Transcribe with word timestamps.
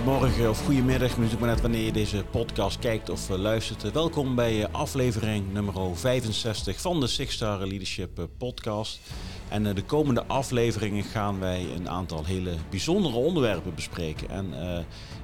Goedemorgen 0.00 0.50
of 0.50 0.64
goedemiddag, 0.64 1.08
natuurlijk 1.08 1.40
maar 1.40 1.48
net 1.48 1.60
wanneer 1.60 1.84
je 1.84 1.92
deze 1.92 2.24
podcast 2.30 2.78
kijkt 2.78 3.10
of 3.10 3.30
uh, 3.30 3.36
luistert. 3.36 3.92
welkom 3.92 4.34
bij 4.34 4.58
uh, 4.58 4.64
aflevering 4.72 5.52
nummer 5.52 5.74
65 5.96 6.80
van 6.80 7.00
de 7.00 7.06
Six 7.06 7.34
Star 7.34 7.58
Leadership 7.58 8.18
uh, 8.18 8.24
Podcast. 8.38 9.00
En 9.48 9.62
de 9.62 9.82
komende 9.82 10.24
afleveringen 10.26 11.04
gaan 11.04 11.40
wij 11.40 11.66
een 11.76 11.88
aantal 11.88 12.24
hele 12.24 12.54
bijzondere 12.70 13.16
onderwerpen 13.16 13.74
bespreken. 13.74 14.30
En 14.30 14.54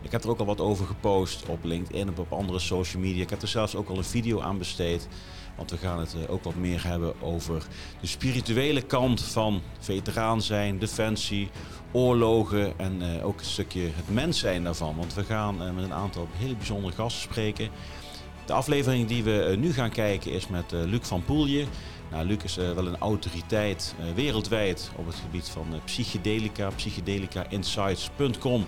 ik 0.03 0.13
heb 0.13 0.25
er 0.25 0.31
ook 0.31 0.39
al 0.39 0.47
wat 0.47 0.61
over 0.61 0.87
gepost 0.87 1.47
op 1.49 1.65
LinkedIn 1.65 2.09
en 2.09 2.19
op 2.19 2.33
andere 2.33 2.59
social 2.59 3.03
media. 3.03 3.23
Ik 3.23 3.31
heb 3.31 3.43
er 3.43 3.49
zelfs 3.49 3.75
ook 3.75 3.89
al 3.89 3.97
een 3.97 4.05
video 4.05 4.41
aan 4.41 4.59
besteed. 4.59 5.09
Want 5.57 5.71
we 5.71 5.77
gaan 5.77 5.99
het 5.99 6.29
ook 6.29 6.45
wat 6.45 6.55
meer 6.55 6.87
hebben 6.87 7.23
over 7.23 7.67
de 8.01 8.07
spirituele 8.07 8.83
kant 8.83 9.23
van 9.23 9.63
veteraan 9.79 10.43
zijn, 10.43 10.79
defensie, 10.79 11.51
oorlogen 11.93 12.79
en 12.79 13.03
uh, 13.03 13.27
ook 13.27 13.39
een 13.39 13.45
stukje 13.45 13.81
het 13.81 14.09
mens 14.09 14.39
zijn 14.39 14.65
daarvan. 14.65 14.97
Want 14.97 15.15
we 15.15 15.25
gaan 15.25 15.63
uh, 15.63 15.71
met 15.75 15.85
een 15.85 15.93
aantal 15.93 16.29
hele 16.37 16.55
bijzondere 16.55 16.95
gasten 16.95 17.23
spreken. 17.23 17.69
De 18.47 18.53
aflevering 18.53 19.09
die 19.09 19.23
we 19.23 19.57
nu 19.59 19.73
gaan 19.73 19.91
kijken 19.91 20.33
is 20.33 20.49
met 20.49 20.73
Luc 20.73 21.01
van 21.03 21.25
Poelje. 21.25 21.65
Nou, 22.11 22.27
Luc 22.27 22.43
is 22.45 22.57
wel 22.57 22.87
een 22.87 22.99
autoriteit 22.99 23.95
wereldwijd 24.15 24.91
op 24.97 25.07
het 25.07 25.15
gebied 25.15 25.49
van 25.49 25.81
psychedelica. 25.85 26.71
Psychedelicainsights.com 26.77 28.67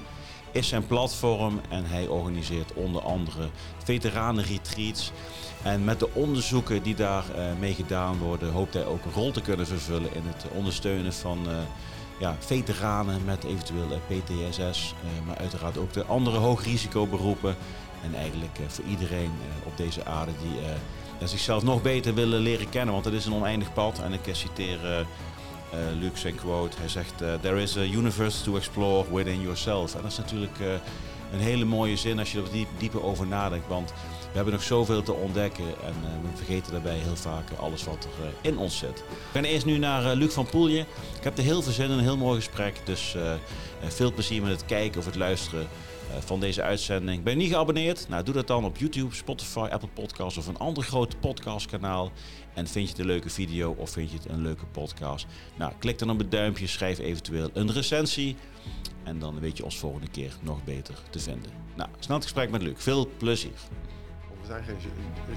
is 0.52 0.68
zijn 0.68 0.86
platform 0.86 1.60
en 1.68 1.84
hij 1.84 2.06
organiseert 2.06 2.72
onder 2.72 3.02
andere 3.02 3.48
veteranenretreats. 3.84 5.12
En 5.62 5.84
met 5.84 6.00
de 6.00 6.08
onderzoeken 6.12 6.82
die 6.82 6.94
daar 6.94 7.24
mee 7.58 7.74
gedaan 7.74 8.18
worden, 8.18 8.52
hoopt 8.52 8.74
hij 8.74 8.86
ook 8.86 9.04
een 9.04 9.12
rol 9.12 9.30
te 9.30 9.40
kunnen 9.40 9.66
vervullen 9.66 10.14
in 10.14 10.22
het 10.26 10.44
ondersteunen 10.52 11.12
van 11.12 11.38
ja, 12.18 12.36
veteranen 12.38 13.24
met 13.24 13.44
eventueel 13.44 14.00
PTSS, 14.06 14.94
eh, 15.02 15.26
maar 15.26 15.38
uiteraard 15.38 15.78
ook 15.78 15.92
de 15.92 16.04
andere 16.04 16.36
hoogrisicoberoepen. 16.36 17.56
En 18.04 18.14
eigenlijk 18.14 18.58
eh, 18.58 18.64
voor 18.68 18.84
iedereen 18.84 19.30
eh, 19.40 19.66
op 19.66 19.76
deze 19.76 20.04
aarde 20.04 20.32
die 20.42 21.28
zichzelf 21.28 21.62
nog 21.62 21.82
beter 21.82 22.14
willen 22.14 22.40
leren 22.40 22.68
kennen, 22.68 22.92
want 22.92 23.04
het 23.04 23.14
is 23.14 23.26
een 23.26 23.34
oneindig 23.34 23.72
pad. 23.72 23.98
En 23.98 24.12
ik 24.12 24.20
citeer 24.32 25.06
Luc 25.98 26.20
zijn 26.20 26.34
quote, 26.34 26.76
hij 26.78 26.88
zegt, 26.88 27.16
there 27.16 27.62
is 27.62 27.76
a 27.76 27.82
universe 27.82 28.42
to 28.42 28.56
explore 28.56 29.14
within 29.14 29.40
yourself. 29.40 29.94
En 29.94 30.02
dat 30.02 30.10
is 30.10 30.18
natuurlijk 30.18 30.58
een 31.32 31.40
hele 31.40 31.64
mooie 31.64 31.96
zin 31.96 32.18
als 32.18 32.32
je 32.32 32.42
er 32.42 32.50
diep, 32.52 32.68
dieper 32.78 33.02
over 33.02 33.26
nadenkt, 33.26 33.68
want 33.68 33.92
we 34.30 34.34
hebben 34.34 34.52
nog 34.52 34.62
zoveel 34.62 35.02
te 35.02 35.12
ontdekken 35.12 35.64
en 35.64 35.94
we 36.22 36.36
vergeten 36.36 36.72
daarbij 36.72 36.96
heel 36.96 37.16
vaak 37.16 37.50
alles 37.60 37.84
wat 37.84 38.04
er 38.04 38.32
in 38.50 38.58
ons 38.58 38.78
zit. 38.78 39.04
We 39.08 39.14
gaan 39.32 39.44
eerst 39.44 39.66
nu 39.66 39.78
naar 39.78 40.14
Luc 40.14 40.32
van 40.32 40.46
Poelje. 40.46 40.80
Ik 41.16 41.24
heb 41.24 41.38
er 41.38 41.44
heel 41.44 41.62
veel 41.62 41.72
zin 41.72 41.84
in, 41.84 41.90
een 41.90 41.98
heel 41.98 42.16
mooi 42.16 42.36
gesprek. 42.36 42.80
Dus 42.84 43.16
veel 43.80 44.12
plezier 44.12 44.42
met 44.42 44.50
het 44.50 44.64
kijken 44.64 44.98
of 44.98 45.06
het 45.06 45.16
luisteren 45.16 45.68
van 46.18 46.40
deze 46.40 46.62
uitzending. 46.62 47.22
Ben 47.22 47.32
je 47.32 47.38
niet 47.38 47.52
geabonneerd? 47.52 48.08
Nou, 48.08 48.24
doe 48.24 48.34
dat 48.34 48.46
dan 48.46 48.64
op 48.64 48.76
YouTube, 48.76 49.14
Spotify, 49.14 49.68
Apple 49.70 49.88
Podcasts 49.88 50.38
of 50.38 50.46
een 50.46 50.58
ander 50.58 50.82
groot 50.82 51.20
podcastkanaal. 51.20 52.12
En 52.54 52.66
vind 52.66 52.84
je 52.84 52.90
het 52.90 53.00
een 53.00 53.06
leuke 53.06 53.30
video 53.30 53.74
of 53.78 53.90
vind 53.90 54.10
je 54.10 54.16
het 54.16 54.28
een 54.28 54.42
leuke 54.42 54.66
podcast? 54.66 55.26
Nou, 55.56 55.72
klik 55.78 55.98
dan 55.98 56.10
op 56.10 56.18
het 56.18 56.30
duimpje, 56.30 56.66
schrijf 56.66 56.98
eventueel 56.98 57.50
een 57.52 57.72
recensie. 57.72 58.36
En 59.04 59.18
dan 59.18 59.40
weet 59.40 59.56
je 59.56 59.64
ons 59.64 59.78
volgende 59.78 60.08
keer 60.08 60.32
nog 60.40 60.64
beter 60.64 60.94
te 61.10 61.18
vinden. 61.18 61.50
Nou, 61.76 61.88
snel 61.98 62.16
het 62.16 62.24
gesprek 62.24 62.50
met 62.50 62.62
Luc. 62.62 62.74
Veel 62.76 63.08
plezier 63.16 63.58
zijn 64.48 64.64
geen 64.64 64.76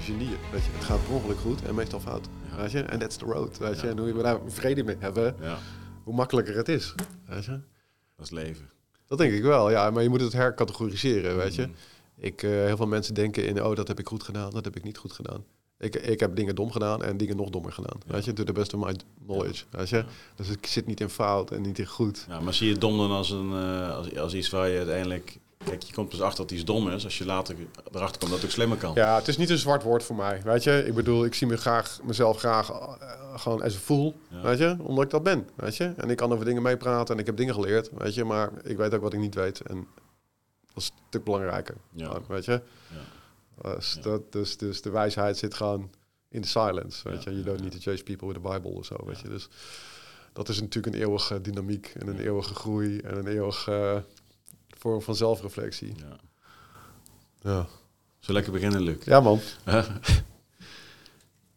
genieën. 0.00 0.38
Weet 0.52 0.64
je. 0.64 0.70
Het 0.72 0.84
gaat 0.84 1.04
per 1.04 1.14
ongeluk 1.14 1.38
goed 1.38 1.62
en 1.62 1.74
meestal 1.74 2.00
fout. 2.00 2.28
Weet 2.56 2.70
je? 2.70 2.82
En 2.82 2.98
that's 2.98 3.16
the 3.16 3.24
road. 3.24 3.58
Weet 3.58 3.80
je. 3.80 3.88
En 3.88 3.98
hoe 3.98 4.12
we 4.12 4.22
daar 4.22 4.40
vrede 4.46 4.84
mee 4.84 4.96
hebben, 4.98 5.36
ja. 5.40 5.58
hoe 6.04 6.14
makkelijker 6.14 6.56
het 6.56 6.68
is. 6.68 6.94
Weet 7.26 7.44
je. 7.44 7.60
Dat 8.16 8.26
is 8.26 8.30
leven. 8.30 8.70
Dat 9.06 9.18
denk 9.18 9.32
ik 9.32 9.42
wel, 9.42 9.70
ja. 9.70 9.90
Maar 9.90 10.02
je 10.02 10.08
moet 10.08 10.20
het 10.20 10.32
hercategoriseren, 10.32 11.36
weet 11.36 11.54
je. 11.54 11.66
Mm. 11.66 11.74
Ik, 12.16 12.42
uh, 12.42 12.50
heel 12.50 12.76
veel 12.76 12.86
mensen 12.86 13.14
denken 13.14 13.46
in, 13.46 13.64
oh, 13.64 13.76
dat 13.76 13.88
heb 13.88 13.98
ik 13.98 14.06
goed 14.06 14.22
gedaan, 14.22 14.50
dat 14.50 14.64
heb 14.64 14.76
ik 14.76 14.84
niet 14.84 14.98
goed 14.98 15.12
gedaan. 15.12 15.44
Ik, 15.78 15.96
ik 15.96 16.20
heb 16.20 16.36
dingen 16.36 16.54
dom 16.54 16.70
gedaan 16.70 17.02
en 17.02 17.16
dingen 17.16 17.36
nog 17.36 17.50
dommer 17.50 17.72
gedaan. 17.72 17.98
Weet 18.06 18.24
je, 18.24 18.32
to 18.32 18.44
the 18.44 18.52
best 18.52 18.74
of 18.74 18.84
my 18.84 18.96
knowledge. 19.24 19.64
Weet 19.70 19.88
je? 19.88 20.04
Dus 20.34 20.48
ik 20.48 20.66
zit 20.66 20.86
niet 20.86 21.00
in 21.00 21.08
fout 21.08 21.50
en 21.50 21.62
niet 21.62 21.78
in 21.78 21.86
goed. 21.86 22.26
Ja, 22.28 22.40
maar 22.40 22.54
zie 22.54 22.68
je 22.68 22.78
dom 22.78 22.96
dan 22.96 23.10
als, 23.10 23.30
een, 23.30 23.50
uh, 23.50 23.96
als, 23.96 24.16
als 24.16 24.34
iets 24.34 24.50
waar 24.50 24.68
je 24.68 24.76
uiteindelijk 24.76 25.38
Kijk, 25.64 25.82
je 25.82 25.92
komt 25.92 26.10
dus 26.10 26.20
achter 26.20 26.46
dat 26.46 26.50
iets 26.50 26.64
dom 26.64 26.88
is 26.88 27.04
als 27.04 27.18
je 27.18 27.24
later 27.24 27.56
erachter 27.92 28.18
komt 28.18 28.30
dat 28.30 28.40
het 28.40 28.44
ook 28.44 28.50
slimmer 28.50 28.78
kan. 28.78 28.94
Ja, 28.94 29.16
het 29.16 29.28
is 29.28 29.36
niet 29.36 29.50
een 29.50 29.58
zwart 29.58 29.82
woord 29.82 30.02
voor 30.02 30.16
mij. 30.16 30.42
Weet 30.44 30.62
je, 30.62 30.84
ik 30.86 30.94
bedoel, 30.94 31.24
ik 31.24 31.34
zie 31.34 31.46
me 31.46 31.56
graag, 31.56 31.98
mezelf 32.02 32.38
graag 32.38 32.70
uh, 32.70 32.92
gewoon 33.36 33.62
als 33.62 33.74
een 33.74 33.80
fool. 33.80 34.14
Weet 34.42 34.58
je, 34.58 34.76
omdat 34.78 35.04
ik 35.04 35.10
dat 35.10 35.22
ben. 35.22 35.48
Weet 35.54 35.76
je, 35.76 35.92
en 35.96 36.10
ik 36.10 36.16
kan 36.16 36.32
over 36.32 36.44
dingen 36.44 36.62
meepraten 36.62 37.14
en 37.14 37.20
ik 37.20 37.26
heb 37.26 37.36
dingen 37.36 37.54
geleerd. 37.54 37.90
Weet 37.98 38.14
je, 38.14 38.24
maar 38.24 38.50
ik 38.62 38.76
weet 38.76 38.94
ook 38.94 39.02
wat 39.02 39.12
ik 39.12 39.20
niet 39.20 39.34
weet. 39.34 39.60
En 39.60 39.86
dat 40.66 40.82
is 40.82 40.88
een 40.88 41.04
stuk 41.08 41.24
belangrijker. 41.24 41.76
Ja. 41.92 42.20
Weet 42.28 42.44
je, 42.44 42.62
ja. 43.62 43.74
Dus, 43.74 43.98
dat, 44.02 44.32
dus, 44.32 44.56
dus 44.56 44.82
de 44.82 44.90
wijsheid 44.90 45.38
zit 45.38 45.54
gewoon 45.54 45.90
in 46.28 46.40
de 46.40 46.46
silence. 46.46 47.08
Weet 47.08 47.22
je, 47.22 47.30
you 47.30 47.42
don't 47.42 47.60
need 47.60 47.72
to 47.72 47.78
chase 47.90 48.02
people 48.02 48.26
with 48.26 48.42
the 48.42 48.48
Bible 48.48 48.70
of 48.70 48.84
zo. 48.84 48.96
Weet 49.04 49.20
je, 49.20 49.28
dus 49.28 49.48
dat 50.32 50.48
is 50.48 50.60
natuurlijk 50.60 50.94
een 50.94 51.02
eeuwige 51.02 51.40
dynamiek 51.40 51.92
en 51.98 52.08
een 52.08 52.18
eeuwige 52.18 52.54
groei 52.54 52.98
en 52.98 53.16
een 53.16 53.26
eeuwige 53.26 54.04
vorm 54.82 55.02
van 55.02 55.16
zelfreflectie. 55.16 55.94
Ja. 55.96 56.16
ja. 57.50 57.66
Zo 58.18 58.32
lekker 58.32 58.52
beginnen, 58.52 58.82
Luc. 58.82 58.96
Ja, 59.04 59.20
man. 59.20 59.40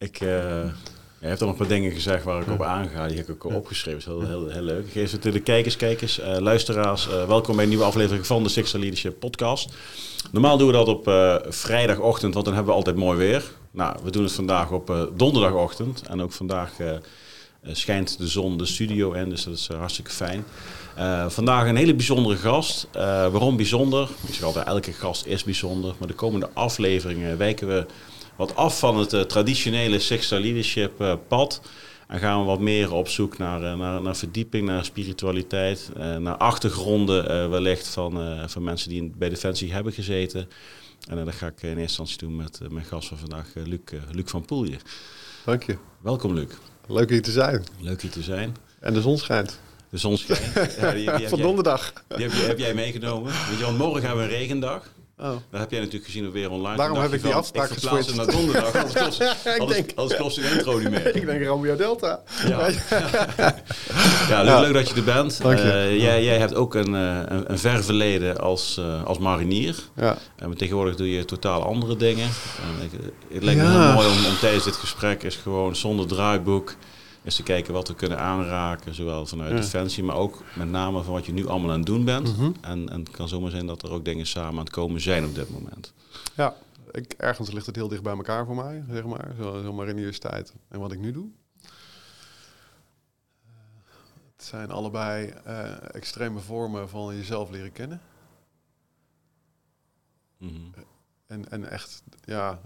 ik, 0.08 0.22
uh, 0.22 0.30
je 1.19 1.28
hebt 1.28 1.41
al 1.41 1.47
een 1.47 1.56
paar 1.56 1.68
dingen 1.68 1.91
gezegd 1.91 2.24
waar 2.24 2.41
ik 2.41 2.50
op 2.50 2.62
aanga. 2.62 3.08
Die 3.08 3.18
heb 3.18 3.30
ik 3.30 3.46
ook 3.46 3.53
opgeschreven. 3.53 4.12
Dat 4.12 4.22
is 4.22 4.28
heel, 4.28 4.40
heel, 4.40 4.50
heel 4.50 4.62
leuk. 4.62 4.91
geef 4.91 5.12
het 5.12 5.24
de 5.24 5.40
kijkers, 5.40 5.75
kijkers, 5.75 6.19
uh, 6.19 6.38
luisteraars. 6.38 7.08
Uh, 7.08 7.28
welkom 7.28 7.53
bij 7.56 7.63
een 7.63 7.69
nieuwe 7.69 7.86
aflevering 7.86 8.25
van 8.25 8.44
de 8.44 8.50
Sixer 8.50 8.80
Leadership 8.80 9.19
Podcast. 9.19 9.74
Normaal 10.31 10.57
doen 10.57 10.68
we 10.68 10.74
dat 10.74 10.88
op 10.88 11.03
vrijdagochtend, 11.53 12.34
want 12.34 12.46
dan 12.46 12.53
hebben 12.53 12.72
we 12.74 12.78
altijd 12.78 12.96
mooi 12.96 13.18
weer. 13.18 13.52
Nou, 13.72 14.00
we 14.03 14.12
doen 14.12 14.24
het 14.24 14.31
vandaag 14.31 14.72
op 14.72 15.09
donderdagochtend. 15.16 16.02
En 16.07 16.22
ook 16.22 16.31
vandaag 16.31 16.72
schijnt 17.63 18.18
de 18.18 18.28
zon 18.28 18.57
de 18.57 18.66
studio 18.66 19.12
in, 19.12 19.30
dus 19.30 19.44
dat 19.44 19.53
is 19.53 19.68
hartstikke 19.68 20.12
fijn. 20.12 20.46
Uh, 20.97 21.29
vandaag 21.29 21.67
een 21.67 21.75
hele 21.75 21.95
bijzondere 21.95 22.35
gast. 22.35 22.88
Uh, 22.95 23.01
waarom 23.01 23.56
bijzonder? 23.56 24.09
Ik 24.28 24.33
zeg 24.33 24.44
altijd, 24.44 24.67
elke 24.67 24.94
gast 24.94 25.25
is 25.25 25.44
bijzonder. 25.44 25.95
Maar 25.97 26.07
de 26.07 26.13
komende 26.13 26.50
afleveringen 26.53 27.38
wijken 27.38 27.67
we 27.67 27.85
wat 28.35 28.56
af 28.56 28.79
van 28.79 28.97
het 28.97 29.13
uh, 29.13 29.22
traditionele 29.22 30.00
Sixta 30.00 30.39
Leadership 30.39 31.17
pad. 31.28 31.61
En 32.07 32.19
gaan 32.19 32.39
we 32.39 32.45
wat 32.45 32.59
meer 32.59 32.94
op 32.94 33.07
zoek 33.07 33.38
naar, 33.38 33.78
naar, 33.78 34.01
naar 34.01 34.16
verdieping, 34.16 34.67
naar 34.67 34.85
spiritualiteit. 34.85 35.89
naar 36.19 36.38
achtergronden 36.38 37.50
wellicht 37.50 37.88
van, 37.88 38.39
van 38.50 38.63
mensen 38.63 38.89
die 38.89 39.12
bij 39.17 39.29
Defensie 39.29 39.73
hebben 39.73 39.94
gezeten. 39.94 40.50
En 41.09 41.25
dat 41.25 41.33
ga 41.33 41.47
ik 41.47 41.62
in 41.62 41.67
eerste 41.67 41.81
instantie 41.81 42.17
doen 42.17 42.35
met 42.35 42.59
mijn 42.69 42.85
gast 42.85 43.07
van 43.07 43.17
vandaag, 43.17 43.47
Luc, 43.53 43.79
Luc 44.12 44.25
van 44.25 44.45
Poelje. 44.45 44.77
Dank 45.45 45.63
je. 45.63 45.77
Welkom 46.01 46.33
Luc. 46.33 46.47
Leuk 46.88 47.09
hier 47.09 47.22
te 47.22 47.31
zijn. 47.31 47.63
Leuk 47.79 48.01
hier 48.01 48.12
te 48.12 48.23
zijn. 48.23 48.56
En 48.79 48.94
de 48.94 49.01
zon 49.01 49.17
schijnt. 49.17 49.59
De 49.95 50.01
zon 50.01 50.17
schijnt. 50.17 50.75
Ja, 50.79 50.91
die, 50.91 51.17
die 51.17 51.28
Van 51.29 51.39
donderdag. 51.39 51.94
Die 52.07 52.28
heb, 52.28 52.47
heb, 52.47 52.57
jij 52.57 52.73
meegenomen. 52.73 53.31
Weet 53.50 53.57
je, 53.57 53.63
want 53.63 53.78
morgen 53.78 54.01
hebben 54.01 54.28
we 54.28 54.33
een 54.33 54.38
regendag. 54.38 54.83
Oh. 55.19 55.29
Dat 55.50 55.59
heb 55.59 55.72
jij 55.72 55.79
natuurlijk 55.79 56.06
gezien 56.06 56.31
weer 56.31 56.51
online. 56.51 56.78
Daarom 56.78 57.00
heb 57.00 57.13
ik 57.13 57.23
die 57.23 57.33
afspraak 57.33 57.69
geswitcht. 57.69 58.16
naar 58.16 58.25
donderdag. 58.25 58.75
Anders 58.75 58.94
kost, 58.94 59.22
ik 59.45 59.67
denk, 59.67 59.91
anders 59.95 60.19
kost 60.19 60.35
de 60.35 60.51
intro 60.51 60.78
niet 60.78 60.89
meer. 60.89 61.16
ik 61.16 61.25
denk 61.25 61.45
Romeo 61.45 61.75
Delta. 61.75 62.23
Ja, 62.47 62.69
ja, 64.29 64.44
leuk, 64.44 64.59
leuk, 64.59 64.73
dat 64.73 64.89
je 64.89 64.95
er 64.95 65.03
bent. 65.03 65.39
Uh, 65.45 66.01
jij, 66.01 66.23
jij, 66.23 66.38
hebt 66.38 66.56
ook 66.56 66.75
een, 66.75 66.94
uh, 66.94 67.19
een, 67.25 67.51
een 67.51 67.59
ver 67.59 67.83
verleden 67.83 68.38
als, 68.38 68.77
uh, 68.79 69.03
als 69.03 69.17
marinier. 69.17 69.75
Ja. 69.95 70.17
En 70.35 70.57
tegenwoordig 70.57 70.95
doe 70.95 71.12
je 71.12 71.25
totaal 71.25 71.63
andere 71.63 71.95
dingen. 71.95 72.30
En 72.62 72.86
ik, 72.86 72.91
het 73.33 73.44
lijkt 73.44 73.62
me 73.62 73.68
heel 73.68 73.94
mooi 73.94 74.07
om, 74.07 74.25
om 74.25 74.38
tijdens 74.39 74.63
dit 74.63 74.75
gesprek 74.75 75.24
is 75.24 75.36
gewoon 75.36 75.75
zonder 75.75 76.07
draaiboek 76.07 76.75
is 77.25 77.36
te 77.36 77.44
kijken 77.44 77.74
wat 77.74 77.88
we 77.88 77.95
kunnen 77.95 78.19
aanraken, 78.19 78.94
zowel 78.94 79.25
vanuit 79.25 79.56
Defensie, 79.56 80.04
maar 80.04 80.16
ook 80.16 80.44
met 80.56 80.69
name 80.69 81.04
van 81.04 81.13
wat 81.13 81.25
je 81.25 81.33
nu 81.33 81.48
allemaal 81.48 81.72
aan 81.72 81.77
het 81.77 81.86
doen 81.86 82.06
bent. 82.06 82.38
Mhm. 82.38 82.51
en, 82.62 82.89
en 82.89 83.00
het 83.00 83.10
kan 83.10 83.27
zomaar 83.27 83.51
zijn 83.51 83.66
dat 83.66 83.83
er 83.83 83.92
ook 83.92 84.06
dingen 84.06 84.25
samen 84.25 84.51
aan 84.51 84.66
het 84.66 84.69
komen 84.69 85.01
zijn 85.01 85.25
op 85.25 85.36
dit 85.36 85.50
moment. 85.50 85.94
Ja, 86.36 86.56
ik, 86.92 87.13
ergens 87.13 87.51
ligt 87.51 87.66
het 87.66 87.75
heel 87.75 87.88
dicht 87.88 88.04
bij 88.04 88.16
elkaar 88.16 88.45
voor 88.45 88.56
mij, 88.56 88.83
zeg 88.89 89.06
maar. 89.06 89.33
Zo, 89.38 89.62
zo 89.62 89.74
maar 89.74 89.88
in 89.88 89.95
de 89.95 90.01
universiteit 90.01 90.54
en 90.68 90.80
wat 90.80 90.92
ik 90.92 91.00
nu 91.00 91.12
doe. 91.12 91.27
Het 94.36 94.45
zijn 94.45 94.72
allebei 94.72 95.33
uh, 95.48 95.95
extreme 95.95 96.39
vormen 96.39 96.89
van 96.89 97.16
jezelf 97.16 97.50
leren 97.50 97.72
kennen. 97.72 98.01
Mhm. 100.38 100.54
en, 101.27 101.51
en 101.51 101.69
echt, 101.69 102.04
ja, 102.24 102.62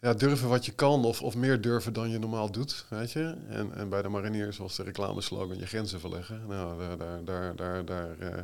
ja, 0.00 0.14
durven 0.14 0.48
wat 0.48 0.66
je 0.66 0.72
kan 0.72 1.04
of, 1.04 1.22
of 1.22 1.36
meer 1.36 1.60
durven 1.60 1.92
dan 1.92 2.10
je 2.10 2.18
normaal 2.18 2.50
doet, 2.50 2.86
weet 2.88 3.12
je. 3.12 3.36
En, 3.48 3.74
en 3.74 3.88
bij 3.88 4.02
de 4.02 4.08
mariniers 4.08 4.56
was 4.56 4.76
de 4.76 4.82
reclameslogan 4.82 5.58
je 5.58 5.66
grenzen 5.66 6.00
verleggen. 6.00 6.46
Nou, 6.46 6.78
daar, 6.78 6.96
daar, 6.98 7.24
daar, 7.24 7.56
daar, 7.56 7.84
daar 7.84 8.18
uh, 8.18 8.42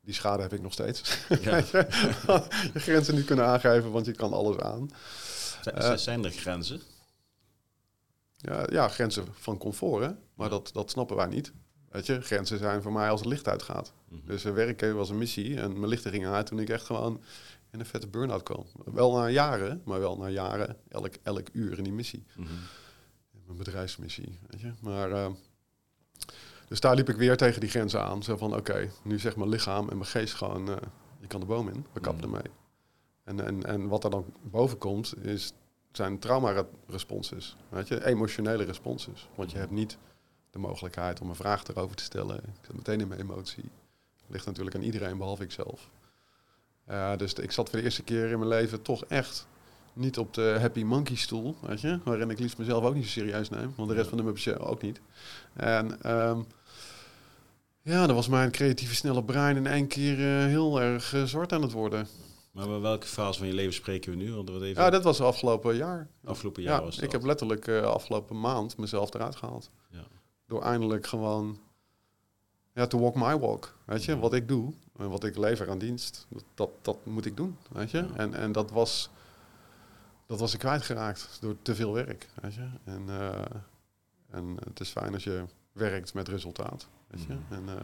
die 0.00 0.14
schade 0.14 0.42
heb 0.42 0.52
ik 0.52 0.62
nog 0.62 0.72
steeds. 0.72 1.18
Ja. 1.40 1.56
je 2.74 2.80
grenzen 2.80 3.14
niet 3.14 3.24
kunnen 3.24 3.46
aangeven, 3.46 3.90
want 3.90 4.06
je 4.06 4.12
kan 4.12 4.32
alles 4.32 4.58
aan. 4.58 4.90
Uh, 5.74 5.94
zijn 5.94 6.24
er 6.24 6.30
grenzen? 6.30 6.80
Ja, 8.36 8.66
ja, 8.70 8.88
grenzen 8.88 9.24
van 9.32 9.58
comfort, 9.58 10.04
hè. 10.04 10.10
Maar 10.34 10.48
dat, 10.48 10.70
dat 10.72 10.90
snappen 10.90 11.16
wij 11.16 11.26
niet. 11.26 11.52
Weet 11.88 12.06
je, 12.06 12.20
grenzen 12.20 12.58
zijn 12.58 12.82
voor 12.82 12.92
mij 12.92 13.10
als 13.10 13.20
het 13.20 13.28
licht 13.28 13.48
uitgaat. 13.48 13.92
Mhm. 14.08 14.26
Dus 14.26 14.44
uh, 14.44 14.52
werken 14.52 14.96
was 14.96 15.10
een 15.10 15.18
missie 15.18 15.60
en 15.60 15.72
mijn 15.72 15.88
lichten 15.88 16.10
gingen 16.10 16.32
uit 16.32 16.46
toen 16.46 16.58
ik 16.58 16.68
echt 16.68 16.84
gewoon 16.84 17.22
in 17.70 17.80
een 17.80 17.86
vette 17.86 18.06
burn-out 18.08 18.42
kwam. 18.42 18.66
Wel 18.84 19.12
na 19.12 19.28
jaren, 19.28 19.82
maar 19.84 19.98
wel 20.00 20.16
na 20.16 20.28
jaren, 20.28 20.76
elk, 20.88 21.14
elk 21.22 21.48
uur 21.52 21.78
in 21.78 21.84
die 21.84 21.92
missie. 21.92 22.24
Mhm. 22.36 22.48
Mijn 23.46 23.58
bedrijfsmissie, 23.58 24.38
weet 24.46 24.60
je. 24.60 24.72
Maar, 24.80 25.10
uh, 25.10 25.26
dus 26.68 26.80
daar 26.80 26.94
liep 26.94 27.08
ik 27.08 27.16
weer 27.16 27.36
tegen 27.36 27.60
die 27.60 27.70
grenzen 27.70 28.04
aan. 28.04 28.22
Zo 28.22 28.36
van, 28.36 28.56
oké, 28.56 28.90
nu 29.02 29.18
zegt 29.18 29.36
mijn 29.36 29.48
lichaam 29.48 29.88
en 29.88 29.96
mijn 29.96 30.08
geest 30.08 30.34
gewoon, 30.34 30.68
uh, 30.70 30.76
je 31.20 31.26
kan 31.26 31.40
de 31.40 31.46
boom 31.46 31.68
in, 31.68 31.86
we 31.92 32.00
kappen 32.00 32.28
Mhm. 32.28 32.36
ermee. 32.36 32.52
En, 33.24 33.44
en, 33.46 33.64
en 33.64 33.88
wat 33.88 34.04
er 34.04 34.10
dan 34.10 34.24
boven 34.42 34.78
komt, 34.78 35.24
is, 35.24 35.52
zijn 35.92 36.18
trauma-responses. 36.18 37.56
Weet 37.68 37.88
je, 37.88 38.06
emotionele 38.06 38.64
responses. 38.64 39.28
Want 39.34 39.50
je 39.50 39.58
hebt 39.58 39.70
niet 39.70 39.98
de 40.50 40.58
mogelijkheid 40.58 41.20
om 41.20 41.28
een 41.28 41.34
vraag 41.34 41.66
erover 41.66 41.96
te 41.96 42.02
stellen. 42.02 42.36
Ik 42.36 42.64
zit 42.66 42.76
meteen 42.76 43.00
in 43.00 43.08
mijn 43.08 43.20
emotie. 43.20 43.64
ligt 44.26 44.46
natuurlijk 44.46 44.76
aan 44.76 44.82
iedereen, 44.82 45.18
behalve 45.18 45.42
ikzelf. 45.44 45.88
Uh, 46.90 47.16
dus 47.16 47.32
ik 47.32 47.52
zat 47.52 47.70
voor 47.70 47.78
de 47.78 47.84
eerste 47.84 48.02
keer 48.02 48.30
in 48.30 48.38
mijn 48.38 48.50
leven 48.50 48.82
toch 48.82 49.04
echt 49.04 49.46
niet 49.92 50.18
op 50.18 50.34
de 50.34 50.56
happy 50.60 50.82
monkey 50.82 51.16
stoel, 51.16 51.56
weet 51.60 51.80
je, 51.80 51.98
waarin 52.04 52.30
ik 52.30 52.38
liefst 52.38 52.58
mezelf 52.58 52.84
ook 52.84 52.94
niet 52.94 53.04
zo 53.04 53.10
serieus 53.10 53.48
neem, 53.48 53.72
want 53.76 53.88
de 53.88 53.94
rest 53.94 54.08
van 54.08 54.18
de 54.18 54.24
muppets 54.24 54.58
ook 54.58 54.82
niet. 54.82 55.00
En 55.54 56.12
um, 56.12 56.46
ja, 57.82 58.06
dan 58.06 58.14
was 58.14 58.28
mijn 58.28 58.50
creatieve 58.50 58.94
snelle 58.94 59.24
brein 59.24 59.56
in 59.56 59.66
één 59.66 59.86
keer 59.86 60.18
uh, 60.18 60.44
heel 60.44 60.80
erg 60.80 61.14
uh, 61.14 61.24
zwart 61.24 61.52
aan 61.52 61.62
het 61.62 61.72
worden. 61.72 62.08
Maar 62.52 62.66
bij 62.66 62.80
welke 62.80 63.06
fase 63.06 63.38
van 63.38 63.48
je 63.48 63.54
leven 63.54 63.74
spreken 63.74 64.10
we 64.10 64.16
nu? 64.16 64.34
Want 64.34 64.50
wat 64.50 64.62
even... 64.62 64.82
Ja, 64.82 64.90
dat 64.90 65.04
was 65.04 65.20
afgelopen 65.20 65.76
jaar. 65.76 66.08
Afgelopen 66.24 66.62
jaar 66.62 66.78
ja, 66.78 66.84
was. 66.84 66.98
Ik 66.98 67.12
heb 67.12 67.24
letterlijk 67.24 67.66
uh, 67.66 67.82
afgelopen 67.82 68.40
maand 68.40 68.76
mezelf 68.76 69.14
eruit 69.14 69.36
gehaald. 69.36 69.70
Ja. 69.90 70.06
Door 70.46 70.62
eindelijk 70.62 71.06
gewoon 71.06 71.58
ja, 72.78 72.86
to 72.86 72.98
walk 72.98 73.14
my 73.14 73.38
walk. 73.38 73.74
Weet 73.84 74.04
je, 74.04 74.12
ja. 74.12 74.18
wat 74.18 74.34
ik 74.34 74.48
doe 74.48 74.72
en 74.96 75.10
wat 75.10 75.24
ik 75.24 75.36
lever 75.36 75.70
aan 75.70 75.78
dienst, 75.78 76.26
dat, 76.28 76.44
dat, 76.54 76.70
dat 76.82 77.06
moet 77.06 77.26
ik 77.26 77.36
doen. 77.36 77.56
Weet 77.72 77.90
je, 77.90 78.06
en, 78.16 78.34
en 78.34 78.52
dat 78.52 78.70
was 78.70 79.10
dat 80.28 80.38
was 80.38 80.52
ik 80.52 80.58
kwijtgeraakt 80.58 81.38
door 81.40 81.56
te 81.62 81.74
veel 81.74 81.92
werk. 81.92 82.28
Weet 82.42 82.54
je? 82.54 82.68
En, 82.84 83.04
uh, 83.08 83.40
en 84.30 84.56
het 84.64 84.80
is 84.80 84.88
fijn 84.88 85.14
als 85.14 85.24
je 85.24 85.44
werkt 85.72 86.14
met 86.14 86.28
resultaat. 86.28 86.88
Weet 87.06 87.22
je? 87.22 87.32
Mm. 87.32 87.44
En, 87.50 87.62
uh, 87.64 87.80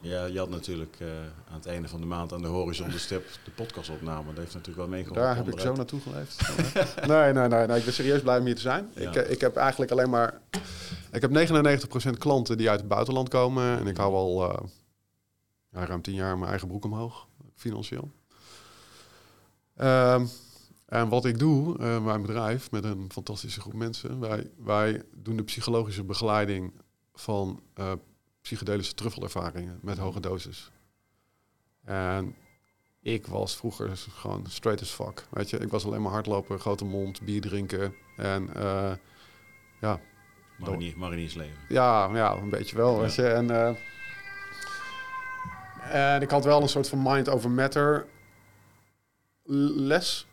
ja, 0.00 0.24
je 0.24 0.38
had 0.38 0.48
natuurlijk 0.48 0.96
uh, 1.02 1.08
aan 1.48 1.54
het 1.54 1.66
einde 1.66 1.88
van 1.88 2.00
de 2.00 2.06
maand 2.06 2.32
aan 2.32 2.42
de 2.42 2.48
horizon 2.48 2.90
de 2.90 2.98
stip 2.98 3.26
de 3.44 3.50
podcastopname. 3.50 4.26
Dat 4.26 4.36
heeft 4.36 4.54
natuurlijk 4.54 4.78
wel 4.78 4.88
meegeholpen. 4.88 5.22
Daar 5.22 5.36
heb 5.36 5.48
ik 5.48 5.60
zo 5.60 5.74
naartoe 5.74 6.00
geleefd. 6.00 6.56
nee, 7.06 7.32
nee, 7.32 7.48
nee, 7.48 7.66
nee, 7.66 7.78
ik 7.78 7.84
ben 7.84 7.92
serieus 7.92 8.22
blij 8.22 8.38
om 8.38 8.44
hier 8.44 8.54
te 8.54 8.60
zijn. 8.60 8.90
Ja. 8.94 9.14
Ik, 9.14 9.28
ik 9.28 9.40
heb 9.40 9.56
eigenlijk 9.56 9.90
alleen 9.90 10.10
maar... 10.10 10.40
Ik 11.12 11.20
heb 11.20 11.50
99% 12.14 12.18
klanten 12.18 12.56
die 12.56 12.70
uit 12.70 12.80
het 12.80 12.88
buitenland 12.88 13.28
komen. 13.28 13.78
En 13.78 13.86
ik 13.86 13.96
hou 13.96 14.14
al 14.14 14.68
ja, 15.72 15.84
ruim 15.84 16.02
10 16.02 16.14
jaar 16.14 16.38
mijn 16.38 16.50
eigen 16.50 16.68
broek 16.68 16.84
omhoog, 16.84 17.26
financieel. 17.54 18.10
Um, 19.80 20.28
en 20.86 21.08
wat 21.08 21.24
ik 21.24 21.38
doe, 21.38 21.78
uh, 21.78 22.04
mijn 22.04 22.22
bedrijf, 22.22 22.70
met 22.70 22.84
een 22.84 23.12
fantastische 23.12 23.60
groep 23.60 23.74
mensen, 23.74 24.20
wij, 24.20 24.50
wij 24.56 25.02
doen 25.14 25.36
de 25.36 25.42
psychologische 25.42 26.04
begeleiding 26.04 26.72
van 27.14 27.62
uh, 27.78 27.92
psychedelische 28.40 28.94
truffelervaringen 28.94 29.78
met 29.82 29.98
hoge 29.98 30.20
doses. 30.20 30.70
En 31.84 32.34
ik 33.00 33.26
was 33.26 33.56
vroeger 33.56 33.96
gewoon 33.96 34.46
straight 34.48 34.82
as 34.82 34.90
fuck, 34.90 35.26
weet 35.30 35.50
je. 35.50 35.58
Ik 35.58 35.70
was 35.70 35.84
alleen 35.84 36.02
maar 36.02 36.12
hardlopen, 36.12 36.60
grote 36.60 36.84
mond, 36.84 37.20
bier 37.22 37.40
drinken 37.40 37.94
en 38.16 38.50
uh, 38.56 38.92
ja. 39.80 40.00
Mariniers, 40.58 40.94
mariniersleven. 40.94 41.58
Ja, 41.68 42.14
ja, 42.14 42.36
een 42.36 42.50
beetje 42.50 42.76
wel, 42.76 42.94
ja. 42.94 43.00
weet 43.00 43.14
je. 43.14 43.28
En, 43.28 43.76
en 45.90 46.22
ik 46.22 46.30
had 46.30 46.44
wel 46.44 46.62
een 46.62 46.68
soort 46.68 46.88
van 46.88 47.02
mind 47.02 47.28
over 47.28 47.50
matter 47.50 48.06
les 49.74 50.28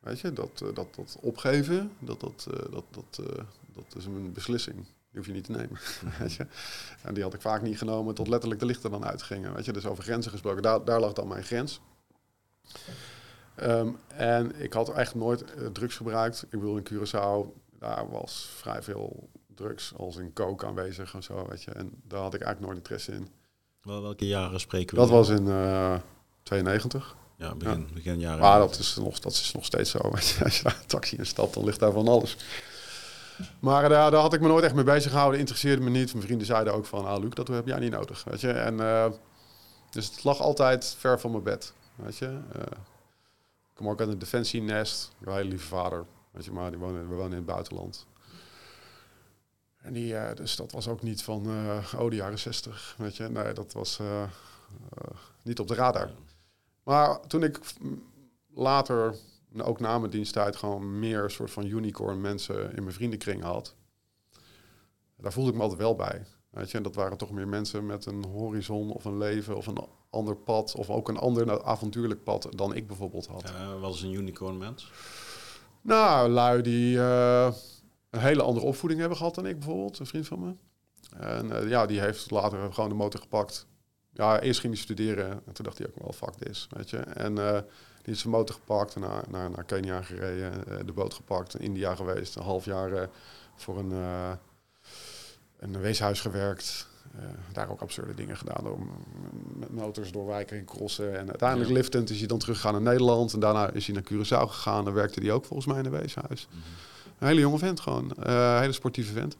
Weet 0.00 0.20
je, 0.20 0.32
dat, 0.32 0.60
uh, 0.64 0.74
dat, 0.74 0.94
dat 0.94 1.18
opgeven, 1.20 1.92
dat, 1.98 2.20
dat, 2.20 2.46
dat, 2.70 2.84
dat, 2.90 3.20
dat 3.72 3.94
is 3.96 4.04
een 4.04 4.32
beslissing. 4.32 4.86
Hoef 5.18 5.26
je 5.26 5.32
niet 5.32 5.44
te 5.44 5.52
nemen. 5.52 5.78
weet 6.20 6.32
je? 6.32 6.46
En 7.02 7.14
die 7.14 7.22
had 7.22 7.34
ik 7.34 7.40
vaak 7.40 7.62
niet 7.62 7.78
genomen 7.78 8.14
tot 8.14 8.28
letterlijk 8.28 8.60
de 8.60 8.66
lichten 8.66 8.90
dan 8.90 9.04
uitgingen. 9.04 9.54
Weet 9.54 9.64
je? 9.64 9.72
Dus 9.72 9.86
over 9.86 10.04
grenzen 10.04 10.30
gesproken, 10.30 10.62
daar, 10.62 10.84
daar 10.84 11.00
lag 11.00 11.12
dan 11.12 11.28
mijn 11.28 11.44
grens. 11.44 11.80
Um, 13.62 13.96
en 14.06 14.60
ik 14.60 14.72
had 14.72 14.92
echt 14.92 15.14
nooit 15.14 15.44
drugs 15.72 15.96
gebruikt. 15.96 16.42
Ik 16.42 16.50
bedoel, 16.58 16.76
in 16.76 16.88
Curaçao, 16.92 17.60
daar 17.78 18.10
was 18.10 18.50
vrij 18.56 18.82
veel 18.82 19.28
drugs 19.54 19.92
als 19.96 20.16
in 20.16 20.32
coke 20.32 20.66
aanwezig 20.66 21.14
en 21.14 21.22
zo. 21.22 21.46
Weet 21.48 21.62
je? 21.62 21.70
En 21.70 21.90
daar 22.04 22.20
had 22.20 22.34
ik 22.34 22.40
eigenlijk 22.40 22.72
nooit 22.72 22.76
interesse 22.76 23.12
in. 23.12 23.28
Wel, 23.82 24.02
welke 24.02 24.26
jaren 24.26 24.60
spreken 24.60 24.94
we? 24.94 25.00
Dat 25.00 25.10
was 25.10 25.28
in 25.28 25.44
92. 26.42 27.16
Ja, 27.38 27.54
begin, 27.54 27.80
ja. 27.80 27.94
begin 27.94 28.18
jaren. 28.18 28.40
Maar 28.40 28.58
dat 28.58 28.78
is, 28.78 28.96
nog, 28.96 29.18
dat 29.18 29.32
is 29.32 29.52
nog 29.52 29.64
steeds 29.64 29.90
zo. 29.90 29.98
Als 29.98 30.36
je 30.56 30.62
daar 30.62 30.78
een 30.80 30.86
taxi 30.86 31.16
in 31.16 31.26
stapt, 31.26 31.54
dan 31.54 31.64
ligt 31.64 31.80
daar 31.80 31.92
van 31.92 32.08
alles. 32.08 32.36
Maar 33.60 33.88
daar, 33.88 34.10
daar 34.10 34.20
had 34.20 34.32
ik 34.32 34.40
me 34.40 34.48
nooit 34.48 34.64
echt 34.64 34.74
mee 34.74 34.84
bezig 34.84 35.10
gehouden. 35.10 35.40
Interesseerde 35.40 35.82
me 35.82 35.90
niet. 35.90 36.12
Mijn 36.12 36.24
vrienden 36.24 36.46
zeiden 36.46 36.72
ook 36.72 36.86
van, 36.86 37.06
ah 37.06 37.20
Luc, 37.20 37.30
dat 37.34 37.48
heb 37.48 37.66
jij 37.66 37.78
niet 37.78 37.92
nodig. 37.92 38.24
Weet 38.24 38.40
je? 38.40 38.50
En, 38.50 38.74
uh, 38.74 39.06
dus 39.90 40.06
het 40.06 40.24
lag 40.24 40.40
altijd 40.40 40.94
ver 40.98 41.20
van 41.20 41.30
mijn 41.30 41.42
bed. 41.42 41.72
Weet 41.94 42.16
je? 42.16 42.26
Uh, 42.26 42.62
ik 43.68 43.74
kom 43.74 43.88
ook 43.88 44.00
uit 44.00 44.08
een 44.08 44.18
defensienest. 44.18 45.12
Een 45.20 45.32
hele 45.32 45.48
lieve 45.48 45.66
vader. 45.66 46.04
Weet 46.30 46.44
je, 46.44 46.52
maar 46.52 46.70
die 46.70 46.78
wonen, 46.78 47.08
we 47.08 47.14
wonen 47.14 47.30
in 47.30 47.36
het 47.36 47.46
buitenland. 47.46 48.06
En 49.82 49.92
die, 49.92 50.34
dus 50.34 50.56
dat 50.56 50.72
was 50.72 50.88
ook 50.88 51.02
niet 51.02 51.22
van, 51.22 51.46
oh 51.96 52.10
de 52.10 52.16
jaren 52.16 52.38
zestig. 52.38 52.94
Weet 52.98 53.16
je? 53.16 53.28
Nee, 53.28 53.52
dat 53.52 53.72
was 53.72 54.00
niet 55.42 55.58
op 55.58 55.68
de 55.68 55.74
radar. 55.74 56.10
Maar 56.82 57.20
toen 57.26 57.42
ik 57.42 57.60
later, 58.54 59.14
ook 59.56 59.80
na 59.80 59.98
mijn 59.98 60.10
diensttijd, 60.10 60.56
gewoon 60.56 60.98
meer 60.98 61.30
soort 61.30 61.50
van 61.50 61.66
unicorn 61.66 62.20
mensen 62.20 62.76
in 62.76 62.82
mijn 62.82 62.94
vriendenkring 62.94 63.42
had, 63.42 63.74
daar 65.16 65.32
voelde 65.32 65.50
ik 65.50 65.56
me 65.56 65.62
altijd 65.62 65.80
wel 65.80 65.94
bij. 65.94 66.24
Weet 66.50 66.70
je, 66.70 66.76
en 66.76 66.82
dat 66.82 66.94
waren 66.94 67.16
toch 67.16 67.30
meer 67.30 67.48
mensen 67.48 67.86
met 67.86 68.06
een 68.06 68.24
horizon 68.24 68.90
of 68.90 69.04
een 69.04 69.18
leven 69.18 69.56
of 69.56 69.66
een 69.66 69.86
ander 70.10 70.36
pad, 70.36 70.74
of 70.74 70.90
ook 70.90 71.08
een 71.08 71.16
ander 71.16 71.62
avontuurlijk 71.62 72.22
pad 72.24 72.48
dan 72.50 72.74
ik 72.74 72.86
bijvoorbeeld 72.86 73.26
had. 73.26 73.44
Uh, 73.44 73.80
wat 73.80 73.94
is 73.94 74.02
een 74.02 74.12
unicorn 74.12 74.58
mens? 74.58 74.92
Nou, 75.80 76.28
lui 76.28 76.62
die 76.62 76.96
uh, 76.96 77.52
een 78.10 78.20
hele 78.20 78.42
andere 78.42 78.66
opvoeding 78.66 79.00
hebben 79.00 79.18
gehad 79.18 79.34
dan 79.34 79.46
ik 79.46 79.58
bijvoorbeeld, 79.58 79.98
een 79.98 80.06
vriend 80.06 80.26
van 80.26 80.40
me. 80.40 80.54
En 81.16 81.46
uh, 81.46 81.68
ja, 81.68 81.86
die 81.86 82.00
heeft 82.00 82.30
later 82.30 82.72
gewoon 82.72 82.88
de 82.88 82.96
motor 82.96 83.20
gepakt 83.20 83.66
ja, 84.18 84.40
eerst 84.40 84.60
ging 84.60 84.72
hij 84.72 84.82
studeren 84.82 85.30
en 85.30 85.52
toen 85.52 85.64
dacht 85.64 85.78
hij 85.78 85.86
ook 85.86 85.98
wel, 85.98 86.12
fuck 86.12 86.34
this, 86.34 86.66
weet 86.70 86.90
je. 86.90 86.96
En 86.96 87.36
uh, 87.36 87.58
die 88.08 88.16
is 88.16 88.22
zijn 88.22 88.34
motor 88.34 88.54
gepakt 88.54 88.94
en 88.94 89.00
naar, 89.00 89.24
naar, 89.30 89.50
naar 89.50 89.64
Kenia 89.64 90.02
gereden, 90.02 90.52
uh, 90.68 90.76
de 90.86 90.92
boot 90.92 91.14
gepakt, 91.14 91.54
in 91.54 91.60
India 91.60 91.94
geweest, 91.94 92.36
een 92.36 92.42
half 92.42 92.64
jaar 92.64 92.92
uh, 92.92 93.02
voor 93.56 93.78
een, 93.78 93.92
een 95.58 95.80
weeshuis 95.80 96.20
gewerkt. 96.20 96.86
daar 97.52 97.70
ook 97.70 97.80
absurde 97.80 98.14
dingen 98.14 98.36
gedaan, 98.36 98.64
door, 98.64 98.78
met 99.58 99.74
motors 99.74 100.12
door 100.12 100.26
wijken 100.26 100.58
en 100.58 100.64
crossen. 100.64 101.18
En 101.18 101.28
uiteindelijk 101.28 101.70
ja. 101.70 101.76
liftend 101.76 102.10
is 102.10 102.18
hij 102.18 102.26
dan 102.26 102.38
teruggegaan 102.38 102.72
naar 102.72 102.92
Nederland 102.92 103.32
en 103.32 103.40
daarna 103.40 103.70
is 103.70 103.86
hij 103.86 103.94
naar 103.94 104.04
Curaçao 104.12 104.48
gegaan 104.50 104.86
en 104.86 104.92
werkte 104.92 105.20
hij 105.20 105.32
ook 105.32 105.44
volgens 105.44 105.68
mij 105.68 105.78
in 105.78 105.84
een 105.84 106.00
weeshuis. 106.00 106.48
Mm 106.50 106.60
-hmm. 106.60 106.72
Een 107.18 107.26
hele 107.26 107.40
jonge 107.40 107.58
vent 107.58 107.80
gewoon, 107.80 108.12
een 108.16 108.60
hele 108.60 108.72
sportieve 108.72 109.12
vent. 109.12 109.36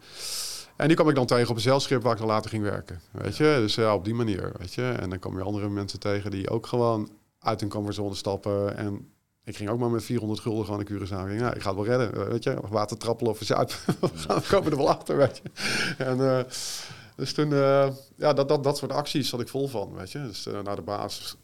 En 0.77 0.87
die 0.87 0.97
kwam 0.97 1.09
ik 1.09 1.15
dan 1.15 1.27
tegen 1.27 1.49
op 1.49 1.57
een 1.57 1.63
zeilschip 1.63 2.03
waar 2.03 2.13
ik 2.13 2.19
dan 2.19 2.27
later 2.27 2.51
ging 2.51 2.63
werken. 2.63 3.01
Weet 3.11 3.37
je, 3.37 3.57
dus 3.61 3.75
ja, 3.75 3.95
op 3.95 4.05
die 4.05 4.15
manier, 4.15 4.53
weet 4.59 4.75
je. 4.75 4.95
En 5.01 5.11
dan 5.11 5.19
kwam 5.19 5.37
je 5.37 5.45
andere 5.45 5.69
mensen 5.69 6.01
tegen 6.01 6.31
die 6.31 6.51
ook 6.51 6.67
gewoon 6.67 7.09
uit 7.39 7.61
hun 7.61 7.69
comfortzone 7.69 8.15
stappen. 8.15 8.77
En 8.77 9.13
ik 9.45 9.57
ging 9.57 9.69
ook 9.69 9.79
maar 9.79 9.91
met 9.91 10.05
400 10.05 10.41
gulden 10.41 10.65
gewoon 10.65 10.85
naar 10.85 10.91
Curaçao. 10.93 11.33
Ik, 11.33 11.41
nou, 11.41 11.55
ik 11.55 11.63
ga 11.63 11.75
het 11.75 11.87
wel 11.87 11.99
redden, 11.99 12.29
weet 12.29 12.45
je. 12.45 12.59
Water 12.69 12.97
trappelen 12.97 13.33
of 13.33 13.39
zuip. 13.43 13.71
we 14.01 14.43
komen 14.49 14.71
er 14.71 14.77
wel 14.77 14.89
achter, 14.89 15.17
weet 15.17 15.41
je. 15.43 15.51
En 16.05 16.19
uh, 16.19 16.41
dus 17.17 17.33
toen, 17.33 17.51
uh, 17.51 17.89
ja, 18.17 18.33
dat, 18.33 18.49
dat, 18.49 18.65
dat 18.65 18.77
soort 18.79 18.93
acties 18.93 19.29
zat 19.29 19.41
ik 19.41 19.49
vol 19.49 19.69
van, 19.69 19.95
weet 19.95 20.13
je. 20.13 20.23
Dus 20.23 20.47
naar 20.65 20.77
de 20.77 20.83
basis. 20.83 21.37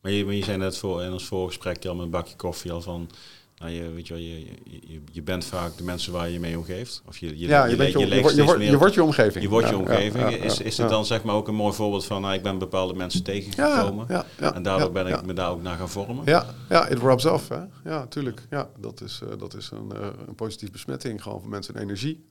Maar 0.00 0.12
je, 0.12 0.24
maar 0.24 0.34
je 0.34 0.44
zei 0.44 0.58
net 0.58 0.76
voor, 0.76 1.02
in 1.02 1.12
ons 1.12 1.24
voorgesprek 1.24 1.86
al 1.86 1.94
met 1.94 2.04
een 2.04 2.10
bakje 2.10 2.36
koffie 2.36 2.72
al 2.72 2.82
van... 2.82 3.10
Nou, 3.62 3.74
je, 3.74 3.90
weet 3.90 4.06
je, 4.06 4.14
wel, 4.14 4.22
je, 4.22 4.46
je, 4.64 5.00
je 5.12 5.22
bent 5.22 5.44
vaak 5.44 5.76
de 5.76 5.84
mensen 5.84 6.12
waar 6.12 6.28
je 6.28 6.40
mee 6.40 6.58
omgeeft. 6.58 7.02
Of 7.06 7.18
je, 7.18 7.38
je, 7.38 7.46
ja, 7.46 7.64
je, 7.64 7.76
bent 7.76 7.92
je, 7.92 7.98
je, 7.98 8.14
je, 8.14 8.20
wordt, 8.20 8.36
je, 8.36 8.44
wordt, 8.44 8.62
je 8.62 8.78
wordt 8.78 8.94
je 8.94 9.02
omgeving. 9.02 9.44
Je 9.44 9.50
wordt 9.50 9.68
je 9.68 9.76
omgeving. 9.76 10.30
Ja, 10.30 10.36
is 10.36 10.60
is 10.60 10.78
het 10.78 10.88
dan 10.88 11.06
zeg 11.06 11.22
maar 11.22 11.34
ook 11.34 11.48
een 11.48 11.54
mooi 11.54 11.74
voorbeeld 11.74 12.04
van... 12.04 12.20
Nou, 12.20 12.34
ik 12.34 12.42
ben 12.42 12.58
bepaalde 12.58 12.94
mensen 12.94 13.22
tegengekomen. 13.22 14.06
en 14.36 14.62
daardoor 14.62 14.92
ben 14.92 15.06
ik 15.06 15.26
me 15.26 15.32
daar 15.32 15.50
ook 15.50 15.62
naar 15.62 15.76
gaan 15.76 15.88
vormen. 15.88 16.24
Ja, 16.24 16.46
ja 16.68 16.88
it 16.88 16.98
rubs 16.98 17.24
off. 17.24 17.48
Hè? 17.48 17.60
Ja, 17.84 18.06
tuurlijk. 18.06 18.46
Ja, 18.50 18.68
dat 18.78 19.00
is, 19.00 19.20
uh, 19.24 19.38
dat 19.38 19.54
is 19.54 19.70
een, 19.70 19.90
uh, 19.94 20.06
een 20.26 20.34
positieve 20.34 20.72
besmetting. 20.72 21.22
Gewoon 21.22 21.40
van 21.40 21.50
mensen 21.50 21.74
hun 21.74 21.82
energie. 21.82 22.30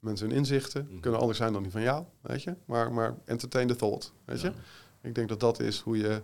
Mensen 0.00 0.28
hun 0.28 0.36
inzichten. 0.36 0.88
Mm. 0.90 1.00
Kunnen 1.00 1.20
anders 1.20 1.38
zijn 1.38 1.52
dan 1.52 1.62
die 1.62 1.72
van 1.72 1.82
jou. 1.82 2.04
Weet 2.20 2.42
je? 2.42 2.54
Maar, 2.64 2.92
maar 2.92 3.14
entertain 3.24 3.66
the 3.66 3.76
thought. 3.76 4.12
Weet 4.24 4.40
je? 4.40 4.52
Ik 5.02 5.14
denk 5.14 5.28
dat 5.28 5.40
dat 5.40 5.60
is 5.60 5.78
hoe 5.80 5.98
je 5.98 6.22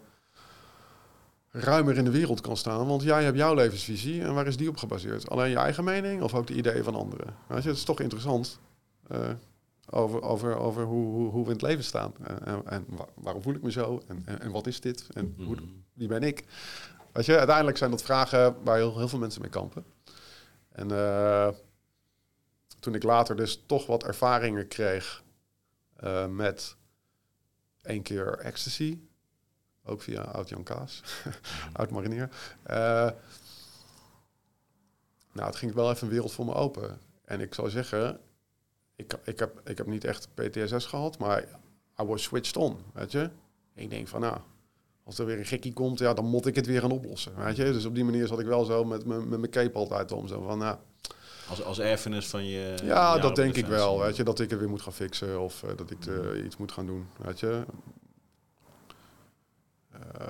ruimer 1.56 1.96
in 1.96 2.04
de 2.04 2.10
wereld 2.10 2.40
kan 2.40 2.56
staan. 2.56 2.86
Want 2.86 3.02
jij 3.02 3.24
hebt 3.24 3.36
jouw 3.36 3.54
levensvisie 3.54 4.22
en 4.22 4.34
waar 4.34 4.46
is 4.46 4.56
die 4.56 4.68
op 4.68 4.76
gebaseerd? 4.76 5.30
Alleen 5.30 5.50
je 5.50 5.56
eigen 5.56 5.84
mening 5.84 6.22
of 6.22 6.34
ook 6.34 6.46
de 6.46 6.54
ideeën 6.54 6.84
van 6.84 6.94
anderen? 6.94 7.36
Weet 7.46 7.62
je, 7.62 7.68
het 7.68 7.78
is 7.78 7.84
toch 7.84 8.00
interessant. 8.00 8.58
Uh, 9.12 9.28
over, 9.90 10.22
over, 10.22 10.56
over 10.56 10.84
hoe, 10.84 11.06
hoe, 11.06 11.30
hoe 11.30 11.42
we 11.42 11.46
in 11.46 11.56
het 11.56 11.62
leven 11.62 11.84
staan. 11.84 12.12
En, 12.44 12.66
en 12.66 12.86
waarom 13.14 13.42
voel 13.42 13.54
ik 13.54 13.62
me 13.62 13.72
zo? 13.72 14.02
En, 14.06 14.22
en, 14.24 14.40
en 14.40 14.50
wat 14.50 14.66
is 14.66 14.80
dit? 14.80 15.06
En 15.12 15.34
hoe, 15.36 15.54
mhm. 15.54 15.64
wie 15.92 16.08
ben 16.08 16.22
ik? 16.22 16.44
Weet 17.12 17.26
je, 17.26 17.38
uiteindelijk 17.38 17.76
zijn 17.76 17.90
dat 17.90 18.02
vragen 18.02 18.56
waar 18.64 18.76
heel, 18.76 18.98
heel 18.98 19.08
veel 19.08 19.18
mensen 19.18 19.40
mee 19.40 19.50
kampen. 19.50 19.84
En 20.68 20.88
uh, 20.92 21.48
toen 22.80 22.94
ik 22.94 23.02
later 23.02 23.36
dus 23.36 23.62
toch 23.66 23.86
wat 23.86 24.04
ervaringen 24.04 24.68
kreeg 24.68 25.22
uh, 26.04 26.26
met 26.26 26.76
één 27.82 28.02
keer 28.02 28.38
ecstasy, 28.38 28.98
ook 29.84 30.02
via 30.02 30.20
oud-Jan 30.20 30.62
Kaas, 30.62 31.02
oud-marinier. 31.72 32.28
Uh, 32.70 33.10
nou, 35.32 35.46
het 35.46 35.56
ging 35.56 35.74
wel 35.74 35.90
even 35.90 36.06
een 36.06 36.12
wereld 36.12 36.32
voor 36.32 36.44
me 36.44 36.54
open. 36.54 36.98
En 37.24 37.40
ik 37.40 37.54
zou 37.54 37.70
zeggen, 37.70 38.20
ik, 38.96 39.18
ik, 39.24 39.38
heb, 39.38 39.60
ik 39.64 39.78
heb 39.78 39.86
niet 39.86 40.04
echt 40.04 40.28
PTSS 40.34 40.86
gehad, 40.86 41.18
maar 41.18 41.42
I 42.00 42.04
was 42.04 42.22
switched 42.22 42.56
on, 42.56 42.76
weet 42.92 43.12
je. 43.12 43.30
ik 43.74 43.90
denk 43.90 44.08
van, 44.08 44.20
nou, 44.20 44.38
als 45.04 45.18
er 45.18 45.26
weer 45.26 45.38
een 45.38 45.46
gekkie 45.46 45.72
komt, 45.72 45.98
ja, 45.98 46.14
dan 46.14 46.24
moet 46.24 46.46
ik 46.46 46.54
het 46.54 46.66
weer 46.66 46.80
gaan 46.80 46.90
oplossen, 46.90 47.36
weet 47.36 47.56
je. 47.56 47.64
Dus 47.64 47.84
op 47.84 47.94
die 47.94 48.04
manier 48.04 48.26
zat 48.26 48.40
ik 48.40 48.46
wel 48.46 48.64
zo 48.64 48.84
met, 48.84 49.04
met, 49.04 49.28
met 49.28 49.38
mijn 49.38 49.50
cape 49.50 49.78
altijd 49.78 50.12
om, 50.12 50.28
zo 50.28 50.42
van, 50.42 50.58
nou... 50.58 50.76
Als, 51.48 51.62
als 51.62 51.78
erfenis 51.78 52.26
van 52.26 52.46
je... 52.46 52.74
Ja, 52.82 53.18
dat 53.18 53.36
denk 53.36 53.56
ik 53.56 53.66
wel, 53.66 53.98
weet 54.00 54.16
je. 54.16 54.24
Dat 54.24 54.40
ik 54.40 54.50
het 54.50 54.58
weer 54.58 54.68
moet 54.68 54.82
gaan 54.82 54.92
fixen 54.92 55.40
of 55.40 55.62
uh, 55.62 55.70
dat 55.76 55.90
ik 55.90 56.06
uh, 56.06 56.44
iets 56.44 56.56
moet 56.56 56.72
gaan 56.72 56.86
doen, 56.86 57.06
weet 57.16 57.40
je. 57.40 57.64
Uh, 60.20 60.26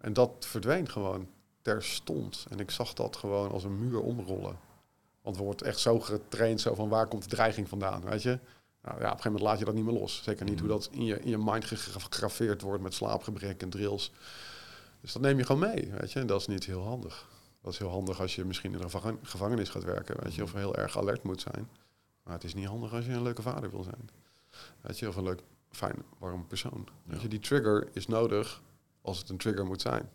en 0.00 0.12
dat 0.12 0.30
verdween 0.38 0.88
gewoon 0.88 1.28
terstond. 1.62 2.46
En 2.50 2.60
ik 2.60 2.70
zag 2.70 2.92
dat 2.92 3.16
gewoon 3.16 3.50
als 3.50 3.64
een 3.64 3.78
muur 3.78 4.00
omrollen. 4.00 4.58
Want 5.22 5.36
we 5.36 5.42
wordt 5.42 5.62
echt 5.62 5.78
zo 5.78 6.00
getraind, 6.00 6.60
zo 6.60 6.74
van 6.74 6.88
waar 6.88 7.06
komt 7.06 7.22
de 7.22 7.28
dreiging 7.28 7.68
vandaan, 7.68 8.04
weet 8.04 8.22
je? 8.22 8.38
Nou 8.82 8.94
ja, 8.94 8.94
op 8.94 9.00
een 9.00 9.08
gegeven 9.08 9.32
moment 9.32 9.42
laat 9.42 9.58
je 9.58 9.64
dat 9.64 9.74
niet 9.74 9.84
meer 9.84 9.94
los. 9.94 10.22
Zeker 10.22 10.44
niet 10.44 10.60
hoe 10.60 10.68
mm. 10.68 10.74
dat 10.74 10.88
in 10.92 11.04
je, 11.04 11.20
in 11.20 11.30
je 11.30 11.38
mind 11.38 11.64
gegraveerd 11.64 12.62
wordt 12.62 12.82
met 12.82 12.94
slaapgebrek 12.94 13.62
en 13.62 13.70
drills. 13.70 14.12
Dus 15.00 15.12
dat 15.12 15.22
neem 15.22 15.38
je 15.38 15.44
gewoon 15.44 15.60
mee, 15.60 15.92
weet 15.98 16.12
je? 16.12 16.20
En 16.20 16.26
dat 16.26 16.40
is 16.40 16.46
niet 16.46 16.64
heel 16.64 16.82
handig. 16.82 17.28
Dat 17.62 17.72
is 17.72 17.78
heel 17.78 17.90
handig 17.90 18.20
als 18.20 18.34
je 18.34 18.44
misschien 18.44 18.74
in 18.74 18.80
een 18.80 19.18
gevangenis 19.22 19.68
gaat 19.68 19.84
werken, 19.84 20.22
weet 20.22 20.34
je, 20.34 20.42
of 20.42 20.52
heel 20.52 20.76
erg 20.76 20.98
alert 20.98 21.22
moet 21.22 21.40
zijn. 21.40 21.68
Maar 22.22 22.34
het 22.34 22.44
is 22.44 22.54
niet 22.54 22.66
handig 22.66 22.94
als 22.94 23.04
je 23.04 23.12
een 23.12 23.22
leuke 23.22 23.42
vader 23.42 23.70
wil 23.70 23.82
zijn. 23.82 24.10
Weet 24.80 24.98
je, 24.98 25.08
of 25.08 25.16
een 25.16 25.22
leuk, 25.22 25.42
fijn, 25.70 26.02
warm 26.18 26.46
persoon. 26.46 26.88
Weet 27.02 27.22
je, 27.22 27.28
die 27.28 27.38
trigger 27.38 27.88
is 27.92 28.06
nodig 28.06 28.62
als 29.02 29.18
het 29.18 29.28
een 29.28 29.36
trigger 29.36 29.66
moet 29.66 29.80
zijn. 29.80 30.08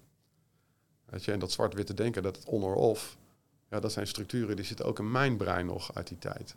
Weet 1.05 1.25
je, 1.25 1.31
en 1.31 1.39
dat 1.39 1.51
zwart-witte 1.51 1.93
denken, 1.93 2.23
dat 2.23 2.35
het 2.35 2.45
on 2.45 2.63
or 2.63 2.75
off, 2.75 3.17
ja, 3.69 3.79
dat 3.79 3.91
zijn 3.91 4.07
structuren 4.07 4.55
die 4.55 4.65
zitten 4.65 4.85
ook 4.85 4.99
in 4.99 5.11
mijn 5.11 5.37
brein 5.37 5.65
nog 5.65 5.95
uit 5.95 6.07
die 6.07 6.17
tijd. 6.17 6.55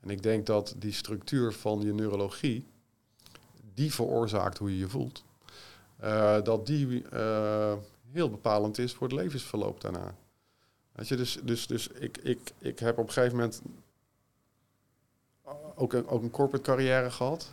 En 0.00 0.10
ik 0.10 0.22
denk 0.22 0.46
dat 0.46 0.74
die 0.78 0.92
structuur 0.92 1.52
van 1.52 1.80
je 1.80 1.92
neurologie, 1.92 2.66
die 3.74 3.94
veroorzaakt 3.94 4.58
hoe 4.58 4.70
je 4.70 4.78
je 4.78 4.88
voelt, 4.88 5.24
uh, 6.02 6.42
dat 6.42 6.66
die 6.66 7.04
uh, 7.12 7.74
heel 8.10 8.30
bepalend 8.30 8.78
is 8.78 8.92
voor 8.92 9.08
het 9.08 9.16
levensverloop 9.16 9.80
daarna. 9.80 10.14
Weet 10.92 11.08
je, 11.08 11.16
dus, 11.16 11.38
dus, 11.42 11.66
dus 11.66 11.88
ik, 11.88 12.18
ik, 12.18 12.52
ik 12.58 12.78
heb 12.78 12.98
op 12.98 13.06
een 13.06 13.12
gegeven 13.12 13.36
moment 13.36 13.62
ook 15.74 15.92
een, 15.92 16.06
ook 16.06 16.22
een 16.22 16.30
corporate 16.30 16.70
carrière 16.70 17.10
gehad. 17.10 17.52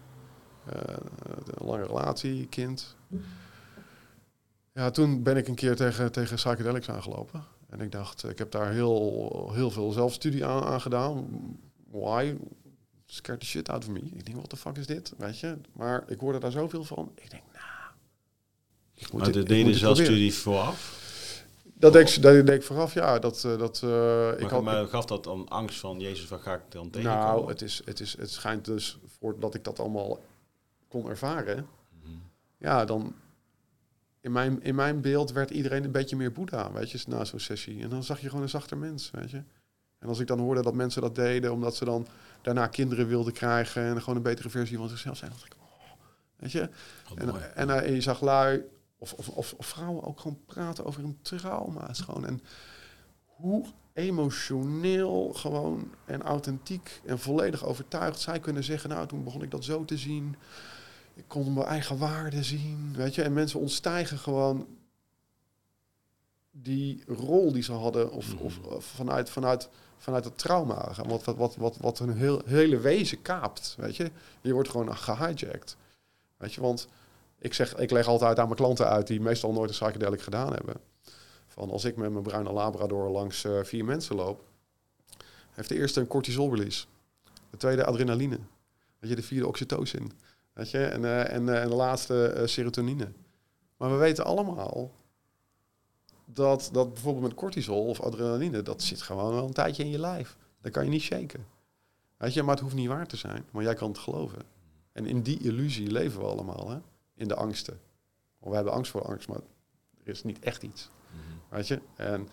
Uh, 0.68 0.96
een 1.46 1.66
lange 1.66 1.86
relatie, 1.86 2.48
kind. 2.48 2.96
Ja, 4.78 4.90
toen 4.90 5.24
ben 5.24 5.38
ik 5.38 5.48
een 5.48 5.56
keer 5.56 5.76
tegen, 5.76 6.12
tegen 6.12 6.36
psychedelics 6.36 6.90
aangelopen. 6.90 7.44
En 7.70 7.82
ik 7.82 7.92
dacht, 7.92 8.24
ik 8.24 8.38
heb 8.38 8.52
daar 8.52 8.72
heel, 8.72 9.52
heel 9.54 9.72
veel 9.72 9.92
zelfstudie 9.92 10.46
aan, 10.46 10.64
aan 10.64 10.82
gedaan. 10.82 11.28
Why? 11.92 12.36
Scared 13.06 13.40
the 13.40 13.46
shit 13.46 13.70
out 13.70 13.84
of 13.84 13.90
me. 13.90 14.00
Ik 14.00 14.26
denk, 14.26 14.38
wat 14.38 14.50
de 14.50 14.58
fuck 14.58 14.78
is 14.78 14.86
dit? 14.86 15.14
Weet 15.18 15.40
je? 15.40 15.58
Maar 15.74 16.04
ik 16.08 16.20
hoorde 16.20 16.40
daar 16.40 16.52
zoveel 16.52 16.84
van. 16.84 17.12
Ik 17.16 17.30
denk, 17.30 17.44
nou... 17.54 17.66
Ik 18.94 19.12
moet 19.12 19.22
maar 19.22 19.32
de 19.32 19.44
deed 19.44 19.66
je 19.66 19.74
zelfstudie 19.74 20.34
vooraf? 20.34 21.06
Dat 21.74 21.94
deed, 21.94 22.16
ik, 22.16 22.22
dat 22.22 22.34
deed 22.46 22.50
ik 22.50 22.64
vooraf, 22.64 22.94
ja. 22.94 23.20
Dat, 23.20 23.44
uh, 23.46 23.58
dat, 23.58 23.82
uh, 23.84 23.90
maar, 23.90 24.40
ik 24.40 24.50
had, 24.50 24.64
maar 24.64 24.88
gaf 24.88 25.06
dat 25.06 25.24
dan 25.24 25.48
angst 25.48 25.80
van, 25.80 26.00
Jezus, 26.00 26.28
wat 26.28 26.42
ga 26.42 26.54
ik 26.54 26.62
dan 26.70 26.90
tegenkomen? 26.90 27.26
Nou, 27.26 27.50
het, 27.50 27.62
is, 27.62 27.82
het, 27.86 28.00
is, 28.00 28.18
het 28.18 28.32
schijnt 28.32 28.66
dus, 28.66 28.98
voordat 29.20 29.56
ik 29.56 29.64
dat 29.64 29.80
allemaal 29.80 30.20
kon 30.88 31.10
ervaren... 31.10 31.58
Mm 31.58 31.68
-hmm. 32.04 32.22
Ja, 32.58 32.86
dan, 32.86 33.16
in 34.28 34.34
mijn, 34.34 34.64
in 34.64 34.76
mijn 34.76 35.02
beeld 35.02 35.32
werd 35.32 35.50
iedereen 35.50 35.84
een 35.84 35.92
beetje 35.92 36.16
meer 36.16 36.32
Boeddha, 36.32 36.72
weet 36.72 36.92
je, 36.92 37.04
na 37.08 37.26
zo'n 37.26 37.40
sessie. 37.40 37.82
En 37.82 37.90
dan 37.90 38.04
zag 38.04 38.20
je 38.20 38.28
gewoon 38.28 38.44
een 38.44 38.50
zachter 38.50 38.78
mens, 38.78 39.12
weet 39.12 39.32
je. 39.32 39.44
En 40.00 40.08
als 40.08 40.20
ik 40.20 40.28
dan 40.28 40.40
hoorde 40.40 40.62
dat 40.62 40.74
mensen 40.74 41.02
dat 41.02 41.16
deden 41.16 41.52
omdat 41.52 41.76
ze 41.76 41.86
dan 41.86 42.08
daarna 42.42 42.68
kinderen 42.68 43.08
wilden 43.08 43.34
krijgen 43.34 43.84
en 43.84 44.00
gewoon 44.00 44.16
een 44.16 44.22
betere 44.22 44.50
versie 44.50 44.78
van 44.78 44.90
zichzelf 44.90 45.18
zijn, 45.18 45.32
dacht 45.32 45.46
ik, 45.46 45.56
oh, 45.60 45.92
weet 46.36 46.52
je. 46.52 46.70
en, 47.16 47.56
en, 47.56 47.84
en, 47.84 47.94
je 47.94 48.02
zag 48.02 48.22
lui 48.22 48.64
of, 48.98 49.14
of, 49.14 49.30
of, 49.30 49.54
of, 49.54 49.66
vrouwen 49.66 50.04
ook 50.04 50.20
gewoon 50.20 50.40
praten 50.46 50.86
over 50.86 51.02
hun 51.02 51.18
trauma's 51.22 52.02
gewoon. 52.02 52.26
En 52.26 52.42
hoe 53.26 53.66
emotioneel 53.94 55.34
gewoon 55.34 55.92
en 56.06 56.22
authentiek 56.22 57.02
en 57.06 57.20
volledig 57.20 57.66
overtuigd 57.66 58.20
zij 58.20 58.40
kunnen 58.40 58.64
zeggen, 58.64 58.90
nou 58.90 59.08
toen 59.08 59.24
begon 59.24 59.44
ik 59.44 59.52
dat 59.52 59.64
zo 59.64 59.86
te 59.86 59.98
zien 59.98 60.36
ik 61.18 61.24
kon 61.28 61.54
mijn 61.54 61.66
eigen 61.66 61.98
waarde 61.98 62.44
zien, 62.44 62.94
weet 62.96 63.16
je. 63.16 63.22
En 63.22 63.34
mensen 63.34 63.60
ontstijgen 63.60 64.18
gewoon 64.18 64.68
die 66.52 67.04
rol 67.08 67.52
die 67.52 67.64
ze 67.64 67.72
hadden, 67.72 68.12
of, 68.12 68.34
mm. 68.34 68.40
of, 68.42 68.86
vanuit, 68.86 69.30
vanuit, 69.30 69.70
vanuit 69.98 70.26
het 70.26 70.38
trauma. 70.38 70.92
Wat, 71.06 71.24
wat, 71.24 71.36
wat, 71.36 71.56
wat, 71.56 71.78
wat 71.78 72.00
hun 72.00 72.18
heel, 72.18 72.42
hele 72.46 72.80
wezen 72.80 73.22
kaapt, 73.22 73.76
weet 73.78 73.96
je. 73.96 74.12
Je 74.42 74.54
wordt 74.54 74.70
gewoon 74.70 74.98
gehijacked. 74.98 75.78
Weet 76.38 76.54
je, 76.54 76.62
want 76.62 76.88
ik, 77.40 77.54
zeg, 77.54 77.76
ik 77.76 77.92
leg 77.92 78.08
altijd 78.08 78.40
aan 78.40 78.46
mijn 78.46 78.58
klanten 78.58 78.88
uit 78.88 79.08
die 79.08 79.22
meestal 79.22 79.54
nooit 79.54 79.70
een 79.70 79.76
psychedelic 79.76 80.22
gedaan 80.22 80.54
hebben. 80.54 80.76
Van 81.48 81.70
als 81.70 81.86
ik 81.86 81.96
met 81.96 82.12
mijn 82.12 82.24
bruine 82.24 82.52
labrador 82.52 83.10
langs 83.10 83.44
uh, 83.44 83.64
vier 83.64 83.86
mensen 83.86 84.16
loop, 84.16 84.44
heeft 85.52 85.70
de 85.70 85.76
eerste 85.76 86.00
een 86.00 86.08
cortisol 86.08 86.56
release. 86.56 86.86
De 87.50 87.58
tweede 87.58 87.86
adrenaline. 87.86 88.40
Weet 89.00 89.10
je, 89.10 89.16
de 89.16 89.24
vierde 89.24 89.48
oxytocin. 89.48 90.12
Weet 90.58 90.72
je? 90.72 90.86
En, 90.86 91.02
uh, 91.02 91.34
en, 91.34 91.48
uh, 91.48 91.62
en 91.62 91.70
de 91.70 91.76
laatste 91.76 92.34
uh, 92.38 92.46
serotonine. 92.46 93.12
Maar 93.78 93.92
we 93.92 93.98
weten 93.98 94.26
allemaal 94.26 94.92
dat, 96.26 96.70
dat 96.72 96.94
bijvoorbeeld 96.94 97.26
met 97.26 97.34
cortisol 97.34 97.86
of 97.86 98.02
adrenaline, 98.02 98.62
dat 98.62 98.82
zit 98.82 99.02
gewoon 99.02 99.34
wel 99.34 99.46
een 99.46 99.54
tijdje 99.54 99.84
in 99.84 99.90
je 99.90 100.00
lijf. 100.00 100.38
Dat 100.62 100.72
kan 100.72 100.84
je 100.84 100.90
niet 100.90 101.02
shaken. 101.02 101.46
Weet 102.18 102.34
je, 102.34 102.44
maar 102.44 102.54
het 102.54 102.64
hoeft 102.64 102.76
niet 102.76 102.88
waar 102.88 103.08
te 103.08 103.18
zijn. 103.18 103.46
Maar 103.52 103.64
jij 103.64 103.74
kan 103.74 103.88
het 103.90 103.98
geloven. 103.98 104.42
En 104.92 105.06
in 105.06 105.22
die 105.22 105.40
illusie 105.40 105.92
leven 105.92 106.20
we 106.20 106.26
allemaal, 106.26 106.70
hè? 106.70 106.78
In 107.16 107.28
de 107.28 107.36
angsten. 107.36 107.80
We 108.40 108.56
hebben 108.56 108.74
angst 108.74 108.92
voor 108.92 109.02
angst, 109.02 109.28
maar 109.28 109.40
er 110.04 110.12
is 110.12 110.24
niet 110.24 110.40
echt 110.40 110.64
iets. 110.64 110.90
Mhm. 111.12 111.56
Weet 111.56 111.68
je? 111.68 111.80
En, 111.96 112.30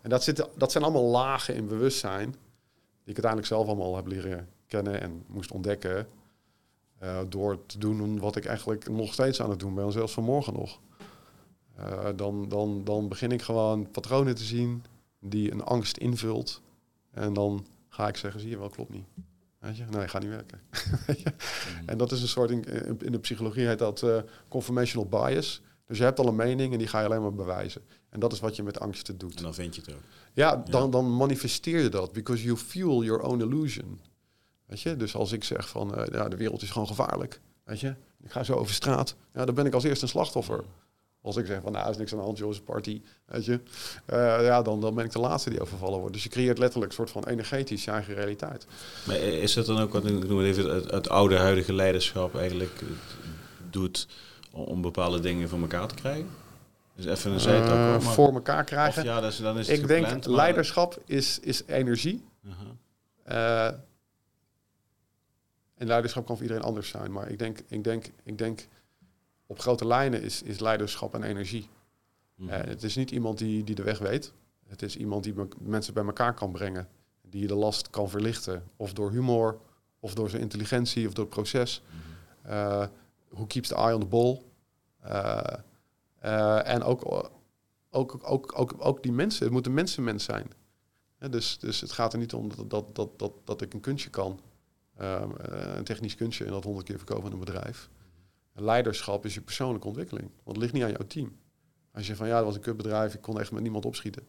en 0.00 0.10
dat, 0.10 0.24
zit, 0.24 0.48
dat 0.56 0.72
zijn 0.72 0.84
allemaal 0.84 1.10
lagen 1.10 1.54
in 1.54 1.68
bewustzijn, 1.68 2.30
die 2.30 3.14
ik 3.14 3.24
uiteindelijk 3.24 3.46
zelf 3.46 3.66
allemaal 3.66 3.96
heb 3.96 4.06
leren 4.06 4.48
kennen 4.66 5.00
en 5.00 5.24
moest 5.26 5.52
ontdekken. 5.52 6.08
Uh, 7.04 7.18
door 7.28 7.66
te 7.66 7.78
doen 7.78 8.18
wat 8.18 8.36
ik 8.36 8.44
eigenlijk 8.44 8.88
nog 8.88 9.12
steeds 9.12 9.40
aan 9.42 9.50
het 9.50 9.58
doen 9.58 9.74
ben, 9.74 9.92
zelfs 9.92 10.12
vanmorgen 10.12 10.52
nog. 10.52 10.80
Uh, 11.78 12.08
dan, 12.16 12.48
dan, 12.48 12.84
dan 12.84 13.08
begin 13.08 13.32
ik 13.32 13.42
gewoon 13.42 13.90
patronen 13.90 14.34
te 14.34 14.44
zien 14.44 14.84
die 15.20 15.52
een 15.52 15.62
angst 15.62 15.96
invult. 15.96 16.60
En 17.10 17.32
dan 17.32 17.66
ga 17.88 18.08
ik 18.08 18.16
zeggen, 18.16 18.40
zie 18.40 18.50
je 18.50 18.58
wel, 18.58 18.68
klopt 18.68 18.90
niet. 18.90 19.04
Weet 19.58 19.76
je? 19.76 19.84
Nee, 19.90 20.08
gaat 20.08 20.22
niet 20.22 20.30
werken. 20.30 20.60
mm. 21.06 21.88
En 21.88 21.98
dat 21.98 22.12
is 22.12 22.22
een 22.22 22.28
soort, 22.28 22.50
in, 22.50 22.64
in 23.00 23.12
de 23.12 23.18
psychologie 23.18 23.66
heet 23.66 23.78
dat 23.78 24.02
uh, 24.02 24.18
conformational 24.48 25.08
bias. 25.08 25.62
Dus 25.86 25.98
je 25.98 26.04
hebt 26.04 26.18
al 26.18 26.26
een 26.26 26.36
mening 26.36 26.72
en 26.72 26.78
die 26.78 26.86
ga 26.86 27.00
je 27.00 27.06
alleen 27.06 27.22
maar 27.22 27.34
bewijzen. 27.34 27.82
En 28.08 28.20
dat 28.20 28.32
is 28.32 28.40
wat 28.40 28.56
je 28.56 28.62
met 28.62 28.80
angsten 28.80 29.18
doet. 29.18 29.36
En 29.36 29.42
dan 29.42 29.54
vind 29.54 29.74
je 29.74 29.80
het 29.80 29.94
ook. 29.94 30.00
Ja, 30.32 30.56
dan, 30.56 30.90
dan 30.90 31.16
manifesteer 31.16 31.82
je 31.82 31.88
dat. 31.88 32.12
Because 32.12 32.44
you 32.44 32.56
fuel 32.56 33.04
your 33.04 33.22
own 33.22 33.40
illusion. 33.40 34.00
Weet 34.74 34.82
je, 34.82 34.96
dus 34.96 35.14
als 35.14 35.32
ik 35.32 35.44
zeg 35.44 35.68
van 35.68 35.98
uh, 35.98 36.04
ja, 36.12 36.28
de 36.28 36.36
wereld 36.36 36.62
is 36.62 36.70
gewoon 36.70 36.86
gevaarlijk, 36.86 37.40
weet 37.64 37.80
je, 37.80 37.94
ik 38.22 38.30
ga 38.30 38.42
zo 38.42 38.54
over 38.54 38.74
straat, 38.74 39.14
ja, 39.34 39.44
dan 39.44 39.54
ben 39.54 39.66
ik 39.66 39.74
als 39.74 39.84
eerste 39.84 40.04
een 40.04 40.10
slachtoffer. 40.10 40.64
Als 41.22 41.36
ik 41.36 41.46
zeg 41.46 41.60
van 41.62 41.72
nou, 41.72 41.90
is 41.90 41.96
niks 41.96 42.12
aan 42.12 42.18
de 42.18 42.24
hand, 42.24 42.38
joh, 42.38 42.54
party, 42.64 43.02
weet 43.26 43.44
je, 43.44 43.60
uh, 44.12 44.44
ja, 44.44 44.62
dan, 44.62 44.80
dan 44.80 44.94
ben 44.94 45.04
ik 45.04 45.12
de 45.12 45.18
laatste 45.18 45.50
die 45.50 45.60
overvallen 45.60 45.98
wordt. 45.98 46.14
Dus 46.14 46.22
je 46.22 46.28
creëert 46.28 46.58
letterlijk 46.58 46.90
een 46.90 46.96
soort 46.96 47.10
van 47.10 47.24
energetisch 47.24 47.84
je 47.84 47.90
eigen 47.90 48.14
realiteit. 48.14 48.66
Maar 49.04 49.16
is 49.16 49.54
dat 49.54 49.66
dan 49.66 49.80
ook 49.80 49.92
wat 49.92 50.06
ik 50.06 50.28
noem 50.28 50.38
het 50.38 50.46
even 50.46 50.74
het, 50.74 50.90
het 50.90 51.08
oude 51.08 51.36
huidige 51.36 51.72
leiderschap 51.72 52.36
eigenlijk 52.36 52.82
doet 53.70 54.08
om 54.50 54.80
bepaalde 54.80 55.20
dingen 55.20 55.48
voor 55.48 55.60
elkaar 55.60 55.88
te 55.88 55.94
krijgen? 55.94 56.28
Dus 56.94 57.04
even 57.04 57.32
een 57.32 57.40
zijtak 57.40 57.76
uh, 57.76 58.00
voor 58.00 58.32
elkaar 58.34 58.64
krijgen. 58.64 59.02
Of 59.02 59.08
ja, 59.08 59.20
dus 59.20 59.36
dan 59.36 59.58
is 59.58 59.68
het 59.68 59.78
ik 59.78 59.86
denk 59.86 60.26
leiderschap 60.26 61.02
is, 61.06 61.38
is 61.40 61.62
energie. 61.66 62.24
Uh 62.42 62.52
-huh. 63.24 63.72
En 65.84 65.90
leiderschap 65.90 66.26
kan 66.26 66.36
voor 66.36 66.44
iedereen 66.44 66.66
anders 66.66 66.88
zijn. 66.88 67.12
Maar 67.12 67.28
ik 67.28 67.38
denk, 67.38 67.58
ik 67.68 67.84
denk, 67.84 68.10
ik 68.22 68.38
denk 68.38 68.68
op 69.46 69.58
grote 69.58 69.86
lijnen 69.86 70.22
is, 70.22 70.42
is 70.42 70.58
leiderschap 70.58 71.14
en 71.14 71.22
energie. 71.22 71.68
Mm 72.34 72.48
het 72.48 72.82
is 72.82 72.96
niet 72.96 73.10
iemand 73.10 73.38
die, 73.38 73.64
die 73.64 73.74
de 73.74 73.82
weg 73.82 73.98
weet. 73.98 74.32
Het 74.66 74.82
is 74.82 74.96
iemand 74.96 75.24
die 75.24 75.34
mensen 75.60 75.94
bij 75.94 76.04
elkaar 76.04 76.34
kan 76.34 76.52
brengen. 76.52 76.88
Die 77.22 77.46
de 77.46 77.54
last 77.54 77.90
kan 77.90 78.08
verlichten. 78.08 78.62
Of 78.76 78.92
door 78.92 79.10
humor, 79.10 79.58
of 80.00 80.14
door 80.14 80.30
zijn 80.30 80.42
intelligentie 80.42 81.06
of 81.06 81.12
door 81.12 81.24
het 81.24 81.34
proces. 81.34 81.82
Uh, 82.46 82.86
who 83.28 83.46
keeps 83.46 83.68
the 83.68 83.74
eye 83.74 83.94
on 83.94 84.00
the 84.00 84.06
ball. 84.06 84.42
en 86.62 86.82
ook, 86.82 87.30
ook, 87.90 88.18
ook, 88.22 88.58
ook, 88.58 88.74
ook 88.78 89.02
die 89.02 89.12
mensen, 89.12 89.44
het 89.44 89.52
moet 89.52 89.66
een 89.66 89.74
mensenmens 89.74 90.24
zijn. 90.24 90.50
dus, 91.30 91.58
dus 91.58 91.80
het 91.80 91.92
gaat 91.92 92.12
er 92.12 92.18
niet 92.18 92.34
om 92.34 92.48
dat, 92.56 92.70
dat, 92.70 92.94
dat, 92.94 93.18
dat, 93.18 93.32
dat 93.44 93.60
ik 93.60 93.74
een 93.74 93.80
kunstje 93.80 94.10
kan. 94.10 94.40
Um, 95.00 95.32
een 95.36 95.84
technisch 95.84 96.14
kunstje 96.14 96.44
en 96.44 96.50
dat 96.50 96.64
honderd 96.64 96.86
keer 96.86 96.96
verkopen 96.96 97.24
aan 97.24 97.32
een 97.32 97.38
bedrijf. 97.38 97.88
Leiderschap 98.52 99.24
is 99.24 99.34
je 99.34 99.40
persoonlijke 99.40 99.86
ontwikkeling. 99.86 100.30
Want 100.42 100.56
het 100.56 100.56
ligt 100.56 100.72
niet 100.72 100.82
aan 100.82 100.90
jouw 100.90 101.06
team. 101.06 101.36
Als 101.92 102.06
je 102.06 102.16
van 102.16 102.26
ja, 102.26 102.36
dat 102.36 102.44
was 102.44 102.54
een 102.54 102.60
kutbedrijf, 102.60 103.14
ik 103.14 103.20
kon 103.20 103.40
echt 103.40 103.52
met 103.52 103.62
niemand 103.62 103.84
opschieten. 103.84 104.26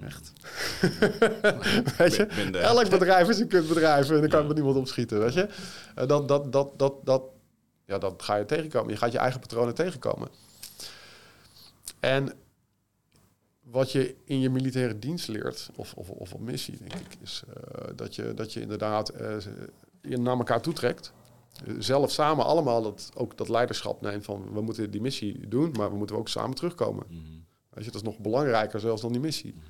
Echt. 0.00 0.32
weet 1.98 2.14
je? 2.14 2.26
Elk 2.52 2.90
bedrijf 2.90 3.28
is 3.28 3.38
een 3.38 3.48
kutbedrijf 3.48 4.10
en 4.10 4.20
dan 4.20 4.28
kan 4.28 4.40
je 4.40 4.46
met 4.46 4.56
niemand 4.56 4.76
opschieten, 4.76 5.18
weet 5.18 5.34
je? 5.34 5.48
Dat, 5.94 6.28
dat, 6.28 6.52
dat, 6.52 6.78
dat, 6.78 7.06
dat, 7.06 7.22
ja, 7.84 7.98
dat 7.98 8.22
ga 8.22 8.36
je 8.36 8.44
tegenkomen. 8.44 8.92
Je 8.92 8.96
gaat 8.96 9.12
je 9.12 9.18
eigen 9.18 9.40
patronen 9.40 9.74
tegenkomen. 9.74 10.28
En 12.00 12.32
wat 13.64 13.92
je 13.92 14.16
in 14.24 14.40
je 14.40 14.50
militaire 14.50 14.98
dienst 14.98 15.28
leert, 15.28 15.70
of, 15.76 15.94
of, 15.94 16.10
of 16.10 16.32
op 16.32 16.40
missie, 16.40 16.76
denk 16.76 16.92
ik, 16.92 17.16
is 17.22 17.42
uh, 17.48 17.88
dat, 17.96 18.14
je, 18.14 18.34
dat 18.34 18.52
je 18.52 18.60
inderdaad 18.60 19.20
uh, 19.20 19.36
je 20.02 20.18
naar 20.18 20.36
elkaar 20.36 20.60
toetrekt 20.60 21.12
zelf 21.78 22.10
samen 22.10 22.44
allemaal 22.44 22.82
dat, 22.82 23.10
ook 23.14 23.36
dat 23.36 23.48
leiderschap 23.48 24.00
neemt 24.00 24.24
van 24.24 24.52
we 24.52 24.60
moeten 24.60 24.90
die 24.90 25.00
missie 25.00 25.48
doen, 25.48 25.72
maar 25.76 25.90
we 25.90 25.96
moeten 25.96 26.16
ook 26.16 26.28
samen 26.28 26.56
terugkomen. 26.56 27.04
Mm 27.08 27.24
-hmm. 27.24 27.44
Weet 27.70 27.84
je, 27.84 27.90
dat 27.90 28.00
is 28.00 28.08
nog 28.08 28.18
belangrijker 28.18 28.80
zelfs 28.80 29.02
dan 29.02 29.12
die 29.12 29.20
missie. 29.20 29.54
Mhm. 29.54 29.64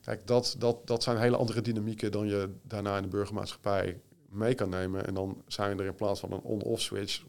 Kijk, 0.00 0.26
dat, 0.26 0.54
dat, 0.58 0.86
dat 0.86 1.02
zijn 1.02 1.18
hele 1.18 1.36
andere 1.36 1.60
dynamieken 1.60 2.12
dan 2.12 2.26
je 2.26 2.50
daarna 2.62 2.96
in 2.96 3.02
de 3.02 3.08
burgermaatschappij 3.08 4.00
mee 4.28 4.54
kan 4.54 4.68
nemen. 4.68 5.06
En 5.06 5.14
dan 5.14 5.42
zijn 5.46 5.76
we 5.76 5.82
er 5.82 5.88
in 5.88 5.94
plaats 5.94 6.20
van 6.20 6.32
een 6.32 6.40
on-off 6.40 6.82
switch, 6.82 7.22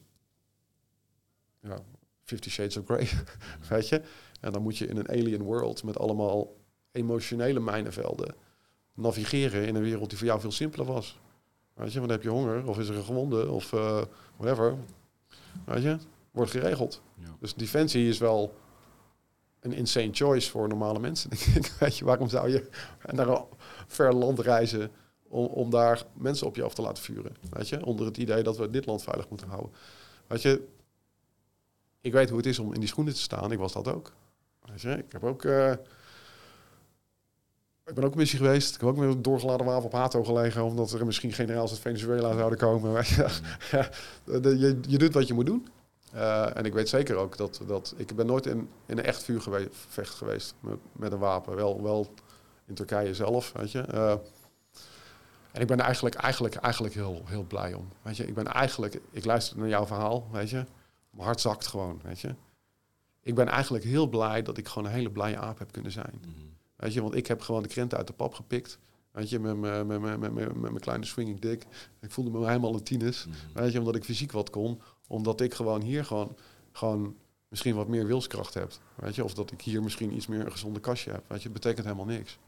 ja, 1.60 1.78
50 2.24 2.52
Shades 2.52 2.78
of 2.78 2.86
Grey, 2.86 3.10
weet 3.70 3.90
je. 3.90 4.02
En 4.44 4.52
dan 4.52 4.62
moet 4.62 4.78
je 4.78 4.88
in 4.88 4.98
een 4.98 5.10
alien 5.10 5.44
world 5.44 5.84
met 5.84 6.00
allemaal 6.00 6.56
emotionele 6.92 7.60
mijnenvelden 7.60 8.36
navigeren 8.94 9.68
in 9.68 9.76
een 9.76 9.82
wereld 9.82 10.10
die 10.10 10.18
voor 10.18 10.28
jou 10.28 10.40
veel 10.40 10.52
simpeler 10.52 10.86
was. 10.86 11.20
Weet 11.74 11.94
je, 11.94 12.00
want 12.00 12.12
heb 12.12 12.24
je 12.24 12.30
honger 12.30 12.68
of 12.68 12.80
is 12.80 12.88
er 12.88 12.96
een 12.96 13.04
gewonde 13.04 13.50
of 13.50 13.72
uh, 13.72 14.02
whatever. 14.38 14.78
Weet 15.66 15.84
je, 15.84 15.98
wordt 16.32 16.52
geregeld. 16.52 17.02
Ja. 17.16 17.36
Dus 17.40 17.54
defensie 17.54 18.08
is 18.08 18.18
wel 18.18 18.56
een 19.60 19.74
insane 19.74 20.10
choice 20.12 20.50
voor 20.50 20.68
normale 20.68 21.00
mensen. 21.00 21.30
Weet 21.80 21.98
je, 21.98 22.06
waarom 22.06 22.30
zou 22.30 22.50
je 22.50 22.70
naar 23.12 23.28
een 23.28 23.46
ver 23.88 24.14
land 24.14 24.40
reizen 24.40 24.92
om, 25.28 25.46
om 25.46 25.70
daar 25.70 26.06
mensen 26.14 26.48
op 26.48 26.56
je 26.56 26.64
af 26.64 26.74
te 26.74 26.82
laten 26.82 27.04
vuren? 27.04 27.36
Weet 27.50 27.70
je, 27.70 27.86
onder 27.86 28.06
het 28.06 28.18
idee 28.18 28.44
dat 28.44 28.58
we 28.58 28.70
dit 28.70 28.86
land 28.86 29.04
veilig 29.04 29.30
moeten 29.30 29.48
houden. 29.48 29.72
Weet 30.28 30.42
je, 30.42 30.68
ik 32.02 32.12
weet 32.12 32.30
hoe 32.30 32.38
het 32.38 32.48
is 32.48 32.60
om 32.60 32.74
in 32.74 32.80
die 32.80 32.90
schoenen 32.90 33.14
te 33.14 33.20
staan. 33.20 33.52
Ik 33.52 33.58
was 33.58 33.74
dat 33.74 33.88
ook. 33.88 34.14
Je, 34.76 34.98
ik 34.98 35.12
heb 35.12 35.24
ook... 35.24 35.44
Uh, 35.44 35.72
ik 37.86 37.94
ben 37.94 38.04
ook 38.04 38.16
missie 38.16 38.40
geweest. 38.40 38.76
Ik 38.76 38.82
heb 38.82 38.90
ook 38.90 38.98
met 38.98 39.10
een 39.10 39.22
doorgeladen 39.22 39.66
wapen 39.66 39.86
op 39.86 39.92
Hato 39.92 40.24
gelegen, 40.24 40.64
omdat 40.64 40.92
er 40.92 41.06
misschien 41.06 41.32
generaals 41.34 41.72
uit 41.72 41.80
Venezuela 41.80 42.38
zouden 42.38 42.60
komen. 42.60 42.92
ja, 43.72 43.90
je, 44.26 44.80
je 44.88 44.98
doet 44.98 45.14
wat 45.14 45.28
je 45.28 45.34
moet 45.34 45.46
doen. 45.46 45.68
Uh, 46.16 46.58
en 46.58 46.66
ik 46.66 46.74
weet 46.74 46.90
zeker 46.90 47.16
ook 47.16 47.38
dat, 47.38 47.62
dat 47.68 47.94
ik 47.98 48.16
ben 48.16 48.26
nooit 48.26 48.46
in, 48.46 48.70
in 48.86 48.98
een 48.98 49.04
echt 49.04 49.24
vuurgevecht 49.24 50.14
geweest 50.14 50.56
met, 50.60 50.78
met 50.92 51.12
een 51.12 51.20
wapen. 51.20 51.56
Wel, 51.56 51.84
wel 51.84 52.14
in 52.66 52.74
Turkije 52.74 53.14
zelf, 53.14 53.52
weet 53.52 53.72
je. 53.72 53.86
Uh, 53.94 54.12
en 55.52 55.62
ik 55.62 55.68
ben 55.68 55.80
eigenlijk, 55.80 56.16
eigenlijk, 56.16 56.56
eigenlijk 56.56 56.94
heel, 56.94 57.22
heel 57.26 57.44
blij 57.44 57.74
om. 57.74 57.90
Weet 58.02 58.18
je, 58.18 58.28
ik 58.28 58.34
ben 58.34 58.48
eigenlijk, 58.48 59.00
ik 59.12 59.26
luister 59.26 59.58
naar 59.58 59.68
jouw 59.68 59.86
verhaal, 59.86 60.28
weet 60.32 60.50
je. 60.50 60.66
Mijn 61.10 61.26
hart 61.26 61.42
zakt 61.42 61.68
gewoon, 61.68 62.00
weet 62.04 62.20
je. 62.20 62.36
Ik 63.24 63.36
ben 63.36 63.48
eigenlijk 63.48 63.84
heel 63.84 64.08
blij 64.08 64.42
dat 64.42 64.58
ik 64.58 64.68
gewoon 64.68 64.88
een 64.88 64.94
hele 64.94 65.12
blije 65.12 65.38
aap 65.38 65.60
heb 65.60 65.72
kunnen 65.72 65.92
zijn. 65.92 66.22
Mm 66.26 66.52
Weet 66.76 66.94
je, 66.94 67.02
want 67.02 67.16
ik 67.16 67.28
heb 67.28 67.42
gewoon 67.42 67.62
de 67.62 67.68
krenten 67.68 67.98
uit 67.98 68.08
de 68.08 68.14
pap 68.14 68.34
gepikt. 68.34 68.80
Weet 69.12 69.30
je, 69.30 69.40
met 69.40 69.58
mijn 69.58 69.88
met, 69.88 70.02
met, 70.02 70.20
met, 70.20 70.34
met, 70.34 70.56
mijn 70.56 70.80
kleine 70.80 71.06
swinging 71.06 71.40
dick. 71.40 71.66
Ik 72.00 72.12
voelde 72.12 72.32
me 72.32 72.48
helemaal 72.48 72.74
een 72.74 72.84
tieners. 72.84 73.26
Mm 73.26 73.34
Weet 73.54 73.72
je, 73.72 73.80
omdat 73.80 73.96
ik 73.96 74.04
fysiek 74.04 74.32
wat 74.32 74.50
kon. 74.50 74.82
Omdat 75.08 75.42
ik 75.42 75.54
gewoon 75.54 75.82
hier 75.82 76.06
gewoon, 76.06 76.38
gewoon 76.72 77.16
misschien 77.48 77.76
wat 77.76 77.88
meer 77.88 78.06
wilskracht 78.06 78.54
heb. 78.54 78.72
Weet 78.96 79.16
je, 79.16 79.24
of 79.24 79.34
dat 79.34 79.52
ik 79.52 79.62
hier 79.62 79.84
misschien 79.84 80.16
iets 80.16 80.28
meer 80.28 80.46
een 80.46 80.52
gezonde 80.52 80.80
kastje 80.80 81.12
heb. 81.12 81.24
Weet 81.28 81.38
je, 81.38 81.44
het 81.44 81.54
betekent 81.54 81.86
helemaal 81.86 82.06
niks. 82.06 82.40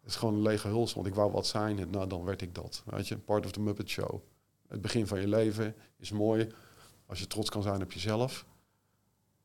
Het 0.00 0.12
is 0.12 0.16
gewoon 0.16 0.34
een 0.34 0.42
lege 0.42 0.68
huls, 0.68 0.94
want 0.94 1.06
ik 1.06 1.14
wou 1.14 1.32
wat 1.32 1.46
zijn 1.46 1.78
en 1.78 1.90
nou, 1.90 2.08
dan 2.08 2.24
werd 2.24 2.42
ik 2.42 2.54
dat. 2.54 2.82
Weet 2.84 3.08
je, 3.08 3.18
part 3.18 3.44
of 3.44 3.52
the 3.52 3.60
Muppet 3.60 3.88
Show. 3.88 4.20
Het 4.68 4.80
begin 4.80 5.06
van 5.06 5.20
je 5.20 5.28
leven 5.28 5.74
is 5.96 6.10
mooi 6.10 6.48
als 7.06 7.18
je 7.18 7.26
trots 7.26 7.50
kan 7.50 7.62
zijn 7.62 7.82
op 7.82 7.92
jezelf. 7.92 8.46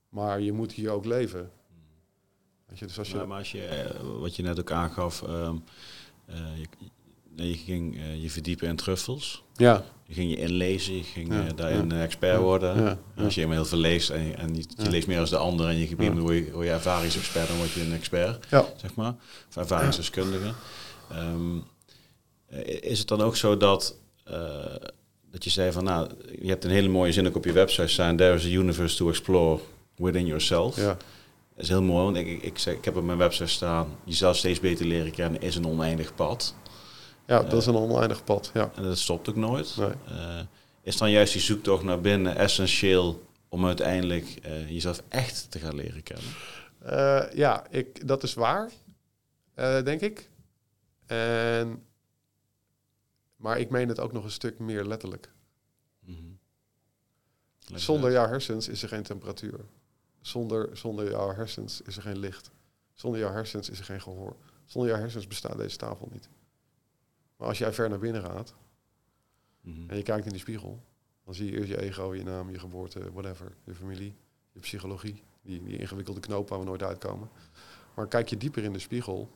Maar 0.09 0.41
je 0.41 0.51
moet 0.51 0.71
hier 0.71 0.89
ook 0.89 1.05
leven. 1.05 1.51
Weet 2.69 2.79
je, 2.79 2.85
dus 2.85 2.99
als 2.99 3.09
je 3.11 3.25
maar, 3.25 3.37
als 3.37 3.51
je, 3.51 3.65
eh, 3.65 3.95
wat 4.19 4.35
je 4.35 4.43
net 4.43 4.59
ook 4.59 4.71
aangaf, 4.71 5.21
um, 5.21 5.63
uh, 6.29 6.35
je, 7.35 7.47
je, 7.47 7.53
ging 7.53 7.95
uh, 7.95 8.21
je 8.21 8.29
verdiepen 8.29 8.67
in 8.67 8.75
truffels. 8.75 9.43
Ja. 9.55 9.83
Je 10.03 10.13
ging 10.13 10.29
je 10.29 10.37
inlezen, 10.37 10.95
je 10.95 11.03
ging 11.03 11.33
ja, 11.33 11.53
daarin 11.55 11.89
ja. 11.89 12.01
expert 12.01 12.39
worden. 12.39 12.99
Als 13.17 13.33
je 13.33 13.41
helemaal 13.41 13.61
heel 13.61 13.69
veel 13.69 13.77
leest 13.77 14.09
en, 14.09 14.37
en 14.37 14.55
je, 14.55 14.63
je 14.77 14.89
leest 14.89 15.07
meer 15.07 15.19
als 15.19 15.29
de 15.29 15.37
ander 15.37 15.67
en 15.67 15.77
je 15.77 15.87
gebied 15.87 16.07
ja. 16.07 16.13
je, 16.13 16.51
word 16.51 16.65
je 16.65 16.71
ervaringsexpert, 16.71 17.47
dan 17.47 17.57
word 17.57 17.71
je 17.71 17.81
een 17.81 17.93
expert, 17.93 18.47
zeg 18.75 18.95
maar. 18.95 19.15
Of 19.49 19.57
ervaringsdeskundige. 19.57 20.53
Um, 21.13 21.63
is 22.81 22.99
het 22.99 23.07
dan 23.07 23.21
ook 23.21 23.35
zo 23.35 23.57
dat, 23.57 23.95
dat 25.31 25.43
je 25.43 25.49
zei 25.49 25.71
van, 25.71 25.83
nou, 25.83 26.09
je 26.41 26.49
hebt 26.49 26.63
een 26.63 26.71
hele 26.71 26.89
mooie 26.89 27.11
zin 27.11 27.27
ook 27.27 27.35
op 27.35 27.45
je 27.45 27.51
website 27.51 27.87
staan, 27.87 28.17
there 28.17 28.35
is 28.35 28.45
a 28.45 28.49
universe 28.49 28.95
to 28.95 29.09
explore 29.09 29.59
within 29.99 30.25
yourself. 30.25 30.75
Ja 30.75 30.97
is 31.59 31.69
heel 31.69 31.81
mooi, 31.81 32.03
want 32.03 32.17
ik, 32.17 32.27
ik, 32.27 32.43
ik, 32.43 32.65
ik 32.65 32.85
heb 32.85 32.95
op 32.95 33.03
mijn 33.03 33.17
website 33.17 33.47
staan, 33.47 33.97
jezelf 34.03 34.37
steeds 34.37 34.59
beter 34.59 34.85
leren 34.85 35.11
kennen 35.11 35.41
is 35.41 35.55
een 35.55 35.67
oneindig 35.67 36.15
pad. 36.15 36.55
Ja, 37.25 37.43
dat 37.43 37.53
is 37.53 37.65
een 37.65 37.75
oneindig 37.75 38.23
pad, 38.23 38.51
ja. 38.53 38.71
En 38.75 38.83
dat 38.83 38.97
stopt 38.97 39.29
ook 39.29 39.35
nooit. 39.35 39.77
Nee. 39.77 39.89
Uh, 40.09 40.39
is 40.81 40.97
dan 40.97 41.11
juist 41.11 41.33
die 41.33 41.41
zoektocht 41.41 41.83
naar 41.83 42.01
binnen 42.01 42.35
essentieel 42.35 43.23
om 43.49 43.65
uiteindelijk 43.65 44.39
uh, 44.45 44.69
jezelf 44.69 45.03
echt 45.07 45.51
te 45.51 45.59
gaan 45.59 45.75
leren 45.75 46.03
kennen? 46.03 46.25
Uh, 46.83 47.33
ja, 47.33 47.67
ik, 47.69 48.07
dat 48.07 48.23
is 48.23 48.33
waar, 48.33 48.71
denk 49.83 50.01
ik. 50.01 50.29
En, 51.05 51.83
maar 53.35 53.59
ik 53.59 53.69
meen 53.69 53.87
het 53.87 53.99
ook 53.99 54.11
nog 54.11 54.23
een 54.23 54.31
stuk 54.31 54.59
meer 54.59 54.85
letterlijk. 54.85 55.31
Mm 56.05 56.15
-hmm. 56.15 56.37
Zonder 57.77 58.11
jouw 58.11 58.27
hersens 58.27 58.67
is 58.67 58.83
er 58.83 58.89
geen 58.89 59.03
temperatuur. 59.03 59.59
Zonder, 60.29 60.77
zonder 60.77 61.09
jouw 61.09 61.33
hersens 61.33 61.81
is 61.81 61.95
er 61.95 62.01
geen 62.01 62.19
licht. 62.19 62.51
Zonder 62.93 63.19
jouw 63.19 63.31
hersens 63.31 63.69
is 63.69 63.79
er 63.79 63.85
geen 63.85 64.01
gehoor. 64.01 64.35
Zonder 64.65 64.91
jouw 64.91 64.99
hersens 64.99 65.27
bestaat 65.27 65.57
deze 65.57 65.77
tafel 65.77 66.09
niet. 66.11 66.29
Maar 67.37 67.47
als 67.47 67.57
jij 67.57 67.73
ver 67.73 67.89
naar 67.89 67.99
binnen 67.99 68.21
gaat 68.21 68.55
mhm. 69.61 69.89
en 69.89 69.97
je 69.97 70.03
kijkt 70.03 70.25
in 70.25 70.31
die 70.31 70.39
spiegel, 70.39 70.83
dan 71.23 71.33
zie 71.33 71.51
je 71.51 71.57
eerst 71.57 71.69
je 71.69 71.81
ego, 71.81 72.15
je 72.15 72.23
naam, 72.23 72.49
je 72.49 72.59
geboorte, 72.59 73.11
whatever, 73.11 73.55
je 73.63 73.75
familie, 73.75 74.15
je 74.51 74.59
psychologie, 74.59 75.23
die, 75.41 75.63
die 75.63 75.77
ingewikkelde 75.77 76.19
knoop 76.19 76.49
waar 76.49 76.59
we 76.59 76.65
nooit 76.65 76.83
uitkomen. 76.83 77.29
Maar 77.95 78.07
kijk 78.07 78.29
je 78.29 78.37
dieper 78.37 78.63
in 78.63 78.73
de 78.73 78.79
spiegel, 78.79 79.29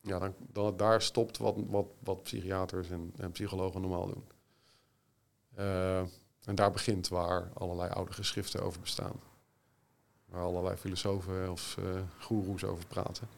ja, 0.00 0.18
dan, 0.18 0.34
dan 0.52 0.76
daar 0.76 1.02
stopt 1.02 1.38
wat, 1.38 1.56
wat, 1.66 1.86
wat 1.98 2.22
psychiaters 2.22 2.90
en, 2.90 3.12
en 3.16 3.32
psychologen 3.32 3.80
normaal 3.80 4.06
doen. 4.06 4.24
Uh, 5.58 6.02
en 6.44 6.54
daar 6.54 6.70
begint 6.70 7.08
waar 7.08 7.50
allerlei 7.54 7.90
oude 7.90 8.12
geschriften 8.12 8.62
over 8.62 8.80
bestaan. 8.80 9.20
Waar 10.24 10.42
allerlei 10.42 10.76
filosofen 10.76 11.50
of 11.50 11.76
uh, 11.78 12.00
goeroes 12.20 12.64
over 12.64 12.86
praten. 12.86 13.28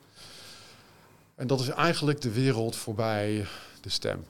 En 1.34 1.46
dat 1.46 1.60
is 1.60 1.68
eigenlijk 1.68 2.20
de 2.20 2.32
wereld 2.32 2.76
voorbij 2.76 3.46
de 3.80 3.88
stem. 3.88 4.24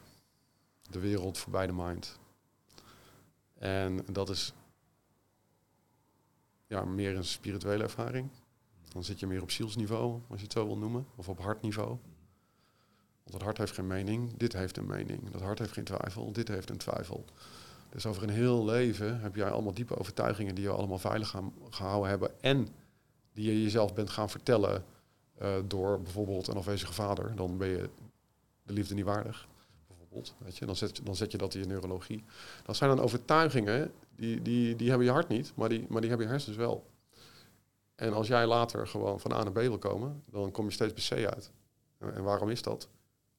De 0.90 0.98
wereld 0.98 1.38
voorbij 1.38 1.66
de 1.66 1.72
mind. 1.72 2.18
En 3.58 4.04
dat 4.12 4.28
is 4.30 4.52
ja, 6.66 6.84
meer 6.84 7.16
een 7.16 7.24
spirituele 7.24 7.82
ervaring. 7.82 8.28
Dan 8.88 9.04
zit 9.04 9.20
je 9.20 9.26
meer 9.26 9.42
op 9.42 9.50
zielsniveau, 9.50 10.20
als 10.28 10.38
je 10.38 10.44
het 10.44 10.52
zo 10.52 10.66
wil 10.66 10.78
noemen. 10.78 11.06
Of 11.14 11.28
op 11.28 11.40
hartniveau. 11.40 11.88
Want 13.22 13.34
het 13.34 13.42
hart 13.42 13.58
heeft 13.58 13.72
geen 13.72 13.86
mening, 13.86 14.36
dit 14.36 14.52
heeft 14.52 14.76
een 14.76 14.86
mening. 14.86 15.30
Dat 15.30 15.40
hart 15.40 15.58
heeft 15.58 15.72
geen 15.72 15.84
twijfel, 15.84 16.32
dit 16.32 16.48
heeft 16.48 16.70
een 16.70 16.76
twijfel. 16.76 17.24
Dus 17.90 18.06
over 18.06 18.22
een 18.22 18.28
heel 18.28 18.64
leven 18.64 19.20
heb 19.20 19.36
jij 19.36 19.50
allemaal 19.50 19.74
diepe 19.74 19.96
overtuigingen 19.98 20.54
die 20.54 20.64
je 20.64 20.70
allemaal 20.70 20.98
veilig 20.98 21.28
gaan, 21.28 21.52
gehouden 21.70 22.08
hebben. 22.08 22.42
En 22.42 22.68
die 23.32 23.46
je 23.46 23.62
jezelf 23.62 23.94
bent 23.94 24.10
gaan 24.10 24.30
vertellen 24.30 24.84
uh, 25.42 25.54
door 25.66 26.00
bijvoorbeeld 26.00 26.46
een 26.46 26.56
afwezige 26.56 26.92
vader. 26.92 27.36
Dan 27.36 27.58
ben 27.58 27.68
je 27.68 27.88
de 28.62 28.72
liefde 28.72 28.94
niet 28.94 29.04
waardig. 29.04 29.48
Bijvoorbeeld, 29.86 30.34
weet 30.38 30.56
je? 30.56 30.66
Dan, 30.66 30.76
zet, 30.76 31.00
dan 31.04 31.16
zet 31.16 31.32
je 31.32 31.38
dat 31.38 31.54
in 31.54 31.60
je 31.60 31.66
neurologie. 31.66 32.24
Dat 32.64 32.76
zijn 32.76 32.96
dan 32.96 33.04
overtuigingen, 33.04 33.92
die, 34.16 34.42
die, 34.42 34.76
die 34.76 34.88
hebben 34.88 35.06
je 35.06 35.12
hart 35.12 35.28
niet, 35.28 35.52
maar 35.54 35.68
die, 35.68 35.86
maar 35.88 36.00
die 36.00 36.08
hebben 36.08 36.26
je 36.26 36.32
hersens 36.32 36.56
wel. 36.56 36.86
En 37.94 38.12
als 38.12 38.26
jij 38.26 38.46
later 38.46 38.86
gewoon 38.86 39.20
van 39.20 39.32
A 39.32 39.42
naar 39.42 39.52
B 39.52 39.58
wil 39.58 39.78
komen, 39.78 40.22
dan 40.30 40.50
kom 40.50 40.64
je 40.64 40.70
steeds 40.70 41.08
bij 41.08 41.24
C 41.24 41.26
uit. 41.26 41.50
En 41.98 42.22
waarom 42.22 42.50
is 42.50 42.62
dat? 42.62 42.88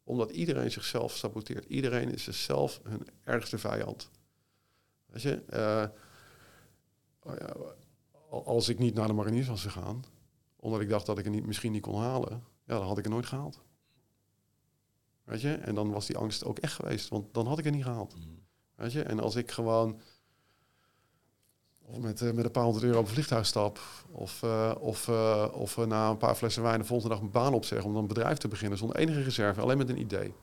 Omdat 0.04 0.32
iedereen 0.32 0.72
zichzelf 0.72 1.16
saboteert. 1.16 1.66
Iedereen 1.66 2.14
is 2.14 2.24
zichzelf 2.24 2.80
hun 2.84 3.08
ergste 3.24 3.58
vijand. 3.58 4.10
Weet 5.18 5.26
je, 5.26 5.44
eh, 5.46 5.88
oh 8.30 8.48
als 8.48 8.70
ik 8.70 8.80
niet 8.80 8.94
naar 8.94 9.08
de 9.08 9.14
mariniers 9.14 9.48
was 9.48 9.62
gegaan, 9.62 10.04
omdat 10.56 10.82
ik 10.82 10.90
dacht 10.90 11.06
dat 11.06 11.18
ik 11.18 11.24
het 11.24 11.34
niet, 11.34 11.46
misschien 11.46 11.72
niet 11.72 11.82
kon 11.82 12.02
halen, 12.02 12.44
ja, 12.66 12.78
dan 12.78 12.88
had 12.88 12.98
ik 12.98 13.04
het 13.04 13.14
nooit 13.14 13.26
gehaald. 13.26 13.62
Weet 15.24 15.42
je, 15.42 15.54
en 15.54 15.76
dan 15.76 15.92
was 15.92 16.06
die 16.06 16.18
angst 16.18 16.46
ook 16.46 16.60
echt 16.60 16.74
geweest, 16.74 17.10
want 17.10 17.34
dan 17.34 17.48
had 17.48 17.58
ik 17.58 17.64
het 17.64 17.74
niet 17.74 17.84
gehaald. 17.84 18.16
Mm. 18.16 18.46
Weet 18.76 18.92
je, 18.92 19.04
en 19.04 19.20
als 19.20 19.36
ik 19.36 19.52
gewoon 19.52 20.02
of 21.82 22.00
met, 22.00 22.22
eh, 22.22 22.32
met 22.32 22.46
een 22.46 22.52
paar 22.52 22.64
honderd 22.64 22.86
euro 22.86 23.00
op 23.00 23.06
een 23.06 23.12
vliegtuig 23.12 23.46
stap, 23.46 23.80
of, 24.12 24.44
eh, 24.44 24.76
of, 24.80 25.10
of 25.54 25.78
na 25.78 26.10
een 26.10 26.18
paar 26.18 26.36
flessen 26.36 26.64
wijn 26.64 26.80
de 26.80 26.86
volgende 26.86 27.14
dag 27.14 27.22
mijn 27.22 27.34
baan 27.34 27.54
opzeggen 27.54 27.88
om 27.88 27.94
dan 27.94 28.02
een 28.02 28.08
bedrijf 28.08 28.38
te 28.38 28.48
beginnen 28.48 28.78
zonder 28.78 28.98
enige 28.98 29.22
reserve, 29.22 29.62
alleen 29.62 29.78
met 29.78 29.90
een 29.90 30.00
idee. 30.00 30.34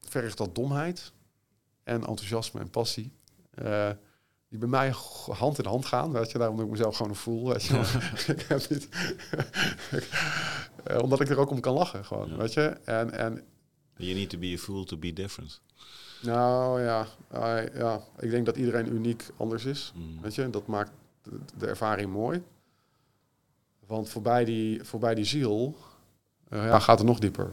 Vergt 0.00 0.38
dat 0.38 0.54
domheid 0.54 1.12
en 1.82 1.94
enthousiasme 2.06 2.60
en 2.60 2.70
passie. 2.70 3.12
eh, 3.54 3.90
die 4.48 4.58
bij 4.58 4.68
mij 4.68 4.92
hand 5.30 5.58
in 5.58 5.64
hand 5.64 5.86
gaan, 5.86 6.12
weet 6.12 6.30
je, 6.30 6.38
daarom 6.38 6.56
dat 6.56 6.64
ik 6.64 6.70
mezelf 6.70 6.96
gewoon 6.96 7.10
een 7.12 7.16
voel, 7.18 7.48
weet 7.48 7.62
je. 7.64 7.74
ik 8.34 8.40
heb 8.48 8.68
niet, 8.68 8.88
omdat 11.02 11.20
ik 11.20 11.28
er 11.28 11.38
ook 11.38 11.50
om 11.50 11.60
kan 11.60 11.74
lachen, 11.74 12.04
gewoon, 12.04 12.28
Ja. 12.28 12.36
weet 12.36 12.52
je. 12.52 12.62
En, 12.84 13.10
en 13.12 13.44
You 13.96 14.14
need 14.14 14.30
to 14.30 14.38
be 14.38 14.52
a 14.54 14.58
fool 14.58 14.84
to 14.84 14.96
be 14.96 15.12
different. 15.12 15.60
nou 16.22 16.80
ja, 16.82 17.06
ja, 17.74 18.00
ik 18.18 18.30
denk 18.30 18.46
dat 18.46 18.56
iedereen 18.56 18.92
uniek 18.92 19.24
anders 19.36 19.64
is. 19.64 19.92
Mm. 19.96 20.20
Weet 20.22 20.34
je, 20.34 20.50
dat 20.50 20.66
maakt 20.66 20.90
de, 21.22 21.38
de 21.58 21.66
ervaring 21.66 22.12
mooi. 22.12 22.42
Want 23.86 24.08
voorbij 24.08 24.44
die, 24.44 24.84
voorbij 24.84 25.14
die 25.14 25.24
ziel 25.24 25.76
eh, 26.48 26.64
ja, 26.64 26.78
gaat 26.78 26.98
het 26.98 27.06
nog 27.06 27.18
dieper. 27.18 27.50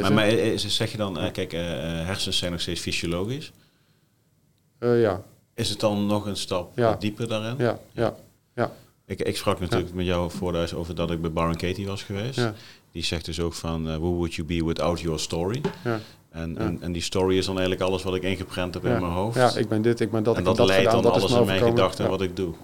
Maar, 0.00 0.12
maar 0.12 0.28
eh, 0.28 0.56
zeg 0.58 0.90
je 0.90 0.96
dan, 0.96 1.18
eh, 1.18 1.32
kijk, 1.32 1.52
eh, 1.52 2.00
eh, 2.00 2.06
hersens 2.06 2.38
zijn 2.38 2.52
nog 2.52 2.60
steeds 2.60 2.80
fysiologisch. 2.80 3.52
Eh, 4.78 5.00
ja, 5.00 5.22
Is 5.54 5.68
het 5.70 5.80
dan 5.80 6.06
nog 6.06 6.26
een 6.26 6.36
stap 6.36 6.76
Ja. 6.78 6.94
dieper 6.94 7.28
daarin? 7.28 7.54
ja, 7.58 7.78
ja, 7.92 8.14
ja, 8.54 8.72
Ik, 9.06 9.20
ik 9.20 9.36
sprak 9.36 9.60
natuurlijk 9.60 9.94
met 9.94 10.06
jou 10.06 10.30
voordat 10.30 10.74
over 10.74 10.94
dat 10.94 11.10
ik 11.10 11.20
bij 11.20 11.32
Baron 11.32 11.56
Katie 11.56 11.86
was 11.86 12.02
geweest. 12.02 12.36
ja, 12.36 12.54
Die 12.92 13.02
zegt 13.04 13.24
dus 13.24 13.40
ook 13.40 13.54
van, 13.54 13.88
eh, 13.88 13.96
who 13.96 14.10
would 14.12 14.34
you 14.34 14.46
be 14.46 14.64
without 14.64 15.00
your 15.00 15.18
story? 15.18 15.60
ja. 15.84 15.98
En, 16.30 16.58
en, 16.58 16.78
en 16.82 16.92
die 16.92 17.02
story 17.02 17.36
is 17.38 17.46
dan 17.46 17.58
eigenlijk 17.58 17.88
alles 17.88 18.02
wat 18.02 18.14
ik 18.14 18.22
ingeprent 18.22 18.74
heb 18.74 18.84
in 18.84 18.90
mijn 18.90 19.12
hoofd. 19.12 19.36
ja, 19.36 19.56
ik 19.56 19.68
ben 19.68 19.82
dit, 19.82 20.00
ik 20.00 20.10
ben 20.10 20.22
dat, 20.22 20.34
en 20.34 20.40
ik 20.40 20.46
dat, 20.46 20.56
dat 20.56 20.66
leidt 20.66 20.84
gedaan, 20.86 21.02
dan 21.02 21.12
dat 21.12 21.20
alles 21.22 21.40
in 21.40 21.46
mijn 21.46 21.62
gedachten 21.62 22.08
wat 22.08 22.20
ik 22.22 22.36
doe. 22.36 22.54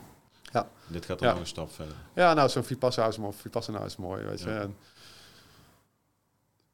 Ja. 0.53 0.69
Dit 0.87 1.05
gaat 1.05 1.19
dan 1.19 1.29
nog 1.29 1.41
een 1.41 1.47
stap 1.47 1.73
verder. 1.73 1.95
Ja, 2.15 2.35
nou, 2.35 2.49
zo'n 2.49 2.65
Vipassana 2.65 3.09
is 3.09 3.19
mooi. 3.19 3.33
Vipassana 3.41 3.81
is 3.85 3.97
mooi, 3.97 4.25
weet 4.25 4.41
je. 4.41 4.51
En 4.51 4.77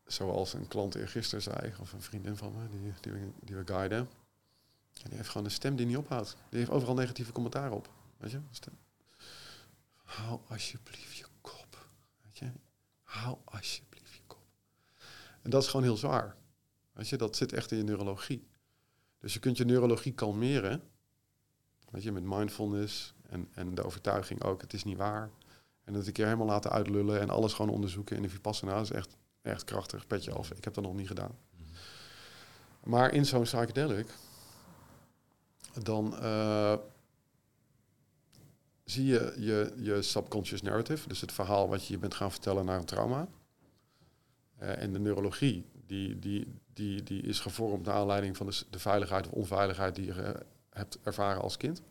zoals 0.06 0.52
een 0.52 0.68
klant 0.68 0.94
eergisteren 0.94 1.42
zei, 1.42 1.72
of 1.80 1.92
een 1.92 2.02
vriendin 2.02 2.36
van 2.36 2.52
me, 2.56 2.68
die, 2.68 2.92
die, 3.00 3.12
we- 3.12 3.32
die 3.40 3.56
we 3.56 3.62
guiden. 3.64 3.98
En 5.02 5.08
die 5.08 5.16
heeft 5.16 5.28
gewoon 5.28 5.44
een 5.46 5.52
stem 5.52 5.76
die 5.76 5.86
niet 5.86 5.96
ophoudt. 5.96 6.36
Die 6.48 6.58
heeft 6.58 6.70
overal 6.70 6.94
negatieve 6.94 7.32
commentaar 7.32 7.72
op. 7.72 7.90
Weet 8.16 8.30
je? 8.30 8.40
Stem. 8.50 8.78
Hou 10.04 10.40
alsjeblieft 10.48 11.16
je 11.16 11.24
kop. 11.40 11.86
Weet 12.22 12.38
je? 12.38 12.50
Hou 13.02 13.36
alsjeblieft 13.44 14.12
je 14.14 14.20
kop. 14.26 14.42
En 15.42 15.50
dat 15.50 15.62
is 15.62 15.68
gewoon 15.68 15.84
heel 15.86 15.96
zwaar. 15.96 16.36
Weet 16.92 17.08
je, 17.08 17.16
dat 17.16 17.36
zit 17.36 17.52
echt 17.52 17.70
in 17.70 17.76
je 17.76 17.84
neurologie. 17.84 18.46
Dus 19.18 19.34
je 19.34 19.40
kunt 19.40 19.56
je 19.56 19.64
neurologie 19.64 20.12
kalmeren. 20.12 20.82
Weet 21.90 22.02
je, 22.02 22.12
met 22.12 22.22
mindfulness 22.24 23.14
en, 23.28 23.48
en 23.54 23.74
de 23.74 23.82
overtuiging 23.84 24.42
ook, 24.42 24.60
het 24.60 24.72
is 24.72 24.84
niet 24.84 24.96
waar. 24.96 25.30
En 25.84 25.92
dat 25.92 26.06
een 26.06 26.12
keer 26.12 26.24
helemaal 26.24 26.46
laten 26.46 26.70
uitlullen 26.70 27.20
en 27.20 27.30
alles 27.30 27.52
gewoon 27.52 27.70
onderzoeken 27.74 28.16
in 28.16 28.22
de 28.22 28.28
Vipassana 28.28 28.80
is 28.80 28.90
echt, 28.90 29.16
echt 29.42 29.64
krachtig, 29.64 30.06
petje 30.06 30.32
af. 30.32 30.50
Ik 30.50 30.64
heb 30.64 30.74
dat 30.74 30.84
nog 30.84 30.94
niet 30.94 31.06
gedaan. 31.06 31.38
Maar 32.84 33.12
in 33.12 33.26
zo'n 33.26 33.42
psychedelic, 33.42 34.06
dan 35.82 36.16
eh, 36.18 36.74
zie 38.84 39.06
je, 39.06 39.34
je 39.38 39.72
je 39.76 40.02
subconscious 40.02 40.62
narrative, 40.62 41.08
dus 41.08 41.20
het 41.20 41.32
verhaal 41.32 41.68
wat 41.68 41.86
je 41.86 41.92
je 41.92 41.98
bent 41.98 42.14
gaan 42.14 42.30
vertellen 42.30 42.64
naar 42.64 42.78
een 42.78 42.84
trauma. 42.84 43.28
Eh, 44.58 44.82
en 44.82 44.92
de 44.92 44.98
neurologie, 44.98 45.64
die, 45.86 46.18
die, 46.18 46.60
die, 46.72 47.02
die 47.02 47.22
is 47.22 47.40
gevormd 47.40 47.84
naar 47.86 47.94
aanleiding 47.94 48.36
van 48.36 48.46
de, 48.46 48.62
de 48.70 48.78
veiligheid 48.78 49.26
of 49.26 49.32
onveiligheid 49.32 49.94
die 49.94 50.06
je 50.06 50.44
hebt 50.70 50.98
ervaren 51.02 51.42
als 51.42 51.56
kind. 51.56 51.82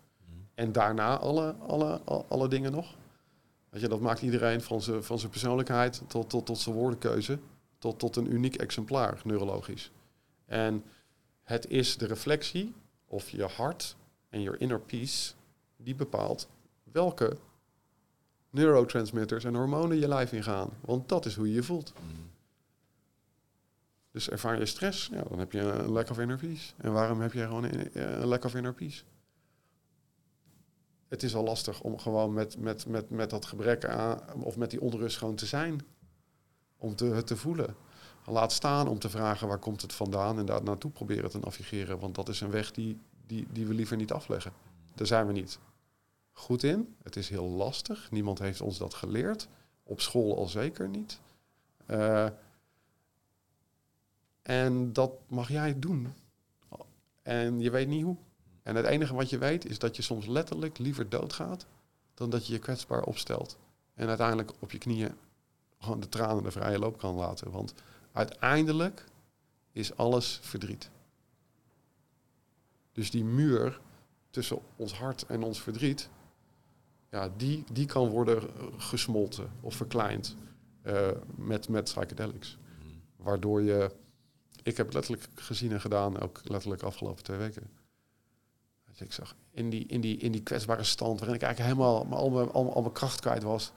En 0.54 0.72
daarna 0.72 1.18
alle, 1.18 1.54
alle, 1.54 2.02
al- 2.06 2.26
alle 2.30 2.48
dingen 2.48 2.72
nog. 2.72 2.96
Weet 3.72 3.82
je, 3.82 3.88
dat 3.88 4.00
maakt 4.00 4.22
iedereen 4.22 4.62
van 4.62 4.82
zijn, 4.82 5.04
van 5.04 5.20
zijn 5.20 5.32
persoonlijkheid 5.32 6.02
tot, 6.08 6.30
tot, 6.30 6.46
tot 6.46 6.58
zijn 6.58 6.76
woordenkeuze, 6.76 7.40
tot, 7.78 8.00
tot 8.00 8.16
een 8.16 8.34
uniek 8.34 8.56
exemplaar, 8.56 9.22
neurologisch. 9.24 9.92
En 10.46 10.84
het 11.44 11.70
is 11.70 11.98
de 11.98 12.06
reflectie 12.06 12.74
of 13.06 13.30
je 13.30 13.44
hart 13.44 13.96
en 14.30 14.42
je 14.42 14.58
inner 14.58 14.80
peace 14.80 15.34
die 15.78 15.96
bepaalt 15.96 16.50
welke 16.84 17.38
neurotransmitters 18.50 19.44
en 19.44 19.56
hormonen 19.56 20.00
je 20.00 20.08
lijf 20.08 20.32
ingaan. 20.32 20.70
Want 20.82 21.10
dat 21.10 21.26
is 21.26 21.36
hoe 21.36 21.48
je 21.48 21.54
je 21.54 21.64
voelt. 21.64 21.94
Mm. 22.02 22.30
Dus 24.12 24.30
ervaar 24.30 24.60
je 24.60 24.66
stress, 24.66 25.08
ja, 25.08 25.24
dan 25.30 25.40
heb 25.40 25.52
je 25.52 25.60
een 25.60 25.90
lack 25.90 26.10
of 26.10 26.20
inner 26.20 26.38
peace. 26.38 26.74
En 26.78 26.92
waarom 26.94 27.22
heb 27.22 27.34
je 27.34 27.46
gewoon 27.46 27.64
een, 27.64 28.02
een 28.22 28.28
lack 28.28 28.44
of 28.44 28.56
inner 28.56 28.74
peace? 28.74 29.04
Het 31.12 31.24
is 31.24 31.36
al 31.36 31.43
lastig 31.43 31.82
om 31.82 32.00
gewoon 32.00 32.34
met, 32.34 32.58
met, 32.58 32.86
met, 32.86 33.10
met 33.10 33.30
dat 33.30 33.45
gebrek 33.45 33.86
aan, 33.86 34.43
of 34.43 34.58
met 34.58 34.69
die 34.69 34.82
onrust 34.82 35.17
gewoon 35.17 35.36
te 35.36 35.45
zijn. 35.45 35.82
Om 36.78 36.95
te, 36.95 37.06
het 37.06 37.28
te 37.28 37.38
voelen. 37.38 37.76
Laat 38.26 38.52
staan 38.52 38.88
om 38.88 39.00
te 39.00 39.10
vragen 39.10 39.47
waar 39.47 39.58
komt 39.58 39.82
het 39.82 39.93
vandaan 39.93 40.39
en 40.39 40.45
daar 40.45 40.63
naartoe 40.63 40.91
proberen 40.91 41.30
te 41.30 41.39
navigeren. 41.39 42.00
Want 42.00 42.15
dat 42.15 42.30
is 42.30 42.41
een 42.41 42.52
weg 42.52 42.71
die, 42.71 43.00
die, 43.28 43.47
die 43.52 43.67
we 43.67 43.74
liever 43.74 43.97
niet 43.97 44.12
afleggen. 44.12 44.52
Daar 44.95 45.08
zijn 45.08 45.28
we 45.28 45.34
niet 45.34 45.60
goed 46.32 46.63
in. 46.63 46.95
Het 47.04 47.15
is 47.15 47.30
heel 47.30 47.47
lastig. 47.47 48.12
Niemand 48.12 48.39
heeft 48.39 48.62
ons 48.62 48.78
dat 48.78 48.93
geleerd. 48.93 49.47
Op 49.84 50.02
school 50.02 50.38
al 50.38 50.47
zeker 50.47 50.89
niet. 50.89 51.19
Eh, 51.86 52.28
en 54.41 54.93
dat 54.93 55.12
mag 55.28 55.50
jij 55.50 55.80
doen. 55.80 56.13
En 57.21 57.60
je 57.60 57.71
weet 57.71 57.88
niet 57.88 58.04
hoe. 58.04 58.17
En 58.63 58.76
het 58.76 58.86
enige 58.86 59.13
wat 59.13 59.30
je 59.30 59.38
weet 59.38 59.65
is 59.65 59.80
dat 59.80 59.95
je 59.95 60.02
soms 60.02 60.26
letterlijk 60.26 60.78
liever 60.78 61.10
doodgaat 61.10 61.65
dan 62.13 62.30
dat 62.30 62.47
je 62.47 62.54
je 62.54 62.60
kwetsbaar 62.60 63.04
opstelt. 63.04 63.58
En 63.93 64.08
uiteindelijk 64.08 64.52
op 64.60 64.71
je 64.71 64.78
knieën 64.78 65.15
gewoon 65.80 66.00
de 66.00 66.10
tranen 66.10 66.43
de 66.43 66.52
vrije 66.52 66.80
loop 66.80 66.97
kan 66.97 67.15
laten. 67.15 67.52
Want 67.52 67.74
uiteindelijk 68.12 69.06
is 69.71 69.95
alles 69.95 70.39
verdriet. 70.41 70.89
Dus 72.91 73.12
die 73.12 73.24
muur 73.24 73.80
tussen 74.30 74.60
ons 74.76 74.93
hart 74.93 75.26
en 75.26 75.43
ons 75.43 75.62
verdriet, 75.62 76.10
ja, 77.10 77.32
die, 77.38 77.63
die 77.71 77.86
kan 77.86 78.10
worden 78.10 78.50
gesmolten 78.78 79.52
of 79.62 79.76
verkleind 79.76 80.36
eh, 80.82 81.08
met, 81.36 81.69
met 81.69 81.84
psychedelics. 81.84 82.58
Waardoor 83.15 83.62
je, 83.62 83.91
ik 84.63 84.78
heb 84.78 84.93
letterlijk 84.93 85.28
gezien 85.36 85.71
en 85.71 85.82
gedaan, 85.82 86.19
ook 86.19 86.41
letterlijk 86.43 86.82
de 86.82 86.88
afgelopen 86.88 87.24
twee 87.24 87.38
weken. 87.38 87.81
Je, 89.02 89.08
Ik 89.08 89.14
zag 89.14 89.36
in 89.52 89.70
die, 89.70 89.86
in, 89.86 90.02
die, 90.02 90.18
in 90.18 90.32
die 90.32 90.44
kwetsbare 90.44 90.84
stand, 90.84 91.20
waarin 91.20 91.36
ik 91.36 91.42
eigenlijk 91.42 91.78
helemaal 91.78 92.06
al, 92.12 92.30
mijn, 92.30 92.52
al, 92.52 92.82
mijn 92.82 92.94
kracht 92.94 93.20
kwijt 93.20 93.44
was. 93.44 93.72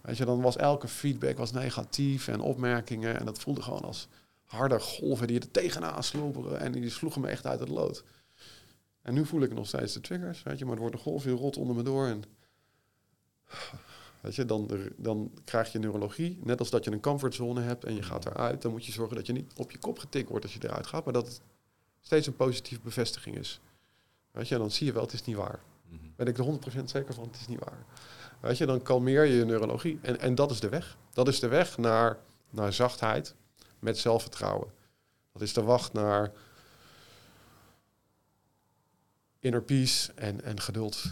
Weet 0.00 0.16
je, 0.16 0.24
dan 0.24 0.40
was 0.40 0.56
elke 0.56 0.88
feedback 0.88 1.36
was 1.36 1.52
negatief 1.52 2.28
en 2.28 2.40
opmerkingen. 2.40 3.18
En 3.18 3.24
dat 3.24 3.38
voelde 3.38 3.62
gewoon 3.62 3.82
als 3.82 4.08
harde 4.44 4.80
golven 4.80 5.26
die 5.26 5.40
er 5.40 5.50
tegenaan 5.50 6.02
slopen. 6.02 6.60
En 6.60 6.72
die 6.72 6.90
sloegen 6.90 7.20
me 7.20 7.28
echt 7.28 7.46
uit 7.46 7.60
het 7.60 7.68
lood. 7.68 8.04
En 9.02 9.14
nu 9.14 9.26
voel 9.26 9.42
ik 9.42 9.54
nog 9.54 9.66
steeds 9.66 9.92
de 9.92 10.00
triggers, 10.00 10.42
weet 10.42 10.58
je. 10.58 10.64
Maar 10.64 10.74
er 10.74 10.80
wordt 10.80 10.94
een 10.94 11.02
golf 11.02 11.24
heel 11.24 11.36
rot 11.36 11.56
onder 11.56 11.76
me 11.76 11.82
door. 11.82 12.06
En 12.06 12.24
weet 14.20 14.34
je, 14.34 14.44
dan, 14.44 14.70
dan 14.96 15.30
krijg 15.44 15.72
je 15.72 15.78
neurologie. 15.78 16.38
Net 16.42 16.58
als 16.58 16.70
dat 16.70 16.84
je 16.84 16.90
een 16.90 17.00
comfortzone 17.00 17.60
hebt 17.60 17.84
en 17.84 17.94
je 17.94 18.02
gaat 18.02 18.26
eruit. 18.26 18.62
Dan 18.62 18.70
moet 18.70 18.86
je 18.86 18.92
zorgen 18.92 19.16
dat 19.16 19.26
je 19.26 19.32
niet 19.32 19.52
op 19.56 19.70
je 19.70 19.78
kop 19.78 19.98
getikt 19.98 20.28
wordt 20.28 20.44
als 20.44 20.54
je 20.54 20.60
eruit 20.62 20.86
gaat. 20.86 21.04
Maar 21.04 21.14
dat 21.14 21.26
het 21.26 21.40
steeds 22.00 22.26
een 22.26 22.36
positieve 22.36 22.82
bevestiging 22.82 23.38
is. 23.38 23.60
Weet 24.32 24.48
je, 24.48 24.58
dan 24.58 24.70
zie 24.70 24.86
je 24.86 24.92
wel, 24.92 25.02
het 25.02 25.12
is 25.12 25.24
niet 25.24 25.36
waar. 25.36 25.60
Mhm. 25.88 25.96
Ben 26.16 26.26
ik 26.26 26.38
er 26.38 26.44
100% 26.44 26.84
zeker 26.84 27.14
van, 27.14 27.24
het 27.24 27.40
is 27.40 27.46
niet 27.46 27.64
waar. 27.64 27.84
Weet 28.40 28.58
je, 28.58 28.66
dan 28.66 28.82
kalmeer 28.82 29.24
je 29.24 29.36
je 29.36 29.44
neurologie. 29.44 29.98
En, 30.02 30.20
en 30.20 30.34
dat 30.34 30.50
is 30.50 30.60
de 30.60 30.68
weg. 30.68 30.96
Dat 31.12 31.28
is 31.28 31.40
de 31.40 31.48
weg 31.48 31.78
naar, 31.78 32.18
naar 32.50 32.72
zachtheid 32.72 33.34
met 33.78 33.98
zelfvertrouwen. 33.98 34.70
Dat 35.32 35.42
is 35.42 35.52
de 35.52 35.62
wacht 35.62 35.92
naar 35.92 36.32
inner 39.38 39.62
peace 39.62 40.12
en, 40.14 40.42
en 40.42 40.60
geduld. 40.60 41.04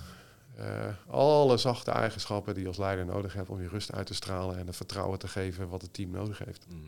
Eh, 0.57 0.89
alle 1.07 1.57
zachte 1.57 1.91
eigenschappen 1.91 2.55
die 2.55 2.63
je 2.63 2.69
als 2.69 2.79
leider 2.79 3.05
nodig 3.05 3.33
hebt 3.33 3.49
om 3.49 3.63
je 3.63 3.69
rust 3.69 3.93
uit 3.93 4.07
te 4.07 4.15
stralen 4.15 4.59
en 4.59 4.67
het 4.67 4.77
vertrouwen 4.77 5.19
te 5.19 5.29
geven 5.29 5.69
wat 5.69 5.83
het 5.83 5.95
team 5.95 6.11
nodig 6.11 6.39
heeft. 6.39 6.67
Mhm. 6.69 6.79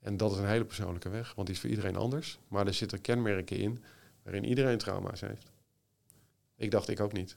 En 0.00 0.16
dat 0.16 0.32
is 0.32 0.38
een 0.38 0.46
hele 0.46 0.64
persoonlijke 0.64 1.08
weg, 1.08 1.34
want 1.34 1.46
die 1.46 1.56
is 1.56 1.60
voor 1.60 1.70
iedereen 1.70 1.96
anders. 1.96 2.38
Maar 2.48 2.66
er 2.66 2.74
zitten 2.74 3.00
kenmerken 3.00 3.56
in 3.56 3.84
waarin 4.26 4.44
iedereen 4.44 4.78
trauma's 4.78 5.20
heeft. 5.20 5.52
Ik 6.56 6.70
dacht, 6.70 6.88
ik 6.88 7.00
ook 7.00 7.12
niet. 7.12 7.36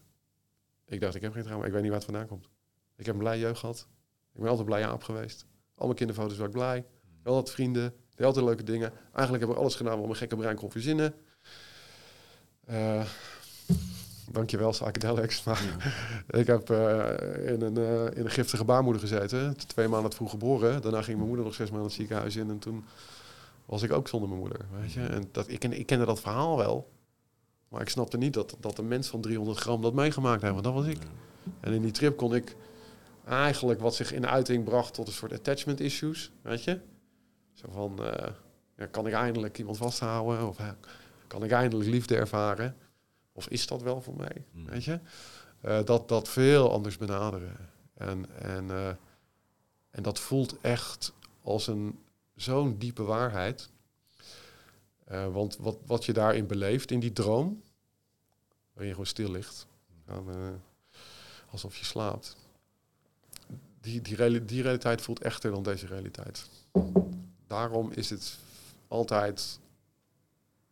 Ik 0.86 1.02
dacht, 1.02 1.16
ik 1.16 1.22
heb 1.22 1.34
geen 1.34 1.44
trauma. 1.44 1.66
Ik 1.66 1.72
weet 1.72 1.82
niet 1.82 1.90
waar 1.90 2.00
het 2.00 2.10
vandaan 2.10 2.28
komt. 2.28 2.50
Ik 2.96 3.06
heb 3.06 3.14
een 3.14 3.20
blij 3.20 3.40
jeugd 3.40 3.60
gehad. 3.60 3.88
Ik 4.34 4.40
ben 4.40 4.50
altijd 4.50 4.68
blij 4.68 4.88
aap 4.88 5.04
geweest. 5.04 5.46
Al 5.76 5.86
mijn 5.86 5.98
kinderfoto's 5.98 6.38
was 6.38 6.48
ik 6.48 6.54
blij. 6.54 6.78
Ik 6.78 6.86
had 7.24 7.34
altijd 7.34 7.56
vrienden, 7.56 7.94
deed 8.16 8.26
altijd 8.26 8.46
leuke 8.46 8.64
dingen. 8.64 8.92
Eigenlijk 9.14 9.44
heb 9.44 9.54
ik 9.54 9.60
alles 9.60 9.76
gedaan 9.76 9.98
wat 9.98 10.06
mijn 10.06 10.18
gekke 10.18 10.36
brein 10.36 10.56
kon 10.56 10.72
verzinnen. 10.72 11.14
Uh, 12.70 13.06
dankjewel, 14.32 14.70
psychedelics. 14.70 15.44
Maar 15.44 15.62
ik 16.42 16.48
heb 16.48 16.70
uh, 16.70 17.08
in, 17.46 17.62
een, 17.62 17.80
uh, 17.80 18.06
in 18.06 18.26
een 18.26 18.32
giftige 18.32 18.64
baarmoeder 18.64 19.02
gezeten. 19.02 19.58
Twee 19.68 19.88
maanden 19.88 20.14
vroeg 20.14 20.30
geboren. 20.30 20.82
Daarna 20.82 21.02
ging 21.02 21.16
mijn 21.16 21.28
moeder 21.28 21.46
nog 21.46 21.56
zes 21.56 21.70
maanden 21.70 21.88
het 21.88 21.96
ziekenhuis 21.96 22.36
in. 22.36 22.50
En 22.50 22.60
toen 22.60 22.86
was 23.70 23.84
ik 23.84 23.92
ook 23.92 24.08
zonder 24.08 24.30
mijn 24.30 24.42
moeder. 24.42 24.66
Weet 24.72 24.92
je? 24.92 25.06
En 25.06 25.30
dat, 25.32 25.48
ik, 25.48 25.64
ik 25.64 25.86
kende 25.86 26.06
dat 26.06 26.20
verhaal 26.20 26.58
wel. 26.58 26.92
Maar 27.68 27.82
ik 27.82 27.90
snapte 27.90 28.18
niet 28.18 28.34
dat, 28.34 28.58
dat 28.60 28.78
een 28.78 28.88
mens 28.88 29.08
van 29.08 29.22
300 29.22 29.60
gram 29.60 29.82
dat 29.82 29.94
meegemaakt 29.94 30.42
heeft. 30.42 30.54
Want 30.54 30.66
dat 30.66 30.74
was 30.74 30.86
ik. 30.86 30.98
En 31.60 31.74
in 31.74 31.82
die 31.82 31.92
trip 31.92 32.18
kon 32.18 32.36
ik 32.36 32.56
eigenlijk 33.26 33.80
wat 33.80 33.96
zich 33.96 34.14
in 34.14 34.28
uiting 34.28 34.64
bracht 34.64 34.94
tot 34.94 35.08
een 35.08 35.14
soort 35.14 35.34
attachment 35.34 35.80
issues. 35.80 36.32
Weet 36.42 36.64
je? 36.64 36.80
Zo 37.54 37.68
van, 37.72 37.98
uh, 38.00 38.28
ja, 38.78 38.86
kan 38.86 39.08
ik 39.08 39.14
eindelijk 39.14 39.58
iemand 39.58 39.78
vasthouden? 39.78 40.48
Of 40.48 40.58
kan 41.28 41.44
ik 41.44 41.52
eindelijk 41.52 41.90
liefde 41.90 42.16
ervaren? 42.16 42.76
Of 43.32 43.48
is 43.48 43.68
dat 43.68 43.82
wel 43.82 44.02
voor 44.02 44.16
mij? 44.16 44.46
Hmm. 44.52 44.66
Weet 44.66 44.84
je? 44.84 45.00
Uh, 45.66 45.84
dat, 45.84 46.08
dat 46.08 46.30
veel 46.30 46.72
anders 46.72 46.98
benaderen. 46.98 47.56
En, 47.94 48.42
en, 48.42 48.70
en 49.90 50.04
dat 50.04 50.20
voelt 50.20 50.56
echt 50.62 51.14
als 51.42 51.68
een 51.68 52.00
zo'n 52.42 52.78
diepe 52.78 53.04
waarheid. 53.04 53.70
Uh, 55.12 55.34
want 55.34 55.58
wat, 55.58 55.78
wat 55.86 56.06
je 56.06 56.14
daarin 56.14 56.48
beleeft, 56.48 56.92
in 56.92 57.00
die 57.00 57.14
droom, 57.14 57.64
waarin 58.72 58.88
je 58.88 58.92
gewoon 58.92 59.06
stil 59.06 59.32
ligt, 59.32 59.68
dan, 60.06 60.62
alsof 61.50 61.78
je 61.78 61.86
slaapt, 61.86 62.36
die, 63.82 64.02
die, 64.02 64.16
reali 64.16 64.46
die 64.46 64.62
realiteit 64.62 65.02
voelt 65.02 65.22
echter 65.22 65.52
dan 65.52 65.64
deze 65.64 65.86
realiteit. 65.86 66.50
Daarom 67.48 67.92
is 67.92 68.10
het 68.10 68.38
altijd 68.88 69.60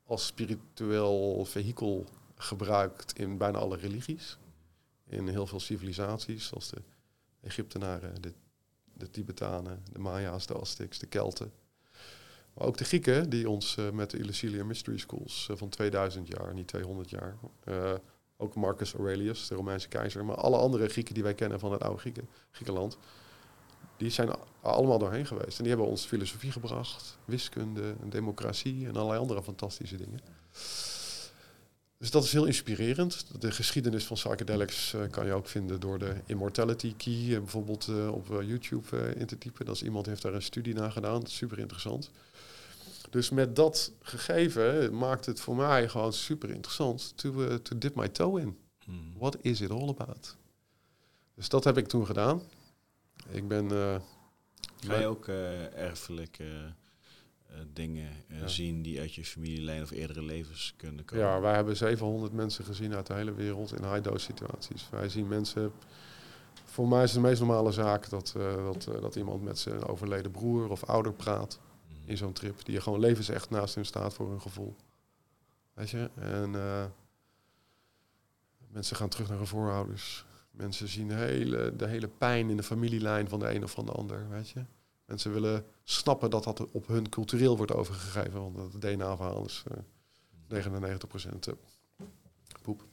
als 0.06 0.26
spiritueel 0.26 1.46
vehikel 1.46 2.06
gebruikt 2.36 3.20
in 3.20 3.38
bijna 3.38 3.58
alle 3.58 3.78
religies. 3.78 4.38
In 5.06 5.28
heel 5.28 5.48
veel 5.48 5.60
civilisaties, 5.60 6.48
zoals 6.48 6.70
de 6.70 6.82
Egyptenaren, 7.42 8.22
de, 8.22 8.34
de 8.98 9.10
Tibetanen, 9.10 9.84
de 9.92 10.00
Maya's, 10.00 10.46
de 10.46 10.60
Aztecs, 10.60 11.00
de 11.00 11.08
Kelten. 11.08 11.52
Maar 12.54 12.68
ook 12.68 12.78
de 12.78 12.84
Grieken, 12.84 13.30
die 13.30 13.50
ons 13.50 13.78
uh, 13.78 13.90
met 13.90 14.12
de 14.12 14.18
Illusilia 14.18 14.64
Mystery 14.64 14.98
Schools 14.98 15.48
uh, 15.52 15.58
van 15.58 15.70
2000 15.70 16.28
jaar, 16.28 16.54
niet 16.54 16.68
200 16.68 17.10
jaar. 17.10 17.38
Uh, 17.66 17.94
ook 18.38 18.56
Marcus 18.56 18.94
Aurelius, 18.94 19.48
de 19.48 19.56
Romeinse 19.56 19.88
keizer. 19.88 20.26
Maar 20.26 20.36
alle 20.36 20.58
andere 20.58 20.88
Grieken 20.88 21.14
die 21.14 21.24
wij 21.24 21.34
kennen 21.34 21.60
van 21.60 21.72
het 21.72 21.84
oude 21.84 22.00
Grieken, 22.00 22.30
Griekenland. 22.52 22.98
Die 23.98 24.10
zijn 24.10 24.30
allemaal 24.62 25.00
doorheen 25.00 25.26
geweest. 25.26 25.58
En 25.58 25.64
die 25.64 25.74
hebben 25.74 25.92
ons 25.92 26.06
filosofie 26.06 26.52
gebracht, 26.52 27.18
wiskunde, 27.26 27.96
democratie 28.04 28.88
en 28.88 28.96
allerlei 28.96 29.20
andere 29.20 29.44
fantastische 29.44 29.98
dingen. 29.98 30.20
Dus 31.98 32.12
dat 32.12 32.24
is 32.24 32.32
heel 32.32 32.46
inspirerend. 32.46 33.42
De 33.42 33.52
geschiedenis 33.52 34.06
van 34.06 34.16
psychedelics 34.16 34.94
uh, 34.94 35.02
kan 35.10 35.26
je 35.26 35.34
ook 35.34 35.48
vinden 35.48 35.80
door 35.80 36.00
de 36.00 36.16
Immortality 36.26 36.96
Key 36.96 37.14
uh, 37.14 37.38
bijvoorbeeld 37.38 37.88
uh, 37.88 38.12
op 38.12 38.28
YouTube 38.28 39.16
in 39.16 39.26
te 39.26 39.38
typen. 39.38 39.66
Dat 39.66 39.76
is 39.76 39.84
iemand 39.84 40.06
heeft 40.06 40.22
daar 40.22 40.34
een 40.34 40.42
studie 40.42 40.74
naar 40.74 40.92
gedaan. 40.92 41.26
Super 41.26 41.60
interessant. 41.60 42.12
Dus 43.10 43.30
met 43.30 43.56
dat 43.56 43.92
gegeven 44.02 44.98
maakt 44.98 45.26
het 45.26 45.40
voor 45.40 45.56
mij 45.56 45.90
gewoon 45.90 46.14
super 46.14 46.50
interessant 46.50 47.18
to, 47.18 47.62
to 47.62 47.78
dip 47.78 47.96
my 47.96 48.08
toe 48.08 48.42
in. 48.42 48.58
Hmm. 48.84 49.14
What 49.18 49.38
is 49.42 49.62
it 49.62 49.72
all 49.72 49.88
about? 49.88 50.36
Dus 51.36 51.50
dat 51.50 51.64
heb 51.64 51.78
ik 51.78 51.88
toen 51.88 52.06
gedaan. 52.06 52.42
Ik 53.30 53.48
ben... 53.48 53.70
Ga 54.86 55.00
je 55.00 55.06
ook 55.06 55.28
erfelijk 55.76 56.38
dingen 57.74 58.12
uh, 58.28 58.46
zien 58.46 58.82
die 58.82 59.00
uit 59.00 59.14
je 59.14 59.26
familielijn 59.26 59.82
of 59.82 59.92
eerdere 59.92 60.22
levens 60.22 60.74
kunnen 60.78 61.06
komen. 61.06 61.26
Ja, 61.26 61.40
wij 61.40 61.56
hebben 61.56 61.78
700 61.78 62.34
mensen 62.34 62.66
gezien 62.66 62.94
uit 62.94 63.08
de 63.08 63.14
hele 63.14 63.34
wereld 63.34 63.74
in 63.74 63.84
high-dose 63.84 64.26
situaties. 64.26 64.90
Wij 64.90 65.10
zien 65.10 65.28
mensen. 65.28 65.72
Voor 66.66 66.88
mij 66.88 67.04
is 67.04 67.12
het 67.12 67.22
de 67.22 67.28
meest 67.28 67.40
normale 67.40 67.72
zaak 67.72 68.10
dat, 68.10 68.34
uh, 68.38 68.56
dat, 68.56 68.84
dat 69.02 69.16
iemand 69.16 69.44
met 69.44 69.60
zijn 69.60 69.86
overleden 69.86 70.32
broer 70.32 70.70
of 70.70 70.84
ouder 70.84 71.14
praat 71.14 71.60
mm. 71.88 72.10
in 72.10 72.18
zo'n 72.18 72.34
trip. 72.34 72.66
Die 72.66 72.76
er 72.76 72.82
gewoon 72.82 73.00
levensecht 73.00 73.50
naast 73.50 73.76
hem 73.76 73.84
staat 73.84 74.14
voor 74.14 74.30
hun 74.30 74.42
gevoel. 74.42 74.76
Weet 75.74 75.90
je? 75.90 76.10
En 76.16 76.52
mensen 78.68 78.96
gaan 78.96 79.10
terug 79.10 79.28
naar 79.28 79.38
hun 79.38 79.48
voorouders. 79.48 80.26
Mensen 80.52 80.88
zien 80.88 81.08
de 81.08 81.14
hele, 81.14 81.76
de 81.76 81.88
hele 81.88 82.08
pijn 82.08 82.50
in 82.50 82.58
de 82.58 82.64
familielijn 82.64 83.30
van 83.30 83.40
de 83.40 83.54
een 83.54 83.64
of 83.64 83.72
van 83.72 83.86
de 83.86 83.92
ander. 83.92 84.30
Weet 84.30 84.50
je? 84.50 84.64
Mensen 85.08 85.34
willen 85.34 85.66
snappen 85.84 86.30
dat 86.30 86.44
dat 86.44 86.72
op 86.72 86.88
hun 86.88 87.10
cultureel 87.10 87.58
wordt 87.58 87.74
overgegeven. 87.74 88.54
Want 88.54 88.74
het 88.74 88.82
DNA-verhaal 88.82 89.46
is 89.46 89.64
uh, 90.52 90.64
99% 90.64 91.30
uh, 91.48 91.54
poep. 92.62 92.84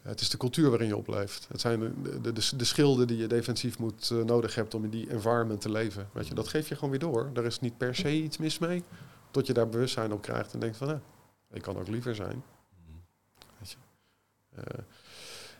Het 0.00 0.20
is 0.20 0.30
de 0.30 0.36
cultuur 0.36 0.70
waarin 0.70 0.86
je 0.86 0.96
opleeft. 0.96 1.46
Het 1.48 1.60
zijn 1.60 1.80
de, 1.80 2.20
de, 2.20 2.32
de, 2.32 2.56
de 2.56 2.64
schilden 2.64 3.06
die 3.06 3.16
je 3.16 3.26
defensief 3.26 3.78
moet, 3.78 4.10
uh, 4.10 4.24
nodig 4.24 4.54
hebt 4.54 4.74
om 4.74 4.84
in 4.84 4.90
die 4.90 5.10
environment 5.10 5.60
te 5.60 5.70
leven. 5.70 6.08
Weet 6.12 6.26
je, 6.26 6.34
dat 6.34 6.48
geef 6.48 6.68
je 6.68 6.74
gewoon 6.74 6.90
weer 6.90 6.98
door. 6.98 7.30
Daar 7.32 7.44
is 7.44 7.60
niet 7.60 7.76
per 7.76 7.94
se 7.94 8.12
iets 8.22 8.38
mis 8.38 8.58
mee. 8.58 8.82
Tot 9.30 9.46
je 9.46 9.52
daar 9.52 9.68
bewustzijn 9.68 10.12
op 10.12 10.22
krijgt 10.22 10.52
en 10.52 10.60
denkt 10.60 10.76
van, 10.76 10.86
nou, 10.86 11.00
ik 11.50 11.62
kan 11.62 11.78
ook 11.78 11.88
liever 11.88 12.14
zijn. 12.14 12.42
Weet 13.58 13.70
je. 13.70 13.76
Uh, 14.56 14.84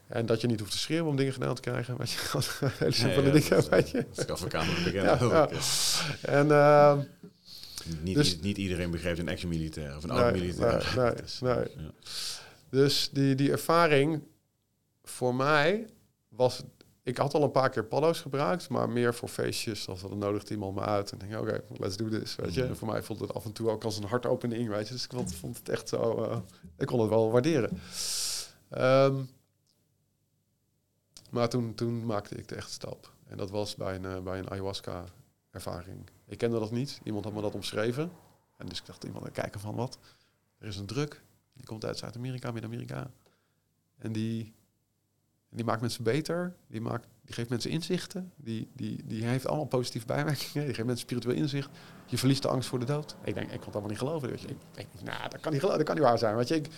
en 0.08 0.26
dat 0.26 0.40
je 0.40 0.46
niet 0.46 0.60
hoeft 0.60 0.72
te 0.72 0.78
schreeuwen 0.78 1.10
om 1.10 1.16
dingen 1.16 1.32
gedaan 1.32 1.54
te 1.54 1.60
krijgen. 1.60 1.96
Weet 1.96 2.10
je, 2.10 2.18
hele 2.78 2.92
simpele 2.92 3.30
dingen. 3.30 3.50
Dat, 3.50 3.68
weet 3.68 3.90
je. 3.90 4.06
ja, 4.92 5.18
ja. 5.20 5.48
En, 6.22 6.46
uh, 6.46 6.98
niet, 8.00 8.14
dus, 8.14 8.40
niet, 8.40 8.56
iedereen 8.56 8.90
begrijpt 8.90 9.18
een 9.18 9.28
ex-militair 9.28 9.96
of 9.96 10.02
een 10.02 10.08
nee, 10.08 10.18
oud-militair. 10.18 10.92
Nee, 10.96 11.04
nee, 11.04 11.14
dus, 11.14 11.40
nee. 11.40 11.54
Ja. 11.54 11.90
dus 12.70 13.10
die, 13.12 13.34
die 13.34 13.50
ervaring 13.50 14.22
voor 15.02 15.34
mij 15.34 15.86
was... 16.28 16.62
Ik 17.02 17.16
had 17.16 17.34
al 17.34 17.42
een 17.42 17.50
paar 17.50 17.70
keer 17.70 17.84
paddo's 17.84 18.20
gebruikt, 18.20 18.68
maar 18.68 18.90
meer 18.90 19.14
voor 19.14 19.28
feestjes. 19.28 19.88
Of 19.88 20.00
dan 20.00 20.18
nodigde 20.18 20.54
iemand 20.54 20.74
me 20.74 20.80
uit 20.80 21.12
en 21.12 21.18
denk 21.18 21.32
oké, 21.32 21.40
okay, 21.42 21.60
let's 21.78 21.96
do 21.96 22.08
this, 22.08 22.36
weet 22.36 22.54
je. 22.54 22.64
En 22.64 22.76
voor 22.76 22.88
mij 22.88 23.02
voelde 23.02 23.24
het 23.24 23.34
af 23.34 23.44
en 23.44 23.52
toe 23.52 23.70
ook 23.70 23.84
als 23.84 23.96
een 23.96 24.04
hartopening, 24.04 24.68
weet 24.68 24.86
je. 24.88 24.94
Dus 24.94 25.04
ik 25.04 25.12
vond, 25.12 25.34
vond 25.34 25.58
het 25.58 25.68
echt 25.68 25.88
zo... 25.88 26.22
Uh, 26.22 26.36
ik 26.78 26.86
kon 26.86 27.00
het 27.00 27.08
wel 27.08 27.30
waarderen. 27.30 27.80
Um, 28.78 29.28
maar 31.30 31.48
toen, 31.48 31.74
toen 31.74 32.06
maakte 32.06 32.34
ik 32.34 32.48
de 32.48 32.54
echte 32.54 32.72
stap. 32.72 33.12
En 33.26 33.36
dat 33.36 33.50
was 33.50 33.74
bij 33.74 33.94
een, 33.94 34.02
uh, 34.02 34.18
bij 34.20 34.38
een 34.38 34.50
ayahuasca-ervaring. 34.50 36.10
Ik 36.26 36.38
kende 36.38 36.58
dat 36.58 36.70
niet. 36.70 37.00
Iemand 37.02 37.24
had 37.24 37.34
me 37.34 37.40
dat 37.40 37.54
omschreven. 37.54 38.10
En 38.56 38.66
dus 38.66 38.78
ik 38.78 38.86
dacht, 38.86 39.04
iemand 39.04 39.30
kijken 39.30 39.60
van 39.60 39.74
wat. 39.74 39.98
Er 40.58 40.66
is 40.66 40.76
een 40.76 40.86
druk. 40.86 41.22
Die 41.52 41.66
komt 41.66 41.84
uit 41.84 41.98
Zuid-Amerika, 41.98 42.50
Midden-Amerika. 42.50 43.10
En 43.98 44.12
die, 44.12 44.54
die 45.48 45.64
maakt 45.64 45.80
mensen 45.80 46.04
beter. 46.04 46.54
Die, 46.66 46.80
maakt, 46.80 47.06
die 47.24 47.34
geeft 47.34 47.48
mensen 47.48 47.70
inzichten. 47.70 48.32
Die, 48.36 48.68
die, 48.72 49.02
die 49.04 49.24
heeft 49.24 49.46
allemaal 49.46 49.66
positieve 49.66 50.06
bijwerkingen. 50.06 50.66
Die 50.66 50.74
geeft 50.74 50.86
mensen 50.86 51.06
spiritueel 51.06 51.36
inzicht. 51.36 51.70
Je 52.06 52.18
verliest 52.18 52.42
de 52.42 52.48
angst 52.48 52.68
voor 52.68 52.78
de 52.78 52.84
dood. 52.84 53.16
Ik 53.24 53.34
denk, 53.34 53.46
ik 53.46 53.56
kon 53.56 53.64
het 53.64 53.72
allemaal 53.72 53.90
niet 53.90 53.98
geloven. 53.98 54.28
Weet 54.28 54.40
je. 54.40 54.48
Ik 54.74 54.86
nou, 55.02 55.28
dat 55.28 55.40
kan 55.40 55.52
niet, 55.52 55.60
dat 55.60 55.82
kan 55.82 55.94
niet 55.94 56.04
waar 56.04 56.18
zijn. 56.18 56.36
Weet 56.36 56.48
je, 56.48 56.54
ik, 56.54 56.68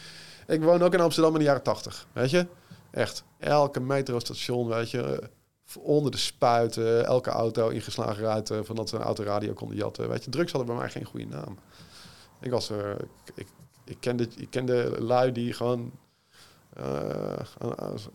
ik 0.46 0.62
woon 0.62 0.82
ook 0.82 0.94
in 0.94 1.00
Amsterdam 1.00 1.32
in 1.32 1.38
de 1.38 1.44
jaren 1.44 1.62
tachtig. 1.62 2.06
Weet 2.12 2.30
je? 2.30 2.46
Echt, 2.90 3.24
elke 3.38 3.80
metrostation, 3.80 4.68
weet 4.68 4.90
je, 4.90 5.30
onder 5.78 6.10
de 6.10 6.18
spuiten, 6.18 7.06
elke 7.06 7.30
auto 7.30 7.68
ingeslagen 7.68 8.22
ruiten, 8.22 8.66
van 8.66 8.76
dat 8.76 8.88
ze 8.88 8.96
een 8.96 9.02
autoradio 9.02 9.52
konden 9.52 9.76
jatten. 9.76 10.08
Weet 10.08 10.24
je, 10.24 10.30
drugs 10.30 10.52
hadden 10.52 10.70
bij 10.70 10.80
mij 10.80 10.90
geen 10.90 11.04
goede 11.04 11.26
naam. 11.26 11.58
Ik 12.40 12.50
was 12.50 12.70
er, 12.70 12.96
ik, 13.34 13.46
ik, 13.84 13.96
kende, 14.00 14.28
ik 14.36 14.50
kende 14.50 14.96
lui 14.98 15.32
die 15.32 15.52
gewoon 15.52 15.92
uh, 16.78 17.40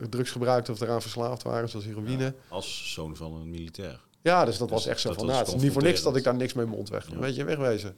drugs 0.10 0.32
gebruikten 0.32 0.74
of 0.74 0.82
eraan 0.82 1.02
verslaafd 1.02 1.44
waren, 1.44 1.70
zoals 1.70 1.86
heroïne. 1.86 2.34
als 2.48 2.94
zoon 2.94 3.16
van 3.16 3.34
een 3.34 3.50
militair. 3.50 4.04
Ja, 4.22 4.46
dus 4.46 4.58
dat 4.58 4.70
was 4.70 4.84
dus 4.84 4.92
echt 4.92 5.02
zo 5.02 5.14
van, 5.14 5.26
nou, 5.26 5.38
het 5.38 5.48
is 5.48 5.62
niet 5.62 5.72
voor 5.72 5.84
niks 5.84 6.02
dat 6.02 6.16
ik 6.16 6.24
daar 6.24 6.36
niks 6.36 6.54
mee 6.54 6.66
mond 6.66 6.90
weg. 6.90 7.08
Weet 7.08 7.36
je, 7.36 7.44
wegwezen. 7.44 7.98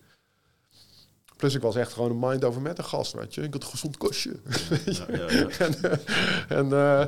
Plus 1.37 1.55
ik 1.55 1.61
was 1.61 1.75
echt 1.75 1.93
gewoon 1.93 2.11
een 2.11 2.29
mind 2.29 2.43
over 2.43 2.61
met 2.61 2.77
een 2.77 2.83
gast, 2.83 3.13
weet 3.13 3.33
je. 3.33 3.41
Ik 3.41 3.53
had 3.53 3.63
een 3.63 3.69
gezond 3.69 3.97
kostje. 3.97 4.39
Ja, 4.85 5.05
ja, 5.17 5.31
ja. 5.31 5.47
en, 5.47 5.75
uh, 5.83 6.51
en 6.51 6.65
uh, 6.65 7.05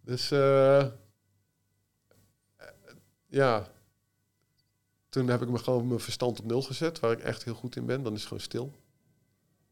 dus 0.00 0.30
uh, 0.30 0.86
ja, 3.26 3.68
toen 5.08 5.28
heb 5.28 5.42
ik 5.42 5.48
me 5.48 5.58
gewoon 5.58 5.88
mijn 5.88 6.00
verstand 6.00 6.38
op 6.38 6.44
nul 6.44 6.62
gezet, 6.62 7.00
waar 7.00 7.12
ik 7.12 7.20
echt 7.20 7.44
heel 7.44 7.54
goed 7.54 7.76
in 7.76 7.86
ben. 7.86 8.02
Dan 8.02 8.12
is 8.12 8.18
het 8.18 8.28
gewoon 8.28 8.42
stil. 8.42 8.72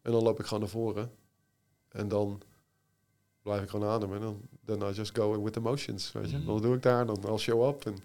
En 0.02 0.12
dan 0.12 0.22
loop 0.22 0.38
ik 0.38 0.44
gewoon 0.44 0.60
naar 0.60 0.68
voren. 0.68 1.10
En 1.88 2.08
dan 2.08 2.42
blijf 3.42 3.62
ik 3.62 3.68
gewoon 3.68 3.88
ademen. 3.88 4.22
En 4.22 4.48
dan 4.60 4.88
I 4.88 4.92
just 4.92 5.16
go 5.16 5.42
with 5.42 5.56
emotions, 5.56 6.12
weet 6.12 6.30
je. 6.30 6.36
Mm. 6.36 6.46
Dan 6.46 6.62
doe 6.62 6.76
ik 6.76 6.82
daar, 6.82 7.06
dan 7.06 7.24
I'll 7.26 7.38
show 7.38 7.68
up. 7.68 7.86
En, 7.86 7.96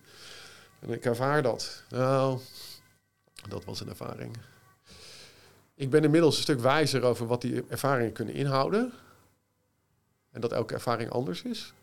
en 0.80 0.90
ik 0.90 1.06
ervaar 1.06 1.42
dat. 1.42 1.84
Nou, 1.90 2.40
dat 3.50 3.66
was 3.66 3.80
een 3.80 3.90
ervaring. 3.90 4.38
Ik 5.76 5.90
ben 5.90 6.04
inmiddels 6.04 6.36
een 6.36 6.42
stuk 6.42 6.60
wijzer 6.60 7.04
over 7.04 7.28
wat 7.28 7.42
die 7.42 7.66
ervaringen 7.68 8.14
kunnen 8.14 8.34
inhouden. 8.34 8.94
En 10.32 10.42
dat 10.42 10.52
elke 10.52 10.74
ervaring 10.74 11.10
anders 11.10 11.42
is. 11.42 11.74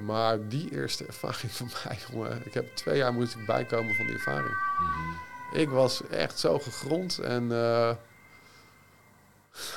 Maar 0.00 0.48
die 0.48 0.70
eerste 0.70 1.06
ervaring 1.12 1.52
van 1.52 1.70
mij, 1.84 1.98
jongen, 2.10 2.46
ik 2.46 2.54
heb 2.54 2.76
twee 2.76 2.96
jaar 2.96 3.12
moest 3.12 3.34
ik 3.34 3.46
bijkomen 3.46 3.94
van 3.94 4.06
die 4.06 4.14
ervaring. 4.14 4.56
Mhm. 4.78 5.58
Ik 5.58 5.68
was 5.68 6.06
echt 6.06 6.38
zo 6.38 6.58
gegrond 6.58 7.18
en 7.18 7.52
eh, 7.52 7.96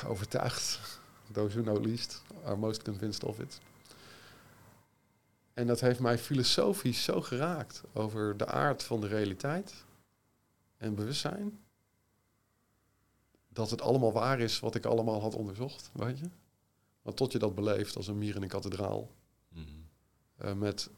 overtuigd. 0.08 0.80
Those 1.32 1.62
who 1.62 1.72
know 1.72 1.86
least 1.86 2.22
are 2.46 2.56
most 2.56 2.84
convinced 2.84 3.24
of 3.24 3.40
it. 3.40 3.60
En 5.54 5.68
dat 5.68 5.80
heeft 5.80 6.00
mij 6.00 6.18
filosofisch 6.18 7.04
zo 7.04 7.22
geraakt 7.22 7.82
over 7.94 8.38
de 8.38 8.46
aard 8.46 8.84
van 8.84 9.02
de 9.02 9.08
realiteit 9.08 9.74
en 10.86 10.96
bewustzijn. 10.96 11.60
Dat 13.48 13.70
het 13.70 13.82
allemaal 13.82 14.12
waar 14.14 14.40
is 14.40 14.60
wat 14.60 14.76
ik 14.76 14.86
allemaal 14.86 15.22
had 15.22 15.36
onderzocht, 15.36 15.90
weet 15.94 16.20
je. 16.20 16.30
Want 17.02 17.18
tot 17.18 17.32
je 17.32 17.40
dat 17.40 17.56
beleeft 17.56 17.96
als 17.96 18.08
een 18.08 18.18
mier 18.18 18.36
in 18.36 18.42
een 18.42 18.48
kathedraal, 18.48 19.12
Mhm. 19.50 19.64
eh, 20.38 20.54
met 20.54 20.90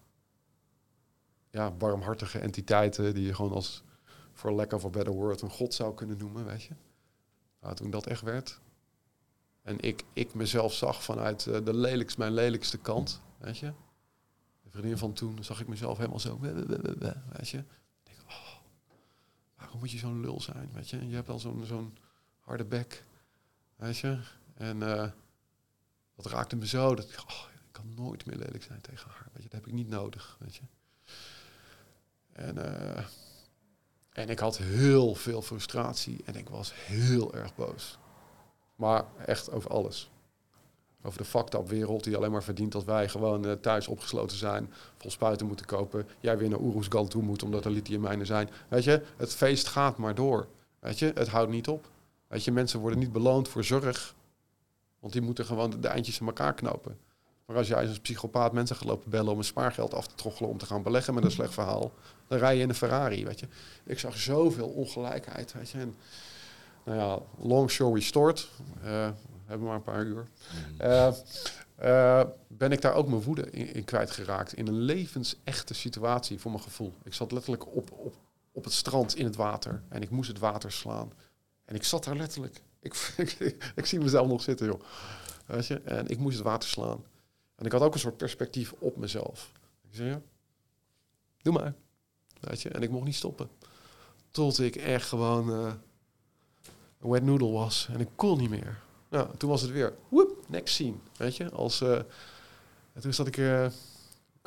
ja, 1.50 1.71
barmhartige 1.71 2.39
entiteiten 2.39 3.13
die 3.13 3.26
je 3.26 3.34
gewoon 3.34 3.52
als, 3.52 3.84
for 4.34 4.52
lack 4.52 4.73
of 4.73 4.86
a 4.86 4.89
better 4.89 5.13
word, 5.13 5.41
een 5.41 5.50
god 5.50 5.73
zou 5.73 5.93
kunnen 5.93 6.17
noemen, 6.17 6.45
weet 6.45 6.63
je. 6.63 6.73
Nou, 7.62 7.76
toen 7.76 7.89
dat 7.89 8.06
echt 8.08 8.21
werd. 8.21 8.60
En 9.62 9.80
ik, 9.80 10.04
ik 10.13 10.34
mezelf 10.34 10.73
zag 10.73 11.04
vanuit 11.04 11.47
eh, 11.47 11.65
de 11.65 11.73
lelijkst, 11.73 12.17
mijn 12.17 12.34
lelijkste 12.34 12.78
kant, 12.78 13.21
weet 13.38 13.58
je. 13.58 13.73
De 14.63 14.69
vriendin 14.69 14.97
van 14.97 15.13
toen 15.13 15.43
zag 15.43 15.60
ik 15.62 15.67
mezelf 15.67 15.97
helemaal 15.97 16.19
zo, 16.19 16.39
we- 16.39 16.54
we- 16.54 16.65
we- 16.65 16.82
we- 16.82 16.97
we, 16.97 17.15
weet 17.32 17.50
je. 17.50 17.63
Waarom 19.67 19.86
moet 19.86 19.91
je 19.91 19.97
zo'n 20.08 20.21
lul 20.21 20.41
zijn, 20.41 20.69
weet 20.73 20.89
je. 20.89 21.08
Je 21.08 21.15
hebt 21.15 21.30
al 21.30 21.39
zo'n 21.39 21.65
zo'n 21.65 21.97
harde 22.39 22.65
bek, 22.65 23.03
weet 23.75 23.97
je. 23.97 24.19
En 24.53 24.84
eh, 24.84 25.12
dat 26.15 26.25
raakte 26.25 26.56
me 26.56 26.67
zo, 26.67 26.95
dat 26.95 27.06
oh, 27.06 27.43
ik 27.53 27.71
kan 27.71 27.93
nooit 27.93 28.25
meer 28.25 28.38
lelijk 28.38 28.63
zijn 28.63 28.82
tegen 28.82 29.10
haar, 29.10 29.27
weet 29.34 29.43
je. 29.43 29.49
Dat 29.49 29.60
heb 29.60 29.67
ik 29.67 29.73
niet 29.73 29.89
nodig, 29.89 30.38
weet 30.39 30.56
je. 30.56 30.62
En, 32.32 32.58
eh, 32.58 33.06
en 34.12 34.30
ik 34.30 34.39
had 34.39 34.58
heel 34.58 35.15
veel 35.15 35.41
frustratie 35.41 36.23
en 36.25 36.36
ik 36.36 36.49
was 36.49 36.73
heel 36.73 37.34
erg 37.34 37.56
boos. 37.56 37.97
Maar 38.75 39.06
echt 39.25 39.51
over 39.51 39.71
alles. 39.71 40.10
Over 41.08 41.22
de 41.22 41.28
fucked 41.28 41.67
wereld 41.67 42.04
die 42.04 42.15
alleen 42.17 42.32
maar 42.32 42.43
verdient 42.43 42.72
dat 42.72 42.84
wij 42.84 43.10
gewoon 43.10 43.46
eh, 43.46 43.52
thuis 43.52 43.88
opgesloten 43.88 44.38
zijn, 44.38 44.74
vol 44.98 45.12
spuiten 45.12 45.48
moeten 45.48 45.65
kopen. 45.65 46.08
Jij 46.20 46.38
weer 46.38 46.50
naar 46.50 46.60
Oeroesgan 46.60 47.08
toe 47.08 47.24
moet 47.24 47.43
omdat 47.43 47.65
er 47.65 47.72
lithiummijnen 47.72 48.26
zijn. 48.26 48.50
Weet 48.67 48.84
je, 48.84 49.02
het 49.17 49.36
feest 49.36 49.67
gaat 49.67 49.98
maar 49.98 50.15
door. 50.15 50.48
Weet 50.80 51.00
je, 51.00 51.12
het 51.15 51.28
houdt 51.28 51.52
niet 51.52 51.67
op. 51.67 51.89
Weet 52.28 52.43
je, 52.43 52.52
mensen 52.52 52.80
worden 52.80 53.00
niet 53.00 53.12
beloond 53.12 53.48
voor 53.48 53.63
zorg. 53.63 54.15
Want 55.00 55.13
die 55.13 55.22
moeten 55.22 55.46
gewoon 55.46 55.80
de, 55.80 55.88
eindjes 55.88 56.20
in 56.20 56.26
elkaar 56.26 56.54
knopen. 56.54 56.98
Maar 57.46 57.58
als 57.58 57.67
jij 57.67 57.88
als 57.88 58.00
psychopaat 58.00 58.54
mensen 58.54 58.76
gaat 58.76 58.88
lopen 58.88 59.10
bellen 59.10 59.32
om 59.32 59.38
een 59.38 59.43
spaargeld 59.43 59.93
af 59.93 60.08
te 60.08 60.15
troggelen 60.15 60.50
om 60.50 60.58
te 60.58 60.65
gaan 60.65 60.84
beleggen 60.84 61.13
met 61.13 61.24
een 61.24 61.32
slecht 61.32 61.54
verhaal, 61.54 61.91
dan 62.28 62.38
rij 62.38 62.56
je 62.56 62.62
in 62.62 62.70
een 62.70 62.76
Ferrari, 62.76 63.26
weet 63.26 63.39
je. 63.39 63.48
Ik 63.84 64.00
zag 64.00 64.17
zoveel 64.17 64.67
ongelijkheid, 64.67 65.54
weet 65.54 65.70
je. 65.70 65.78
En, 65.78 65.96
nou 66.84 66.98
ja, 66.98 67.20
long 67.48 67.72
story 67.72 68.02
short, 68.02 68.50
eh, 68.84 69.10
hebben 69.47 69.67
maar 69.67 69.75
een 69.75 69.81
paar 69.83 70.05
uur. 70.05 70.27
Mhm. 70.51 70.81
Eh, 70.81 71.07
eh, 71.75 72.27
ben 72.47 72.71
ik 72.71 72.81
daar 72.81 72.93
ook 72.93 73.07
mijn 73.07 73.21
woede 73.21 73.49
in, 73.49 73.73
in 73.73 73.83
kwijtgeraakt. 73.83 74.53
In 74.53 74.67
een 74.67 74.79
levensechte 74.79 75.73
situatie 75.73 76.39
voor 76.39 76.51
mijn 76.51 76.63
gevoel. 76.63 76.93
Ik 77.03 77.13
zat 77.13 77.31
letterlijk 77.31 77.75
op, 77.75 77.91
op, 77.91 78.15
op 78.51 78.63
het 78.63 78.73
strand 78.73 79.15
in 79.15 79.25
het 79.25 79.36
water. 79.36 79.81
En 79.89 80.01
ik 80.01 80.10
moest 80.10 80.27
het 80.27 80.39
water 80.39 80.71
slaan. 80.71 81.12
En 81.65 81.75
ik 81.75 81.83
zat 81.83 82.03
daar 82.03 82.15
letterlijk. 82.15 82.62
Ik, 82.79 83.13
ik, 83.39 83.71
ik 83.75 83.86
zie 83.86 83.99
mezelf 83.99 84.27
nog 84.27 84.41
zitten, 84.41 84.65
joh. 84.65 84.81
Weet 85.45 85.67
je? 85.67 85.81
En 85.81 86.07
ik 86.07 86.17
moest 86.17 86.36
het 86.36 86.45
water 86.45 86.69
slaan. 86.69 87.03
En 87.55 87.65
ik 87.65 87.71
had 87.71 87.81
ook 87.81 87.93
een 87.93 87.99
soort 87.99 88.17
perspectief 88.17 88.73
op 88.79 88.97
mezelf. 88.97 89.51
Ik 89.89 89.95
zei, 89.95 90.10
ja, 90.10 90.21
doe 91.41 91.53
maar. 91.53 91.73
Weet 92.39 92.62
je? 92.62 92.69
En 92.69 92.81
ik 92.81 92.89
mocht 92.89 93.05
niet 93.05 93.15
stoppen. 93.15 93.49
Tot 94.31 94.60
ik 94.60 94.75
echt 94.75 95.07
gewoon 95.07 95.49
een 95.49 97.10
wet 97.10 97.23
noodle 97.23 97.51
was. 97.51 97.88
En 97.93 97.99
ik 97.99 98.10
kon 98.15 98.38
niet 98.38 98.49
meer. 98.49 98.86
Nou, 99.10 99.38
toen 99.38 99.50
was 99.50 99.62
het 99.62 99.72
weer, 99.72 99.93
woep, 100.10 100.46
next 100.48 100.74
scene, 100.74 100.96
weet 101.17 101.36
je. 101.36 101.50
Als, 101.50 101.82
eh, 101.82 101.96
en 102.93 103.02
toen 103.02 103.13
zat 103.13 103.28
ik, 103.28 103.38
eh 103.38 103.67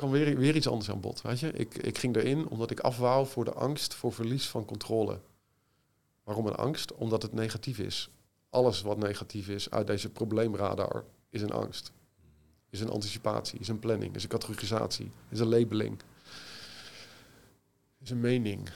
kwam 0.01 0.11
weer, 0.13 0.37
weer 0.37 0.55
iets 0.55 0.67
anders 0.67 0.89
aan 0.89 0.99
bod, 0.99 1.21
weet 1.21 1.39
je. 1.39 1.51
Ik, 1.51 1.75
ik 1.75 1.97
ging 1.97 2.15
erin 2.15 2.47
omdat 2.47 2.71
ik 2.71 2.79
afwouw 2.79 3.25
voor 3.25 3.45
de 3.45 3.53
angst 3.53 3.93
voor 3.93 4.13
verlies 4.13 4.47
van 4.47 4.65
controle. 4.65 5.19
Waarom 6.23 6.47
een 6.47 6.55
angst? 6.55 6.93
Omdat 6.93 7.21
het 7.21 7.33
negatief 7.33 7.79
is. 7.79 8.09
Alles 8.49 8.81
wat 8.81 8.97
negatief 8.97 9.47
is 9.47 9.69
uit 9.69 9.87
deze 9.87 10.09
probleemradar 10.09 11.03
is 11.29 11.41
een 11.41 11.51
angst. 11.51 11.91
Is 12.69 12.79
een 12.79 12.89
anticipatie, 12.89 13.59
is 13.59 13.67
een 13.67 13.79
planning, 13.79 14.15
is 14.15 14.23
een 14.23 14.29
categorisatie, 14.29 15.11
is 15.29 15.39
een 15.39 15.47
labeling. 15.47 16.01
Is 17.99 18.09
een 18.09 18.19
mening. 18.19 18.69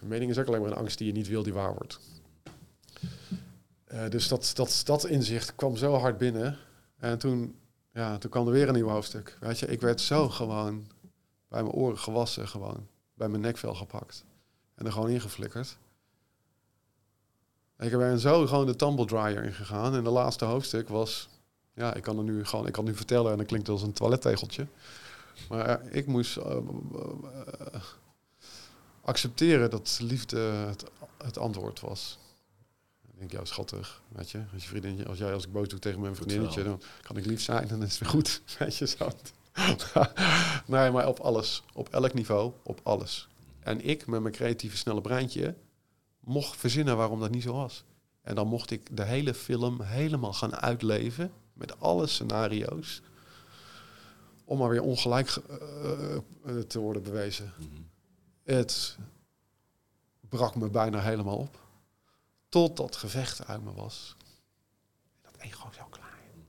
Een 0.00 0.08
mening 0.08 0.30
is 0.30 0.38
ook 0.38 0.46
alleen 0.46 0.60
maar 0.60 0.70
een 0.70 0.76
angst 0.76 0.98
die 0.98 1.06
je 1.06 1.12
niet 1.12 1.28
wil 1.28 1.42
die 1.42 1.52
waar 1.52 1.74
wordt. 1.74 2.00
Eh, 3.92 4.08
dus 4.08 4.28
dat, 4.28 4.50
dat, 4.54 4.82
dat 4.84 5.04
inzicht 5.04 5.54
kwam 5.54 5.76
zo 5.76 5.94
hard 5.94 6.18
binnen. 6.18 6.58
En 6.98 7.18
toen, 7.18 7.58
ja, 7.92 8.18
toen 8.18 8.30
kwam 8.30 8.46
er 8.46 8.52
weer 8.52 8.68
een 8.68 8.74
nieuw 8.74 8.88
hoofdstuk. 8.88 9.36
Weet 9.40 9.58
je, 9.58 9.66
ik 9.66 9.80
werd 9.80 10.00
zo 10.00 10.28
gewoon 10.28 10.86
bij 11.48 11.62
mijn 11.62 11.74
oren 11.74 11.98
gewassen, 11.98 12.48
gewoon 12.48 12.86
bij 13.14 13.28
mijn 13.28 13.42
nekvel 13.42 13.74
gepakt. 13.74 14.24
En 14.74 14.86
er 14.86 14.92
gewoon 14.92 15.08
ingeflikkerd. 15.08 15.78
Ik 17.78 17.90
ben 17.90 18.18
zo 18.18 18.46
gewoon 18.46 18.66
de 18.66 18.76
tumble 18.76 19.04
dryer 19.04 19.44
ingegaan. 19.44 19.94
En 19.94 20.04
de 20.04 20.10
laatste 20.10 20.44
hoofdstuk 20.44 20.88
was, 20.88 21.28
ja, 21.74 21.94
ik 21.94 22.02
kan 22.02 22.18
er 22.18 22.24
nu 22.24 22.44
gewoon, 22.44 22.66
ik 22.66 22.72
kan 22.72 22.84
nu 22.84 22.94
vertellen 22.94 23.32
en 23.32 23.38
dat 23.38 23.46
klinkt 23.46 23.68
als 23.68 23.82
een 23.82 23.92
toilettegeltje. 23.92 24.66
Maar 25.48 25.66
eh, 25.66 25.96
ik 25.96 26.06
moest 26.06 26.36
eh, 26.36 26.56
accepteren 29.00 29.70
dat 29.70 29.98
liefde 30.02 30.38
het, 30.38 30.84
het 31.24 31.38
antwoord 31.38 31.80
was. 31.80 32.18
Ik 33.22 33.30
denk, 33.30 33.42
ja, 33.42 33.52
schattig, 33.52 34.02
weet 34.08 34.30
je. 34.30 34.44
Als 34.52 34.62
je 34.62 34.68
vriendin, 34.68 35.06
als 35.06 35.18
jij 35.18 35.32
als 35.32 35.44
ik 35.44 35.52
boos 35.52 35.68
doe 35.68 35.78
tegen 35.78 36.00
mijn 36.00 36.16
vriendinnetje, 36.16 36.62
dan 36.62 36.82
kan 37.02 37.16
ik 37.16 37.26
lief 37.26 37.42
zijn 37.42 37.62
en 37.62 37.68
dan 37.68 37.82
is 37.82 37.90
het 37.90 38.00
weer 38.00 38.08
goed, 38.08 38.42
weet 38.58 38.76
je 38.76 38.86
zo. 38.86 39.10
nee, 40.72 40.90
maar 40.90 41.08
op 41.08 41.18
alles, 41.18 41.62
op 41.72 41.88
elk 41.88 42.14
niveau, 42.14 42.52
op 42.62 42.80
alles. 42.82 43.28
En 43.60 43.84
ik 43.84 44.06
met 44.06 44.20
mijn 44.20 44.34
creatieve 44.34 44.76
snelle 44.76 45.00
breintje 45.00 45.54
mocht 46.20 46.56
verzinnen 46.56 46.96
waarom 46.96 47.20
dat 47.20 47.30
niet 47.30 47.42
zo 47.42 47.52
was. 47.52 47.84
En 48.22 48.34
dan 48.34 48.46
mocht 48.46 48.70
ik 48.70 48.96
de 48.96 49.04
hele 49.04 49.34
film 49.34 49.82
helemaal 49.82 50.32
gaan 50.32 50.56
uitleven 50.56 51.32
met 51.52 51.80
alle 51.80 52.06
scenario's 52.06 53.02
om 54.44 54.58
maar 54.58 54.68
weer 54.68 54.82
ongelijk 54.82 55.28
eh, 55.28 56.14
eh, 56.14 56.58
te 56.66 56.78
worden 56.78 57.02
bewezen. 57.02 57.52
Mhm. 57.56 57.82
Het 58.44 58.96
brak 60.28 60.54
me 60.54 60.68
bijna 60.68 61.00
helemaal 61.00 61.36
op. 61.36 61.61
Tot 62.52 62.76
dat 62.76 62.96
gevecht 62.96 63.46
uit 63.46 63.64
me 63.64 63.72
was. 63.72 64.16
Dat 65.22 65.36
ego 65.38 65.70
zo 65.72 65.84
klein. 65.90 66.46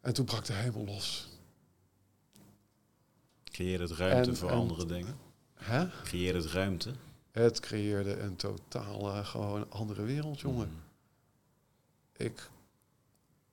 En 0.00 0.12
toen 0.14 0.24
brak 0.24 0.44
de 0.44 0.52
hemel 0.52 0.84
los. 0.84 1.28
Creëer 3.44 3.80
het 3.80 3.90
ruimte 3.90 4.30
En- 4.30 4.36
voor 4.36 4.50
en- 4.50 4.56
andere 4.56 4.86
dingen. 4.86 5.18
Hè? 5.54 5.88
Creëer 6.02 6.34
het 6.34 6.46
ruimte. 6.46 6.92
Het 7.30 7.60
creëerde 7.60 8.18
een 8.18 8.36
totaal 8.36 9.08
eh, 9.08 9.26
gewoon 9.26 9.70
andere 9.70 10.02
wereld, 10.02 10.40
jongen. 10.40 10.68
Mhm. 10.68 12.22
Ik, 12.24 12.50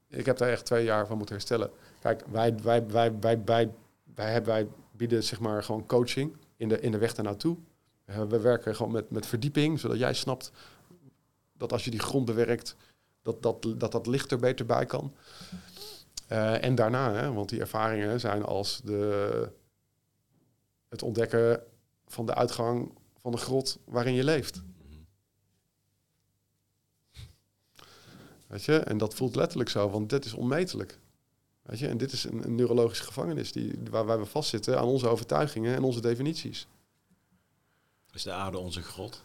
ik 0.07 0.25
heb 0.25 0.37
daar 0.37 0.49
echt 0.49 0.65
twee 0.65 0.83
jaar 0.83 1.07
van 1.07 1.17
moeten 1.17 1.35
herstellen. 1.35 1.71
Kijk, 1.99 2.25
wij, 2.25 2.55
wij, 2.55 2.87
wij, 2.87 3.19
wij, 3.19 3.43
wij, 3.43 3.71
wij, 4.15 4.31
hebben, 4.31 4.53
wij 4.53 4.67
bieden 4.91 5.23
zeg 5.23 5.39
maar 5.39 5.63
gewoon 5.63 5.85
coaching 5.85 6.35
in 6.55 6.69
de, 6.69 6.79
in 6.79 6.91
de 6.91 6.97
weg 6.97 7.13
ernaartoe. 7.13 7.57
Uh, 8.05 8.21
we 8.23 8.39
werken 8.39 8.75
gewoon 8.75 8.91
met, 8.91 9.09
met 9.09 9.25
verdieping, 9.25 9.79
zodat 9.79 9.97
jij 9.97 10.13
snapt 10.13 10.51
dat 11.59 11.71
als 11.71 11.83
je 11.83 11.91
die 11.91 11.99
grond 11.99 12.25
bewerkt, 12.25 12.75
dat 13.21 13.41
dat, 13.41 13.67
dat, 13.77 13.91
dat 13.91 14.07
licht 14.07 14.31
er 14.31 14.39
beter 14.39 14.65
bij 14.65 14.85
kan. 14.85 15.15
Eh, 16.27 16.63
en 16.63 16.75
daarna, 16.75 17.13
hè, 17.13 17.33
want 17.33 17.49
die 17.49 17.59
ervaringen 17.59 18.19
zijn 18.19 18.43
als 18.43 18.81
de, 18.83 19.51
het 20.89 21.03
ontdekken 21.03 21.63
van 22.07 22.25
de 22.25 22.35
uitgang 22.35 22.93
van 23.21 23.31
de 23.31 23.37
grot 23.37 23.79
waarin 23.85 24.13
je 24.13 24.23
leeft. 24.23 24.61
Weet 28.47 28.63
je? 28.63 28.77
En 28.77 28.97
dat 28.97 29.13
voelt 29.13 29.35
letterlijk 29.35 29.69
zo, 29.69 29.89
want 29.89 30.09
dit 30.09 30.25
is 30.25 30.33
onmetelijk. 30.33 30.99
Weet 31.61 31.79
je? 31.79 31.87
En 31.87 31.97
dit 31.97 32.11
is 32.11 32.23
een, 32.23 32.43
een 32.43 32.55
neurologische 32.55 33.03
gevangenis 33.03 33.51
die, 33.51 33.79
waar, 33.89 34.05
waar 34.05 34.19
we 34.19 34.25
vastzitten 34.25 34.77
aan 34.77 34.87
onze 34.87 35.07
overtuigingen 35.07 35.75
en 35.75 35.83
onze 35.83 36.01
definities. 36.01 36.67
Is 38.11 38.23
de 38.23 38.31
aarde 38.31 38.57
onze 38.57 38.81
grot? 38.81 39.21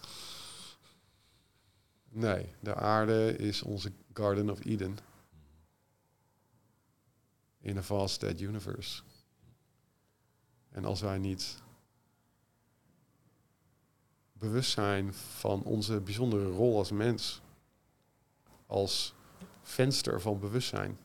Nee, 2.16 2.54
de 2.60 2.74
aarde 2.74 3.36
is 3.36 3.62
onze 3.62 3.92
Garden 4.12 4.50
of 4.50 4.64
Eden. 4.64 4.96
In 7.60 7.76
een 7.76 7.84
vast 7.84 8.20
dead 8.20 8.40
universe. 8.40 9.02
En 10.70 10.84
als 10.84 11.00
wij 11.00 11.18
niet 11.18 11.62
bewust 14.32 14.70
zijn 14.70 15.14
van 15.14 15.62
onze 15.62 16.00
bijzondere 16.00 16.50
rol 16.50 16.76
als 16.76 16.90
mens, 16.90 17.40
als 18.66 19.14
venster 19.62 20.20
van 20.20 20.38
bewustzijn, 20.38 20.98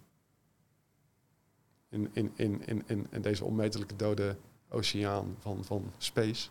in, 1.89 2.09
in, 2.13 2.31
in, 2.35 2.87
in, 2.87 3.07
in 3.09 3.21
deze 3.21 3.45
onmetelijke 3.45 3.95
dode 3.95 4.37
oceaan 4.69 5.35
van, 5.39 5.63
van 5.63 5.93
space, 5.97 6.49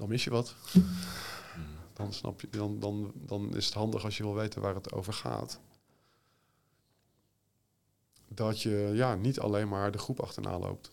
dan 0.00 0.08
mis 0.08 0.24
je 0.24 0.30
wat. 0.30 0.54
Dan, 1.92 2.12
snap 2.12 2.40
je, 2.40 2.48
dan, 2.48 2.80
dan, 2.80 3.12
dan 3.14 3.56
is 3.56 3.64
het 3.64 3.74
handig 3.74 4.04
als 4.04 4.16
je 4.16 4.22
wil 4.22 4.34
weten 4.34 4.60
waar 4.60 4.74
het 4.74 4.92
over 4.92 5.12
gaat. 5.12 5.60
Dat 8.28 8.62
je 8.62 8.90
ja, 8.94 9.14
niet 9.14 9.40
alleen 9.40 9.68
maar 9.68 9.90
de 9.90 9.98
groep 9.98 10.20
achterna 10.20 10.58
loopt. 10.58 10.90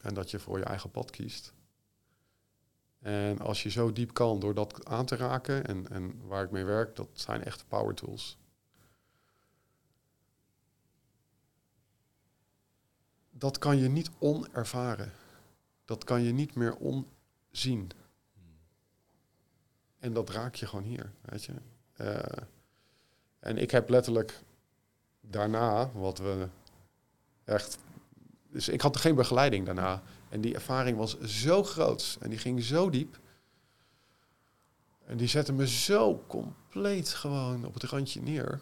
En 0.00 0.14
dat 0.14 0.30
je 0.30 0.38
voor 0.38 0.58
je 0.58 0.64
eigen 0.64 0.90
pad 0.90 1.10
kiest. 1.10 1.52
En 2.98 3.38
als 3.38 3.62
je 3.62 3.70
zo 3.70 3.92
diep 3.92 4.12
kan 4.14 4.40
door 4.40 4.54
dat 4.54 4.84
aan 4.84 5.06
te 5.06 5.16
raken 5.16 5.66
en, 5.66 5.88
en 5.90 6.26
waar 6.26 6.44
ik 6.44 6.50
mee 6.50 6.64
werk, 6.64 6.96
dat 6.96 7.08
zijn 7.12 7.44
echte 7.44 7.64
power 7.66 7.94
tools. 7.94 8.38
Dat 13.30 13.58
kan 13.58 13.78
je 13.78 13.88
niet 13.88 14.10
onervaren. 14.18 15.12
Dat 15.84 16.04
kan 16.04 16.22
je 16.22 16.32
niet 16.32 16.54
meer 16.54 16.76
onzien. 17.52 17.90
En 19.98 20.12
dat 20.12 20.30
raak 20.30 20.54
je 20.54 20.66
gewoon 20.66 20.84
hier, 20.84 21.12
weet 21.20 21.44
je. 21.44 21.52
Uh, 22.00 22.44
en 23.38 23.58
ik 23.58 23.70
heb 23.70 23.88
letterlijk 23.88 24.40
daarna, 25.20 25.90
wat 25.90 26.18
we 26.18 26.48
echt... 27.44 27.78
Dus 28.50 28.68
ik 28.68 28.80
had 28.80 28.96
geen 28.96 29.14
begeleiding 29.14 29.66
daarna. 29.66 30.02
En 30.28 30.40
die 30.40 30.54
ervaring 30.54 30.96
was 30.96 31.20
zo 31.20 31.62
groot 31.62 32.18
en 32.20 32.30
die 32.30 32.38
ging 32.38 32.62
zo 32.62 32.90
diep. 32.90 33.18
En 35.06 35.16
die 35.16 35.28
zette 35.28 35.52
me 35.52 35.68
zo 35.68 36.24
compleet 36.26 37.08
gewoon 37.08 37.64
op 37.64 37.74
het 37.74 37.82
randje 37.82 38.22
neer. 38.22 38.60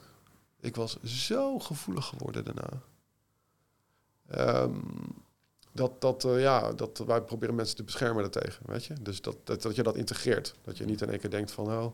Ik 0.60 0.76
was 0.76 1.02
zo 1.02 1.58
gevoelig 1.58 2.04
geworden 2.06 2.44
daarna. 2.44 2.82
Um, 4.62 5.22
dat, 5.72 6.00
dat, 6.00 6.24
uh, 6.24 6.40
ja, 6.40 6.72
dat 6.72 7.02
wij 7.06 7.22
proberen 7.22 7.54
mensen 7.54 7.76
te 7.76 7.84
beschermen 7.84 8.22
daartegen, 8.22 8.62
weet 8.66 8.84
je. 8.84 8.94
Dus 9.00 9.20
dat, 9.20 9.36
dat, 9.44 9.62
dat 9.62 9.76
je 9.76 9.82
dat 9.82 9.96
integreert. 9.96 10.54
Dat 10.62 10.78
je 10.78 10.84
niet 10.84 11.00
in 11.00 11.10
één 11.10 11.18
keer 11.20 11.30
denkt 11.30 11.50
van, 11.50 11.66
nou... 11.66 11.92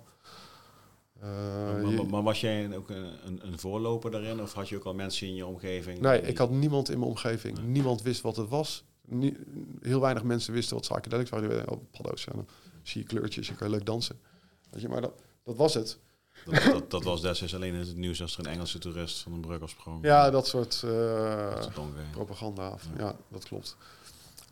Uh, 1.22 1.96
maar, 1.96 2.06
maar, 2.06 2.22
was 2.22 2.40
jij 2.40 2.76
ook 2.76 2.90
een, 2.90 3.26
een, 3.26 3.46
een, 3.46 3.58
voorloper 3.58 4.10
daarin? 4.10 4.40
Of 4.40 4.52
had 4.52 4.68
je 4.68 4.76
ook 4.76 4.84
al 4.84 4.94
mensen 4.94 5.26
in 5.26 5.34
je 5.34 5.46
omgeving? 5.46 6.00
Nee, 6.00 6.20
ik 6.20 6.38
had 6.38 6.50
niemand 6.50 6.90
in 6.90 6.98
mijn 6.98 7.10
omgeving. 7.10 7.58
Niemand 7.58 8.02
wist 8.02 8.20
wat 8.20 8.36
het 8.36 8.48
was. 8.48 8.84
Nie, 9.04 9.36
heel 9.80 10.00
weinig 10.00 10.22
mensen 10.22 10.52
wisten 10.52 10.76
wat 10.76 10.88
psychedelics 10.88 11.30
waren. 11.30 11.70
Oh, 11.70 11.84
paddo's, 11.90 12.26
en 12.26 12.32
dan 12.34 12.46
zie 12.82 13.00
je 13.00 13.06
kleurtjes, 13.06 13.48
je 13.48 13.54
kan 13.54 13.70
leuk 13.70 13.86
dansen. 13.86 14.20
Weet 14.70 14.82
je, 14.82 14.88
maar 14.88 15.00
dat, 15.00 15.12
dat 15.42 15.56
was 15.56 15.74
het. 15.74 15.98
Dat, 16.46 16.62
dat, 16.62 16.90
dat, 16.90 17.02
was 17.02 17.20
destijds 17.20 17.54
alleen 17.54 17.74
in 17.74 17.80
het 17.80 17.96
nieuws 17.96 18.22
als 18.22 18.38
er 18.38 18.46
een 18.46 18.52
Engelse 18.52 18.78
toerist 18.78 19.22
van 19.22 19.32
een 19.32 19.40
brug 19.40 19.62
afsprong. 19.62 20.04
Ja, 20.04 20.30
dat 20.30 20.46
soort 20.46 20.82
uh, 20.84 21.66
propaganda. 22.10 22.68
Af. 22.68 22.88
Ja. 22.96 23.16
dat 23.28 23.44
klopt. 23.44 23.76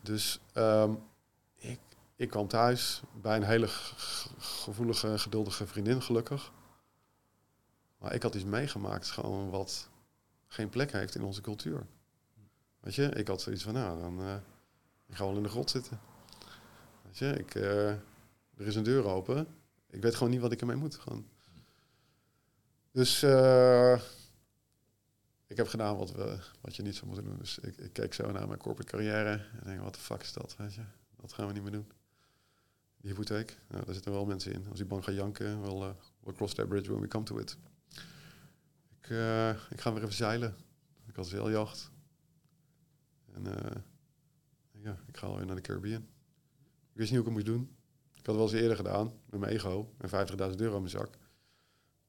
Dus 0.01 0.41
um, 0.55 0.99
ik, 1.55 1.79
ik 2.17 2.31
kwam 2.31 2.49
thuis 2.49 3.03
bij 3.21 3.37
een 3.37 3.43
hele 3.43 3.69
gevoelige, 4.39 5.19
geduldige 5.19 5.67
vriendin, 5.67 6.03
gelukkig. 6.03 6.53
Maar 7.99 8.15
ik 8.15 8.23
had 8.23 8.35
iets 8.35 8.45
meegemaakt, 8.45 9.11
gewoon 9.11 9.51
wat 9.51 9.89
geen 10.47 10.69
plek 10.69 10.93
heeft 10.93 11.15
in 11.15 11.23
onze 11.23 11.41
cultuur. 11.41 11.87
Weet 12.81 12.95
je, 12.95 13.09
ik 13.09 13.29
had 13.29 13.41
zoiets 13.41 13.63
van, 13.63 13.73
nou, 13.73 14.01
dan 14.01 14.21
uh, 14.21 14.35
ik 15.07 15.15
ga 15.15 15.25
wel 15.25 15.37
in 15.37 15.43
de 15.43 15.49
grot 15.49 15.71
zitten. 15.71 16.01
Weet 17.03 17.19
je, 17.19 17.39
ik, 17.39 17.55
uh, 17.55 17.89
er 18.57 18.67
is 18.67 18.75
een 18.75 18.83
deur 18.83 19.05
open. 19.05 19.47
Ik 19.91 20.03
weet 20.03 20.15
gewoon 20.15 20.33
niet 20.33 20.41
wat 20.41 20.53
ik 20.53 20.61
ermee 20.61 20.77
moet. 20.77 20.95
Gewoon. 20.95 21.27
Dus 22.95 23.23
uh, 23.23 24.01
ik 25.47 25.57
heb 25.57 25.67
gedaan 25.69 25.97
wat, 25.97 26.13
we, 26.13 26.39
wat 26.61 26.77
je 26.77 26.83
niet 26.83 26.95
zou 26.95 27.07
moeten 27.07 27.25
doen. 27.25 27.39
Dus 27.39 27.59
ik, 27.59 27.77
ik 27.77 27.93
keek 27.93 28.15
zo 28.15 28.31
naar 28.31 28.47
mijn 28.47 28.59
corporate 28.59 28.91
carrière 28.91 29.31
en 29.31 29.61
denk, 29.65 29.81
wat 29.81 29.95
de 29.95 30.01
fuck 30.01 30.23
is 30.23 30.33
dat, 30.33 30.57
weet 30.57 30.75
je? 30.75 30.83
Dat 31.17 31.33
gaan 31.33 31.47
we 31.47 31.53
niet 31.53 31.63
meer 31.63 31.73
doen. 31.73 31.91
Die 32.97 33.11
hypotheek, 33.11 33.59
nou, 33.69 33.85
daar 33.85 33.95
zitten 33.95 34.13
wel 34.13 34.25
mensen 34.25 34.53
in. 34.53 34.67
Als 34.69 34.77
die 34.77 34.87
bank 34.87 35.05
gaat 35.05 35.15
janken, 35.15 35.61
we'll, 35.61 35.89
uh, 35.89 35.95
we'll 36.21 36.35
cross 36.35 36.55
that 36.55 36.69
bridge 36.69 36.91
when 36.91 37.01
we 37.01 37.09
come 37.09 37.25
to 37.25 37.39
it. 37.39 37.57
Ik, 39.01 39.09
uh, 39.09 39.51
ik 39.51 39.81
ga 39.81 39.93
weer 39.93 40.03
even 40.03 40.15
zeilen. 40.15 40.55
Ik 41.07 41.17
had 41.17 41.27
zeiljacht. 41.27 41.91
En 43.33 43.45
ja, 44.71 44.99
ik 45.07 45.17
ga 45.17 45.27
alweer 45.27 45.47
naar 45.47 45.57
de 45.57 45.63
Caribbean. 45.63 46.03
Ik 46.91 47.01
wist 47.01 47.11
niet 47.13 47.21
hoe 47.21 47.31
ik 47.31 47.37
het 47.37 47.47
moest 47.47 47.47
doen. 47.47 47.77
Ik 48.13 48.27
had 48.27 48.35
het 48.35 48.37
wel 48.37 48.45
eens 48.45 48.61
eerder 48.61 48.77
gedaan, 48.77 49.13
met 49.31 49.41
mijn 49.41 49.53
ego 49.53 49.95
en 49.99 50.09
50.000 50.09 50.57
euro 50.57 50.75
in 50.75 50.83
mijn 50.83 50.89
zak. 50.89 51.23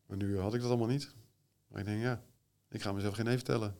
Maar 0.06 0.18
nu 0.18 0.40
had 0.40 0.54
ik 0.54 0.62
dat 0.62 0.70
allemaal 0.70 0.88
niet. 0.88 1.14
Maar 1.68 1.80
ik 1.80 1.86
denk, 1.86 2.02
ja, 2.02 2.22
ik 2.70 2.82
ga 2.82 2.92
mezelf 2.92 3.16
geen 3.16 3.26
nee 3.26 3.36
vertellen. 3.36 3.76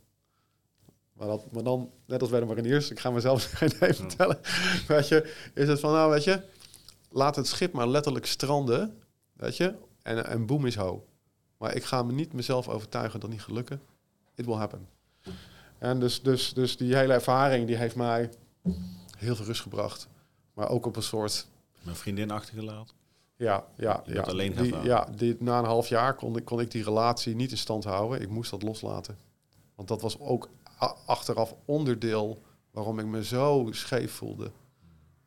Maar, 1.14 1.28
dat, 1.28 1.52
maar 1.52 1.64
dan, 1.64 1.92
net 2.06 2.22
als 2.22 2.30
bij 2.30 2.40
de 2.40 2.46
mariniers, 2.46 2.90
ik 2.90 3.00
ga 3.00 3.12
mezelf 3.12 3.44
geen 3.60 3.72
nee 3.80 3.94
vertellen. 3.94 4.40
Weet 4.88 5.08
je, 5.08 5.50
is 5.54 5.68
het 5.68 5.80
van, 5.80 5.92
nou 5.92 6.12
weet 6.12 6.24
je, 6.24 6.42
laat 7.10 7.36
het 7.36 7.48
schip 7.48 7.74
maar 7.74 7.88
letterlijk 7.88 8.26
stranden, 8.26 9.02
weet 9.34 9.58
je, 9.58 9.76
en, 10.02 10.26
en 10.26 10.46
boem 10.46 10.66
is 10.66 10.76
ho. 10.76 11.08
Maar 11.58 11.76
ik 11.76 11.84
ga 11.84 12.04
me 12.04 12.12
niet 12.12 12.34
mezelf 12.34 12.68
overtuigen 12.68 13.20
dat 13.20 13.30
niet 13.30 13.42
gelukken. 13.42 13.82
It 14.36 14.46
will 14.46 14.56
happen. 14.56 14.88
En 15.78 16.00
dus, 16.00 16.22
dus, 16.22 16.54
dus 16.54 16.78
die 16.78 16.96
hele 16.96 17.14
ervaring, 17.14 17.68
die 17.68 17.76
heeft 17.76 17.96
mij 17.96 18.30
heel 19.18 19.36
veel 19.36 19.46
rust 19.46 19.62
gebracht. 19.62 20.08
Maar 20.54 20.70
ook 20.70 20.86
op 20.86 20.96
een 20.96 21.04
soort... 21.04 21.48
Mijn 21.82 21.96
vriendin 21.96 22.32
achtergelaten? 22.32 22.96
Ja, 23.38 23.66
ja, 23.76 24.04
ja. 24.06 24.22
Alleen 24.22 24.56
die, 24.56 24.76
ja 24.76 25.08
die, 25.16 25.36
na 25.40 25.60
een 25.60 25.66
half 25.66 25.88
jaar 25.88 26.14
kon 26.14 26.38
ik, 26.38 26.46
kon 26.46 26.60
ik 26.60 26.72
die 26.72 26.84
relatie 26.84 27.36
niet 27.36 27.52
in 27.52 27.58
stand 27.58 27.84
houden. 27.84 28.22
Ik 28.22 28.30
moest 28.30 28.52
dat 28.52 28.64
loslaten. 28.64 29.18
Want 29.76 29.88
dat 29.88 30.02
was 30.02 30.20
ook 30.20 30.50
achteraf 31.06 31.56
onderdeel 31.66 32.42
waarom 32.72 33.00
ik 33.00 33.06
me 33.06 33.24
zo 33.24 33.68
scheef 33.72 34.12
voelde. 34.12 34.52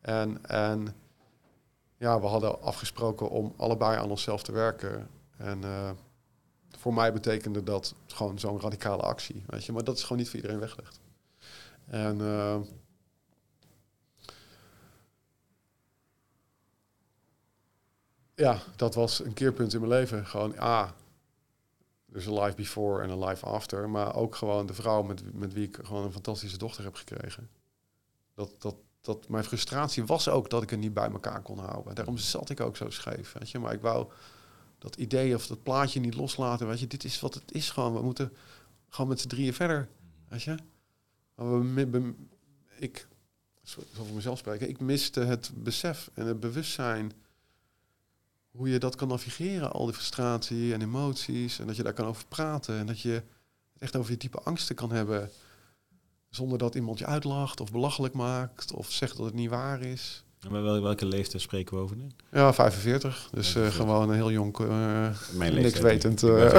En, 0.00 0.44
en 0.44 0.94
ja, 1.96 2.20
we 2.20 2.26
hadden 2.26 2.62
afgesproken 2.62 3.30
om 3.30 3.54
allebei 3.56 3.98
aan 3.98 4.10
onszelf 4.10 4.42
te 4.42 4.52
werken. 4.52 5.08
En 5.36 5.62
uh, 5.62 5.90
voor 6.70 6.94
mij 6.94 7.12
betekende 7.12 7.62
dat 7.62 7.94
gewoon 8.06 8.38
zo'n 8.38 8.60
radicale 8.60 9.02
actie. 9.02 9.44
Weet 9.46 9.64
je? 9.64 9.72
Maar 9.72 9.84
dat 9.84 9.96
is 9.96 10.02
gewoon 10.02 10.18
niet 10.18 10.26
voor 10.26 10.36
iedereen 10.36 10.60
weggelegd. 10.60 11.00
En 11.86 12.18
uh, 12.18 12.56
ja, 18.38 18.60
dat 18.76 18.94
was 18.94 19.24
een 19.24 19.32
keerpunt 19.32 19.74
in 19.74 19.80
mijn 19.80 19.92
leven. 19.92 20.26
Gewoon, 20.26 20.58
ah, 20.58 20.88
dus 22.06 22.26
een 22.26 22.40
life 22.40 22.56
before 22.56 23.02
en 23.02 23.10
een 23.10 23.24
life 23.24 23.46
after. 23.46 23.90
Maar 23.90 24.14
ook 24.14 24.34
gewoon 24.34 24.66
de 24.66 24.74
vrouw 24.74 25.02
met, 25.02 25.34
met 25.34 25.52
wie 25.52 25.66
ik 25.66 25.78
gewoon 25.82 26.04
een 26.04 26.12
fantastische 26.12 26.58
dochter 26.58 26.84
heb 26.84 26.94
gekregen. 26.94 27.50
Dat, 28.34 28.50
dat, 28.58 28.74
dat 29.00 29.28
mijn 29.28 29.44
frustratie 29.44 30.04
was 30.04 30.28
ook 30.28 30.50
dat 30.50 30.62
ik 30.62 30.70
het 30.70 30.80
niet 30.80 30.94
bij 30.94 31.10
elkaar 31.10 31.42
kon 31.42 31.58
houden. 31.58 31.94
Daarom 31.94 32.16
zat 32.16 32.50
ik 32.50 32.60
ook 32.60 32.76
zo 32.76 32.90
scheef, 32.90 33.32
weet 33.32 33.50
je. 33.50 33.58
Maar 33.58 33.72
ik 33.72 33.80
wou 33.80 34.06
dat 34.78 34.96
idee 34.96 35.34
of 35.34 35.46
dat 35.46 35.62
plaatje 35.62 36.00
niet 36.00 36.14
loslaten, 36.14 36.68
weet 36.68 36.80
je. 36.80 36.86
Dit 36.86 37.04
is 37.04 37.20
wat 37.20 37.34
het 37.34 37.52
is 37.52 37.70
gewoon. 37.70 37.94
We 37.94 38.02
moeten 38.02 38.32
gewoon 38.88 39.08
met 39.08 39.20
z'n 39.20 39.28
drieën 39.28 39.54
verder, 39.54 39.88
weet 40.28 40.42
je. 40.42 40.54
We, 41.34 42.14
ik, 42.78 43.08
zal 43.62 43.82
voor 43.92 44.14
mezelf 44.14 44.38
spreken, 44.38 44.68
ik 44.68 44.80
miste 44.80 45.20
het 45.20 45.50
besef 45.54 46.10
en 46.14 46.26
het 46.26 46.40
bewustzijn 46.40 47.12
hoe 48.50 48.70
je 48.70 48.78
dat 48.78 48.96
kan 48.96 49.08
navigeren, 49.08 49.72
al 49.72 49.84
die 49.84 49.94
frustratie 49.94 50.72
en 50.72 50.82
emoties. 50.82 51.58
En 51.58 51.66
dat 51.66 51.76
je 51.76 51.82
daar 51.82 51.92
kan 51.92 52.06
over 52.06 52.24
praten. 52.28 52.78
En 52.78 52.86
dat 52.86 53.00
je 53.00 53.10
het 53.10 53.22
echt 53.78 53.96
over 53.96 54.10
je 54.10 54.16
diepe 54.16 54.40
angsten 54.40 54.74
kan 54.74 54.92
hebben. 54.92 55.30
Zonder 56.30 56.58
dat 56.58 56.74
iemand 56.74 56.98
je 56.98 57.06
uitlacht 57.06 57.60
of 57.60 57.72
belachelijk 57.72 58.14
maakt 58.14 58.72
of 58.72 58.90
zegt 58.90 59.16
dat 59.16 59.26
het 59.26 59.34
niet 59.34 59.50
waar 59.50 59.80
is. 59.80 60.24
En 60.40 60.62
wel, 60.62 60.82
welke 60.82 61.06
leeftijd 61.06 61.42
spreken 61.42 61.76
we 61.76 61.82
over 61.82 61.96
nu? 61.96 62.06
Ja, 62.32 62.52
45. 62.54 63.28
Dus 63.32 63.56
uh, 63.56 63.66
gewoon 63.66 64.08
een 64.08 64.14
heel 64.14 64.30
jong, 64.30 64.58
uh, 64.58 65.08
Mijn 65.32 65.54
niks 65.54 65.80
wetend. 65.80 66.22
Uh. 66.22 66.58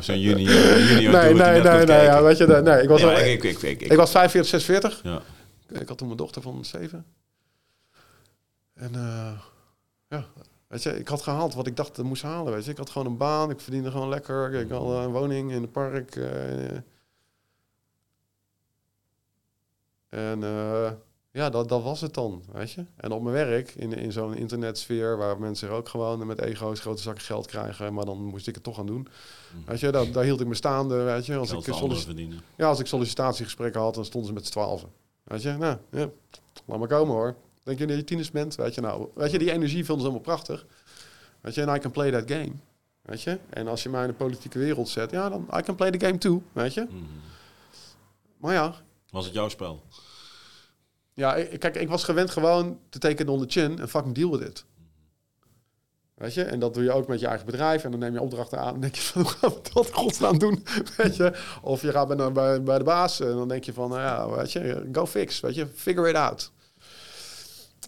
Zo'n 0.00 0.20
juni, 0.20 0.42
junior 0.42 1.12
Nee, 1.12 1.34
nee, 1.34 1.62
nee, 1.62 1.84
nee, 1.86 2.02
ja, 2.02 2.22
weet 2.22 2.38
je, 2.38 2.46
nee, 2.46 2.82
ik 2.82 2.88
was, 2.88 3.02
nee, 3.02 3.14
al, 3.14 3.20
ik, 3.20 3.42
ik, 3.42 3.62
ik, 3.62 3.80
ik, 3.82 3.96
was 3.96 4.10
45, 4.10 4.50
46. 4.50 5.00
Ja. 5.02 5.22
Ik 5.80 5.88
had 5.88 5.98
toen 5.98 6.06
mijn 6.06 6.18
dochter 6.18 6.42
van 6.42 6.64
7. 6.64 7.04
En 8.76 8.92
uh, 8.94 9.40
ja, 10.08 10.24
weet 10.66 10.82
je, 10.82 10.98
ik 10.98 11.08
had 11.08 11.22
gehaald 11.22 11.54
wat 11.54 11.66
ik 11.66 11.76
dacht 11.76 11.96
dat 11.96 12.04
moest 12.04 12.22
halen. 12.22 12.52
Weet 12.52 12.64
je, 12.64 12.70
ik 12.70 12.76
had 12.76 12.90
gewoon 12.90 13.06
een 13.06 13.16
baan, 13.16 13.50
ik 13.50 13.60
verdiende 13.60 13.90
gewoon 13.90 14.08
lekker. 14.08 14.54
Ik 14.54 14.70
had 14.70 14.82
een 14.82 15.12
woning 15.12 15.52
in 15.52 15.62
het 15.62 15.72
park. 15.72 16.16
Uh, 16.16 16.70
en 20.08 20.40
uh, 20.42 20.90
ja, 21.30 21.50
dat, 21.50 21.68
dat 21.68 21.82
was 21.82 22.00
het 22.00 22.14
dan, 22.14 22.42
weet 22.52 22.72
je. 22.72 22.84
En 22.96 23.12
op 23.12 23.22
mijn 23.22 23.34
werk, 23.34 23.74
in, 23.74 23.92
in 23.92 24.12
zo'n 24.12 24.34
internetsfeer, 24.34 25.16
waar 25.16 25.38
mensen 25.38 25.70
ook 25.70 25.88
gewoon 25.88 26.26
met 26.26 26.40
ego's 26.40 26.80
grote 26.80 27.02
zakken 27.02 27.24
geld 27.24 27.46
krijgen, 27.46 27.94
maar 27.94 28.04
dan 28.04 28.24
moest 28.24 28.46
ik 28.46 28.54
het 28.54 28.64
toch 28.64 28.78
aan 28.78 28.86
doen. 28.86 29.08
Mm. 29.54 29.64
Weet 29.66 29.80
je, 29.80 29.90
daar, 29.90 30.10
daar 30.12 30.24
hield 30.24 30.40
ik 30.40 30.46
me 30.46 30.54
staande, 30.54 31.02
weet 31.02 31.26
je. 31.26 31.36
Als 31.36 31.52
ik, 31.52 31.64
ja, 32.56 32.68
als 32.68 32.80
ik 32.80 32.86
sollicitatiegesprekken 32.86 33.80
had, 33.80 33.94
dan 33.94 34.04
stonden 34.04 34.28
ze 34.28 34.34
met 34.34 34.46
z'n 34.46 34.52
twaalf. 34.52 34.86
Weet 35.24 35.42
je, 35.42 35.52
nou, 35.52 35.76
ja, 35.90 36.10
laat 36.64 36.78
maar 36.78 36.88
komen 36.88 37.14
hoor. 37.14 37.36
Denk 37.66 37.78
je 37.78 37.86
dat 37.86 37.96
je 37.96 38.04
tieners 38.04 38.30
bent? 38.30 38.54
Weet 38.54 38.74
je, 38.74 38.80
nou, 38.80 39.08
weet 39.14 39.30
je, 39.30 39.38
die 39.38 39.52
energie 39.52 39.84
vonden 39.84 40.04
ze 40.04 40.10
allemaal 40.10 40.34
prachtig. 40.34 40.66
Weet 41.40 41.54
je, 41.54 41.62
en 41.62 41.74
I 41.74 41.78
can 41.78 41.90
play 41.90 42.10
that 42.10 42.30
game. 42.30 42.52
Weet 43.02 43.22
je? 43.22 43.38
En 43.50 43.68
als 43.68 43.82
je 43.82 43.88
mij 43.88 44.02
in 44.02 44.08
de 44.08 44.14
politieke 44.14 44.58
wereld 44.58 44.88
zet, 44.88 45.10
ja, 45.10 45.28
dan 45.28 45.48
I 45.56 45.62
can 45.62 45.74
play 45.74 45.90
the 45.90 46.06
game 46.06 46.18
too, 46.18 46.42
weet 46.52 46.74
je? 46.74 46.80
Mhm. 46.90 47.04
Maar 48.36 48.52
ja, 48.52 48.74
Was 49.10 49.24
het 49.24 49.34
jouw 49.34 49.48
spel? 49.48 49.82
ja, 51.12 51.34
ik, 51.34 51.60
kijk, 51.60 51.76
ik 51.76 51.88
was 51.88 52.04
gewend 52.04 52.30
gewoon 52.30 52.78
te 52.88 52.98
tekenen 52.98 53.32
onder 53.32 53.48
chin 53.50 53.78
en 53.80 53.88
fucking 53.88 54.14
deal 54.14 54.30
with 54.38 54.48
it. 54.48 54.64
Weet 56.14 56.34
je? 56.34 56.42
En 56.42 56.58
dat 56.60 56.74
doe 56.74 56.82
je 56.82 56.92
ook 56.92 57.08
met 57.08 57.20
je 57.20 57.26
eigen 57.26 57.46
bedrijf. 57.46 57.84
En 57.84 57.90
dan 57.90 58.00
neem 58.00 58.12
je 58.12 58.20
opdrachten 58.20 58.58
aan 58.58 58.74
en 58.74 58.80
denk 58.80 58.94
je 58.94 59.00
van, 59.00 59.22
hoe 59.22 59.30
gaan 59.30 59.50
we 59.50 59.60
dat 59.72 59.92
godsnaam 59.92 60.38
doen? 60.38 60.64
Weet 60.96 61.16
je? 61.16 61.32
Of 61.62 61.82
je 61.82 61.90
gaat 61.90 62.16
bij, 62.16 62.32
bij, 62.32 62.62
bij 62.62 62.78
de 62.78 62.84
baas 62.84 63.20
en 63.20 63.32
dan 63.32 63.48
denk 63.48 63.64
je 63.64 63.72
van, 63.72 63.88
nou 63.88 64.00
ja, 64.00 64.36
weet 64.36 64.52
je, 64.52 64.88
go 64.92 65.06
fix. 65.06 65.40
Weet 65.40 65.54
je, 65.54 65.66
figure 65.66 66.08
it 66.08 66.16
out. 66.16 66.52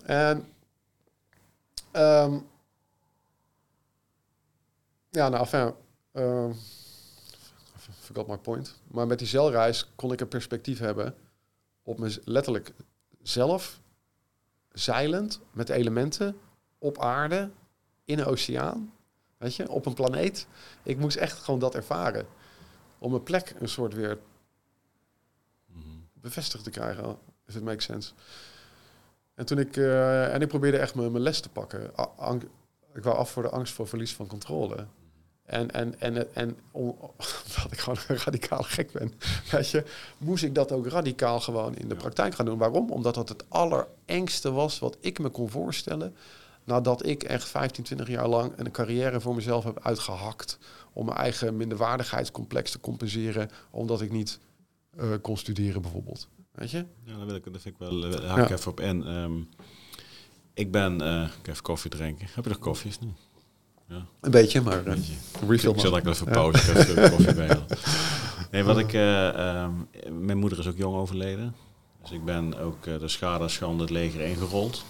En 0.08 0.52
ehm, 1.90 2.38
ja, 5.10 5.28
nou, 5.28 5.42
enfin, 5.42 5.74
ehm, 6.12 6.52
forgot 7.98 8.26
my 8.26 8.36
point. 8.36 8.74
Maar 8.86 9.06
met 9.06 9.18
die 9.18 9.28
zeilreis 9.28 9.90
kon 9.94 10.12
ik 10.12 10.20
een 10.20 10.28
perspectief 10.28 10.78
hebben 10.78 11.14
op 11.82 11.98
me 11.98 12.20
letterlijk 12.24 12.72
zelf, 13.22 13.80
zeilend 14.72 15.40
met 15.50 15.68
elementen 15.68 16.38
op 16.78 16.98
aarde, 16.98 17.50
in 18.04 18.18
een 18.18 18.26
oceaan, 18.26 18.92
weet 19.36 19.54
je, 19.54 19.68
op 19.70 19.86
een 19.86 19.94
planeet. 19.94 20.46
Ik 20.82 20.98
moest 20.98 21.16
echt 21.16 21.38
gewoon 21.38 21.60
dat 21.60 21.74
ervaren. 21.74 22.26
Om 22.98 23.10
mijn 23.10 23.22
plek 23.22 23.54
een 23.58 23.68
soort 23.68 23.94
weer 23.94 24.18
Mhm. 25.66 25.88
bevestigd 26.12 26.64
te 26.64 26.70
krijgen, 26.70 27.18
if 27.46 27.54
it 27.54 27.62
makes 27.62 27.84
sense. 27.84 28.12
En 29.38 29.46
toen 29.46 29.58
ik, 29.58 29.76
eh, 29.76 30.34
en 30.34 30.40
ik 30.42 30.48
probeerde 30.48 30.78
echt 30.78 30.94
mijn, 30.94 31.10
mijn 31.12 31.22
les 31.22 31.40
te 31.40 31.48
pakken. 31.48 31.90
Ang- 32.16 32.48
ik 32.94 33.02
wou 33.02 33.16
af 33.16 33.30
voor 33.30 33.42
de 33.42 33.48
angst 33.50 33.72
voor 33.74 33.88
verlies 33.88 34.14
van 34.14 34.26
controle. 34.26 34.86
En, 35.44 35.70
en, 35.70 36.00
en, 36.00 36.34
en 36.34 36.56
om- 36.70 36.96
omdat 37.46 37.72
ik 37.72 37.78
gewoon 37.78 37.98
een 38.08 38.16
radicaal 38.16 38.62
gek 38.62 38.92
ben, 38.92 39.12
weet 39.50 39.70
je, 39.70 39.84
moest 40.18 40.44
ik 40.44 40.54
dat 40.54 40.72
ook 40.72 40.86
radicaal 40.86 41.40
gewoon 41.40 41.76
in 41.76 41.88
de 41.88 41.94
Ja. 41.94 42.00
praktijk 42.00 42.34
gaan 42.34 42.46
doen. 42.46 42.58
Waarom? 42.58 42.90
Omdat 42.90 43.14
dat 43.14 43.28
het 43.28 43.44
allerengste 43.50 44.50
was 44.52 44.78
wat 44.78 44.96
ik 45.00 45.18
me 45.18 45.28
kon 45.28 45.50
voorstellen. 45.50 46.16
Nadat 46.64 47.06
ik 47.06 47.22
echt 47.22 47.48
15, 47.48 47.84
20 47.84 48.08
jaar 48.08 48.28
lang 48.28 48.52
een 48.56 48.70
carrière 48.70 49.20
voor 49.20 49.34
mezelf 49.34 49.64
heb 49.64 49.80
uitgehakt. 49.82 50.58
Om 50.92 51.04
mijn 51.04 51.16
eigen 51.18 51.56
minderwaardigheidscomplex 51.56 52.70
te 52.70 52.80
compenseren. 52.80 53.50
Omdat 53.70 54.00
ik 54.00 54.10
niet 54.10 54.38
eh, 54.96 55.06
kon 55.22 55.36
studeren 55.36 55.82
bijvoorbeeld. 55.82 56.28
Weet 56.58 56.70
je? 56.70 56.84
Ja, 57.04 57.16
daar 57.16 57.26
wil 57.26 57.34
ik, 57.34 57.44
dat 57.52 57.62
vind 57.62 57.74
ik 57.74 57.88
wel, 57.88 58.04
eh, 58.04 58.28
haak 58.28 58.38
ik 58.42 58.48
Ja. 58.48 58.54
even 58.54 58.70
op 58.70 58.80
in. 58.80 59.04
Ehm, 59.06 59.32
ik 60.54 60.70
ben, 60.70 61.00
eh, 61.00 61.28
ik 61.40 61.48
even 61.48 61.62
koffie 61.62 61.90
drinken. 61.90 62.26
Heb 62.32 62.44
je 62.44 62.50
nog 62.50 62.58
koffie? 62.58 62.90
of 62.90 63.00
niet? 63.00 63.16
Een 64.20 64.30
beetje, 64.30 64.60
maar 64.60 64.78
uh, 64.78 64.84
Beetje. 64.84 65.12
refill 65.48 65.70
Ik 65.70 65.80
zal 65.80 65.92
lekker 65.92 66.12
even 66.12 66.26
pauze, 66.26 66.70
ik 66.70 66.76
even 66.76 67.10
koffie 67.10 67.34
bij. 67.34 67.58
Nee, 68.50 68.62
wat 68.64 68.78
ik, 68.84 68.92
eh, 68.92 69.28
ehm, 69.28 69.72
mijn 70.24 70.38
moeder 70.38 70.58
is 70.58 70.66
ook 70.66 70.76
jong 70.76 70.96
overleden. 70.96 71.54
Dus 72.02 72.10
ik 72.10 72.24
ben 72.24 72.58
ook 72.58 72.86
eh, 72.86 72.98
de 72.98 73.08
schade 73.08 73.48
schande 73.48 73.82
het 73.82 73.90
leger 73.90 74.20
ingerold. 74.20 74.84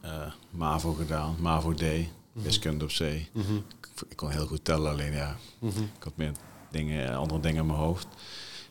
Eh, 0.00 0.32
MAVO 0.50 0.92
gedaan, 0.92 1.36
MAVO 1.40 1.74
D, 1.74 1.82
wiskunde 2.32 2.84
op 2.84 2.90
zee. 2.90 3.28
Mhm, 3.32 3.54
Ik, 3.56 4.02
ik 4.08 4.16
kon 4.16 4.30
heel 4.30 4.46
goed 4.46 4.64
tellen, 4.64 4.90
alleen 4.90 5.12
ja, 5.12 5.36
mhm. 5.58 5.82
ik 5.82 6.02
had 6.02 6.16
meer 6.16 6.32
dingen, 6.70 7.14
andere 7.16 7.40
dingen 7.40 7.60
in 7.60 7.66
mijn 7.66 7.78
hoofd. 7.78 8.06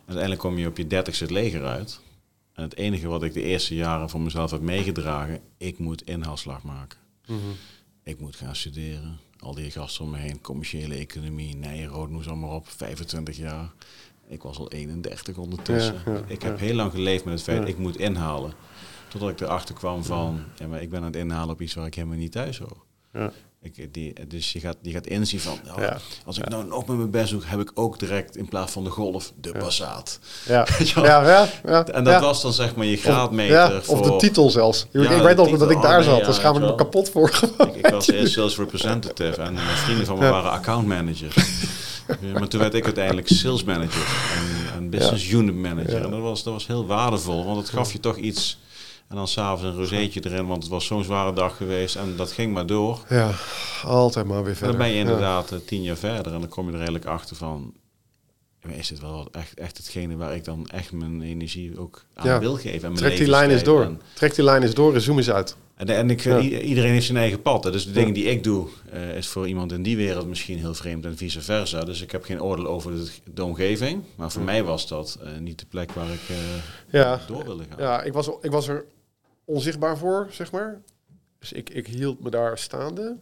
Uiteindelijk 0.05 0.41
kom 0.41 0.57
je 0.57 0.67
op 0.67 0.77
je 0.77 0.87
dertigste 0.87 1.23
het 1.23 1.33
leger 1.33 1.65
uit. 1.65 1.99
En 2.53 2.63
het 2.63 2.75
enige 2.75 3.07
wat 3.07 3.23
ik 3.23 3.33
de 3.33 3.41
eerste 3.41 3.75
jaren 3.75 4.09
voor 4.09 4.21
mezelf 4.21 4.51
heb 4.51 4.61
meegedragen, 4.61 5.39
ik 5.57 5.77
moet 5.77 6.01
inhaalslag 6.01 6.63
maken. 6.63 6.99
Mhm. 7.27 7.39
Ik 8.03 8.19
moet 8.19 8.35
gaan 8.35 8.55
studeren. 8.55 9.19
Al 9.39 9.55
die 9.55 9.71
gasten 9.71 10.05
om 10.05 10.11
me 10.11 10.17
heen, 10.17 10.41
commerciële 10.41 10.95
economie, 10.95 11.55
Nijrode, 11.55 12.11
noem 12.11 12.23
ze 12.23 12.29
allemaal 12.29 12.55
op, 12.55 12.69
25 12.69 13.37
jaar. 13.37 13.71
Ik 14.27 14.41
was 14.41 14.57
al 14.57 14.71
31 14.71 15.37
ondertussen. 15.37 16.01
Ja, 16.05 16.11
ja, 16.11 16.23
ik 16.27 16.41
heb 16.41 16.59
ja. 16.59 16.65
heel 16.65 16.75
lang 16.75 16.91
geleefd 16.91 17.25
met 17.25 17.33
het 17.33 17.43
feit, 17.43 17.67
ik 17.67 17.77
moet 17.77 17.97
inhalen. 17.97 18.53
Totdat 19.07 19.29
ik 19.29 19.41
erachter 19.41 19.75
kwam 19.75 20.03
van, 20.03 20.43
ja, 20.55 20.67
maar 20.67 20.81
ik 20.81 20.89
ben 20.89 20.99
aan 20.99 21.05
het 21.05 21.15
inhalen 21.15 21.53
op 21.53 21.61
iets 21.61 21.73
waar 21.73 21.85
ik 21.85 21.95
helemaal 21.95 22.17
niet 22.17 22.31
thuis 22.31 22.59
hoor. 22.59 22.85
Ik, 23.63 23.93
die, 23.93 24.13
dus 24.27 24.51
je 24.53 24.59
gaat, 24.59 24.77
je 24.81 24.91
gaat 24.91 25.07
inzien 25.07 25.39
van, 25.39 25.59
Ja. 25.77 25.97
als 26.25 26.37
ik 26.37 26.49
nou 26.49 26.65
nog 26.65 26.87
met 26.87 26.97
mijn 26.97 27.09
best 27.11 27.31
doe, 27.31 27.41
heb 27.45 27.59
ik 27.59 27.71
ook 27.73 27.99
direct 27.99 28.35
in 28.37 28.49
plaats 28.49 28.71
van 28.71 28.83
de 28.83 28.89
golf 28.89 29.31
de 29.41 29.51
Passaat. 29.51 30.19
Ja. 30.45 30.67
Ja, 30.95 31.27
ja, 31.29 31.47
ja. 31.65 31.85
En 31.85 32.03
dat 32.03 32.21
was 32.21 32.41
dan 32.41 32.53
zeg 32.53 32.75
maar 32.75 32.85
je 32.85 32.95
Of- 32.95 33.01
graadmeter 33.03 33.55
ja, 33.55 33.81
voor... 33.81 33.99
Of 33.99 34.07
de 34.11 34.15
titel 34.15 34.49
zelfs. 34.49 34.81
Ik 34.91 34.91
de 34.91 35.21
weet 35.21 35.35
nog 35.35 35.57
dat 35.57 35.71
ik 35.71 35.77
Oh, 35.77 35.83
daar 35.83 36.03
zat. 36.03 36.25
dus 36.25 36.37
gaan 36.37 36.53
we 36.53 36.59
me 36.59 36.75
kapot 36.75 37.09
voor. 37.09 37.39
Ik, 37.57 37.75
ik 37.75 37.87
was 37.87 38.07
eerst 38.07 38.33
sales 38.33 38.57
representative 38.57 39.41
en 39.41 39.53
mijn 39.53 39.67
vrienden 39.77 40.05
van 40.05 40.17
me 40.17 40.29
waren 40.29 40.51
account 40.51 40.87
manager. 40.87 41.33
Maar 42.33 42.47
toen 42.47 42.59
werd 42.59 42.73
ik 42.73 42.85
uiteindelijk 42.85 43.27
sales 43.27 43.63
manager 43.63 44.05
en, 44.35 44.73
en 44.77 44.89
business 44.89 45.29
unit 45.31 45.55
manager. 45.55 46.03
En 46.03 46.11
dat 46.11 46.19
was, 46.19 46.43
dat 46.43 46.53
was 46.53 46.67
heel 46.67 46.85
waardevol, 46.85 47.45
want 47.45 47.57
het 47.57 47.69
gaf 47.69 47.91
je 47.91 47.99
toch 47.99 48.17
iets. 48.17 48.59
En 49.11 49.17
dan 49.17 49.27
s'avonds 49.27 49.63
een 49.63 49.75
rozeetje 49.75 50.25
erin, 50.25 50.47
want 50.47 50.63
het 50.63 50.71
was 50.71 50.85
zo'n 50.85 51.03
zware 51.03 51.33
dag 51.33 51.57
geweest. 51.57 51.95
En 51.95 52.13
dat 52.15 52.31
ging 52.31 52.53
maar 52.53 52.65
door. 52.65 52.99
Ja, 53.09 53.31
altijd 53.83 54.25
maar 54.25 54.41
weer 54.43 54.49
En 54.51 54.55
verder. 54.57 54.77
dan 54.77 54.85
ben 54.85 54.87
je 54.89 54.93
Ja. 54.95 55.01
inderdaad 55.01 55.51
eh, 55.51 55.57
tien 55.65 55.81
jaar 55.83 55.95
verder. 55.97 56.33
En 56.33 56.39
dan 56.39 56.49
kom 56.49 56.63
je 56.65 56.69
er 56.71 56.75
eigenlijk 56.75 57.05
achter 57.05 57.35
van... 57.35 57.73
ja, 58.61 58.69
Is 58.69 58.87
dit 58.87 58.99
wel 58.99 59.27
echt, 59.31 59.53
echt 59.59 59.77
hetgene 59.77 60.15
waar 60.15 60.35
ik 60.35 60.43
dan 60.45 60.67
echt 60.67 60.91
mijn 60.91 61.21
energie 61.21 61.79
ook 61.79 62.05
aan 62.13 62.25
Ja. 62.27 62.39
wil 62.39 62.55
geven? 62.55 62.71
En 62.73 62.81
mijn 62.81 62.95
Trek 62.95 63.17
die 63.17 63.27
lijn 63.29 63.49
eens 63.49 63.63
door. 63.63 63.83
en- 63.83 64.01
Trek 64.13 64.35
die 64.35 64.43
lijn 64.43 64.61
eens 64.61 64.73
door 64.73 64.93
en 64.93 65.01
zoom 65.01 65.17
eens 65.17 65.31
uit. 65.31 65.55
en, 65.75 65.87
en 65.87 66.09
ik, 66.09 66.21
Ja. 66.21 66.39
iedereen 66.39 66.91
heeft 66.91 67.05
zijn 67.05 67.17
eigen 67.17 67.41
pad. 67.41 67.63
hè. 67.63 67.71
Dus 67.71 67.85
de 67.85 67.91
dingen 67.91 68.07
Ja. 68.07 68.13
die 68.13 68.23
ik 68.25 68.43
doe, 68.43 68.67
eh, 68.91 69.15
is 69.17 69.27
voor 69.27 69.47
iemand 69.47 69.71
in 69.71 69.83
die 69.83 69.97
wereld 69.97 70.27
misschien 70.27 70.57
heel 70.57 70.73
vreemd 70.73 71.05
en 71.05 71.17
vice 71.17 71.41
versa. 71.41 71.83
Dus 71.83 72.01
ik 72.01 72.11
heb 72.11 72.23
geen 72.23 72.41
oordeel 72.41 72.67
over 72.67 72.91
de, 72.91 73.11
de 73.33 73.43
omgeving. 73.43 74.03
Maar 74.15 74.31
voor 74.31 74.41
mij 74.43 74.63
was 74.63 74.87
dat 74.87 75.17
eh, 75.23 75.29
niet 75.39 75.59
de 75.59 75.65
plek 75.69 75.91
waar 75.91 76.09
ik 76.09 76.19
Ja, 76.91 77.19
door 77.27 77.43
wilde 77.43 77.63
gaan. 77.69 77.77
ja 77.79 78.01
ik, 78.03 78.13
was, 78.13 78.29
ik 78.41 78.51
was 78.51 78.67
er 78.67 78.85
onzichtbaar 79.53 79.97
voor, 79.97 80.27
zeg 80.31 80.51
maar. 80.51 80.81
Dus 81.39 81.51
ik, 81.51 81.69
ik 81.69 81.87
hield 81.87 82.19
me 82.23 82.29
daar 82.29 82.57
staande. 82.57 83.17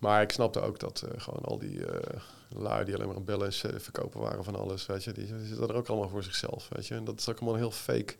Maar 0.00 0.22
ik 0.22 0.32
snapte 0.32 0.60
ook 0.60 0.78
dat 0.80 1.02
eh, 1.02 1.20
gewoon 1.20 1.42
al 1.44 1.58
die 1.58 1.86
eh 1.86 2.20
lui 2.48 2.84
die 2.84 2.94
alleen 2.94 3.06
maar 3.06 3.16
aan 3.16 3.24
bellen 3.24 3.52
en 3.62 3.80
verkopen 3.80 4.20
waren 4.20 4.44
van 4.44 4.56
alles, 4.56 4.86
weet 4.86 5.04
je, 5.04 5.12
die, 5.12 5.26
die 5.26 5.46
zitten 5.46 5.68
er 5.68 5.74
ook 5.74 5.88
allemaal 5.88 6.08
voor 6.08 6.22
zichzelf, 6.22 6.68
weet 6.68 6.86
je. 6.86 6.94
En 6.94 7.04
dat 7.04 7.18
is 7.20 7.28
ook 7.28 7.36
allemaal 7.36 7.54
een 7.54 7.60
heel 7.60 7.70
fake, 7.70 8.14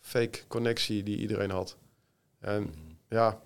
fake 0.00 0.46
connectie 0.46 1.02
die 1.02 1.16
iedereen 1.18 1.50
had. 1.50 1.76
En 2.40 2.62
Mhm. 2.62 2.72
ja, 3.08 3.40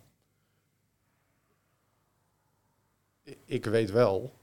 ik 3.44 3.64
weet 3.64 3.90
wel 3.90 4.34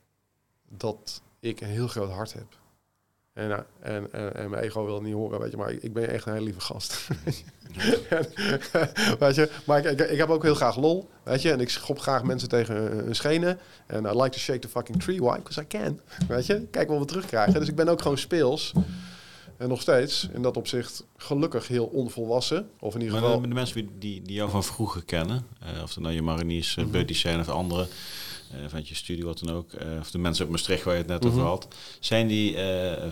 dat 0.69 1.21
ik 1.39 1.61
een 1.61 1.67
heel 1.67 1.87
groot 1.87 2.11
hart 2.11 2.33
heb. 2.33 2.57
En, 3.36 3.51
eh, 3.51 3.95
en, 3.95 4.07
en, 4.11 4.36
en 4.36 4.49
mijn 4.49 4.63
ego 4.63 4.86
wil 4.86 4.93
het 4.93 5.03
niet 5.03 5.13
horen, 5.13 5.39
weet 5.39 5.51
je, 5.51 5.57
maar 5.57 5.71
ik, 5.71 5.83
ik 5.83 5.93
ben 5.93 6.09
echt 6.09 6.25
een 6.25 6.33
hele 6.33 6.45
lieve 6.45 6.61
gast. 6.61 7.07
En, 8.09 8.25
weet 9.19 9.36
je, 9.36 9.49
maar 9.65 9.86
ik, 9.86 9.99
ik, 9.99 10.09
ik 10.09 10.17
heb 10.17 10.29
ook 10.29 10.43
heel 10.43 10.55
graag 10.55 10.77
lol, 10.77 11.09
weet 11.23 11.41
je, 11.41 11.51
en 11.51 11.59
ik 11.59 11.69
schop 11.69 11.99
graag 11.99 12.23
mensen 12.23 12.49
tegen 12.49 12.75
hun- 12.75 13.15
schenen. 13.15 13.59
En 13.88 14.03
I 14.05 14.21
like 14.21 14.29
to 14.29 14.38
shake 14.38 14.59
the 14.59 14.67
fucking 14.67 15.03
tree, 15.03 15.19
why? 15.21 15.36
Because 15.38 15.61
I 15.61 15.67
can, 15.67 15.99
weet 16.27 16.45
je. 16.45 16.67
Kijk 16.71 16.89
wat 16.89 16.99
we 16.99 17.05
terugkrijgen. 17.05 17.59
Dus 17.59 17.69
ik 17.69 17.75
ben 17.75 17.88
ook 17.88 18.01
gewoon 18.01 18.17
speels. 18.17 18.73
En 19.57 19.69
nog 19.69 19.81
steeds, 19.81 20.29
in 20.33 20.41
dat 20.41 20.57
opzicht, 20.57 21.05
gelukkig 21.17 21.67
heel 21.67 21.86
onvolwassen. 21.86 22.69
Of 22.79 22.93
in 22.93 22.99
ieder 23.01 23.15
Maar 23.15 23.23
geval... 23.25 23.41
de, 23.41 23.47
de 23.47 23.53
mensen 23.53 23.89
die, 23.99 24.21
die, 24.21 24.33
jou 24.33 24.49
van 24.49 24.63
vroeger 24.63 25.03
kennen, 25.03 25.45
eh, 25.59 25.83
of 25.83 25.93
het 25.93 26.03
nou 26.03 26.15
je 26.15 26.21
mariniers, 26.21 26.75
mm 26.75 26.91
buddies 26.91 27.19
zijn 27.19 27.39
of 27.39 27.49
andere, 27.49 27.81
eh 27.81 27.88
vanuit 28.68 28.88
je 28.88 28.95
studie 28.95 29.26
wat 29.26 29.39
dan 29.39 29.56
ook, 29.56 29.74
eh, 29.74 29.88
of 29.99 30.12
de 30.12 30.18
mensen 30.18 30.43
uit 30.43 30.51
Maastricht 30.51 30.84
waar 30.84 30.93
je 30.93 30.99
het 30.99 31.10
net 31.10 31.26
over 31.26 31.38
Mhm. 31.39 31.47
had, 31.47 31.68
zijn 31.99 32.28
die, 32.28 32.56
eh, 32.58 33.12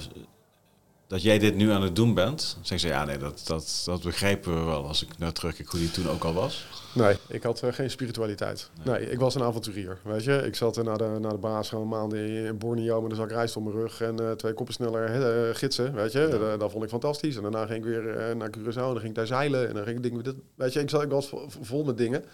dat 1.07 1.21
jij 1.21 1.39
dit 1.39 1.55
nu 1.55 1.71
aan 1.71 1.81
het 1.81 1.95
doen 1.95 2.13
bent, 2.13 2.41
zeggen 2.61 2.79
ze 2.79 2.87
ja 2.87 3.05
nee, 3.05 3.17
dat, 3.17 3.41
dat, 3.45 3.81
dat 3.85 4.01
begrijpen 4.03 4.59
we 4.59 4.65
wel 4.65 4.87
als 4.87 5.03
ik 5.03 5.17
naar 5.17 5.31
terugkijk 5.33 5.69
hoe 5.69 5.79
die 5.79 5.91
toen 5.91 6.09
ook 6.09 6.23
al 6.23 6.33
was. 6.33 6.65
Nee, 6.93 7.17
ik 7.27 7.43
had 7.43 7.61
eh, 7.61 7.73
geen 7.73 7.89
spiritualiteit. 7.89 8.69
Nee. 8.83 9.09
ik 9.11 9.19
was 9.19 9.35
een 9.35 9.43
avonturier. 9.43 9.97
Weet 10.03 10.23
je, 10.23 10.33
ik 10.45 10.55
zat 10.55 10.77
er 10.77 10.83
naar 10.83 10.97
de, 10.97 11.17
naar 11.21 11.31
de 11.31 11.37
baas 11.37 11.69
gewoon 11.69 11.87
maanden 11.87 12.45
in 12.45 12.57
Borneo 12.57 13.01
met 13.01 13.11
een 13.11 13.17
zak 13.17 13.31
rijst 13.31 13.55
op 13.55 13.63
mijn 13.63 13.75
rug 13.75 14.01
en 14.01 14.19
eh, 14.19 14.31
twee 14.31 14.53
koppen 14.53 14.73
sneller 14.73 15.05
eh, 15.05 15.55
gidsen. 15.55 15.93
Weet 15.93 16.11
je, 16.11 16.19
Eh, 16.27 16.59
dat 16.59 16.71
vond 16.71 16.83
ik 16.83 16.89
fantastisch. 16.89 17.35
En 17.35 17.41
daarna 17.41 17.65
ging 17.65 17.77
ik 17.77 17.83
weer 17.85 18.09
eh, 18.17 18.35
naar 18.35 18.49
Curaçao 18.57 18.63
en 18.63 18.73
dan 18.73 18.95
ging 18.97 19.09
ik 19.09 19.15
daar 19.15 19.27
zeilen 19.27 19.67
en 19.67 19.73
dan 19.73 19.83
ging 19.83 19.97
ik 19.97 20.03
dingen. 20.03 20.41
Weet 20.55 20.73
je, 20.73 20.79
ik, 20.79 20.89
zat, 20.89 21.01
ik 21.01 21.09
was 21.09 21.27
vo- 21.27 21.47
vol 21.61 21.83
met 21.83 21.97
dingen. 21.97 22.25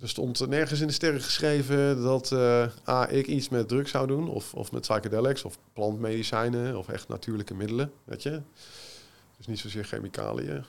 Er 0.00 0.08
stond 0.08 0.48
nergens 0.48 0.80
in 0.80 0.86
de 0.86 0.92
sterren 0.92 1.20
geschreven 1.20 2.02
dat 2.02 2.32
eh, 2.32 2.66
A, 2.88 3.08
ik 3.08 3.26
iets 3.26 3.48
met 3.48 3.68
drugs 3.68 3.90
zou 3.90 4.06
doen, 4.06 4.28
of, 4.28 4.54
of 4.54 4.72
met 4.72 4.80
psychedelics, 4.80 5.44
of 5.44 5.58
plantmedicijnen, 5.72 6.78
of 6.78 6.88
echt 6.88 7.08
natuurlijke 7.08 7.54
middelen. 7.54 7.92
Weet 8.04 8.22
je, 8.22 8.42
dus 9.36 9.46
niet 9.46 9.58
zozeer 9.58 9.84
chemicaliën. 9.84 10.64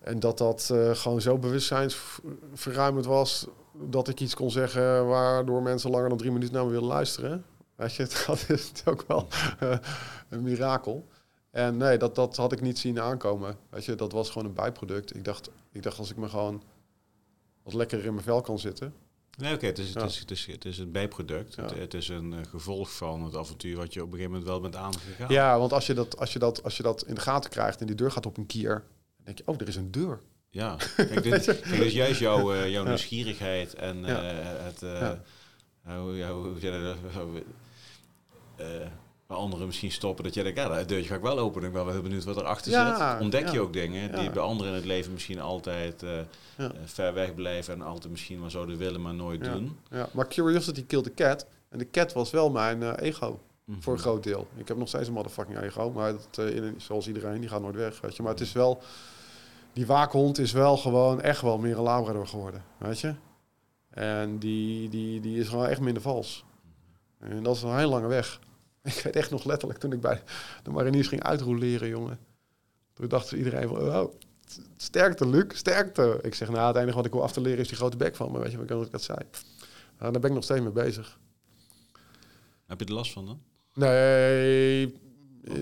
En 0.00 0.20
dat 0.20 0.38
dat 0.38 0.68
eh, 0.72 0.90
gewoon 0.94 1.20
zo 1.20 1.38
bewustzijnsverruimend 1.38 3.06
was 3.06 3.46
dat 3.72 4.08
ik 4.08 4.20
iets 4.20 4.34
kon 4.34 4.50
zeggen 4.50 5.06
waardoor 5.06 5.62
mensen 5.62 5.90
langer 5.90 6.08
dan 6.08 6.18
drie 6.18 6.32
minuten 6.32 6.54
naar 6.54 6.64
me 6.64 6.70
willen 6.70 6.88
luisteren. 6.88 7.44
Weet 7.74 7.94
je, 7.94 8.08
dat 8.26 8.44
is 8.48 8.72
ook 8.84 9.04
wel 9.06 9.28
eh, 9.58 9.78
een 10.28 10.42
mirakel. 10.42 11.06
En 11.50 11.76
nee, 11.76 11.98
dat, 11.98 12.14
dat 12.14 12.36
had 12.36 12.52
ik 12.52 12.60
niet 12.60 12.78
zien 12.78 13.00
aankomen. 13.00 13.56
Weet 13.70 13.84
je, 13.84 13.94
dat 13.94 14.12
was 14.12 14.30
gewoon 14.30 14.48
een 14.48 14.54
bijproduct. 14.54 15.14
Ik 15.14 15.24
dacht, 15.24 15.50
ik 15.72 15.82
dacht 15.82 15.98
als 15.98 16.10
ik 16.10 16.16
me 16.16 16.28
gewoon 16.28 16.62
wat 17.62 17.74
lekkerder 17.74 18.06
in 18.06 18.12
mijn 18.12 18.24
vel 18.24 18.40
kan 18.40 18.58
zitten, 18.58 18.94
Nee, 19.38 19.54
oké, 19.54 19.66
het, 19.66 19.78
is, 19.78 19.94
het, 19.94 20.02
is, 20.02 20.18
het, 20.18 20.30
is, 20.30 20.46
het 20.46 20.64
is 20.64 20.78
een 20.78 20.92
bijproduct. 20.92 21.56
Het, 21.56 21.74
het, 21.74 21.94
is 21.94 22.08
een 22.08 22.32
uh, 22.32 22.38
gevolg 22.48 22.92
van 22.92 23.24
het 23.24 23.36
avontuur 23.36 23.76
wat 23.76 23.92
je 23.92 24.00
op 24.00 24.06
een 24.06 24.12
gegeven 24.12 24.32
moment 24.32 24.50
wel 24.50 24.60
bent 24.60 24.76
aangegaan. 24.76 25.32
Ja, 25.32 25.58
want 25.58 25.72
als 25.72 25.86
je 25.86 25.94
dat, 25.94 26.18
als 26.18 26.32
je 26.32 26.38
dat, 26.38 26.62
als 26.62 26.76
je 26.76 26.82
dat 26.82 27.06
in 27.06 27.14
de 27.14 27.20
gaten 27.20 27.50
krijgt 27.50 27.80
en 27.80 27.86
die 27.86 27.96
deur 27.96 28.10
gaat 28.10 28.26
op 28.26 28.36
een 28.36 28.46
kier, 28.46 28.74
dan 29.16 29.24
denk 29.24 29.38
je, 29.38 29.46
oh, 29.46 29.60
er 29.60 29.68
is 29.68 29.76
een 29.76 29.90
deur. 29.90 30.20
Ja, 30.50 30.76
kijk, 30.96 31.22
dit, 31.22 31.44
kijk, 31.44 31.76
dus 31.76 31.92
juist 31.92 32.20
jouw, 32.20 32.54
uh, 32.54 32.70
jouw 32.70 32.84
nieuwsgierigheid 32.84 33.74
en 33.74 33.98
uh, 33.98 34.18
het... 34.42 34.80
ja. 34.80 35.22
Hoe, 35.82 36.24
hoe, 36.24 36.24
hoe, 36.24 36.58
hoe, 37.12 37.42
waar 39.32 39.40
anderen 39.40 39.66
misschien 39.66 39.90
stoppen. 39.90 40.24
Dat 40.24 40.34
je 40.34 40.42
denkt, 40.42 40.58
ja, 40.58 40.68
dat 40.68 40.88
deurtje 40.88 41.08
ga 41.08 41.14
ik 41.14 41.22
wel 41.22 41.38
openen. 41.38 41.68
Ik 41.68 41.74
ben 41.74 41.84
wel 41.84 41.92
heel 41.92 42.02
benieuwd 42.02 42.24
wat 42.24 42.36
erachter 42.36 42.72
ja, 42.72 43.12
zit. 43.12 43.20
Ontdek 43.20 43.48
je 43.48 43.60
ook 43.60 43.72
dingen 43.72 44.14
die 44.14 44.30
bij 44.30 44.42
anderen 44.42 44.72
in 44.72 44.78
het 44.78 44.86
leven 44.86 45.12
misschien 45.12 45.40
altijd 45.40 46.02
uh, 46.02 46.10
uh, 46.58 46.66
ver 46.84 47.14
weg 47.14 47.34
blijven. 47.34 47.74
En 47.74 47.82
altijd 47.82 48.10
misschien 48.10 48.40
maar 48.40 48.50
zouden 48.50 48.78
willen, 48.78 49.02
maar 49.02 49.14
nooit 49.14 49.44
doen. 49.44 49.78
Ja, 49.90 50.08
maar 50.12 50.28
curiosity 50.28 50.86
killed 50.86 51.04
the 51.04 51.14
cat. 51.14 51.46
En 51.68 51.78
de 51.78 51.90
cat 51.90 52.12
was 52.12 52.30
wel 52.30 52.50
mijn 52.50 52.80
uh, 52.80 52.92
ego. 52.96 53.40
-hmm. 53.64 53.82
Voor 53.82 53.92
een 53.92 53.98
groot 53.98 54.22
deel. 54.22 54.46
Ik 54.56 54.68
heb 54.68 54.76
nog 54.76 54.88
steeds 54.88 55.08
een 55.08 55.14
motherfucking 55.14 55.60
ego. 55.60 55.90
Maar 55.90 56.12
dat, 56.12 56.52
zoals 56.76 57.06
iedereen, 57.06 57.40
die 57.40 57.48
gaat 57.48 57.62
nooit 57.62 57.76
weg. 57.76 58.00
Weet 58.00 58.16
je. 58.16 58.22
Maar 58.22 58.32
het 58.32 58.40
is 58.40 58.52
wel... 58.52 58.82
Die 59.72 59.86
waakhond 59.86 60.38
is 60.38 60.52
wel 60.52 60.76
gewoon 60.76 61.20
echt 61.20 61.40
wel 61.40 61.58
meer 61.58 61.76
een 61.76 61.82
labrador 61.82 62.26
geworden. 62.26 62.64
Weet 62.78 63.00
je? 63.00 63.14
En 63.90 64.38
die, 64.38 64.88
die, 64.88 65.20
die 65.20 65.38
is 65.38 65.48
gewoon 65.48 65.66
echt 65.66 65.80
minder 65.80 66.02
vals. 66.02 66.44
En 67.18 67.42
dat 67.42 67.56
is 67.56 67.62
een 67.62 67.78
heel 67.78 67.88
lange 67.88 68.06
weg. 68.06 68.40
Ik 68.96 69.00
weet 69.02 69.16
echt 69.16 69.30
nog 69.30 69.44
letterlijk 69.44 69.80
toen 69.80 69.92
ik 69.92 70.00
bij 70.00 70.22
de 70.62 70.70
mariniers 70.70 71.08
ging 71.08 71.22
uitrouleren, 71.22 71.88
jongen. 71.88 72.18
Toen 72.92 73.08
dacht 73.08 73.32
iedereen 73.32 73.68
van, 73.68 73.78
oh, 73.78 74.14
sterkte 74.76 75.28
Luc, 75.28 75.44
sterkte. 75.48 76.18
Ik 76.22 76.34
zeg, 76.34 76.50
nou, 76.50 76.66
het 76.66 76.76
enige 76.76 76.96
wat 76.96 77.06
ik 77.06 77.12
wil 77.12 77.22
af 77.22 77.32
te 77.32 77.40
leren 77.40 77.58
is 77.58 77.68
die 77.68 77.76
grote 77.76 77.96
bek 77.96 78.16
van 78.16 78.32
me. 78.32 78.38
Weet 78.38 78.50
je 78.50 78.66
wat 78.66 78.86
ik 78.86 78.92
dat 78.92 79.02
zei? 79.02 79.18
Nou, 79.98 80.12
daar 80.12 80.20
ben 80.20 80.30
ik 80.30 80.36
nog 80.36 80.44
steeds 80.44 80.60
mee 80.60 80.72
bezig. 80.72 81.18
Heb 82.66 82.80
je 82.80 82.86
er 82.86 82.92
last 82.92 83.12
van 83.12 83.26
dan? 83.26 83.42
Nee, 83.74 84.94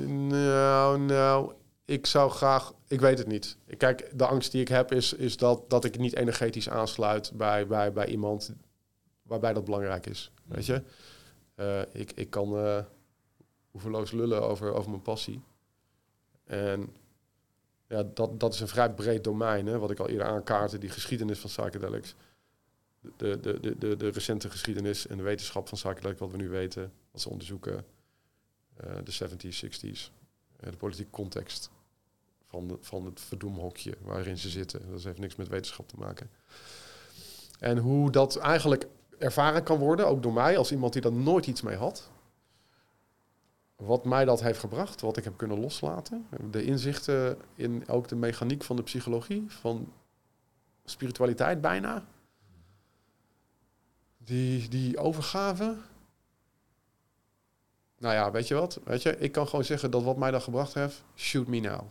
nou, 0.06 0.98
nou, 0.98 1.52
ik 1.84 2.06
zou 2.06 2.30
graag, 2.30 2.72
ik 2.88 3.00
weet 3.00 3.18
het 3.18 3.26
niet. 3.26 3.56
Kijk, 3.76 4.10
de 4.14 4.26
angst 4.26 4.52
die 4.52 4.60
ik 4.60 4.68
heb 4.68 4.92
is, 4.92 5.12
is 5.12 5.36
dat, 5.36 5.70
dat 5.70 5.84
ik 5.84 5.98
niet 5.98 6.16
energetisch 6.16 6.68
aansluit 6.68 7.32
bij, 7.34 7.66
bij, 7.66 7.92
bij 7.92 8.06
iemand 8.06 8.52
waarbij 9.22 9.52
dat 9.52 9.64
belangrijk 9.64 10.06
is. 10.06 10.32
Weet 10.44 10.66
je? 10.66 10.82
Uh, 11.56 11.80
ik, 11.92 12.12
ik 12.14 12.30
kan... 12.30 12.56
Uh, 12.56 12.78
hoeveloos 13.70 14.10
lullen 14.10 14.42
over, 14.42 14.72
over 14.72 14.90
mijn 14.90 15.02
passie. 15.02 15.42
En 16.44 16.96
ja, 17.86 18.02
dat, 18.02 18.40
dat 18.40 18.54
is 18.54 18.60
een 18.60 18.68
vrij 18.68 18.92
breed 18.92 19.24
domein, 19.24 19.66
hè, 19.66 19.78
wat 19.78 19.90
ik 19.90 19.98
al 19.98 20.08
eerder 20.08 20.26
aankaartte, 20.26 20.78
die 20.78 20.90
geschiedenis 20.90 21.38
van 21.38 21.50
psychedelics. 21.50 22.14
De, 23.16 23.40
de, 23.40 23.60
de, 23.60 23.78
de, 23.78 23.96
de 23.96 24.08
recente 24.08 24.50
geschiedenis 24.50 25.06
en 25.06 25.16
de 25.16 25.22
wetenschap 25.22 25.68
van 25.68 25.78
psychedelics, 25.78 26.20
wat 26.20 26.30
we 26.30 26.36
nu 26.36 26.48
weten, 26.48 26.92
wat 27.10 27.20
ze 27.20 27.28
onderzoeken, 27.30 27.84
uh, 28.84 28.90
de 29.04 29.12
70s, 29.12 29.64
60s, 29.64 30.10
uh, 30.60 30.70
de 30.70 30.76
politieke 30.76 31.10
context 31.10 31.70
van, 32.46 32.78
van 32.80 33.04
het 33.04 33.20
verdoemhokje 33.20 33.96
waarin 34.00 34.38
ze 34.38 34.48
zitten. 34.48 34.90
Dat 34.90 35.02
heeft 35.02 35.18
niks 35.18 35.36
met 35.36 35.48
wetenschap 35.48 35.88
te 35.88 35.96
maken. 35.96 36.30
En 37.58 37.78
hoe 37.78 38.10
dat 38.10 38.36
eigenlijk 38.36 38.86
ervaren 39.18 39.62
kan 39.62 39.78
worden, 39.78 40.06
ook 40.06 40.22
door 40.22 40.32
mij, 40.32 40.58
als 40.58 40.72
iemand 40.72 40.92
die 40.92 41.02
daar 41.02 41.12
nooit 41.12 41.46
iets 41.46 41.62
mee 41.62 41.76
had 41.76 42.10
wat 43.80 44.04
mij 44.04 44.24
dat 44.24 44.40
heeft 44.40 44.58
gebracht, 44.58 45.00
wat 45.00 45.16
ik 45.16 45.24
heb 45.24 45.36
kunnen 45.36 45.60
loslaten. 45.60 46.26
De 46.50 46.64
inzichten 46.64 47.38
in 47.54 47.88
ook 47.88 48.08
de 48.08 48.16
mechaniek 48.16 48.64
van 48.64 48.76
de 48.76 48.82
psychologie, 48.82 49.44
van 49.48 49.92
spiritualiteit 50.84 51.60
bijna. 51.60 52.04
Die, 54.18 54.68
die 54.68 54.98
overgave. 54.98 55.76
Nou 57.98 58.14
ja, 58.14 58.30
weet 58.30 58.48
je 58.48 58.54
wat? 58.54 58.80
Weet 58.84 59.02
je, 59.02 59.18
ik 59.18 59.32
kan 59.32 59.48
gewoon 59.48 59.64
zeggen 59.64 59.90
dat 59.90 60.02
wat 60.02 60.16
mij 60.16 60.30
dat 60.30 60.42
gebracht 60.42 60.74
heeft, 60.74 61.04
shoot 61.14 61.46
me 61.46 61.60
now. 61.60 61.82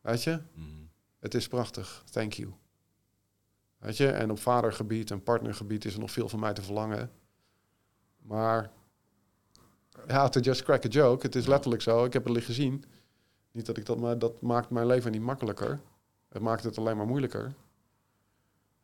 Weet 0.00 0.22
je? 0.22 0.40
Mm. 0.54 0.88
Het 1.18 1.34
is 1.34 1.48
prachtig. 1.48 2.02
Thank 2.10 2.32
you. 2.32 2.52
Weet 3.78 3.96
je? 3.96 4.10
En 4.10 4.30
op 4.30 4.38
vadergebied 4.38 5.10
en 5.10 5.22
partnergebied 5.22 5.84
is 5.84 5.94
er 5.94 6.00
nog 6.00 6.10
veel 6.10 6.28
van 6.28 6.40
mij 6.40 6.52
te 6.52 6.62
verlangen. 6.62 7.10
Maar 8.18 8.70
ja, 10.06 10.28
to 10.28 10.40
just 10.40 10.62
crack 10.62 10.84
a 10.84 10.88
joke. 10.88 11.26
Het 11.26 11.34
is 11.34 11.46
letterlijk 11.46 11.82
zo. 11.82 12.04
Ik 12.04 12.12
heb 12.12 12.24
het 12.24 12.32
liggen 12.32 12.54
zien. 12.54 12.84
Niet 13.52 13.66
dat 13.66 13.76
ik 13.76 13.86
dat, 13.86 13.98
maar 13.98 14.18
dat 14.18 14.40
maakt 14.40 14.70
mijn 14.70 14.86
leven 14.86 15.12
niet 15.12 15.20
makkelijker. 15.20 15.80
Het 16.28 16.42
maakt 16.42 16.64
het 16.64 16.78
alleen 16.78 16.96
maar 16.96 17.06
moeilijker. 17.06 17.54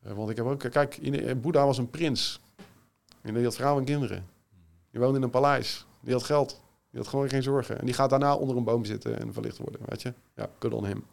Uh, 0.05 0.11
want 0.11 0.29
ik 0.29 0.35
heb 0.35 0.45
ook, 0.45 0.59
kijk, 0.59 0.97
in, 0.97 1.41
Boeddha 1.41 1.65
was 1.65 1.77
een 1.77 1.89
prins. 1.89 2.39
En 3.21 3.33
die 3.33 3.43
had 3.43 3.55
vrouwen 3.55 3.79
en 3.79 3.87
kinderen. 3.87 4.25
Die 4.91 4.99
woonde 4.99 5.17
in 5.17 5.23
een 5.23 5.29
paleis. 5.29 5.85
Die 5.99 6.13
had 6.13 6.23
geld. 6.23 6.61
Die 6.89 6.99
had 6.99 7.09
gewoon 7.09 7.29
geen 7.29 7.43
zorgen. 7.43 7.79
En 7.79 7.85
die 7.85 7.93
gaat 7.93 8.09
daarna 8.09 8.35
onder 8.35 8.57
een 8.57 8.63
boom 8.63 8.85
zitten 8.85 9.19
en 9.19 9.33
verlicht 9.33 9.57
worden, 9.57 9.81
weet 9.85 10.01
je. 10.01 10.13
Ja, 10.35 10.49
good 10.59 10.73
on 10.73 10.85
him. 10.85 11.03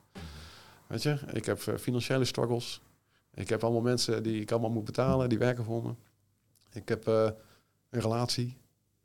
Weet 0.87 1.03
je, 1.03 1.19
ik 1.33 1.45
heb 1.45 1.61
uh, 1.61 1.77
financiële 1.77 2.25
struggles. 2.25 2.81
Ik 3.35 3.49
heb 3.49 3.65
allemaal 3.65 3.81
mensen 3.81 4.23
die 4.23 4.41
ik 4.41 4.51
allemaal 4.51 4.71
moet 4.71 4.85
betalen, 4.85 5.29
die 5.29 5.39
werken 5.39 5.65
voor 5.65 5.83
me. 5.83 5.95
Ik 6.73 6.89
heb 6.89 7.07
een 7.07 7.35
relatie. 7.91 8.57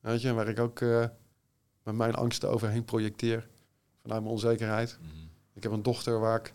Weet 0.07 0.21
je, 0.21 0.33
waar 0.33 0.47
ik 0.47 0.59
ook 0.59 0.79
uh, 0.79 1.05
met 1.83 1.95
mijn 1.95 2.15
angsten 2.15 2.49
overheen 2.49 2.85
projecteer. 2.85 3.47
Vanuit 4.01 4.21
mijn 4.21 4.33
onzekerheid. 4.33 4.97
Mhm. 5.01 5.11
Ik 5.53 5.63
heb 5.63 5.71
een 5.71 5.83
dochter 5.83 6.19
waar 6.19 6.39
ik, 6.39 6.53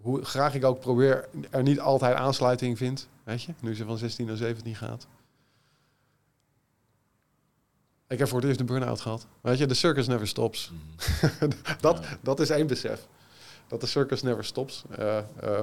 hoe 0.00 0.24
graag 0.24 0.54
ik 0.54 0.64
ook 0.64 0.80
probeer, 0.80 1.28
er 1.50 1.62
niet 1.62 1.80
altijd 1.80 2.14
aansluiting 2.14 2.78
vind. 2.78 3.08
Weet 3.24 3.42
je, 3.42 3.52
nu 3.60 3.74
ze 3.74 3.84
van 3.84 3.98
16 3.98 4.26
naar 4.26 4.36
17 4.36 4.74
gaat. 4.74 5.06
Ik 8.08 8.18
heb 8.18 8.28
voor 8.28 8.38
het 8.38 8.48
eerst 8.48 8.60
een 8.60 8.66
burn-out 8.66 9.00
gehad. 9.00 9.26
Weet 9.40 9.58
je, 9.58 9.66
de 9.66 9.74
circus 9.74 10.06
never 10.06 10.28
stops. 10.28 10.70
Mhm. 10.70 11.50
dat, 11.80 12.06
dat 12.20 12.40
is 12.40 12.50
één 12.50 12.66
besef. 12.66 13.06
Dat 13.66 13.80
de 13.80 13.86
circus 13.86 14.22
never 14.22 14.44
stops. 14.44 14.84
Uh, 14.98 15.18
uh, 15.44 15.62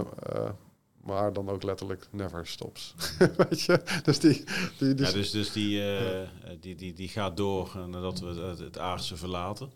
maar 1.04 1.34
dan 1.34 1.50
ook 1.50 1.64
letterlijk 1.64 2.08
never 2.12 2.48
stops. 2.48 2.94
Weet 3.50 3.62
je? 3.62 3.82
Dus 4.04 4.20
die... 4.20 4.44
die, 4.78 4.94
die 4.94 5.06
ja, 5.06 5.12
dus, 5.12 5.32
dus 5.32 5.52
die, 5.52 5.80
uh, 5.80 6.20
die, 6.60 6.76
die, 6.76 6.94
die 6.94 7.10
gaat 7.10 7.38
door 7.38 7.78
nadat 7.88 8.20
we 8.20 8.28
het, 8.28 8.60
het 8.60 8.78
aardse 8.78 9.18
verlaten. 9.18 9.72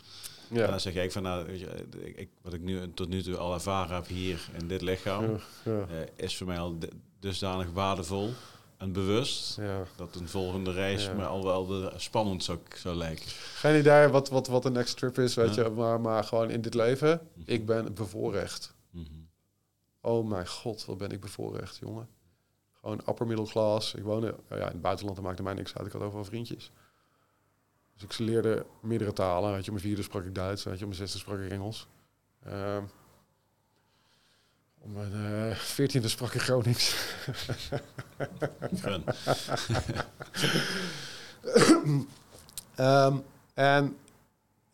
Ja. 0.50 0.64
En 0.64 0.70
dan 0.70 0.80
zeg 0.80 0.96
ik 0.96 1.12
van, 1.12 1.24
nou, 1.24 1.46
weet 1.46 1.60
je, 1.60 1.68
ik, 2.16 2.30
wat 2.42 2.54
ik 2.54 2.62
nu 2.62 2.94
tot 2.94 3.10
nu 3.10 3.22
toe 3.22 3.38
al 3.38 3.54
ervaren 3.54 3.96
heb 3.96 4.08
hier 4.08 4.50
in 4.60 4.68
dit 4.68 4.82
lichaam, 4.82 5.24
ja, 5.24 5.40
ja. 5.64 5.72
Uh, 5.72 5.86
is 6.16 6.38
voor 6.38 6.48
mij 6.48 6.60
al 6.60 6.78
dusdanig 7.20 7.68
waardevol 7.74 8.34
en 8.78 8.92
bewust 8.92 9.60
dat 9.96 10.16
een 10.16 10.30
volgende 10.30 10.72
reis 10.72 11.10
me 11.16 11.26
al 11.26 11.44
wel 11.44 11.92
spannend 11.96 12.44
zou, 12.44 12.58
zou 12.76 12.96
lijken. 12.96 13.26
Geen 13.56 13.80
idee 13.80 14.08
wat, 14.08 14.30
wat, 14.30 14.48
wat 14.48 14.64
de 14.64 14.72
next 14.72 14.98
trip 14.98 15.18
is, 15.20 15.34
weet 15.34 15.56
je, 15.56 15.70
maar, 15.70 16.02
maar 16.02 16.24
gewoon 16.24 16.50
in 16.50 16.62
dit 16.62 16.74
leven, 16.74 17.22
ik 17.46 17.66
ben 17.66 17.94
bevoorrecht. 17.94 18.76
Oh 20.08 20.28
mijn 20.28 20.48
god, 20.48 20.86
wat 20.86 20.98
ben 20.98 21.10
ik 21.10 21.20
bevoorrecht, 21.20 21.78
jongen. 21.78 22.10
Gewoon 22.80 23.02
upper 23.10 23.28
middle 23.28 23.48
class. 23.48 23.94
Ik 23.94 24.04
woonde 24.04 24.36
ja, 24.50 24.56
in 24.56 24.62
het 24.62 24.82
buitenland, 24.82 25.16
dat 25.16 25.26
maakte 25.26 25.44
mij 25.44 25.54
niks 25.54 25.76
uit. 25.76 25.88
Ik 25.88 25.94
had 25.94 26.02
overal 26.02 26.26
vriendjes. 26.26 26.72
Dus 27.94 28.04
ik 28.04 28.18
leerde 28.18 28.66
meerdere 28.82 29.14
talen. 29.14 29.52
Weet 29.52 29.66
je, 29.66 29.72
op 29.72 29.78
mijn 29.78 29.88
vierde 29.88 30.04
sprak 30.04 30.24
ik 30.24 30.36
Duits. 30.36 30.64
Weet 30.64 30.78
je, 30.78 30.84
op 30.84 30.90
mijn 30.90 31.02
zesde 31.02 31.18
sprak 31.18 31.40
ik 31.40 31.52
Engels. 31.52 31.88
Uh, 32.48 32.78
op 34.80 34.94
mijn 34.94 35.12
uh, 35.14 35.56
veertiende 35.56 36.08
sprak 36.08 36.34
ik 36.34 36.42
Gronings. 36.42 36.96
um, 42.78 43.24
en, 43.54 43.98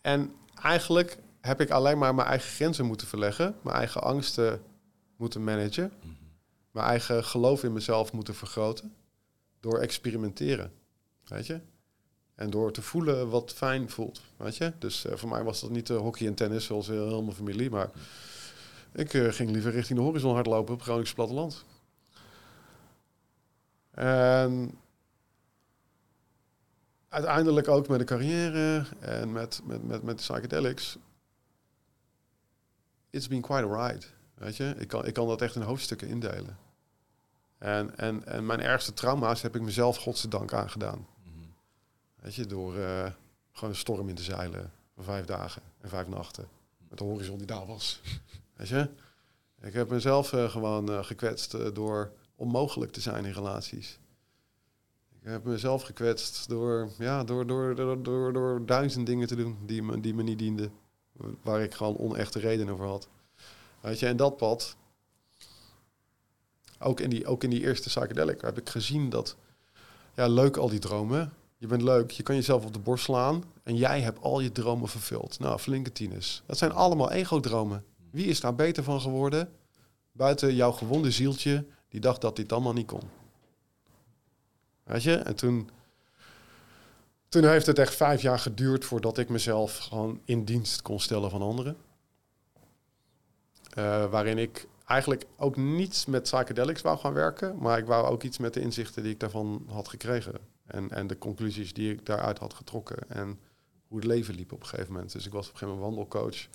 en 0.02 0.36
eigenlijk 0.62 1.18
heb 1.42 1.62
ik 1.62 1.70
alleen 1.70 1.98
maar 1.98 2.16
mijn 2.16 2.28
eigen 2.28 2.50
grenzen 2.50 2.86
moeten 2.86 3.08
verleggen. 3.08 3.56
Mijn 3.62 3.78
eigen 3.78 4.02
angsten 4.02 4.62
moeten 5.16 5.44
managen. 5.44 5.94
Mijn 6.72 6.86
eigen 6.86 7.24
geloof 7.24 7.64
in 7.64 7.74
mezelf 7.74 8.14
moeten 8.14 8.36
vergroten. 8.36 8.94
Door 9.60 9.80
experimenteren. 9.80 10.72
Weet 11.24 11.48
je? 11.48 11.60
En 12.36 12.50
door 12.50 12.72
te 12.72 12.82
voelen 12.82 13.30
wat 13.30 13.54
fijn 13.54 13.90
voelt. 13.90 14.22
Weet 14.38 14.58
je? 14.58 14.74
Dus 14.80 15.06
uh, 15.06 15.14
voor 15.16 15.30
mij 15.30 15.44
was 15.44 15.62
dat 15.62 15.70
niet 15.70 15.90
uh, 15.90 15.98
hockey 15.98 16.28
en 16.28 16.34
tennis 16.34 16.66
zoals 16.66 16.88
heel, 16.88 17.24
mijn 17.24 17.36
familie. 17.36 17.70
Maar 17.70 17.90
ik 18.92 19.10
ging 19.12 19.52
liever 19.52 19.72
richting 19.72 20.00
de 20.00 20.06
horizon 20.06 20.34
hardlopen 20.34 20.74
op 20.74 20.82
Groningse 20.82 21.14
platteland. 21.14 21.66
En 23.92 24.78
uiteindelijk 27.10 27.68
ook 27.68 27.88
met 27.88 28.00
de 28.00 28.06
carrière 28.06 28.86
en 29.00 29.32
met, 29.32 29.62
met, 29.64 29.84
met, 29.84 30.04
met 30.04 30.18
de 30.18 30.24
psychedelics. 30.24 30.98
It's 33.10 33.28
been 33.28 33.42
quite 33.42 33.68
a 33.68 33.88
ride. 33.88 34.06
Weet 34.44 34.56
je, 34.56 34.76
ik 34.78 34.88
kan, 34.88 35.06
ik 35.06 35.14
kan 35.14 35.28
dat 35.28 35.42
echt 35.42 35.56
in 35.56 35.62
hoofdstukken 35.62 36.08
indelen. 36.08 36.58
En, 37.58 37.98
en, 37.98 38.26
en 38.26 38.46
mijn 38.46 38.62
ergste 38.62 38.94
trauma's 38.94 39.42
heb 39.42 39.56
ik 39.56 39.62
mezelf 39.62 39.98
godzijdank 39.98 40.54
aangedaan. 40.54 41.08
Mm 41.24 41.54
Weet 42.16 42.36
je, 42.36 42.46
door 42.46 42.76
uh, 42.76 43.06
gewoon 43.52 43.70
een 43.70 43.76
storm 43.76 44.10
in 44.10 44.16
te 44.16 44.24
zeilen 44.24 44.72
van 44.96 45.04
vijf 45.04 45.26
dagen 45.26 45.62
en 45.82 45.90
vijf 45.90 46.08
nachten. 46.08 46.48
Met 46.90 46.98
de 46.98 47.04
horizon 47.04 47.38
die 47.38 47.48
daar 47.48 47.66
was. 47.66 48.02
Weet 48.58 48.68
je? 48.68 48.90
Ik 49.62 49.74
heb 49.74 49.90
mezelf 49.90 50.32
uh, 50.34 50.50
gewoon 50.50 50.90
uh, 50.90 51.04
gekwetst 51.04 51.76
door 51.76 52.12
onmogelijk 52.36 52.92
te 52.92 53.02
zijn 53.02 53.26
in 53.26 53.34
relaties. 53.34 54.00
Ik 55.22 55.30
heb 55.30 55.44
mezelf 55.44 55.84
gekwetst 55.84 56.50
door, 56.50 56.90
ja, 56.98 57.24
door, 57.24 57.48
door, 57.48 57.76
door, 57.76 58.04
door, 58.04 58.34
door 58.34 58.66
duizend 58.66 59.06
dingen 59.06 59.28
te 59.28 59.36
doen 59.36 59.58
die 59.66 59.84
me, 59.84 60.00
die 60.00 60.14
me 60.14 60.24
niet 60.24 60.40
dienden. 60.40 60.72
Waar 61.42 61.62
ik 61.62 61.74
gewoon 61.74 61.98
onechte 61.98 62.40
redenen 62.40 62.78
voor 62.78 62.88
had. 62.88 63.08
Weet 63.84 64.00
je, 64.00 64.08
en 64.08 64.18
dat 64.18 64.38
pad, 64.38 64.76
ook 66.80 67.00
in 67.00 67.10
die, 67.10 67.26
ook 67.26 67.44
in 67.44 67.50
die 67.50 67.62
eerste 67.62 67.90
psychedelic, 67.90 68.42
heb 68.42 68.58
ik 68.58 68.70
gezien 68.70 69.10
dat, 69.10 69.36
ja, 70.14 70.28
leuk 70.28 70.58
al 70.58 70.70
die 70.70 70.80
dromen. 70.80 71.34
Je 71.58 71.68
bent 71.68 71.82
leuk, 71.82 72.12
je 72.12 72.24
kan 72.24 72.36
jezelf 72.36 72.66
op 72.66 72.74
de 72.74 72.80
borst 72.80 73.04
slaan 73.04 73.44
en 73.64 73.76
jij 73.76 74.02
hebt 74.02 74.22
al 74.22 74.40
je 74.40 74.52
dromen 74.52 74.90
vervuld. 74.90 75.40
Nou, 75.40 75.60
flinke 75.60 75.92
tieners. 75.92 76.44
Dat 76.46 76.58
zijn 76.58 76.72
allemaal 76.72 77.12
ego-dromen. 77.12 77.86
Wie 78.12 78.26
is 78.26 78.40
daar 78.40 78.56
beter 78.56 78.84
van 78.84 79.02
geworden? 79.02 79.52
Buiten 80.12 80.56
jouw 80.56 80.72
gewonde 80.72 81.12
zieltje, 81.12 81.66
die 81.90 82.00
dacht 82.00 82.22
dat 82.22 82.36
dit 82.36 82.52
allemaal 82.52 82.74
niet 82.74 82.88
kon. 82.88 83.04
Weet 84.84 85.04
je? 85.04 85.16
En 85.16 85.36
toen, 85.36 85.70
toen 87.30 87.46
heeft 87.46 87.66
het 87.66 87.80
echt 87.80 87.96
vijf 87.96 88.22
jaar 88.22 88.40
geduurd 88.40 88.86
voordat 88.86 89.18
ik 89.18 89.30
mezelf 89.30 89.78
gewoon 89.78 90.22
in 90.26 90.46
dienst 90.46 90.82
kon 90.82 91.00
stellen 91.00 91.30
van 91.30 91.42
anderen. 91.42 91.78
Uh, 93.78 94.10
waarin 94.10 94.38
ik 94.38 94.68
eigenlijk 94.86 95.26
ook 95.38 95.56
niets 95.56 96.06
met 96.06 96.24
psychedelics 96.24 96.82
wou 96.82 96.98
gaan 96.98 97.14
werken, 97.14 97.58
maar 97.58 97.78
ik 97.78 97.86
wou 97.86 98.08
ook 98.08 98.24
iets 98.24 98.38
met 98.38 98.54
de 98.54 98.60
inzichten 98.60 99.04
die 99.04 99.12
ik 99.12 99.20
daarvan 99.20 99.66
had 99.70 99.88
gekregen. 99.88 100.34
En, 100.66 100.90
en 100.90 101.08
de 101.08 101.18
conclusies 101.18 101.74
die 101.74 101.92
ik 101.92 102.06
daaruit 102.06 102.40
had 102.40 102.54
getrokken. 102.54 102.98
En 103.10 103.40
hoe 103.88 103.98
het 103.98 104.08
leven 104.08 104.36
liep 104.36 104.52
op 104.52 104.60
een 104.60 104.68
gegeven 104.68 104.94
moment. 104.94 105.12
Dus 105.12 105.26
ik 105.26 105.32
was 105.32 105.48
op 105.48 105.54
een 105.54 105.60
gegeven 105.60 105.80
moment 105.80 105.96
wandelcoach. 105.96 106.48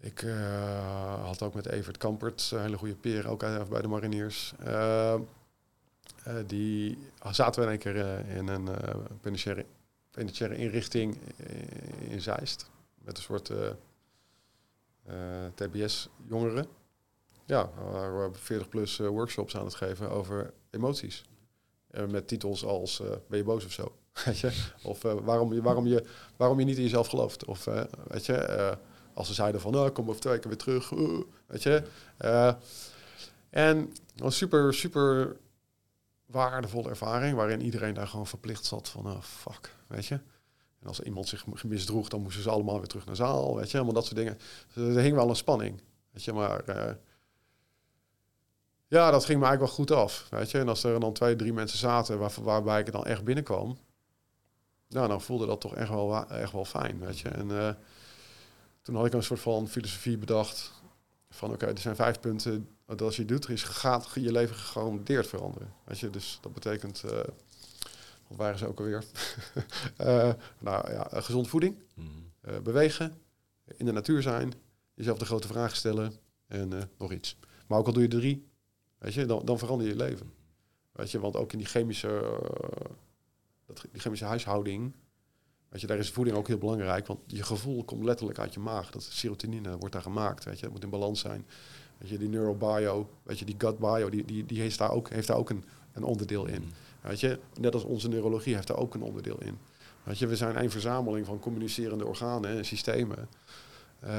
Ik 0.00 0.22
uh, 0.22 1.24
had 1.24 1.42
ook 1.42 1.54
met 1.54 1.66
Evert 1.66 1.96
Kampert, 1.96 2.50
een 2.52 2.60
hele 2.60 2.76
goede 2.76 2.94
peer, 2.94 3.28
ook 3.28 3.68
bij 3.68 3.82
de 3.82 3.88
mariniers. 3.88 4.54
Uh, 4.66 5.14
die 6.46 6.98
zaten 7.30 7.60
we 7.60 7.66
in 7.66 7.72
één 7.72 7.78
keer 7.78 8.26
in 8.36 8.48
een 8.48 8.68
penitentiaire 9.20 10.56
inrichting 10.56 11.18
in 12.08 12.20
Zeist. 12.20 12.70
Met 12.98 13.16
een 13.16 13.22
soort 13.22 13.52
TBS-jongeren. 15.54 16.66
Ja, 17.44 17.70
we 17.74 18.30
40 18.32 18.68
plus 18.68 18.98
workshops 18.98 19.56
aan 19.56 19.64
het 19.64 19.74
geven 19.74 20.10
over 20.10 20.52
emoties. 20.70 21.24
met 22.08 22.28
titels 22.28 22.64
als 22.64 23.02
ben 23.28 23.38
je 23.38 23.44
boos 23.44 23.64
of 23.64 23.72
zo? 23.72 23.96
weet 24.24 24.38
je? 24.38 24.70
Of 24.82 25.02
waarom, 25.02 25.52
je, 25.52 25.62
waarom, 25.62 25.86
je, 25.86 26.04
waarom 26.36 26.58
je 26.58 26.64
niet 26.64 26.76
in 26.76 26.82
jezelf 26.82 27.06
gelooft. 27.06 27.44
Of 27.44 27.64
weet 28.06 28.26
je, 28.26 28.78
als 29.14 29.26
ze 29.26 29.34
zeiden 29.34 29.60
van, 29.60 29.72
nou, 29.72 29.90
kom 29.90 30.08
over 30.08 30.20
twee 30.20 30.38
keer 30.38 30.48
weer 30.48 30.58
terug. 30.58 30.90
Weet 31.46 31.62
je. 31.62 31.82
En 33.50 33.92
was 34.16 34.36
super, 34.36 34.74
super 34.74 35.36
waardevolle 36.26 36.88
ervaring, 36.88 37.36
waarin 37.36 37.60
iedereen 37.60 37.94
daar 37.94 38.06
gewoon 38.06 38.26
verplicht 38.26 38.64
zat 38.64 38.88
van, 38.88 39.06
uh, 39.06 39.22
fuck, 39.22 39.76
weet 39.86 40.06
je. 40.06 40.20
En 40.82 40.88
als 40.88 41.00
iemand 41.00 41.28
zich 41.28 41.64
misdroeg, 41.64 42.08
dan 42.08 42.22
moesten 42.22 42.42
ze 42.42 42.50
allemaal 42.50 42.78
weer 42.78 42.86
terug 42.86 43.06
naar 43.06 43.16
zaal, 43.16 43.56
weet 43.56 43.70
je. 43.70 43.76
Allemaal 43.76 43.94
dat 43.94 44.04
soort 44.04 44.16
dingen. 44.16 44.38
Dus 44.74 44.96
er 44.96 45.02
hing 45.02 45.14
wel 45.14 45.28
een 45.28 45.36
spanning, 45.36 45.80
weet 46.10 46.24
je. 46.24 46.32
Maar 46.32 46.68
uh, 46.68 46.92
ja, 48.88 49.10
dat 49.10 49.24
ging 49.24 49.38
me 49.38 49.46
eigenlijk 49.46 49.76
wel 49.76 49.86
goed 49.86 49.90
af, 49.90 50.26
weet 50.30 50.50
je. 50.50 50.58
En 50.58 50.68
als 50.68 50.84
er 50.84 51.00
dan 51.00 51.12
twee, 51.12 51.36
drie 51.36 51.52
mensen 51.52 51.78
zaten 51.78 52.18
waar, 52.18 52.32
waarbij 52.42 52.80
ik 52.80 52.92
dan 52.92 53.04
echt 53.04 53.24
binnenkwam, 53.24 53.78
nou, 54.88 55.08
dan 55.08 55.20
voelde 55.20 55.46
dat 55.46 55.60
toch 55.60 55.74
echt 55.74 55.88
wel, 55.88 56.26
echt 56.28 56.52
wel 56.52 56.64
fijn, 56.64 56.98
weet 56.98 57.18
je. 57.18 57.28
En 57.28 57.48
uh, 57.48 57.70
toen 58.82 58.94
had 58.94 59.06
ik 59.06 59.12
een 59.12 59.22
soort 59.22 59.40
van 59.40 59.68
filosofie 59.68 60.18
bedacht. 60.18 60.80
Van 61.30 61.52
oké, 61.52 61.66
er 61.66 61.78
zijn 61.78 61.96
vijf 61.96 62.20
punten 62.20 62.68
dat 62.86 63.00
als 63.00 63.16
je 63.16 63.24
doet, 63.24 63.48
is 63.48 63.62
gaat 63.62 64.08
je 64.14 64.32
leven 64.32 64.56
gegarandeerd 64.56 65.26
veranderen. 65.26 65.72
Weet 65.84 65.98
je, 65.98 66.10
dus 66.10 66.38
dat 66.40 66.52
betekent, 66.52 67.02
uh, 67.06 67.18
wat 68.32 68.40
waren 68.40 68.58
ze 68.58 68.66
ook 68.66 68.78
alweer? 68.78 69.04
uh, 70.00 70.32
nou 70.68 70.92
ja, 70.92 71.08
gezonde 71.10 71.48
voeding, 71.48 71.82
mm 71.94 72.20
bewegen, 72.62 73.14
in 73.76 73.84
de 73.84 73.92
natuur 73.92 74.22
zijn, 74.22 74.52
jezelf 74.94 75.18
de 75.18 75.24
grote 75.24 75.46
vragen 75.46 75.76
stellen 75.76 76.12
en 76.46 76.90
nog 76.98 77.12
iets. 77.12 77.38
Maar 77.66 77.78
ook 77.78 77.86
al 77.86 77.92
doe 77.92 78.02
je 78.02 78.08
drie, 78.08 78.48
weet 78.98 79.14
je, 79.14 79.26
dan, 79.26 79.44
dan 79.44 79.58
verander 79.58 79.86
je 79.86 79.92
je 79.92 79.98
leven. 79.98 80.32
Weet 80.92 81.10
je, 81.10 81.20
want 81.20 81.36
ook 81.36 81.52
in 81.52 81.58
die 81.58 81.66
chemische, 81.66 82.38
dat, 83.66 83.84
die 83.92 84.00
chemische 84.00 84.24
huishouding, 84.24 84.94
Weet 85.72 85.80
je, 85.80 85.86
daar 85.86 85.98
is 85.98 86.10
voeding 86.10 86.36
ook 86.36 86.46
heel 86.46 86.58
belangrijk, 86.58 87.06
want 87.06 87.20
je 87.26 87.42
gevoel 87.42 87.84
komt 87.84 88.04
letterlijk 88.04 88.38
uit 88.38 88.54
je 88.54 88.60
maag. 88.60 88.90
Dat 88.90 89.02
serotonine 89.02 89.78
wordt 89.78 89.92
daar 89.92 90.02
gemaakt, 90.02 90.44
weet 90.44 90.56
je, 90.56 90.62
dat 90.62 90.72
moet 90.72 90.82
in 90.82 90.90
balans 90.90 91.20
zijn. 91.20 91.46
Weet 91.98 92.08
je, 92.08 92.18
die 92.18 92.28
neurobio, 92.28 93.10
weet 93.22 93.38
je, 93.38 93.44
die 93.44 93.54
gut 93.58 93.78
bio, 93.78 94.10
die, 94.10 94.24
die, 94.24 94.46
die 94.46 94.60
heeft 94.60 94.78
daar 94.78 94.90
ook, 94.90 95.10
heeft 95.10 95.26
daar 95.26 95.36
ook 95.36 95.50
een, 95.50 95.64
een 95.92 96.02
onderdeel 96.02 96.46
in. 96.46 96.62
Mm. 96.62 96.70
Weet 97.02 97.20
je, 97.20 97.38
net 97.60 97.74
als 97.74 97.84
onze 97.84 98.08
neurologie 98.08 98.54
heeft 98.54 98.66
daar 98.66 98.76
ook 98.76 98.94
een 98.94 99.02
onderdeel 99.02 99.40
in. 99.40 99.58
Weet 100.02 100.18
je, 100.18 100.26
we 100.26 100.36
zijn 100.36 100.62
een 100.62 100.70
verzameling 100.70 101.26
van 101.26 101.38
communicerende 101.38 102.06
organen 102.06 102.50
en 102.50 102.64
systemen. 102.64 103.28
Uh, 104.04 104.10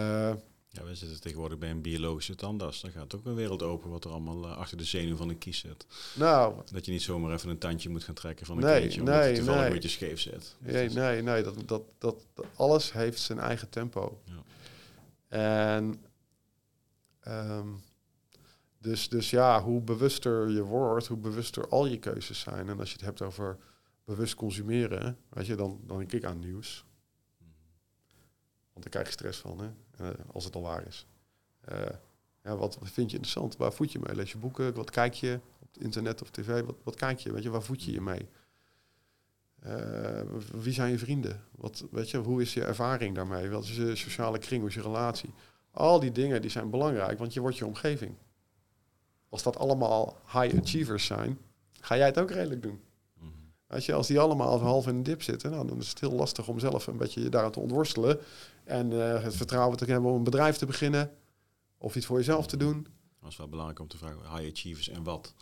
ja, 0.69 0.83
we 0.83 0.95
zitten 0.95 1.21
tegenwoordig 1.21 1.57
bij 1.57 1.69
een 1.69 1.81
biologische 1.81 2.35
tandarts. 2.35 2.81
Dan 2.81 2.91
gaat 2.91 3.15
ook 3.15 3.25
een 3.25 3.35
wereld 3.35 3.63
open 3.63 3.89
wat 3.89 4.05
er 4.05 4.11
allemaal 4.11 4.45
uh, 4.45 4.57
achter 4.57 4.77
de 4.77 4.83
zenuw 4.83 5.15
van 5.15 5.29
een 5.29 5.37
kies 5.37 5.57
zit. 5.59 5.85
Nou, 6.15 6.55
dat 6.71 6.85
je 6.85 6.91
niet 6.91 7.01
zomaar 7.01 7.33
even 7.33 7.49
een 7.49 7.57
tandje 7.57 7.89
moet 7.89 8.03
gaan 8.03 8.13
trekken 8.13 8.45
van 8.45 8.57
een 8.57 8.63
nee, 8.63 8.79
kindje, 8.79 8.99
omdat 8.99 9.15
nee, 9.15 9.29
je 9.29 9.35
toevallig 9.35 9.59
nee. 9.59 9.67
een 9.67 9.73
beetje 9.73 9.89
scheef 9.89 10.19
zit. 10.19 10.55
Nee, 10.59 10.89
nee, 10.89 11.21
nee, 11.21 11.43
dat, 11.43 11.55
dat, 11.65 11.83
dat, 11.97 12.15
dat, 12.33 12.45
alles 12.55 12.93
heeft 12.93 13.19
zijn 13.19 13.39
eigen 13.39 13.69
tempo. 13.69 14.21
Ja. 14.25 14.43
En 15.27 16.03
um, 17.27 17.81
dus, 18.83 19.09
dus 19.09 19.29
ja, 19.29 19.61
hoe 19.61 19.81
bewuster 19.81 20.49
je 20.49 20.63
wordt, 20.63 21.07
hoe 21.07 21.17
bewuster 21.17 21.67
al 21.67 21.85
je 21.85 21.99
keuzes 21.99 22.39
zijn. 22.39 22.69
En 22.69 22.79
als 22.79 22.89
je 22.89 22.95
het 22.95 23.05
hebt 23.05 23.21
over 23.21 23.57
bewust 24.03 24.35
consumeren, 24.35 25.17
weet 25.29 25.45
je, 25.45 25.55
dan, 25.55 25.79
dan 25.85 25.97
denk 25.97 26.11
ik 26.11 26.25
aan 26.25 26.39
nieuws. 26.39 26.85
Want 28.73 28.85
daar 28.85 28.89
krijg 28.89 29.07
je 29.07 29.13
stress 29.13 29.39
van, 29.39 29.59
hè? 29.59 29.69
Uh, 30.01 30.09
als 30.31 30.45
het 30.45 30.55
al 30.55 30.61
waar 30.61 30.87
is. 30.87 31.07
Uh, 31.71 31.79
ja, 32.43 32.55
wat 32.57 32.77
vind 32.81 33.09
je 33.09 33.15
interessant? 33.15 33.57
Waar 33.57 33.73
voed 33.73 33.91
je 33.91 33.99
mee? 33.99 34.15
Lees 34.15 34.31
je 34.31 34.37
boeken? 34.37 34.73
Wat 34.73 34.89
kijk 34.89 35.13
je 35.13 35.39
op 35.59 35.73
het 35.73 35.83
internet 35.83 36.21
of 36.21 36.29
tv? 36.29 36.63
Wat, 36.63 36.75
wat 36.83 36.95
kijk 36.95 37.19
je? 37.19 37.33
Weet 37.33 37.43
je, 37.43 37.49
waar 37.49 37.63
voed 37.63 37.83
je 37.83 37.91
je 37.91 38.01
mee? 38.01 38.29
Uh, 39.65 40.21
wie 40.51 40.73
zijn 40.73 40.91
je 40.91 40.97
vrienden? 40.97 41.43
Wat, 41.51 41.85
weet 41.91 42.09
je, 42.09 42.17
hoe 42.17 42.41
is 42.41 42.53
je 42.53 42.63
ervaring 42.63 43.15
daarmee? 43.15 43.49
Wat 43.49 43.63
is 43.63 43.75
je 43.75 43.95
sociale 43.95 44.37
kring? 44.37 44.59
Hoe 44.59 44.69
is 44.69 44.75
je 44.75 44.81
relatie? 44.81 45.33
Al 45.71 45.99
die 45.99 46.11
dingen 46.11 46.41
die 46.41 46.49
zijn 46.49 46.69
belangrijk, 46.69 47.19
want 47.19 47.33
je 47.33 47.39
wordt 47.39 47.57
je 47.57 47.65
omgeving. 47.65 48.15
Als 49.33 49.43
dat 49.43 49.57
allemaal 49.57 50.17
high 50.31 50.59
achievers 50.61 51.05
zijn, 51.05 51.39
ga 51.79 51.97
jij 51.97 52.05
het 52.05 52.19
ook 52.19 52.31
redelijk 52.31 52.61
doen. 52.61 52.81
Als, 53.67 53.85
je, 53.85 53.93
als 53.93 54.07
die 54.07 54.19
allemaal 54.19 54.59
half 54.59 54.87
in 54.87 54.95
een 54.95 55.03
dip 55.03 55.21
zitten, 55.21 55.51
nou, 55.51 55.67
dan 55.67 55.79
is 55.79 55.89
het 55.89 55.99
heel 55.99 56.11
lastig 56.11 56.47
om 56.47 56.59
zelf 56.59 56.87
een 56.87 56.97
beetje 56.97 57.29
daaraan 57.29 57.51
te 57.51 57.59
ontworstelen. 57.59 58.19
En 58.63 58.91
uh, 58.91 59.23
het 59.23 59.35
vertrouwen 59.35 59.77
te 59.77 59.85
hebben 59.85 60.11
om 60.11 60.17
een 60.17 60.23
bedrijf 60.23 60.57
te 60.57 60.65
beginnen. 60.65 61.11
Of 61.77 61.95
iets 61.95 62.05
voor 62.05 62.17
jezelf 62.17 62.47
te 62.47 62.57
doen. 62.57 62.87
Dat 63.21 63.31
is 63.31 63.37
wel 63.37 63.47
belangrijk 63.47 63.79
om 63.79 63.87
te 63.87 63.97
vragen, 63.97 64.19
high 64.35 64.51
achievers 64.51 64.89
en 64.89 65.03
wat? 65.03 65.33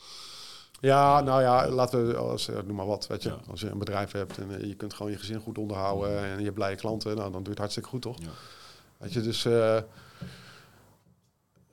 Ja, 0.79 1.21
nou 1.21 1.41
ja, 1.41 1.69
laten 1.69 2.07
we, 2.07 2.17
als, 2.17 2.47
uh, 2.47 2.55
noem 2.65 2.75
maar 2.75 2.85
wat, 2.85 3.07
weet 3.07 3.23
je. 3.23 3.31
Als 3.49 3.61
je 3.61 3.69
een 3.69 3.77
bedrijf 3.77 4.11
hebt 4.11 4.37
en 4.37 4.51
uh, 4.51 4.63
je 4.63 4.75
kunt 4.75 4.93
gewoon 4.93 5.11
je 5.11 5.17
gezin 5.17 5.39
goed 5.39 5.57
onderhouden 5.57 6.23
en 6.23 6.37
je 6.37 6.43
hebt 6.43 6.55
blije 6.55 6.75
klanten, 6.75 7.15
nou, 7.15 7.31
dan 7.31 7.43
doe 7.43 7.43
je 7.43 7.49
het 7.49 7.59
hartstikke 7.59 7.89
goed, 7.89 8.01
toch? 8.01 8.19
Ja. 8.19 8.29
Weet 8.97 9.13
je, 9.13 9.21
dus 9.21 9.47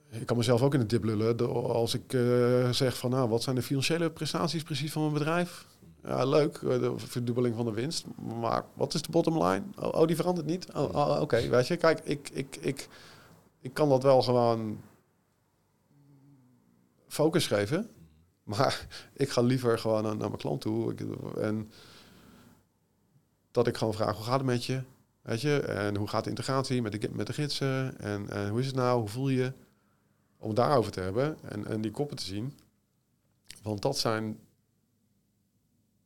ik 0.09 0.25
kan 0.25 0.37
mezelf 0.37 0.61
ook 0.61 0.73
in 0.73 0.79
de 0.79 0.85
dip 0.85 1.03
lullen 1.03 1.49
als 1.53 1.93
ik 1.93 2.17
zeg 2.71 2.97
van, 2.97 3.09
nou, 3.09 3.29
wat 3.29 3.43
zijn 3.43 3.55
de 3.55 3.61
financiële 3.61 4.11
prestaties 4.11 4.63
precies 4.63 4.91
van 4.91 5.01
mijn 5.01 5.13
bedrijf? 5.13 5.67
Ja, 6.03 6.25
leuk, 6.25 6.57
eh, 6.57 6.79
de 6.79 6.93
verdubbeling 6.97 7.55
van 7.55 7.65
de 7.65 7.71
winst. 7.71 8.05
Maar 8.39 8.65
wat 8.73 8.93
is 8.93 9.01
de 9.01 9.11
bottom 9.11 9.43
line? 9.43 9.63
Oh, 9.79 9.93
oh 9.93 10.07
die 10.07 10.15
verandert 10.15 10.47
niet? 10.47 10.71
Oh, 10.73 10.95
oh 10.95 11.09
oké, 11.09 11.21
okay. 11.21 11.49
weet 11.49 11.67
je. 11.67 11.77
Kijk, 11.77 11.99
ik, 12.03 12.29
ik, 12.33 12.57
ik, 12.61 12.87
ik 13.61 13.73
kan 13.73 13.89
dat 13.89 14.03
wel 14.03 14.21
gewoon 14.21 14.81
focus 17.07 17.47
geven. 17.47 17.89
Maar 18.43 18.87
ik 19.13 19.29
ga 19.29 19.41
liever 19.41 19.79
gewoon 19.79 20.03
naar, 20.03 20.17
mijn 20.17 20.37
klant 20.37 20.61
toe. 20.61 20.93
en 21.37 21.71
dat 23.51 23.67
ik 23.67 23.77
gewoon 23.77 23.93
vraag, 23.93 24.15
hoe 24.15 24.25
gaat 24.25 24.37
het 24.37 24.45
met 24.45 24.65
je? 24.65 24.81
Weet 25.21 25.41
je? 25.41 25.59
En 25.59 25.95
hoe 25.95 26.07
gaat 26.07 26.23
de 26.23 26.29
integratie 26.29 26.81
met 26.81 27.01
de, 27.01 27.09
met 27.11 27.27
de 27.27 27.33
gidsen? 27.33 27.99
En, 27.99 28.29
en 28.29 28.49
hoe 28.49 28.59
is 28.59 28.65
het 28.65 28.75
nou? 28.75 28.99
Hoe 28.99 29.09
voel 29.09 29.29
je? 29.29 29.53
Om 30.39 30.47
het 30.47 30.57
daarover 30.57 30.91
te 30.91 31.01
hebben 31.01 31.37
en, 31.41 31.65
en 31.65 31.81
die 31.81 31.91
koppen 31.91 32.17
te 32.17 32.23
zien. 32.23 32.53
Want 33.61 33.81
dat 33.81 33.97
zijn 33.97 34.39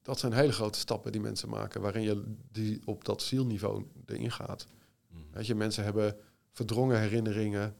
dat 0.03 0.19
zijn 0.19 0.33
hele 0.33 0.51
grote 0.51 0.79
stappen 0.79 1.11
die 1.11 1.21
mensen 1.21 1.49
maken, 1.49 1.81
waarin 1.81 2.01
je 2.01 2.23
die 2.51 2.81
op 2.85 3.05
dat 3.05 3.21
zielniveau 3.21 3.85
erin 4.05 4.31
gaat. 4.31 4.67
Mm. 5.07 5.25
Weet 5.31 5.47
je, 5.47 5.55
mensen 5.55 5.83
hebben 5.83 6.17
verdrongen 6.51 6.99
herinneringen. 6.99 7.75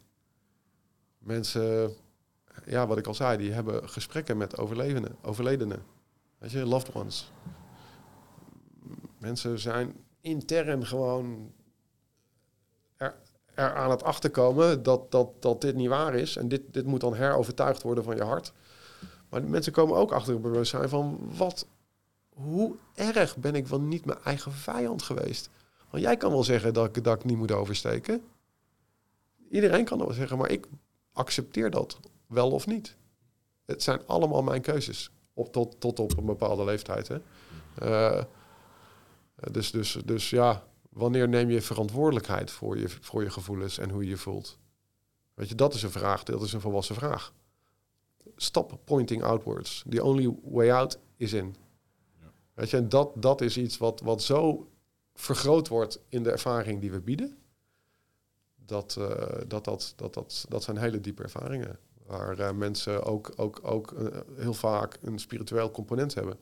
Mensen, 1.17 1.93
ja, 2.65 2.87
wat 2.87 2.97
ik 2.97 3.07
al 3.07 3.13
zei, 3.13 3.37
die 3.37 3.51
hebben 3.51 3.89
gesprekken 3.89 4.37
met 4.37 4.57
overlevenden, 4.57 5.15
overledenen. 5.21 5.83
Weet 6.37 6.51
je, 6.51 6.65
loved 6.65 6.93
ones. 6.93 7.31
Mensen 9.17 9.59
zijn 9.59 9.93
intern 10.21 10.85
gewoon 10.85 11.53
er, 13.53 13.75
aan 13.75 13.89
het 13.89 14.03
achterkomen 14.03 14.83
dat, 14.83 15.11
dat, 15.11 15.29
dat 15.39 15.61
dit 15.61 15.75
niet 15.75 15.89
waar 15.89 16.15
is. 16.15 16.35
En 16.35 16.47
dit, 16.47 16.61
dit 16.71 16.85
moet 16.85 17.01
dan 17.01 17.15
herovertuigd 17.15 17.81
worden 17.81 18.03
van 18.03 18.15
je 18.15 18.23
hart. 18.23 18.53
Maar 19.29 19.43
mensen 19.43 19.73
komen 19.73 19.95
ook 19.95 20.11
achter 20.11 20.33
het 20.33 20.41
bewustzijn 20.41 20.89
van 20.89 21.19
wat 21.37 21.67
hoe 22.33 22.75
erg 22.95 23.37
ben 23.37 23.55
ik 23.55 23.67
wel 23.67 23.81
niet 23.81 24.05
mijn 24.05 24.19
eigen 24.23 24.51
vijand 24.51 25.01
geweest? 25.03 25.49
Want 25.89 26.03
jij 26.03 26.17
kan 26.17 26.31
wel 26.31 26.43
zeggen 26.43 26.73
dat 26.73 26.97
ik, 26.97 27.03
dat 27.03 27.15
ik 27.15 27.25
niet 27.25 27.37
moet 27.37 27.51
oversteken. 27.51 28.21
Iedereen 29.49 29.85
kan 29.85 29.97
wel 29.97 30.13
zeggen, 30.13 30.37
maar 30.37 30.49
ik 30.49 30.67
accepteer 31.11 31.69
dat 31.69 31.99
wel 32.27 32.51
of 32.51 32.67
niet. 32.67 32.95
Het 33.65 33.83
zijn 33.83 34.07
allemaal 34.07 34.43
mijn 34.43 34.61
keuzes. 34.61 35.11
Op, 35.33 35.51
tot, 35.51 35.79
tot 35.79 35.99
op 35.99 36.17
een 36.17 36.25
bepaalde 36.25 36.63
leeftijd. 36.63 37.07
Hè? 37.07 37.17
Uh, 37.83 38.23
dus, 39.51 39.71
dus, 39.71 39.97
dus 40.05 40.29
ja, 40.29 40.63
wanneer 40.93 41.29
neem 41.29 41.49
je 41.49 41.61
verantwoordelijkheid 41.61 42.51
voor 42.51 42.77
je, 42.77 42.89
voor 42.89 43.23
je 43.23 43.29
gevoelens 43.29 43.77
en 43.77 43.89
hoe 43.89 44.03
je 44.03 44.09
je 44.09 44.17
voelt? 44.17 44.57
Weet 45.33 45.49
je, 45.49 45.55
dat 45.55 45.73
is 45.73 45.83
een 45.83 45.91
vraag, 45.91 46.23
dat 46.23 46.41
is 46.41 46.53
een 46.53 46.61
volwassen 46.61 46.95
vraag. 46.95 47.33
Stop 48.35 48.79
pointing 48.83 49.23
outwards. 49.23 49.83
The 49.89 50.03
only 50.03 50.35
way 50.43 50.71
out 50.71 50.99
is 51.17 51.33
in. 51.33 51.55
Ja. 52.19 52.31
Weet 52.53 52.69
je, 52.69 52.77
en 52.77 52.89
dat, 52.89 53.11
dat 53.15 53.41
is 53.41 53.57
iets 53.57 53.77
wat, 53.77 54.01
wat 54.01 54.21
zo 54.21 54.67
vergroot 55.13 55.67
wordt 55.67 55.99
in 56.09 56.23
de 56.23 56.31
ervaring 56.31 56.81
die 56.81 56.91
we 56.91 56.99
bieden. 56.99 57.37
Dat, 58.65 58.95
uh, 58.99 59.07
dat, 59.47 59.65
dat, 59.65 59.93
dat, 59.95 60.13
dat, 60.13 60.45
dat 60.49 60.63
zijn 60.63 60.77
hele 60.77 61.01
diepe 61.01 61.23
ervaringen. 61.23 61.79
Waar 62.05 62.39
uh, 62.39 62.51
mensen 62.51 63.03
ook, 63.03 63.33
ook, 63.35 63.59
ook 63.63 63.91
uh, 63.91 64.07
heel 64.35 64.53
vaak 64.53 64.97
een 65.01 65.19
spiritueel 65.19 65.71
component 65.71 66.13
hebben. 66.13 66.37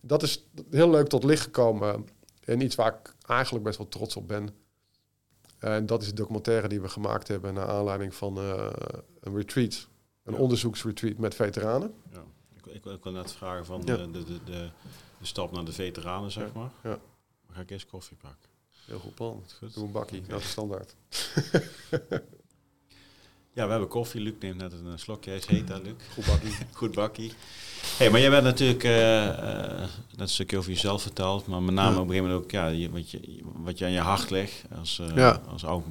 Dat 0.00 0.22
is 0.22 0.48
heel 0.70 0.90
leuk 0.90 1.08
tot 1.08 1.24
licht 1.24 1.42
gekomen. 1.42 2.08
En 2.50 2.60
iets 2.60 2.74
waar 2.74 2.94
ik 2.94 3.14
eigenlijk 3.26 3.64
best 3.64 3.78
wel 3.78 3.88
trots 3.88 4.16
op 4.16 4.28
ben. 4.28 4.48
En 5.58 5.86
dat 5.86 6.02
is 6.02 6.08
de 6.08 6.14
documentaire 6.14 6.68
die 6.68 6.80
we 6.80 6.88
gemaakt 6.88 7.28
hebben 7.28 7.54
naar 7.54 7.68
aanleiding 7.68 8.14
van 8.14 8.36
een 8.36 9.36
retreat. 9.36 9.88
Een 10.22 10.32
ja. 10.32 10.38
onderzoeksretreat 10.38 11.16
met 11.16 11.34
veteranen. 11.34 11.94
Ja. 12.12 12.24
Ik, 12.56 12.66
ik, 12.66 12.84
ik 12.84 13.02
wil 13.02 13.12
net 13.12 13.32
vragen 13.32 13.64
van 13.64 13.82
ja. 13.84 13.96
de, 13.96 14.10
de, 14.10 14.24
de, 14.24 14.40
de, 14.44 14.70
stap 15.26 15.52
naar 15.52 15.64
de 15.64 15.72
veteranen, 15.72 16.30
zeg 16.30 16.52
maar. 16.52 16.70
Ja. 16.82 16.98
Dan 17.46 17.54
ga 17.54 17.60
ik 17.60 17.70
eerst 17.70 17.86
koffie 17.86 18.16
pakken. 18.16 18.48
Heel 18.86 18.98
goed 18.98 19.14
plan. 19.14 19.44
Goed. 19.58 19.74
Doe 19.74 19.84
een 19.84 19.92
bakkie, 19.92 20.22
dat 20.22 20.40
is 20.40 20.50
standaard. 20.50 20.96
ja, 23.52 23.64
we 23.64 23.70
hebben 23.70 23.88
koffie. 23.88 24.20
Luc 24.20 24.34
neemt 24.40 24.56
net 24.56 24.72
een 24.72 24.98
slokje. 24.98 25.30
Hij 25.30 25.38
is 25.38 25.46
heet, 25.46 25.68
hè, 25.68 25.78
Luc? 25.78 25.92
Goed 26.14 26.26
bakkie. 26.26 26.52
goed 26.72 26.94
bakkie. 26.94 27.32
Hey, 27.96 28.10
maar 28.10 28.20
jij 28.20 28.30
bent 28.30 28.44
natuurlijk 28.44 28.84
uh, 28.84 29.24
uh, 29.26 29.80
net 29.80 29.90
een 30.16 30.28
stukje 30.28 30.58
over 30.58 30.70
jezelf 30.70 31.02
verteld, 31.02 31.46
maar 31.46 31.62
met 31.62 31.74
name 31.74 31.94
ja. 31.94 32.00
op 32.00 32.08
een 32.08 32.14
gegeven 32.14 32.28
moment 32.28 32.44
ook 32.44 32.50
ja, 32.50 32.66
je, 32.66 32.90
wat, 32.90 33.10
je, 33.10 33.40
wat 33.42 33.78
je 33.78 33.84
aan 33.84 33.90
je 33.90 34.00
hart 34.00 34.30
ligt 34.30 34.64
als, 34.78 34.98
uh, 34.98 35.16
ja. 35.16 35.40
als 35.48 35.64
oud, 35.64 35.84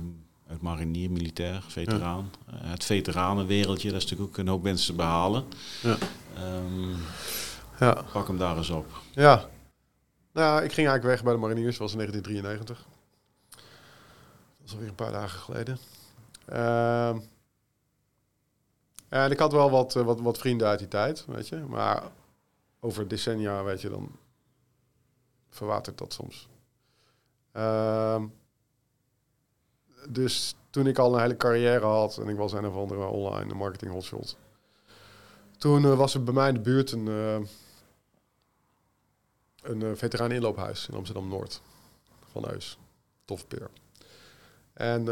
uit 0.49 0.61
marinier, 0.61 1.11
militair, 1.11 1.63
veteraan. 1.67 2.31
Ja. 2.51 2.57
het 2.57 2.83
veteranenwereldje, 2.83 3.91
dat 3.91 3.97
is 3.97 4.03
natuurlijk 4.03 4.29
ook 4.29 4.37
een 4.37 4.47
hoop 4.47 4.63
mensen 4.63 4.85
te 4.85 4.93
behalen. 4.93 5.43
Ja. 5.81 5.97
Um, 6.55 6.95
ja. 7.79 8.03
Pak 8.11 8.27
hem 8.27 8.37
daar 8.37 8.57
eens 8.57 8.69
op. 8.69 8.85
Ja, 9.11 9.49
nou, 10.33 10.63
ik 10.63 10.73
ging 10.73 10.87
eigenlijk 10.87 11.03
weg 11.03 11.23
bij 11.23 11.33
de 11.33 11.39
mariniers, 11.39 11.77
dat 11.77 11.91
was 11.91 11.91
in 11.91 11.97
1993. 11.97 12.85
Dat 13.49 14.61
was 14.61 14.71
alweer 14.71 14.87
een 14.89 14.95
paar 14.95 15.11
dagen 15.11 15.39
geleden. 15.39 15.77
Uh, 16.53 17.15
en 19.09 19.31
ik 19.31 19.39
had 19.39 19.51
wel 19.51 19.69
wat, 19.69 19.93
wat, 19.93 20.19
wat 20.19 20.37
vrienden 20.37 20.67
uit 20.67 20.79
die 20.79 20.87
tijd, 20.87 21.25
weet 21.25 21.47
je. 21.47 21.57
Maar 21.57 22.03
over 22.79 23.07
decennia, 23.07 23.63
weet 23.63 23.81
je, 23.81 23.89
dan 23.89 24.11
verwatert 25.49 25.97
dat 25.97 26.13
soms. 26.13 26.47
Uh, 27.53 28.23
dus 30.09 30.55
toen 30.69 30.87
ik 30.87 30.97
al 30.97 31.13
een 31.13 31.21
hele 31.21 31.37
carrière 31.37 31.85
had 31.85 32.17
en 32.17 32.27
ik 32.27 32.37
was 32.37 32.53
een 32.53 32.65
of 32.65 32.75
andere 32.75 33.05
online 33.05 33.53
marketing 33.53 33.91
hotshot. 33.91 34.37
Toen 35.57 35.83
uh, 35.83 35.97
was 35.97 36.13
er 36.13 36.23
bij 36.23 36.33
mij 36.33 36.47
in 36.47 36.53
de 36.53 36.59
buurt 36.59 36.91
een, 36.91 37.05
uh, 37.05 37.39
een 39.61 39.97
veteraan 39.97 40.31
inloophuis 40.31 40.87
in 40.87 40.95
Amsterdam-Noord. 40.95 41.61
Van 42.31 42.49
Eus. 42.49 42.77
Tof 43.25 43.47
peer. 43.47 43.69
En 44.79 45.05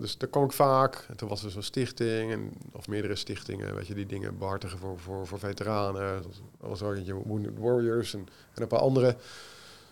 dus 0.00 0.18
daar 0.18 0.28
kwam 0.28 0.44
ik 0.44 0.52
vaak. 0.52 1.04
En 1.08 1.16
toen 1.16 1.28
was 1.28 1.44
er 1.44 1.50
zo'n 1.50 1.62
stichting, 1.62 2.32
en, 2.32 2.52
of 2.72 2.88
meerdere 2.88 3.16
stichtingen, 3.16 3.74
weet 3.74 3.86
je, 3.86 3.94
die 3.94 4.06
dingen 4.06 4.38
behartigen 4.38 4.78
voor, 4.78 4.98
voor, 4.98 5.26
voor 5.26 5.38
veteranen. 5.38 6.22
Zoals 6.60 7.02
Wounded 7.24 7.58
Warriors 7.58 8.14
en, 8.14 8.26
en 8.54 8.62
een 8.62 8.68
paar 8.68 8.78
andere. 8.78 9.16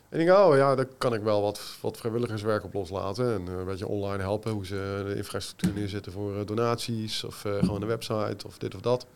En 0.09 0.20
ik 0.20 0.31
oh 0.31 0.57
ja, 0.57 0.74
daar 0.74 0.87
kan 0.99 1.14
ik 1.14 1.22
wel 1.22 1.43
wat, 1.43 1.61
wat 1.81 1.97
vrijwilligerswerk 1.97 2.64
op 2.64 2.74
loslaten. 2.74 3.35
En 3.35 3.47
een 3.47 3.64
beetje 3.64 3.87
online 3.87 4.22
helpen 4.22 4.53
hoe 4.53 4.66
ze 4.66 5.05
de 5.07 5.16
infrastructuur 5.16 5.72
neerzetten 5.72 6.12
voor 6.12 6.47
donaties. 6.47 7.24
Of 7.24 7.41
gewoon 7.41 7.83
een 7.83 7.89
website 7.89 8.47
of 8.47 8.59
dit 8.59 8.74
of 8.74 8.81
dat. 8.81 9.07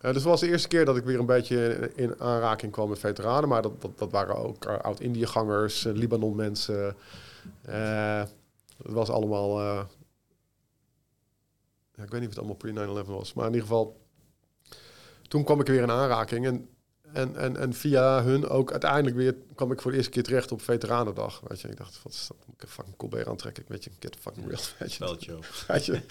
Dus 0.00 0.14
het 0.14 0.22
was 0.22 0.40
de 0.40 0.48
eerste 0.48 0.68
keer 0.68 0.84
dat 0.84 0.96
ik 0.96 1.04
weer 1.04 1.18
een 1.18 1.26
beetje 1.26 1.90
in 1.94 2.20
aanraking 2.20 2.72
kwam 2.72 2.88
met 2.88 2.98
veteranen. 2.98 3.48
Maar 3.48 3.62
dat, 3.62 3.80
dat, 3.80 3.98
dat 3.98 4.10
waren 4.10 4.36
ook 4.36 4.66
oud-Indië-gangers, 4.66 5.82
Libanon-mensen. 5.82 6.96
Uh, 7.68 8.22
het 8.82 8.92
was 8.92 9.08
allemaal... 9.08 9.60
Ja, 11.98 12.04
ik 12.04 12.10
weet 12.10 12.20
niet 12.20 12.28
of 12.30 12.36
het 12.36 12.64
allemaal 12.64 13.04
pre-9-11 13.04 13.08
was. 13.08 13.32
Maar 13.32 13.46
in 13.46 13.52
ieder 13.52 13.68
geval... 13.68 14.00
Toen 15.28 15.44
kwam 15.44 15.60
ik 15.60 15.66
weer 15.66 15.82
in 15.82 15.90
aanraking. 15.90 16.46
En, 16.46 16.68
en, 17.12 17.36
en, 17.36 17.56
en 17.56 17.72
via 17.72 18.22
hun 18.22 18.48
ook 18.48 18.70
uiteindelijk 18.70 19.16
weer... 19.16 19.36
kwam 19.54 19.72
ik 19.72 19.80
voor 19.80 19.90
de 19.90 19.96
eerste 19.96 20.12
keer 20.12 20.22
terecht 20.22 20.52
op 20.52 20.62
Veteranendag. 20.62 21.40
Weet 21.48 21.60
je, 21.60 21.68
ik 21.68 21.76
dacht, 21.76 22.02
wat 22.02 22.12
is 22.12 22.26
dat? 22.28 22.36
Moet 22.46 22.54
ik 22.54 22.62
een 22.62 22.68
fucking 22.68 22.96
Colbert 22.96 23.26
aantrekken? 23.26 23.62
Ik 23.62 23.68
weet 23.68 23.84
je, 23.84 23.90
get 23.98 24.16
fucking 24.20 24.46
real. 24.46 24.60
Weet 24.78 24.94
je, 24.94 25.04
weet 25.68 25.84
je, 25.84 26.02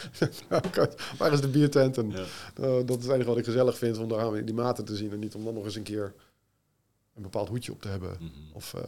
waar 1.18 1.34
is 1.34 1.42
de 1.42 1.48
biertent? 1.48 1.98
En, 1.98 2.10
ja. 2.12 2.26
uh, 2.60 2.86
dat 2.86 2.98
is 2.98 3.04
het 3.04 3.14
enige 3.14 3.30
wat 3.30 3.38
ik 3.38 3.46
gezellig 3.46 3.78
vind, 3.78 3.98
om 3.98 4.08
daar 4.10 4.46
die 4.46 4.56
maten 4.56 4.86
te 4.86 4.96
zien. 4.96 5.12
En 5.12 5.20
niet 5.20 5.36
om 5.36 5.44
dan 5.44 5.54
nog 5.54 5.66
eens 5.66 5.76
een 5.76 5.84
keer 5.84 6.14
een 7.16 7.22
bepaald 7.22 7.50
hoedje 7.50 7.72
op 7.72 7.82
te 7.82 7.88
hebben. 7.88 8.18
Mm 8.20 8.32
-hmm. 8.34 8.50
Of... 8.54 8.74
Uh, 8.74 8.82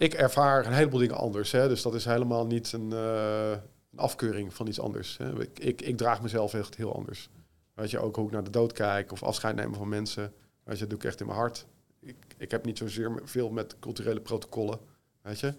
ik 0.00 0.14
ervaar 0.14 0.66
een 0.66 0.72
heleboel 0.72 1.00
dingen 1.00 1.16
anders. 1.16 1.52
Hè? 1.52 1.68
Dus 1.68 1.82
dat 1.82 1.94
is 1.94 2.04
helemaal 2.04 2.46
niet 2.46 2.72
een, 2.72 2.90
een 2.90 3.60
afkeuring 3.96 4.54
van 4.54 4.66
iets 4.66 4.80
anders. 4.80 5.16
Hè? 5.16 5.42
Ik, 5.42 5.80
ik, 5.82 5.96
draag 5.96 6.22
mezelf 6.22 6.54
echt 6.54 6.76
heel 6.76 6.94
anders. 6.94 7.30
Weet 7.74 7.90
je, 7.90 7.98
ook 7.98 8.16
hoe 8.16 8.26
ik 8.26 8.32
naar 8.32 8.44
de 8.44 8.50
dood 8.50 8.72
kijk 8.72 9.12
of 9.12 9.22
afscheid 9.22 9.56
nemen 9.56 9.74
van 9.74 9.88
mensen. 9.88 10.32
Dat 10.64 10.78
doe 10.78 10.98
ik 10.98 11.04
echt 11.04 11.20
in 11.20 11.26
mijn 11.26 11.38
hart. 11.38 11.66
Ik, 12.00 12.16
ik 12.36 12.50
heb 12.50 12.64
niet 12.64 12.78
zozeer 12.78 13.20
veel 13.24 13.50
met 13.50 13.76
culturele 13.78 14.20
protocollen. 14.20 14.78
Weet 15.22 15.40
je, 15.40 15.54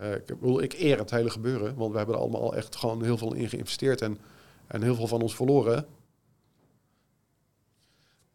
uh, 0.00 0.14
ik, 0.14 0.26
bedoel, 0.26 0.62
ik 0.62 0.72
eer 0.72 0.98
het 0.98 1.10
hele 1.10 1.30
gebeuren, 1.30 1.74
want 1.74 1.90
we 1.90 1.96
hebben 1.96 2.14
er 2.14 2.20
allemaal 2.20 2.56
echt 2.56 2.76
gewoon 2.76 3.02
heel 3.02 3.18
veel 3.18 3.34
in 3.34 3.48
geïnvesteerd 3.48 4.00
en, 4.00 4.18
en 4.66 4.82
heel 4.82 4.94
veel 4.94 5.06
van 5.06 5.22
ons 5.22 5.34
verloren. 5.34 5.86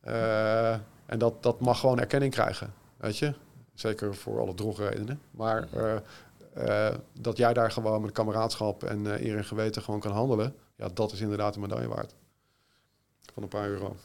Uh, 0.07 0.73
en 1.05 1.17
dat, 1.19 1.43
dat 1.43 1.59
mag 1.59 1.79
gewoon 1.79 1.99
erkenning 1.99 2.33
krijgen, 2.33 2.73
weet 2.97 3.17
je. 3.17 3.33
Zeker 3.77 4.15
voor 4.15 4.39
alle 4.39 4.53
drogredenen. 4.53 5.21
Maar 5.31 5.67
uh, 5.75 5.93
uh, 6.57 6.87
dat 7.19 7.37
jij 7.37 7.53
daar 7.53 7.71
gewoon 7.71 8.01
met 8.01 8.11
kameraadschap 8.11 8.83
en 8.83 9.05
uh, 9.05 9.25
eer 9.25 9.37
en 9.37 9.45
geweten 9.45 9.81
gewoon 9.81 9.99
kan 9.99 10.11
handelen. 10.11 10.55
Ja, 10.75 10.89
dat 10.93 11.11
is 11.11 11.21
inderdaad 11.21 11.55
een 11.55 11.61
medaille 11.61 11.87
waard. 11.87 12.13
Van 13.33 13.43
een 13.43 13.49
paar 13.49 13.67
euro. 13.67 13.95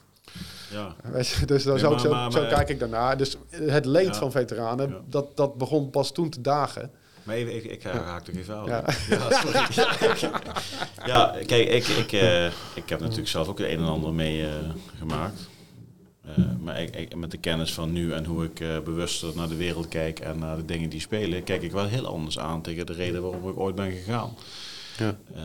Ja. 0.70 0.94
Weet 1.12 1.28
je, 1.28 1.46
dus 1.46 1.62
dan 1.62 1.78
ja, 1.78 1.88
maar, 1.88 2.00
zo, 2.00 2.10
maar, 2.10 2.32
zo 2.32 2.46
kijk 2.46 2.68
ik 2.68 2.78
daarna. 2.78 3.14
Dus 3.16 3.36
het 3.50 3.84
leed 3.84 4.06
ja. 4.06 4.14
van 4.14 4.30
veteranen, 4.30 4.88
ja. 4.88 5.00
dat, 5.06 5.36
dat 5.36 5.58
begon 5.58 5.90
pas 5.90 6.12
toen 6.12 6.30
te 6.30 6.40
dagen. 6.40 6.90
Maar 7.22 7.34
even, 7.34 7.54
ik, 7.54 7.64
ik 7.64 7.82
haak 7.82 8.26
er 8.26 8.36
even 8.36 8.56
aan. 8.56 8.64
Ja. 8.64 8.84
Ja, 9.08 9.30
sorry. 9.30 10.38
ja, 11.12 11.34
kijk, 11.46 11.68
ik, 11.68 11.86
ik, 11.86 12.12
uh, 12.12 12.46
ik 12.46 12.88
heb 12.88 13.00
natuurlijk 13.00 13.28
zelf 13.28 13.48
ook 13.48 13.58
het 13.58 13.68
een 13.68 13.78
en 13.78 13.84
ander 13.84 14.12
mee 14.12 14.40
uh, 14.40 14.48
gemaakt. 14.98 15.50
Uh, 16.26 16.44
maar 16.60 16.80
ik, 16.80 16.96
ik, 16.96 17.16
met 17.16 17.30
de 17.30 17.38
kennis 17.38 17.74
van 17.74 17.92
nu 17.92 18.12
en 18.12 18.24
hoe 18.24 18.44
ik 18.44 18.60
uh, 18.60 18.80
bewuster 18.80 19.32
naar 19.36 19.48
de 19.48 19.56
wereld 19.56 19.88
kijk 19.88 20.20
en 20.20 20.38
naar 20.38 20.56
de 20.56 20.64
dingen 20.64 20.88
die 20.88 21.00
spelen, 21.00 21.44
kijk 21.44 21.62
ik 21.62 21.72
wel 21.72 21.86
heel 21.86 22.06
anders 22.06 22.38
aan 22.38 22.62
tegen 22.62 22.86
de 22.86 22.92
reden 22.92 23.22
waarom 23.22 23.48
ik 23.48 23.58
ooit 23.58 23.74
ben 23.74 23.90
gegaan. 23.92 24.34
Ja. 24.98 25.16
Uh, 25.34 25.40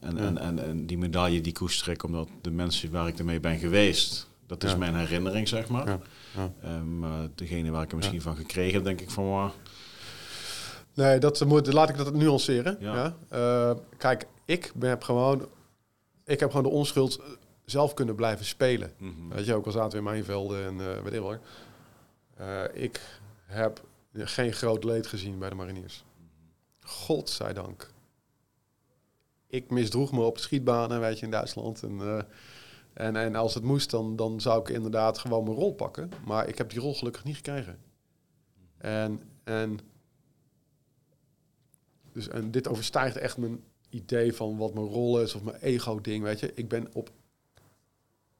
en, 0.00 0.16
ja. 0.16 0.22
en, 0.22 0.38
en, 0.38 0.58
en, 0.58 0.86
die 0.86 0.98
medaille 0.98 1.40
die 1.40 1.52
koester 1.52 1.92
ik 1.92 2.02
omdat 2.02 2.28
de 2.40 2.50
mensen 2.50 2.90
waar 2.90 3.08
ik 3.08 3.18
ermee 3.18 3.40
ben 3.40 3.58
geweest, 3.58 4.28
dat 4.46 4.64
is 4.64 4.70
ja. 4.70 4.76
mijn 4.76 4.94
herinnering, 4.94 5.48
zeg 5.48 5.68
maar. 5.68 5.98
Maar 6.84 7.28
degene 7.34 7.70
waar 7.70 7.82
ik 7.82 7.90
er 7.90 7.96
misschien 7.96 8.22
van 8.22 8.36
gekregen 8.36 8.74
heb, 8.74 8.84
denk 8.84 9.00
ik 9.00 9.10
van 9.10 9.30
waar. 9.30 9.50
Nee, 10.94 11.18
dat 11.18 11.44
moet, 11.44 11.72
laat 11.72 11.88
ik 11.88 11.96
dat 11.96 12.14
nuanceren. 12.14 12.76
Ja. 12.80 13.14
kijk, 13.98 14.26
ik 14.44 14.72
ben, 14.74 14.88
heb 14.88 15.02
gewoon, 15.02 15.46
ik 16.24 16.40
heb 16.40 16.50
gewoon 16.50 16.70
de 16.70 16.78
onschuld 16.78 17.20
zelf 17.64 17.94
kunnen 17.94 18.14
blijven 18.14 18.44
spelen. 18.44 18.92
Mm 18.98 19.14
-hmm. 19.14 19.28
Weet 19.28 19.46
je, 19.46 19.54
ook 19.54 19.66
al 19.66 19.72
zaten 19.72 19.90
we 19.90 19.96
in 19.96 20.02
mijn 20.02 20.24
velden 20.24 20.66
en 20.66 20.74
uh, 20.74 21.02
weet 21.02 21.12
ik 21.12 21.20
wel. 21.20 21.38
Uh, 22.40 22.82
ik 22.82 23.00
heb 23.44 23.84
geen 24.14 24.52
groot 24.52 24.84
leed 24.84 25.06
gezien 25.06 25.38
bij 25.38 25.48
de 25.48 25.54
mariniers. 25.54 26.04
God 26.80 27.30
zij 27.30 27.52
dank. 27.52 27.90
Ik 29.46 29.70
misdroeg 29.70 30.12
me 30.12 30.20
op 30.20 30.36
de 30.36 30.42
schietbanen, 30.42 31.00
weet 31.00 31.18
je, 31.18 31.24
in 31.24 31.30
Duitsland. 31.30 31.82
En, 31.82 31.92
uh, 31.92 32.22
en, 32.92 33.16
en 33.16 33.34
als 33.34 33.54
het 33.54 33.62
moest, 33.62 33.90
dan, 33.90 34.16
dan 34.16 34.40
zou 34.40 34.60
ik 34.60 34.68
inderdaad 34.68 35.18
gewoon 35.18 35.44
mijn 35.44 35.56
rol 35.56 35.74
pakken. 35.74 36.10
Maar 36.24 36.48
ik 36.48 36.58
heb 36.58 36.70
die 36.70 36.80
rol 36.80 36.94
gelukkig 36.94 37.24
niet 37.24 37.36
gekregen. 37.36 37.78
En, 38.78 39.22
en, 39.44 39.78
dus, 42.12 42.28
en 42.28 42.50
dit 42.50 42.68
overstijgt 42.68 43.16
echt 43.16 43.36
mijn 43.36 43.64
idee 43.88 44.34
van 44.34 44.56
wat 44.56 44.74
mijn 44.74 44.86
rol 44.86 45.20
is 45.20 45.34
of 45.34 45.42
mijn 45.42 45.56
ego-ding, 45.60 46.22
weet 46.22 46.40
je. 46.40 46.54
Ik 46.54 46.68
ben 46.68 46.88
op 46.92 47.10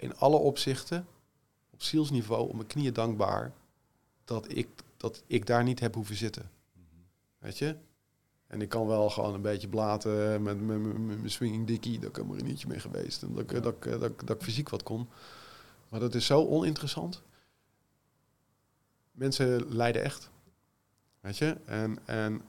in 0.03 0.17
alle 0.17 0.37
opzichten 0.37 1.07
op 1.71 1.83
zielsniveau 1.83 2.49
op 2.49 2.55
mijn 2.55 2.67
knieën 2.67 2.93
dankbaar 2.93 3.53
dat 4.25 4.57
ik, 4.57 4.69
dat 4.97 5.23
ik 5.27 5.47
daar 5.47 5.63
niet 5.63 5.81
heb 5.81 5.95
hoeven 5.95 6.17
zitten. 6.17 6.51
Weet 7.39 7.59
je? 7.59 7.77
En 8.47 8.61
ik 8.61 8.69
kan 8.69 8.87
wel 8.87 9.11
gewoon 9.11 9.35
een 9.35 9.43
beetje 9.43 9.69
blaten 9.69 10.43
met 10.43 10.61
mijn 10.61 11.31
swinging 11.31 11.67
dickie. 11.67 11.99
Dat 11.99 12.09
ik 12.09 12.17
er 12.17 12.31
een 12.31 12.45
nietje 12.45 12.69
mee 12.69 12.81
geweest. 12.81 13.23
En 13.23 13.35
dat, 13.35 13.43
ik, 13.43 13.63
dat, 13.63 13.83
dat, 13.83 14.01
dat, 14.01 14.21
dat 14.21 14.37
ik 14.37 14.43
fysiek 14.43 14.69
wat 14.69 14.83
kon. 14.83 15.09
Maar 15.89 16.01
dat 16.01 16.15
is 16.15 16.27
zo 16.27 16.47
oninteressant. 16.47 17.23
Mensen 19.11 19.75
lijden 19.75 20.03
echt. 20.03 20.31
Weet 21.21 21.39
je? 21.39 21.57
En, 21.65 21.99
en, 22.05 22.43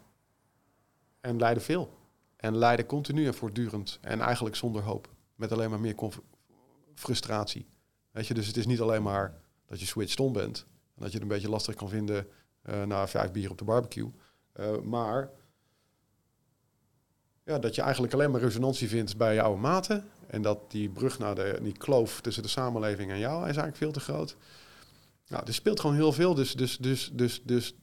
en 1.21 1.37
lijden 1.37 1.63
veel. 1.63 1.97
En 2.35 2.57
lijden 2.57 2.85
continu 2.85 3.25
en 3.25 3.33
voortdurend. 3.33 3.97
En 4.01 4.21
eigenlijk 4.21 4.55
zonder 4.55 4.81
hoop. 4.81 5.09
Met 5.35 5.51
alleen 5.51 5.69
maar 5.69 5.79
meer 5.79 5.95
frustratie. 6.95 7.67
Weet 8.11 8.27
je, 8.27 8.33
dus 8.33 8.47
het 8.47 8.57
is 8.57 8.65
niet 8.65 8.81
alleen 8.81 9.03
maar 9.03 9.41
dat 9.65 9.79
je 9.79 9.85
switched 9.85 10.19
on 10.19 10.33
bent. 10.33 10.65
En 10.95 11.01
dat 11.01 11.07
je 11.07 11.13
het 11.13 11.21
een 11.21 11.33
beetje 11.33 11.49
lastig 11.49 11.75
kan 11.75 11.89
vinden 11.89 12.27
uh, 12.69 12.83
na 12.83 13.07
vijf 13.07 13.31
bier 13.31 13.51
op 13.51 13.57
de 13.57 13.63
barbecue. 13.63 14.11
Uh, 14.59 14.79
maar 14.79 15.29
ja, 17.43 17.59
dat 17.59 17.75
je 17.75 17.81
eigenlijk 17.81 18.13
alleen 18.13 18.31
maar 18.31 18.41
resonantie 18.41 18.87
vindt 18.87 19.17
bij 19.17 19.35
jouw 19.35 19.55
maten. 19.55 20.09
En 20.27 20.41
dat 20.41 20.71
die 20.71 20.89
brug 20.89 21.19
naar 21.19 21.35
de, 21.35 21.59
die 21.61 21.77
kloof 21.77 22.21
tussen 22.21 22.43
de 22.43 22.49
samenleving 22.49 23.11
en 23.11 23.19
jou 23.19 23.39
is 23.39 23.43
eigenlijk 23.43 23.77
veel 23.77 23.91
te 23.91 23.99
groot. 23.99 24.37
Nou, 25.27 25.45
er 25.45 25.53
speelt 25.53 25.79
gewoon 25.79 25.95
heel 25.95 26.13
veel. 26.13 26.33
Dus, 26.33 26.53
dus, 26.53 26.77
dus, 26.77 27.09
dus, 27.13 27.41
dus 27.43 27.75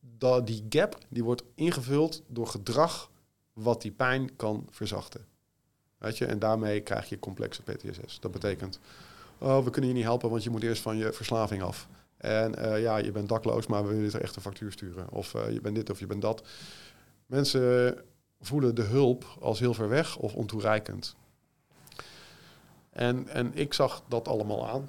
dat, 0.00 0.46
die 0.46 0.66
gap 0.68 0.98
die 1.08 1.24
wordt 1.24 1.42
ingevuld 1.54 2.22
door 2.26 2.46
gedrag 2.46 3.10
wat 3.52 3.82
die 3.82 3.92
pijn 3.92 4.36
kan 4.36 4.66
verzachten. 4.70 5.26
Weet 6.02 6.18
je? 6.18 6.26
En 6.26 6.38
daarmee 6.38 6.80
krijg 6.80 7.08
je 7.08 7.18
complexe 7.18 7.62
PTSS. 7.62 8.20
Dat 8.20 8.30
betekent, 8.30 8.78
oh, 9.38 9.64
we 9.64 9.70
kunnen 9.70 9.90
je 9.90 9.96
niet 9.96 10.04
helpen, 10.04 10.30
want 10.30 10.42
je 10.42 10.50
moet 10.50 10.62
eerst 10.62 10.82
van 10.82 10.96
je 10.96 11.12
verslaving 11.12 11.62
af. 11.62 11.88
En 12.16 12.54
uh, 12.58 12.82
ja, 12.82 12.96
je 12.96 13.12
bent 13.12 13.28
dakloos, 13.28 13.66
maar 13.66 13.86
we 13.86 13.94
willen 13.94 14.12
er 14.12 14.20
echt 14.20 14.36
een 14.36 14.42
factuur 14.42 14.72
sturen. 14.72 15.10
Of 15.10 15.34
uh, 15.34 15.50
je 15.50 15.60
bent 15.60 15.74
dit 15.74 15.90
of 15.90 15.98
je 15.98 16.06
bent 16.06 16.22
dat. 16.22 16.42
Mensen 17.26 17.98
voelen 18.40 18.74
de 18.74 18.82
hulp 18.82 19.36
als 19.40 19.58
heel 19.58 19.74
ver 19.74 19.88
weg 19.88 20.16
of 20.16 20.34
ontoereikend. 20.34 21.16
En, 22.90 23.28
en 23.28 23.54
ik 23.54 23.72
zag 23.72 24.02
dat 24.08 24.28
allemaal 24.28 24.68
aan. 24.68 24.88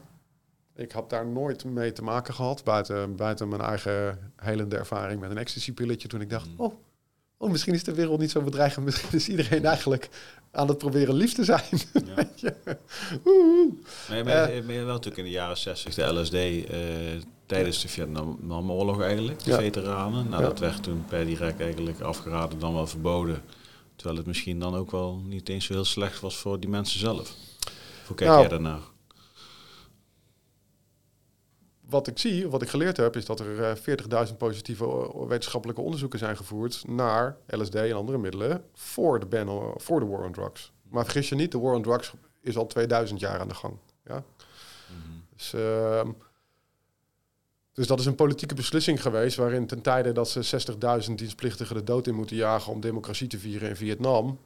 Ik 0.76 0.92
heb 0.92 1.10
daar 1.10 1.26
nooit 1.26 1.66
mee 1.66 1.92
te 1.92 2.04
maken 2.04 2.34
gehad, 2.34 2.64
buiten, 2.64 3.16
buiten 3.16 3.50
mijn 3.50 3.62
eigen 3.62 4.32
helende 4.36 4.78
ervaring 4.78 5.20
met 5.20 5.32
een 5.32 5.38
ecstasy-pilletje, 5.38 6.08
toen 6.08 6.22
ik 6.22 6.30
dacht, 6.30 6.48
mm. 6.48 6.60
oh, 6.60 6.74
oh, 7.38 7.52
misschien 7.52 7.74
is 7.74 7.84
de 7.84 7.94
wereld 7.94 8.20
niet 8.20 8.32
zo 8.32 8.42
bedreigend, 8.42 8.86
misschien 8.90 9.18
is 9.18 9.30
iedereen 9.30 9.66
eigenlijk 9.66 10.10
aan 10.54 10.68
het 10.68 10.78
proberen 10.78 11.16
lief 11.16 11.34
te 11.34 11.44
zijn. 11.44 11.64
Ja. 11.94 12.14
maar 14.08 14.18
je 14.18 14.24
bent, 14.24 14.70
uh, 14.70 14.76
wel 14.76 14.86
natuurlijk 14.86 15.18
in 15.18 15.24
de 15.24 15.30
jaren 15.30 15.58
60 15.58 15.94
de 15.94 16.20
LSD 16.20 16.34
uh, 16.34 16.70
tijdens 17.46 17.82
de 17.82 17.88
Vietnamoorlog 17.88 19.02
eigenlijk, 19.02 19.44
de 19.44 19.50
ja. 19.50 19.58
veteranen. 19.58 20.30
Nou, 20.30 20.44
dat 20.44 20.60
werd 20.60 20.84
toen 20.84 21.06
per 21.08 21.26
direct 21.26 21.62
eigenlijk 21.62 22.00
afgeraden, 22.00 22.60
dan 22.60 22.74
wel 22.74 22.88
verboden. 22.88 23.42
Terwijl 23.96 24.18
het 24.18 24.28
misschien 24.28 24.60
dan 24.60 24.76
ook 24.76 24.92
wel 24.92 25.22
niet 25.26 25.50
eens 25.50 25.66
zo 25.66 25.74
heel 25.74 25.86
slecht 25.86 26.20
was 26.20 26.36
voor 26.36 26.60
die 26.60 26.70
mensen 26.70 27.00
zelf. 27.00 27.34
Hoe 28.08 28.16
kijk 28.16 28.30
nou, 28.30 28.42
jij 28.42 28.50
daarnaar? 28.50 28.82
Wat 31.94 32.08
ik 32.08 32.18
zie, 32.18 32.50
wat 32.50 32.62
ik 32.62 32.70
geleerd 32.70 32.98
heb, 32.98 33.16
is 33.16 33.26
dat 33.26 33.40
er 33.40 33.78
40.000 33.78 33.84
eh, 34.10 34.24
positieve 34.38 35.14
wetenschappelijke 35.28 35.82
onderzoeken 35.82 36.20
zijn 36.20 36.38
gevoerd 36.38 36.84
naar 36.88 37.38
LSD 37.48 37.76
en 37.76 37.96
andere 37.96 38.18
middelen 38.18 38.64
voor 38.74 39.20
de, 39.20 39.26
ban, 39.26 39.74
voor 39.76 40.00
de 40.00 40.06
war 40.06 40.24
on 40.24 40.32
drugs. 40.32 40.72
Maar 40.90 41.04
vergis 41.04 41.30
je 41.30 41.36
niet, 41.36 41.52
de 41.52 41.60
war 41.60 41.74
on 41.74 41.82
drugs 41.82 42.14
is 42.42 42.58
al 42.58 42.68
2000 42.68 43.20
jaar 43.20 43.40
aan 43.40 43.48
de 43.48 43.54
gang. 43.54 43.78
Ja? 44.06 44.24
Mhm. 44.88 45.18
Dus 45.36 45.54
uh, 45.54 46.02
dus 47.74 47.88
dat 47.88 48.00
is 48.00 48.06
een 48.06 48.16
politieke 48.16 48.56
beslissing 48.56 49.02
geweest 49.02 49.38
waarin 49.38 49.68
ten 49.68 49.82
tijde 49.82 50.12
dat 50.12 50.30
ze 50.30 50.66
60.000 51.08 51.14
dienstplichtigen 51.14 51.76
de 51.76 51.84
dood 51.84 52.08
in 52.08 52.16
moeten 52.16 52.36
jagen 52.36 52.72
om 52.72 52.82
democratie 52.82 53.28
te 53.28 53.40
vieren 53.40 53.70
in 53.70 53.76
Vietnam, 53.76 54.40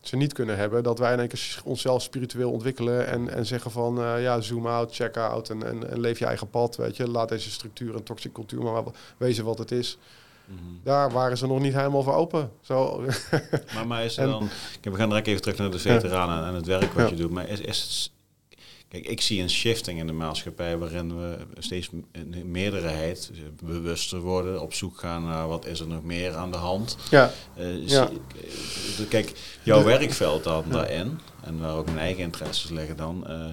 ze 0.00 0.16
niet 0.16 0.32
kunnen 0.32 0.56
hebben 0.56 0.82
dat 0.82 0.98
wij 0.98 1.12
in 1.12 1.18
één 1.18 1.28
keer 1.28 1.60
onszelf 1.64 2.02
spiritueel 2.02 2.50
ontwikkelen 2.50 3.06
en, 3.06 3.28
en 3.28 3.46
zeggen 3.46 3.70
van 3.70 4.00
uh, 4.00 4.22
ja, 4.22 4.40
zoom 4.40 4.66
out, 4.66 4.94
check 4.94 5.16
out 5.16 5.50
en, 5.50 5.66
en, 5.66 5.90
en, 5.90 6.00
leef 6.00 6.18
je 6.18 6.26
eigen 6.26 6.50
pad, 6.50 6.76
weet 6.76 6.96
je. 6.96 7.08
Laat 7.08 7.28
deze 7.28 7.50
structuur 7.50 7.94
en 7.94 8.02
toxic 8.02 8.32
cultuur 8.32 8.62
maar 8.62 8.82
wezen 9.16 9.44
wat 9.44 9.58
het 9.58 9.70
is. 9.70 9.98
Mhm. 10.44 10.58
Daar 10.82 11.10
waren 11.10 11.38
ze 11.38 11.46
nog 11.46 11.60
niet 11.60 11.74
helemaal 11.74 12.02
voor 12.02 12.14
open. 12.14 12.50
Zo. 12.60 13.04
maar, 13.74 13.86
maar 13.86 14.04
is 14.04 14.16
er 14.16 14.26
dan... 14.38 14.48
we 14.82 14.94
gaan 14.94 15.08
direct 15.08 15.26
even 15.26 15.42
terug 15.42 15.58
naar 15.58 15.70
de 15.70 15.78
veteranen 15.78 16.46
en 16.46 16.54
het 16.54 16.66
werk 16.66 16.92
wat 16.92 17.08
je 17.08 17.16
doet. 17.16 17.30
Maar 17.30 17.48
is, 17.48 17.60
is, 17.60 18.12
Kijk, 18.88 19.06
ik 19.06 19.20
zie 19.20 19.42
een 19.42 19.50
shifting 19.50 19.98
in 19.98 20.06
de 20.06 20.12
maatschappij 20.12 20.78
waarin 20.78 21.18
we 21.18 21.38
steeds 21.58 21.88
een 22.12 22.50
meerderheid 22.50 23.30
bewuster 23.62 24.20
worden, 24.20 24.62
op 24.62 24.74
zoek 24.74 24.98
gaan 24.98 25.24
naar 25.24 25.48
wat 25.48 25.66
is 25.66 25.80
er 25.80 25.86
nog 25.86 26.02
meer 26.02 26.36
aan 26.36 26.50
de 26.50 26.56
hand. 26.56 26.96
Ja. 27.10 27.32
Uh, 27.58 27.88
ja. 27.88 28.10
kijk, 29.08 29.32
jouw 29.62 29.84
werkveld 29.84 30.44
dan 30.44 30.64
daarin, 30.70 31.18
en 31.44 31.58
waar 31.58 31.76
ook 31.76 31.86
mijn 31.86 31.98
eigen 31.98 32.22
interesses 32.22 32.70
liggen 32.70 32.96
dan, 32.96 33.24
uh, 33.28 33.52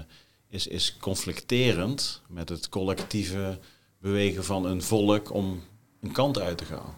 is, 0.49 0.67
is 0.67 0.97
conflicterend 0.99 2.21
met 2.27 2.49
het 2.49 2.69
collectieve 2.69 3.59
bewegen 3.99 4.43
van 4.43 4.65
een 4.65 4.81
volk 4.81 5.33
om 5.33 5.63
een 6.01 6.11
kant 6.11 6.39
uit 6.39 6.57
te 6.57 6.65
gaan. 6.65 6.97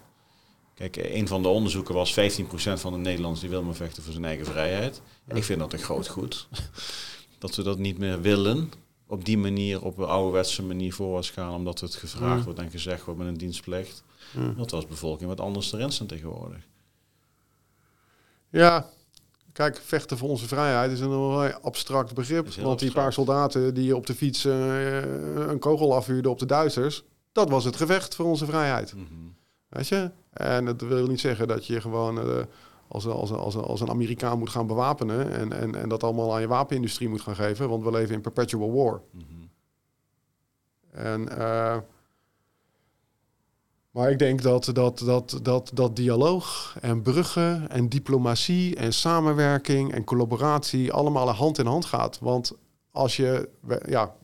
Kijk, 0.76 0.96
een 0.96 1.28
van 1.28 1.42
de 1.42 1.48
onderzoeken 1.48 1.94
was 1.96 2.12
15% 2.12 2.14
van 2.74 2.94
de 2.94 3.00
Nederlanders 3.00 3.42
die 3.42 3.50
wil 3.50 3.64
maar 3.64 3.76
vechten 3.76 4.04
voor 4.04 4.12
zijn 4.12 4.26
eigen 4.26 4.46
vrijheid. 4.46 5.02
Ik 5.34 5.44
vind 5.44 5.60
dat 5.60 5.74
een 5.74 5.80
groot 5.80 6.08
goed 6.08 6.48
dat 7.38 7.56
we 7.56 7.64
dat 7.64 7.78
niet 7.78 7.98
meer 7.98 8.22
willen. 8.22 8.72
Op 9.08 9.26
die 9.26 9.38
manier, 9.38 9.84
op 9.84 9.98
een 9.98 10.06
ouderwetse 10.06 10.64
manier 10.64 10.94
voorwaarts 10.94 11.30
gaan, 11.30 11.54
omdat 11.54 11.80
het 11.80 11.96
gevraagd 11.96 12.38
mm. 12.38 12.44
wordt 12.44 12.60
en 12.60 12.70
gezegd 12.70 13.06
wordt 13.06 13.20
met 13.20 13.30
een 13.30 13.38
dienstplicht. 13.38 14.04
Mm. 14.36 14.56
Dat 14.58 14.72
was 14.72 14.88
bevolking 14.88 15.30
wat 15.30 15.40
anders 15.40 15.74
erin 15.74 15.92
zijn 15.92 16.08
tegenwoordig. 16.08 16.68
Ja, 18.50 18.90
kijk, 19.54 19.82
vechten 19.84 20.18
voor 20.18 20.30
onze 20.30 20.48
vrijheid 20.48 20.92
is 20.92 21.00
een 21.00 21.54
abstract 21.62 22.14
begrip. 22.14 22.54
Want 22.54 22.80
die 22.80 22.92
paar 22.92 23.14
soldaten 23.14 23.74
die 23.74 23.96
op 23.96 24.06
de 24.06 24.16
fiets 24.16 24.46
uh, 24.46 25.48
een 25.50 25.60
kogel 25.60 25.96
afvuurden 25.96 26.32
op 26.32 26.40
de 26.40 26.46
Duitsers, 26.46 27.04
dat 27.32 27.50
was 27.50 27.64
het 27.64 27.76
gevecht 27.76 28.16
voor 28.16 28.26
onze 28.26 28.46
vrijheid. 28.46 28.94
Mhm. 28.94 29.06
Weet 29.70 29.88
je? 29.88 30.12
En 30.32 30.66
dat 30.66 30.82
wil 30.82 31.08
niet 31.08 31.20
zeggen 31.20 31.48
dat 31.48 31.66
je 31.66 31.82
gewoon 31.82 32.28
uh, 32.28 32.40
als, 32.88 33.08
als, 33.08 33.32
als, 33.32 33.56
als 33.56 33.82
een 33.82 33.90
Amerikaan 33.90 34.40
moet 34.40 34.50
gaan 34.50 34.68
bewapenen 34.68 35.32
en, 35.32 35.54
en, 35.54 35.76
en 35.76 35.90
dat 35.90 36.04
allemaal 36.04 36.34
aan 36.34 36.42
je 36.42 36.48
wapenindustrie 36.48 37.10
moet 37.10 37.22
gaan 37.22 37.36
geven, 37.36 37.70
want 37.70 37.84
we 37.84 37.92
leven 37.92 38.16
in 38.16 38.22
perpetual 38.22 38.74
war. 38.74 39.02
Mhm. 39.12 39.26
En, 40.92 41.22
uh, 41.22 41.78
maar 43.92 44.12
ik 44.12 44.20
denk 44.20 44.42
dat, 44.42 44.70
dat, 44.74 45.00
dat, 45.00 45.40
dat, 45.42 45.72
dat 45.74 45.96
dialoog 45.96 46.78
en 46.82 47.02
bruggen 47.02 47.70
en 47.70 47.90
diplomatie 47.90 48.76
en 48.76 48.94
samenwerking 48.94 49.94
en 49.94 50.04
collaboratie 50.04 50.92
allemaal 50.92 51.30
hand 51.30 51.58
in 51.58 51.66
hand 51.66 51.86
gaat. 51.86 52.20
Want 52.20 52.54
als 52.92 53.16
je, 53.16 53.50
ja, 53.86 54.16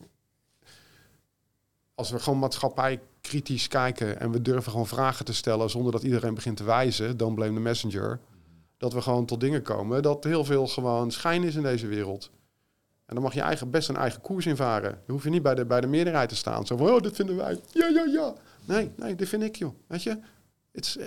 als 1.94 2.10
we 2.10 2.18
gewoon 2.18 2.38
maatschappij 2.38 3.00
kritisch 3.20 3.68
kijken 3.68 4.20
en 4.20 4.30
we 4.30 4.42
durven 4.42 4.70
gewoon 4.70 4.86
vragen 4.86 5.24
te 5.24 5.34
stellen 5.34 5.70
zonder 5.70 5.92
dat 5.92 6.02
iedereen 6.02 6.34
begint 6.34 6.56
te 6.56 6.64
wijzen, 6.64 7.16
dan 7.16 7.34
blame 7.34 7.54
the 7.54 7.60
messenger 7.60 8.20
dat 8.84 8.92
we 8.92 9.00
gewoon 9.00 9.26
tot 9.26 9.40
dingen 9.40 9.62
komen 9.62 10.02
dat 10.02 10.24
heel 10.24 10.44
veel 10.44 10.66
gewoon 10.66 11.10
schijn 11.10 11.42
is 11.42 11.54
in 11.54 11.62
deze 11.62 11.86
wereld. 11.86 12.30
En 13.06 13.14
dan 13.14 13.22
mag 13.22 13.34
je 13.34 13.40
eigen, 13.40 13.70
best 13.70 13.88
een 13.88 13.96
eigen 13.96 14.20
koers 14.20 14.46
invaren. 14.46 14.90
Dan 14.90 15.14
hoef 15.14 15.24
je 15.24 15.30
niet 15.30 15.42
bij 15.42 15.54
de, 15.54 15.64
bij 15.64 15.80
de 15.80 15.86
meerderheid 15.86 16.28
te 16.28 16.36
staan. 16.36 16.66
Zo 16.66 16.76
van, 16.76 16.90
oh, 16.90 17.00
dit 17.00 17.14
vinden 17.14 17.36
wij. 17.36 17.60
Ja, 17.72 17.88
ja, 17.88 18.04
ja. 18.04 18.34
Nee, 18.64 18.90
nee, 18.96 19.14
dit 19.14 19.28
vind 19.28 19.42
ik, 19.42 19.56
joh. 19.56 19.74
Weet 19.86 20.02
je? 20.02 20.18
It's, 20.72 20.96
uh, 20.96 21.06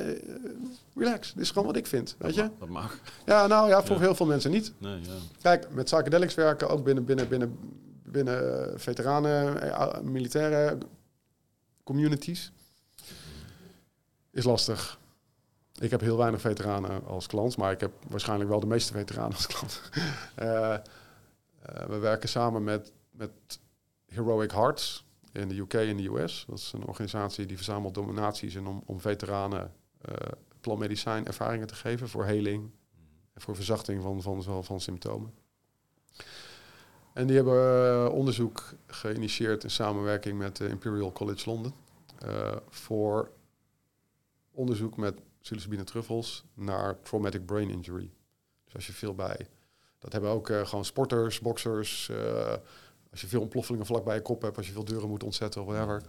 relax. 0.96 1.34
Dit 1.34 1.44
is 1.44 1.50
gewoon 1.50 1.68
wat 1.68 1.76
ik 1.76 1.88
vind. 1.88 2.16
Weet 2.18 2.36
je? 2.36 2.50
Dat 2.60 2.70
mag. 2.70 3.00
Ja, 3.26 3.48
nou 3.48 3.70
ja, 3.70 3.84
voor 3.84 4.00
heel 4.00 4.16
veel 4.16 4.26
mensen 4.26 4.52
niet. 4.52 4.74
Nee, 4.78 5.02
ja. 5.02 5.12
Kijk, 5.42 5.68
met 5.72 5.86
psychedelics 5.86 6.36
werken, 6.36 6.70
ook 6.70 6.84
binnen, 6.84 7.06
binnen, 7.06 7.28
binnen, 7.28 7.58
binnen 8.04 8.72
veteranen, 8.80 9.62
eh, 9.62 10.00
militaire 10.00 10.78
communities, 11.84 12.52
is 14.32 14.44
lastig. 14.44 15.00
Ik 15.80 15.92
heb 15.92 16.02
heel 16.02 16.18
weinig 16.18 16.42
veteranen 16.42 17.06
als 17.06 17.28
klant, 17.28 17.58
maar 17.58 17.72
ik 17.72 17.80
heb 17.80 17.92
waarschijnlijk 18.08 18.50
wel 18.50 18.60
de 18.60 18.68
meeste 18.68 18.94
veteranen 18.94 19.34
als 19.34 19.48
klant. 19.48 19.82
uh, 20.40 20.78
we 21.92 21.98
werken 21.98 22.30
samen 22.30 22.64
met, 22.64 22.94
met 23.12 23.32
Heroic 24.06 24.52
Hearts 24.52 25.06
in 25.32 25.48
de 25.48 25.56
UK 25.56 25.74
en 25.74 25.98
de 25.98 26.10
US. 26.10 26.46
Dat 26.48 26.58
is 26.58 26.72
een 26.74 26.86
organisatie 26.86 27.46
die 27.46 27.56
verzamelt 27.56 27.94
donaties 27.94 28.56
en 28.56 28.68
om, 28.68 28.84
om 28.86 29.00
veteranen 29.00 29.74
uh, 30.10 30.14
plantmedicijn 30.62 31.26
ervaringen 31.26 31.68
te 31.68 31.76
geven 31.76 32.10
voor 32.10 32.26
heling 32.26 32.72
en 33.34 33.42
voor 33.42 33.56
verzachting 33.56 34.02
van, 34.02 34.22
van, 34.22 34.44
van, 34.44 34.64
van 34.64 34.82
symptomen. 34.82 35.34
En 37.14 37.28
die 37.28 37.36
hebben 37.36 38.12
onderzoek 38.12 38.74
geïnitieerd 38.88 39.64
in 39.64 39.72
samenwerking 39.72 40.38
met 40.38 40.56
de 40.56 40.68
Imperial 40.68 41.12
College 41.12 41.50
London 41.50 41.74
voor 42.70 43.32
onderzoek 44.52 44.98
met 44.98 45.20
psilocybine 45.48 45.84
truffels 45.84 46.44
naar 46.54 47.02
traumatic 47.02 47.46
brain 47.46 47.70
injury. 47.70 48.10
Dus 48.66 48.76
als 48.76 48.88
je 48.88 48.94
veel 48.94 49.16
bij, 49.16 49.48
dat 50.00 50.12
hebben 50.12 50.32
ook 50.32 50.50
uh, 50.50 50.66
gewoon 50.66 50.86
sporters, 50.86 51.40
boxers. 51.40 52.10
Uh, 52.12 52.54
als 53.12 53.22
je 53.22 53.28
veel 53.28 53.42
ontploffelingen 53.42 53.86
vlak 53.86 54.04
bij 54.04 54.16
je 54.16 54.22
kop 54.22 54.42
hebt, 54.42 54.58
als 54.58 54.68
je 54.68 54.74
veel 54.74 54.86
deuren 54.86 55.10
moet 55.10 55.24
ontzetten 55.24 55.62
of 55.62 55.68
whatever, 55.68 56.04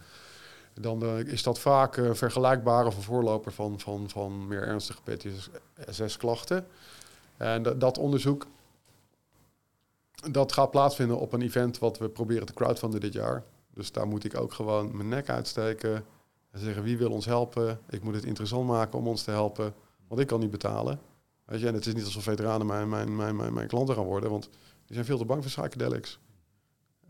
dan 0.75 1.05
uh, 1.05 1.19
is 1.19 1.43
dat 1.43 1.59
vaak 1.59 1.95
vergelijkbaar 2.13 2.87
of 2.87 2.97
een 2.97 3.03
voorloper 3.03 3.53
van, 3.53 3.81
van, 3.81 4.09
van 4.11 4.47
meer 4.47 4.63
ernstige 4.63 5.03
PTSS-klachten. 5.03 6.67
En 7.37 7.63
dat 7.63 7.99
onderzoek 7.99 8.47
dat 10.31 10.53
gaat 10.53 10.71
plaatsvinden 10.71 11.19
op 11.19 11.33
een 11.33 11.43
event 11.43 11.79
wat 11.79 11.99
we 11.99 12.09
proberen 12.09 12.47
te 12.47 12.55
crowdfunden 12.55 13.01
dit 13.01 13.13
jaar. 13.13 13.45
Dus 13.75 13.93
daar 13.93 14.07
moet 14.07 14.25
ik 14.25 14.41
ook 14.41 14.53
gewoon 14.53 14.97
mijn 14.97 15.09
nek 15.09 15.29
uitsteken 15.29 16.05
en 16.51 16.61
zeggen 16.61 16.83
wie 16.83 16.99
wil 16.99 17.11
ons 17.11 17.25
helpen. 17.25 17.81
Ik 17.89 18.03
moet 18.03 18.15
het 18.15 18.25
interessant 18.25 18.67
maken 18.67 18.99
om 18.99 19.07
ons 19.07 19.23
te 19.23 19.31
helpen, 19.31 19.75
want 20.09 20.21
ik 20.21 20.27
kan 20.27 20.41
niet 20.41 20.51
betalen. 20.51 21.01
Weet 21.45 21.61
je, 21.61 21.67
en 21.67 21.75
het 21.75 21.87
is 21.87 21.95
niet 21.95 22.05
alsof 22.05 22.23
veteranen 22.23 22.67
mijn, 22.67 22.89
mijn, 22.89 23.17
mijn, 23.17 23.55
mijn, 23.55 23.69
klanten 23.69 23.95
gaan 23.95 24.05
worden, 24.05 24.31
want 24.31 24.49
die 24.85 24.95
zijn 24.95 25.05
veel 25.05 25.19
te 25.19 25.25
bang 25.25 25.43
voor 25.43 25.63
psychedelics. 25.63 26.19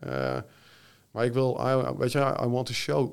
Uh, 0.05 0.39
maar 1.11 1.25
ik 1.25 1.33
wil, 1.33 1.61
I, 1.61 1.97
weet 1.97 2.13
je, 2.13 2.19
I 2.19 2.47
want 2.47 2.67
to 2.67 2.73
show. 2.73 3.13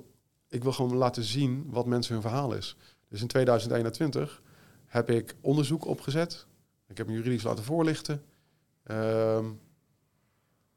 Ik 0.50 0.64
wil 0.64 0.72
gewoon 0.72 0.96
laten 0.96 1.24
zien 1.24 1.66
wat 1.70 1.86
mensen 1.86 2.14
hun 2.14 2.22
verhaal 2.22 2.54
is. 2.54 2.78
Dus 3.08 3.22
in 3.22 3.28
2021 3.28 4.42
heb 4.86 5.10
ik 5.10 5.36
onderzoek 5.42 5.86
opgezet. 5.86 6.46
Ik 6.88 6.98
heb 6.98 7.08
me 7.08 7.14
juridisch 7.14 7.44
laten 7.44 7.64
voorlichten. 7.64 8.24
Uh, 8.92 9.46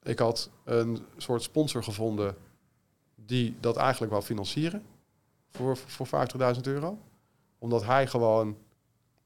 ik 0.03 0.19
had 0.19 0.49
een 0.63 0.99
soort 1.17 1.43
sponsor 1.43 1.83
gevonden 1.83 2.35
die 3.15 3.55
dat 3.59 3.77
eigenlijk 3.77 4.11
wou 4.11 4.23
financieren 4.23 4.83
voor, 5.49 5.77
voor 5.77 6.07
50.000 6.55 6.61
euro. 6.61 6.99
Omdat 7.57 7.85
hij 7.85 8.07
gewoon. 8.07 8.57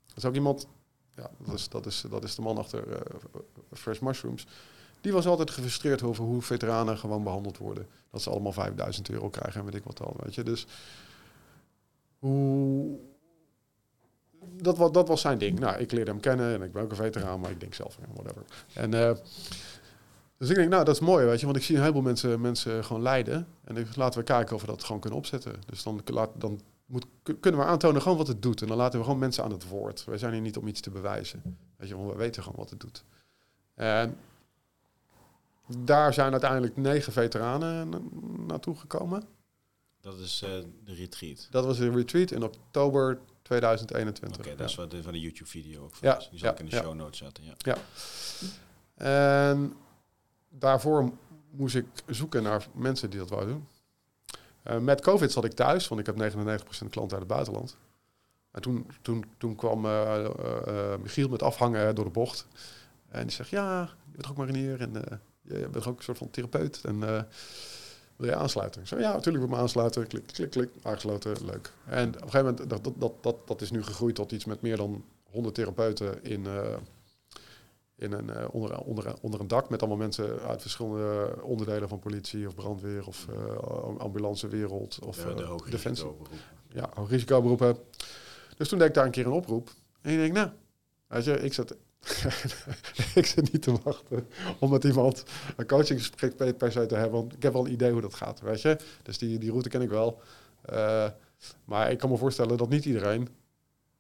Dat 0.08 0.18
is 0.18 0.26
ook 0.26 0.36
iemand. 0.36 0.68
Ja, 1.16 1.30
dat 1.38 1.54
is, 1.54 1.70
dat 1.70 1.86
is, 1.86 2.06
dat 2.10 2.24
is 2.24 2.36
de 2.36 2.42
man 2.42 2.58
achter 2.58 2.88
uh, 2.88 2.96
Fresh 3.72 4.00
Mushrooms. 4.00 4.48
Die 5.02 5.14
was 5.14 5.28
altijd 5.28 5.52
gefrustreerd 5.52 6.04
over 6.04 6.24
hoe 6.24 6.42
veteranen 6.42 6.98
gewoon 6.98 7.24
behandeld 7.24 7.58
worden. 7.58 7.88
Dat 8.12 8.22
ze 8.22 8.30
allemaal 8.30 8.52
5000 8.52 9.10
euro 9.10 9.30
krijgen 9.30 9.60
en 9.60 9.66
weet 9.66 9.76
ik 9.76 9.84
wat 9.84 10.02
al. 10.02 10.16
Weet 10.18 10.36
je. 10.36 10.44
Dus 10.44 10.68
hoe. 12.20 13.00
Dat, 14.40 14.94
dat 14.94 15.08
was 15.08 15.22
zijn 15.22 15.38
ding. 15.38 15.60
Nou, 15.60 15.78
ik 15.78 15.92
leerde 15.92 16.12
hem 16.12 16.20
kennen 16.20 16.54
en 16.54 16.62
ik 16.62 16.72
ben 16.72 16.84
ook 16.84 16.90
een 16.90 16.96
veteraan, 16.96 17.40
maar 17.40 17.52
ik 17.52 17.60
denk 17.60 17.74
zelf, 17.74 17.98
whatever. 18.14 18.44
En 18.74 18.94
uh, 18.94 19.12
dus 20.44 20.52
ik 20.52 20.58
denk, 20.58 20.70
nou, 20.70 20.84
dat 20.84 20.96
is 20.96 21.02
mooi, 21.02 21.26
weet 21.26 21.40
je, 21.40 21.46
want 21.46 21.58
ik 21.58 21.64
zie 21.64 21.76
een 21.76 21.82
heleboel 21.82 22.02
mensen, 22.02 22.42
mensen 22.42 22.84
gewoon 22.86 23.02
lijden. 23.02 23.48
En 23.64 23.78
ik, 23.78 23.96
laten 23.96 24.20
we 24.20 24.26
kijken 24.26 24.56
of 24.56 24.62
we 24.62 24.68
dat 24.68 24.84
gewoon 24.84 25.02
kunnen 25.02 25.20
opzetten. 25.20 25.56
Dus 25.66 25.84
dan, 25.84 26.02
laat, 26.06 26.30
dan 26.36 26.62
moet, 26.86 27.06
kunnen 27.40 27.60
we 27.60 27.66
aantonen 27.66 28.02
gewoon 28.02 28.18
wat 28.18 28.28
het 28.28 28.42
doet. 28.42 28.62
En 28.62 28.68
dan 28.68 28.78
laten 28.78 29.00
we 29.00 29.06
gewoon 29.06 29.20
mensen 29.20 29.44
aan 29.44 29.52
het 29.52 29.68
woord. 29.68 30.06
Wij 30.06 30.18
zijn 30.18 30.34
hier 30.34 30.42
niet 30.42 30.58
om 30.58 30.68
iets 30.68 30.82
te 30.82 30.90
bewijzen. 30.90 31.58
Weet 31.78 31.88
je, 31.90 31.96
want 31.96 32.12
we 32.12 32.18
weten 32.18 32.44
gewoon 32.44 32.60
wat 32.60 32.70
het 32.70 32.80
doet. 32.80 33.04
En 33.74 34.18
daar 35.78 36.14
zijn 36.14 36.32
uiteindelijk 36.32 36.78
negen 36.78 37.14
veteranen 37.14 37.90
naartoe 38.48 38.76
gekomen. 38.76 39.24
Dat 40.02 40.20
is 40.20 40.42
uh, 40.44 40.50
de 40.84 40.94
retreat? 40.94 41.48
Dat 41.52 41.66
was 41.66 41.80
een 41.80 41.96
retreat 41.96 42.32
in 42.32 42.44
oktober 42.44 43.20
2021. 43.42 44.40
Oké, 44.40 44.56
dat 44.56 44.70
is 44.70 44.76
wat 44.76 44.96
van 45.02 45.14
de 45.14 45.20
YouTube-video 45.20 45.84
ook. 45.84 45.96
Ja, 46.02 46.22
die 46.30 46.40
zal 46.40 46.52
ik 46.52 46.60
in 46.60 46.66
de 46.66 46.76
show 46.76 46.94
notes 46.94 47.18
zetten. 47.18 47.44
Ja. 47.44 47.54
ja. 47.58 47.78
En 48.96 49.74
daarvoor 50.60 51.12
moest 51.50 51.76
ik 51.76 51.86
zoeken 52.08 52.44
naar 52.44 52.68
mensen 52.74 53.10
die 53.10 53.20
dat 53.20 53.30
wouden 53.30 53.54
doen. 53.54 53.68
Uh, 54.68 54.78
met 54.78 55.02
COVID 55.02 55.32
zat 55.32 55.46
ik 55.46 55.54
thuis, 55.54 55.88
want 55.88 56.02
ik 56.02 56.06
heb 56.06 56.16
99% 56.16 56.20
klanten 56.90 57.00
uit 57.00 57.12
het 57.12 57.28
buitenland. 57.28 57.78
En 58.52 58.62
toen, 58.62 58.88
toen, 59.02 59.26
toen 59.38 59.56
kwam 59.56 59.86
uh, 59.86 60.28
Michiel 61.02 61.30
met 61.30 61.44
afhangen 61.44 61.96
door 61.96 62.06
de 62.06 62.12
bocht. 62.12 62.48
En 63.10 63.22
die 63.22 63.36
zegt, 63.36 63.50
ja, 63.50 63.82
je 63.82 64.12
bent 64.12 64.30
ook 64.30 64.38
marinier 64.38 64.82
en 64.82 64.94
je 65.42 65.68
bent 65.72 65.86
ook 65.86 65.98
een 65.98 66.04
soort 66.04 66.18
van 66.18 66.30
therapeut. 66.30 66.82
En 66.84 67.00
wil 68.16 68.28
je 68.28 68.36
aansluiten? 68.36 68.82
Ik 68.82 68.88
ja, 68.90 68.98
natuurlijk 68.98 69.26
wil 69.26 69.44
ik 69.44 69.50
me 69.50 69.56
aansluiten. 69.56 70.08
Klik, 70.08 70.28
klik, 70.28 70.50
klik, 70.50 70.70
aangesloten, 70.82 71.46
leuk. 71.46 71.72
En 71.86 72.08
op 72.08 72.16
een 72.16 72.30
gegeven 72.30 72.46
moment, 72.46 72.70
dat, 72.70 72.94
dat, 72.98 73.14
dat, 73.22 73.48
dat 73.48 73.62
is 73.62 73.72
nu 73.72 73.84
gegroeid 73.84 74.16
tot 74.16 74.32
iets 74.32 74.46
met 74.46 74.62
meer 74.62 74.78
dan 74.78 75.04
100 75.32 75.56
therapeuten 75.56 76.24
in 76.24 76.48
in 78.04 78.12
een, 78.12 78.30
uh, 78.30 78.46
onder, 78.52 78.80
onder, 78.80 79.14
onder 79.22 79.40
een 79.40 79.48
dak 79.48 79.70
met 79.70 79.80
allemaal 79.80 79.98
mensen 79.98 80.40
uit 80.40 80.62
verschillende 80.62 81.36
onderdelen 81.42 81.90
van 81.90 82.00
politie 82.00 82.48
of 82.48 82.56
brandweer 82.56 83.08
of 83.08 83.28
uh, 83.30 83.98
ambulancewereld 83.98 85.00
of 85.00 85.24
ja, 85.24 85.34
de 85.34 85.44
uh, 85.44 85.56
defensie. 85.70 86.08
Ja, 86.68 86.90
risicoberoepen. 87.08 87.78
Dus 88.58 88.70
toen 88.70 88.80
deed 88.80 88.88
ik 88.88 88.94
daar 88.94 89.06
een 89.06 89.12
keer 89.12 89.26
een 89.26 89.32
oproep. 89.32 89.70
En 90.02 90.12
ik 90.12 90.18
denk, 90.18 90.34
nou, 90.34 90.50
weet 91.08 91.24
je, 91.24 91.40
ik 91.40 91.54
zat, 91.54 91.72
ik 93.16 93.26
zit 93.26 93.52
niet 93.52 93.62
te 93.62 93.78
wachten 93.84 94.28
om 94.60 94.70
met 94.70 94.84
iemand 94.84 95.24
een 95.56 95.68
coachingsgesprek 95.68 96.58
per 96.58 96.72
se 96.72 96.86
te 96.86 96.96
hebben. 96.96 97.20
Want 97.20 97.34
ik 97.34 97.44
heb 97.44 97.54
wel 97.54 97.66
een 97.66 97.72
idee 97.72 97.92
hoe 97.92 98.02
dat 98.02 98.14
gaat, 98.14 98.42
weet 98.42 98.62
je. 98.62 98.78
Dus 99.04 99.18
die, 99.18 99.38
die 99.38 99.50
route 99.50 99.70
ken 99.70 99.82
ik 99.82 99.90
wel. 99.90 100.22
maar 101.66 101.92
ik 101.92 101.98
kan 101.98 102.10
me 102.10 102.18
voorstellen 102.18 102.58
dat 102.58 102.70
niet 102.70 102.86
iedereen 102.86 103.22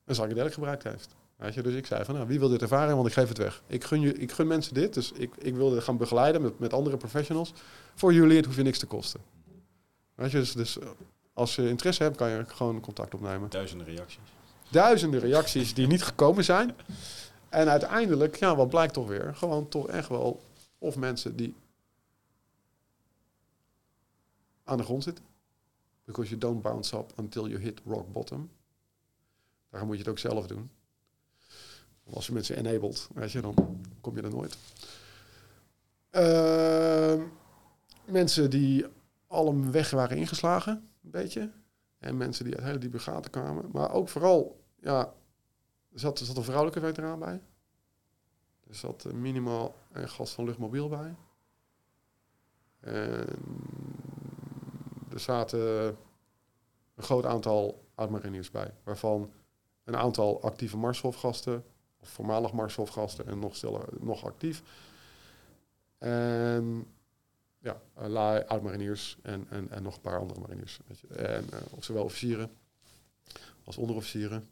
een 0.05 0.13
psychedelic 0.13 0.53
gebruikt 0.53 0.83
heeft. 0.83 1.15
Weet 1.43 1.53
je, 1.53 1.61
dus 1.61 1.73
ik 1.73 1.85
zei 1.85 2.05
van, 2.05 2.15
nou, 2.15 2.27
wie 2.27 2.39
wil 2.39 2.49
dit 2.49 2.61
ervaren? 2.61 2.95
Want 2.95 3.07
ik 3.07 3.13
geef 3.13 3.27
het 3.27 3.37
weg. 3.37 3.63
Ik 3.67 3.83
gun, 3.83 4.01
je, 4.01 4.13
ik 4.13 4.31
gun 4.31 4.47
mensen 4.47 4.73
dit, 4.73 4.93
dus 4.93 5.11
ik, 5.11 5.35
ik 5.37 5.55
wil 5.55 5.69
dit 5.69 5.83
gaan 5.83 5.97
begeleiden 5.97 6.41
met, 6.41 6.59
met 6.59 6.73
andere 6.73 6.97
professionals. 6.97 7.53
Voor 7.95 8.13
jullie, 8.13 8.35
het 8.35 8.45
hoeft 8.45 8.57
je 8.57 8.63
niks 8.63 8.79
te 8.79 8.85
kosten. 8.85 9.21
Weet 10.15 10.31
je, 10.31 10.37
dus, 10.37 10.51
dus 10.51 10.77
als 11.33 11.55
je 11.55 11.69
interesse 11.69 12.03
hebt, 12.03 12.17
kan 12.17 12.29
je 12.29 12.45
gewoon 12.45 12.79
contact 12.79 13.13
opnemen. 13.13 13.49
Duizenden 13.49 13.87
reacties. 13.87 14.19
Duizenden 14.69 15.19
reacties 15.19 15.73
die 15.73 15.87
niet 15.87 16.03
gekomen 16.03 16.43
zijn. 16.43 16.75
En 17.49 17.69
uiteindelijk, 17.69 18.35
ja, 18.35 18.55
wat 18.55 18.69
blijkt 18.69 18.93
toch 18.93 19.07
weer? 19.07 19.35
Gewoon 19.35 19.69
toch 19.69 19.87
echt 19.87 20.09
wel 20.09 20.41
of 20.77 20.95
mensen 20.95 21.35
die 21.35 21.55
aan 24.63 24.77
de 24.77 24.83
grond 24.83 25.03
zitten. 25.03 25.25
Because 26.05 26.29
you 26.29 26.39
don't 26.41 26.61
bounce 26.61 26.97
up 26.97 27.11
until 27.19 27.47
you 27.47 27.61
hit 27.61 27.81
rock 27.85 28.11
bottom. 28.11 28.49
Daar 29.69 29.85
moet 29.85 29.95
je 29.95 30.01
het 30.01 30.11
ook 30.11 30.19
zelf 30.19 30.47
doen. 30.47 30.69
Als 32.09 32.25
je 32.25 32.33
mensen 32.33 32.57
enabled, 32.57 33.09
weet 33.13 33.31
je, 33.31 33.41
dan 33.41 33.81
kom 34.01 34.15
je 34.15 34.21
er 34.21 34.29
nooit. 34.29 34.57
Uh, 36.11 37.23
mensen 38.05 38.49
die 38.49 38.85
al 39.27 39.47
een 39.47 39.71
weg 39.71 39.89
waren 39.89 40.17
ingeslagen, 40.17 40.89
een 41.03 41.11
beetje. 41.11 41.51
En 41.99 42.17
mensen 42.17 42.45
die 42.45 42.55
uit 42.55 42.65
hele 42.65 42.77
diepe 42.77 42.99
gaten 42.99 43.31
kwamen. 43.31 43.69
Maar 43.71 43.91
ook 43.91 44.09
vooral, 44.09 44.59
ja, 44.79 45.13
er 45.93 45.99
zat, 45.99 46.19
er 46.19 46.25
zat 46.25 46.37
een 46.37 46.43
vrouwelijke 46.43 46.79
veteraan 46.79 47.19
bij. 47.19 47.41
Er 48.67 48.75
zat 48.75 49.13
minimaal 49.13 49.75
een 49.91 50.09
gast 50.09 50.33
van 50.33 50.45
luchtmobiel 50.45 50.89
bij. 50.89 51.15
En 52.79 53.27
er 55.09 55.19
zaten 55.19 55.97
een 56.95 57.03
groot 57.03 57.25
aantal 57.25 57.85
oud-mariniers 57.95 58.51
bij. 58.51 58.73
Waarvan 58.83 59.31
een 59.83 59.95
aantal 59.97 60.41
actieve 60.41 60.77
Marshofgasten 60.77 61.65
of 62.03 62.09
voormalig 62.09 62.51
Marshofgasten 62.51 63.27
en 63.27 63.39
nog, 63.39 63.61
nog 63.99 64.25
actief. 64.25 64.63
En 65.97 66.85
ja, 67.59 67.81
uh, 68.01 68.39
oud-mariniers 68.47 69.17
en, 69.21 69.45
en, 69.49 69.71
en 69.71 69.83
nog 69.83 69.95
een 69.95 70.01
paar 70.01 70.19
andere 70.19 70.39
mariniers. 70.39 70.79
Weet 70.87 70.99
je. 70.99 71.07
En 71.07 71.45
uh, 71.53 71.59
zowel 71.79 72.03
officieren 72.03 72.51
als 73.63 73.77
onderofficieren. 73.77 74.47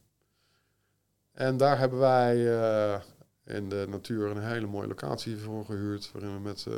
En 1.32 1.58
daar 1.58 1.78
hebben 1.78 2.00
wij 2.00 2.38
uh, 2.38 3.02
in 3.44 3.70
de 3.70 3.86
natuur 3.90 4.30
een 4.30 4.44
hele 4.44 4.68
mooie 4.68 4.88
locatie 4.88 5.38
voor 5.38 5.66
gehuurd. 5.66 6.12
Waarin 6.12 6.34
we 6.34 6.40
met 6.40 6.66
uh, 6.68 6.76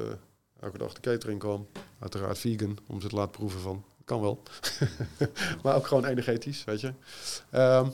elke 0.59 0.77
dag 0.77 0.93
de 0.93 1.01
catering 1.01 1.39
kwam. 1.39 1.67
Uiteraard 1.99 2.37
vegan, 2.37 2.77
om 2.87 3.01
ze 3.01 3.07
te 3.07 3.15
laten 3.15 3.31
proeven 3.31 3.59
van. 3.59 3.85
Kan 4.05 4.21
wel. 4.21 4.43
maar 5.63 5.75
ook 5.75 5.87
gewoon 5.87 6.05
energetisch, 6.05 6.63
weet 6.63 6.81
je. 6.81 6.93
Um, 7.51 7.93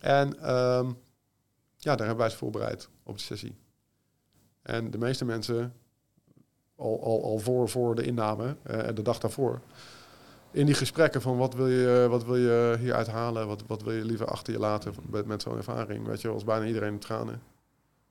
en 0.00 0.56
um, 0.56 0.98
ja, 1.78 1.96
daar 1.96 2.06
hebben 2.06 2.24
wij 2.24 2.30
ze 2.30 2.36
voorbereid 2.36 2.88
op 3.02 3.16
de 3.16 3.22
sessie. 3.22 3.56
En 4.62 4.90
de 4.90 4.98
meeste 4.98 5.24
mensen, 5.24 5.74
al, 6.76 7.02
al, 7.02 7.24
al 7.24 7.38
voor, 7.38 7.68
voor 7.68 7.94
de 7.94 8.02
inname 8.02 8.56
en 8.62 8.88
uh, 8.88 8.94
de 8.94 9.02
dag 9.02 9.18
daarvoor, 9.18 9.60
in 10.50 10.66
die 10.66 10.74
gesprekken 10.74 11.22
van 11.22 11.36
wat 11.36 11.54
wil 11.54 11.68
je, 11.68 12.06
wat 12.10 12.24
wil 12.24 12.36
je 12.36 12.76
hier 12.78 12.94
uithalen, 12.94 13.46
wat, 13.46 13.62
wat 13.66 13.82
wil 13.82 13.92
je 13.92 14.04
liever 14.04 14.26
achter 14.26 14.52
je 14.52 14.58
laten 14.58 14.94
met, 15.10 15.26
met 15.26 15.42
zo'n 15.42 15.56
ervaring, 15.56 16.06
weet 16.06 16.20
je, 16.20 16.32
was 16.32 16.44
bijna 16.44 16.66
iedereen 16.66 16.92
in 16.92 16.98
tranen. 16.98 17.42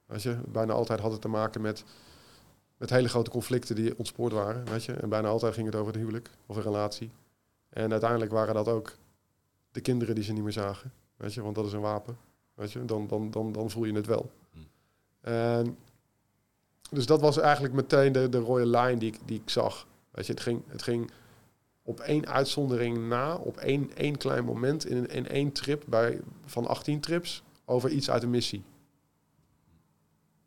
Weet 0.06 0.24
je, 0.24 0.38
bijna 0.48 0.74
altijd 0.74 1.00
had 1.00 1.12
het 1.12 1.22
te 1.22 1.28
maken 1.28 1.62
met, 1.62 1.84
met 2.78 2.90
hele 2.90 3.10
grote 3.10 3.30
conflicten 3.30 3.76
die 3.76 3.98
ontspoord 3.98 4.34
waren, 4.34 4.66
weet 4.66 4.84
je. 4.84 4.94
En 4.94 5.10
bijna 5.10 5.28
altijd 5.28 5.54
ging 5.54 5.66
het 5.66 5.76
over 5.76 5.92
het 5.92 6.02
huwelijk 6.02 6.30
of 6.46 6.56
een 6.56 6.62
relatie. 6.62 7.12
En 7.70 7.92
uiteindelijk 7.92 8.32
waren 8.32 8.54
dat 8.54 8.68
ook 8.68 8.96
de 9.72 9.82
kinderen 9.82 10.16
die 10.16 10.24
ze 10.24 10.34
niet 10.34 10.44
meer 10.44 10.52
zagen, 10.52 10.94
weet 11.18 11.34
je, 11.34 11.42
want 11.42 11.56
dat 11.56 11.66
is 11.66 11.74
een 11.74 11.82
wapen. 11.82 12.18
Weet 12.58 12.72
je, 12.72 12.86
dan, 12.86 13.08
dan, 13.08 13.32
dan, 13.32 13.52
dan 13.52 13.70
voel 13.70 13.86
je 13.86 13.94
het 13.94 14.06
wel. 14.06 14.32
Hm. 14.52 14.60
En, 15.22 15.78
dus 16.90 17.06
dat 17.06 17.22
was 17.22 17.38
eigenlijk 17.38 17.74
meteen 17.74 18.12
de, 18.12 18.30
de 18.30 18.40
rode 18.40 18.66
lijn 18.66 19.00
die 19.00 19.14
ik, 19.14 19.20
die 19.26 19.42
ik 19.42 19.50
zag. 19.50 19.88
Weet 20.12 20.26
je, 20.26 20.34
het 20.34 20.42
ging, 20.42 20.62
het 20.68 20.82
ging 20.84 21.12
op 21.82 22.00
één 22.00 22.28
uitzondering 22.28 23.08
na, 23.08 23.36
op 23.36 23.58
één, 23.58 23.96
één 23.96 24.18
klein 24.18 24.46
moment 24.46 24.86
in, 24.86 25.08
in 25.10 25.28
één 25.28 25.52
trip 25.52 25.84
bij, 25.88 26.20
van 26.46 26.68
18 26.68 27.00
trips 27.00 27.44
over 27.66 27.90
iets 27.90 28.10
uit 28.10 28.24
een 28.24 28.30
missie. 28.30 28.64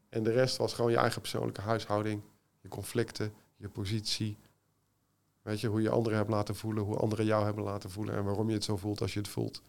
En 0.08 0.22
de 0.22 0.30
rest 0.30 0.56
was 0.56 0.74
gewoon 0.74 0.90
je 0.90 0.96
eigen 0.96 1.20
persoonlijke 1.20 1.60
huishouding, 1.60 2.20
je 2.60 2.68
conflicten, 2.68 3.32
je 3.56 3.68
positie. 3.68 4.36
Weet 5.42 5.60
je, 5.60 5.68
hoe 5.68 5.82
je 5.82 5.90
anderen 5.90 6.18
hebt 6.18 6.30
laten 6.30 6.56
voelen, 6.56 6.84
hoe 6.84 6.96
anderen 6.96 7.24
jou 7.24 7.44
hebben 7.44 7.64
laten 7.64 7.90
voelen 7.90 8.14
en 8.14 8.24
waarom 8.24 8.48
je 8.48 8.54
het 8.54 8.64
zo 8.64 8.76
voelt 8.76 9.00
als 9.00 9.12
je 9.12 9.18
het 9.18 9.28
voelt. 9.28 9.62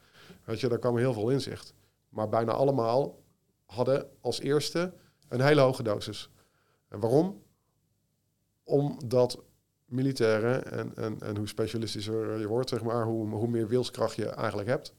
Weet 0.43 0.59
je, 0.59 0.67
daar 0.67 0.79
kwam 0.79 0.97
heel 0.97 1.13
veel 1.13 1.29
inzicht. 1.29 1.73
Maar 2.11 2.29
bijna 2.29 2.51
allemaal 2.51 3.19
hadden 3.65 4.09
als 4.21 4.39
eerste 4.39 4.93
een 5.27 5.41
hele 5.41 5.61
hoge 5.61 5.83
dosis. 5.83 6.29
En 6.87 6.99
waarom? 6.99 7.43
Omdat 8.63 9.43
militairen 9.85 10.71
en, 10.71 10.95
en, 10.95 11.19
en 11.19 11.37
hoe 11.37 11.47
specialistischer 11.47 12.39
je 12.39 12.47
wordt, 12.47 12.69
zeg 12.69 12.83
maar, 12.83 13.05
hoe, 13.05 13.29
hoe 13.29 13.47
meer 13.47 13.67
wilskracht 13.67 14.15
je 14.15 14.25
eigenlijk 14.25 14.69
hebt. 14.69 14.93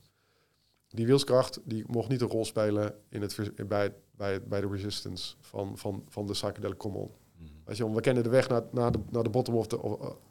Die 0.89 1.07
wilskracht 1.07 1.61
die 1.65 1.85
mocht 1.87 2.09
niet 2.09 2.21
een 2.21 2.29
rol 2.29 2.45
spelen 2.45 2.95
in 3.09 3.23
het, 3.23 3.53
bij, 3.69 3.95
bij, 4.11 4.43
bij 4.43 4.61
de 4.61 4.69
resistance 4.69 5.35
van, 5.41 5.79
van, 5.79 6.05
van 6.09 6.27
de 6.27 6.33
psychedelic 6.33 6.77
common. 6.77 7.11
Mm. 7.37 7.75
Je, 7.75 7.93
we 7.93 8.01
kennen 8.01 8.23
de 8.23 8.29
weg 8.29 8.49
naar, 8.49 8.63
naar, 8.71 8.93
de, 8.93 8.99
naar 9.11 9.23
de 9.23 9.31
bottom 9.31 9.55
of 9.55 9.67
de, 9.67 9.81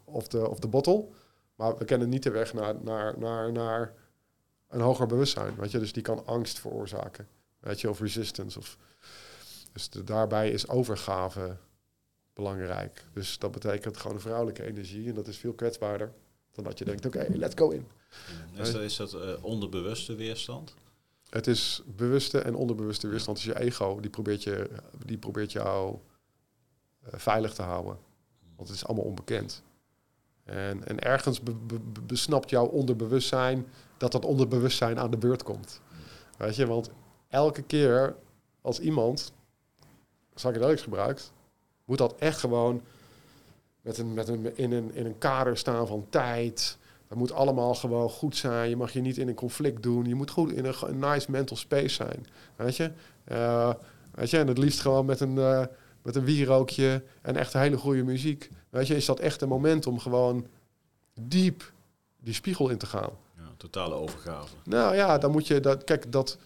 of, 0.06 0.28
de, 0.28 0.49
of 0.49 0.60
de 0.60 0.68
bottle, 0.68 1.08
maar 1.56 1.78
we 1.78 1.86
kennen 1.86 2.10
niet 2.10 2.24
de 2.24 2.32
weg 2.32 2.53
naar, 2.53 2.76
naar, 2.84 3.20
naar, 3.20 3.52
naar 3.52 3.94
een 4.72 4.81
hoger 4.81 5.07
bewustzijn. 5.07 5.56
Weet 5.56 5.72
je? 5.72 5.80
Dus 5.80 5.93
die 5.93 6.03
kan 6.03 6.26
angst 6.26 6.60
veroorzaken. 6.60 7.27
Weet 7.60 7.81
je, 7.81 7.89
of 7.89 7.99
resistance. 7.99 8.60
Of, 8.60 8.77
dus 9.72 9.89
daarbij 9.89 10.52
is 10.52 10.68
overgave 10.68 11.57
belangrijk. 12.34 13.06
Dus 13.14 13.38
dat 13.38 13.52
betekent 13.52 13.98
gewoon 13.98 14.15
een 14.15 14.22
vrouwelijke 14.22 14.64
energie. 14.64 15.10
En 15.10 15.15
dat 15.15 15.27
is 15.27 15.38
veel 15.38 15.53
kwetsbaarder 15.53 16.14
dan 16.52 16.64
dat 16.64 16.77
je 16.77 16.85
denkt, 16.85 17.06
oké, 17.06 17.26
let's 17.30 17.56
go 17.56 17.69
in. 17.69 17.88
Is 18.56 18.72
dat, 18.72 18.81
is 18.81 18.95
dat 18.95 19.14
uh, 19.14 19.43
onderbewuste 19.43 20.15
weerstand? 20.15 20.73
Het 21.30 21.48
is 21.48 21.81
bewuste 21.85 22.39
en 22.39 22.56
onderbewuste 22.56 23.07
weerstand. 23.07 23.38
Dus 23.38 23.45
je 23.45 23.60
ego, 23.60 23.99
die 23.99 24.10
probeert, 24.10 24.43
je, 24.43 24.69
die 25.06 25.18
probeert 25.18 25.52
jou 25.52 25.98
uh, 27.06 27.10
veilig 27.14 27.53
te 27.53 27.61
houden. 27.61 27.98
Want 28.56 28.68
het 28.68 28.77
is 28.77 28.85
allemaal 28.85 29.06
onbekend. 29.06 29.64
En, 30.43 30.88
en 30.88 30.99
ergens 30.99 31.41
be, 31.41 31.53
be, 31.53 31.80
besnapt 32.06 32.49
jouw 32.49 32.65
onderbewustzijn 32.65 33.68
dat 34.02 34.11
dat 34.11 34.26
onderbewustzijn 34.26 34.99
aan 34.99 35.11
de 35.11 35.18
beurt 35.18 35.44
komt. 35.44 35.82
Weet 36.38 36.56
je, 36.56 36.68
want 36.68 36.90
elke 37.28 37.61
keer 37.61 38.15
als 38.61 38.80
iemand 38.80 39.34
psychedelics 40.34 40.82
gebruikt, 40.82 41.32
moet 41.86 41.98
dat 41.98 42.15
echt 42.15 42.40
gewoon 42.40 42.82
met 43.82 43.98
een, 43.98 44.14
met 44.14 44.28
een, 44.28 44.57
in, 44.57 44.72
een, 44.72 44.94
in 44.94 45.06
een 45.06 45.18
kader 45.18 45.57
staan 45.57 45.88
van 45.88 46.06
tijd. 46.10 46.78
Dat 47.07 47.18
moet 47.18 47.32
allemaal 47.32 47.76
gewoon 47.76 48.10
goed 48.10 48.36
zijn. 48.36 48.69
Je 48.69 48.76
mag 48.76 48.94
je 48.94 49.02
niet 49.02 49.18
in 49.18 49.28
een 49.28 49.36
conflict 49.36 49.84
doen. 49.84 50.06
Je 50.06 50.15
moet 50.15 50.32
goed 50.32 50.52
in 50.52 50.65
een, 50.65 50.99
nice 50.99 51.32
mental 51.32 51.57
space 51.57 51.95
zijn. 51.95 52.26
Weet 52.56 52.76
je? 52.76 52.91
Uh, 53.32 53.73
weet 54.11 54.30
je, 54.30 54.38
en 54.38 54.48
het 54.48 54.57
liefst 54.57 54.80
gewoon 54.80 55.06
met 55.06 55.19
een, 55.19 55.36
uh, 55.36 55.65
met 56.02 56.15
een 56.15 56.26
wierookje 56.26 57.03
en 57.22 57.36
echt 57.36 57.53
hele 57.53 57.78
goede 57.78 58.03
muziek. 58.03 58.49
Weet 58.69 58.88
je, 58.88 58.95
is 58.95 59.06
dat 59.06 59.19
echt 59.19 59.41
een 59.41 59.48
moment 59.48 59.88
om 59.88 59.99
gewoon 59.99 60.48
diep 61.19 61.72
die 62.19 62.34
spiegel 62.34 62.69
in 62.69 62.78
te 62.78 62.86
gaan. 62.86 63.11
Totale 63.62 63.96
overgave. 63.96 64.56
Nou 64.64 64.96
ja, 64.96 65.18
dan 65.18 65.32
moet 65.32 65.48
je 65.48 65.60
dat. 65.60 65.84
Kijk, 65.84 66.12
dat. 66.12 66.38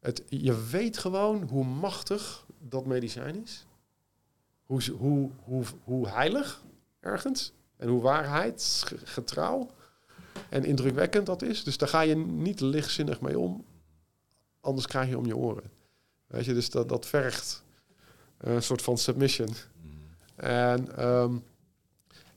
Het, 0.00 0.22
je 0.28 0.64
weet 0.64 0.98
gewoon 0.98 1.42
hoe 1.42 1.64
machtig 1.64 2.46
dat 2.58 2.86
medicijn 2.86 3.42
is. 3.42 3.66
Hoe, 4.64 4.80
hoe, 4.98 5.30
hoe, 5.44 5.64
hoe 5.84 6.08
heilig 6.08 6.62
ergens. 7.00 7.52
En 7.76 7.88
hoe 7.88 8.00
waarheidsgetrouw 8.00 9.70
en 10.48 10.64
indrukwekkend 10.64 11.26
dat 11.26 11.42
is. 11.42 11.64
Dus 11.64 11.78
daar 11.78 11.88
ga 11.88 12.00
je 12.00 12.16
niet 12.16 12.60
lichtzinnig 12.60 13.20
mee 13.20 13.38
om. 13.38 13.64
Anders 14.60 14.86
krijg 14.86 15.08
je 15.08 15.18
om 15.18 15.26
je 15.26 15.36
oren. 15.36 15.70
Weet 16.26 16.44
je, 16.44 16.54
dus 16.54 16.70
dat, 16.70 16.88
dat 16.88 17.06
vergt 17.06 17.62
een 18.38 18.62
soort 18.62 18.82
van 18.82 18.98
submission. 18.98 19.48
En, 20.34 20.96
ehm, 20.96 21.36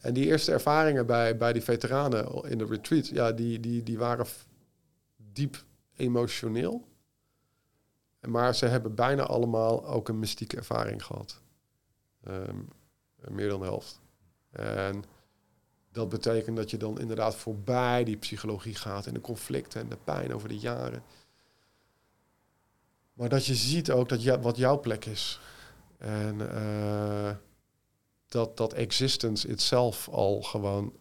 en 0.07 0.13
die 0.13 0.25
eerste 0.25 0.51
ervaringen 0.51 1.05
bij, 1.05 1.37
bij 1.37 1.53
die 1.53 1.61
veteranen 1.61 2.43
in 2.43 2.57
de 2.57 2.65
retreat, 2.65 3.07
ja, 3.07 3.31
die, 3.31 3.59
die, 3.59 3.83
die 3.83 3.97
waren 3.97 4.25
diep 5.33 5.63
emotioneel. 5.95 6.87
Maar 8.27 8.55
ze 8.55 8.65
hebben 8.65 8.95
bijna 8.95 9.23
allemaal 9.23 9.87
ook 9.87 10.09
een 10.09 10.19
mystieke 10.19 10.57
ervaring 10.57 11.03
gehad. 11.03 11.41
Ehm, 12.23 12.57
meer 13.27 13.49
dan 13.49 13.59
de 13.59 13.65
helft. 13.65 14.01
En 14.51 15.03
dat 15.91 16.09
betekent 16.09 16.57
dat 16.57 16.69
je 16.69 16.77
dan 16.77 16.99
inderdaad 16.99 17.35
voorbij 17.35 18.03
die 18.03 18.17
psychologie 18.17 18.75
gaat 18.75 19.05
en 19.05 19.13
de 19.13 19.21
conflicten 19.21 19.81
en 19.81 19.89
de 19.89 19.97
pijn 20.03 20.33
over 20.33 20.49
de 20.49 20.59
jaren. 20.59 21.03
Maar 23.13 23.29
dat 23.29 23.45
je 23.45 23.55
ziet 23.55 23.91
ook 23.91 24.09
dat 24.09 24.41
wat 24.41 24.57
jouw 24.57 24.79
plek 24.79 25.05
is. 25.05 25.39
En 25.97 26.39
uh, 26.39 27.31
dat, 28.27 28.57
dat 28.57 28.73
existence 28.73 29.47
itself 29.47 30.09
al 30.09 30.41
gewoon. 30.41 30.93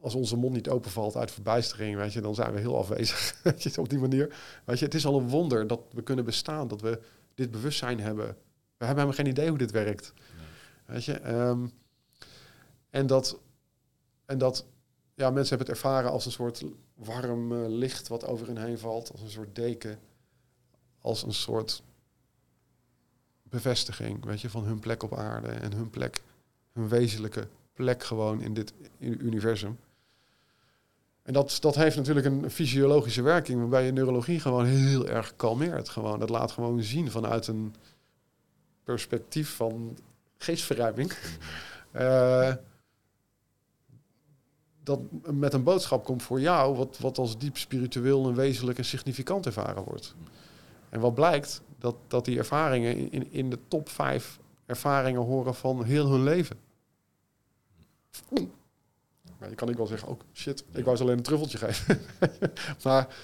Als 0.00 0.14
onze 0.14 0.36
mond 0.36 0.54
niet 0.54 0.68
openvalt 0.68 1.16
uit 1.16 1.30
verbijstering, 1.30 1.96
weet 1.96 2.12
je, 2.12 2.20
dan 2.20 2.34
zijn 2.34 2.52
we 2.52 2.60
heel 2.60 2.78
afwezig. 2.78 3.36
weet 3.42 3.62
je, 3.62 3.80
op 3.80 3.88
die 3.88 3.98
manier. 3.98 4.36
Weet 4.64 4.78
je, 4.78 4.84
het 4.84 4.94
is 4.94 5.06
al 5.06 5.18
een 5.18 5.28
wonder 5.28 5.66
dat 5.66 5.80
we 5.90 6.02
kunnen 6.02 6.24
bestaan, 6.24 6.68
dat 6.68 6.80
we 6.80 7.00
dit 7.34 7.50
bewustzijn 7.50 8.00
hebben. 8.00 8.26
We 8.76 8.84
hebben 8.84 9.04
helemaal 9.04 9.24
geen 9.24 9.32
idee 9.32 9.48
hoe 9.48 9.58
dit 9.58 9.70
werkt. 9.70 10.12
Weet 10.86 11.04
je, 11.04 11.28
um, 11.32 11.72
en 12.90 13.06
dat, 13.06 13.38
en 14.26 14.38
dat 14.38 14.66
ja, 15.14 15.30
mensen 15.30 15.56
hebben 15.56 15.66
het 15.66 15.76
ervaren 15.76 16.10
als 16.10 16.26
een 16.26 16.32
soort 16.32 16.64
warm 16.94 17.52
uh, 17.52 17.68
licht 17.68 18.08
wat 18.08 18.26
over 18.26 18.46
hen 18.46 18.64
heen 18.64 18.78
valt, 18.78 19.12
als 19.12 19.20
een 19.20 19.30
soort 19.30 19.54
deken, 19.54 19.98
als 21.00 21.22
een 21.22 21.34
soort 21.34 21.82
bevestiging, 23.48 24.24
weet 24.24 24.40
je, 24.40 24.50
van 24.50 24.64
hun 24.64 24.78
plek 24.78 25.02
op 25.02 25.14
aarde 25.14 25.48
en 25.48 25.72
hun 25.72 25.90
plek, 25.90 26.22
hun 26.72 26.88
wezenlijke 26.88 27.48
plek 27.72 28.04
gewoon 28.04 28.40
in 28.40 28.54
dit 28.54 28.72
universum. 28.98 29.78
En 31.22 31.32
dat, 31.32 31.56
dat 31.60 31.74
heeft 31.74 31.96
natuurlijk 31.96 32.26
een 32.26 32.50
fysiologische 32.50 33.22
werking, 33.22 33.58
waarbij 33.60 33.84
je 33.84 33.92
neurologie 33.92 34.40
gewoon 34.40 34.64
heel 34.64 35.08
erg 35.08 35.36
kalmeert. 35.36 35.88
Gewoon. 35.88 36.18
Dat 36.18 36.28
laat 36.28 36.52
gewoon 36.52 36.82
zien 36.82 37.10
vanuit 37.10 37.46
een 37.46 37.74
perspectief 38.82 39.56
van 39.56 39.98
geestverruiming. 40.38 41.12
Uh, 41.92 42.54
dat 44.82 45.00
met 45.32 45.52
een 45.52 45.62
boodschap 45.62 46.04
komt 46.04 46.22
voor 46.22 46.40
jou, 46.40 46.76
wat, 46.76 46.98
wat 46.98 47.18
als 47.18 47.38
diep 47.38 47.56
spiritueel 47.56 48.28
en 48.28 48.34
wezenlijk 48.34 48.78
en 48.78 48.84
significant 48.84 49.46
ervaren 49.46 49.84
wordt. 49.84 50.14
En 50.88 51.00
wat 51.00 51.14
blijkt, 51.14 51.62
dat, 51.84 51.96
dat 52.08 52.24
die 52.24 52.38
ervaringen 52.38 53.10
in, 53.10 53.32
in 53.32 53.50
de 53.50 53.58
top 53.68 53.88
vijf 53.88 54.38
ervaringen 54.66 55.22
horen 55.22 55.54
van 55.54 55.84
heel 55.84 56.10
hun 56.10 56.22
leven. 56.22 56.56
Maar 59.38 59.48
je 59.48 59.54
kan 59.54 59.68
ik 59.68 59.76
wel 59.76 59.86
zeggen, 59.86 60.08
ook 60.08 60.20
oh, 60.20 60.26
shit, 60.32 60.64
ik 60.72 60.84
wou 60.84 60.96
ze 60.96 61.02
alleen 61.02 61.16
een 61.16 61.22
truffeltje 61.22 61.58
geven. 61.58 62.00
maar 62.84 63.16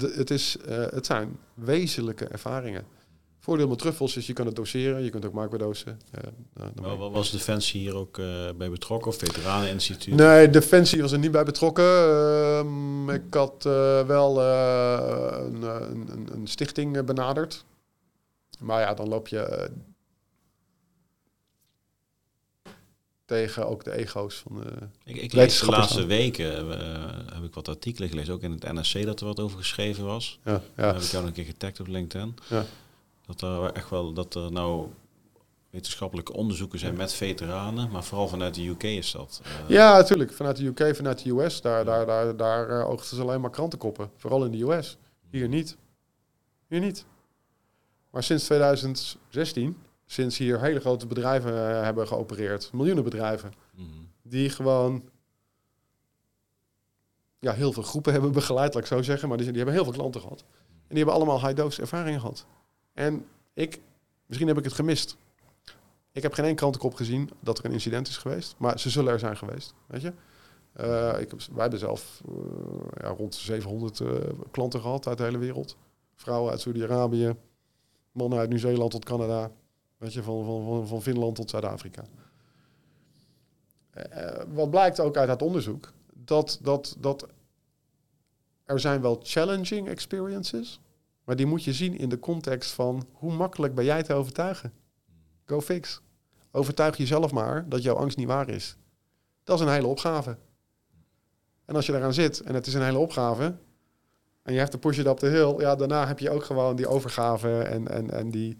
het, 0.00 0.30
is, 0.30 0.56
uh, 0.68 0.86
het 0.90 1.06
zijn 1.06 1.38
wezenlijke 1.54 2.24
ervaringen. 2.24 2.84
Voordeel 3.38 3.68
met 3.68 3.78
truffels 3.78 4.16
is 4.16 4.26
je 4.26 4.32
kan 4.32 4.46
het 4.46 4.56
doseren, 4.56 5.02
je 5.02 5.10
kunt 5.10 5.24
ook 5.24 5.32
maakbaardosen. 5.32 6.00
Uh, 6.14 6.66
nou, 6.74 7.10
was 7.10 7.30
Defensie 7.30 7.80
hier 7.80 7.94
ook 7.94 8.18
uh, 8.18 8.50
bij 8.56 8.70
betrokken 8.70 9.10
of 9.10 9.16
Veteraneninstituut? 9.16 10.14
Nee, 10.14 10.50
Defensie 10.50 11.00
was 11.00 11.12
er 11.12 11.18
niet 11.18 11.30
bij 11.30 11.44
betrokken. 11.44 11.84
Uh, 11.84 13.14
ik 13.14 13.34
had 13.34 13.62
wel 14.06 14.42
een, 14.42 15.62
een, 15.62 16.28
een, 16.32 16.46
stichting 16.46 17.04
benaderd. 17.04 17.64
Maar 18.62 18.80
ja, 18.80 18.94
dan 18.94 19.08
loop 19.08 19.28
je 19.28 19.70
tegen 23.24 23.68
ook 23.68 23.84
de 23.84 23.96
ego's 23.96 24.34
van 24.36 24.60
de 24.60 24.70
Ik, 25.04 25.16
ik 25.16 25.32
lees 25.32 25.60
de 25.60 25.66
laatste 25.66 26.06
weken 26.06 26.68
heb 27.34 27.44
ik 27.44 27.54
wat 27.54 27.68
artikelen 27.68 28.08
gelezen, 28.08 28.34
ook 28.34 28.42
in 28.42 28.50
het 28.50 28.72
NRC 28.72 29.04
dat 29.04 29.20
er 29.20 29.26
wat 29.26 29.40
over 29.40 29.58
geschreven 29.58 30.04
was. 30.04 30.38
Ja, 30.44 30.62
ja. 30.76 30.86
heb 30.92 31.02
ik 31.02 31.10
jou 31.10 31.26
een 31.26 31.32
keer 31.32 31.44
getagd 31.44 31.80
op 31.80 31.86
LinkedIn. 31.86 32.34
Ja. 32.48 32.64
Dat 33.26 33.40
er 33.40 33.72
echt 33.72 33.90
wel 33.90 34.12
dat 34.12 34.34
er 34.34 34.52
nou 34.52 34.88
wetenschappelijke 35.70 36.32
onderzoeken 36.32 36.78
zijn 36.78 36.96
met 36.96 37.12
veteranen, 37.12 37.90
maar 37.90 38.04
vooral 38.04 38.28
vanuit 38.28 38.54
de 38.54 38.68
UK 38.68 38.82
is 38.82 39.10
dat. 39.12 39.40
Uh... 39.44 39.68
Ja, 39.68 39.96
natuurlijk. 39.96 40.32
Vanuit 40.32 40.56
de 40.56 40.64
UK, 40.64 40.96
vanuit 40.96 41.24
de 41.24 41.30
US, 41.30 41.60
daar, 41.60 41.84
daar, 41.84 42.06
daar, 42.06 42.36
daar 42.36 42.86
oogsten 42.86 43.16
ze 43.16 43.22
alleen 43.22 43.40
maar 43.40 43.50
krantenkoppen. 43.50 44.10
Vooral 44.16 44.44
in 44.44 44.52
de 44.52 44.62
US. 44.62 44.96
Hier 45.30 45.48
niet. 45.48 45.76
Hier 46.68 46.80
niet. 46.80 47.04
Maar 48.12 48.22
sinds 48.22 48.44
2016, 48.44 49.76
sinds 50.06 50.38
hier 50.38 50.60
hele 50.60 50.80
grote 50.80 51.06
bedrijven 51.06 51.52
uh, 51.52 51.82
hebben 51.82 52.06
geopereerd, 52.06 52.72
miljoenen 52.72 53.04
bedrijven, 53.04 53.52
mm 53.74 53.84
-hmm. 53.84 54.08
die 54.22 54.50
gewoon 54.50 55.08
ja, 57.38 57.52
heel 57.52 57.72
veel 57.72 57.82
groepen 57.82 58.12
hebben 58.12 58.32
begeleid, 58.32 58.74
laat 58.74 58.82
ik 58.82 58.88
zo 58.88 59.02
zeggen, 59.02 59.28
maar 59.28 59.36
die, 59.36 59.46
die 59.46 59.56
hebben 59.56 59.74
heel 59.74 59.84
veel 59.84 59.92
klanten 59.92 60.20
gehad. 60.20 60.44
En 60.68 60.88
die 60.88 60.96
hebben 60.96 61.14
allemaal 61.14 61.40
high-dose 61.40 61.80
ervaringen 61.80 62.20
gehad. 62.20 62.46
En 62.92 63.26
ik, 63.54 63.80
misschien 64.26 64.48
heb 64.48 64.58
ik 64.58 64.64
het 64.64 64.72
gemist. 64.72 65.16
Ik 66.12 66.22
heb 66.22 66.32
geen 66.32 66.44
één 66.44 66.54
krantenkop 66.54 66.94
gezien 66.94 67.30
dat 67.40 67.58
er 67.58 67.64
een 67.64 67.72
incident 67.72 68.08
is 68.08 68.16
geweest. 68.16 68.54
Maar 68.58 68.80
ze 68.80 68.90
zullen 68.90 69.12
er 69.12 69.18
zijn 69.18 69.36
geweest, 69.36 69.74
weet 69.86 70.02
je. 70.02 70.12
Uh, 70.80 71.20
ik 71.20 71.30
heb, 71.30 71.40
wij 71.52 71.60
hebben 71.60 71.78
zelf 71.78 72.22
uh, 72.28 72.34
ja, 73.00 73.08
rond 73.08 73.34
700 73.34 74.00
uh, 74.00 74.16
eh, 74.16 74.22
klanten 74.50 74.80
gehad 74.80 75.06
uit 75.06 75.18
de 75.18 75.24
hele 75.24 75.38
wereld. 75.38 75.76
Vrouwen 76.14 76.50
uit 76.50 76.60
Saudi-Arabië, 76.60 77.36
mannen 78.12 78.38
uit 78.38 78.48
Nieuw-Zeeland 78.48 78.90
tot 78.90 79.04
Canada. 79.04 79.50
Weet 79.96 80.12
je, 80.12 80.22
van, 80.22 80.44
van, 80.44 80.64
van, 80.64 80.86
van 80.86 81.02
Finland 81.02 81.36
tot 81.36 81.50
Zuid-Afrika. 81.50 82.04
Uh, 83.94 84.42
wat 84.54 84.70
blijkt 84.70 85.00
ook 85.00 85.16
uit 85.16 85.28
dat 85.28 85.42
onderzoek, 85.42 85.92
dat, 86.14 86.58
dat, 86.62 86.96
dat 86.98 87.26
er 88.64 88.80
zijn 88.80 89.00
wel 89.00 89.20
challenging 89.22 89.88
experiences, 89.88 90.80
maar 91.24 91.36
die 91.36 91.46
moet 91.46 91.64
je 91.64 91.72
zien 91.72 91.98
in 91.98 92.08
de 92.08 92.18
context 92.18 92.70
van 92.70 93.06
hoe 93.12 93.32
makkelijk 93.32 93.74
ben 93.74 93.84
jij 93.84 94.02
te 94.02 94.14
overtuigen. 94.14 94.72
Go 95.44 95.60
fix. 95.60 96.00
Overtuig 96.50 96.96
jezelf 96.96 97.32
maar 97.32 97.68
dat 97.68 97.82
jouw 97.82 97.94
angst 97.94 98.16
niet 98.16 98.26
waar 98.26 98.48
is. 98.48 98.76
Dat 99.44 99.60
is 99.60 99.66
een 99.66 99.72
hele 99.72 99.86
opgave. 99.86 100.38
En 101.64 101.74
als 101.74 101.86
je 101.86 101.92
daaraan 101.92 102.14
zit 102.14 102.40
en 102.40 102.54
het 102.54 102.66
is 102.66 102.74
een 102.74 102.82
hele 102.82 102.98
opgave, 102.98 103.56
en 104.42 104.52
je 104.52 104.58
hebt 104.58 104.70
to 104.70 104.78
push 104.78 104.98
it 104.98 105.06
up 105.06 105.18
the 105.18 105.26
hill, 105.26 105.54
ja, 105.58 105.76
daarna 105.76 106.06
heb 106.06 106.18
je 106.18 106.30
ook 106.30 106.44
gewoon 106.44 106.76
die 106.76 106.88
overgave 106.88 107.58
en, 107.58 107.88
en, 107.88 108.10
en 108.10 108.30
die 108.30 108.56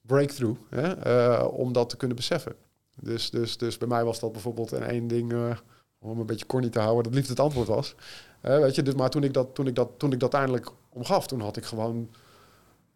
breakthrough 0.00 0.60
hè, 0.68 1.06
uh, 1.06 1.48
om 1.52 1.72
dat 1.72 1.88
te 1.88 1.96
kunnen 1.96 2.16
beseffen. 2.16 2.54
Dus, 3.00 3.30
dus, 3.30 3.56
dus 3.56 3.78
bij 3.78 3.88
mij 3.88 4.04
was 4.04 4.20
dat 4.20 4.32
bijvoorbeeld 4.32 4.72
een 4.72 4.82
één 4.82 5.06
ding, 5.06 5.32
uh, 5.32 5.56
om 5.98 6.20
een 6.20 6.26
beetje 6.26 6.46
corny 6.46 6.68
te 6.68 6.80
houden, 6.80 7.04
dat 7.04 7.14
liefst 7.14 7.30
het 7.30 7.40
antwoord 7.40 7.68
was. 7.68 7.94
Uh, 8.42 8.58
weet 8.58 8.74
je, 8.74 8.82
dus, 8.82 8.94
maar 8.94 9.10
toen 9.10 9.24
ik, 9.24 9.34
dat, 9.34 9.54
toen, 9.54 9.66
ik 9.66 9.74
dat, 9.74 9.88
toen 9.96 10.12
ik 10.12 10.20
dat 10.20 10.34
eindelijk 10.34 10.70
omgaf, 10.88 11.26
toen 11.26 11.40
had 11.40 11.56
ik 11.56 11.64
gewoon 11.64 12.10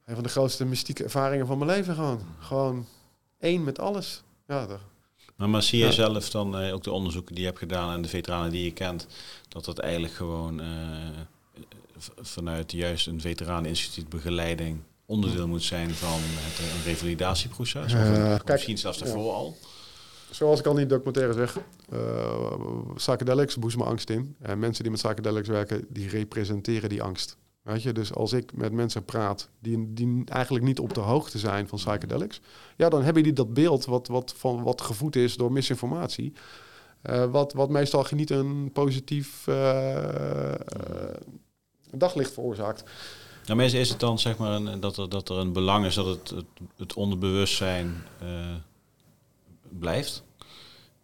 een 0.04 0.14
van 0.14 0.22
de 0.22 0.28
grootste 0.28 0.64
mystieke 0.64 1.04
ervaringen 1.04 1.46
van 1.46 1.58
mijn 1.58 1.70
leven 1.70 1.94
gewoon. 1.94 2.20
Gewoon 2.38 2.86
één 3.38 3.64
met 3.64 3.78
alles. 3.78 4.22
Ja, 4.46 4.66
dat, 4.66 4.80
maar, 5.36 5.48
maar 5.48 5.62
zie 5.62 5.84
je 5.84 5.92
zelf 5.92 6.30
dan 6.30 6.54
ook 6.56 6.82
de 6.82 6.92
onderzoeken 6.92 7.34
die 7.34 7.42
je 7.42 7.48
hebt 7.48 7.60
gedaan 7.60 7.92
en 7.92 8.02
de 8.02 8.08
veteranen 8.08 8.50
die 8.50 8.64
je 8.64 8.72
kent, 8.72 9.06
dat 9.48 9.64
dat 9.64 9.78
eigenlijk 9.78 10.14
gewoon 10.14 10.60
vanuit 12.20 12.72
juist 12.72 13.06
een 13.06 13.20
veteraneninstituut 13.20 14.08
begeleiding 14.08 14.80
onderdeel 15.06 15.48
moet 15.48 15.62
zijn 15.62 15.90
van 15.90 16.18
het 16.22 16.58
een 16.58 16.84
revalidatieproces? 16.84 17.92
Of, 17.94 18.00
kijk, 18.00 18.48
misschien 18.48 18.78
zelfs 18.78 18.98
daarvoor 18.98 19.24
ja. 19.24 19.30
al? 19.30 19.56
Zoals 20.30 20.58
ik 20.58 20.66
al 20.66 20.72
in 20.72 20.78
die 20.78 20.86
documentaire 20.86 21.32
zeg, 21.32 21.58
uh, 21.92 22.94
psychedelics 22.94 23.56
boezemen 23.56 23.86
angst 23.86 24.10
in. 24.10 24.36
En 24.40 24.58
mensen 24.58 24.82
die 24.82 24.92
met 24.92 25.02
psychedelics 25.02 25.48
werken, 25.48 25.86
die 25.88 26.08
representeren 26.08 26.88
die 26.88 27.02
angst. 27.02 27.36
Weet 27.62 27.82
je, 27.82 27.92
dus 27.92 28.14
als 28.14 28.32
ik 28.32 28.56
met 28.56 28.72
mensen 28.72 29.04
praat 29.04 29.48
die, 29.58 29.92
die 29.92 30.22
eigenlijk 30.24 30.64
niet 30.64 30.78
op 30.78 30.94
de 30.94 31.00
hoogte 31.00 31.38
zijn 31.38 31.68
van 31.68 31.78
psychedelics, 31.78 32.40
ja, 32.76 32.88
dan 32.88 33.02
hebben 33.02 33.22
die 33.22 33.32
dat 33.32 33.54
beeld 33.54 33.84
wat, 33.84 34.06
wat, 34.06 34.34
van, 34.36 34.62
wat 34.62 34.80
gevoed 34.80 35.16
is 35.16 35.36
door 35.36 35.52
misinformatie. 35.52 36.32
Uh, 37.10 37.24
wat, 37.24 37.52
wat 37.52 37.70
meestal 37.70 38.06
niet 38.10 38.30
een 38.30 38.70
positief 38.72 39.46
uh, 39.46 40.52
daglicht 41.98 42.32
veroorzaakt. 42.32 42.84
Nou, 43.44 43.58
mensen 43.58 43.78
is 43.78 43.88
het 43.88 44.00
dan 44.00 44.18
zeg 44.18 44.36
maar 44.36 44.52
een, 44.52 44.80
dat, 44.80 44.96
er, 44.96 45.08
dat 45.08 45.28
er 45.28 45.36
een 45.36 45.52
belang 45.52 45.84
is 45.84 45.94
dat 45.94 46.06
het, 46.06 46.30
het, 46.30 46.46
het 46.76 46.94
onderbewustzijn 46.94 48.02
blijft? 49.68 50.24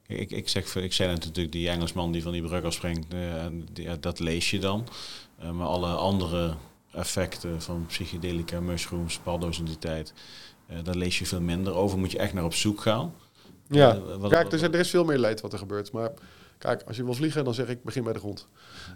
Ik, 0.06 0.31
ik, 0.31 0.48
zeg, 0.48 0.74
ik 0.74 0.93
zei 0.93 1.12
natuurlijk, 1.12 1.52
die 1.52 1.69
Engelsman 1.69 2.12
die 2.12 2.23
van 2.23 2.32
die 2.32 2.43
brug 2.43 2.64
afspringt, 2.64 3.14
uh, 3.14 3.44
die, 3.73 3.98
dat 4.01 4.19
lees 4.19 4.51
je 4.51 4.59
dan. 4.59 4.89
Uh, 5.43 5.51
maar 5.51 5.66
alle 5.66 5.89
andere 5.89 6.55
effecten 6.93 7.62
van 7.62 7.86
psychedelica, 7.86 8.60
mushrooms, 8.60 9.19
paddo's 9.19 9.59
in 9.59 9.64
die 9.64 9.78
tijd, 9.78 10.12
daar 10.82 10.94
lees 10.94 11.19
je 11.19 11.27
veel 11.27 11.40
minder 11.40 11.74
over. 11.74 11.98
Moet 11.98 12.10
je 12.10 12.19
echt 12.19 12.32
naar 12.32 12.44
op 12.44 12.55
zoek 12.55 12.81
gaan. 12.81 13.14
Ja, 13.69 14.01
wat, 14.01 14.31
kijk, 14.31 14.47
er, 14.47 14.52
is, 14.52 14.62
er 14.62 14.74
is 14.74 14.90
veel 14.90 15.05
meer 15.05 15.19
leed 15.19 15.40
wat 15.40 15.52
er 15.52 15.59
gebeurt. 15.59 15.93
Maar 15.93 16.12
kijk, 16.59 16.82
als 16.82 16.97
je 16.97 17.05
wil 17.05 17.14
vliegen, 17.14 17.44
dan 17.44 17.55
zeg 17.55 17.69
ik 17.69 17.82
begin 17.82 18.05
bij 18.05 18.12
de 18.12 18.19
grond. 18.19 18.48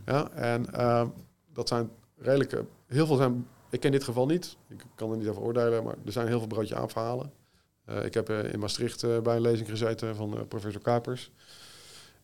Ja, 0.06 0.30
en 0.30 0.72
ehm, 0.72 1.08
dat 1.56 1.68
zijn 1.68 1.90
redelijke, 2.16 2.64
heel 2.86 3.06
veel 3.06 3.16
zijn, 3.16 3.48
ik 3.70 3.80
ken 3.80 3.92
dit 3.92 4.04
geval 4.04 4.26
niet, 4.26 4.56
ik 4.68 4.84
kan 4.94 5.10
er 5.10 5.16
niet 5.16 5.28
over 5.28 5.42
oordelen, 5.42 5.84
maar 5.84 5.94
er 6.04 6.12
zijn 6.12 6.26
heel 6.26 6.38
veel 6.38 6.46
broodje 6.46 6.76
aanverhalen. 6.76 7.32
Uh, 7.88 8.04
ik 8.04 8.14
heb 8.14 8.30
uh, 8.30 8.52
in 8.52 8.58
Maastricht 8.58 9.02
uh, 9.02 9.18
bij 9.18 9.36
een 9.36 9.42
lezing 9.42 9.68
gezeten 9.68 10.16
van 10.16 10.46
professor 10.48 10.82
Kapers. 10.82 11.30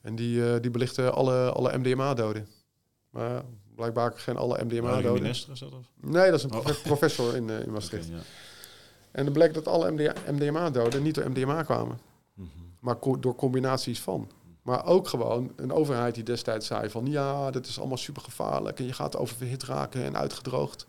En 0.00 0.14
die, 0.14 0.60
die 0.60 0.70
belichtte 0.70 1.10
alle, 1.10 1.52
alle 1.52 1.78
MDMA-doden. 1.78 2.48
Maar 3.10 3.42
blijkbaar 3.74 4.12
geen 4.14 4.36
alle 4.36 4.64
MDMA-doden. 4.64 5.22
minister 5.22 5.52
is 5.52 5.58
dat? 5.58 5.72
Of? 5.72 5.86
Nee, 6.00 6.30
dat 6.30 6.38
is 6.38 6.44
een 6.44 6.52
oh. 6.54 6.82
professor 6.82 7.36
in, 7.36 7.50
in 7.50 7.72
Maastricht. 7.76 8.06
Okay, 8.06 8.16
ja. 8.16 8.24
En 9.10 9.24
dan 9.24 9.32
bleek 9.32 9.54
dat 9.54 9.66
alle 9.68 10.14
MDMA-doden 10.30 11.02
niet 11.02 11.14
door 11.14 11.30
MDMA 11.30 11.62
kwamen. 11.62 11.98
Mm 12.34 12.50
-hmm. 12.54 12.76
Maar 12.80 12.98
co 12.98 13.18
door 13.18 13.34
combinaties 13.34 14.00
van. 14.00 14.30
Maar 14.62 14.86
ook 14.86 15.08
gewoon 15.08 15.52
een 15.56 15.72
overheid 15.72 16.14
die 16.14 16.24
destijds 16.24 16.66
zei 16.66 16.90
van... 16.90 17.06
ja, 17.06 17.50
dit 17.50 17.66
is 17.66 17.78
allemaal 17.78 17.96
super 17.96 18.22
gevaarlijk 18.22 18.78
en 18.78 18.86
je 18.86 18.92
gaat 18.92 19.16
oververhit 19.16 19.62
raken 19.62 20.04
en 20.04 20.16
uitgedroogd. 20.16 20.86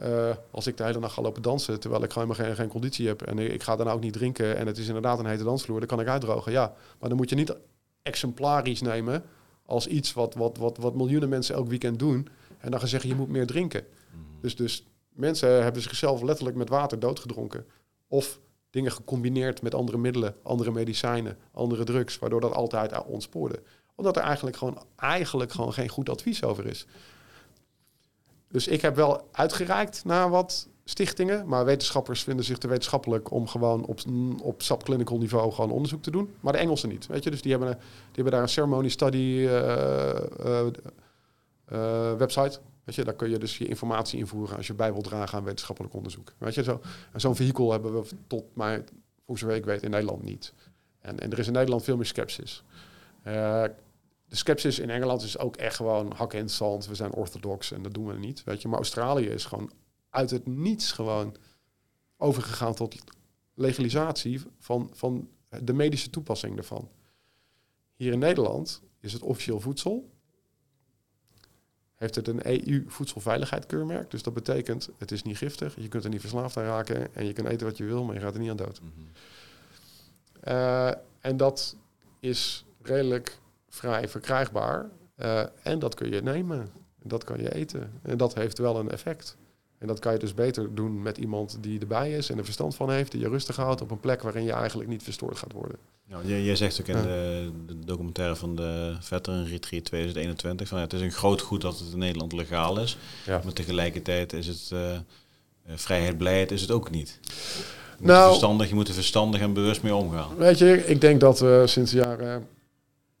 Uh, 0.00 0.30
als 0.50 0.66
ik 0.66 0.76
de 0.76 0.84
hele 0.84 0.98
nacht 0.98 1.14
ga 1.14 1.22
lopen 1.22 1.42
dansen, 1.42 1.80
terwijl 1.80 2.02
ik 2.02 2.12
gewoon 2.12 2.34
geen, 2.34 2.54
geen 2.54 2.68
conditie 2.68 3.06
heb 3.06 3.22
en 3.22 3.38
ik 3.38 3.62
ga 3.62 3.76
dan 3.76 3.88
ook 3.88 4.00
niet 4.00 4.12
drinken 4.12 4.56
en 4.56 4.66
het 4.66 4.78
is 4.78 4.86
inderdaad 4.86 5.18
een 5.18 5.26
hete 5.26 5.44
dansvloer, 5.44 5.78
dan 5.78 5.88
kan 5.88 6.00
ik 6.00 6.08
uitdrogen. 6.08 6.52
Ja, 6.52 6.74
maar 6.98 7.08
dan 7.08 7.18
moet 7.18 7.28
je 7.28 7.34
niet 7.34 7.56
exemplarisch 8.02 8.80
nemen 8.80 9.24
als 9.66 9.86
iets 9.86 10.12
wat, 10.12 10.34
wat, 10.34 10.56
wat, 10.56 10.76
wat 10.76 10.94
miljoenen 10.94 11.28
mensen 11.28 11.54
elk 11.54 11.68
weekend 11.68 11.98
doen 11.98 12.28
en 12.58 12.70
dan 12.70 12.80
gaan 12.80 12.88
zeggen 12.88 13.08
je 13.08 13.14
moet 13.14 13.28
meer 13.28 13.46
drinken. 13.46 13.84
Mm. 14.14 14.40
Dus, 14.40 14.56
dus 14.56 14.86
mensen 15.08 15.62
hebben 15.62 15.82
zichzelf 15.82 16.22
letterlijk 16.22 16.56
met 16.56 16.68
water 16.68 16.98
doodgedronken. 16.98 17.66
Of 18.08 18.40
dingen 18.72 18.92
gecombineerd 18.92 19.62
met 19.62 19.74
andere 19.74 19.98
middelen, 19.98 20.34
andere 20.42 20.70
medicijnen, 20.70 21.38
andere 21.52 21.84
drugs, 21.84 22.18
waardoor 22.18 22.40
dat 22.40 22.54
altijd 22.54 23.04
ontspoorde. 23.04 23.62
Omdat 23.94 24.16
er 24.16 24.22
eigenlijk 24.22 24.56
gewoon, 24.56 24.82
eigenlijk 24.96 25.52
gewoon 25.52 25.72
geen 25.72 25.88
goed 25.88 26.08
advies 26.08 26.44
over 26.44 26.66
is. 26.66 26.86
Dus 28.48 28.68
ik 28.68 28.80
heb 28.80 28.96
wel 28.96 29.28
uitgereikt 29.32 30.04
naar 30.04 30.30
wat 30.30 30.68
stichtingen. 30.84 31.48
Maar 31.48 31.64
wetenschappers 31.64 32.22
vinden 32.22 32.44
zich 32.44 32.58
te 32.58 32.68
wetenschappelijk 32.68 33.30
om 33.30 33.46
gewoon 33.46 33.84
op, 33.84 34.00
op 34.42 34.62
subclinical 34.62 35.18
niveau 35.18 35.52
gewoon 35.52 35.70
onderzoek 35.70 36.02
te 36.02 36.10
doen. 36.10 36.34
Maar 36.40 36.52
de 36.52 36.58
Engelsen 36.58 36.88
niet. 36.88 37.06
Weet 37.06 37.24
je? 37.24 37.30
Dus 37.30 37.42
die 37.42 37.50
hebben, 37.50 37.70
die 37.78 38.14
hebben 38.14 38.32
daar 38.32 38.42
een 38.42 38.48
ceremony 38.48 38.88
study 38.88 39.16
uh, 39.16 40.66
uh, 41.72 42.12
website. 42.12 42.58
Weet 42.84 42.94
je, 42.94 43.04
daar 43.04 43.14
kun 43.14 43.30
je 43.30 43.38
dus 43.38 43.58
je 43.58 43.66
informatie 43.66 44.18
invoeren 44.18 44.56
als 44.56 44.66
je 44.66 44.74
bij 44.74 44.92
wilt 44.92 45.04
dragen 45.04 45.38
aan 45.38 45.44
wetenschappelijk 45.44 45.94
onderzoek. 45.94 46.32
Weet 46.38 46.54
je, 46.54 46.62
zo. 46.62 46.80
En 47.12 47.20
zo'n 47.20 47.36
vehikel 47.36 47.72
hebben 47.72 48.02
we 48.02 48.08
tot 48.26 48.44
maar, 48.54 48.84
voor 49.26 49.38
zover 49.38 49.56
ik 49.56 49.64
weet, 49.64 49.82
in 49.82 49.90
Nederland 49.90 50.22
niet. 50.22 50.52
En, 51.00 51.18
en 51.18 51.30
er 51.32 51.38
is 51.38 51.46
in 51.46 51.52
Nederland 51.52 51.84
veel 51.84 51.96
meer 51.96 52.06
sceptisch 52.06 52.64
de 54.32 54.38
sceptisch 54.38 54.78
in 54.78 54.90
Engeland 54.90 55.22
is 55.22 55.38
ook 55.38 55.56
echt 55.56 55.76
gewoon 55.76 56.12
hak 56.16 56.32
het 56.32 56.50
zand. 56.50 56.86
We 56.86 56.94
zijn 56.94 57.12
orthodox 57.12 57.72
en 57.72 57.82
dat 57.82 57.94
doen 57.94 58.06
we 58.06 58.18
niet. 58.18 58.44
Weet 58.44 58.62
je, 58.62 58.68
maar 58.68 58.78
Australië 58.78 59.26
is 59.26 59.44
gewoon 59.44 59.70
uit 60.10 60.30
het 60.30 60.46
niets 60.46 60.92
gewoon 60.92 61.36
overgegaan 62.16 62.74
tot 62.74 62.96
legalisatie 63.54 64.40
van, 64.58 64.90
van 64.92 65.28
de 65.62 65.72
medische 65.72 66.10
toepassing 66.10 66.54
daarvan. 66.54 66.88
Hier 67.94 68.12
in 68.12 68.18
Nederland 68.18 68.82
is 69.00 69.12
het 69.12 69.22
officieel 69.22 69.60
voedsel. 69.60 70.10
Heeft 72.02 72.14
het 72.14 72.28
een 72.28 72.46
EU-voedselveiligheidskeurmerk. 72.46 74.10
Dus 74.10 74.22
dat 74.22 74.34
betekent, 74.34 74.88
het 74.98 75.12
is 75.12 75.22
niet 75.22 75.36
giftig. 75.36 75.74
Je 75.76 75.88
kunt 75.88 76.04
er 76.04 76.10
niet 76.10 76.20
verslaafd 76.20 76.56
aan 76.56 76.64
raken. 76.64 77.14
En 77.14 77.26
je 77.26 77.32
kunt 77.32 77.48
eten 77.48 77.66
wat 77.66 77.76
je 77.76 77.84
wil, 77.84 78.04
maar 78.04 78.14
je 78.14 78.20
gaat 78.20 78.34
er 78.34 78.40
niet 78.40 78.50
aan 78.50 78.56
dood. 78.56 78.80
Mm 78.80 78.92
-hmm. 78.94 79.08
uh, 80.54 80.92
en 81.20 81.36
dat 81.36 81.76
is 82.20 82.64
redelijk 82.82 83.38
vrij 83.68 84.08
verkrijgbaar. 84.08 84.90
Uh, 85.16 85.44
en 85.62 85.78
dat 85.78 85.94
kun 85.94 86.10
je 86.10 86.22
nemen. 86.22 86.68
Dat 87.02 87.24
kan 87.24 87.40
je 87.40 87.54
eten. 87.54 88.00
En 88.02 88.16
dat 88.16 88.34
heeft 88.34 88.58
wel 88.58 88.78
een 88.78 88.90
effect. 88.90 89.36
En 89.82 89.88
dat 89.88 89.98
kan 89.98 90.12
je 90.12 90.18
dus 90.18 90.34
beter 90.34 90.74
doen 90.74 91.02
met 91.02 91.18
iemand 91.18 91.58
die 91.60 91.80
erbij 91.80 92.12
is 92.12 92.30
en 92.30 92.38
er 92.38 92.44
verstand 92.44 92.74
van 92.74 92.90
heeft, 92.90 93.12
die 93.12 93.20
je 93.20 93.28
rustig 93.28 93.56
houdt 93.56 93.80
op 93.80 93.90
een 93.90 94.00
plek 94.00 94.22
waarin 94.22 94.44
je 94.44 94.52
eigenlijk 94.52 94.88
niet 94.88 95.02
verstoord 95.02 95.38
gaat 95.38 95.52
worden. 95.52 95.76
Ja, 96.06 96.18
jij, 96.24 96.42
jij 96.42 96.56
zegt 96.56 96.80
ook 96.80 96.86
in 96.86 97.02
de, 97.02 97.50
de, 97.66 97.78
documentaire 97.84 98.36
van 98.36 98.56
de 98.56 98.96
Veteran 99.00 99.44
Retreat 99.44 99.84
2021 99.84 100.68
van 100.68 100.78
ja, 100.78 100.84
het 100.84 100.92
is 100.92 101.00
een 101.00 101.12
groot 101.12 101.40
goed 101.40 101.60
dat 101.60 101.78
het 101.78 101.92
in 101.92 101.98
Nederland 101.98 102.32
legaal 102.32 102.80
is, 102.80 102.96
ja. 103.26 103.40
maar 103.44 103.52
tegelijkertijd 103.52 104.32
is 104.32 104.46
het 104.46 104.70
uh, 104.72 104.98
vrijheid, 105.74 106.18
blijheid 106.18 106.50
is 106.50 106.60
het 106.60 106.70
ook 106.70 106.90
niet. 106.90 107.18
Je 107.98 108.06
nou, 108.06 108.28
verstandig, 108.28 108.68
je 108.68 108.74
moet 108.74 108.88
er 108.88 108.94
verstandig 108.94 109.40
en 109.40 109.52
bewust 109.52 109.82
mee 109.82 109.94
omgaan. 109.94 110.36
Weet 110.36 110.58
je, 110.58 110.86
ik 110.86 111.00
denk 111.00 111.20
dat 111.20 111.38
we 111.40 111.62
sinds 111.66 111.90
de 111.90 111.96
jaren 111.96 112.48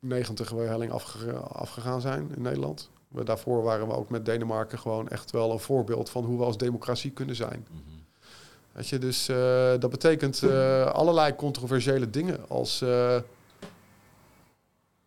90 0.00 0.50
we 0.50 0.60
helling 0.60 0.92
afge 0.92 1.32
afgegaan 1.32 2.00
zijn 2.00 2.30
in 2.36 2.42
Nederland. 2.42 2.90
We, 3.12 3.24
daarvoor 3.24 3.62
waren 3.62 3.86
we 3.86 3.94
ook 3.94 4.10
met 4.10 4.24
Denemarken 4.24 4.78
gewoon 4.78 5.08
echt 5.08 5.30
wel 5.30 5.52
een 5.52 5.58
voorbeeld 5.58 6.10
van 6.10 6.24
hoe 6.24 6.38
we 6.38 6.44
als 6.44 6.56
democratie 6.56 7.10
kunnen 7.10 7.36
zijn. 7.36 7.66
Mm 7.70 7.82
-hmm. 7.86 8.04
Weet 8.72 8.88
je, 8.88 8.98
dus 8.98 9.28
uh, 9.28 9.36
dat 9.78 9.90
betekent 9.90 10.42
uh, 10.42 10.86
allerlei 10.86 11.34
controversiële 11.34 12.10
dingen 12.10 12.48
als 12.48 12.82
uh, 12.82 13.16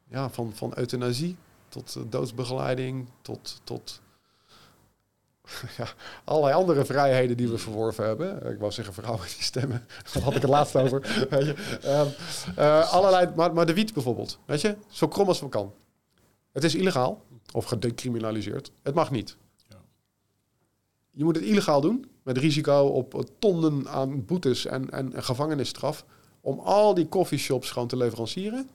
ja, 0.08 0.30
van, 0.30 0.52
van 0.56 0.72
euthanasie 0.76 1.38
tot 1.70 1.98
doodsbegeleiding 2.10 3.08
tot, 3.22 3.62
tot 3.64 4.02
ja, 5.78 5.88
allerlei 6.24 6.54
andere 6.54 6.86
vrijheden 6.86 7.38
die 7.38 7.50
we 7.50 7.58
verworven 7.58 8.06
hebben. 8.06 8.52
Ik 8.52 8.60
wou 8.60 8.72
zeggen 8.72 8.94
vrouwen 8.94 9.24
die 9.24 9.44
stemmen. 9.44 9.88
Daar 10.14 10.24
had 10.24 10.36
ik 10.36 10.42
het 10.42 10.52
laatst 10.52 10.76
over. 10.76 11.02
Weet 11.30 11.46
je. 11.46 11.56
Um, 11.86 12.14
uh, 12.60 12.94
allerlei, 12.94 13.30
maar, 13.36 13.54
maar 13.54 13.66
de 13.66 13.74
wiet 13.74 13.94
bijvoorbeeld. 13.94 14.40
Weet 14.46 14.62
je, 14.62 14.76
zo 14.90 15.08
krom 15.08 15.28
als 15.28 15.40
we 15.40 15.50
kan. 15.50 15.74
Het 16.52 16.64
is 16.64 16.76
illegaal 16.76 17.24
of 17.56 17.66
gedecriminaliseerd. 17.66 18.72
Het 18.82 18.96
mag 18.96 19.12
niet. 19.12 19.38
Ja. 19.70 19.82
je 21.12 21.24
moet 21.24 21.36
het 21.36 21.46
illegaal 21.46 21.82
doen, 21.82 22.06
met 22.24 22.38
risico 22.38 22.86
op 22.86 23.30
tonnen 23.40 23.88
aan 23.90 24.26
boetes 24.26 24.66
en, 24.66 24.90
en, 24.90 25.14
en 25.14 25.24
gevangenisstraf, 25.24 26.06
om 26.42 26.60
al 26.60 26.94
die 26.94 27.10
coffeeshops 27.10 27.72
gewoon 27.72 27.88
te 27.88 27.98
leverancieren. 27.98 28.70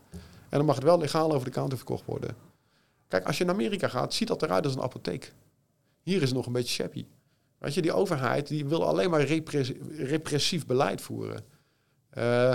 En 0.49 0.59
dan 0.59 0.65
mag 0.65 0.75
het 0.75 0.85
wel 0.85 0.99
legaal 0.99 1.33
over 1.33 1.45
de 1.45 1.53
counter 1.53 1.77
verkocht 1.77 2.05
worden. 2.05 2.37
Kijk, 3.09 3.27
als 3.27 3.39
je 3.39 3.45
in 3.45 3.51
Amerika 3.51 3.89
gaat, 3.89 4.15
ziet 4.15 4.29
dat 4.29 4.43
eruit 4.43 4.65
als 4.65 4.75
een 4.75 4.83
apotheek. 4.83 5.33
Hier 6.03 6.23
is 6.23 6.29
het 6.29 6.37
nog 6.37 6.47
een 6.47 6.53
beetje 6.53 6.75
shabby. 6.75 7.07
Weet 7.59 7.75
je, 7.75 7.83
die 7.83 7.93
overheid 7.93 8.47
die 8.47 8.67
wil 8.67 8.87
alleen 8.87 9.11
maar 9.11 9.23
repressief 9.97 10.67
beleid 10.67 11.01
voeren. 11.01 11.45
Uh, 12.19 12.55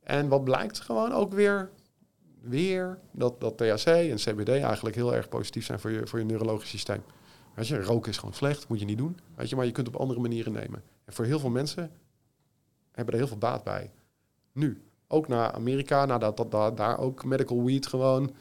en 0.00 0.28
wat 0.28 0.44
blijkt 0.44 0.80
gewoon 0.80 1.12
ook 1.12 1.32
weer, 1.32 1.70
weer 2.48 2.98
dat, 3.10 3.40
dat 3.40 3.56
THC 3.56 3.86
en 3.86 4.16
CBD 4.16 4.48
eigenlijk 4.48 4.96
heel 4.96 5.14
erg 5.14 5.28
positief 5.28 5.64
zijn 5.64 5.80
voor 5.80 5.90
je, 5.90 6.06
voor 6.06 6.18
je 6.18 6.24
neurologisch 6.24 6.68
systeem. 6.68 7.02
Weet 7.54 7.68
je, 7.68 7.82
roken 7.82 8.10
is 8.10 8.18
gewoon 8.18 8.34
slecht, 8.34 8.68
moet 8.68 8.78
je 8.78 8.84
niet 8.84 8.98
doen. 8.98 9.18
Weet 9.34 9.48
je, 9.48 9.56
maar 9.56 9.64
je 9.64 9.72
kunt 9.72 9.88
op 9.88 9.96
andere 9.96 10.20
manieren 10.20 10.52
nemen. 10.52 10.82
En 11.04 11.12
voor 11.12 11.24
heel 11.24 11.38
veel 11.38 11.50
mensen 11.50 11.90
hebben 12.92 13.14
er 13.14 13.20
heel 13.20 13.28
veel 13.28 13.38
baat 13.38 13.64
bij. 13.64 13.90
Nu, 14.52 14.82
ook 15.08 15.28
naar 15.28 15.52
Amerika, 15.52 16.06
nadat 16.06 16.36
dat, 16.36 16.50
dat, 16.50 16.76
daar 16.76 16.98
ook 16.98 17.24
medical 17.24 17.64
weed 17.64 17.86
gewoon 17.86 18.34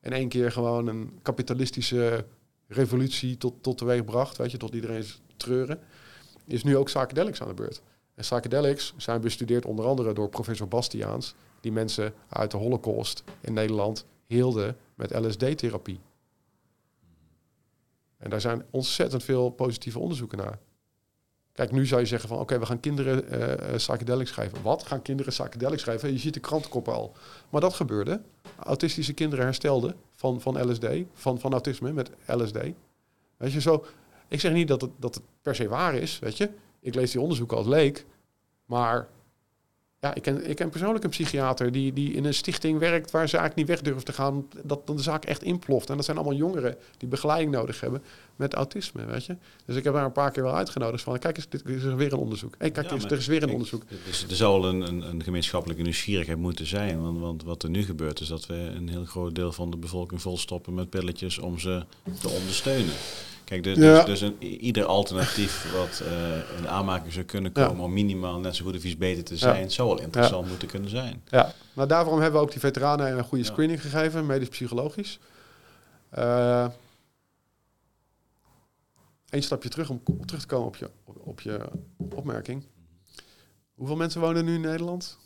in 0.00 0.12
één 0.12 0.28
keer 0.28 0.52
gewoon 0.52 0.86
een 0.86 1.18
kapitalistische 1.22 2.24
revolutie 2.66 3.36
tot, 3.36 3.62
tot 3.62 3.78
teweeg 3.78 4.04
bracht, 4.04 4.36
weet 4.36 4.50
je, 4.50 4.56
tot 4.56 4.74
iedereen 4.74 5.04
treuren, 5.36 5.78
is 6.44 6.64
nu 6.64 6.76
ook 6.76 6.86
psychedelics 6.86 7.42
aan 7.42 7.48
de 7.48 7.54
beurt. 7.54 7.82
En 8.14 8.22
psychedelics 8.22 8.94
zijn 8.96 9.20
bestudeerd 9.20 9.64
onder 9.64 9.84
andere 9.84 10.12
door 10.12 10.28
professor 10.28 10.68
Bastiaans, 10.68 11.34
die 11.60 11.72
mensen 11.72 12.14
uit 12.28 12.50
de 12.50 12.56
Holocaust 12.56 13.24
in 13.40 13.52
Nederland 13.52 14.06
hielden 14.26 14.76
met 14.94 15.14
LSD-therapie. 15.14 16.00
En 18.16 18.30
daar 18.30 18.40
zijn 18.40 18.64
ontzettend 18.70 19.22
veel 19.22 19.50
positieve 19.50 19.98
onderzoeken 19.98 20.38
naar. 20.38 20.58
Kijk, 21.52 21.72
nu 21.72 21.86
zou 21.86 22.00
je 22.00 22.06
zeggen 22.06 22.28
van 22.28 22.38
oké, 22.38 22.58
we 22.58 22.66
gaan 22.66 22.80
kinderen 22.80 23.38
uh, 23.70 23.74
psychedelics 23.76 24.30
geven. 24.30 24.62
Wat? 24.62 24.86
Gaan 24.86 25.02
kinderen 25.02 25.32
psychedelics 25.32 25.82
geven? 25.82 26.12
Je 26.12 26.18
ziet 26.18 26.34
de 26.34 26.40
krantenkoppen 26.40 26.92
al. 26.92 27.12
Maar 27.50 27.60
dat 27.60 27.74
gebeurde. 27.74 28.20
Autistische 28.56 29.12
kinderen 29.12 29.44
herstelden 29.44 29.96
van, 30.10 30.40
van 30.40 30.70
LSD, 30.70 30.86
van, 31.12 31.40
van 31.40 31.52
autisme 31.52 31.92
met 31.92 32.10
LSD. 32.26 32.58
Weet 33.36 33.52
je, 33.52 33.60
zo... 33.60 33.84
Ik 34.28 34.40
zeg 34.40 34.52
niet 34.52 34.68
dat 34.68 34.80
het, 34.80 34.90
dat 34.96 35.14
het 35.14 35.24
per 35.42 35.54
se 35.54 35.68
waar 35.68 35.94
is, 35.94 36.18
weet 36.18 36.36
je. 36.36 36.50
Ik 36.80 36.94
lees 36.94 37.10
die 37.10 37.20
onderzoeken 37.20 37.56
als 37.56 37.66
leek. 37.66 38.06
Maar 38.64 39.08
ja, 40.00 40.14
ik 40.14 40.22
ken, 40.22 40.48
ik 40.48 40.56
ken 40.56 40.70
persoonlijk 40.70 41.04
een 41.04 41.10
psychiater 41.10 41.72
die, 41.72 41.92
die 41.92 42.12
in 42.12 42.24
een 42.24 42.34
stichting 42.34 42.78
werkt 42.78 43.10
waar 43.10 43.28
ze 43.28 43.36
eigenlijk 43.36 43.68
niet 43.68 43.76
weg 43.76 43.86
durven 43.86 44.04
te 44.04 44.12
gaan, 44.12 44.48
dat 44.62 44.86
dan 44.86 44.96
de 44.96 45.02
zaak 45.02 45.24
echt 45.24 45.42
inploft. 45.42 45.90
En 45.90 45.96
dat 45.96 46.04
zijn 46.04 46.16
allemaal 46.16 46.36
jongeren 46.36 46.76
die 46.98 47.08
begeleiding 47.08 47.52
nodig 47.52 47.80
hebben 47.80 48.02
met 48.36 48.54
autisme, 48.54 49.04
weet 49.04 49.24
je. 49.24 49.36
Dus 49.64 49.76
ik 49.76 49.84
heb 49.84 49.94
daar 49.94 50.04
een 50.04 50.12
paar 50.12 50.30
keer 50.30 50.42
wel 50.42 50.54
uitgenodigd 50.54 51.02
van, 51.02 51.18
kijk 51.18 51.36
eens, 51.36 51.48
dit 51.48 51.68
is 51.68 51.82
er 51.82 51.96
weer 51.96 52.12
een 52.12 52.18
onderzoek. 52.18 52.54
Hey, 52.58 52.70
kijk 52.70 52.90
eens, 52.90 53.04
er 53.04 53.12
is 53.12 53.26
weer 53.26 53.42
een 53.42 53.50
onderzoek. 53.50 53.82
Dus 54.06 54.22
er 54.28 54.36
zal 54.36 54.64
een, 54.64 54.80
een, 54.80 55.02
een, 55.02 55.22
gemeenschappelijke 55.22 55.82
nieuwsgierigheid 55.82 56.38
moeten 56.38 56.66
zijn, 56.66 57.02
want, 57.02 57.18
want 57.18 57.42
wat 57.42 57.62
er 57.62 57.70
nu 57.70 57.82
gebeurt 57.82 58.20
is 58.20 58.28
dat 58.28 58.46
we 58.46 58.54
een 58.54 58.88
heel 58.88 59.04
groot 59.04 59.34
deel 59.34 59.52
van 59.52 59.70
de 59.70 59.76
bevolking 59.76 60.22
volstoppen 60.22 60.74
met 60.74 60.90
pilletjes 60.90 61.38
om 61.38 61.58
ze 61.58 61.84
te 62.20 62.28
ondersteunen. 62.28 62.94
Kijk, 63.50 63.62
dus, 63.62 63.76
dus, 63.76 64.04
dus 64.04 64.20
een, 64.20 64.42
ieder 64.42 64.84
alternatief 64.84 65.72
wat 65.72 66.02
uh, 66.04 66.58
in 66.58 66.68
aanmaking 66.68 67.12
zou 67.12 67.24
kunnen 67.24 67.52
komen 67.52 67.84
om 67.84 67.92
minimaal 67.92 68.38
net 68.38 68.56
zo 68.56 68.64
goed 68.64 68.76
of 68.76 68.84
iets 68.84 68.96
beter 68.96 69.24
te 69.24 69.36
zijn, 69.36 69.70
zou 69.70 69.88
wel 69.88 70.00
interessant 70.00 70.48
moeten 70.48 70.68
kunnen 70.68 70.90
zijn. 70.90 71.22
Ja, 71.28 71.52
nou 71.72 71.88
daarom 71.88 72.20
hebben 72.20 72.40
we 72.40 72.46
ook 72.46 72.52
die 72.52 72.60
veteranen 72.60 73.18
een 73.18 73.24
goede 73.24 73.44
screening 73.44 73.80
gegeven, 73.80 74.26
medisch-psychologisch. 74.26 75.18
Uh, 76.18 76.68
Eén 79.28 79.42
stapje 79.42 79.68
terug 79.68 79.90
om 79.90 80.02
terug 80.24 80.40
te 80.40 80.46
komen 80.46 80.66
op 80.66 80.76
je, 80.76 80.90
op, 81.04 81.40
je 81.40 81.68
opmerking. 82.14 82.64
Hoeveel 83.74 83.96
mensen 83.96 84.20
wonen 84.20 84.44
nu 84.44 84.54
in 84.54 84.60
Nederland? 84.60 85.18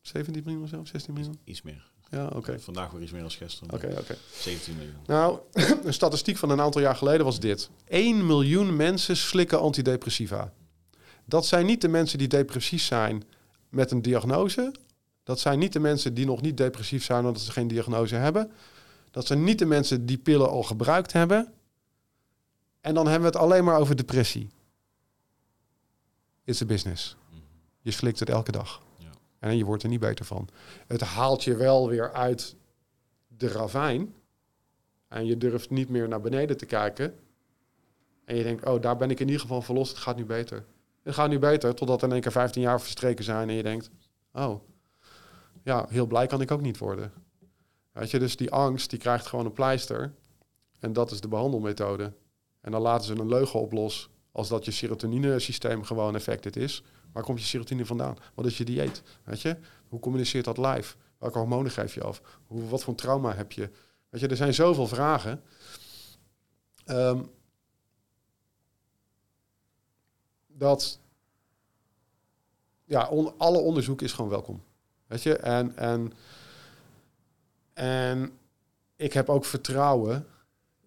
17 0.00 0.42
miljoen 0.44 0.62
of 0.62 0.68
zo? 0.68 0.84
16 0.84 1.14
miljoen? 1.14 1.38
Iets 1.44 1.62
meer. 1.62 1.87
Ja, 2.10 2.26
oké. 2.26 2.60
Vandaag 2.60 2.90
weer 2.90 3.02
iets 3.02 3.12
meer 3.12 3.20
dan 3.20 3.30
gisteren. 3.30 3.74
Oké, 3.74 3.94
oké. 3.98 4.16
17 4.32 4.76
miljoen. 4.76 4.94
Nou, 5.06 5.38
een 5.84 5.94
statistiek 5.94 6.36
van 6.36 6.50
een 6.50 6.60
aantal 6.60 6.80
jaar 6.80 6.96
geleden 6.96 7.24
was 7.24 7.40
dit. 7.40 7.70
1 7.84 8.26
miljoen 8.26 8.76
mensen 8.76 9.16
slikken 9.16 9.60
antidepressiva. 9.60 10.52
Dat 11.24 11.46
zijn 11.46 11.66
niet 11.66 11.80
de 11.80 11.88
mensen 11.88 12.18
die 12.18 12.28
depressief 12.28 12.82
zijn 12.82 13.24
met 13.68 13.90
een 13.90 14.02
diagnose. 14.02 14.74
Dat 15.24 15.40
zijn 15.40 15.58
niet 15.58 15.72
de 15.72 15.80
mensen 15.80 16.14
die 16.14 16.26
nog 16.26 16.40
niet 16.40 16.56
depressief 16.56 17.04
zijn 17.04 17.24
omdat 17.24 17.42
ze 17.42 17.52
geen 17.52 17.68
diagnose 17.68 18.14
hebben. 18.14 18.50
Dat 19.10 19.26
zijn 19.26 19.44
niet 19.44 19.58
de 19.58 19.66
mensen 19.66 20.06
die 20.06 20.18
pillen 20.18 20.50
al 20.50 20.62
gebruikt 20.62 21.12
hebben. 21.12 21.52
En 22.80 22.94
dan 22.94 23.04
hebben 23.04 23.30
we 23.30 23.36
het 23.36 23.44
alleen 23.46 23.64
maar 23.64 23.78
over 23.78 23.96
depressie. 23.96 24.48
It's 26.44 26.62
a 26.62 26.64
business. 26.64 27.16
Mhm. 27.28 27.40
Je 27.82 27.90
slikt 27.90 28.18
het 28.18 28.28
elke 28.28 28.52
dag. 28.52 28.82
En 29.38 29.56
je 29.56 29.64
wordt 29.64 29.82
er 29.82 29.88
niet 29.88 30.00
beter 30.00 30.24
van. 30.24 30.48
Het 30.86 31.00
haalt 31.00 31.44
je 31.44 31.56
wel 31.56 31.88
weer 31.88 32.12
uit 32.12 32.56
de 33.26 33.48
ravijn. 33.48 34.14
En 35.08 35.26
je 35.26 35.36
durft 35.36 35.70
niet 35.70 35.88
meer 35.88 36.08
naar 36.08 36.20
beneden 36.20 36.56
te 36.56 36.66
kijken. 36.66 37.14
En 38.24 38.36
je 38.36 38.42
denkt, 38.42 38.64
oh, 38.64 38.80
daar 38.80 38.96
ben 38.96 39.10
ik 39.10 39.20
in 39.20 39.26
ieder 39.26 39.40
geval 39.40 39.62
verlost. 39.62 39.90
Het 39.90 40.00
gaat 40.00 40.16
nu 40.16 40.24
beter. 40.24 40.64
Het 41.02 41.14
gaat 41.14 41.28
nu 41.28 41.38
beter, 41.38 41.74
totdat 41.74 42.00
er 42.00 42.06
in 42.06 42.12
één 42.12 42.22
keer 42.22 42.32
15 42.32 42.62
jaar 42.62 42.80
verstreken 42.80 43.24
zijn. 43.24 43.48
En 43.48 43.54
je 43.54 43.62
denkt, 43.62 43.90
oh, 44.32 44.60
ja, 45.62 45.86
heel 45.88 46.06
blij 46.06 46.26
kan 46.26 46.40
ik 46.40 46.50
ook 46.50 46.60
niet 46.60 46.78
worden. 46.78 47.12
Weet 47.92 48.10
je, 48.10 48.18
dus 48.18 48.36
die 48.36 48.50
angst, 48.50 48.90
die 48.90 48.98
krijgt 48.98 49.26
gewoon 49.26 49.44
een 49.44 49.52
pleister. 49.52 50.14
En 50.80 50.92
dat 50.92 51.10
is 51.10 51.20
de 51.20 51.28
behandelmethode. 51.28 52.12
En 52.60 52.72
dan 52.72 52.82
laten 52.82 53.06
ze 53.06 53.20
een 53.20 53.28
leugen 53.28 53.60
op 53.60 53.72
los. 53.72 54.10
Als 54.32 54.48
dat 54.48 54.64
je 54.64 54.70
serotonine 54.70 55.38
systeem 55.38 55.84
gewoon 55.84 56.14
effected 56.14 56.56
is. 56.56 56.82
Waar 57.12 57.22
komt 57.22 57.40
je 57.40 57.46
serotonine 57.46 57.86
vandaan? 57.86 58.16
Wat 58.34 58.46
is 58.46 58.58
je 58.58 58.64
dieet? 58.64 59.02
Weet 59.24 59.40
je? 59.40 59.56
Hoe 59.88 60.00
communiceert 60.00 60.44
dat 60.44 60.58
lijf? 60.58 60.96
Welke 61.18 61.38
hormonen 61.38 61.70
geef 61.70 61.94
je 61.94 62.02
af? 62.02 62.22
Hoe, 62.46 62.68
wat 62.68 62.84
voor 62.84 62.94
trauma 62.94 63.34
heb 63.34 63.52
je? 63.52 63.70
Weet 64.08 64.20
je, 64.20 64.28
er 64.28 64.36
zijn 64.36 64.54
zoveel 64.54 64.86
vragen. 64.86 65.42
Ehm, 66.84 67.22
dat 70.46 71.00
ja, 72.84 73.00
alle 73.38 73.58
onderzoek 73.58 74.02
is 74.02 74.12
gewoon 74.12 74.30
welkom. 74.30 74.62
Weet 75.06 75.22
je, 75.22 75.36
en, 75.36 75.76
en, 75.76 76.12
en 77.72 78.38
ik 78.96 79.12
heb 79.12 79.28
ook 79.28 79.44
vertrouwen 79.44 80.26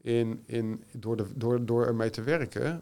in, 0.01 0.43
in 0.45 0.83
door, 0.91 1.17
de, 1.17 1.27
door, 1.35 1.65
door 1.65 1.85
ermee 1.85 2.09
te 2.09 2.21
werken, 2.21 2.81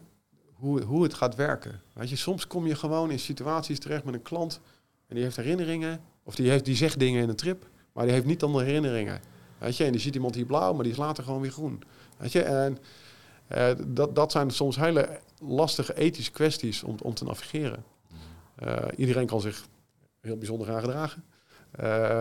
hoe, 0.60 0.82
hoe 0.82 1.02
het 1.02 1.14
gaat 1.14 1.34
werken. 1.34 1.80
Weet 1.92 2.10
je, 2.10 2.16
soms 2.16 2.46
kom 2.46 2.66
je 2.66 2.74
gewoon 2.74 3.10
in 3.10 3.18
situaties 3.18 3.78
terecht 3.78 4.04
met 4.04 4.14
een 4.14 4.22
klant 4.22 4.60
en 5.06 5.14
die 5.14 5.24
heeft 5.24 5.36
herinneringen, 5.36 6.00
of 6.22 6.34
die, 6.34 6.50
heeft, 6.50 6.64
die 6.64 6.76
zegt 6.76 6.98
dingen 6.98 7.22
in 7.22 7.28
een 7.28 7.36
trip, 7.36 7.68
maar 7.92 8.04
die 8.04 8.14
heeft 8.14 8.26
niet 8.26 8.40
dan 8.40 8.52
de 8.52 8.62
herinneringen. 8.62 9.20
Weet 9.58 9.76
je, 9.76 9.84
en 9.84 9.92
die 9.92 10.00
ziet 10.00 10.14
iemand 10.14 10.34
hier 10.34 10.46
blauw, 10.46 10.72
maar 10.72 10.82
die 10.82 10.92
is 10.92 10.98
later 10.98 11.24
gewoon 11.24 11.40
weer 11.40 11.50
groen. 11.50 11.82
Weet 12.16 12.32
je, 12.32 12.42
en 12.42 12.78
uh, 13.52 13.70
dat, 13.86 14.14
dat 14.14 14.32
zijn 14.32 14.50
soms 14.50 14.76
hele 14.76 15.20
lastige 15.38 15.96
ethische 15.96 16.30
kwesties 16.30 16.82
om, 16.82 16.96
om 17.02 17.14
te 17.14 17.24
navigeren. 17.24 17.84
Uh, 18.64 18.76
iedereen 18.96 19.26
kan 19.26 19.40
zich 19.40 19.64
heel 20.20 20.36
bijzonder 20.36 20.66
gaan 20.66 20.80
gedragen. 20.80 21.24
Uh, 21.80 22.18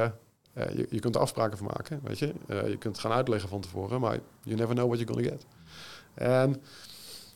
je, 0.54 0.88
je 0.90 1.00
kunt 1.00 1.16
er 1.16 1.22
afspraken 1.22 1.58
van 1.58 1.68
maken, 1.68 2.00
weet 2.04 2.20
je. 2.20 2.34
je 2.48 2.78
kunt 2.80 3.00
gaan 3.00 3.12
uitleggen 3.12 3.50
van 3.50 3.62
tevoren, 3.62 4.02
maar 4.02 4.20
you 4.44 4.56
never 4.56 4.76
know 4.76 4.88
what 4.88 5.00
you're 5.00 5.14
gonna 5.14 5.30
get. 5.30 5.46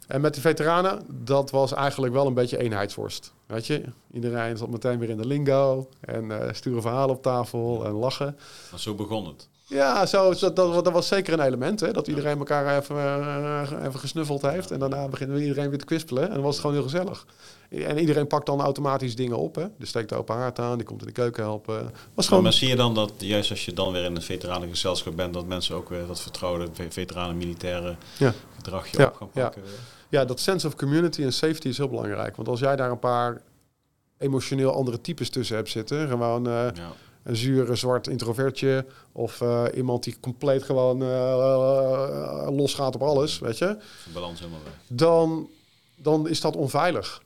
En 0.08 0.22
met 0.22 0.36
de 0.36 0.42
veteranen, 0.42 1.06
dat 1.08 1.52
was 1.52 1.74
eigenlijk 1.74 2.14
wel 2.14 2.28
een 2.28 2.34
beetje 2.34 2.58
eenheidsworst. 2.58 3.34
Weet 3.46 3.68
je, 3.68 3.84
iedereen 4.12 4.58
zat 4.58 4.70
meteen 4.70 5.00
weer 5.00 5.10
in 5.10 5.18
de 5.18 5.28
lingo 5.28 5.90
en 6.00 6.24
uh, 6.24 6.38
sturen 6.52 6.82
verhalen 6.82 7.16
op 7.16 7.22
tafel 7.22 7.86
en 7.86 7.92
lachen. 7.92 8.38
Maar 8.72 8.80
zo 8.80 8.96
begon 8.96 9.28
het. 9.28 9.48
Ja, 9.66 10.06
zo, 10.06 10.34
dat, 10.34 10.56
dat, 10.56 10.92
was 10.92 11.08
zeker 11.08 11.34
een 11.34 11.46
element. 11.46 11.80
Hè, 11.80 11.92
dat 11.92 12.08
iedereen 12.08 12.38
elkaar 12.38 12.78
even, 12.78 12.96
uh, 12.96 13.72
even 13.84 14.00
gesnuffeld 14.00 14.42
heeft. 14.42 14.72
En 14.72 14.80
daarna 14.80 15.08
begint 15.08 15.40
iedereen 15.40 15.70
weer 15.70 15.80
te 15.80 15.86
kwispelen. 15.86 16.28
En 16.28 16.34
dan 16.34 16.42
was 16.42 16.52
het 16.52 16.62
gewoon 16.62 16.76
heel 16.76 16.90
gezellig. 16.90 17.26
En 17.74 18.00
iedereen 18.00 18.28
pakt 18.28 18.46
dan 18.46 18.62
automatisch 18.62 19.16
dingen 19.16 19.38
op. 19.38 19.56
Hè. 19.56 19.66
Dus 19.78 19.90
steekt 19.90 20.10
de 20.10 20.16
open 20.16 20.36
haard 20.36 20.60
aan, 20.60 20.78
die 20.78 20.86
komt 20.86 21.02
in 21.02 21.08
de 21.08 21.14
keuken 21.14 21.44
helpen. 21.44 21.92
Was 22.14 22.28
gewoon... 22.28 22.44
Maar 22.44 22.54
zie 22.54 22.68
je 22.68 22.76
dan 22.76 22.96
dat 22.96 23.12
juist 23.18 23.50
als 23.50 23.66
je 23.66 23.74
dan 23.74 23.92
weer 23.92 24.04
in 24.04 24.16
een 24.16 24.22
veteranengezelschap 24.22 25.16
bent... 25.16 25.34
dat 25.34 25.46
mensen 25.46 25.76
ook 25.76 25.90
weer 25.90 26.08
dat 26.08 26.22
vertrouwde 26.22 26.68
veteranen 26.90 27.38
militaire 27.38 27.96
ja. 28.18 28.34
gedragje 28.56 28.98
ja. 28.98 29.06
op 29.06 29.16
gaan 29.16 29.30
pakken? 29.30 29.62
Ja. 29.66 29.72
Ja, 30.10 30.26
dat 30.26 30.40
sense 30.40 30.68
of 30.68 30.76
community 30.76 31.24
en 31.24 31.34
safety 31.34 31.68
is 31.68 31.78
heel 31.78 31.90
belangrijk. 31.90 32.36
Want 32.36 32.48
als 32.48 32.60
jij 32.60 32.76
daar 32.76 32.92
een 32.92 33.00
paar 33.00 33.42
emotioneel 34.18 34.74
andere 34.74 35.02
types 35.02 35.30
tussen 35.30 35.56
hebt 35.56 35.70
zitten, 35.70 36.08
gewoon 36.08 36.48
uh, 36.48 36.68
een 37.24 37.36
zure 37.36 37.76
zwart 37.76 38.08
introvertje 38.08 38.86
of 39.12 39.42
uh, 39.42 39.64
iemand 39.76 40.04
die 40.04 40.18
compleet 40.20 40.64
gewoon 40.64 41.02
uh, 41.02 42.48
losgaat 42.50 42.96
op 42.96 43.02
alles, 43.02 43.40
weet 43.40 43.58
je? 43.58 43.78
Balans 44.14 44.40
helemaal 44.40 44.62
weg. 44.64 44.74
Dan, 44.88 45.50
dan 45.96 46.30
is 46.30 46.42
dat 46.42 46.56
onveilig. 46.56 47.22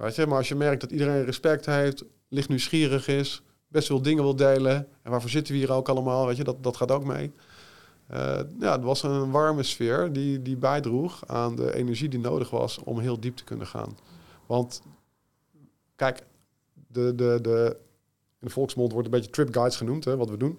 Weet 0.00 0.14
je, 0.14 0.26
maar 0.26 0.36
als 0.36 0.48
je 0.48 0.54
merkt 0.54 0.80
dat 0.80 0.90
iedereen 0.90 1.24
respect 1.24 1.66
heeft, 1.66 2.04
licht 2.28 2.48
nieuwsgierig 2.48 3.08
is, 3.08 3.42
best 3.68 3.88
wel 3.88 4.02
dingen 4.02 4.22
wil 4.22 4.36
delen, 4.36 4.88
en 5.02 5.10
waarvoor 5.10 5.30
zitten 5.30 5.52
we 5.52 5.58
hier 5.58 5.72
ook 5.72 5.88
allemaal, 5.88 6.26
weet 6.26 6.36
je, 6.36 6.44
dat, 6.44 6.62
dat 6.62 6.76
gaat 6.76 6.90
ook 6.90 7.04
mee. 7.04 7.32
Uh, 8.12 8.40
ja, 8.60 8.72
het 8.72 8.82
was 8.82 9.02
een 9.02 9.30
warme 9.30 9.62
sfeer 9.62 10.12
die, 10.12 10.42
die 10.42 10.56
bijdroeg 10.56 11.26
aan 11.26 11.56
de 11.56 11.74
energie 11.74 12.08
die 12.08 12.18
nodig 12.18 12.50
was 12.50 12.78
om 12.78 12.98
heel 12.98 13.20
diep 13.20 13.36
te 13.36 13.44
kunnen 13.44 13.66
gaan. 13.66 13.98
Want 14.46 14.82
kijk, 15.96 16.22
de, 16.88 17.14
de, 17.14 17.38
de, 17.42 17.76
in 18.40 18.46
de 18.46 18.52
volksmond 18.52 18.92
wordt 18.92 19.06
een 19.06 19.12
beetje 19.12 19.30
trip 19.30 19.54
guides 19.54 19.76
genoemd, 19.76 20.04
hè, 20.04 20.16
wat 20.16 20.30
we 20.30 20.36
doen. 20.36 20.58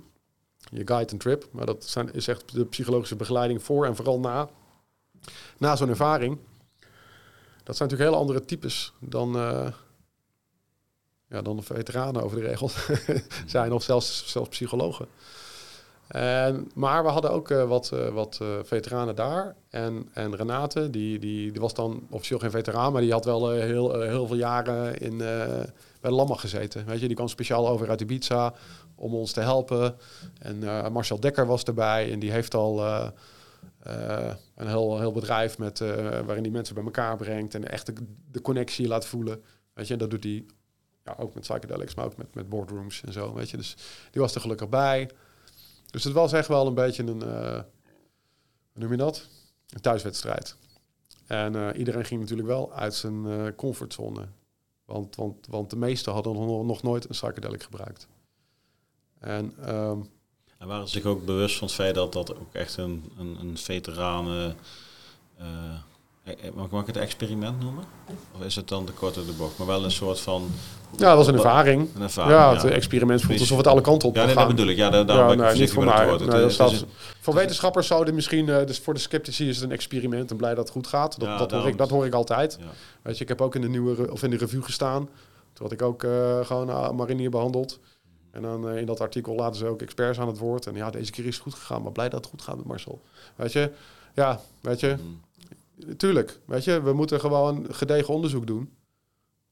Je 0.58 0.88
guide 0.88 1.12
een 1.12 1.20
trip, 1.20 1.48
maar 1.52 1.66
dat 1.66 1.86
zijn, 1.86 2.14
is 2.14 2.28
echt 2.28 2.54
de 2.54 2.66
psychologische 2.66 3.16
begeleiding 3.16 3.64
voor 3.64 3.86
en 3.86 3.96
vooral 3.96 4.20
na, 4.20 4.50
na 5.58 5.76
zo'n 5.76 5.90
ervaring. 5.90 6.38
Dat 7.72 7.80
zijn 7.80 7.90
natuurlijk 7.90 8.18
hele 8.18 8.32
andere 8.32 8.46
types 8.46 8.94
dan, 9.00 9.36
uh, 9.36 9.68
ja, 11.30 11.42
dan 11.42 11.56
de 11.56 11.62
veteranen 11.62 12.24
over 12.24 12.40
de 12.40 12.48
regels 12.48 12.90
zijn, 13.46 13.72
of 13.72 13.84
zelfs, 13.84 14.32
zelfs 14.32 14.50
psychologen. 14.50 15.08
En, 16.08 16.72
maar 16.74 17.04
we 17.04 17.10
hadden 17.10 17.32
ook 17.32 17.50
uh, 17.50 17.64
wat, 17.68 17.92
uh, 17.94 18.08
wat 18.08 18.40
veteranen 18.64 19.16
daar. 19.16 19.56
En, 19.70 20.10
en 20.14 20.36
Renate, 20.36 20.90
die, 20.90 21.20
die, 21.20 21.52
die 21.52 21.62
was 21.62 21.74
dan 21.74 22.08
officieel 22.10 22.40
geen 22.40 22.52
veteraan, 22.52 22.92
maar 22.92 23.02
die 23.02 23.12
had 23.12 23.26
wel 23.26 23.52
heel, 23.52 24.02
heel 24.02 24.28
veel 24.28 24.36
jaren 24.36 24.98
in, 24.98 25.18
bij 26.02 26.12
Lamma 26.12 26.36
gezeten. 26.36 26.86
Weet 26.86 27.00
je, 27.00 27.08
die 27.08 27.16
kwam 27.16 27.28
speciaal 27.28 27.68
over 27.68 27.90
uit 27.90 28.02
Ibiza 28.02 28.54
om 28.96 29.16
ons 29.16 29.32
te 29.32 29.42
helpen. 29.42 29.96
En 30.40 30.92
Marcel 30.92 31.20
Dekker 31.20 31.46
was 31.46 31.64
erbij 31.64 32.12
en 32.12 32.20
die 32.20 32.32
heeft 32.32 32.54
al 32.54 32.82
een 34.56 34.68
heel, 34.68 35.00
heel 35.00 35.12
bedrijf 35.12 35.58
met, 35.58 35.80
waarin 36.26 36.44
die 36.44 36.52
mensen 36.52 36.76
bij 36.76 36.84
elkaar 36.84 37.18
brengt 37.18 37.56
en 37.56 37.72
echt 37.72 37.86
de, 38.32 38.42
connectie 38.42 38.88
laat 38.88 39.06
voelen. 39.06 39.44
Weet 39.74 39.88
je, 39.88 39.94
en 39.94 40.00
dat 40.00 40.10
doet 40.10 40.24
hij 40.24 40.46
ja, 41.06 41.16
ook 41.18 41.34
met 41.34 41.44
psychedelics, 41.44 41.96
maar 41.96 42.06
ook 42.06 42.18
met, 42.18 42.36
met 42.36 42.50
boardrooms 42.50 43.04
en 43.04 43.14
zo. 43.14 43.34
Weet 43.34 43.50
je, 43.50 43.58
dus 43.58 43.76
die 44.12 44.22
was 44.22 44.36
er 44.36 44.42
gelukkig 44.42 44.70
bij. 44.70 45.10
Dus 45.86 46.04
het 46.04 46.14
was 46.14 46.34
echt 46.34 46.48
wel 46.48 46.68
een 46.68 46.74
beetje 46.74 47.04
een, 47.04 47.24
uh, 47.24 47.62
hoe 48.72 48.82
noem 48.82 48.92
je 48.92 48.98
dat? 48.98 49.28
Een 49.70 49.82
thuiswedstrijd. 49.82 50.56
En 51.28 51.78
iedereen 51.78 52.06
ging 52.06 52.20
natuurlijk 52.20 52.48
wel 52.48 52.74
uit 52.74 52.94
zijn 52.94 53.56
comfortzone. 53.56 54.28
Want, 54.86 55.16
want, 55.16 55.48
want 55.48 55.70
de 55.70 55.76
meesten 55.76 56.14
hadden 56.14 56.66
nog, 56.66 56.82
nooit 56.82 57.04
een 57.04 57.10
psychedelic 57.10 57.64
gebruikt. 57.64 58.08
En, 59.20 59.76
um, 59.76 60.10
en 60.62 60.68
waren 60.68 60.88
ze 60.88 60.94
zich 60.94 61.06
ook 61.06 61.26
bewust 61.26 61.58
van 61.58 61.68
het 61.68 61.76
feit 61.76 61.96
dat 61.96 62.14
dat 62.14 62.36
ook 62.36 62.54
echt 62.54 62.78
een, 62.78 63.12
een, 63.20 63.38
een 63.40 63.58
veteranen 63.58 64.56
eh, 65.38 65.46
eh, 66.24 66.54
mag, 66.54 66.70
mag 66.70 66.82
ik 66.82 66.88
het 66.88 66.98
experiment 66.98 67.60
noemen? 67.60 67.84
Of 68.36 68.46
is 68.46 68.56
het 68.56 68.68
dan 68.68 68.86
de 68.86 68.92
korte 68.92 69.26
de 69.26 69.32
bocht? 69.32 69.58
Maar 69.58 69.68
wel 69.68 69.84
een 69.84 69.92
soort 69.92 70.20
van... 70.20 70.50
Ja, 70.98 71.08
dat 71.08 71.18
was 71.18 71.28
een 71.28 71.34
ervaring. 71.34 71.90
Een 71.96 72.02
ervaring 72.02 72.34
ja, 72.34 72.54
het 72.54 72.64
experiment 72.64 73.22
voelt 73.22 73.40
alsof 73.40 73.58
het 73.58 73.68
alle 73.68 73.82
kanten 73.82 74.08
op 74.10 74.16
Ja, 74.16 74.26
nee, 74.26 74.36
dat 74.36 74.48
bedoel 74.48 74.68
ik. 74.68 74.78
Ja, 74.78 74.90
daar, 74.90 75.06
daar 75.06 75.30
ja, 75.30 75.34
nee, 75.34 75.60
niet 75.60 75.72
voor 75.72 75.86
mij. 75.86 76.06
Nee, 76.06 76.28
dat 76.28 76.52
staat, 76.52 76.86
voor 77.20 77.34
wetenschappers 77.34 77.88
zouden 77.88 78.16
misschien... 78.16 78.46
Dus 78.46 78.80
voor 78.80 78.94
de 78.94 79.00
sceptici 79.00 79.50
is 79.50 79.56
het 79.56 79.66
een 79.66 79.72
experiment 79.72 80.32
en 80.32 80.38
blij 80.38 80.56
dat 80.56 80.64
het 80.64 80.74
goed 80.74 80.88
gaat. 80.88 81.20
Dat, 81.20 81.30
ja, 81.30 81.38
dat, 81.38 81.52
hoor, 81.52 81.68
ik, 81.68 81.78
dat 81.78 81.90
hoor 81.90 82.06
ik 82.06 82.14
altijd. 82.14 82.58
Ja. 82.60 82.66
Weet 83.02 83.18
je, 83.18 83.24
ik 83.24 83.30
heb 83.30 83.42
ook 83.42 83.56
in 83.56 83.62
de, 83.62 83.70
nieuwe, 83.70 84.12
of 84.12 84.24
in 84.24 84.30
de 84.30 84.38
review 84.38 84.64
gestaan. 84.64 85.10
Toen 85.54 85.66
had 85.66 85.72
ik 85.72 85.82
ook 85.82 86.04
uh, 86.04 86.46
gewoon 86.46 86.70
uh, 86.70 86.90
marinier 86.90 87.30
behandeld. 87.30 87.80
En 88.32 88.42
dan 88.42 88.70
in 88.70 88.86
dat 88.86 89.00
artikel 89.00 89.36
laten 89.36 89.56
ze 89.56 89.66
ook 89.66 89.82
experts 89.82 90.20
aan 90.20 90.28
het 90.28 90.38
woord. 90.38 90.66
En 90.68 90.76
ja, 90.76 90.90
deze 90.90 91.12
keer 91.12 91.26
is 91.26 91.34
het 91.34 91.44
goed 91.44 91.54
gegaan, 91.54 91.82
maar 91.82 91.92
blij 91.92 92.10
dat 92.10 92.20
het 92.20 92.30
goed 92.30 92.42
gaat 92.42 92.56
met 92.56 92.66
Marcel. 92.66 93.02
Weet 93.36 93.54
je, 93.54 93.72
ja, 94.14 94.40
weet 94.62 94.80
je... 94.80 94.96
Mm 95.00 95.22
tuurlijk, 95.98 96.40
weet 96.46 96.64
je, 96.64 96.82
we 96.82 96.94
moeten 96.94 97.20
gewoon 97.20 97.66
gedegen 97.70 98.14
onderzoek 98.14 98.48
doen. 98.48 98.74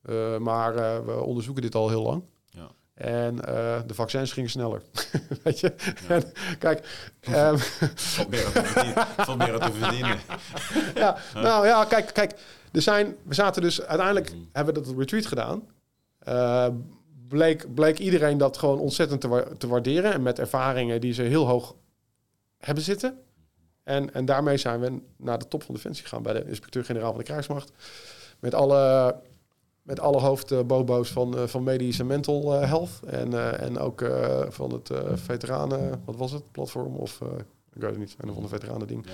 Uh, 0.10 0.38
maar 0.38 0.76
uh, 0.76 1.06
we 1.06 1.24
onderzoeken 1.24 1.64
dit 1.64 1.76
al 1.76 1.90
heel 1.90 2.02
lang. 2.02 2.24
Ja. 2.50 2.68
En 2.94 3.36
uh, 3.36 3.80
de 3.88 3.94
vaccins 3.94 4.32
gingen 4.32 4.50
sneller. 4.50 4.82
weet 5.44 5.60
je? 5.60 5.74
Ja. 6.08 6.16
En, 6.16 6.24
kijk. 6.60 6.88
Um, 7.30 7.58
Van 9.18 9.38
meer 9.38 9.60
te 9.60 9.72
verdienen. 9.72 10.20
ja, 10.96 11.18
nou 11.34 11.68
ja, 11.68 11.86
kijk, 11.86 12.14
kijk. 12.14 12.40
Er 12.72 12.82
zijn, 12.82 13.16
we 13.24 13.34
zaten 13.34 13.62
dus 13.62 13.82
uiteindelijk 13.82 14.34
mm. 14.34 14.50
hebben 14.52 14.74
we 14.74 14.82
dat 14.82 14.98
retreat 14.98 15.26
gedaan. 15.26 15.68
Bleek, 17.30 17.74
bleek 17.74 18.00
iedereen 18.00 18.38
dat 18.38 18.58
gewoon 18.58 18.80
ontzettend 18.80 19.22
te, 19.22 19.46
te 19.58 19.68
waarderen. 19.68 20.14
En 20.14 20.22
met 20.22 20.40
ervaringen 20.40 21.02
die 21.02 21.14
ze 21.14 21.22
heel 21.22 21.48
hoog 21.48 21.76
hebben 22.58 22.84
zitten. 22.84 23.20
En, 23.84 24.14
en 24.14 24.26
daarmee 24.26 24.58
zijn 24.58 24.80
we 24.80 25.00
naar 25.16 25.40
de 25.40 25.48
top 25.48 25.64
van 25.64 25.76
Defensie 25.76 26.04
gegaan 26.04 26.24
bij 26.24 26.34
de 26.34 26.46
inspecteur-generaal 26.46 27.10
van 27.10 27.18
de 27.18 27.24
krijgsmacht. 27.24 27.72
Met 28.40 28.54
alle, 28.54 29.16
met 29.82 30.00
alle 30.00 30.20
hoofdbobo's 30.20 31.10
van, 31.10 31.38
uh, 31.38 31.48
van 31.48 31.64
medisch 31.64 32.00
en 32.00 32.08
mental 32.08 32.54
uh, 32.54 32.68
health. 32.68 32.90
En, 33.08 33.32
uh, 33.32 33.62
en 33.62 33.78
ook 33.78 34.06
van 34.50 34.74
het 34.74 34.92
veteranen, 35.14 36.02
wat 36.06 36.16
was 36.16 36.32
het, 36.32 36.52
platform 36.52 36.96
of 36.96 37.22
ik 37.74 37.82
weet 37.82 37.90
het 37.90 38.00
niet, 38.00 38.16
een 38.20 38.30
of 38.30 38.36
ander 38.36 38.50
veteranen 38.50 38.88
ding. 38.88 39.06
Ja. 39.06 39.14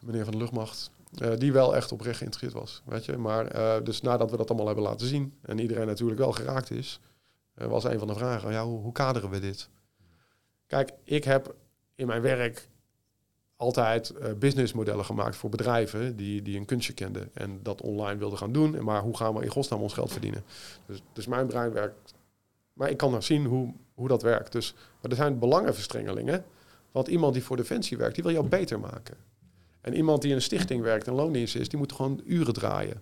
Meneer 0.00 0.24
van 0.24 0.32
de 0.32 0.38
luchtmacht. 0.38 0.90
die 1.38 1.52
wel 1.52 1.76
echt 1.76 1.92
oprecht 1.92 2.18
geïnteresseerd 2.18 2.62
was, 2.62 2.82
weet 2.84 3.04
je. 3.04 3.16
Maar 3.16 3.44
dus 3.84 4.00
nadat 4.00 4.30
we 4.30 4.36
dat 4.36 4.48
allemaal 4.48 4.66
hebben 4.66 4.84
laten 4.84 5.06
zien 5.06 5.34
en 5.42 5.58
iedereen 5.58 5.86
natuurlijk 5.86 6.18
wel 6.18 6.32
geraakt 6.32 6.70
is, 6.70 7.00
was 7.56 7.84
een 7.84 7.98
van 7.98 8.08
de 8.08 8.14
vragen, 8.14 8.52
ja, 8.52 8.64
hoe, 8.64 8.80
hoe 8.80 8.92
kaderen 8.92 9.30
we 9.30 9.40
dit? 9.40 9.68
Kijk, 10.66 10.92
ik 11.04 11.24
heb 11.24 11.54
in 11.94 12.06
mijn 12.06 12.22
werk 12.22 12.68
altijd 13.56 14.12
uh, 14.20 14.32
businessmodellen 14.38 15.04
gemaakt 15.04 15.36
voor 15.36 15.50
bedrijven 15.50 16.16
die, 16.16 16.42
die 16.42 16.58
een 16.58 16.64
kunstje 16.64 16.92
kenden 16.92 17.30
en 17.34 17.62
dat 17.62 17.82
online 17.82 18.18
wilden 18.18 18.38
gaan 18.38 18.52
doen. 18.52 18.76
En 18.76 18.84
maar 18.84 19.02
hoe 19.02 19.16
gaan 19.16 19.34
we 19.34 19.44
in 19.44 19.50
godsnaam 19.50 19.80
ons 19.80 19.92
geld 19.92 20.12
verdienen? 20.12 20.44
Dus, 20.86 21.02
dus 21.12 21.26
mijn 21.26 21.46
brein 21.46 21.72
werkt. 21.72 22.14
Maar 22.72 22.90
ik 22.90 22.96
kan 22.96 23.10
nog 23.10 23.24
zien 23.24 23.44
hoe, 23.44 23.74
hoe 23.94 24.08
dat 24.08 24.22
werkt. 24.22 24.52
Dus, 24.52 24.74
maar 24.74 25.10
er 25.10 25.16
zijn 25.16 25.38
belangenverstrengelingen. 25.38 26.44
Want 26.92 27.08
iemand 27.08 27.32
die 27.32 27.44
voor 27.44 27.56
Defensie 27.56 27.96
werkt, 27.96 28.14
die 28.14 28.24
wil 28.24 28.32
jou 28.32 28.48
beter 28.48 28.80
maken. 28.80 29.16
En 29.80 29.94
iemand 29.94 30.20
die 30.20 30.30
in 30.30 30.36
een 30.36 30.42
stichting 30.42 30.82
werkt 30.82 31.06
en 31.06 31.12
loondienst 31.12 31.56
is, 31.56 31.68
die 31.68 31.78
moet 31.78 31.92
gewoon 31.92 32.20
uren 32.24 32.54
draaien. 32.54 33.00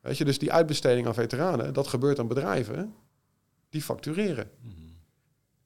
Weet 0.00 0.18
je, 0.18 0.24
dus 0.24 0.38
die 0.38 0.52
uitbesteding 0.52 1.06
aan 1.06 1.14
veteranen, 1.14 1.74
dat 1.74 1.86
gebeurt 1.86 2.18
aan 2.18 2.28
bedrijven 2.28 2.94
die 3.68 3.82
factureren. 3.82 4.50
Mhm. 4.60 4.74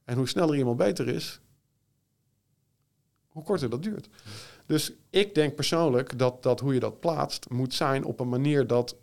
En 0.05 0.17
hoe 0.17 0.29
sneller 0.29 0.57
iemand 0.57 0.77
beter 0.77 1.09
is, 1.09 1.41
hoe 3.29 3.43
korter 3.43 3.71
dat 3.71 3.83
duurt. 3.83 4.09
Dus 4.67 4.93
ik 5.11 5.35
denk 5.35 5.55
persoonlijk 5.55 6.19
dat, 6.19 6.43
dat 6.43 6.61
hoe 6.61 6.75
je 6.75 6.81
dat 6.81 7.01
plaatst 7.01 7.51
moet 7.51 7.75
zijn 7.75 8.05
op 8.05 8.21
een 8.21 8.29
manier 8.29 8.67
dat, 8.67 8.97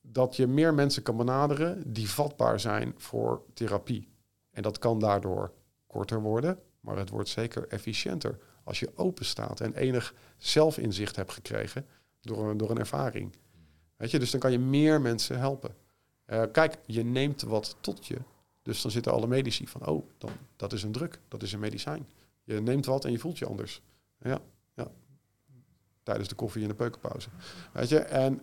dat 0.00 0.36
je 0.36 0.46
meer 0.46 0.74
mensen 0.74 1.02
kan 1.02 1.16
benaderen 1.16 1.92
die 1.92 2.10
vatbaar 2.10 2.60
zijn 2.60 2.94
voor 2.96 3.42
therapie. 3.54 4.08
En 4.50 4.62
dat 4.62 4.78
kan 4.78 4.98
daardoor 4.98 5.52
korter 5.86 6.20
worden, 6.20 6.58
maar 6.80 6.96
het 6.96 7.10
wordt 7.10 7.28
zeker 7.28 7.68
efficiënter 7.68 8.38
als 8.64 8.80
je 8.80 8.90
open 8.94 9.24
staat 9.24 9.60
en 9.60 9.74
enig 9.74 10.14
zelfinzicht 10.36 11.16
hebt 11.16 11.32
gekregen 11.32 11.86
door 12.20 12.50
een, 12.50 12.56
door 12.56 12.70
een 12.70 12.78
ervaring. 12.78 13.36
Weet 13.96 14.10
je, 14.10 14.18
dus 14.18 14.30
dan 14.30 14.40
kan 14.40 14.52
je 14.52 14.58
meer 14.58 15.00
mensen 15.00 15.38
helpen. 15.38 15.74
Uh, 16.32 16.42
kijk, 16.52 16.78
je 16.86 17.04
neemt 17.04 17.42
wat 17.42 17.76
tot 17.80 18.06
je. 18.06 18.18
Dus 18.62 18.82
dan 18.82 18.90
zitten 18.90 19.12
alle 19.12 19.26
medici 19.26 19.66
van, 19.66 19.86
oh, 19.86 20.06
dan, 20.18 20.30
dat 20.56 20.72
is 20.72 20.82
een 20.82 20.92
druk, 20.92 21.18
dat 21.28 21.42
is 21.42 21.52
een 21.52 21.60
medicijn. 21.60 22.08
Je 22.44 22.60
neemt 22.60 22.86
wat 22.86 23.04
en 23.04 23.10
je 23.10 23.18
voelt 23.18 23.38
je 23.38 23.46
anders. 23.46 23.82
Ja, 24.18 24.40
ja. 24.74 24.86
Tijdens 26.02 26.28
de 26.28 26.34
koffie 26.34 26.62
en 26.62 26.68
de 26.68 26.74
peukenpauze. 26.74 27.28
Weet 27.72 27.88
je, 27.88 27.98
en 27.98 28.42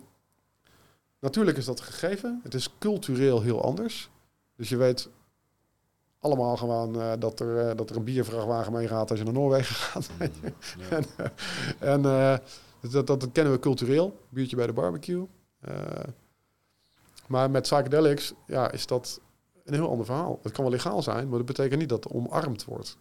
natuurlijk 1.18 1.56
is 1.56 1.64
dat 1.64 1.80
gegeven. 1.80 2.40
Het 2.42 2.54
is 2.54 2.78
cultureel 2.78 3.42
heel 3.42 3.62
anders. 3.62 4.10
Dus 4.56 4.68
je 4.68 4.76
weet 4.76 5.08
allemaal 6.18 6.56
gewoon 6.56 6.96
uh, 6.96 7.12
dat, 7.18 7.40
er, 7.40 7.68
uh, 7.68 7.76
dat 7.76 7.90
er 7.90 7.96
een 7.96 8.04
biervrachtwagen 8.04 8.72
mee 8.72 8.88
gaat 8.88 9.10
als 9.10 9.18
je 9.18 9.24
naar 9.24 9.34
Noorwegen 9.34 9.74
gaat. 9.84 10.10
Mm, 10.18 10.52
en 10.90 11.04
en 11.78 12.00
uh, 12.02 12.36
dat, 12.90 13.06
dat, 13.06 13.32
kennen 13.32 13.52
we 13.52 13.58
cultureel. 13.58 14.20
Biertje 14.28 14.56
bij 14.56 14.66
de 14.66 14.72
barbecue. 14.72 15.26
Maar 17.30 17.50
met 17.50 17.62
psychedelics 17.62 18.32
ja, 18.46 18.70
is 18.70 18.86
dat 18.86 19.20
een 19.64 19.74
heel 19.74 19.88
ander 19.88 20.06
verhaal. 20.06 20.38
Het 20.42 20.52
kan 20.52 20.64
wel 20.64 20.72
legaal 20.72 21.02
zijn, 21.02 21.28
maar 21.28 21.38
dat 21.38 21.46
betekent 21.46 21.80
niet 21.80 21.88
dat 21.88 22.04
het 22.04 22.12
omarmd 22.12 22.64
wordt. 22.64 22.98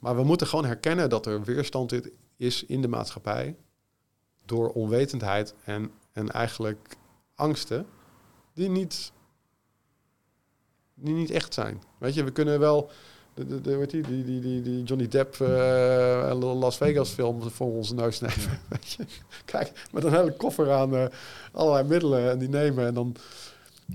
Maar 0.00 0.16
we 0.16 0.24
moeten 0.24 0.46
gewoon 0.46 0.64
herkennen 0.64 1.10
dat 1.10 1.26
er 1.26 1.42
weerstand 1.42 2.00
is 2.36 2.64
in 2.64 2.80
de 2.80 2.88
maatschappij 2.88 3.56
door 4.44 4.70
onwetendheid 4.70 5.54
en, 5.64 5.90
en 6.12 6.30
eigenlijk 6.30 6.96
angsten 7.34 7.86
die 8.54 8.68
niet, 8.68 9.12
die 10.94 11.14
niet 11.14 11.30
echt 11.30 11.54
zijn. 11.54 11.82
Weet 11.98 12.14
je, 12.14 12.24
we 12.24 12.32
kunnen 12.32 12.60
wel 12.60 12.90
de, 13.34 13.46
de, 13.46 13.60
de, 13.60 13.86
die, 13.86 14.24
die, 14.24 14.40
die, 14.40 14.62
die, 14.62 14.82
Johnny 14.82 15.08
Depp 15.08 15.36
uh, 15.40 16.32
Las 16.34 16.76
Vegas 16.76 17.10
film 17.10 17.50
voor 17.50 17.72
onze 17.72 17.94
neus 17.94 18.20
nemen. 18.20 18.60
Kijk, 19.44 19.88
met 19.92 20.04
een 20.04 20.12
hele 20.12 20.32
koffer 20.32 20.72
aan 20.72 20.94
uh, 20.94 21.04
allerlei 21.52 21.88
middelen 21.88 22.30
en 22.30 22.38
die 22.38 22.48
nemen 22.48 22.86
en 22.86 22.94
dan 22.94 23.16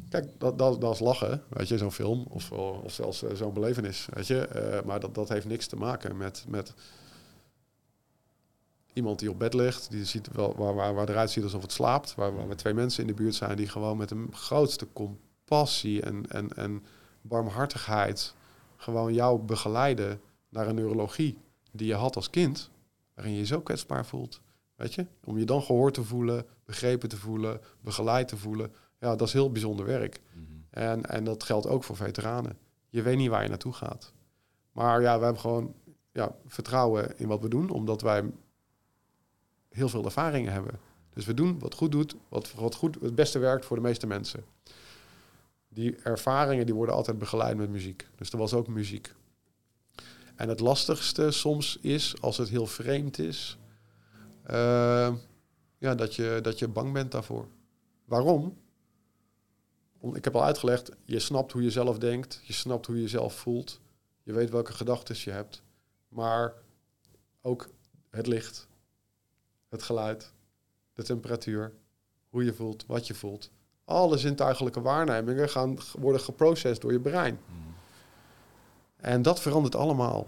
Kijk, 0.09 0.29
dat, 0.37 0.57
dat, 0.57 0.81
dat 0.81 0.93
is 0.93 0.99
lachen, 0.99 1.43
weet 1.47 1.67
je, 1.67 1.77
zo'n 1.77 1.91
film. 1.91 2.25
Of, 2.29 2.51
of 2.51 2.93
zelfs 2.93 3.23
uh, 3.23 3.29
zo'n 3.33 3.53
belevenis, 3.53 4.07
weet 4.13 4.27
je. 4.27 4.81
Maar 4.85 4.99
dat, 4.99 5.15
dat 5.15 5.29
heeft 5.29 5.45
niks 5.45 5.67
te 5.67 5.75
maken 5.75 6.17
met, 6.17 6.45
met 6.47 6.73
iemand 8.93 9.19
die 9.19 9.29
op 9.29 9.39
bed 9.39 9.53
ligt, 9.53 9.91
die 9.91 10.05
ziet 10.05 10.27
wel, 10.33 10.55
waar, 10.57 10.75
waar, 10.75 10.93
waar 10.93 11.09
eruit 11.09 11.31
ziet 11.31 11.43
alsof 11.43 11.61
het 11.61 11.71
slaapt. 11.71 12.15
Waar, 12.15 12.35
waar 12.35 12.47
we 12.47 12.55
twee 12.55 12.73
mensen 12.73 13.01
in 13.01 13.07
de 13.07 13.13
buurt 13.13 13.35
zijn 13.35 13.57
die 13.57 13.67
gewoon 13.67 13.97
met 13.97 14.09
de 14.09 14.25
grootste 14.31 14.87
compassie 14.93 16.01
en, 16.01 16.25
en, 16.29 16.55
en 16.55 16.83
barmhartigheid 17.21 18.33
gewoon 18.77 19.13
jou 19.13 19.39
begeleiden 19.39 20.21
naar 20.49 20.67
een 20.67 20.75
neurologie. 20.75 21.37
die 21.71 21.87
je 21.87 21.95
had 21.95 22.15
als 22.15 22.29
kind, 22.29 22.69
waarin 23.13 23.33
je 23.33 23.39
je 23.39 23.45
zo 23.45 23.61
kwetsbaar 23.61 24.05
voelt. 24.05 24.41
Weet 24.75 24.93
je? 24.93 25.05
Om 25.23 25.37
je 25.37 25.45
dan 25.45 25.61
gehoord 25.61 25.93
te 25.93 26.03
voelen, 26.03 26.45
begrepen 26.65 27.09
te 27.09 27.17
voelen, 27.17 27.61
begeleid 27.81 28.27
te 28.27 28.37
voelen. 28.37 28.73
Ja, 28.99 29.15
dat 29.15 29.27
is 29.27 29.33
heel 29.33 29.51
bijzonder 29.51 29.85
werk. 29.85 30.21
Mhm. 30.33 30.43
En, 30.69 31.05
en 31.05 31.23
dat 31.23 31.43
geldt 31.43 31.67
ook 31.67 31.83
voor 31.83 31.95
veteranen. 31.95 32.57
Je 32.89 33.01
weet 33.01 33.17
niet 33.17 33.29
waar 33.29 33.43
je 33.43 33.49
naartoe 33.49 33.73
gaat. 33.73 34.13
Maar 34.71 35.01
ja, 35.01 35.17
we 35.17 35.23
hebben 35.23 35.41
gewoon 35.41 35.73
ja, 36.11 36.35
vertrouwen 36.45 37.17
in 37.17 37.27
wat 37.27 37.41
we 37.41 37.49
doen, 37.49 37.69
omdat 37.69 38.01
wij 38.01 38.23
heel 39.69 39.89
veel 39.89 40.05
ervaringen 40.05 40.53
hebben. 40.53 40.79
Dus 41.13 41.25
we 41.25 41.33
doen 41.33 41.59
wat 41.59 41.73
goed 41.73 41.91
doet, 41.91 42.15
wat, 42.29 42.53
wat 42.53 42.75
goed 42.75 42.97
het 43.01 43.15
beste 43.15 43.39
werkt 43.39 43.65
voor 43.65 43.75
de 43.75 43.81
meeste 43.81 44.07
mensen. 44.07 44.43
Die 45.69 45.95
ervaringen 45.95 46.65
die 46.65 46.75
worden 46.75 46.95
altijd 46.95 47.17
begeleid 47.17 47.57
met 47.57 47.69
muziek. 47.69 48.07
Dus 48.15 48.31
er 48.31 48.37
was 48.37 48.53
ook 48.53 48.67
muziek. 48.67 49.13
En 50.35 50.49
het 50.49 50.59
lastigste 50.59 51.31
soms 51.31 51.77
is, 51.81 52.21
als 52.21 52.37
het 52.37 52.49
heel 52.49 52.67
vreemd 52.67 53.19
is, 53.19 53.57
eh, 54.43 55.13
ja, 55.77 55.95
dat, 55.95 56.15
je, 56.15 56.39
dat 56.41 56.59
je 56.59 56.67
bang 56.67 56.93
bent 56.93 57.11
daarvoor. 57.11 57.47
Waarom? 58.05 58.57
Om- 59.99 60.15
Ik 60.15 60.23
heb 60.23 60.35
al 60.35 60.43
uitgelegd, 60.43 60.91
je 61.03 61.19
snapt 61.19 61.51
hoe 61.51 61.63
je 61.63 61.71
zelf 61.71 61.97
denkt, 61.97 62.41
je 62.43 62.53
snapt 62.53 62.85
hoe 62.85 62.95
je 62.95 63.01
jezelf 63.01 63.33
voelt, 63.35 63.79
je 64.23 64.33
weet 64.33 64.49
welke 64.49 64.71
gedachten 64.73 65.15
je 65.19 65.31
hebt, 65.31 65.61
maar 66.09 66.53
ook 67.41 67.69
het 68.09 68.27
licht, 68.27 68.67
het 69.69 69.83
geluid, 69.83 70.33
de 70.93 71.03
temperatuur, 71.03 71.73
hoe 72.29 72.43
je 72.43 72.53
voelt, 72.53 72.85
wat 72.85 73.07
je 73.07 73.13
voelt. 73.13 73.51
Alle 73.87 74.17
zintuigelijke 74.17 74.81
waarnemingen 74.81 75.49
gaan, 75.49 75.77
worden 75.99 76.21
geprocessed 76.21 76.81
door 76.81 76.91
je 76.91 76.99
brein. 76.99 77.39
En 78.95 79.21
dat 79.21 79.41
verandert 79.41 79.75
allemaal 79.75 80.27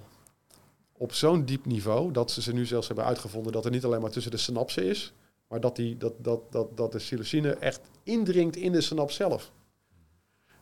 op 0.98 1.14
zo'n 1.14 1.46
diep 1.46 1.66
niveau 1.66 2.12
dat 2.12 2.32
ze 2.32 2.42
ze 2.42 2.54
nu 2.54 2.66
zelfs 2.66 2.88
hebben 2.88 3.06
uitgevonden 3.06 3.52
dat 3.52 3.66
er 3.66 3.72
niet 3.72 3.86
alleen 3.86 4.02
maar 4.02 4.12
tussen 4.12 4.32
de 4.32 4.38
synapsen 4.38 4.84
is, 4.84 5.14
maar 5.48 5.60
dat, 5.60 5.76
die, 5.76 5.98
dat, 5.98 6.14
dat, 6.18 6.52
dat, 6.52 6.78
dat 6.78 6.92
de 6.92 6.98
psilocine 6.98 7.54
echt 7.54 7.82
indringt 8.04 8.56
in 8.56 8.72
de 8.72 8.82
synaps 8.82 9.16
zelf. 9.16 9.52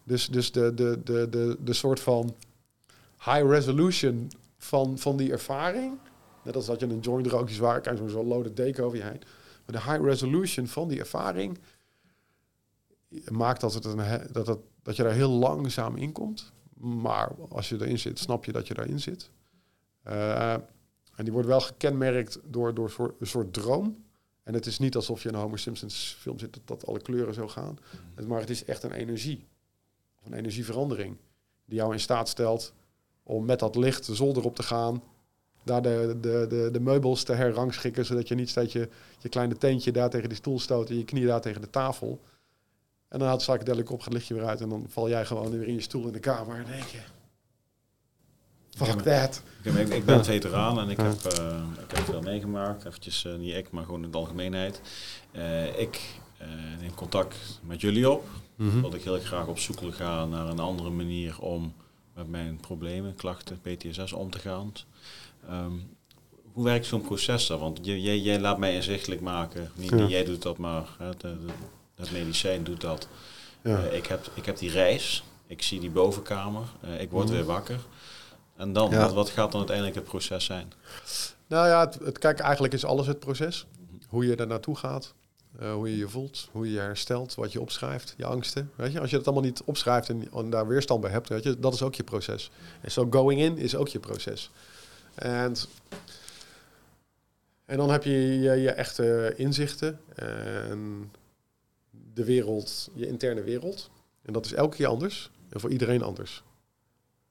Dus, 0.04 0.28
dus 0.28 0.52
de, 0.52 0.74
de, 0.74 1.02
de, 1.04 1.30
de, 1.30 1.58
de 1.60 1.74
soort 1.74 2.00
van 2.00 2.36
high 3.18 3.50
resolution 3.50 4.32
van, 4.58 4.98
van 4.98 5.18
die 5.18 5.32
ervaring, 5.32 5.98
net 6.44 6.56
als 6.56 6.66
dat 6.66 6.80
je 6.80 6.86
een 6.86 7.00
joint 7.00 7.28
rookt, 7.28 7.48
die 7.48 7.56
zwaar 7.56 7.82
krijgt, 7.82 8.00
zo'n 8.00 8.10
zo'n 8.10 8.28
loaded 8.28 8.56
deken 8.56 8.84
over 8.84 8.98
je 8.98 9.04
heen. 9.04 9.22
Maar 9.66 9.84
de 9.84 9.92
high 9.92 10.04
resolution 10.04 10.68
van 10.68 10.88
die 10.88 11.00
ervaring 11.00 11.58
maakt 13.32 13.62
dat, 13.62 13.74
het 13.74 13.86
een, 13.86 14.22
dat, 14.32 14.48
het, 14.48 14.60
dat 14.84 14.96
je 14.96 15.04
daar 15.04 15.14
heel 15.14 15.30
langzaam 15.30 15.96
in 15.96 16.12
komt. 16.12 16.52
Maar 16.78 17.32
als 17.50 17.70
je 17.70 17.76
erin 17.76 18.00
zit, 18.00 18.20
snap 18.20 18.46
je 18.46 18.52
dat 18.52 18.68
je 18.68 18.74
daarin 18.74 19.00
zit. 19.00 19.30
Eh, 20.04 20.54
en 21.16 21.24
die 21.24 21.32
wordt 21.34 21.48
wel 21.48 21.62
gekenmerkt 21.62 22.40
door, 22.44 22.74
door 22.74 22.90
soort, 22.90 23.16
een 23.20 23.28
soort 23.28 23.54
droom. 23.54 24.06
En 24.44 24.54
het 24.54 24.66
is 24.66 24.80
niet 24.80 24.96
alsof 24.96 25.24
je 25.24 25.30
in 25.30 25.36
een 25.36 25.42
Homer 25.42 25.60
Simpsons 25.60 26.16
film 26.20 26.40
zit 26.40 26.54
dat, 26.54 26.62
dat 26.68 26.88
alle 26.88 27.02
kleuren 27.02 27.34
zo 27.34 27.48
gaan. 27.48 27.78
Het- 28.16 28.28
Maar 28.28 28.40
het 28.40 28.50
is 28.50 28.66
echt 28.66 28.84
een 28.84 28.92
energie. 28.92 29.46
Of 30.20 30.26
een 30.26 30.34
energieverandering. 30.34 31.18
Die 31.66 31.78
jou 31.78 31.94
in 31.94 32.00
staat 32.00 32.30
stelt 32.30 32.74
om 33.24 33.46
met 33.46 33.60
dat 33.60 33.76
licht 33.76 34.06
de 34.06 34.16
zolder 34.16 34.44
op 34.44 34.56
te 34.56 34.64
gaan. 34.64 35.04
Daar 35.64 35.82
de, 35.82 36.18
de, 36.22 36.46
de, 36.50 36.70
de 36.72 36.80
meubels 36.80 37.24
te 37.24 37.34
herrangschikken. 37.34 38.06
Zodat 38.06 38.28
je 38.28 38.36
niet 38.36 38.50
steeds 38.50 38.74
je, 38.74 38.90
je 39.20 39.30
kleine 39.30 39.58
teentje 39.58 39.92
daar 39.92 40.10
tegen 40.10 40.30
die 40.30 40.38
stoel 40.38 40.60
stoot. 40.60 40.90
En 40.90 40.98
je 40.98 41.04
knie 41.06 41.26
daar 41.26 41.42
tegen 41.42 41.62
de 41.62 41.70
tafel. 41.70 42.22
En 43.10 43.20
dan 43.20 43.28
haalt 43.28 43.42
het 43.42 43.50
psychedelic 43.50 43.90
op, 43.92 43.98
gaat 43.98 44.06
het 44.06 44.14
lichtje 44.14 44.34
weer 44.34 44.46
uit. 44.46 44.62
En 44.62 44.70
dan 44.70 44.86
val 44.90 45.10
jij 45.10 45.26
gewoon 45.26 45.50
weer 45.52 45.68
in 45.68 45.74
je 45.74 45.82
stoel 45.82 46.06
in 46.08 46.14
de 46.14 46.20
kamer. 46.20 46.56
En 46.56 46.66
denk 46.72 46.84
je... 46.84 47.00
Fuck 48.70 49.02
that. 49.02 49.42
Ik, 49.64 49.74
ben- 49.74 49.92
ik 49.92 50.06
ben 50.06 50.26
veteraan 50.26 50.80
en 50.80 50.90
ik 50.90 50.98
heb, 50.98 51.24
eh, 51.24 51.62
ik 51.90 51.96
heb 51.96 52.06
veel 52.06 52.22
meegemaakt. 52.22 52.86
Eventjes, 52.86 53.26
eh, 53.26 53.36
niet 53.36 53.56
ik, 53.56 53.72
maar 53.72 53.84
gewoon 53.86 54.04
in 54.04 54.12
de 54.12 54.18
algemeenheid. 54.18 54.82
Eh, 55.32 55.80
ik 55.80 56.20
eh, 56.38 56.48
neem 56.80 56.94
contact 56.96 57.60
met 57.64 57.82
jullie 57.82 58.10
op. 58.10 58.26
Mhm. 58.56 58.82
Dat 58.82 58.94
ik 58.94 59.04
heel 59.04 59.20
graag 59.20 59.48
op 59.48 59.60
zoek 59.60 59.80
wil 59.80 59.92
gaan 59.92 60.30
naar 60.30 60.48
een 60.48 60.60
andere 60.60 60.90
manier 60.90 61.40
om 61.42 61.74
met 62.16 62.28
mijn 62.30 62.58
problemen, 62.60 63.16
klachten, 63.16 63.60
PTSS 63.62 64.14
om 64.14 64.30
te 64.30 64.40
gaan. 64.40 64.72
Ehm, 65.48 65.72
hoe 66.54 66.64
werkt 66.64 66.86
zo'n 66.86 67.02
proces 67.02 67.48
dan? 67.48 67.60
Want 67.60 67.80
jij, 67.82 68.20
jij 68.20 68.40
laat 68.40 68.58
mij 68.58 68.76
inzichtelijk 68.76 69.22
maken. 69.22 69.72
Niet, 69.76 69.90
Ja. 69.90 70.06
jij 70.08 70.24
doet 70.26 70.42
dat, 70.42 70.58
maar 70.58 70.96
hè, 70.98 71.10
de, 71.10 71.18
de- 71.46 71.54
het 71.98 72.12
medicijn 72.12 72.64
doet 72.64 72.82
dat. 72.82 73.08
Ja. 73.62 73.84
Eh, 73.84 73.94
ik, 73.98 74.06
heb, 74.06 74.30
ik 74.34 74.46
heb 74.46 74.58
die 74.58 74.72
reis. 74.72 75.24
Ik 75.48 75.62
zie 75.62 75.80
die 75.80 75.90
bovenkamer. 75.90 76.64
Eh, 76.82 77.02
ik 77.02 77.10
word 77.12 77.26
Mhm. 77.26 77.34
weer 77.36 77.46
wakker. 77.46 77.80
En 78.56 78.74
dan, 78.74 78.90
Ja. 78.92 79.02
wat, 79.02 79.14
wat 79.14 79.30
gaat 79.30 79.48
dan 79.50 79.58
uiteindelijk 79.58 79.96
het 79.96 80.06
proces 80.06 80.46
zijn? 80.46 80.74
Nou 81.48 81.68
ja, 81.68 81.80
het, 81.86 82.00
het, 82.04 82.18
kijk, 82.18 82.40
eigenlijk 82.40 82.74
is 82.74 82.86
alles 82.86 83.08
het 83.08 83.20
proces. 83.20 83.66
Hoe 84.08 84.26
je 84.26 84.36
er 84.36 84.48
naartoe 84.48 84.76
gaat, 84.76 85.14
eh, 85.60 85.74
hoe 85.74 85.90
je 85.90 85.98
je 85.98 86.10
voelt, 86.10 86.50
hoe 86.52 86.66
je 86.66 86.72
je 86.72 86.80
herstelt, 86.80 87.36
wat 87.36 87.52
je 87.52 87.62
opschrijft, 87.62 88.14
je 88.18 88.26
angsten. 88.26 88.72
Weet 88.76 88.92
je, 88.92 89.00
als 89.00 89.10
je 89.10 89.18
het 89.18 89.26
allemaal 89.26 89.44
niet 89.44 89.62
opschrijft 89.66 90.10
en, 90.10 90.28
en 90.34 90.50
daar 90.50 90.68
weerstand 90.68 91.02
bij 91.02 91.12
hebt, 91.12 91.30
weet 91.30 91.44
je, 91.44 91.60
dat 91.60 91.74
is 91.74 91.82
ook 91.82 91.96
je 91.96 92.04
proces. 92.04 92.52
En 92.82 92.92
zo 92.92 93.08
going 93.10 93.42
in 93.42 93.58
is 93.58 93.76
ook 93.76 93.88
je 93.88 94.00
proces. 94.00 94.50
En, 95.16 95.56
en 97.66 97.78
dan 97.78 97.90
heb 97.90 98.04
je 98.04 98.40
je, 98.40 98.52
je 98.52 98.72
echte 98.72 99.34
inzichten 99.38 100.00
en 100.16 101.12
de 102.18 102.26
wereld, 102.26 102.90
je 102.94 103.08
interne 103.08 103.44
wereld. 103.44 103.90
En 104.22 104.34
dat 104.34 104.46
is 104.46 104.54
elke 104.54 104.76
keer 104.76 104.88
anders 104.88 105.32
en 105.50 105.60
voor 105.60 105.72
iedereen 105.72 106.02
anders. 106.02 106.44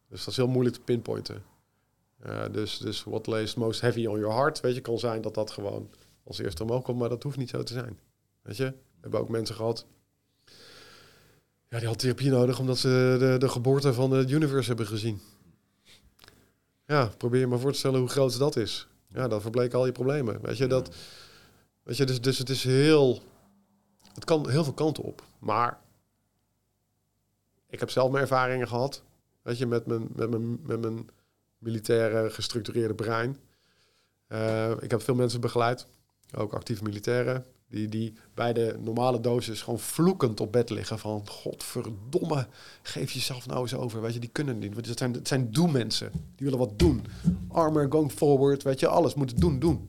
Dus 0.08 0.18
dat 0.18 0.28
is 0.28 0.36
heel 0.36 0.48
moeilijk 0.48 0.76
te 0.76 0.82
pinpointen. 0.82 1.42
Uh, 2.26 2.44
dus, 2.52 2.78
dus 2.78 3.04
what 3.04 3.26
lays 3.26 3.54
most 3.54 3.80
heavy 3.80 4.06
on 4.06 4.18
your 4.18 4.34
heart, 4.34 4.60
weet 4.60 4.74
je, 4.74 4.80
kan 4.80 4.98
zijn 4.98 5.20
dat 5.20 5.34
dat 5.34 5.50
gewoon 5.50 5.90
als 6.24 6.38
eerste 6.38 6.62
omhoog 6.62 6.82
komt, 6.82 6.98
maar 6.98 7.08
dat 7.08 7.22
hoeft 7.22 7.36
niet 7.36 7.48
zo 7.48 7.62
te 7.62 7.72
zijn. 7.72 7.98
Weet 8.42 8.56
je, 8.56 8.64
we 8.64 9.00
hebben 9.00 9.20
ook 9.20 9.28
mensen 9.28 9.54
gehad, 9.54 9.86
ja, 11.68 11.78
die 11.78 11.88
hadden 11.88 11.96
therapie 11.96 12.30
nodig 12.30 12.58
omdat 12.58 12.78
ze 12.78 13.16
de, 13.18 13.36
de 13.38 13.48
geboorte 13.48 13.94
van 13.94 14.10
het 14.10 14.30
universe 14.30 14.68
hebben 14.68 14.86
gezien. 14.86 15.20
Ja, 16.86 17.10
probeer 17.16 17.40
je 17.40 17.46
maar 17.46 17.58
voor 17.58 17.72
te 17.72 17.78
stellen 17.78 18.00
hoe 18.00 18.08
groot 18.08 18.38
dat 18.38 18.56
is. 18.56 18.86
Ja, 19.08 19.28
dan 19.28 19.40
verbleken 19.40 19.78
al 19.78 19.86
je 19.86 19.92
problemen. 19.92 20.40
Weet 20.42 20.56
je, 20.56 20.66
dat, 20.66 20.94
weet 21.82 21.96
je 21.96 22.04
dus, 22.04 22.20
dus 22.20 22.38
het 22.38 22.50
is 22.50 22.64
heel, 22.64 23.22
het 24.16 24.24
kan 24.24 24.48
heel 24.48 24.64
veel 24.64 24.72
kanten 24.72 25.02
op. 25.02 25.22
Maar 25.38 25.78
ik 27.68 27.80
heb 27.80 27.90
zelf 27.90 28.10
mijn 28.10 28.22
ervaringen 28.22 28.68
gehad, 28.68 29.02
weet 29.42 29.58
je, 29.58 29.66
met 29.66 29.86
mijn, 29.86 30.08
met 30.14 30.30
mijn, 30.30 30.60
met 30.62 30.80
mijn 30.80 31.08
militaire 31.58 32.30
gestructureerde 32.30 32.94
brein. 32.94 33.36
Uh, 34.28 34.70
ik 34.80 34.90
heb 34.90 35.02
veel 35.02 35.14
mensen 35.14 35.40
begeleid, 35.40 35.86
ook 36.34 36.52
actieve 36.52 36.82
militairen, 36.82 37.44
die, 37.68 37.88
die 37.88 38.14
bij 38.34 38.52
de 38.52 38.76
normale 38.80 39.20
dosis 39.20 39.62
gewoon 39.62 39.78
vloekend 39.78 40.40
op 40.40 40.52
bed 40.52 40.70
liggen 40.70 40.98
van 40.98 41.28
godverdomme, 41.28 42.46
geef 42.82 43.10
jezelf 43.10 43.46
nou 43.46 43.60
eens 43.60 43.74
over. 43.74 44.00
Weet 44.00 44.14
je, 44.14 44.20
die 44.20 44.30
kunnen 44.30 44.58
niet. 44.58 44.74
Want 44.74 44.86
het 44.86 44.98
zijn, 44.98 45.12
het 45.12 45.28
zijn 45.28 45.50
doe-mensen. 45.50 46.10
Die 46.12 46.46
willen 46.46 46.58
wat 46.58 46.78
doen. 46.78 47.06
Armor, 47.48 47.86
going 47.90 48.12
forward, 48.12 48.62
weet 48.62 48.80
je, 48.80 48.88
alles 48.88 49.14
moeten 49.14 49.40
doen, 49.40 49.58
doen. 49.58 49.88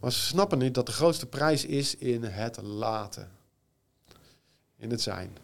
Maar 0.00 0.12
ze 0.12 0.20
snappen 0.20 0.58
niet 0.58 0.74
dat 0.74 0.86
de 0.86 0.92
grootste 0.92 1.26
prijs 1.26 1.64
is 1.64 1.96
in 1.96 2.22
het 2.22 2.62
laten. 2.62 3.30
In 4.80 4.90
het 4.90 5.00
zijn. 5.00 5.36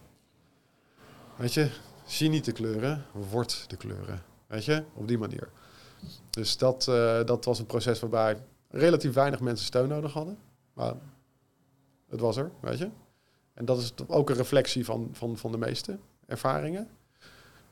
Weet 1.37 1.55
je, 1.55 1.71
zie 2.07 2.29
niet 2.29 2.45
de 2.45 2.53
kleuren, 2.53 3.05
word 3.31 3.71
de 3.71 3.77
kleuren. 3.77 4.23
Weet 4.47 4.65
je, 4.65 4.85
op 4.95 5.09
die 5.09 5.19
manier. 5.19 5.49
Dus 6.31 6.57
dat, 6.57 6.87
uh, 6.89 7.25
dat 7.25 7.45
was 7.45 7.59
een 7.59 7.67
proces 7.67 8.01
waarbij 8.01 8.43
relatief 8.69 9.13
weinig 9.13 9.41
mensen 9.41 9.67
steun 9.67 9.89
nodig 9.89 10.13
hadden. 10.13 10.39
Maar 10.73 10.95
het 12.09 12.21
was 12.21 12.37
er, 12.37 12.51
weet 12.61 12.79
je. 12.79 12.89
En 13.55 13.65
dat 13.65 13.79
is 13.79 13.93
ook 14.07 14.31
een 14.31 14.37
reflectie 14.37 14.85
van, 14.85 15.09
van, 15.13 15.37
van 15.37 15.53
de 15.53 15.59
meeste 15.59 15.99
ervaringen. 16.27 16.89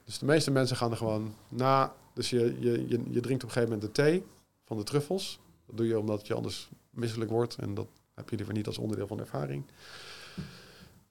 Dus 0.04 0.18
de 0.18 0.26
meeste 0.26 0.50
mensen 0.50 0.76
gaan 0.76 0.90
er 0.90 0.96
gewoon 0.96 1.34
na. 1.48 1.94
Dus 2.14 2.30
je, 2.30 2.56
je, 2.60 2.88
je, 2.88 3.02
je 3.10 3.20
drinkt 3.20 3.42
op 3.42 3.48
een 3.48 3.54
gegeven 3.54 3.62
moment 3.62 3.82
de 3.82 4.02
thee 4.02 4.24
van 4.64 4.76
de 4.76 4.82
truffels. 4.82 5.40
Dat 5.66 5.76
doe 5.76 5.86
je 5.86 5.98
omdat 5.98 6.26
je 6.26 6.34
anders 6.34 6.68
misselijk 6.90 7.30
wordt. 7.30 7.56
En 7.56 7.74
dat 7.74 7.86
heb 8.14 8.30
je 8.30 8.36
liever 8.36 8.54
niet 8.54 8.66
als 8.66 8.78
onderdeel 8.78 9.06
van 9.06 9.16
de 9.16 9.22
ervaring. 9.22 9.64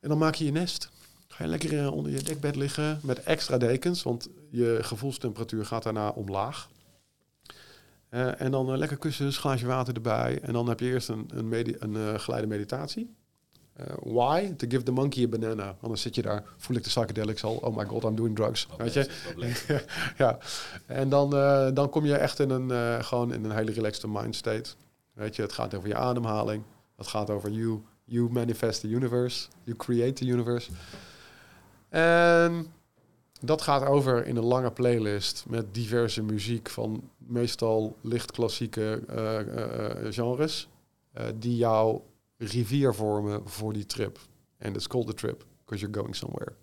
En 0.04 0.10
dan 0.10 0.18
maak 0.18 0.36
je 0.36 0.46
je 0.46 0.52
nest. 0.52 0.90
Ga 1.28 1.44
je 1.44 1.50
lekker 1.50 1.92
onder 1.92 2.12
je 2.12 2.24
dekbed 2.24 2.56
liggen 2.56 3.00
met 3.04 3.24
extra 3.24 3.58
dekens. 3.58 4.04
Want 4.04 4.30
je 4.50 4.78
gevoelstemperatuur 4.82 5.66
gaat 5.66 5.84
daarna 5.84 6.10
omlaag. 6.10 6.70
Uh, 8.10 8.42
en 8.42 8.52
dan 8.52 8.72
uh, 8.72 8.78
lekker 8.78 8.98
kussens, 8.98 9.38
glaasje 9.38 9.66
water 9.66 9.94
erbij. 9.94 10.40
En 10.42 10.54
dan 10.54 10.68
heb 10.68 10.80
je 10.80 10.86
eerst 10.86 11.10
een, 11.10 11.30
een, 11.34 11.48
medi 11.48 11.76
een 11.80 11.94
uh, 11.94 12.20
geleide 12.20 12.48
meditatie. 12.48 13.16
why? 14.00 14.54
To 14.54 14.68
give 14.70 14.84
the 14.84 14.92
monkey 14.92 15.24
a 15.24 15.28
banana. 15.28 15.76
Anders 15.82 16.02
zit 16.02 16.16
je 16.16 16.22
daar, 16.22 16.44
voel 16.58 16.78
ik 16.78 16.84
de 16.84 16.90
psychedelics 16.90 17.44
al. 17.44 17.56
Oh 17.56 17.78
my 17.78 17.86
god, 17.86 18.04
I'm 18.04 18.16
doing 18.16 18.36
drugs. 18.36 18.68
Dat 18.68 18.78
weet 18.78 18.94
je? 18.94 19.10
ja. 20.18 20.38
En 20.86 21.10
dan, 21.10 21.36
eh, 21.36 21.68
dan 21.74 21.90
kom 21.90 22.06
je 22.06 22.16
echt 22.16 22.40
in 22.40 22.50
een, 22.50 23.04
gewoon 23.04 23.34
in 23.34 23.44
een 23.44 23.56
hele 23.56 23.72
relaxed 23.72 24.06
mind 24.08 24.36
state. 24.36 24.70
Weet 25.14 25.36
je, 25.36 25.42
het 25.42 25.54
gaat 25.54 25.74
over 25.74 25.88
je 25.88 25.96
ademhaling. 25.96 26.64
Het 26.96 27.08
gaat 27.08 27.30
over 27.30 27.52
you. 27.52 27.82
You 28.04 28.30
manifest 28.32 28.82
the 28.82 28.88
universe. 28.88 29.48
You 29.64 29.78
create 29.78 30.14
the 30.14 30.26
universe. 30.26 30.72
En 31.90 32.74
dat 33.42 33.62
gaat 33.62 33.86
over 33.86 34.26
in 34.26 34.36
een 34.36 34.44
lange 34.44 34.72
playlist 34.72 35.46
met 35.48 35.74
diverse 35.74 36.22
muziek 36.22 36.70
van 36.70 37.10
meestal 37.18 37.98
licht 38.02 38.32
klassieke 38.32 39.04
eh, 39.08 39.40
eh, 39.40 40.06
eh, 40.06 40.14
genres. 40.14 40.68
die 41.36 41.56
jouw 41.56 42.06
rivier 42.38 42.94
vormen 42.94 43.50
voor 43.50 43.74
die 43.74 43.86
trip. 43.86 44.20
En 44.58 44.74
it's 44.74 44.88
called 44.88 45.10
a 45.10 45.14
trip, 45.14 45.46
because 45.66 45.86
you're 45.86 46.00
going 46.00 46.16
somewhere. 46.16 46.54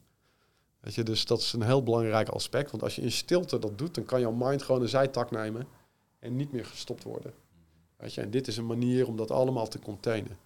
Weet 0.80 0.94
je, 0.94 1.02
dus 1.02 1.24
dat 1.24 1.38
is 1.38 1.52
een 1.52 1.62
heel 1.62 1.82
belangrijk 1.82 2.28
aspect. 2.28 2.70
Want 2.70 2.82
als 2.82 2.96
je 2.96 3.02
in 3.02 3.12
stilte 3.12 3.58
dat 3.58 3.78
doet, 3.78 3.94
dan 3.94 4.04
kan 4.04 4.20
jouw 4.20 4.32
mind 4.32 4.62
gewoon 4.62 4.82
een 4.82 4.88
zijtak 4.88 5.30
nemen 5.30 5.66
en 6.18 6.36
niet 6.36 6.52
meer 6.52 6.64
gestopt 6.64 7.02
worden. 7.02 7.32
Weet 7.96 8.14
je, 8.14 8.20
en 8.20 8.30
dit 8.30 8.48
is 8.48 8.56
een 8.56 8.66
manier 8.66 9.06
om 9.06 9.16
dat 9.16 9.30
allemaal 9.30 9.68
te 9.68 9.78
containen. 9.78 10.36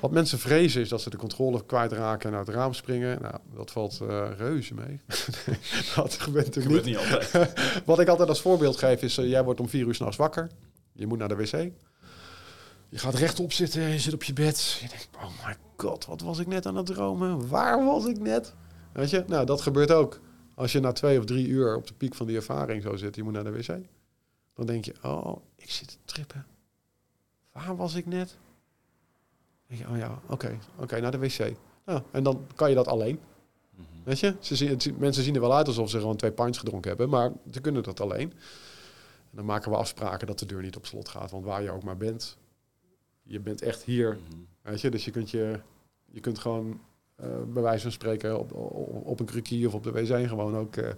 Wat 0.00 0.10
mensen 0.10 0.38
vrezen 0.38 0.80
is 0.80 0.88
dat 0.88 1.00
ze 1.00 1.10
de 1.10 1.16
controle 1.16 1.66
kwijtraken 1.66 2.30
en 2.30 2.36
uit 2.36 2.46
het 2.46 2.56
raam 2.56 2.72
springen. 2.72 3.22
Nou, 3.22 3.34
dat 3.54 3.70
valt 3.70 3.98
uh, 4.02 4.28
reuze 4.36 4.74
mee. 4.74 5.00
dat 5.96 6.14
gebeurt 6.14 6.56
er 6.56 6.66
niet. 6.66 6.84
niet 6.84 6.96
altijd. 6.96 7.52
Wat 7.84 8.00
ik 8.00 8.08
altijd 8.08 8.28
als 8.28 8.40
voorbeeld 8.40 8.76
geef 8.76 9.02
is, 9.02 9.18
uh, 9.18 9.28
jij 9.28 9.44
wordt 9.44 9.60
om 9.60 9.68
vier 9.68 9.86
uur 9.86 9.94
s'nachts 9.94 10.16
wakker. 10.16 10.50
Je 10.92 11.06
moet 11.06 11.18
naar 11.18 11.28
de 11.28 11.36
wc. 11.36 11.70
Je 12.88 12.98
gaat 12.98 13.14
rechtop 13.14 13.52
zitten, 13.52 13.82
je 13.82 13.98
zit 13.98 14.14
op 14.14 14.22
je 14.22 14.32
bed. 14.32 14.78
Je 14.80 14.88
denkt, 14.88 15.08
oh 15.16 15.46
my 15.46 15.56
god, 15.76 16.06
wat 16.06 16.20
was 16.20 16.38
ik 16.38 16.46
net 16.46 16.66
aan 16.66 16.76
het 16.76 16.86
dromen? 16.86 17.48
Waar 17.48 17.84
was 17.84 18.06
ik 18.06 18.18
net? 18.18 18.54
Weet 18.92 19.10
je, 19.10 19.24
nou 19.26 19.46
dat 19.46 19.60
gebeurt 19.60 19.90
ook. 19.90 20.20
Als 20.54 20.72
je 20.72 20.80
na 20.80 20.92
twee 20.92 21.18
of 21.18 21.24
drie 21.24 21.46
uur 21.46 21.76
op 21.76 21.86
de 21.86 21.94
piek 21.94 22.14
van 22.14 22.26
die 22.26 22.36
ervaring 22.36 22.82
zo 22.82 22.96
zit, 22.96 23.16
je 23.16 23.22
moet 23.22 23.32
naar 23.32 23.44
de 23.44 23.50
wc. 23.50 23.78
Dan 24.54 24.66
denk 24.66 24.84
je, 24.84 24.94
oh, 25.02 25.36
ik 25.56 25.70
zit 25.70 25.88
te 25.88 25.98
trippen. 26.04 26.46
Waar 27.52 27.76
was 27.76 27.94
ik 27.94 28.06
net? 28.06 28.36
Je, 29.78 29.88
oh 29.88 29.96
ja, 29.96 30.18
oké, 30.26 30.58
oké, 30.76 31.00
naar 31.00 31.10
de 31.10 31.18
wc. 31.18 31.52
En 32.10 32.22
dan 32.22 32.46
kan 32.54 32.68
je 32.68 32.74
dat 32.74 32.88
alleen. 32.88 33.20
Mhm. 33.70 33.84
Weet 34.04 34.20
je, 34.20 34.34
ze 34.40 34.56
zien, 34.56 34.96
mensen 34.98 35.22
zien 35.22 35.34
er 35.34 35.40
wel 35.40 35.54
uit 35.54 35.66
alsof 35.66 35.90
ze 35.90 35.98
gewoon 35.98 36.16
twee 36.16 36.32
pints 36.32 36.58
gedronken 36.58 36.88
hebben, 36.88 37.08
maar 37.08 37.32
ze 37.50 37.60
kunnen 37.60 37.82
dat 37.82 38.00
alleen. 38.00 38.32
En 39.30 39.38
dan 39.38 39.44
maken 39.44 39.70
we 39.70 39.76
afspraken 39.76 40.26
dat 40.26 40.38
de 40.38 40.46
deur 40.46 40.62
niet 40.62 40.76
op 40.76 40.86
slot 40.86 41.08
gaat, 41.08 41.30
want 41.30 41.44
waar 41.44 41.62
je 41.62 41.70
ook 41.70 41.82
maar 41.82 41.96
bent, 41.96 42.36
je 43.22 43.40
bent 43.40 43.62
echt 43.62 43.82
hier. 43.82 44.18
Mhm. 44.28 44.40
Weet 44.62 44.80
je, 44.80 44.90
dus 44.90 45.04
je 45.04 45.10
kunt, 45.10 45.30
je, 45.30 45.60
je 46.04 46.20
kunt 46.20 46.38
gewoon 46.38 46.80
uh, 47.20 47.26
bij 47.46 47.62
wijze 47.62 47.82
van 47.82 47.92
spreken 47.92 48.38
op, 48.38 48.52
op, 49.04 49.20
een 49.20 49.26
krukje 49.26 49.66
of 49.66 49.74
op 49.74 49.82
de 49.82 49.92
wc 49.92 50.28
gewoon 50.28 50.56
ook 50.56 50.76
uh, 50.76 50.88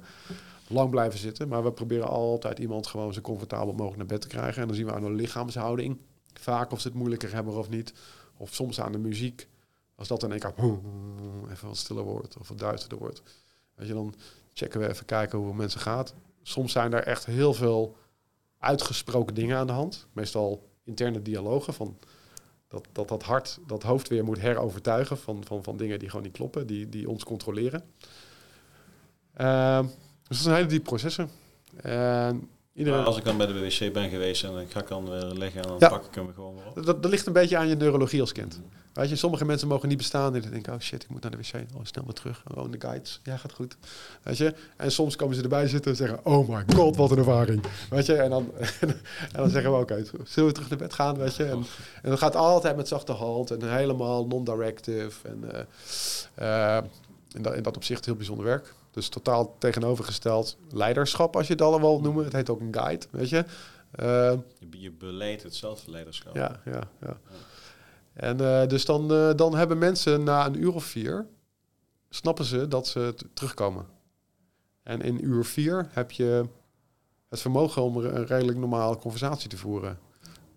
lang 0.68 0.90
blijven 0.90 1.18
zitten. 1.18 1.48
Maar 1.48 1.64
we 1.64 1.72
proberen 1.72 2.08
altijd 2.08 2.58
iemand 2.58 2.86
gewoon 2.86 3.12
zo 3.12 3.20
comfortabel 3.20 3.72
mogelijk 3.72 3.96
naar 3.96 4.06
bed 4.06 4.20
te 4.20 4.28
krijgen. 4.28 4.62
En 4.62 4.68
dan 4.68 4.76
zien 4.76 4.86
we 4.86 4.92
aan 4.92 5.02
de 5.02 5.10
lichaamshouding 5.10 5.98
vaak 6.32 6.72
of 6.72 6.80
ze 6.80 6.88
het 6.88 6.96
moeilijker 6.96 7.32
hebben 7.32 7.54
of 7.54 7.68
niet. 7.68 7.92
Of 8.36 8.54
soms 8.54 8.80
aan 8.80 8.92
de 8.92 8.98
muziek. 8.98 9.48
Als 9.94 10.08
dat 10.08 10.22
in 10.22 10.30
één 10.30 10.40
keer 10.40 10.54
even 11.52 11.68
wat 11.68 11.76
stiller 11.76 12.04
wordt 12.04 12.38
of 12.38 12.48
wat 12.48 12.58
duisterder 12.58 12.98
wordt. 12.98 13.22
Weet 13.74 13.88
je, 13.88 13.94
dan 13.94 14.14
checken 14.52 14.80
we 14.80 14.88
even 14.88 15.06
kijken 15.06 15.38
hoe 15.38 15.46
het 15.46 15.56
mensen 15.56 15.80
gaat. 15.80 16.14
Soms 16.42 16.72
zijn 16.72 16.92
er 16.92 17.02
echt 17.02 17.26
heel 17.26 17.54
veel 17.54 17.96
uitgesproken 18.58 19.34
dingen 19.34 19.56
aan 19.56 19.66
de 19.66 19.72
hand. 19.72 20.06
Meestal 20.12 20.68
interne 20.84 21.22
dialogen 21.22 21.74
van 21.74 21.98
dat 22.68 22.86
dat, 22.92 23.08
dat 23.08 23.22
hart, 23.22 23.58
dat 23.66 23.82
hoofd 23.82 24.08
weer 24.08 24.24
moet 24.24 24.40
herovertuigen 24.40 25.18
van, 25.18 25.44
van, 25.44 25.62
van 25.62 25.76
dingen 25.76 25.98
die 25.98 26.08
gewoon 26.08 26.24
niet 26.24 26.34
kloppen, 26.36 26.66
die, 26.66 26.88
die 26.88 27.08
ons 27.08 27.24
controleren. 27.24 27.84
Uh, 29.40 29.80
dus 29.80 30.36
dat 30.36 30.36
zijn 30.36 30.54
hele 30.54 30.66
diepe 30.66 30.84
processen. 30.84 31.30
Iedereen... 32.74 33.04
als 33.04 33.16
ik 33.16 33.24
dan 33.24 33.36
bij 33.36 33.46
de 33.46 33.60
wc 33.60 33.92
ben 33.92 34.10
geweest 34.10 34.44
en 34.44 34.52
dan 34.52 34.66
ga 34.68 34.80
ik 34.80 34.88
dan 34.88 35.10
weer 35.10 35.24
liggen 35.24 35.62
en 35.62 35.68
dan 35.68 35.78
pak 35.78 36.04
ik 36.04 36.14
hem 36.14 36.32
gewoon 36.34 36.54
weer 36.54 36.66
op. 36.66 36.84
Dat, 36.84 37.02
dat 37.02 37.10
ligt 37.10 37.26
een 37.26 37.32
beetje 37.32 37.56
aan 37.56 37.68
je 37.68 37.76
neurologie 37.76 38.20
als 38.20 38.32
kind. 38.32 38.60
Weet 38.94 39.08
je, 39.08 39.16
sommige 39.16 39.44
mensen 39.44 39.68
mogen 39.68 39.88
niet 39.88 39.96
bestaan 39.96 40.34
en 40.34 40.50
denken, 40.50 40.72
oh 40.72 40.80
shit, 40.80 41.02
ik 41.02 41.08
moet 41.08 41.22
naar 41.22 41.30
de 41.30 41.36
wc. 41.36 41.54
Oh, 41.74 41.80
snel 41.82 42.04
weer 42.04 42.14
terug. 42.14 42.42
Oh, 42.54 42.70
de 42.70 42.80
guides. 42.80 43.20
Ja, 43.22 43.36
gaat 43.36 43.52
goed. 43.52 43.76
Weet 44.22 44.36
je? 44.36 44.54
En 44.76 44.92
soms 44.92 45.16
komen 45.16 45.36
ze 45.36 45.42
erbij 45.42 45.66
zitten 45.68 45.90
en 45.90 45.96
zeggen, 45.96 46.26
oh 46.26 46.48
my 46.48 46.64
god, 46.74 46.96
wat 46.96 47.10
een 47.10 47.18
ervaring. 47.18 47.64
Weet 47.90 48.06
je? 48.06 48.14
En 48.14 48.30
dan, 48.30 48.52
en 48.80 48.96
dan 49.32 49.50
zeggen 49.50 49.72
we, 49.72 49.78
oké, 49.78 50.04
zullen 50.24 50.48
we 50.48 50.54
terug 50.54 50.68
naar 50.68 50.78
bed 50.78 50.94
gaan? 50.94 51.16
Weet 51.16 51.36
je? 51.36 51.44
En, 51.44 51.66
en 52.02 52.10
dat 52.10 52.18
gaat 52.18 52.36
altijd 52.36 52.76
met 52.76 52.88
zachte 52.88 53.12
hand 53.12 53.50
en 53.50 53.76
helemaal 53.76 54.26
non-directive. 54.26 55.28
En 55.28 55.44
uh, 56.42 56.78
in, 57.34 57.42
dat, 57.42 57.54
in 57.54 57.62
dat 57.62 57.76
opzicht 57.76 58.04
heel 58.04 58.16
bijzonder 58.16 58.44
werk. 58.44 58.74
Dus 58.94 59.08
totaal 59.08 59.56
tegenovergesteld 59.58 60.56
leiderschap, 60.70 61.36
als 61.36 61.46
je 61.46 61.52
het 61.52 61.62
allemaal 61.62 61.90
wil 61.90 62.00
noemen. 62.00 62.24
Het 62.24 62.32
heet 62.32 62.50
ook 62.50 62.60
een 62.60 62.74
guide, 62.74 63.06
weet 63.10 63.28
je. 63.28 63.44
Uh, 64.00 64.32
je 64.70 64.90
beleidt 64.90 65.42
het 65.42 65.54
zelfleiderschap. 65.54 66.34
Ja, 66.34 66.60
ja, 66.64 66.80
ja. 67.00 67.18
En 68.12 68.40
uh, 68.40 68.66
dus 68.66 68.84
dan, 68.84 69.12
uh, 69.12 69.34
dan 69.34 69.54
hebben 69.54 69.78
mensen 69.78 70.24
na 70.24 70.46
een 70.46 70.62
uur 70.62 70.74
of 70.74 70.84
vier, 70.84 71.26
snappen 72.08 72.44
ze 72.44 72.68
dat 72.68 72.86
ze 72.86 73.14
terugkomen. 73.34 73.86
En 74.82 75.00
in 75.00 75.24
uur 75.24 75.44
vier 75.44 75.88
heb 75.90 76.10
je 76.10 76.44
het 77.28 77.40
vermogen 77.40 77.82
om 77.82 77.96
een 77.96 78.26
redelijk 78.26 78.58
normale 78.58 78.96
conversatie 78.96 79.48
te 79.48 79.56
voeren. 79.56 79.98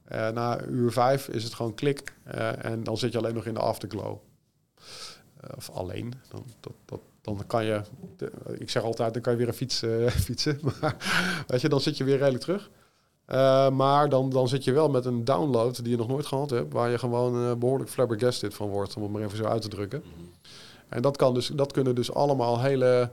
Na 0.09 0.65
uur 0.65 0.91
vijf 0.91 1.27
is 1.27 1.43
het 1.43 1.53
gewoon 1.53 1.73
klik 1.73 2.13
en 2.61 2.83
dan 2.83 2.97
zit 2.97 3.11
je 3.11 3.17
alleen 3.17 3.33
nog 3.33 3.45
in 3.45 3.53
de 3.53 3.59
afterglow. 3.59 4.17
Of 5.57 5.69
alleen, 5.69 6.13
dan, 6.29 6.43
dat, 6.59 6.73
dat, 6.85 6.99
dan 7.21 7.43
kan 7.47 7.65
je, 7.65 7.81
ik 8.57 8.69
zeg 8.69 8.83
altijd, 8.83 9.13
dan 9.13 9.21
kan 9.21 9.31
je 9.31 9.37
weer 9.37 9.47
een 9.47 9.53
fiets 9.53 9.83
uh, 9.83 10.07
fietsen. 10.27 10.59
Maar 10.61 10.95
weet 11.47 11.61
je, 11.61 11.69
dan 11.69 11.81
zit 11.81 11.97
je 11.97 12.03
weer 12.03 12.17
redelijk 12.17 12.43
terug. 12.43 12.69
Uh, 13.27 13.69
maar 13.69 14.09
dan, 14.09 14.29
dan 14.29 14.47
zit 14.47 14.63
je 14.63 14.71
wel 14.71 14.89
met 14.89 15.05
een 15.05 15.25
download 15.25 15.83
die 15.83 15.89
je 15.89 15.97
nog 15.97 16.07
nooit 16.07 16.25
gehad 16.25 16.49
hebt, 16.49 16.73
waar 16.73 16.89
je 16.89 16.97
gewoon 16.97 17.43
uh, 17.43 17.53
behoorlijk 17.53 17.89
flabbergasted 17.89 18.53
van 18.53 18.69
wordt, 18.69 18.95
om 18.95 19.03
het 19.03 19.11
maar 19.11 19.21
even 19.21 19.37
zo 19.37 19.43
uit 19.43 19.61
te 19.61 19.67
drukken. 19.67 20.03
Mhm. 20.05 20.25
En 20.89 21.01
dat, 21.01 21.17
kan 21.17 21.33
dus, 21.33 21.47
dat 21.47 21.71
kunnen 21.71 21.95
dus 21.95 22.13
allemaal 22.13 22.61
hele 22.61 23.09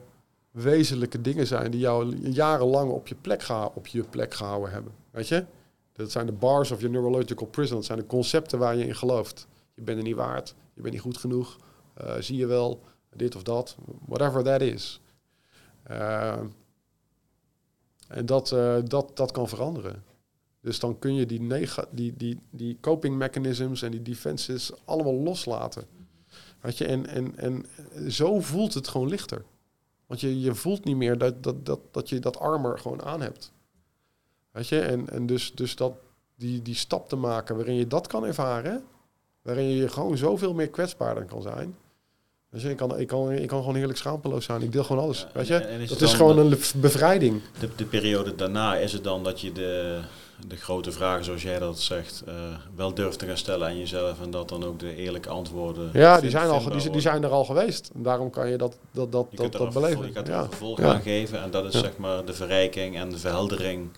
wezenlijke 0.50 1.20
dingen 1.20 1.46
zijn 1.46 1.70
die 1.70 1.80
jou 1.80 2.16
jarenlang 2.16 2.90
op 2.90 3.06
je 3.08 3.14
plek, 3.14 3.46
op 3.74 3.86
je 3.86 4.02
plek 4.02 4.34
gehouden 4.34 4.70
hebben. 4.70 4.92
Weet 5.10 5.28
je? 5.28 5.44
Dat 5.92 6.10
zijn 6.10 6.26
de 6.26 6.32
bars 6.32 6.70
of 6.70 6.80
je 6.80 6.88
neurological 6.88 7.46
prison. 7.46 7.76
Dat 7.76 7.84
zijn 7.84 7.98
de 7.98 8.06
concepten 8.06 8.58
waar 8.58 8.76
je 8.76 8.86
in 8.86 8.94
gelooft. 8.94 9.46
Je 9.74 9.82
bent 9.82 9.98
er 9.98 10.04
niet 10.04 10.16
waard. 10.16 10.54
Je 10.74 10.80
bent 10.80 10.94
niet 10.94 11.02
goed 11.02 11.16
genoeg. 11.16 11.56
Zie 12.18 12.36
je 12.36 12.46
wel 12.46 12.82
dit 13.16 13.36
of 13.36 13.42
dat, 13.42 13.76
whatever 14.06 14.42
that 14.42 14.60
is. 14.60 15.00
Uh, 15.90 16.40
en 18.08 18.26
dat, 18.26 18.50
uh, 18.50 18.76
dat, 18.84 19.16
dat 19.16 19.30
kan 19.30 19.48
veranderen. 19.48 20.04
Dus 20.60 20.78
dan 20.78 20.98
kun 20.98 21.14
je 21.14 21.26
die, 21.26 21.40
nega 21.40 21.84
die, 21.90 22.16
die, 22.16 22.38
die 22.50 22.78
coping 22.80 23.16
mechanisms 23.16 23.82
en 23.82 23.90
die 23.90 24.02
defenses 24.02 24.72
allemaal 24.84 25.14
loslaten. 25.14 25.86
Weet 26.60 26.78
je, 26.78 26.86
en, 26.86 27.06
en, 27.06 27.36
en 27.36 27.64
zo 28.12 28.40
voelt 28.40 28.74
het 28.74 28.88
gewoon 28.88 29.08
lichter. 29.08 29.44
Want 30.06 30.20
je, 30.20 30.40
je 30.40 30.54
voelt 30.54 30.84
niet 30.84 30.96
meer 30.96 31.18
dat, 31.18 31.42
dat, 31.42 31.66
dat, 31.66 31.80
dat 31.90 32.08
je 32.08 32.18
dat 32.18 32.38
armor 32.38 32.78
gewoon 32.78 33.02
aan 33.02 33.20
hebt. 33.20 33.52
Weet 34.50 34.68
je, 34.68 34.80
en, 34.80 35.08
en 35.08 35.26
dus, 35.26 35.52
dus 35.54 35.76
dat, 35.76 35.92
die, 36.34 36.62
die 36.62 36.74
stap 36.74 37.08
te 37.08 37.16
maken 37.16 37.56
waarin 37.56 37.74
je 37.74 37.86
dat 37.86 38.06
kan 38.06 38.24
ervaren, 38.24 38.84
waarin 39.42 39.68
je 39.68 39.88
gewoon 39.88 40.16
zoveel 40.16 40.54
meer 40.54 40.70
kwetsbaarder 40.70 41.24
kan 41.24 41.42
zijn, 41.42 41.76
dus 42.54 42.64
ik 42.64 42.76
kan, 42.76 42.98
ik, 42.98 43.06
kan, 43.06 43.32
ik 43.32 43.48
kan 43.48 43.58
gewoon 43.58 43.74
heerlijk 43.74 43.98
schaamteloos 43.98 44.44
zijn. 44.44 44.62
Ik 44.62 44.72
deel 44.72 44.84
gewoon 44.84 45.02
alles. 45.02 45.26
weet 45.32 45.46
je? 45.46 45.54
Is 45.54 45.88
dat 45.88 46.00
is 46.00 46.12
gewoon 46.12 46.38
een 46.38 46.58
bevrijding. 46.74 47.40
De, 47.58 47.68
de, 47.76 47.84
periode 47.84 48.34
daarna 48.34 48.76
is 48.76 48.92
het 48.92 49.04
dan 49.04 49.24
dat 49.24 49.40
je 49.40 49.52
de, 49.52 50.00
de 50.48 50.56
grote 50.56 50.92
vragen, 50.92 51.24
zoals 51.24 51.42
jij 51.42 51.58
dat 51.58 51.80
zegt, 51.80 52.22
uh, 52.28 52.34
wel 52.76 52.94
durft 52.94 53.18
te 53.18 53.26
gaan 53.26 53.36
stellen 53.36 53.66
aan 53.66 53.78
jezelf. 53.78 54.20
En 54.20 54.30
dat 54.30 54.48
dan 54.48 54.64
ook 54.64 54.78
de 54.78 54.96
eerlijke 54.96 55.28
antwoorden. 55.28 55.90
Ja, 55.92 56.20
die 56.20 56.30
zijn, 56.30 56.48
al, 56.48 56.70
die, 56.70 56.90
die, 56.90 57.00
zijn 57.00 57.22
er 57.22 57.30
al 57.30 57.44
geweest. 57.44 57.90
Daarom 57.94 58.30
kan 58.30 58.48
je 58.48 58.56
dat, 58.56 58.76
dat, 58.90 59.12
dat, 59.12 59.26
dat, 59.34 59.52
dat 59.52 59.72
beleven. 59.72 60.06
Je 60.06 60.12
gaat 60.12 60.28
er 60.28 60.34
een 60.34 60.44
vervolg 60.44 60.80
aan 60.80 61.02
geven. 61.02 61.42
En 61.42 61.50
dat 61.50 61.74
is 61.74 61.80
zeg 61.80 61.96
maar 61.96 62.24
de 62.24 62.34
verrijking 62.34 62.96
en 62.96 63.10
de 63.10 63.18
verheldering 63.18 63.88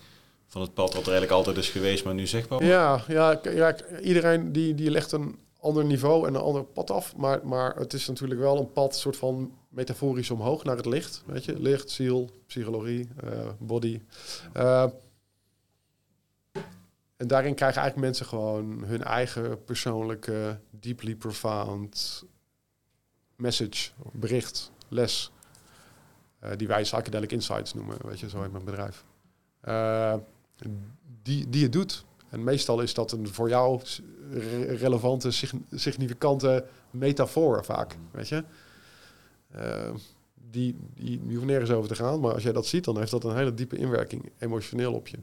van 0.47 0.61
het 0.61 0.73
pad 0.73 0.93
wat 0.93 1.05
er 1.05 1.11
eigenlijk 1.11 1.31
altijd 1.31 1.57
is 1.57 1.69
geweest, 1.69 2.05
maar 2.05 2.13
nu 2.13 2.27
zichtbaar 2.27 2.63
Ja, 2.63 3.03
ja, 3.07 3.39
ja 3.43 3.75
iedereen 4.01 4.51
die, 4.51 4.75
die 4.75 4.91
legt 4.91 5.11
een 5.11 5.35
ander 5.59 5.85
niveau 5.85 6.27
en 6.27 6.35
een 6.35 6.41
ander 6.41 6.63
pad 6.63 6.91
af. 6.91 7.15
Maar, 7.15 7.47
maar 7.47 7.75
het 7.75 7.93
is 7.93 8.07
natuurlijk 8.07 8.39
wel 8.39 8.57
een 8.57 8.71
pad, 8.71 8.95
soort 8.95 9.17
van 9.17 9.51
metaforisch 9.69 10.31
omhoog 10.31 10.63
naar 10.63 10.75
het 10.75 10.85
licht. 10.85 11.23
Weet 11.25 11.45
je, 11.45 11.59
licht, 11.59 11.89
ziel, 11.89 12.29
psychologie, 12.47 13.09
uh, 13.23 13.49
body. 13.59 14.01
Uh, 14.57 14.85
en 17.17 17.27
daarin 17.27 17.55
krijgen 17.55 17.81
eigenlijk 17.81 18.07
mensen 18.07 18.25
gewoon 18.25 18.83
hun 18.83 19.03
eigen 19.03 19.63
persoonlijke, 19.63 20.59
deeply 20.69 21.15
profound 21.15 22.23
message, 23.35 23.91
bericht, 24.11 24.71
les. 24.87 25.31
Uh, 26.43 26.49
die 26.57 26.67
wij 26.67 26.81
psychedelic 26.81 27.31
insights 27.31 27.73
noemen, 27.73 27.97
weet 28.03 28.19
je, 28.19 28.29
zo 28.29 28.41
heet 28.41 28.51
mijn 28.51 28.65
bedrijf. 28.65 29.03
die, 31.23 31.49
die 31.49 31.63
het 31.63 31.71
doet. 31.71 32.05
En 32.29 32.43
meestal 32.43 32.81
is 32.81 32.93
dat 32.93 33.11
een 33.11 33.27
voor 33.27 33.49
jou 33.49 33.81
relevante, 34.67 35.31
significante 35.71 36.65
metafoor 36.91 37.65
vaak, 37.65 37.97
weet 38.11 38.27
je. 38.27 38.43
Uh, 39.55 39.61
die, 40.51 40.75
die, 40.93 41.21
die 41.25 41.35
hoeft 41.35 41.47
nergens 41.47 41.71
over 41.71 41.89
te 41.89 41.95
gaan, 41.95 42.19
maar 42.19 42.33
als 42.33 42.43
jij 42.43 42.53
dat 42.53 42.65
ziet, 42.65 42.83
dan 42.83 42.97
heeft 42.97 43.11
dat 43.11 43.23
een 43.23 43.35
hele 43.35 43.53
diepe 43.53 43.77
inwerking 43.77 44.31
emotioneel 44.37 44.93
op 44.93 45.07
je. 45.07 45.17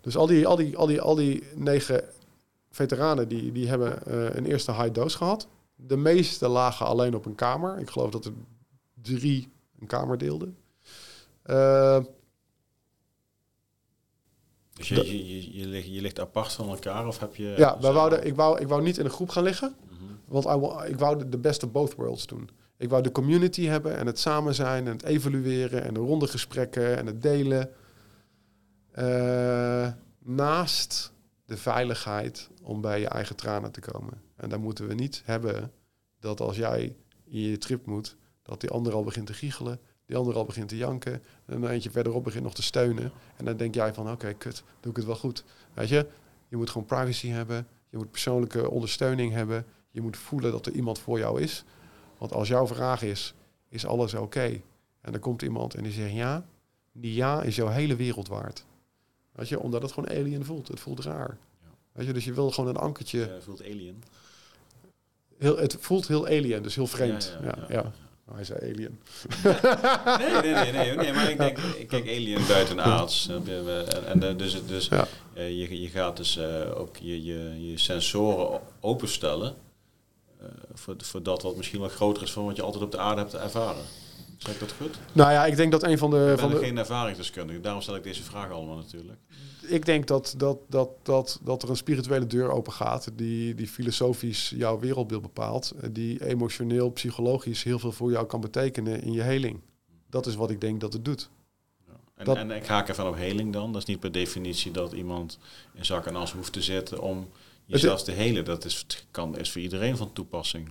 Dus 0.00 0.16
al 0.16 0.26
die, 0.26 0.46
al 0.46 0.56
die, 0.56 0.76
al 0.76 0.86
die, 0.86 1.00
al 1.00 1.14
die 1.14 1.42
negen 1.54 2.04
veteranen, 2.70 3.28
die, 3.28 3.52
die 3.52 3.68
hebben 3.68 3.98
uh, 4.08 4.34
een 4.34 4.46
eerste 4.46 4.72
high 4.72 4.92
dose 4.92 5.16
gehad. 5.16 5.48
De 5.74 5.96
meeste 5.96 6.48
lagen 6.48 6.86
alleen 6.86 7.14
op 7.14 7.26
een 7.26 7.34
kamer. 7.34 7.78
Ik 7.78 7.90
geloof 7.90 8.10
dat 8.10 8.24
er 8.24 8.32
drie 9.02 9.52
een 9.80 9.86
kamer 9.86 10.18
deelden. 10.18 10.56
Uh, 11.46 11.98
dus 14.88 15.08
je, 15.08 15.18
je, 15.18 15.34
je, 15.34 15.58
je, 15.58 15.66
ligt, 15.66 15.94
je 15.94 16.00
ligt 16.00 16.20
apart 16.20 16.52
van 16.52 16.68
elkaar 16.68 17.06
of 17.06 17.18
heb 17.18 17.36
je... 17.36 17.54
Ja, 17.56 17.78
wij 17.80 17.92
wouden, 17.92 18.26
ik, 18.26 18.34
wou, 18.34 18.60
ik 18.60 18.68
wou 18.68 18.82
niet 18.82 18.98
in 18.98 19.04
een 19.04 19.10
groep 19.10 19.28
gaan 19.28 19.42
liggen. 19.42 19.74
Mhm. 19.90 20.12
Want 20.24 20.44
ik 20.88 20.98
wou 20.98 21.28
de 21.28 21.38
beste 21.38 21.66
both 21.66 21.94
worlds 21.94 22.26
doen. 22.26 22.50
Ik 22.78 22.88
wou 22.88 23.02
de 23.02 23.12
community 23.12 23.64
hebben 23.64 23.96
en 23.96 24.06
het 24.06 24.18
samen 24.18 24.54
zijn 24.54 24.86
en 24.86 24.92
het 24.92 25.02
evalueren 25.02 25.82
en 25.82 25.94
de 25.94 26.00
ronde 26.00 26.26
gesprekken 26.26 26.96
en 26.96 27.06
het 27.06 27.22
delen. 27.22 27.70
Uh, 28.98 29.88
naast 30.18 31.12
de 31.44 31.56
veiligheid 31.56 32.50
om 32.62 32.80
bij 32.80 33.00
je 33.00 33.08
eigen 33.08 33.36
tranen 33.36 33.72
te 33.72 33.80
komen. 33.80 34.22
En 34.36 34.48
daar 34.48 34.60
moeten 34.60 34.88
we 34.88 34.94
niet 34.94 35.22
hebben 35.24 35.72
dat 36.20 36.40
als 36.40 36.56
jij 36.56 36.96
in 37.24 37.40
je 37.40 37.58
trip 37.58 37.86
moet, 37.86 38.16
dat 38.42 38.60
die 38.60 38.70
ander 38.70 38.92
al 38.92 39.04
begint 39.04 39.26
te 39.26 39.34
giechelen, 39.34 39.80
die 40.06 40.16
ander 40.16 40.34
al 40.34 40.44
begint 40.44 40.68
te 40.68 40.76
janken, 40.76 41.12
en 41.12 41.60
dan 41.60 41.70
eentje 41.70 41.90
verderop 41.90 42.24
begint 42.24 42.44
nog 42.44 42.54
te 42.54 42.62
steunen. 42.62 43.12
En 43.36 43.44
dan 43.44 43.56
denk 43.56 43.74
jij 43.74 43.94
van, 43.94 44.10
oké, 44.10 44.32
kut, 44.32 44.62
doe 44.80 44.90
ik 44.90 44.96
het 44.96 45.06
wel 45.06 45.16
goed. 45.16 45.44
Weet 45.74 45.88
je, 45.88 46.06
je 46.48 46.56
moet 46.56 46.70
gewoon 46.70 46.86
privacy 46.86 47.28
hebben, 47.28 47.66
je 47.90 47.96
moet 47.96 48.10
persoonlijke 48.10 48.70
ondersteuning 48.70 49.32
hebben, 49.32 49.66
je 49.90 50.00
moet 50.00 50.16
voelen 50.16 50.52
dat 50.52 50.66
er 50.66 50.72
iemand 50.72 50.98
voor 50.98 51.18
jou 51.18 51.40
is. 51.40 51.64
Want 52.18 52.32
als 52.32 52.48
jouw 52.48 52.66
vraag 52.66 53.02
is, 53.02 53.34
is 53.68 53.86
alles 53.86 54.14
oké? 54.14 54.60
En 55.00 55.12
dan 55.12 55.20
komt 55.20 55.42
iemand 55.42 55.74
en 55.74 55.82
die 55.82 55.92
zegt 55.92 56.12
ja, 56.12 56.46
die 56.92 57.14
ja 57.14 57.42
is 57.42 57.56
jouw 57.56 57.68
hele 57.68 57.96
wereld 57.96 58.28
waard. 58.28 58.64
Weet 59.32 59.48
je, 59.48 59.60
omdat 59.60 59.82
het 59.82 59.92
gewoon 59.92 60.10
alien 60.10 60.44
voelt. 60.44 60.68
Het 60.68 60.80
voelt 60.80 61.00
raar. 61.00 61.38
Ja. 61.60 61.68
Weet 61.92 62.06
je, 62.06 62.12
dus 62.12 62.24
je 62.24 62.32
wil 62.32 62.50
gewoon 62.50 62.70
een 62.70 62.76
ankertje. 62.76 63.18
Ja, 63.18 63.28
het 63.28 63.44
voelt 63.44 63.62
alien. 63.62 64.02
Heel, 65.38 65.56
het 65.56 65.76
voelt 65.80 66.08
heel 66.08 66.26
alien, 66.26 66.62
dus 66.62 66.74
heel 66.74 66.86
vreemd. 66.86 67.38
Ja, 67.42 67.66
ja, 67.68 67.92
oh, 68.28 68.34
hij 68.34 68.44
zei 68.44 68.58
alien. 68.60 69.00
nee, 70.18 70.52
nee, 70.54 70.72
nee, 70.72 70.96
nee, 70.96 71.12
maar 71.12 71.30
ik 71.30 71.38
denk, 71.38 71.58
kijk, 71.88 72.06
alien 72.06 72.46
buitenaards. 72.48 73.28
En, 73.28 74.22
en 74.22 74.36
dus, 74.36 74.66
dus 74.66 74.88
uh, 74.88 75.02
je, 75.34 75.80
je 75.80 75.88
gaat 75.88 76.16
dus 76.16 76.36
uh, 76.36 76.78
ook 76.78 76.96
je, 76.96 77.24
je, 77.24 77.70
je 77.70 77.78
sensoren 77.78 78.60
openstellen. 78.80 79.54
Voor, 80.74 80.94
voor 80.98 81.22
dat 81.22 81.42
wat 81.42 81.56
misschien 81.56 81.80
wat 81.80 81.92
groter 81.92 82.22
is 82.22 82.32
van 82.32 82.44
wat 82.44 82.56
je 82.56 82.62
altijd 82.62 82.84
op 82.84 82.90
de 82.90 82.98
aarde 82.98 83.20
hebt 83.20 83.34
ervaren. 83.34 83.84
Zeg 84.42 84.54
ik 84.54 84.60
dat 84.60 84.72
goed? 84.72 84.98
Nou 85.12 85.32
ja, 85.32 85.46
ik 85.46 85.56
denk 85.56 85.72
dat 85.72 85.82
een 85.82 85.98
van 85.98 86.10
de... 86.10 86.16
Ik 86.16 86.26
ben 86.26 86.38
van 86.38 86.50
de, 86.50 86.58
geen 86.58 86.78
ervaringsdeskundige, 86.78 87.60
daarom 87.60 87.82
stel 87.82 87.96
ik 87.96 88.02
deze 88.02 88.22
vraag 88.22 88.50
allemaal 88.50 88.76
natuurlijk. 88.76 89.18
Ik 89.62 89.84
denk 89.84 90.06
dat, 90.06 90.34
dat, 90.36 90.58
dat, 90.68 90.88
dat, 91.02 91.40
dat 91.42 91.62
er 91.62 91.70
een 91.70 91.76
spirituele 91.76 92.26
deur 92.26 92.50
open 92.50 92.72
gaat 92.72 93.08
die, 93.14 93.54
die 93.54 93.68
filosofisch 93.68 94.52
jouw 94.56 94.78
wereldbeeld 94.78 95.22
bepaalt. 95.22 95.72
Die 95.90 96.26
emotioneel, 96.26 96.90
psychologisch 96.90 97.62
heel 97.62 97.78
veel 97.78 97.92
voor 97.92 98.10
jou 98.10 98.26
kan 98.26 98.40
betekenen 98.40 99.02
in 99.02 99.12
je 99.12 99.22
heling. 99.22 99.60
Dat 100.10 100.26
is 100.26 100.34
wat 100.34 100.50
ik 100.50 100.60
denk 100.60 100.80
dat 100.80 100.92
het 100.92 101.04
doet. 101.04 101.30
Ja. 101.86 101.92
En, 102.14 102.24
dat, 102.24 102.36
en 102.36 102.50
ik 102.50 102.66
haak 102.66 102.88
ervan 102.88 103.06
op 103.06 103.16
heling 103.16 103.52
dan. 103.52 103.72
Dat 103.72 103.82
is 103.82 103.88
niet 103.88 104.00
per 104.00 104.12
definitie 104.12 104.70
dat 104.70 104.92
iemand 104.92 105.38
in 105.74 105.84
zak 105.84 106.06
en 106.06 106.16
as 106.16 106.32
hoeft 106.32 106.52
te 106.52 106.62
zetten 106.62 107.00
om 107.00 107.28
jezelf 107.64 108.02
te 108.02 108.12
helen. 108.12 108.44
Dat 108.44 108.64
is, 108.64 108.86
kan, 109.10 109.38
is 109.38 109.50
voor 109.52 109.60
iedereen 109.60 109.96
van 109.96 110.12
toepassing. 110.12 110.68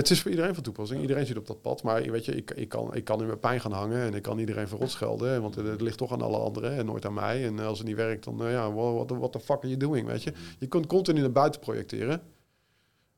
Het 0.00 0.10
is 0.10 0.20
voor 0.20 0.30
iedereen 0.30 0.54
van 0.54 0.62
toepassing. 0.62 1.00
Iedereen 1.00 1.26
zit 1.26 1.36
op 1.36 1.46
dat 1.46 1.60
pad. 1.60 1.82
Maar 1.82 2.10
weet 2.10 2.24
je, 2.24 2.36
ik, 2.36 2.50
ik, 2.50 2.68
kan, 2.68 2.94
ik 2.94 3.04
kan 3.04 3.20
in 3.20 3.26
mijn 3.26 3.38
pijn 3.38 3.60
gaan 3.60 3.72
hangen 3.72 4.02
en 4.02 4.14
ik 4.14 4.22
kan 4.22 4.38
iedereen 4.38 4.68
verrot 4.68 4.90
schelden. 4.90 5.42
Want 5.42 5.54
het, 5.54 5.80
ligt 5.80 5.98
toch 5.98 6.12
aan 6.12 6.22
alle 6.22 6.38
anderen 6.38 6.76
en 6.76 6.86
nooit 6.86 7.04
aan 7.04 7.14
mij. 7.14 7.46
En 7.46 7.58
als 7.58 7.78
het 7.78 7.86
niet 7.86 7.96
werkt, 7.96 8.24
dan 8.24 8.42
uh, 8.42 8.52
ja, 8.52 8.72
what, 8.72 9.10
what 9.10 9.32
the 9.32 9.40
fuck 9.40 9.56
are 9.56 9.68
you 9.68 9.76
doing, 9.76 10.06
weet 10.06 10.22
je. 10.22 10.32
Je 10.58 10.66
kunt 10.66 10.86
continu 10.86 11.20
naar 11.20 11.32
buiten 11.32 11.60
projecteren. 11.60 12.22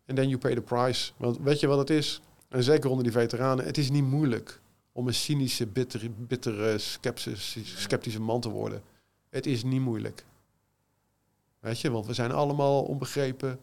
En 0.04 0.14
then 0.14 0.28
you 0.28 0.38
pay 0.38 0.54
the 0.54 0.60
price. 0.60 1.12
Want 1.16 1.38
weet 1.38 1.60
je 1.60 1.66
wat 1.66 1.78
het 1.78 1.90
is? 1.90 2.20
En 2.48 2.62
zeker 2.62 2.90
onder 2.90 3.04
die 3.04 3.12
veteranen, 3.12 3.64
het 3.64 3.78
is 3.78 3.90
niet 3.90 4.04
moeilijk 4.04 4.60
om 4.92 5.06
een 5.06 5.14
cynische, 5.14 5.66
bittere, 5.66 6.10
bittere 6.10 6.78
sceptische 6.78 8.20
man 8.20 8.40
te 8.40 8.48
worden. 8.48 8.82
Het 9.28 9.46
is 9.46 9.64
niet 9.64 9.80
moeilijk. 9.80 10.24
Weet 11.60 11.80
je, 11.80 11.90
want 11.90 12.06
we 12.06 12.14
zijn 12.14 12.32
allemaal 12.32 12.82
onbegrepen. 12.82 13.58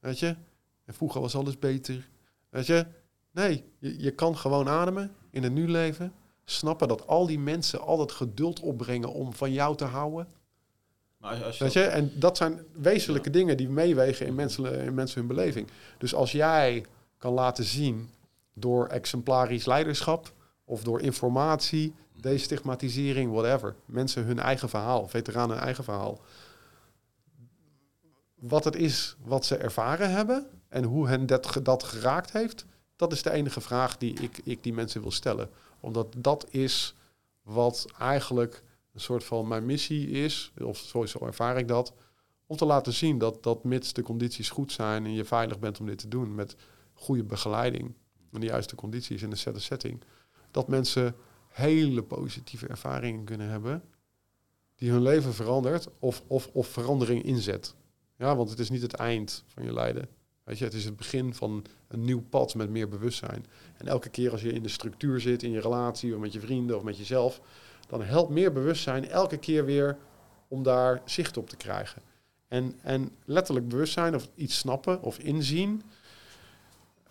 Weet 0.00 0.18
je? 0.18 0.36
En 0.84 0.94
vroeger 0.94 1.20
was 1.20 1.34
alles 1.34 1.58
beter. 1.58 2.08
Weet 2.50 2.66
je? 2.66 2.86
Nee, 3.30 3.64
je, 3.78 4.02
je 4.02 4.10
kan 4.10 4.36
gewoon 4.36 4.68
ademen 4.68 5.14
in 5.30 5.42
het 5.42 5.52
nu 5.52 5.68
leven. 5.68 6.12
Snappen 6.44 6.88
dat 6.88 7.06
al 7.06 7.26
die 7.26 7.38
mensen 7.38 7.80
al 7.80 8.00
het 8.00 8.12
geduld 8.12 8.60
opbrengen 8.60 9.12
om 9.12 9.32
van 9.32 9.52
jou 9.52 9.76
te 9.76 9.84
houden. 9.84 10.28
Maar 11.16 11.44
als 11.44 11.58
je 11.58 11.64
Weet 11.64 11.72
je? 11.72 11.82
En 11.82 12.12
dat 12.14 12.36
zijn 12.36 12.60
wezenlijke 12.72 13.30
dingen 13.30 13.56
die 13.56 13.68
meewegen 13.68 14.26
in 14.26 14.34
mensen, 14.34 14.80
in 14.80 14.94
mensen 14.94 15.18
hun 15.18 15.28
beleving. 15.28 15.68
Dus 15.98 16.14
als 16.14 16.32
jij 16.32 16.84
kan 17.18 17.32
laten 17.32 17.64
zien 17.64 18.10
door 18.54 18.86
exemplarisch 18.86 19.64
leiderschap 19.64 20.32
of 20.64 20.82
door 20.82 21.00
informatie, 21.00 21.94
destigmatisering, 22.20 23.32
whatever. 23.32 23.76
Mensen 23.84 24.24
hun 24.24 24.38
eigen 24.38 24.68
verhaal, 24.68 25.08
veteranen 25.08 25.56
hun 25.56 25.64
eigen 25.64 25.84
verhaal. 25.84 26.20
Wat 28.34 28.64
het 28.64 28.76
is 28.76 29.16
wat 29.24 29.44
ze 29.44 29.56
ervaren 29.56 30.10
hebben 30.10 30.46
en 30.70 30.84
hoe 30.84 31.08
hen 31.08 31.26
dat, 31.62 31.82
geraakt 31.82 32.32
heeft, 32.32 32.66
dat 32.96 33.12
is 33.12 33.22
de 33.22 33.30
enige 33.30 33.60
vraag 33.60 33.96
die 33.96 34.14
ik, 34.20 34.40
ik 34.44 34.62
die 34.62 34.72
mensen 34.72 35.00
wil 35.00 35.10
stellen. 35.10 35.50
Omdat 35.80 36.14
dat 36.16 36.46
is 36.50 36.94
wat 37.42 37.86
eigenlijk 37.98 38.62
een 38.92 39.00
soort 39.00 39.24
van 39.24 39.48
mijn 39.48 39.66
missie 39.66 40.10
is, 40.10 40.52
of 40.58 40.78
zo 40.78 41.26
ervaar 41.26 41.58
ik 41.58 41.68
dat, 41.68 41.92
om 42.46 42.56
te 42.56 42.64
laten 42.64 42.92
zien 42.92 43.18
dat, 43.18 43.42
dat 43.42 43.64
mits 43.64 43.92
de 43.92 44.02
condities 44.02 44.50
goed 44.50 44.72
zijn 44.72 45.04
en 45.04 45.12
je 45.12 45.24
veilig 45.24 45.58
bent 45.58 45.80
om 45.80 45.86
dit 45.86 45.98
te 45.98 46.08
doen 46.08 46.34
met 46.34 46.56
goede 46.92 47.24
begeleiding 47.24 47.94
en 48.32 48.40
de 48.40 48.46
juiste 48.46 48.74
condities 48.74 49.22
in 49.22 49.30
een 49.30 49.36
zette 49.36 49.60
setting, 49.60 50.02
dat 50.50 50.68
mensen 50.68 51.14
hele 51.48 52.02
positieve 52.02 52.66
ervaringen 52.66 53.24
kunnen 53.24 53.48
hebben 53.48 53.82
die 54.80 54.90
hun 54.90 55.02
leven 55.02 55.34
verandert 55.34 55.88
of, 55.98 56.22
of, 56.26 56.50
of 56.52 56.66
verandering 56.66 57.22
inzet. 57.22 57.74
Ja, 58.16 58.36
want 58.36 58.50
het 58.50 58.58
is 58.58 58.70
niet 58.70 58.82
het 58.82 58.94
eind 58.94 59.44
van 59.46 59.64
je 59.64 59.72
lijden. 59.72 60.08
Weet 60.50 60.58
je, 60.58 60.64
het 60.64 60.74
is 60.74 60.84
het 60.84 60.96
begin 60.96 61.34
van 61.34 61.64
een 61.88 62.04
nieuw 62.04 62.22
pad 62.30 62.54
met 62.54 62.70
meer 62.70 62.88
bewustzijn. 62.88 63.46
En 63.76 63.86
elke 63.86 64.08
keer 64.08 64.30
als 64.30 64.42
je 64.42 64.52
in 64.52 64.62
de 64.62 64.68
structuur 64.68 65.20
zit, 65.20 65.42
in 65.42 65.50
je 65.50 65.60
relatie 65.60 66.14
of 66.14 66.20
met 66.20 66.32
je 66.32 66.40
vrienden 66.40 66.76
of 66.76 66.82
met 66.82 66.96
jezelf, 66.96 67.40
dan 67.88 68.02
helpt 68.02 68.30
meer 68.30 68.52
bewustzijn 68.52 69.08
elke 69.08 69.36
keer 69.36 69.64
weer 69.64 69.96
om 70.48 70.62
daar 70.62 71.02
zicht 71.04 71.36
op 71.36 71.48
te 71.48 71.56
krijgen. 71.56 72.02
En, 72.48 72.78
en 72.82 73.10
letterlijk 73.24 73.68
bewustzijn 73.68 74.14
of 74.14 74.28
iets 74.34 74.58
snappen 74.58 75.02
of 75.02 75.18
inzien, 75.18 75.82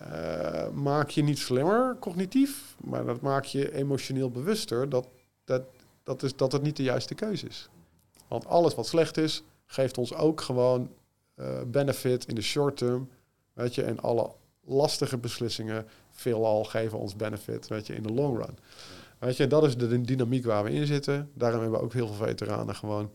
uh, 0.01 0.69
maak 0.69 1.09
je 1.09 1.23
niet 1.23 1.39
slimmer 1.39 1.97
cognitief, 1.99 2.75
maar 2.83 3.05
dat 3.05 3.21
maakt 3.21 3.51
je 3.51 3.73
emotioneel 3.73 4.29
bewuster 4.29 4.89
dat, 4.89 5.07
dat, 5.45 5.63
dat, 6.03 6.23
is, 6.23 6.35
dat 6.35 6.51
het 6.51 6.61
niet 6.61 6.77
de 6.77 6.83
juiste 6.83 7.15
keuze 7.15 7.47
is. 7.47 7.69
Want 8.27 8.45
alles 8.45 8.75
wat 8.75 8.87
slecht 8.87 9.17
is, 9.17 9.43
geeft 9.65 9.97
ons 9.97 10.13
ook 10.13 10.41
gewoon 10.41 10.89
uh, 11.35 11.61
benefit 11.67 12.25
in 12.25 12.35
de 12.35 12.41
short 12.41 12.77
term 12.77 13.09
Weet 13.59 13.75
je, 13.75 13.83
en 13.83 13.99
alle 13.99 14.31
lastige 14.61 15.17
beslissingen 15.17 15.87
veelal 16.09 16.63
geven 16.63 16.99
ons 16.99 17.15
benefit, 17.15 17.67
weet 17.67 17.87
je, 17.87 17.95
in 17.95 18.03
de 18.03 18.13
long 18.13 18.37
run. 18.37 18.57
Weet 19.17 19.37
je, 19.37 19.47
dat 19.47 19.63
is 19.63 19.77
de 19.77 20.01
dynamiek 20.01 20.45
waar 20.45 20.63
we 20.63 20.71
in 20.71 20.85
zitten. 20.85 21.31
Daarom 21.33 21.61
hebben 21.61 21.79
we 21.79 21.85
ook 21.85 21.93
heel 21.93 22.07
veel 22.07 22.25
veteranen 22.27 22.75
gewoon 22.75 23.11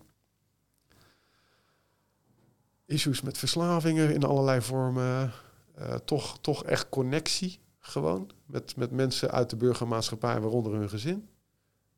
issues 2.86 3.20
met 3.20 3.38
verslavingen 3.38 4.14
in 4.14 4.24
allerlei 4.24 4.60
vormen. 4.60 5.32
Uh, 5.78 5.94
toch, 5.94 6.38
toch 6.40 6.64
echt 6.64 6.88
connectie 6.88 7.60
gewoon 7.78 8.30
met, 8.46 8.76
met 8.76 8.90
mensen 8.90 9.30
uit 9.30 9.50
de 9.50 9.56
burgermaatschappij, 9.56 10.40
waaronder 10.40 10.72
hun 10.72 10.88
gezin. 10.88 11.28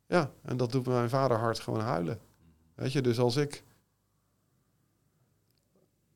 Ja, 0.06 0.32
en 0.42 0.56
dat 0.56 0.72
doet 0.72 0.86
mijn 0.86 1.08
vader 1.08 1.36
hart 1.36 1.60
gewoon 1.60 1.80
huilen. 1.80 2.20
Weet 2.74 2.92
je, 2.92 3.00
dus 3.00 3.18
als 3.18 3.36
ik 3.36 3.62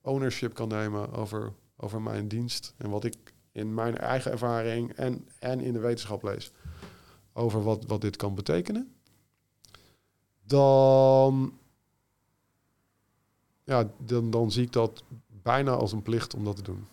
ownership 0.01 0.55
kan 0.55 0.69
nemen 0.69 1.12
over 1.12 1.52
over 1.81 2.02
mijn 2.02 2.28
dienst 2.28 2.74
en 2.77 2.90
wat 2.90 3.05
ik 3.05 3.16
in 3.52 3.74
mijn 3.74 3.98
eigen 3.98 4.31
ervaring 4.31 4.93
en, 4.93 5.28
en 5.39 5.61
in 5.61 5.73
de 5.73 5.78
wetenschap 5.78 6.23
lees 6.23 6.52
over 7.32 7.62
wat, 7.62 7.85
wat 7.86 8.01
dit 8.01 8.16
kan 8.16 8.35
betekenen, 8.35 8.94
dan, 10.43 11.59
ja, 13.65 13.90
dan, 13.98 14.31
dan 14.31 14.51
zie 14.51 14.65
ik 14.65 14.73
dat 14.73 15.02
bijna 15.43 15.73
als 15.73 15.93
een 15.93 16.02
plicht 16.02 16.35
om 16.35 16.44
dat 16.44 16.57
te 16.57 16.62
doen. 16.62 16.86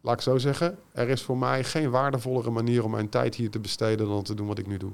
Laat 0.00 0.14
ik 0.14 0.20
zo 0.20 0.38
zeggen, 0.38 0.78
er 0.92 1.08
is 1.08 1.22
voor 1.22 1.38
mij 1.38 1.64
geen 1.64 1.90
waardevollere 1.90 2.50
manier 2.50 2.84
om 2.84 2.90
mijn 2.90 3.08
tijd 3.08 3.34
hier 3.34 3.50
te 3.50 3.58
besteden 3.58 4.08
dan 4.08 4.22
te 4.22 4.34
doen 4.34 4.46
wat 4.46 4.58
ik 4.58 4.66
nu 4.66 4.76
doe. 4.76 4.92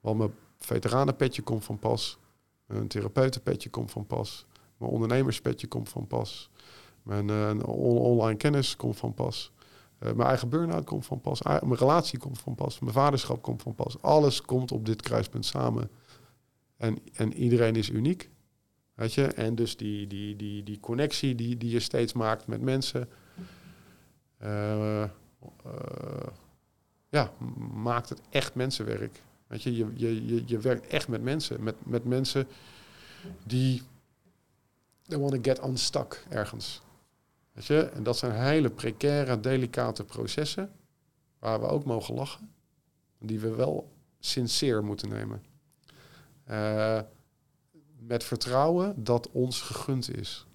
Want 0.00 0.18
mijn 0.18 0.34
veteranenpetje 0.58 1.42
komt 1.42 1.64
van 1.64 1.78
pas, 1.78 2.18
mijn 2.66 2.88
therapeutenpetje 2.88 3.70
komt 3.70 3.90
van 3.90 4.06
pas, 4.06 4.46
mijn 4.76 4.90
ondernemerspetje 4.90 5.66
komt 5.66 5.88
van 5.88 6.06
pas. 6.06 6.50
Mijn 7.04 7.28
uh, 7.28 7.68
online 7.68 8.36
kennis 8.36 8.76
komt 8.76 8.96
van 8.96 9.14
pas. 9.14 9.52
Uh, 10.00 10.12
mijn 10.12 10.28
eigen 10.28 10.48
burn-out 10.48 10.84
komt 10.84 11.06
van 11.06 11.20
pas. 11.20 11.42
Mijn 11.42 11.74
relatie 11.74 12.18
komt 12.18 12.38
van 12.38 12.54
pas. 12.54 12.78
Mijn 12.78 12.92
vaderschap 12.92 13.42
komt 13.42 13.62
van 13.62 13.74
pas. 13.74 14.02
Alles 14.02 14.42
komt 14.42 14.72
op 14.72 14.86
dit 14.86 15.02
kruispunt 15.02 15.44
samen. 15.46 15.90
En, 16.76 16.98
en 17.14 17.34
iedereen 17.34 17.76
is 17.76 17.90
uniek. 17.90 18.30
Weet 18.94 19.14
je? 19.14 19.26
En 19.26 19.54
dus 19.54 19.76
die, 19.76 20.06
die, 20.06 20.36
die, 20.36 20.62
die 20.62 20.80
connectie 20.80 21.34
die, 21.34 21.56
die 21.56 21.70
je 21.70 21.80
steeds 21.80 22.12
maakt 22.12 22.46
met 22.46 22.60
mensen. 22.60 23.08
Uh, 24.42 25.04
ja, 27.08 27.32
maakt 27.72 28.08
het 28.08 28.20
echt 28.30 28.54
mensenwerk. 28.54 29.22
Weet 29.46 29.62
je, 29.62 29.76
je, 29.76 29.86
je, 29.94 30.26
je, 30.26 30.42
je 30.46 30.58
werkt 30.58 30.86
echt 30.86 31.08
met 31.08 31.22
mensen. 31.22 31.62
Met, 31.62 31.74
met 31.86 32.04
mensen 32.04 32.46
die 33.44 33.82
they 35.06 35.18
want 35.18 35.32
to 35.32 35.38
get 35.42 35.64
unstuck 35.64 36.24
ergens. 36.28 36.82
Weet 37.54 37.66
je? 37.66 37.82
En 37.82 38.02
dat 38.02 38.16
zijn 38.16 38.32
hele 38.32 38.70
precaire, 38.70 39.40
delicate 39.40 40.04
processen 40.04 40.72
waar 41.38 41.60
we 41.60 41.66
ook 41.66 41.84
mogen 41.84 42.14
lachen. 42.14 42.50
Die 43.18 43.40
we 43.40 43.54
wel 43.54 43.92
sincere 44.18 44.80
moeten 44.80 45.08
nemen. 45.08 45.42
Uh, 46.50 47.00
met 47.98 48.24
vertrouwen 48.24 49.04
dat 49.04 49.30
ons 49.30 49.60
gegund 49.60 50.16
is. 50.16 50.46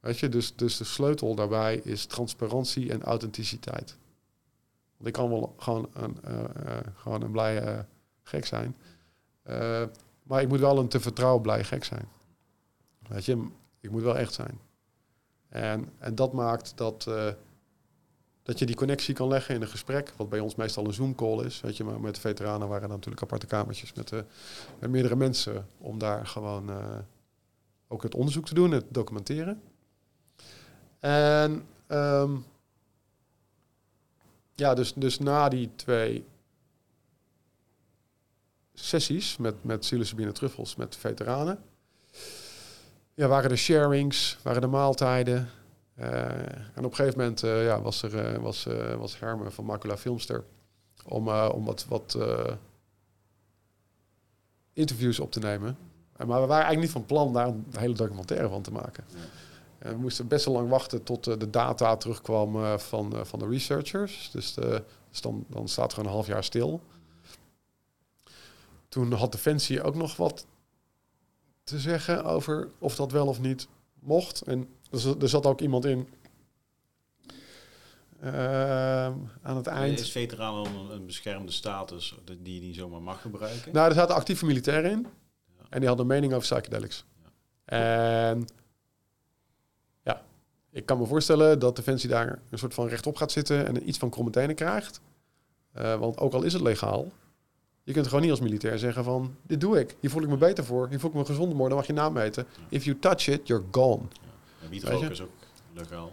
Weet 0.00 0.18
je, 0.18 0.28
dus, 0.28 0.56
dus 0.56 0.76
de 0.76 0.84
sleutel 0.84 1.34
daarbij 1.34 1.76
is 1.76 2.06
transparantie 2.06 2.92
en 2.92 3.02
authenticiteit. 3.02 3.96
Want 4.96 5.08
ik 5.08 5.12
kan 5.12 5.28
wel 5.28 5.54
gewoon 5.58 5.90
een, 5.92 6.18
uh, 6.28 6.38
uh, 6.40 6.76
gewoon 6.94 7.22
een 7.22 7.30
blij 7.30 7.86
gek 8.22 8.46
zijn. 8.46 8.76
maar 10.22 10.42
ik 10.42 10.48
moet 10.48 10.60
wel 10.60 10.78
een 10.78 10.88
te 10.88 11.00
vertrouwen 11.00 11.42
blij 11.42 11.64
gek 11.64 11.84
zijn. 11.84 12.08
Weet 13.08 13.24
je, 13.24 13.48
ik 13.80 13.90
moet 13.90 14.02
wel 14.02 14.16
echt 14.16 14.34
zijn. 14.34 14.60
En, 15.56 15.92
en 15.98 16.14
dat 16.14 16.32
maakt 16.32 16.72
dat, 16.76 17.08
dat 18.42 18.58
je 18.58 18.66
die 18.66 18.76
connectie 18.76 19.14
kan 19.14 19.28
leggen 19.28 19.54
in 19.54 19.62
een 19.62 19.68
gesprek, 19.68 20.12
wat 20.16 20.28
bij 20.28 20.40
ons 20.40 20.54
meestal 20.54 20.84
een 20.84 20.92
Zoom-call 20.92 21.44
is. 21.44 21.60
Weet 21.60 21.76
je, 21.76 21.84
maar 21.84 22.00
met 22.00 22.18
veteranen 22.18 22.68
waren 22.68 22.82
er 22.82 22.88
natuurlijk 22.88 23.22
aparte 23.22 23.46
kamertjes 23.46 23.92
met, 23.92 24.10
uh, 24.10 24.20
met 24.78 24.90
meerdere 24.90 25.16
mensen 25.16 25.66
om 25.78 25.98
daar 25.98 26.26
gewoon 26.26 26.70
uh, 26.70 26.98
ook 27.88 28.02
het 28.02 28.14
onderzoek 28.14 28.46
te 28.46 28.54
doen, 28.54 28.70
het 28.70 28.84
documenteren. 28.88 29.62
En 31.00 31.66
um, 31.88 32.44
ja, 34.54 34.74
dus, 34.74 34.92
dus 34.94 35.18
na 35.18 35.48
die 35.48 35.70
twee 35.76 36.24
sessies 38.74 39.36
met, 39.36 39.64
met 39.64 39.80
psilocybine 39.80 40.32
truffels 40.32 40.76
met 40.76 40.96
veteranen, 40.96 41.62
ja, 43.16 43.28
waren 43.28 43.50
er 43.50 43.58
sharings, 43.58 44.38
waren 44.42 44.62
er 44.62 44.68
maaltijden. 44.68 45.48
Uh, 45.98 46.24
en 46.74 46.84
op 46.84 46.90
een 46.90 46.94
gegeven 46.94 47.18
moment 47.18 47.44
uh, 47.44 47.64
ja, 47.64 47.80
was 47.80 48.02
er 48.02 48.34
uh, 48.34 48.42
was, 48.42 48.66
was 48.98 49.18
Herme 49.18 49.50
van 49.50 49.64
Macula 49.64 49.96
Filmster 49.96 50.44
om, 51.04 51.28
om 51.28 51.64
wat, 51.64 51.86
wat 51.88 52.18
interviews 54.72 55.20
op 55.20 55.32
te 55.32 55.38
nemen. 55.38 55.76
maar 56.16 56.26
we 56.26 56.32
waren 56.32 56.50
eigenlijk 56.50 56.80
niet 56.80 56.90
van 56.90 57.06
plan 57.06 57.32
daar 57.32 57.46
een 57.46 57.64
hele 57.70 57.94
documentaire 57.94 58.48
van 58.48 58.62
te 58.62 58.72
maken. 58.72 59.04
Ja. 59.08 59.18
En 59.78 59.92
we 59.92 59.98
moesten 59.98 60.28
best 60.28 60.44
wel 60.44 60.54
lang 60.54 60.68
wachten 60.68 61.02
tot 61.02 61.24
de 61.24 61.50
data 61.50 61.96
terugkwam 61.96 62.78
van, 62.78 63.26
van 63.26 63.38
de 63.38 63.48
researchers. 63.48 64.30
Dus, 64.32 64.54
de, 64.54 64.82
dus 65.10 65.20
dan, 65.20 65.44
dan 65.48 65.68
staat 65.68 65.92
er 65.92 65.98
een 65.98 66.06
half 66.06 66.26
jaar 66.26 66.44
stil. 66.44 66.80
Toen 68.88 69.12
had 69.12 69.32
Defensie 69.32 69.82
ook 69.82 69.94
nog 69.94 70.16
wat 70.16 70.46
te 71.66 71.78
zeggen 71.78 72.24
over 72.24 72.68
of 72.78 72.96
dat 72.96 73.12
wel 73.12 73.26
of 73.26 73.40
niet 73.40 73.68
mocht. 74.00 74.40
En 74.40 74.68
er 75.20 75.28
zat 75.28 75.46
ook 75.46 75.60
iemand 75.60 75.84
in. 75.84 76.08
Uh, 78.24 79.04
aan 79.42 79.56
het 79.56 79.66
eind. 79.66 80.00
Is 80.00 80.10
veteraan 80.10 80.66
een, 80.66 80.90
een 80.90 81.06
beschermde 81.06 81.52
status 81.52 82.14
die 82.42 82.54
je 82.54 82.60
niet 82.60 82.76
zomaar 82.76 83.02
mag 83.02 83.20
gebruiken? 83.20 83.72
Nou, 83.72 83.88
er 83.88 83.94
zaten 83.94 84.14
actieve 84.14 84.46
militairen 84.46 84.90
in. 84.90 85.06
Ja. 85.58 85.64
En 85.68 85.78
die 85.78 85.88
hadden 85.88 86.06
een 86.06 86.12
mening 86.12 86.32
over 86.32 86.56
psychedelics. 86.56 87.04
Ja. 87.22 87.30
En 87.64 88.44
ja, 90.02 90.22
ik 90.70 90.86
kan 90.86 90.98
me 90.98 91.06
voorstellen 91.06 91.58
dat 91.58 91.76
Defensie 91.76 92.08
daar 92.08 92.42
een 92.50 92.58
soort 92.58 92.74
van 92.74 92.88
rechtop 92.88 93.16
gaat 93.16 93.32
zitten 93.32 93.66
en 93.66 93.88
iets 93.88 93.98
van 93.98 94.10
kromme 94.10 94.54
krijgt. 94.54 95.00
Uh, 95.76 95.98
want 95.98 96.18
ook 96.18 96.32
al 96.32 96.42
is 96.42 96.52
het 96.52 96.62
legaal, 96.62 97.12
je 97.86 97.92
kunt 97.92 98.06
gewoon 98.06 98.20
niet 98.20 98.30
als 98.30 98.40
militair 98.40 98.78
zeggen 98.78 99.04
van... 99.04 99.34
dit 99.42 99.60
doe 99.60 99.80
ik, 99.80 99.96
hier 100.00 100.10
voel 100.10 100.22
ik 100.22 100.28
me 100.28 100.36
beter 100.36 100.64
voor, 100.64 100.88
hier 100.88 101.00
voel 101.00 101.10
ik 101.10 101.16
me 101.16 101.24
gezonder 101.24 101.56
worden, 101.56 101.68
dan 101.68 101.76
mag 101.76 101.86
je 101.86 101.92
naam. 101.92 102.44
If 102.68 102.84
you 102.84 102.98
touch 102.98 103.28
it, 103.28 103.46
you're 103.46 103.64
gone. 103.70 104.02
Ja. 104.60 104.68
Wietrook 104.68 105.02
is 105.02 105.22
ook 105.22 105.30
legaal. 105.72 106.12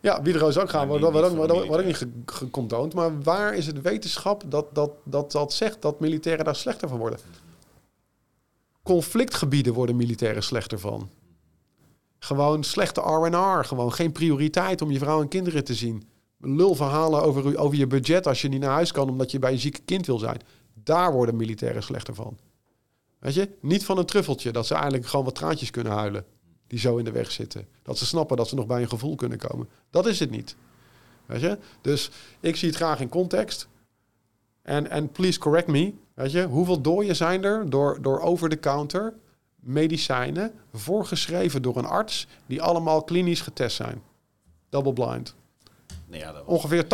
Ja, 0.00 0.22
wietrook 0.22 0.48
is 0.48 0.58
ook 0.58 0.70
gaan, 0.70 0.88
wordt 0.88 1.04
ook, 1.50 1.84
niet 1.84 2.06
gecontoond. 2.26 2.94
Maar 2.94 3.22
waar 3.22 3.54
is 3.54 3.66
het 3.66 3.80
wetenschap 3.80 4.42
dat 4.46 4.74
dat, 4.74 4.90
dat 5.04 5.32
dat 5.32 5.52
zegt 5.52 5.82
dat 5.82 6.00
militairen 6.00 6.44
daar 6.44 6.56
slechter 6.56 6.88
van 6.88 6.98
worden? 6.98 7.18
Conflictgebieden 8.82 9.72
worden 9.72 9.96
militairen 9.96 10.42
slechter 10.42 10.78
van. 10.78 11.10
Gewoon 12.18 12.64
slechte 12.64 13.00
R&R, 13.00 13.64
gewoon 13.64 13.92
geen 13.92 14.12
prioriteit 14.12 14.82
om 14.82 14.90
je 14.90 14.98
vrouw 14.98 15.20
en 15.20 15.28
kinderen 15.28 15.64
te 15.64 15.74
zien. 15.74 16.08
Lulverhalen 16.38 17.22
over, 17.22 17.58
over 17.58 17.78
je 17.78 17.86
budget 17.86 18.26
als 18.26 18.42
je 18.42 18.48
niet 18.48 18.60
naar 18.60 18.70
huis 18.70 18.92
kan 18.92 19.08
omdat 19.08 19.30
je 19.30 19.38
bij 19.38 19.52
een 19.52 19.58
zieke 19.58 19.80
kind 19.84 20.06
wil 20.06 20.18
zijn. 20.18 20.40
Daar 20.84 21.12
worden 21.12 21.36
militairen 21.36 21.82
slechter 21.82 22.14
van. 22.14 22.38
Weet 23.18 23.34
je? 23.34 23.48
Niet 23.60 23.84
van 23.84 23.98
een 23.98 24.06
truffeltje, 24.06 24.52
dat 24.52 24.66
ze 24.66 24.74
eigenlijk 24.74 25.06
gewoon 25.06 25.24
wat 25.24 25.34
traantjes 25.34 25.70
kunnen 25.70 25.92
huilen. 25.92 26.24
Die 26.66 26.78
zo 26.78 26.96
in 26.96 27.04
de 27.04 27.12
weg 27.12 27.30
zitten. 27.30 27.68
Dat 27.82 27.98
ze 27.98 28.06
snappen 28.06 28.36
dat 28.36 28.48
ze 28.48 28.54
nog 28.54 28.66
bij 28.66 28.82
een 28.82 28.88
gevoel 28.88 29.14
kunnen 29.14 29.38
komen. 29.38 29.68
Dat 29.90 30.06
is 30.06 30.18
het 30.18 30.30
niet. 30.30 30.56
Weet 31.26 31.40
je? 31.40 31.58
Dus 31.80 32.10
ik 32.40 32.56
zie 32.56 32.68
het 32.68 32.76
graag 32.76 33.00
in 33.00 33.08
context. 33.08 33.68
En, 34.62 34.90
en 34.90 35.10
please 35.10 35.38
correct 35.38 35.66
me. 35.66 35.94
Weet 36.14 36.32
je? 36.32 36.46
Hoeveel 36.46 36.80
dooien 36.80 37.16
zijn 37.16 37.44
er 37.44 37.70
door, 37.70 38.02
door 38.02 38.20
over-the-counter 38.20 39.14
medicijnen... 39.60 40.52
voorgeschreven 40.72 41.62
door 41.62 41.76
een 41.76 41.84
arts... 41.84 42.26
die 42.46 42.62
allemaal 42.62 43.04
klinisch 43.04 43.40
getest 43.40 43.76
zijn? 43.76 44.02
Double 44.68 44.92
blind. 44.92 45.34
Nou 46.12 46.24
ja, 46.24 46.42
Ongeveer 46.44 46.84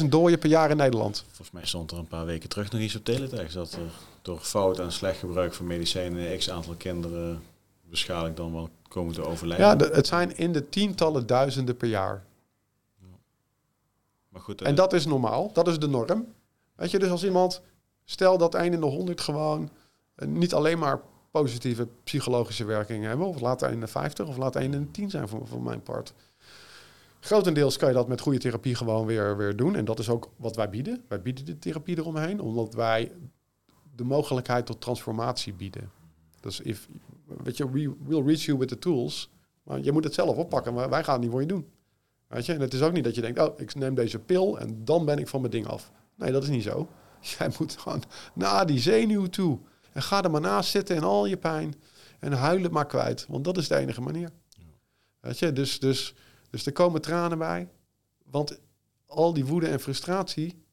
80.000 0.00 0.08
dooien 0.08 0.38
per 0.38 0.48
jaar 0.48 0.70
in 0.70 0.76
Nederland. 0.76 1.24
Volgens 1.26 1.50
mij 1.50 1.66
stond 1.66 1.90
er 1.90 1.98
een 1.98 2.06
paar 2.06 2.26
weken 2.26 2.48
terug 2.48 2.70
nog 2.70 2.80
iets 2.80 2.96
op 2.96 3.04
teletext. 3.04 3.54
Dat 3.54 3.72
er 3.72 3.90
door 4.22 4.38
fout 4.38 4.78
en 4.78 4.92
slecht 4.92 5.18
gebruik 5.18 5.54
van 5.54 5.66
medicijnen 5.66 6.38
x 6.38 6.50
aantal 6.50 6.74
kinderen 6.74 7.42
waarschijnlijk 7.86 8.36
dan 8.36 8.52
wel 8.52 8.68
komen 8.88 9.14
te 9.14 9.24
overlijden. 9.24 9.66
Ja, 9.66 9.76
de, 9.76 9.90
het 9.92 10.06
zijn 10.06 10.36
in 10.36 10.52
de 10.52 10.68
tientallen 10.68 11.26
duizenden 11.26 11.76
per 11.76 11.88
jaar. 11.88 12.24
Ja. 12.98 13.06
Maar 14.28 14.40
goed, 14.40 14.62
en 14.62 14.74
dat 14.74 14.92
is 14.92 15.06
normaal, 15.06 15.52
dat 15.52 15.68
is 15.68 15.78
de 15.78 15.88
norm. 15.88 16.26
Weet 16.74 16.90
je, 16.90 16.98
dus 16.98 17.10
als 17.10 17.24
iemand, 17.24 17.60
stel 18.04 18.38
dat 18.38 18.54
1 18.54 18.72
in 18.72 18.80
de 18.80 18.86
100 18.86 19.20
gewoon 19.20 19.70
uh, 20.16 20.28
niet 20.28 20.54
alleen 20.54 20.78
maar 20.78 21.00
positieve 21.30 21.88
psychologische 22.04 22.64
werkingen 22.64 23.08
hebben, 23.08 23.26
of 23.26 23.40
laat 23.40 23.62
1 23.62 23.72
in 23.72 23.80
de 23.80 23.86
50 23.86 24.26
of 24.26 24.36
laat 24.36 24.56
1 24.56 24.74
in 24.74 24.80
de 24.80 24.90
10 24.90 25.10
zijn 25.10 25.28
voor, 25.28 25.46
voor 25.46 25.62
mijn 25.62 25.82
part. 25.82 26.12
Grotendeels 27.20 27.76
kan 27.76 27.88
je 27.88 27.94
dat 27.94 28.08
met 28.08 28.20
goede 28.20 28.38
therapie 28.38 28.74
gewoon 28.74 29.06
weer, 29.06 29.36
weer 29.36 29.56
doen. 29.56 29.76
En 29.76 29.84
dat 29.84 29.98
is 29.98 30.08
ook 30.08 30.30
wat 30.36 30.56
wij 30.56 30.70
bieden. 30.70 31.04
Wij 31.08 31.22
bieden 31.22 31.44
de 31.44 31.58
therapie 31.58 31.98
eromheen, 31.98 32.40
omdat 32.40 32.74
wij 32.74 33.12
de 33.94 34.04
mogelijkheid 34.04 34.66
tot 34.66 34.80
transformatie 34.80 35.52
bieden. 35.52 35.90
Dus 36.40 36.60
if, 36.60 36.88
weet 37.42 37.56
je, 37.56 37.70
we 37.70 37.94
will 38.06 38.22
reach 38.22 38.42
you 38.42 38.58
with 38.58 38.68
the 38.68 38.78
tools. 38.78 39.30
Maar 39.62 39.80
je 39.80 39.92
moet 39.92 40.04
het 40.04 40.14
zelf 40.14 40.36
oppakken, 40.36 40.74
maar 40.74 40.88
wij 40.88 41.04
gaan 41.04 41.12
het 41.12 41.22
niet 41.22 41.30
voor 41.30 41.40
je 41.40 41.46
doen. 41.46 41.66
Weet 42.26 42.46
je? 42.46 42.52
En 42.52 42.60
het 42.60 42.74
is 42.74 42.82
ook 42.82 42.92
niet 42.92 43.04
dat 43.04 43.14
je 43.14 43.20
denkt, 43.20 43.38
oh, 43.38 43.60
ik 43.60 43.74
neem 43.74 43.94
deze 43.94 44.18
pil 44.18 44.58
en 44.58 44.84
dan 44.84 45.04
ben 45.04 45.18
ik 45.18 45.28
van 45.28 45.40
mijn 45.40 45.52
ding 45.52 45.66
af. 45.66 45.92
Nee, 46.14 46.32
dat 46.32 46.42
is 46.42 46.48
niet 46.48 46.62
zo. 46.62 46.88
Jij 47.38 47.50
moet 47.58 47.76
gewoon 47.78 48.02
naar 48.34 48.66
die 48.66 48.78
zenuw 48.78 49.26
toe. 49.26 49.58
En 49.92 50.02
ga 50.02 50.22
er 50.22 50.30
maar 50.30 50.40
naast 50.40 50.70
zitten 50.70 50.96
in 50.96 51.02
al 51.02 51.26
je 51.26 51.36
pijn. 51.36 51.74
En 52.18 52.32
huil 52.32 52.62
het 52.62 52.72
maar 52.72 52.86
kwijt. 52.86 53.26
Want 53.28 53.44
dat 53.44 53.56
is 53.56 53.68
de 53.68 53.76
enige 53.76 54.00
manier. 54.00 54.30
Weet 55.20 55.38
je? 55.38 55.52
Dus, 55.52 55.80
dus 55.80 56.14
dus 56.50 56.66
er 56.66 56.72
komen 56.72 57.00
tranen 57.00 57.38
bij. 57.38 57.68
Want 58.24 58.60
al 59.06 59.32
die 59.32 59.46
woede 59.46 59.68
en 59.68 59.80
frustratie, 59.80 60.64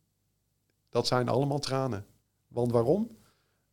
dat 0.89 1.07
zijn 1.07 1.29
allemaal 1.29 1.59
tranen. 1.59 2.05
Want 2.47 2.71
waarom? 2.71 3.17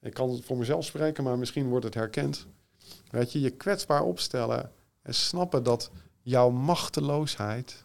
Ik 0.00 0.14
kan 0.14 0.42
voor 0.42 0.56
mezelf 0.56 0.84
spreken, 0.84 1.24
maar 1.24 1.38
misschien 1.38 1.68
wordt 1.68 1.84
het 1.84 1.94
herkend. 1.94 2.46
Weet 3.10 3.32
je, 3.32 3.40
je 3.40 3.50
kwetsbaar 3.50 4.02
opstellen 4.02 4.72
en 5.02 5.14
snappen 5.14 5.62
dat 5.62 5.90
jouw 6.20 6.50
machteloosheid, 6.50 7.84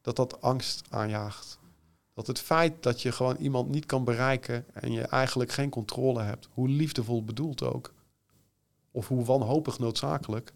dat 0.00 0.16
dat 0.16 0.40
angst 0.40 0.86
aanjaagt. 0.90 1.58
Dat 2.14 2.26
het 2.26 2.38
feit 2.38 2.82
dat 2.82 3.02
je 3.02 3.12
gewoon 3.12 3.36
iemand 3.36 3.68
niet 3.68 3.86
kan 3.86 4.04
bereiken 4.04 4.66
en 4.72 4.92
je 4.92 5.02
eigenlijk 5.02 5.52
geen 5.52 5.70
controle 5.70 6.22
hebt, 6.22 6.48
hoe 6.52 6.68
liefdevol 6.68 7.24
bedoeld 7.24 7.62
ook, 7.62 7.94
of 8.90 9.08
hoe 9.08 9.24
wanhopig 9.24 9.78
noodzakelijk, 9.78 10.52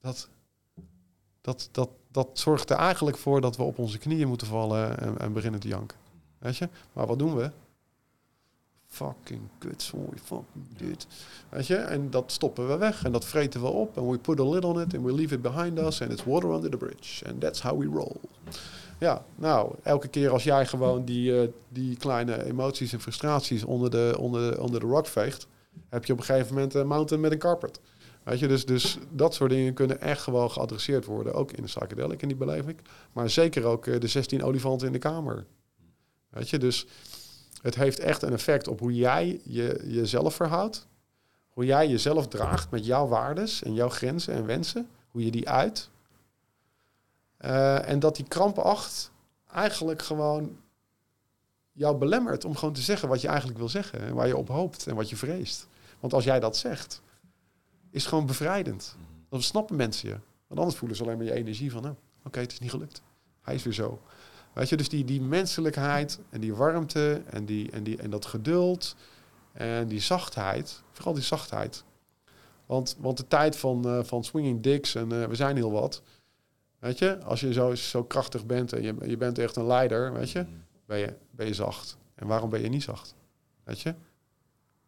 dat 0.00 0.28
dat, 1.46 1.68
dat, 1.72 1.88
dat 2.10 2.28
zorgt 2.32 2.70
er 2.70 2.76
eigenlijk 2.76 3.16
voor 3.16 3.40
dat 3.40 3.56
we 3.56 3.62
op 3.62 3.78
onze 3.78 3.98
knieën 3.98 4.28
moeten 4.28 4.46
vallen 4.46 4.98
en, 4.98 5.18
en 5.18 5.32
beginnen 5.32 5.60
te 5.60 5.68
janken. 5.68 5.98
Weet 6.38 6.56
je? 6.56 6.68
Maar 6.92 7.06
wat 7.06 7.18
doen 7.18 7.36
we? 7.36 7.50
Fucking 8.86 9.40
kut, 9.58 9.82
sorry, 9.82 10.18
fucking 10.24 10.76
dit. 10.76 11.06
Weet 11.48 11.66
je? 11.66 11.76
En 11.76 12.10
dat 12.10 12.32
stoppen 12.32 12.68
we 12.68 12.76
weg 12.76 13.04
en 13.04 13.12
dat 13.12 13.24
vreten 13.24 13.60
we 13.60 13.66
op. 13.66 13.96
En 13.96 14.10
we 14.10 14.18
put 14.18 14.40
a 14.40 14.48
lid 14.48 14.64
on 14.64 14.80
it 14.80 14.94
and 14.94 15.04
we 15.04 15.14
leave 15.14 15.34
it 15.34 15.42
behind 15.42 15.78
us 15.78 16.02
and 16.02 16.12
it's 16.12 16.24
water 16.24 16.50
under 16.50 16.70
the 16.70 16.76
bridge. 16.76 17.24
And 17.26 17.40
that's 17.40 17.60
how 17.60 17.78
we 17.78 17.86
roll. 17.86 18.16
Ja, 18.98 19.24
nou, 19.34 19.74
elke 19.82 20.08
keer 20.08 20.30
als 20.30 20.44
jij 20.44 20.66
gewoon 20.66 21.04
die, 21.04 21.42
uh, 21.42 21.48
die 21.68 21.96
kleine 21.96 22.44
emoties 22.44 22.92
en 22.92 23.00
frustraties 23.00 23.64
onder 23.64 23.90
de, 23.90 24.16
onder, 24.18 24.50
de, 24.50 24.60
onder 24.60 24.80
de 24.80 24.86
rock 24.86 25.06
veegt, 25.06 25.46
heb 25.88 26.04
je 26.04 26.12
op 26.12 26.18
een 26.18 26.24
gegeven 26.24 26.54
moment 26.54 26.74
een 26.74 26.86
mountain 26.86 27.22
met 27.22 27.32
een 27.32 27.38
carpet. 27.38 27.80
Weet 28.26 28.38
je, 28.38 28.48
dus, 28.48 28.66
dus 28.66 28.98
dat 29.10 29.34
soort 29.34 29.50
dingen 29.50 29.74
kunnen 29.74 30.00
echt 30.00 30.22
gewoon 30.22 30.50
geadresseerd 30.50 31.04
worden. 31.04 31.34
Ook 31.34 31.52
in 31.52 31.62
de 31.62 31.68
psychedelic, 31.68 32.22
in 32.22 32.28
die 32.28 32.36
beleving. 32.36 32.78
Maar 33.12 33.30
zeker 33.30 33.64
ook 33.64 33.86
uh, 33.86 34.00
de 34.00 34.06
16 34.06 34.42
olifanten 34.42 34.86
in 34.86 34.92
de 34.92 34.98
kamer. 34.98 35.46
Weet 36.28 36.50
je, 36.50 36.58
dus 36.58 36.86
Het 37.62 37.74
heeft 37.74 37.98
echt 37.98 38.22
een 38.22 38.32
effect 38.32 38.68
op 38.68 38.78
hoe 38.78 38.94
jij 38.94 39.40
je, 39.44 39.82
jezelf 39.84 40.34
verhoudt. 40.34 40.86
Hoe 41.48 41.64
jij 41.64 41.88
jezelf 41.88 42.28
draagt 42.28 42.70
met 42.70 42.86
jouw 42.86 43.06
waardes 43.08 43.62
en 43.62 43.74
jouw 43.74 43.88
grenzen 43.88 44.34
en 44.34 44.46
wensen. 44.46 44.88
Hoe 45.10 45.24
je 45.24 45.30
die 45.30 45.48
uit. 45.48 45.90
Eh, 47.36 47.88
en 47.88 47.98
dat 47.98 48.16
die 48.16 48.28
krampacht 48.28 49.10
eigenlijk 49.52 50.02
gewoon 50.02 50.56
jou 51.72 51.96
belemmert 51.96 52.44
om 52.44 52.56
gewoon 52.56 52.74
te 52.74 52.80
zeggen 52.80 53.08
wat 53.08 53.20
je 53.20 53.28
eigenlijk 53.28 53.58
wil 53.58 53.68
zeggen. 53.68 54.00
En 54.00 54.14
waar 54.14 54.26
je 54.26 54.36
op 54.36 54.48
hoopt 54.48 54.86
en 54.86 54.94
wat 54.94 55.10
je 55.10 55.16
vreest. 55.16 55.66
Want 56.00 56.12
als 56.12 56.24
jij 56.24 56.40
dat 56.40 56.56
zegt, 56.56 57.04
is 57.96 58.06
gewoon 58.06 58.26
bevrijdend. 58.26 58.96
Dan 59.28 59.42
snappen 59.42 59.76
mensen 59.76 60.08
je. 60.08 60.18
Want 60.46 60.60
anders 60.60 60.78
voelen 60.78 60.96
ze 60.96 61.02
alleen 61.02 61.16
maar 61.16 61.26
je 61.26 61.32
energie 61.32 61.70
van, 61.70 61.82
nou, 61.82 61.94
oké, 62.24 62.40
het 62.40 62.52
is 62.52 62.58
niet 62.58 62.70
gelukt. 62.70 63.02
Hij 63.40 63.54
is 63.54 63.62
weer 63.62 63.72
zo. 63.72 64.02
Weet 64.52 64.68
je, 64.68 64.76
dus 64.76 64.88
die, 64.88 65.04
die 65.04 65.20
menselijkheid 65.20 66.18
en 66.30 66.40
die 66.40 66.54
warmte 66.54 67.22
en, 67.30 67.44
die, 67.44 67.70
en, 67.70 67.82
die, 67.82 67.96
en 67.96 68.10
dat 68.10 68.26
geduld 68.26 68.96
en 69.52 69.88
die 69.88 70.00
zachtheid, 70.00 70.82
vooral 70.92 71.14
die 71.14 71.22
zachtheid. 71.22 71.84
Want, 72.66 72.96
want 72.98 73.16
de 73.16 73.28
tijd 73.28 73.56
van, 73.56 73.86
uh, 73.86 74.04
van 74.04 74.24
swinging 74.24 74.62
dicks 74.62 74.94
en 74.94 75.12
uh, 75.12 75.24
we 75.24 75.34
zijn 75.34 75.56
heel 75.56 75.72
wat. 75.72 76.02
Weet 76.78 76.98
je, 76.98 77.22
als 77.22 77.40
je 77.40 77.52
zo, 77.52 77.74
zo 77.74 78.04
krachtig 78.04 78.46
bent 78.46 78.72
en 78.72 78.82
je, 78.82 78.94
je 79.06 79.16
bent 79.16 79.38
echt 79.38 79.56
een 79.56 79.66
leider, 79.66 80.12
weet 80.12 80.30
je, 80.30 80.46
ben 80.86 80.98
je, 80.98 81.14
ben 81.30 81.46
je 81.46 81.54
zacht. 81.54 81.96
En 82.14 82.26
waarom 82.26 82.50
ben 82.50 82.62
je 82.62 82.68
niet 82.68 82.82
zacht? 82.82 83.14
Weet 83.64 83.80
je? 83.80 83.94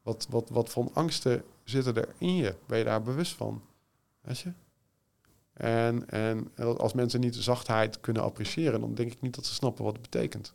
Wat, 0.02 0.26
wat, 0.30 0.48
wat 0.48 0.68
voor 0.68 0.90
angsten 0.92 1.44
zitten 1.70 1.94
er 1.94 2.14
in 2.18 2.36
je? 2.36 2.54
Ben 2.66 2.78
je 2.78 2.84
daar 2.84 3.02
bewust 3.02 3.34
van? 3.34 3.62
Weet 4.20 4.38
je? 4.38 4.52
En, 5.52 6.08
en 6.10 6.50
als 6.56 6.92
mensen 6.92 7.20
niet 7.20 7.34
de 7.34 7.42
zachtheid 7.42 8.00
kunnen 8.00 8.22
appreciëren, 8.22 8.80
dan 8.80 8.94
denk 8.94 9.12
ik 9.12 9.20
niet 9.20 9.34
dat 9.34 9.46
ze 9.46 9.54
snappen 9.54 9.84
wat 9.84 9.92
het 9.92 10.02
betekent. 10.02 10.54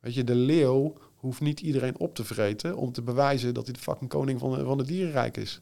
Weet 0.00 0.14
je, 0.14 0.24
de 0.24 0.34
leeuw 0.34 0.94
hoeft 1.14 1.40
niet 1.40 1.60
iedereen 1.60 1.98
op 1.98 2.14
te 2.14 2.24
vreten 2.24 2.76
om 2.76 2.92
te 2.92 3.02
bewijzen 3.02 3.54
dat 3.54 3.64
hij 3.64 3.72
de 3.72 3.80
fucking 3.80 4.10
koning 4.10 4.40
van, 4.40 4.50
de, 4.50 4.64
van 4.64 4.78
het 4.78 4.86
dierenrijk 4.86 5.36
is. 5.36 5.60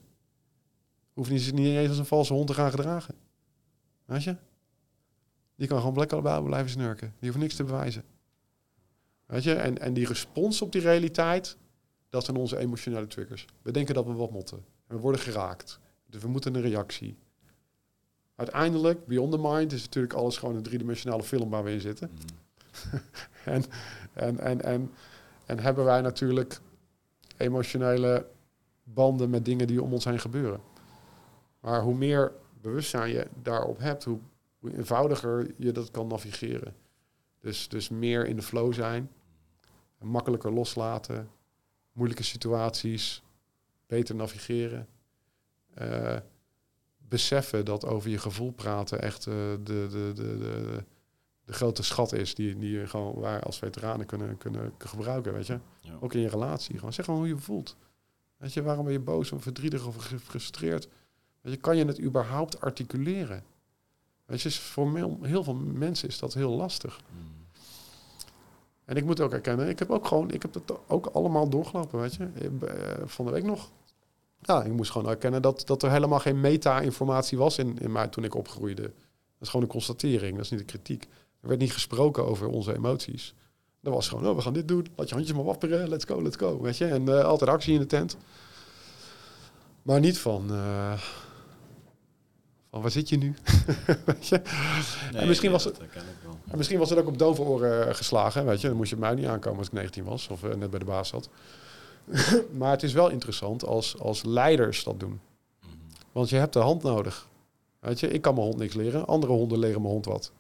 Hoeft 1.12 1.30
niet, 1.30 1.52
niet 1.52 1.76
eens 1.76 1.88
als 1.88 1.98
een 1.98 2.06
valse 2.06 2.32
hond 2.32 2.46
te 2.46 2.54
gaan 2.54 2.70
gedragen. 2.70 3.14
Weet 4.04 4.24
je? 4.24 4.36
Die 5.54 5.68
kan 5.68 5.80
gewoon 5.80 5.98
lekker 5.98 6.42
blijven 6.42 6.70
snurken. 6.70 7.14
Die 7.18 7.28
hoeft 7.28 7.42
niks 7.42 7.54
te 7.54 7.64
bewijzen. 7.64 8.04
Weet 9.26 9.42
je? 9.42 9.54
En, 9.54 9.78
en 9.78 9.94
die 9.94 10.06
respons 10.06 10.62
op 10.62 10.72
die 10.72 10.80
realiteit, 10.80 11.56
dat 12.12 12.24
zijn 12.24 12.36
onze 12.36 12.59
emotionele 12.59 13.06
triggers. 13.06 13.47
We 13.62 13.70
denken 13.70 13.94
dat 13.94 14.06
we 14.06 14.12
wat 14.12 14.30
moeten. 14.30 14.64
En 14.86 14.97
we 14.97 15.02
worden 15.02 15.20
geraakt. 15.20 15.78
Dus 16.06 16.22
we 16.22 16.28
moeten 16.28 16.55
een 16.55 16.62
reactie. 16.62 17.16
Uiteindelijk, 18.34 19.06
Beyond 19.06 19.32
the 19.32 19.39
Mind, 19.39 19.72
is 19.72 19.82
natuurlijk 19.82 20.12
alles 20.12 20.36
gewoon 20.36 20.56
een 20.56 20.62
driedimensionale 20.62 21.22
film 21.22 21.51
waar 21.51 21.64
we 21.64 21.72
in 21.72 21.80
zitten. 21.80 22.10
Mhm. 22.10 22.97
en, 23.55 23.64
en, 24.12 24.39
en, 24.39 24.62
en, 24.62 24.90
en 25.47 25.59
hebben 25.59 25.84
wij 25.84 26.01
natuurlijk 26.01 26.60
emotionele 27.36 28.26
banden 28.82 29.30
met 29.30 29.44
dingen 29.44 29.66
die 29.66 29.82
om 29.82 29.93
ons 29.93 30.05
heen 30.05 30.20
gebeuren. 30.20 30.60
Maar 31.60 31.82
hoe 31.82 31.94
meer 31.94 32.32
bewustzijn 32.60 33.12
je 33.12 33.26
daarop 33.43 33.78
hebt, 33.78 34.05
hoe, 34.05 34.18
hoe 34.59 34.76
eenvoudiger 34.76 35.55
je 35.56 35.72
dat 35.72 35.90
kan 35.90 36.06
navigeren. 36.06 36.74
Dus, 37.40 37.68
dus 37.68 37.89
meer 37.89 38.26
in 38.26 38.36
de 38.36 38.43
flow 38.43 38.72
zijn, 38.72 39.10
makkelijker 39.98 40.52
loslaten, 40.52 41.28
moeilijke 41.93 42.23
situaties, 42.23 43.23
beter 43.86 44.14
navigeren. 44.14 44.89
Uh, 45.82 46.16
beseffen 47.09 47.64
dat 47.64 47.86
over 47.86 48.10
je 48.10 48.19
gevoel 48.19 48.51
praten 48.51 49.02
echt 49.02 49.27
uh, 49.27 49.35
de, 49.35 49.59
de, 49.64 50.12
de, 50.14 50.39
de, 50.39 50.85
de, 51.44 51.52
grote 51.52 51.82
schat 51.82 52.12
is 52.12 52.35
die, 52.35 52.59
die 52.59 52.70
je 52.70 52.86
gewoon 52.86 53.14
waar 53.14 53.43
als 53.43 53.59
veteranen 53.59 54.06
kunnen, 54.06 54.39
kunnen 54.39 54.73
gebruiken, 54.78 55.32
weet 55.32 55.47
je. 55.47 55.59
Ook 56.01 56.14
in 56.14 56.20
je 56.20 56.28
relatie. 56.28 56.74
Gewoon 56.74 56.93
zeg 56.93 57.05
gewoon 57.05 57.20
hoe 57.20 57.28
je 57.28 57.36
voelt. 57.36 57.77
Weet 58.36 58.52
je, 58.52 58.62
waarom 58.62 58.85
ben 58.85 58.93
je 58.93 59.01
boos 59.01 59.32
of 59.32 59.43
verdrietig 59.43 59.86
of 59.86 59.97
gefrustreerd? 59.97 60.89
Weet 61.40 61.52
je, 61.52 61.60
kan 61.60 61.77
je 61.77 61.85
het 61.85 62.01
überhaupt 62.01 62.60
articuleren? 62.60 63.44
Weet 64.24 64.43
je, 64.43 64.51
voor 64.51 64.97
heel 65.23 65.44
veel 65.44 65.55
mensen 65.55 66.09
is 66.09 66.19
dat 66.19 66.35
heel 66.35 66.51
lastig. 66.51 67.01
Mm. 67.10 67.41
En 68.93 68.98
ik 68.98 69.05
moet 69.05 69.20
ook 69.20 69.32
erkennen, 69.32 69.69
ik 69.69 69.78
heb 69.78 69.90
ook 69.90 70.06
gewoon, 70.06 70.31
ik 70.31 70.43
heb 70.43 70.55
het 70.55 70.73
ook 70.89 71.06
allemaal 71.06 71.48
doorgelopen, 71.48 72.01
weet 72.01 72.14
je. 72.14 72.28
Eh, 72.35 73.02
van 73.05 73.24
de 73.24 73.31
week 73.31 73.44
nog 73.44 73.70
ja, 74.43 74.62
ik 74.62 74.73
moest 74.73 74.90
gewoon 74.90 75.09
erkennen 75.09 75.43
dat, 75.43 75.66
dat 75.66 75.82
er 75.82 75.90
helemaal 75.90 76.19
geen 76.19 76.40
meta-informatie 76.40 77.39
was 77.39 77.59
in, 77.59 77.78
in 77.78 77.93
mij 77.93 78.09
toen 78.09 78.24
ik 78.24 78.35
opgroeide. 78.35 78.82
Dat 78.82 78.93
is 79.40 79.48
gewoon 79.48 79.64
een 79.64 79.73
constatering, 79.73 80.35
dat 80.35 80.44
is 80.44 80.51
niet 80.51 80.60
een 80.60 80.66
kritiek. 80.66 81.02
Er 81.40 81.48
werd 81.48 81.60
niet 81.60 81.73
gesproken 81.73 82.27
over 82.27 82.47
onze 82.47 82.74
emoties. 82.74 83.35
Er 83.82 83.90
was 83.90 84.09
gewoon, 84.09 84.27
oh, 84.27 84.36
we 84.36 84.43
gaan 84.43 84.52
dit 84.52 84.69
doen, 84.69 84.86
laat 84.97 85.09
je 85.09 85.14
handjes 85.14 85.36
maar 85.36 85.44
wapperen, 85.44 85.89
let's 85.89 86.05
go, 86.05 86.23
let's 86.23 86.36
go, 86.36 86.60
weet 86.60 86.77
je. 86.77 86.86
En 86.86 87.02
uh, 87.02 87.24
altijd 87.24 87.51
actie 87.51 87.74
in 87.74 87.81
de 87.81 87.86
tent. 87.86 88.16
Maar 89.82 90.01
niet 90.01 90.19
van, 90.19 90.47
uh, 90.51 90.93
van 92.70 92.81
waar 92.81 92.90
zit 92.90 93.09
je 93.09 93.16
nu? 93.16 93.35
weet 94.06 94.28
je? 94.28 94.43
en 95.12 95.28
misschien, 95.28 95.51
was 95.51 95.64
het, 95.64 95.78
en 96.52 96.58
misschien 96.58 96.78
was 96.78 96.90
het 96.90 96.98
ook 96.98 97.06
op 97.06 97.18
dove 97.18 97.42
oren 97.42 97.94
geslagen, 97.94 98.44
weet 98.44 98.60
je. 98.60 98.68
Dan 98.68 98.76
moest 98.76 98.90
je 98.90 98.96
mij 98.96 99.14
niet 99.14 99.26
aankomen 99.26 99.58
als 99.58 99.66
ik 99.66 99.72
19 99.72 100.04
was 100.04 100.28
of 100.28 100.42
uh, 100.42 100.54
net 100.54 100.70
bij 100.70 100.78
de 100.78 100.84
baas 100.84 101.08
zat. 101.08 101.28
maar 102.58 102.70
het 102.70 102.82
is 102.82 102.92
wel 102.92 103.08
interessant 103.08 103.64
als, 103.64 103.98
als 103.98 104.24
leiders 104.24 104.84
dat 104.84 105.00
doen. 105.00 105.20
Want 106.12 106.28
je 106.28 106.36
hebt 106.36 106.52
de 106.52 106.58
hand 106.58 106.82
nodig. 106.82 107.28
Weet 107.78 108.00
je, 108.00 108.08
ik 108.08 108.22
kan 108.22 108.34
mijn 108.34 108.46
hond 108.46 108.58
niks 108.58 108.74
leren. 108.74 109.06
Andere 109.06 109.32
honden 109.32 109.58
leren 109.58 109.80
mijn 109.80 109.92
hond 109.92 110.04
wat. 110.04 110.32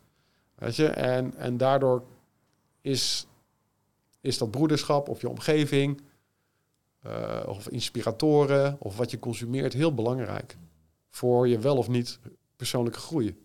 Weet 0.54 0.76
je, 0.76 0.86
en, 0.86 1.34
en 1.36 1.56
daardoor 1.56 2.02
is, 2.80 3.26
is 4.20 4.38
dat 4.38 4.50
broederschap 4.50 5.08
of 5.08 5.20
je 5.20 5.28
omgeving, 5.28 6.00
uh, 7.06 7.42
of 7.46 7.68
inspiratoren, 7.68 8.76
of 8.78 8.96
wat 8.96 9.10
je 9.10 9.18
consumeert, 9.18 9.72
heel 9.72 9.94
belangrijk. 9.94 10.56
Voor 11.10 11.48
je 11.48 11.58
wel 11.58 11.76
of 11.76 11.88
niet 11.88 12.18
persoonlijke 12.56 12.98
groei. 12.98 13.36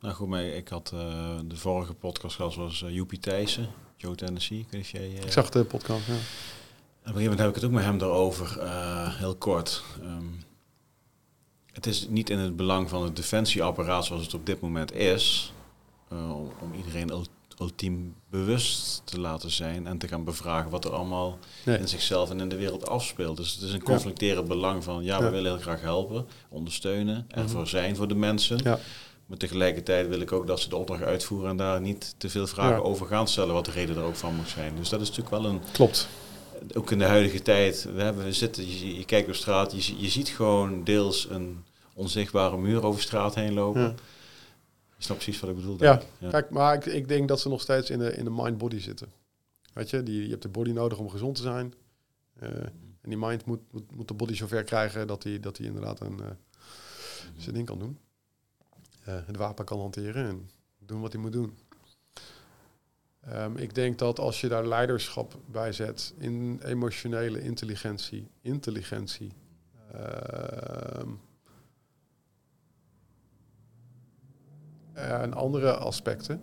Nou 0.00 0.14
goed, 0.14 0.28
maar 0.28 0.42
ik 0.42 0.68
had 0.68 0.92
uh, 0.94 1.00
de 1.44 1.56
vorige 1.56 1.94
podcast 1.94 2.36
was 2.36 2.82
uh, 2.82 2.94
Joepie 2.94 3.18
Thijssen. 3.18 3.68
Joe 3.96 4.14
Tennessee. 4.14 4.66
Ik, 4.70 4.84
jij, 4.84 5.08
uh, 5.08 5.22
ik 5.22 5.32
zag 5.32 5.50
de 5.50 5.64
podcast, 5.64 6.06
ja. 6.06 6.12
Op 6.12 6.18
een 6.18 7.12
gegeven 7.12 7.22
moment 7.22 7.38
heb 7.38 7.48
ik 7.48 7.54
het 7.54 7.64
ook 7.64 7.70
met 7.70 7.84
hem 7.84 8.00
erover, 8.00 8.56
uh, 8.58 9.18
heel 9.18 9.34
kort. 9.34 9.82
Um, 10.02 10.42
het 11.72 11.86
is 11.86 12.06
niet 12.08 12.30
in 12.30 12.38
het 12.38 12.56
belang 12.56 12.88
van 12.88 13.02
het 13.02 13.16
defensieapparaat 13.16 14.04
zoals 14.04 14.22
het 14.22 14.34
op 14.34 14.46
dit 14.46 14.60
moment 14.60 14.92
is, 14.92 15.52
om, 16.10 16.52
om, 16.60 16.72
iedereen 16.76 17.26
ultiem 17.58 18.14
bewust 18.30 19.02
te 19.04 19.20
laten 19.20 19.50
zijn 19.50 19.86
en 19.86 19.98
te 19.98 20.08
gaan 20.08 20.24
bevragen 20.24 20.70
wat 20.70 20.84
er 20.84 20.92
allemaal 20.92 21.38
nee. 21.64 21.78
in 21.78 21.88
zichzelf 21.88 22.30
en 22.30 22.40
in 22.40 22.48
de 22.48 22.56
wereld 22.56 22.88
afspeelt. 22.88 23.36
Dus 23.36 23.54
het 23.54 23.62
is 23.62 23.72
een 23.72 23.82
conflicterend 23.82 24.48
ja. 24.48 24.54
belang 24.54 24.84
van, 24.84 25.04
ja, 25.04 25.18
we 25.18 25.24
ja. 25.24 25.30
willen 25.30 25.52
heel 25.52 25.60
graag 25.60 25.80
helpen, 25.80 26.26
ondersteunen, 26.48 27.24
en 27.28 27.48
voor 27.48 27.66
zijn 27.66 27.96
voor 27.96 28.08
de 28.08 28.14
mensen. 28.14 28.60
Ja. 28.62 28.78
Maar 29.30 29.38
tegelijkertijd 29.38 30.08
wil 30.08 30.20
ik 30.20 30.32
ook 30.32 30.46
dat 30.46 30.60
ze 30.60 30.68
de 30.68 30.76
opdracht 30.76 31.02
uitvoeren 31.02 31.50
en 31.50 31.56
daar 31.56 31.80
niet 31.80 32.14
te 32.18 32.28
veel 32.28 32.46
vragen 32.46 32.84
over 32.84 33.06
gaan 33.06 33.28
stellen, 33.28 33.54
wat 33.54 33.64
de 33.64 33.70
reden 33.70 33.96
er 33.96 34.02
ook 34.02 34.16
van 34.16 34.34
moet 34.34 34.48
zijn. 34.48 34.76
Dus 34.76 34.88
dat 34.88 35.00
is 35.00 35.08
natuurlijk 35.08 35.42
wel 35.42 35.52
een. 35.52 35.60
Klopt. 35.72 36.08
Ook 36.74 36.90
in 36.90 36.98
de 36.98 37.04
huidige 37.04 37.42
tijd, 37.42 37.86
we, 37.94 38.02
hebben, 38.02 38.24
we 38.24 38.32
zitten, 38.32 38.66
je, 38.66 38.96
je 38.96 39.04
kijkt 39.04 39.28
op 39.28 39.34
straat, 39.34 39.86
je, 39.86 40.00
je 40.00 40.08
ziet 40.08 40.28
gewoon 40.28 40.84
deels 40.84 41.28
een 41.30 41.64
onzichtbare 41.94 42.58
muur 42.58 42.84
over 42.84 43.02
straat 43.02 43.34
heen 43.34 43.52
lopen. 43.52 43.80
Ja. 43.80 43.94
Je 44.96 45.04
snapt 45.04 45.22
precies 45.22 45.40
wat 45.40 45.50
ik 45.50 45.56
bedoel. 45.56 45.76
Ja, 45.78 46.02
ja. 46.18 46.30
kijk, 46.30 46.50
maar 46.50 46.74
ik, 46.74 46.84
ik 46.86 47.08
denk 47.08 47.28
dat 47.28 47.40
ze 47.40 47.48
nog 47.48 47.60
steeds 47.60 47.90
in 47.90 47.98
de, 47.98 48.16
in 48.16 48.24
de 48.24 48.30
mind-body 48.30 48.78
zitten. 48.78 49.12
Weet 49.72 49.90
je, 49.90 50.02
die, 50.02 50.22
je 50.22 50.30
hebt 50.30 50.42
de 50.42 50.48
body 50.48 50.70
nodig 50.70 50.98
om 50.98 51.08
gezond 51.10 51.36
te 51.36 51.42
zijn. 51.42 51.74
Uh, 52.42 52.48
en 53.00 53.08
die 53.08 53.18
mind 53.18 53.44
moet, 53.44 53.60
moet, 53.70 53.96
moet 53.96 54.08
de 54.08 54.14
body 54.14 54.34
zover 54.34 54.62
krijgen 54.62 55.06
dat 55.06 55.22
hij 55.22 55.40
dat 55.40 55.58
inderdaad 55.58 56.00
een, 56.00 56.18
uh, 56.20 56.26
zijn 57.36 57.54
ding 57.54 57.66
kan 57.66 57.78
doen. 57.78 57.98
Eh, 59.04 59.14
het 59.26 59.36
wapen 59.36 59.64
kan 59.64 59.78
hanteren 59.78 60.26
en 60.26 60.50
doen 60.78 61.00
wat 61.00 61.12
hij 61.12 61.20
moet 61.20 61.32
doen. 61.32 61.58
Um, 63.28 63.56
ik 63.56 63.74
denk 63.74 63.98
dat 63.98 64.18
als 64.18 64.40
je 64.40 64.48
daar 64.48 64.66
leiderschap 64.66 65.38
bij 65.46 65.72
zet 65.72 66.14
in 66.18 66.60
emotionele 66.64 67.40
intelligentie, 67.40 68.30
intelligentie, 68.40 69.32
uh, 69.94 71.02
en 74.92 75.34
andere 75.34 75.76
aspecten, 75.76 76.42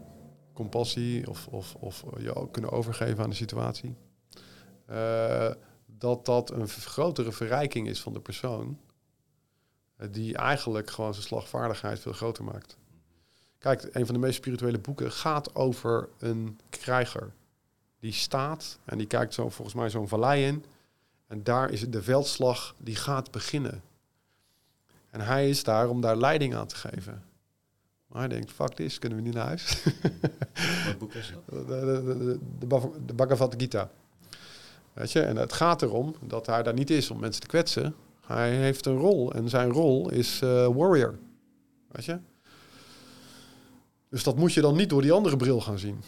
compassie 0.54 1.30
of, 1.30 1.48
of, 1.48 1.76
of 1.76 2.04
je 2.18 2.36
ook 2.36 2.54
kunnen 2.54 2.72
overgeven 2.72 3.24
aan 3.24 3.30
de 3.30 3.36
situatie, 3.36 3.96
uh, 4.90 5.52
dat 5.86 6.26
dat 6.26 6.52
een 6.52 6.68
grotere 6.68 7.32
verrijking 7.32 7.88
is 7.88 8.02
van 8.02 8.14
de 8.14 8.22
persoon 8.22 8.80
die 10.12 10.38
eigenlijk 10.38 10.90
gewoon 10.90 11.14
zijn 11.14 11.26
slagvaardigheid 11.26 12.00
veel 12.00 12.14
groter 12.14 12.44
maakt. 12.44 12.78
Kijk, 13.58 13.90
een 13.92 14.06
van 14.06 14.14
de 14.14 14.22
meest 14.22 14.36
spirituele 14.36 14.80
boeken 14.80 15.12
gaat 15.12 15.56
over 15.56 16.10
een 16.20 16.60
krijger. 16.70 17.32
Die 18.00 18.14
staat 18.14 18.80
en 18.86 18.98
die 18.98 19.08
kijkt 19.08 19.34
zo 19.34 19.50
volgens 19.50 19.76
mij 19.76 19.90
zo'n 19.90 20.08
vallei 20.08 20.46
in. 20.46 20.66
En 21.28 21.44
daar 21.44 21.70
is 21.72 21.82
de 21.90 22.04
veldslag 22.04 22.76
die 22.78 22.96
gaat 22.96 23.32
beginnen. 23.32 23.82
En 25.10 25.22
hij 25.22 25.50
is 25.50 25.64
daar 25.64 25.90
om 25.90 26.02
daar 26.02 26.18
leiding 26.18 26.56
aan 26.56 26.68
te 26.68 26.76
geven. 26.76 27.24
Hij 28.14 28.28
denkt, 28.28 28.52
fuck 28.52 28.74
this, 28.74 29.00
kunnen 29.00 29.18
we 29.18 29.24
niet 29.24 29.34
naar 29.34 29.46
huis? 29.46 29.84
Wat 30.86 30.98
boek 30.98 31.14
is 31.14 31.34
dat? 31.34 31.68
de, 31.68 32.40
de, 32.60 33.06
de 33.06 33.14
Bhagavad 33.14 33.56
Gita. 33.58 33.90
Weet 34.94 35.12
je, 35.12 35.22
en 35.22 35.36
het 35.36 35.54
gaat 35.54 35.82
erom 35.82 36.16
dat 36.22 36.46
hij 36.46 36.64
daar 36.64 36.74
niet 36.74 36.90
is 36.90 37.12
om 37.12 37.20
mensen 37.20 37.42
te 37.42 37.48
kwetsen. 37.48 37.96
Hij 38.28 38.52
heeft 38.52 38.86
een 38.86 38.98
rol 38.98 39.34
en 39.34 39.50
zijn 39.50 39.72
rol 39.72 40.12
is 40.12 40.42
eh, 40.42 40.68
warrior. 40.68 41.20
Weet 41.92 42.06
je? 42.06 42.20
Dus 44.10 44.24
dat 44.24 44.38
moet 44.38 44.54
je 44.54 44.62
dan 44.62 44.76
niet 44.76 44.90
door 44.90 45.02
die 45.02 45.12
andere 45.12 45.38
bril 45.38 45.62
gaan 45.62 45.80
zien. 45.80 46.02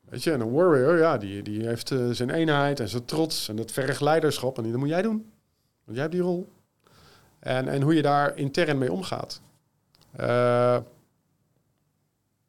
Weet 0.00 0.22
je, 0.22 0.32
en 0.32 0.40
een 0.40 0.52
warrior, 0.52 0.98
ja, 0.98 1.18
die, 1.18 1.42
die 1.42 1.66
heeft 1.66 1.90
eh, 1.90 2.10
zijn 2.10 2.30
eenheid 2.30 2.80
en 2.80 2.88
zijn 2.88 3.04
trots 3.04 3.48
en 3.48 3.56
het 3.56 3.72
vergt 3.72 4.00
leiderschap. 4.00 4.58
En 4.58 4.70
dat 4.70 4.80
moet 4.80 4.88
jij 4.88 5.02
doen. 5.02 5.32
Want 5.84 5.96
jij 5.96 6.00
hebt 6.00 6.12
die 6.12 6.22
rol. 6.22 6.48
En, 7.38 7.68
en 7.68 7.82
hoe 7.82 7.94
je 7.94 8.02
daar 8.02 8.36
intern 8.36 8.78
mee 8.78 8.92
omgaat. 8.92 9.40
Eh, 10.10 10.78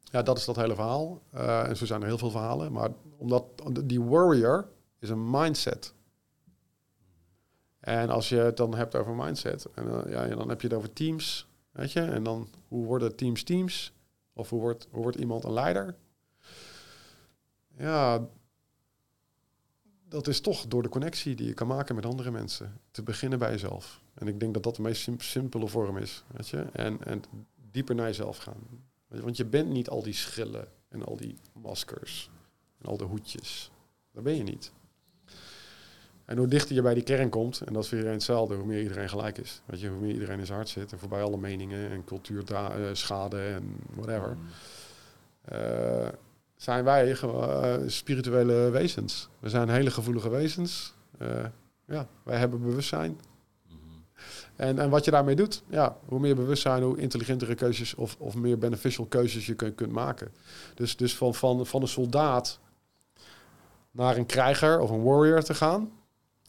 ja, 0.02 0.22
dat 0.22 0.38
is 0.38 0.44
dat 0.44 0.56
hele 0.56 0.74
verhaal. 0.74 1.22
En 1.32 1.76
zo 1.76 1.86
zijn 1.86 2.00
er 2.00 2.06
heel 2.06 2.18
veel 2.18 2.30
verhalen. 2.30 2.72
Maar 2.72 2.90
omdat 3.16 3.44
die 3.84 4.02
warrior 4.02 4.68
is 4.98 5.08
een 5.08 5.30
mindset. 5.30 5.94
En 7.82 8.10
als 8.10 8.28
je 8.28 8.36
het 8.36 8.56
dan 8.56 8.74
hebt 8.74 8.94
over 8.94 9.14
mindset, 9.14 9.66
en, 9.74 10.04
eh, 10.04 10.12
ja, 10.12 10.26
dan 10.26 10.48
heb 10.48 10.60
je 10.60 10.66
het 10.66 10.76
over 10.76 10.92
teams. 10.92 11.48
Weet 11.70 11.92
je? 11.92 12.00
En 12.00 12.22
dan 12.22 12.48
hoe 12.68 12.86
worden 12.86 13.16
teams 13.16 13.42
teams? 13.42 13.92
Of 14.32 14.50
hoe 14.50 14.60
wordt, 14.60 14.88
hoe 14.90 15.02
wordt 15.02 15.16
iemand 15.18 15.44
een 15.44 15.52
leider? 15.52 15.96
Ja, 17.76 18.28
dat 20.08 20.26
is 20.28 20.40
toch 20.40 20.66
door 20.66 20.82
de 20.82 20.88
connectie 20.88 21.34
die 21.34 21.46
je 21.46 21.54
kan 21.54 21.66
maken 21.66 21.94
met 21.94 22.06
andere 22.06 22.30
mensen. 22.30 22.80
Te 22.90 23.02
beginnen 23.02 23.38
bij 23.38 23.50
jezelf. 23.50 24.00
En 24.14 24.28
ik 24.28 24.40
denk 24.40 24.54
dat 24.54 24.62
dat 24.62 24.76
de 24.76 24.82
meest 24.82 25.02
sim- 25.02 25.20
simpele 25.20 25.68
vorm 25.68 25.96
is. 25.96 26.24
Weet 26.26 26.48
je? 26.48 26.66
En, 26.72 27.04
en 27.04 27.22
dieper 27.70 27.94
naar 27.94 28.06
jezelf 28.06 28.36
gaan. 28.36 28.62
Want 29.06 29.36
je 29.36 29.44
bent 29.44 29.68
niet 29.68 29.88
al 29.88 30.02
die 30.02 30.14
schillen 30.14 30.68
en 30.88 31.04
al 31.04 31.16
die 31.16 31.38
maskers 31.52 32.30
en 32.78 32.86
al 32.86 32.96
de 32.96 33.04
hoedjes. 33.04 33.70
Dat 34.12 34.22
ben 34.22 34.36
je 34.36 34.42
niet. 34.42 34.72
En 36.32 36.38
hoe 36.38 36.46
dichter 36.48 36.74
je 36.74 36.82
bij 36.82 36.94
die 36.94 37.02
kern 37.02 37.28
komt, 37.28 37.60
en 37.60 37.72
dat 37.72 37.82
is 37.82 37.88
voor 37.88 37.96
iedereen 37.98 38.18
hetzelfde, 38.18 38.54
hoe 38.54 38.66
meer 38.66 38.82
iedereen 38.82 39.08
gelijk 39.08 39.38
is. 39.38 39.62
Weet 39.64 39.80
je, 39.80 39.88
hoe 39.88 40.00
meer 40.00 40.12
iedereen 40.12 40.38
in 40.38 40.46
zijn 40.46 40.58
hart 40.58 40.68
zit 40.70 40.92
en 40.92 40.98
voorbij 40.98 41.22
alle 41.22 41.36
meningen 41.36 41.90
en 41.90 42.04
cultuurschade 42.04 43.38
en 43.40 43.76
whatever. 43.94 44.36
eh, 45.44 46.08
zijn 46.56 46.84
wij 46.84 47.12
eh, 47.20 47.74
spirituele 47.86 48.70
wezens. 48.70 49.28
We 49.38 49.48
zijn 49.48 49.68
hele 49.68 49.90
gevoelige 49.90 50.28
wezens. 50.28 50.94
Eh, 51.18 51.44
ja, 51.86 52.06
wij 52.22 52.38
hebben 52.38 52.60
bewustzijn. 52.62 53.20
En, 54.56 54.78
en 54.78 54.90
wat 54.90 55.04
je 55.04 55.10
daarmee 55.10 55.36
doet, 55.36 55.62
ja, 55.68 55.96
hoe 56.08 56.20
meer 56.20 56.34
bewustzijn, 56.36 56.82
hoe 56.82 56.98
intelligentere 56.98 57.54
keuzes 57.54 57.94
of, 57.94 58.16
of 58.18 58.34
meer 58.34 58.58
beneficial 58.58 59.06
keuzes 59.06 59.46
je 59.46 59.54
kun- 59.54 59.74
kunt 59.74 59.92
maken. 59.92 60.32
Dus, 60.74 60.96
dus 60.96 61.16
van, 61.16 61.34
van, 61.34 61.66
van 61.66 61.82
een 61.82 61.88
soldaat 61.88 62.58
naar 63.90 64.16
een 64.16 64.26
krijger 64.26 64.80
of 64.80 64.90
een 64.90 65.02
warrior 65.02 65.42
te 65.42 65.54
gaan, 65.54 65.90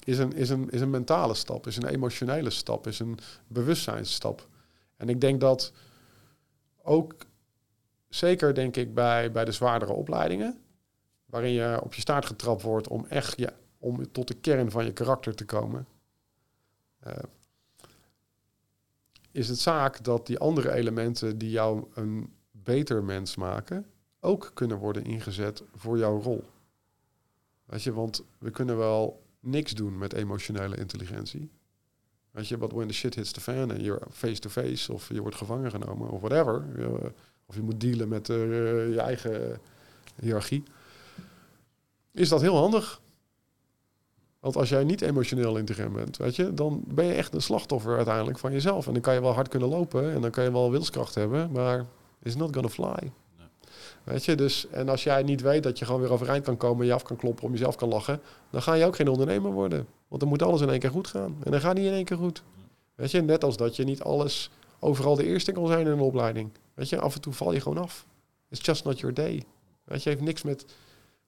is 0.03 0.17
een, 0.17 0.33
is 0.33 0.49
een, 0.49 0.69
is 0.69 0.81
een 0.81 0.89
mentale 0.89 1.33
stap, 1.33 1.67
is 1.67 1.77
een 1.77 1.87
emotionele 1.87 2.49
stap, 2.49 2.87
is 2.87 2.99
een 2.99 3.19
bewustzijnsstap. 3.47 4.47
En 4.97 5.09
ik 5.09 5.21
denk 5.21 5.39
dat 5.39 5.73
ook, 6.81 7.15
zeker 8.09 8.53
denk 8.53 8.75
ik 8.75 8.93
bij, 8.93 9.31
bij 9.31 9.45
de 9.45 9.51
zwaardere 9.51 9.93
opleidingen, 9.93 10.59
waarin 11.25 11.51
je 11.51 11.79
op 11.83 11.93
je 11.93 12.01
staart 12.01 12.25
getrapt 12.25 12.61
wordt 12.61 12.87
om 12.87 13.05
echt 13.05 13.37
ja, 13.37 13.49
om 13.77 14.11
tot 14.11 14.27
de 14.27 14.33
kern 14.33 14.71
van 14.71 14.85
je 14.85 14.93
karakter 14.93 15.35
te 15.35 15.45
komen, 15.45 15.87
eh, 16.99 17.13
is 19.31 19.47
het 19.47 19.59
zaak 19.59 20.03
dat 20.03 20.27
die 20.27 20.39
andere 20.39 20.71
elementen 20.71 21.37
die 21.37 21.49
jou 21.49 21.85
een 21.93 22.33
beter 22.51 23.03
mens 23.03 23.35
maken, 23.35 23.85
ook 24.19 24.51
kunnen 24.53 24.77
worden 24.77 25.03
ingezet 25.03 25.63
voor 25.75 25.97
jouw 25.97 26.21
rol. 26.21 26.43
Weet 27.65 27.83
je, 27.83 27.93
want 27.93 28.23
we 28.37 28.51
kunnen 28.51 28.77
wel 28.77 29.22
niks 29.43 29.71
doen 29.73 29.97
met 29.97 30.13
emotionele 30.13 30.75
intelligentie. 30.75 31.49
Weet 32.31 32.47
je, 32.47 32.57
but 32.57 32.71
when 32.71 32.87
the 32.87 32.93
shit 32.93 33.15
hits 33.15 33.31
the 33.31 33.41
fan 33.41 33.71
en 33.71 33.83
you're 33.83 34.05
face-to-face 34.11 34.93
of 34.93 35.09
je 35.09 35.21
wordt 35.21 35.35
gevangen 35.35 35.71
genomen 35.71 36.09
of 36.09 36.21
whatever, 36.21 36.65
of 37.45 37.55
je 37.55 37.61
moet 37.61 37.81
dealen 37.81 38.07
met 38.07 38.29
eh, 38.29 38.37
je 38.89 38.99
eigen 38.99 39.59
hiërarchie, 40.15 40.63
is 42.11 42.29
dat 42.29 42.41
heel 42.41 42.55
handig. 42.55 43.01
Want 44.39 44.55
als 44.55 44.69
jij 44.69 44.83
niet 44.83 45.01
emotioneel 45.01 45.57
intelligent 45.57 45.93
bent, 45.93 46.17
weet 46.17 46.35
je, 46.35 46.53
dan 46.53 46.83
ben 46.87 47.05
je 47.05 47.13
echt 47.13 47.33
een 47.33 47.41
slachtoffer 47.41 47.95
uiteindelijk 47.95 48.39
van 48.39 48.51
jezelf. 48.51 48.87
En 48.87 48.93
dan 48.93 49.01
kan 49.01 49.13
je 49.13 49.21
wel 49.21 49.33
hard 49.33 49.47
kunnen 49.47 49.69
lopen 49.69 50.11
en 50.13 50.21
dan 50.21 50.31
kan 50.31 50.43
je 50.43 50.51
wel 50.51 50.71
wilskracht 50.71 51.15
hebben, 51.15 51.51
maar 51.51 51.85
it's 52.21 52.35
not 52.35 52.53
gonna 52.53 52.69
fly. 52.69 53.11
Weet 54.03 54.25
je, 54.25 54.35
dus 54.35 54.67
en 54.69 54.89
als 54.89 55.03
jij 55.03 55.23
niet 55.23 55.41
weet 55.41 55.63
dat 55.63 55.79
je 55.79 55.85
gewoon 55.85 56.01
weer 56.01 56.11
overeind 56.11 56.43
kan 56.43 56.57
komen, 56.57 56.85
je 56.85 56.93
af 56.93 57.03
kan 57.03 57.17
kloppen, 57.17 57.45
om 57.45 57.51
jezelf 57.51 57.75
kan 57.75 57.89
lachen, 57.89 58.21
dan 58.49 58.61
ga 58.61 58.73
je 58.73 58.85
ook 58.85 58.95
geen 58.95 59.07
ondernemer 59.07 59.51
worden. 59.51 59.87
Want 60.07 60.21
dan 60.21 60.29
moet 60.29 60.41
alles 60.41 60.61
in 60.61 60.69
één 60.69 60.79
keer 60.79 60.89
goed 60.89 61.07
gaan. 61.07 61.37
En 61.43 61.51
dan 61.51 61.59
gaat 61.61 61.75
niet 61.75 61.85
in 61.85 61.93
één 61.93 62.05
keer 62.05 62.17
goed. 62.17 62.43
Weet 62.95 63.11
je, 63.11 63.21
net 63.21 63.43
als 63.43 63.57
dat 63.57 63.75
je 63.75 63.83
niet 63.83 64.01
alles 64.01 64.49
overal 64.79 65.15
de 65.15 65.25
eerste 65.25 65.51
kan 65.51 65.67
zijn 65.67 65.85
in 65.85 65.91
een 65.91 65.99
opleiding. 65.99 66.51
Weet 66.73 66.89
je, 66.89 66.99
af 66.99 67.15
en 67.15 67.21
toe 67.21 67.33
val 67.33 67.53
je 67.53 67.61
gewoon 67.61 67.83
af. 67.83 68.05
It's 68.49 68.65
just 68.65 68.83
not 68.83 68.99
your 68.99 69.15
day. 69.15 69.43
Weet 69.83 70.03
je, 70.03 70.09
heeft 70.09 70.21
niks 70.21 70.41
met 70.41 70.65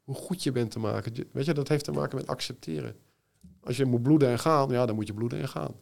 hoe 0.03 0.15
goed 0.15 0.43
je 0.43 0.51
bent 0.51 0.71
te 0.71 0.79
maken. 0.79 1.27
Weet 1.31 1.45
je, 1.45 1.53
dat 1.53 1.67
heeft 1.67 1.83
te 1.83 1.91
maken 1.91 2.17
met 2.17 2.27
accepteren. 2.27 2.95
Als 3.63 3.77
je 3.77 3.85
moet 3.85 4.03
bloeden 4.03 4.29
en 4.29 4.39
gaan, 4.39 4.69
ja, 4.69 4.85
dan 4.85 4.95
moet 4.95 5.07
je 5.07 5.13
bloeden 5.13 5.39
en 5.39 5.49
gaan. 5.49 5.75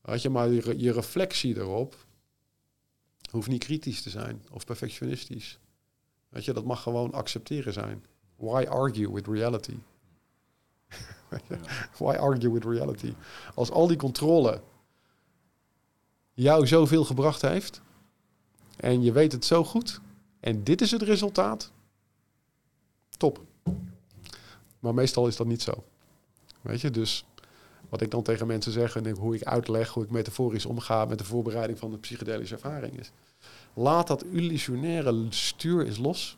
Weet 0.00 0.22
je, 0.22 0.30
maar 0.30 0.50
je 0.76 0.92
reflectie 0.92 1.56
erop 1.56 1.96
hoeft 3.30 3.48
niet 3.48 3.64
kritisch 3.64 4.02
te 4.02 4.10
zijn 4.10 4.44
of 4.50 4.64
perfectionistisch. 4.64 5.58
Weet 6.32 6.44
je, 6.44 6.52
dat 6.52 6.64
mag 6.64 6.82
gewoon 6.82 7.12
accepteren 7.12 7.72
zijn. 7.72 8.04
Why 8.36 8.66
argue 8.68 9.12
with 9.12 9.26
reality? 9.26 9.78
Why 11.98 12.16
argue 12.16 12.52
with 12.52 12.64
reality? 12.64 13.14
Als 13.54 13.70
al 13.70 13.86
die 13.86 13.96
controle 13.96 14.60
jou 16.32 16.66
zoveel 16.66 17.04
gebracht 17.04 17.42
heeft 17.42 17.80
en 18.76 19.02
je 19.02 19.12
weet 19.12 19.32
het 19.32 19.44
zo 19.44 19.64
goed 19.64 20.00
en 20.40 20.64
dit 20.64 20.80
is 20.80 20.90
het 20.90 21.02
resultaat, 21.02 21.72
top. 23.16 23.40
Maar 24.78 24.94
meestal 24.94 25.26
is 25.26 25.36
dat 25.36 25.46
niet 25.46 25.62
zo. 25.62 25.84
Weet 26.60 26.80
je, 26.80 26.90
dus 26.90 27.24
wat 27.88 28.00
ik 28.00 28.10
dan 28.10 28.22
tegen 28.22 28.46
mensen 28.46 28.72
zeg 28.72 28.96
en 28.96 29.10
hoe 29.10 29.34
ik 29.34 29.42
uitleg, 29.42 29.88
hoe 29.88 30.04
ik 30.04 30.10
metaforisch 30.10 30.66
omga 30.66 31.04
met 31.04 31.18
de 31.18 31.24
voorbereiding 31.24 31.78
van 31.78 31.90
de 31.90 31.98
psychedelische 31.98 32.54
ervaring 32.54 32.98
is. 32.98 33.10
Laat 33.74 34.06
dat 34.06 34.24
illusionaire 34.24 35.26
stuur 35.28 35.86
eens 35.86 35.98
los. 35.98 36.36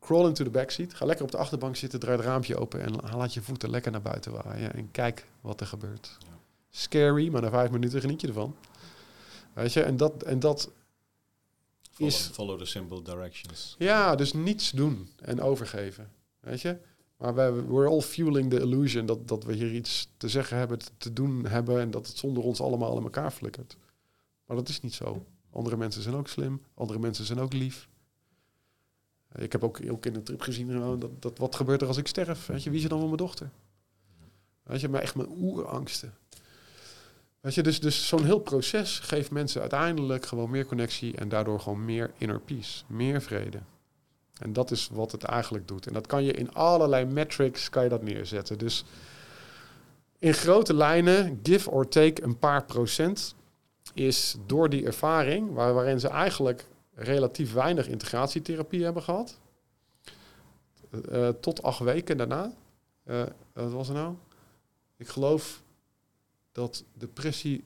Crawl 0.00 0.26
into 0.26 0.44
the 0.44 0.50
backseat. 0.50 0.94
Ga 0.94 1.04
lekker 1.06 1.24
op 1.24 1.30
de 1.30 1.36
achterbank 1.36 1.76
zitten, 1.76 2.00
draai 2.00 2.16
het 2.16 2.26
raampje 2.26 2.56
open 2.56 2.80
en 2.80 2.94
la- 2.94 3.16
laat 3.16 3.34
je 3.34 3.42
voeten 3.42 3.70
lekker 3.70 3.92
naar 3.92 4.02
buiten 4.02 4.32
waaien. 4.32 4.74
En 4.74 4.90
kijk 4.90 5.26
wat 5.40 5.60
er 5.60 5.66
gebeurt. 5.66 6.18
Scary, 6.70 7.28
maar 7.28 7.42
na 7.42 7.50
vijf 7.50 7.70
minuten 7.70 8.00
geniet 8.00 8.20
je 8.20 8.26
ervan. 8.26 8.56
Weet 9.52 9.72
je, 9.72 9.82
en 9.82 9.96
dat, 9.96 10.22
en 10.22 10.38
dat 10.40 10.70
Follow, 11.90 12.12
is- 12.12 12.30
follow 12.32 12.58
the 12.58 12.64
simple 12.64 13.02
directions. 13.02 13.74
ja, 13.78 14.14
dus 14.14 14.32
niets 14.32 14.70
doen 14.70 15.08
en 15.20 15.40
overgeven. 15.40 16.10
Weet 16.40 16.60
je? 16.60 16.76
Maar 17.16 17.34
we 17.34 17.64
we're 17.68 17.88
all 17.88 18.00
fueling 18.00 18.50
the 18.50 18.60
illusion 18.60 19.06
dat, 19.06 19.28
dat 19.28 19.44
we 19.44 19.52
hier 19.54 19.72
iets 19.74 20.08
te 20.16 20.28
zeggen 20.28 20.56
hebben, 20.56 20.78
te, 20.78 20.90
te 20.98 21.12
doen 21.12 21.46
hebben 21.46 21.80
en 21.80 21.90
dat 21.90 22.06
het 22.06 22.16
zonder 22.18 22.42
ons 22.42 22.60
allemaal 22.60 22.96
in 22.96 23.02
elkaar 23.02 23.30
flikkert. 23.30 23.76
Maar 24.52 24.60
dat 24.60 24.70
is 24.70 24.80
niet 24.80 24.94
zo. 24.94 25.26
Andere 25.52 25.76
mensen 25.76 26.02
zijn 26.02 26.14
ook 26.14 26.28
slim, 26.28 26.62
andere 26.74 26.98
mensen 26.98 27.24
zijn 27.24 27.38
ook 27.38 27.52
lief. 27.52 27.88
Ik 29.34 29.52
heb 29.52 29.64
ook, 29.64 29.80
ook 29.90 30.06
in 30.06 30.14
een 30.14 30.22
trip 30.22 30.40
gezien 30.40 30.70
gewoon 30.70 30.98
dat, 30.98 31.22
dat 31.22 31.38
wat 31.38 31.56
gebeurt 31.56 31.82
er 31.82 31.88
als 31.88 31.96
ik 31.96 32.06
sterf? 32.06 32.46
Weet 32.46 32.62
je, 32.62 32.70
wie 32.70 32.82
is 32.82 32.88
dan 32.88 32.98
van 32.98 33.06
mijn 33.06 33.18
dochter? 33.18 33.50
Weet 34.62 34.80
je, 34.80 34.88
maar 34.88 35.00
echt 35.00 35.14
mijn 35.14 35.28
oerangsten. 35.28 36.14
Weet 37.40 37.54
je, 37.54 37.62
dus, 37.62 37.80
dus 37.80 38.08
zo'n 38.08 38.24
heel 38.24 38.38
proces 38.38 38.98
geeft 38.98 39.30
mensen 39.30 39.60
uiteindelijk 39.60 40.26
gewoon 40.26 40.50
meer 40.50 40.66
connectie 40.66 41.16
en 41.16 41.28
daardoor 41.28 41.60
gewoon 41.60 41.84
meer 41.84 42.12
inner 42.18 42.40
peace, 42.40 42.84
meer 42.86 43.22
vrede. 43.22 43.60
En 44.38 44.52
dat 44.52 44.70
is 44.70 44.88
wat 44.92 45.12
het 45.12 45.22
eigenlijk 45.22 45.68
doet. 45.68 45.86
En 45.86 45.92
dat 45.92 46.06
kan 46.06 46.24
je 46.24 46.32
in 46.32 46.54
allerlei 46.54 47.04
metrics 47.04 47.68
kan 47.68 47.82
je 47.82 47.88
dat 47.88 48.02
neerzetten. 48.02 48.58
Dus 48.58 48.84
in 50.18 50.34
grote 50.34 50.74
lijnen, 50.74 51.40
give 51.42 51.70
or 51.70 51.88
take 51.88 52.22
een 52.22 52.38
paar 52.38 52.64
procent, 52.64 53.34
is 53.94 54.36
door 54.46 54.68
die 54.68 54.84
ervaring, 54.86 55.52
waar, 55.52 55.74
waarin 55.74 56.00
ze 56.00 56.08
eigenlijk 56.08 56.66
relatief 56.94 57.52
weinig 57.52 57.88
integratietherapie 57.88 58.84
hebben 58.84 59.02
gehad, 59.02 59.38
eh, 61.10 61.28
tot 61.28 61.62
acht 61.62 61.80
weken 61.80 62.16
daarna, 62.16 62.52
eh, 63.04 63.22
wat 63.52 63.72
was 63.72 63.88
er 63.88 63.94
nou? 63.94 64.14
Ik 64.96 65.08
geloof 65.08 65.62
dat 66.52 66.84
depressie 66.94 67.64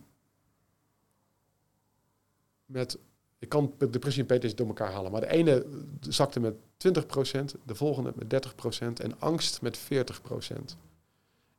met 2.66 2.98
ik 3.38 3.48
kan 3.48 3.74
depressie 3.90 4.24
en 4.26 4.38
PTSD 4.38 4.56
door 4.56 4.66
elkaar 4.66 4.92
halen. 4.92 5.12
Maar 5.12 5.20
de 5.20 5.30
ene 5.30 5.66
zakte 6.00 6.40
met 6.40 6.54
20%, 6.76 7.54
de 7.64 7.74
volgende 7.74 8.12
met 8.14 8.30
30% 8.30 9.00
en 9.00 9.20
angst 9.20 9.62
met 9.62 9.78
40%. 9.78 10.76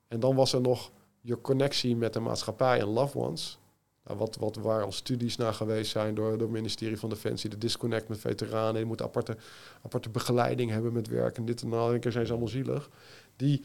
En 0.07 0.19
dan 0.19 0.35
was 0.35 0.53
er 0.53 0.61
nog 0.61 0.91
je 1.21 1.41
connectie 1.41 1.95
met 1.95 2.13
de 2.13 2.19
maatschappij 2.19 2.79
en 2.79 2.87
loved 2.87 3.15
ones. 3.15 3.59
Nou, 4.07 4.19
wat, 4.19 4.35
wat 4.35 4.55
waar 4.55 4.83
al 4.83 4.91
studies 4.91 5.35
naar 5.35 5.53
geweest 5.53 5.91
zijn 5.91 6.15
door, 6.15 6.31
door 6.31 6.39
het 6.41 6.49
ministerie 6.49 6.97
van 6.97 7.09
Defensie, 7.09 7.49
de 7.49 7.57
disconnect 7.57 8.07
met 8.07 8.19
veteranen, 8.19 8.79
je 8.79 8.85
moet 8.85 9.01
aparte, 9.01 9.37
aparte 9.81 10.09
begeleiding 10.09 10.71
hebben 10.71 10.93
met 10.93 11.07
werk 11.07 11.37
en 11.37 11.45
dit 11.45 11.61
en 11.61 11.69
dat. 11.69 11.91
En 11.91 11.99
keer 11.99 12.11
zijn 12.11 12.25
ze 12.25 12.31
allemaal 12.31 12.49
zielig. 12.49 12.89
Die, 13.35 13.61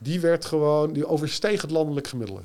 die 0.00 0.20
werd 0.20 0.44
gewoon, 0.44 0.92
die 0.92 1.06
oversteeg 1.06 1.62
het 1.62 1.70
landelijk 1.70 2.06
gemiddelde. 2.06 2.42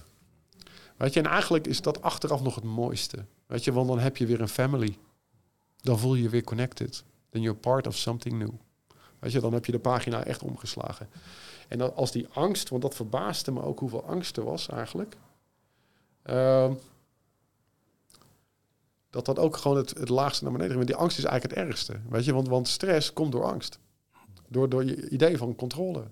Weet 0.97 1.13
je, 1.13 1.19
en 1.19 1.25
eigenlijk 1.25 1.67
is 1.67 1.81
dat 1.81 2.01
achteraf 2.01 2.41
nog 2.41 2.55
het 2.55 2.63
mooiste. 2.63 3.25
Weet 3.45 3.63
je, 3.63 3.73
want 3.73 3.87
dan 3.87 3.99
heb 3.99 4.17
je 4.17 4.25
weer 4.25 4.41
een 4.41 4.47
family. 4.47 4.97
Dan 5.81 5.99
voel 5.99 6.15
je 6.15 6.23
je 6.23 6.29
weer 6.29 6.43
connected. 6.43 7.03
Then 7.29 7.41
you're 7.41 7.59
part 7.59 7.87
of 7.87 7.97
something 7.97 8.37
new. 8.37 8.53
Weet 9.19 9.31
je, 9.31 9.39
dan 9.39 9.53
heb 9.53 9.65
je 9.65 9.71
de 9.71 9.79
pagina 9.79 10.23
echt 10.23 10.43
omgeslagen. 10.43 11.09
En 11.67 11.77
dan 11.77 11.95
als 11.95 12.11
die 12.11 12.27
angst, 12.33 12.69
want 12.69 12.81
dat 12.81 12.95
verbaasde 12.95 13.51
me 13.51 13.61
ook 13.61 13.79
hoeveel 13.79 14.03
angst 14.03 14.37
er 14.37 14.43
was 14.43 14.67
eigenlijk. 14.67 15.15
Ehm, 16.23 16.73
dat 19.13 19.25
dat 19.25 19.39
ook 19.39 19.57
gewoon 19.57 19.77
het, 19.77 19.89
het 19.89 20.09
laagste 20.09 20.43
naar 20.43 20.51
beneden 20.53 20.75
ging. 20.75 20.85
Die 20.85 20.95
angst 20.95 21.17
is 21.17 21.23
eigenlijk 21.23 21.55
het 21.55 21.67
ergste. 21.67 21.99
Weet 22.09 22.25
je, 22.25 22.33
want, 22.33 22.47
want 22.47 22.67
stress 22.67 23.13
komt 23.13 23.31
door 23.31 23.43
angst. 23.43 23.79
Door, 24.47 24.69
door 24.69 24.83
je 24.83 25.09
idee 25.09 25.37
van 25.37 25.55
controle. 25.55 26.03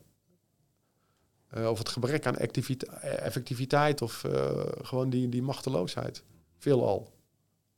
Uh, 1.57 1.69
of 1.69 1.77
het 1.77 1.89
gebrek 1.89 2.25
aan 2.25 2.37
effectiviteit 3.01 4.01
of 4.01 4.23
uh, 4.23 4.61
gewoon 4.81 5.09
die, 5.09 5.29
die 5.29 5.41
machteloosheid. 5.41 6.23
Veelal. 6.57 7.13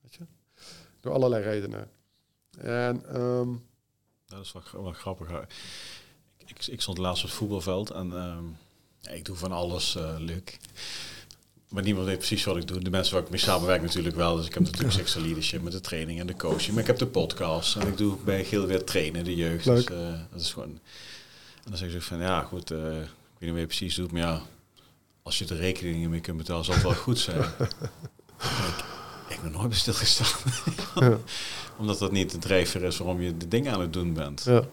Weet 0.01 0.13
je? 0.13 0.25
Door 0.99 1.13
allerlei 1.13 1.43
redenen. 1.43 1.89
En, 2.57 3.21
um, 3.21 3.65
dat 4.25 4.39
is 4.39 4.51
wel, 4.51 4.83
wel 4.83 4.93
grappig. 4.93 5.45
Ik, 6.37 6.65
ik, 6.65 6.81
stond 6.81 6.97
laatst 6.97 7.23
op 7.23 7.29
het 7.29 7.37
voetbalveld 7.37 7.89
en 7.89 8.11
um, 8.11 8.57
ik 9.11 9.25
doe 9.25 9.35
van 9.35 9.51
alles, 9.51 9.95
uh, 9.95 10.15
Luc. 10.17 10.57
Maar 11.73 11.83
niemand 11.83 12.07
weet 12.07 12.17
precies 12.17 12.43
wat 12.43 12.57
ik 12.57 12.67
doe. 12.67 12.79
De 12.79 12.89
mensen 12.89 13.13
waar 13.13 13.23
ik 13.23 13.29
mee 13.29 13.39
samenwerk 13.39 13.81
natuurlijk 13.81 14.15
wel. 14.15 14.35
Dus 14.35 14.45
ik 14.45 14.53
heb 14.53 14.63
natuurlijk 14.63 14.93
Sexual 14.99 15.25
Leadership 15.25 15.61
met 15.61 15.71
de 15.71 15.81
training 15.81 16.19
en 16.19 16.27
de 16.27 16.35
coaching. 16.35 16.71
Maar 16.71 16.81
ik 16.81 16.87
heb 16.87 16.97
de 16.97 17.07
podcast 17.07 17.75
en 17.75 17.87
ik 17.87 17.97
doe 17.97 18.17
bij 18.25 18.43
Geel 18.43 18.65
weer 18.65 18.83
trainen, 18.83 19.23
de 19.23 19.35
jeugd. 19.35 19.65
Dus, 19.65 19.85
uh, 19.91 19.97
dat 20.31 20.41
is 20.41 20.53
gewoon... 20.53 20.79
En 21.63 21.69
dan 21.69 21.77
zeg 21.77 21.93
ik 21.93 22.01
van, 22.01 22.19
ja 22.19 22.41
goed, 22.41 22.71
uh, 22.71 23.01
ik 23.01 23.07
weet 23.39 23.49
niet 23.49 23.59
je 23.59 23.65
precies 23.65 23.95
doet. 23.95 24.11
Maar 24.11 24.21
ja, 24.21 24.41
als 25.23 25.37
je 25.37 25.45
de 25.45 25.55
rekeningen 25.55 26.09
mee 26.09 26.19
kunt 26.19 26.37
betalen, 26.37 26.65
zal 26.65 26.73
het 26.73 26.83
wel 26.83 26.93
goed 26.93 27.19
zijn. 27.19 27.39
ik, 29.29 29.43
nog 29.43 29.61
nooit 29.61 29.75
stilgestaan. 29.75 30.51
ja. 31.09 31.17
Omdat 31.77 31.99
dat 31.99 32.11
niet 32.11 32.31
de 32.31 32.37
drijver 32.37 32.83
is 32.83 32.97
waarom 32.97 33.21
je 33.21 33.37
de 33.37 33.47
dingen 33.47 33.73
aan 33.73 33.81
het 33.81 33.93
doen 33.93 34.13
bent. 34.13 34.43
Ja. 34.43 34.63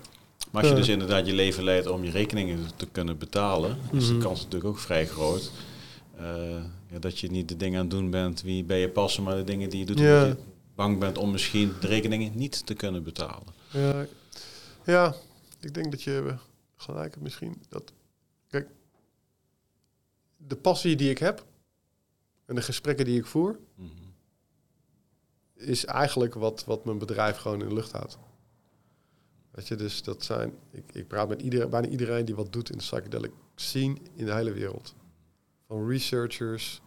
Maar 0.51 0.63
als 0.63 0.71
je 0.71 0.77
dus 0.77 0.89
inderdaad 0.89 1.27
je 1.27 1.33
leven 1.33 1.65
leidt 1.65 1.87
om 1.87 2.05
je 2.05 2.11
rekeningen 2.11 2.59
te 2.77 2.87
kunnen 2.93 3.19
betalen, 3.19 3.79
is 3.93 4.07
de 4.07 4.13
mhm. 4.13 4.23
kans 4.23 4.39
natuurlijk 4.39 4.71
ook 4.71 4.79
vrij 4.79 5.07
groot. 5.07 5.51
Uh, 6.21 6.27
ja, 6.91 6.99
dat 6.99 7.19
je 7.19 7.31
niet 7.31 7.49
de 7.49 7.57
dingen 7.57 7.79
aan 7.79 7.87
het 7.87 7.95
doen 7.95 8.11
bent 8.11 8.43
wie 8.43 8.65
bij 8.65 8.81
je 8.81 8.89
passen, 8.89 9.23
maar 9.23 9.37
de 9.37 9.45
dingen 9.45 9.71
die 9.71 9.79
je 9.79 9.87
doet 9.87 9.97
omdat 9.97 10.27
je 10.27 10.37
bang 10.75 10.99
bent 10.99 11.19
om 11.19 11.31
misschien 11.31 11.73
de 11.81 11.87
rekeningen 11.87 12.37
niet 12.37 12.67
te 12.67 12.75
kunnen 12.75 13.03
betalen. 13.03 13.55
Ja, 13.71 14.07
ja 14.85 15.15
ik 15.61 15.75
denk 15.75 15.91
dat 15.91 16.03
je 16.03 16.35
gelijk 16.77 17.11
hebt 17.11 17.23
misschien. 17.23 17.63
Dat, 17.69 17.93
kijk, 18.49 18.69
de 20.37 20.57
passie 20.57 20.97
die 20.97 21.11
ik 21.11 21.19
heb 21.19 21.45
en 22.47 22.55
de 22.55 22.63
gesprekken 22.63 23.05
die 23.05 23.19
ik 23.19 23.27
voer, 23.27 23.59
mhm. 23.75 23.89
is 25.55 25.85
eigenlijk 25.85 26.35
wat, 26.35 26.65
wat 26.65 26.85
mijn 26.85 26.99
bedrijf 26.99 27.37
gewoon 27.37 27.61
in 27.61 27.69
de 27.69 27.75
lucht 27.75 27.93
houdt. 27.93 28.19
Weet 29.51 29.69
je, 29.69 29.77
dus 29.77 30.03
dat 30.03 30.25
zijn, 30.25 30.53
ik, 30.71 30.85
ik 30.93 31.09
praat 31.09 31.29
met 31.29 31.43
iedereen, 31.43 31.71
bijna 31.71 31.89
iedereen 31.89 32.25
die 32.25 32.35
wat 32.35 32.53
doet 32.53 32.71
in 32.71 32.79
de 32.79 32.85
psychedelic 32.85 33.33
scene 33.55 33.97
in 34.15 34.25
de 34.25 34.35
hele 34.35 34.53
wereld. 34.53 34.95
Van 35.71 35.89
researchers, 35.89 36.81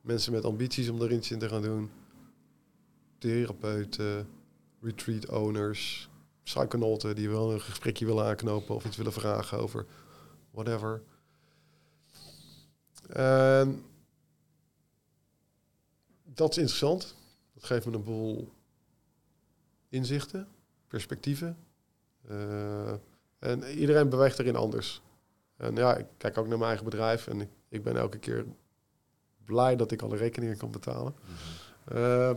mensen 0.00 0.32
met 0.32 0.44
ambities 0.44 0.88
om 0.88 1.02
er 1.02 1.12
iets 1.12 1.30
in 1.30 1.38
te 1.38 1.48
gaan 1.48 1.62
doen, 1.62 1.90
therapeuten, 3.18 4.28
retreat 4.80 5.28
owners, 5.28 6.08
psychonauten 6.42 7.14
die 7.14 7.30
wel 7.30 7.52
een 7.52 7.60
gesprekje 7.60 8.06
willen 8.06 8.24
aanknopen 8.24 8.74
of 8.74 8.84
iets 8.84 8.96
willen 8.96 9.12
vragen 9.12 9.58
over 9.58 9.86
whatever. 10.50 11.02
En 13.08 13.84
dat 16.24 16.50
is 16.50 16.56
interessant. 16.56 17.16
Dat 17.54 17.64
geeft 17.64 17.86
me 17.86 17.92
een 17.92 18.04
boel 18.04 18.52
inzichten, 19.88 20.48
perspectieven. 20.88 21.56
Uh, 22.30 22.92
en 23.38 23.64
iedereen 23.64 24.08
beweegt 24.08 24.38
erin 24.38 24.56
anders. 24.56 25.02
En 25.56 25.74
ja, 25.74 25.96
ik 25.96 26.06
kijk 26.16 26.38
ook 26.38 26.46
naar 26.46 26.58
mijn 26.58 26.70
eigen 26.70 26.84
bedrijf 26.84 27.26
en 27.26 27.40
ik, 27.40 27.48
ik 27.70 27.82
ben 27.82 27.96
elke 27.96 28.18
keer 28.18 28.46
blij 29.44 29.76
dat 29.76 29.90
ik 29.90 30.02
alle 30.02 30.16
rekeningen 30.16 30.56
kan 30.56 30.70
betalen. 30.70 31.14
Mhm. 31.24 31.98
Uh, 31.98 32.30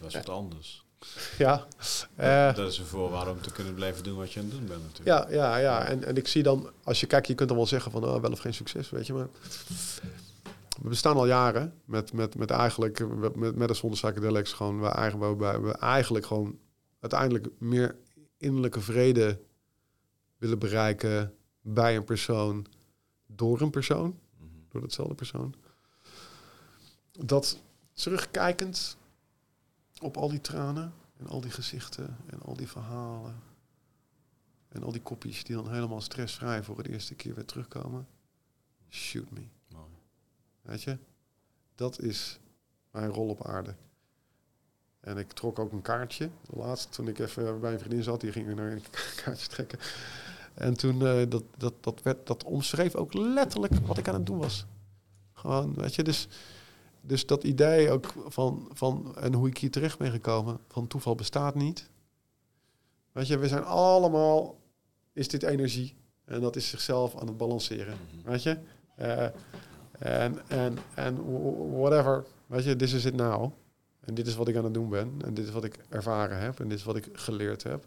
dat 0.00 0.08
is 0.08 0.14
wat 0.14 0.28
anders. 0.28 0.84
Ja. 1.38 1.66
Uh, 2.20 2.54
dat 2.54 2.70
is 2.72 2.78
een 2.78 2.86
voorwaarde 2.86 3.30
om 3.30 3.40
te 3.40 3.52
kunnen 3.52 3.74
blijven 3.74 4.04
doen 4.04 4.16
wat 4.16 4.32
je 4.32 4.40
aan 4.40 4.46
het 4.46 4.54
doen 4.54 4.66
bent 4.66 4.82
natuurlijk. 4.82 5.30
Ja, 5.30 5.36
ja, 5.36 5.56
ja. 5.56 5.84
En, 5.84 6.04
en 6.04 6.16
ik 6.16 6.28
zie 6.28 6.42
dan, 6.42 6.70
als 6.84 7.00
je 7.00 7.06
kijkt, 7.06 7.26
je 7.26 7.34
kunt 7.34 7.48
dan 7.48 7.58
wel 7.58 7.66
zeggen 7.66 7.90
van 7.90 8.04
oh, 8.04 8.20
wel 8.20 8.32
of 8.32 8.38
geen 8.38 8.54
succes, 8.54 8.90
weet 8.90 9.06
je. 9.06 9.12
Maar 9.12 9.28
we 10.82 10.88
bestaan 10.88 11.16
al 11.16 11.26
jaren 11.26 11.74
met, 11.84 12.12
met, 12.12 12.36
met 12.36 12.50
eigenlijk, 12.50 13.06
met, 13.34 13.56
met 13.56 13.68
de 13.68 13.74
zonder 13.74 13.98
psychedelics 13.98 14.52
gewoon, 14.52 14.78
waar 14.78 14.94
eigenlijk, 14.94 15.40
waarbij 15.40 15.70
we 15.70 15.78
eigenlijk 15.78 16.26
gewoon 16.26 16.58
uiteindelijk 17.00 17.48
meer 17.58 17.96
innerlijke 18.38 18.80
vrede 18.80 19.40
willen 20.38 20.58
bereiken 20.58 21.34
bij 21.60 21.96
een 21.96 22.04
persoon, 22.04 22.66
door 23.26 23.60
een 23.60 23.70
persoon, 23.70 24.18
mhm. 24.38 24.48
door 24.68 24.80
datzelfde 24.80 25.14
persoon. 25.14 25.54
Dat 27.12 27.58
terugkijkend 27.92 28.96
op 30.00 30.16
al 30.16 30.28
die 30.28 30.40
tranen 30.40 30.92
en 31.16 31.26
al 31.26 31.40
die 31.40 31.50
gezichten 31.50 32.16
en 32.26 32.42
al 32.42 32.56
die 32.56 32.68
verhalen 32.68 33.42
en 34.68 34.82
al 34.82 34.92
die 34.92 35.02
kopjes 35.02 35.44
die 35.44 35.56
dan 35.56 35.72
helemaal 35.72 36.00
stressvrij 36.00 36.62
voor 36.62 36.76
het 36.78 36.86
eerste 36.86 37.14
keer 37.14 37.34
weer 37.34 37.44
terugkomen. 37.44 38.08
Shoot 38.88 39.30
me. 39.30 39.46
Mooi. 39.68 39.90
Weet 40.62 40.82
je? 40.82 40.98
Dat 41.74 42.00
is 42.00 42.38
mijn 42.90 43.08
rol 43.10 43.28
op 43.28 43.46
aarde. 43.46 43.74
En 45.00 45.18
ik 45.18 45.32
trok 45.32 45.58
ook 45.58 45.72
een 45.72 45.82
kaartje. 45.82 46.30
Laatst 46.46 46.92
toen 46.92 47.08
ik 47.08 47.18
even 47.18 47.60
bij 47.60 47.72
een 47.72 47.78
vriendin 47.78 48.02
zat, 48.02 48.20
die 48.20 48.32
ging 48.32 48.54
naar 48.54 48.72
een 48.72 48.84
kaartje 49.24 49.48
trekken. 49.48 49.78
En 50.56 50.74
toen, 50.76 51.02
uh, 51.02 51.22
dat, 51.28 51.42
dat, 51.56 51.74
dat, 51.80 52.02
werd, 52.02 52.26
dat 52.26 52.44
omschreef 52.44 52.94
ook 52.94 53.14
letterlijk 53.14 53.74
wat 53.86 53.98
ik 53.98 54.08
aan 54.08 54.14
het 54.14 54.26
doen 54.26 54.38
was. 54.38 54.66
Gewoon, 55.32 55.74
weet 55.74 55.94
je, 55.94 56.02
dus, 56.02 56.28
dus 57.00 57.26
dat 57.26 57.44
idee 57.44 57.90
ook 57.90 58.12
van, 58.26 58.68
van, 58.72 59.16
en 59.16 59.34
hoe 59.34 59.48
ik 59.48 59.58
hier 59.58 59.70
terecht 59.70 59.98
ben 59.98 60.10
gekomen, 60.10 60.58
van 60.68 60.86
toeval 60.86 61.14
bestaat 61.14 61.54
niet. 61.54 61.90
Weet 63.12 63.26
je, 63.26 63.38
we 63.38 63.48
zijn 63.48 63.64
allemaal, 63.64 64.58
is 65.12 65.28
dit 65.28 65.42
energie. 65.42 65.96
En 66.24 66.40
dat 66.40 66.56
is 66.56 66.68
zichzelf 66.68 67.16
aan 67.16 67.26
het 67.26 67.36
balanceren, 67.36 67.96
mhm. 68.16 68.30
weet 68.30 68.42
je. 68.42 68.58
Uh, 68.98 69.22
en, 69.98 70.48
en, 70.48 70.78
en 70.94 71.16
whatever, 71.78 72.24
weet 72.46 72.64
je, 72.64 72.76
this 72.76 72.92
is 72.92 73.04
it 73.04 73.14
now. 73.14 73.52
En 74.00 74.14
dit 74.14 74.26
is 74.26 74.34
wat 74.34 74.48
ik 74.48 74.56
aan 74.56 74.64
het 74.64 74.74
doen 74.74 74.88
ben. 74.88 75.12
En 75.24 75.34
dit 75.34 75.46
is 75.46 75.52
wat 75.52 75.64
ik 75.64 75.78
ervaren 75.88 76.38
heb. 76.38 76.60
En 76.60 76.68
dit 76.68 76.78
is 76.78 76.84
wat 76.84 76.96
ik 76.96 77.08
geleerd 77.12 77.62
heb. 77.62 77.84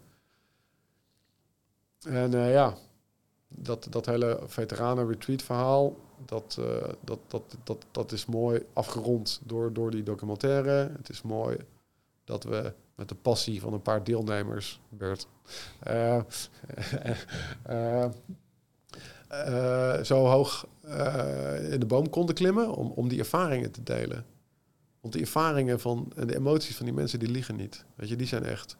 En 2.06 2.34
uh, 2.34 2.52
ja, 2.52 2.74
dat, 3.48 3.86
dat 3.90 4.06
hele 4.06 4.40
veteranen-retreat 4.46 5.42
verhaal, 5.42 5.96
dat, 6.24 6.56
uh, 6.60 6.88
dat, 7.04 7.18
dat, 7.26 7.56
dat, 7.64 7.86
dat 7.90 8.12
is 8.12 8.26
mooi 8.26 8.66
afgerond 8.72 9.40
door, 9.44 9.72
door 9.72 9.90
die 9.90 10.02
documentaire. 10.02 10.92
Het 10.96 11.08
is 11.08 11.22
mooi 11.22 11.56
dat 12.24 12.44
we 12.44 12.72
met 12.94 13.08
de 13.08 13.14
passie 13.14 13.60
van 13.60 13.72
een 13.72 13.82
paar 13.82 14.04
deelnemers, 14.04 14.80
Bert, 14.88 15.26
uh, 15.88 16.20
zo 20.02 20.26
hoog 20.26 20.66
in 21.70 21.80
de 21.80 21.86
boom 21.86 22.10
konden 22.10 22.34
klimmen 22.34 22.74
om, 22.74 22.90
om 22.90 23.08
die 23.08 23.18
ervaringen 23.18 23.70
te 23.70 23.82
delen. 23.82 24.24
Want 25.00 25.12
die 25.12 25.22
ervaringen 25.22 25.80
van, 25.80 26.12
en 26.16 26.26
de 26.26 26.36
emoties 26.36 26.76
van 26.76 26.86
die 26.86 26.94
mensen, 26.94 27.18
die 27.18 27.30
liggen 27.30 27.56
niet. 27.56 27.84
Weet 27.94 28.08
je, 28.08 28.16
die 28.16 28.26
zijn 28.26 28.44
echt. 28.44 28.76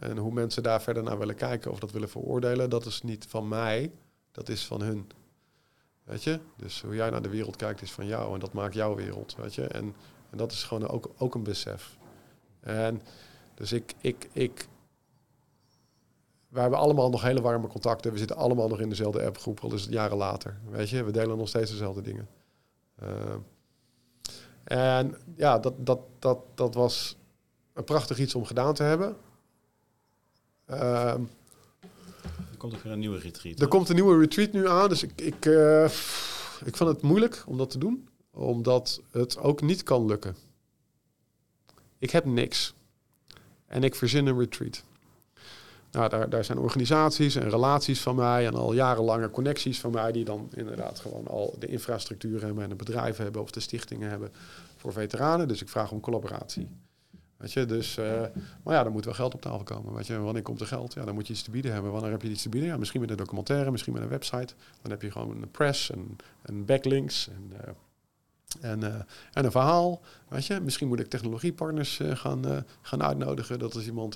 En 0.00 0.16
hoe 0.16 0.32
mensen 0.32 0.62
daar 0.62 0.82
verder 0.82 1.02
naar 1.02 1.18
willen 1.18 1.34
kijken 1.34 1.70
of 1.70 1.78
dat 1.78 1.90
willen 1.90 2.08
veroordelen, 2.08 2.70
dat 2.70 2.86
is 2.86 3.02
niet 3.02 3.26
van 3.28 3.48
mij, 3.48 3.92
dat 4.32 4.48
is 4.48 4.66
van 4.66 4.82
hun. 4.82 5.10
Weet 6.04 6.22
je? 6.22 6.40
Dus 6.56 6.82
hoe 6.82 6.94
jij 6.94 7.10
naar 7.10 7.22
de 7.22 7.28
wereld 7.28 7.56
kijkt 7.56 7.82
is 7.82 7.92
van 7.92 8.06
jou 8.06 8.34
en 8.34 8.40
dat 8.40 8.52
maakt 8.52 8.74
jouw 8.74 8.94
wereld, 8.94 9.36
weet 9.36 9.54
je? 9.54 9.66
En, 9.66 9.94
dat 10.30 10.52
is 10.52 10.64
gewoon 10.64 10.88
ook, 10.88 11.10
ook 11.18 11.34
een 11.34 11.42
besef. 11.42 11.96
En 12.60 13.02
dus 13.54 13.72
ik, 13.72 13.94
ik, 14.00 14.28
ik, 14.32 14.68
we 16.48 16.60
hebben 16.60 16.78
allemaal 16.78 17.10
nog 17.10 17.22
hele 17.22 17.40
warme 17.40 17.66
contacten. 17.66 18.12
We 18.12 18.18
zitten 18.18 18.36
allemaal 18.36 18.68
nog 18.68 18.80
in 18.80 18.88
dezelfde 18.88 19.26
appgroep, 19.26 19.60
al 19.60 19.74
is 19.74 19.82
het 19.82 19.92
jaren 19.92 20.16
later. 20.16 20.60
Weet 20.70 20.90
je, 20.90 21.04
we 21.04 21.10
delen 21.10 21.38
nog 21.38 21.48
steeds 21.48 21.70
dezelfde 21.70 22.02
dingen. 22.02 22.28
Uh, 23.02 23.08
en 24.64 25.16
ja, 25.36 25.58
dat, 25.58 25.86
dat, 25.86 26.00
dat, 26.18 26.38
dat 26.54 26.74
was 26.74 27.16
een 27.72 27.84
prachtig 27.84 28.18
iets 28.18 28.34
om 28.34 28.44
gedaan 28.44 28.74
te 28.74 28.82
hebben. 28.82 29.16
Um, 30.72 31.28
er 32.50 32.56
komt 32.56 32.74
ook 32.74 32.82
weer 32.82 32.92
een 32.92 32.98
nieuwe 32.98 33.18
retreat. 33.18 33.60
Er 33.60 33.68
komt 33.68 33.88
een 33.88 33.94
nieuwe 33.94 34.18
retreat 34.18 34.52
nu 34.52 34.68
aan. 34.68 34.88
Dus 34.88 35.02
ik, 35.02 35.20
ik, 35.20 35.46
uh, 35.46 35.84
ik 36.64 36.76
vond 36.76 36.90
het 36.90 37.02
moeilijk 37.02 37.42
om 37.46 37.58
dat 37.58 37.70
te 37.70 37.78
doen. 37.78 38.08
Omdat 38.30 39.00
het 39.10 39.38
ook 39.38 39.60
niet 39.62 39.82
kan 39.82 40.06
lukken. 40.06 40.36
Ik 41.98 42.10
heb 42.10 42.24
niks. 42.24 42.74
En 43.66 43.84
ik 43.84 43.94
verzin 43.94 44.26
een 44.26 44.38
retreat. 44.38 44.82
Nou, 45.90 46.08
daar, 46.08 46.30
daar 46.30 46.44
zijn 46.44 46.58
organisaties 46.58 47.34
en 47.34 47.50
relaties 47.50 48.00
van 48.00 48.14
mij 48.14 48.46
en 48.46 48.54
al 48.54 48.72
jarenlange 48.72 49.30
connecties 49.30 49.80
van 49.80 49.90
mij 49.90 50.12
die 50.12 50.24
dan 50.24 50.48
inderdaad 50.54 50.98
gewoon 50.98 51.26
al 51.26 51.56
de 51.58 51.66
infrastructuur 51.66 52.42
hebben 52.42 52.62
en 52.62 52.68
de 52.68 52.74
bedrijven 52.74 53.22
hebben 53.22 53.42
of 53.42 53.50
de 53.50 53.60
stichtingen 53.60 54.10
hebben 54.10 54.32
voor 54.76 54.92
veteranen. 54.92 55.48
Dus 55.48 55.62
ik 55.62 55.68
vraag 55.68 55.90
om 55.90 56.00
collaboratie. 56.00 56.68
Weet 57.40 57.52
je, 57.52 57.66
dus, 57.66 57.98
uh, 57.98 58.20
maar 58.62 58.74
ja, 58.74 58.82
dan 58.82 58.92
moet 58.92 59.04
wel 59.04 59.14
geld 59.14 59.34
op 59.34 59.40
tafel 59.40 59.62
komen. 59.62 59.94
Weet 59.94 60.06
je, 60.06 60.18
wanneer 60.18 60.42
komt 60.42 60.60
er 60.60 60.66
geld? 60.66 60.94
Ja, 60.94 61.04
dan 61.04 61.14
moet 61.14 61.26
je 61.26 61.32
iets 61.32 61.42
te 61.42 61.50
bieden 61.50 61.72
hebben. 61.72 61.92
Wanneer 61.92 62.10
heb 62.10 62.22
je 62.22 62.28
iets 62.28 62.42
te 62.42 62.48
bieden? 62.48 62.68
Ja, 62.68 62.76
misschien 62.76 63.00
met 63.00 63.10
een 63.10 63.16
documentaire, 63.16 63.70
misschien 63.70 63.92
met 63.92 64.02
een 64.02 64.08
website. 64.08 64.54
Dan 64.82 64.90
heb 64.90 65.02
je 65.02 65.10
gewoon 65.10 65.42
een 65.42 65.50
press 65.50 65.90
en, 66.42 66.64
backlinks 66.64 67.28
en, 67.28 67.52
uh, 67.52 68.70
en, 68.70 68.80
uh, 68.80 68.94
en 69.32 69.44
een 69.44 69.50
verhaal. 69.50 70.00
Weet 70.28 70.46
je, 70.46 70.60
misschien 70.60 70.88
moet 70.88 71.00
ik 71.00 71.08
technologiepartners 71.08 72.00
gaan, 72.02 72.64
gaan 72.82 73.02
uitnodigen. 73.02 73.58
Dat 73.58 73.74
als 73.74 73.86
iemand 73.86 74.14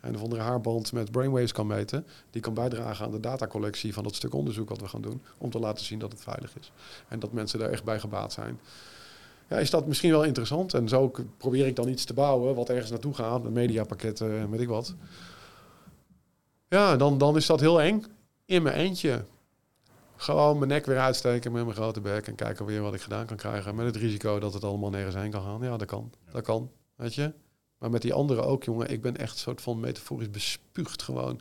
een 0.00 0.14
of 0.14 0.22
andere 0.22 0.42
haarband 0.42 0.92
met 0.92 1.10
brainwaves 1.10 1.52
kan 1.52 1.66
meten, 1.66 2.06
die 2.30 2.42
kan 2.42 2.54
bijdragen 2.54 3.04
aan 3.04 3.10
de 3.10 3.20
datacollectie 3.20 3.92
van 3.92 4.02
dat 4.02 4.14
stuk 4.14 4.34
onderzoek 4.34 4.68
wat 4.68 4.80
we 4.80 4.88
gaan 4.88 5.02
doen, 5.02 5.22
om 5.38 5.50
te 5.50 5.58
laten 5.58 5.84
zien 5.84 5.98
dat 5.98 6.12
het 6.12 6.22
veilig 6.22 6.58
is. 6.60 6.72
En 7.08 7.18
dat 7.18 7.32
mensen 7.32 7.58
daar 7.58 7.70
echt 7.70 7.84
bij 7.84 8.00
gebaat 8.00 8.32
zijn 8.32 8.58
ja, 9.48 9.58
is 9.58 9.70
dat 9.70 9.86
misschien 9.86 10.10
wel 10.10 10.24
interessant. 10.24 10.74
En 10.74 10.88
zo 10.88 11.12
probeer 11.36 11.66
ik 11.66 11.76
dan 11.76 11.88
iets 11.88 12.04
te 12.04 12.14
bouwen 12.14 12.54
wat 12.54 12.68
ergens 12.68 12.90
naartoe 12.90 13.14
gaat, 13.14 13.44
een 13.44 13.52
mediapakketten 13.52 14.38
en 14.38 14.50
weet 14.50 14.60
ik 14.60 14.68
wat. 14.68 14.94
Ja, 16.68 16.96
dan, 16.96 17.18
dan 17.18 17.36
is 17.36 17.46
dat 17.46 17.60
heel 17.60 17.82
eng. 17.82 18.04
In 18.44 18.62
mijn 18.62 18.76
eentje. 18.76 19.24
Gewoon 20.16 20.58
mijn 20.58 20.70
nek 20.70 20.86
weer 20.86 20.98
uitsteken 20.98 21.52
met 21.52 21.64
mijn 21.64 21.76
grote 21.76 22.00
bek 22.00 22.26
en 22.26 22.34
kijken 22.34 22.66
weer 22.66 22.82
wat 22.82 22.94
ik 22.94 23.00
gedaan 23.00 23.26
kan 23.26 23.36
krijgen. 23.36 23.74
Met 23.74 23.86
het 23.86 23.96
risico 23.96 24.38
dat 24.38 24.54
het 24.54 24.64
allemaal 24.64 24.90
nergens 24.90 25.14
heen 25.14 25.30
kan 25.30 25.42
gaan. 25.42 25.62
Ja, 25.62 25.76
dat 25.76 25.86
kan. 25.86 26.12
Dat 26.32 26.42
kan. 26.42 26.70
Weet 26.96 27.14
je? 27.14 27.32
Maar 27.78 27.90
met 27.90 28.02
die 28.02 28.12
anderen 28.12 28.44
ook, 28.44 28.64
jongen. 28.64 28.90
Ik 28.90 29.02
ben 29.02 29.16
echt 29.16 29.32
een 29.32 29.38
soort 29.38 29.60
van 29.60 29.80
metaforisch 29.80 30.30
bespuugd 30.30 31.02
gewoon. 31.02 31.40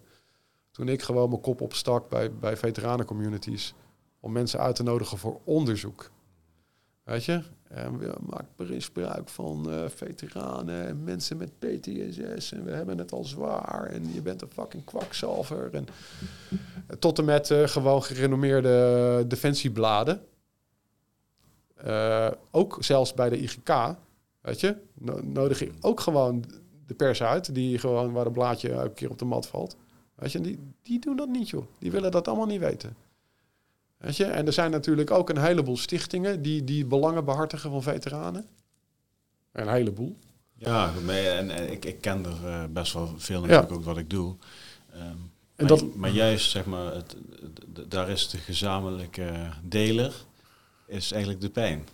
Toen 0.72 0.88
ik 0.88 1.02
gewoon 1.02 1.30
mijn 1.30 1.42
kop 1.42 1.62
opstak 1.62 2.10
bij, 2.10 2.34
bij 2.34 2.58
veteranencommunities. 2.58 3.74
Om 4.20 4.32
mensen 4.32 4.60
uit 4.60 4.76
te 4.76 4.84
nodigen 4.84 5.18
voor 5.18 5.40
onderzoek. 5.44 6.12
Weet 7.04 7.26
je? 7.26 7.44
En 7.74 7.98
we 7.98 8.14
maken 8.20 8.70
misbruik 8.70 9.30
van 9.30 9.66
uh, 9.70 9.84
veteranen 9.88 10.88
en 10.88 11.04
mensen 11.04 11.38
met 11.38 11.60
PTSS. 11.60 12.52
En 12.52 12.64
we 12.64 12.72
hebben 12.72 12.98
het 12.98 13.12
al 13.12 13.24
zwaar. 13.24 13.86
En 13.86 14.14
je 14.14 14.22
bent 14.22 14.42
een 14.42 14.52
fucking 14.52 14.84
kwakzalver. 14.84 15.70
En 15.74 15.88
tot 17.00 17.20
en 17.20 17.26
met 17.26 17.50
uh, 17.50 17.68
gewoon 17.68 18.04
gerenommeerde 18.04 19.26
defensiebladen. 19.28 20.22
Ook 22.52 22.78
zelfs 22.80 23.14
bij 23.14 23.30
de 23.30 23.38
IGK, 23.38 23.96
weet 24.42 24.60
je, 24.60 24.76
nodig 25.22 25.60
je 25.60 25.72
ook 25.82 26.00
gewoon 26.00 26.44
de 26.88 26.94
pers 26.94 27.24
uit. 27.24 27.56
Die 27.56 27.80
gewoon 27.80 28.12
waar 28.12 28.26
een 28.26 28.32
blaadje 28.32 28.72
elke 28.72 28.94
keer 28.94 29.10
op 29.10 29.20
de 29.20 29.26
mat 29.26 29.48
valt. 29.48 29.76
Weet 30.16 30.32
je, 30.32 30.42
die, 30.42 30.60
die 30.82 31.00
doen 31.00 31.16
dat 31.16 31.30
niet, 31.30 31.50
joh. 31.50 31.66
Die 31.80 31.92
willen 31.92 32.12
dat 32.12 32.28
allemaal 32.28 32.46
niet 32.46 32.60
weten. 32.60 32.96
Weet 34.04 34.18
je? 34.18 34.26
En 34.26 34.46
er 34.46 34.54
zijn 34.54 34.72
natuurlijk 34.72 35.12
ook 35.12 35.30
een 35.30 35.38
heleboel 35.38 35.78
stichtingen 35.78 36.42
die, 36.42 36.64
die 36.64 36.86
belangen 36.86 37.26
behartigen 37.26 37.72
van 37.72 37.84
veteranen. 37.84 38.46
Een 39.52 39.68
heleboel. 39.68 40.18
Ja, 40.54 40.94
en, 41.08 41.50
en 41.50 41.72
ik, 41.72 41.86
ik 41.86 42.02
ken 42.02 42.26
er 42.26 42.38
uh, 42.46 42.64
best 42.70 42.94
wel 42.94 43.14
veel 43.18 43.42
natuurlijk 43.42 43.72
ook 43.72 43.84
wat 43.84 43.98
ik 43.98 44.10
doe. 44.10 44.36
Um, 44.96 45.00
en 45.00 45.32
maar, 45.56 45.68
dat, 45.68 45.96
maar 45.96 46.10
juist, 46.10 46.50
zeg 46.50 46.66
maar, 46.66 46.94
het, 46.94 47.16
daar 47.88 48.10
is 48.10 48.30
de 48.30 48.38
gezamenlijke 48.38 49.50
deler, 49.64 50.14
is 50.88 51.12
eigenlijk 51.12 51.42
de 51.42 51.50
pijn. 51.50 51.88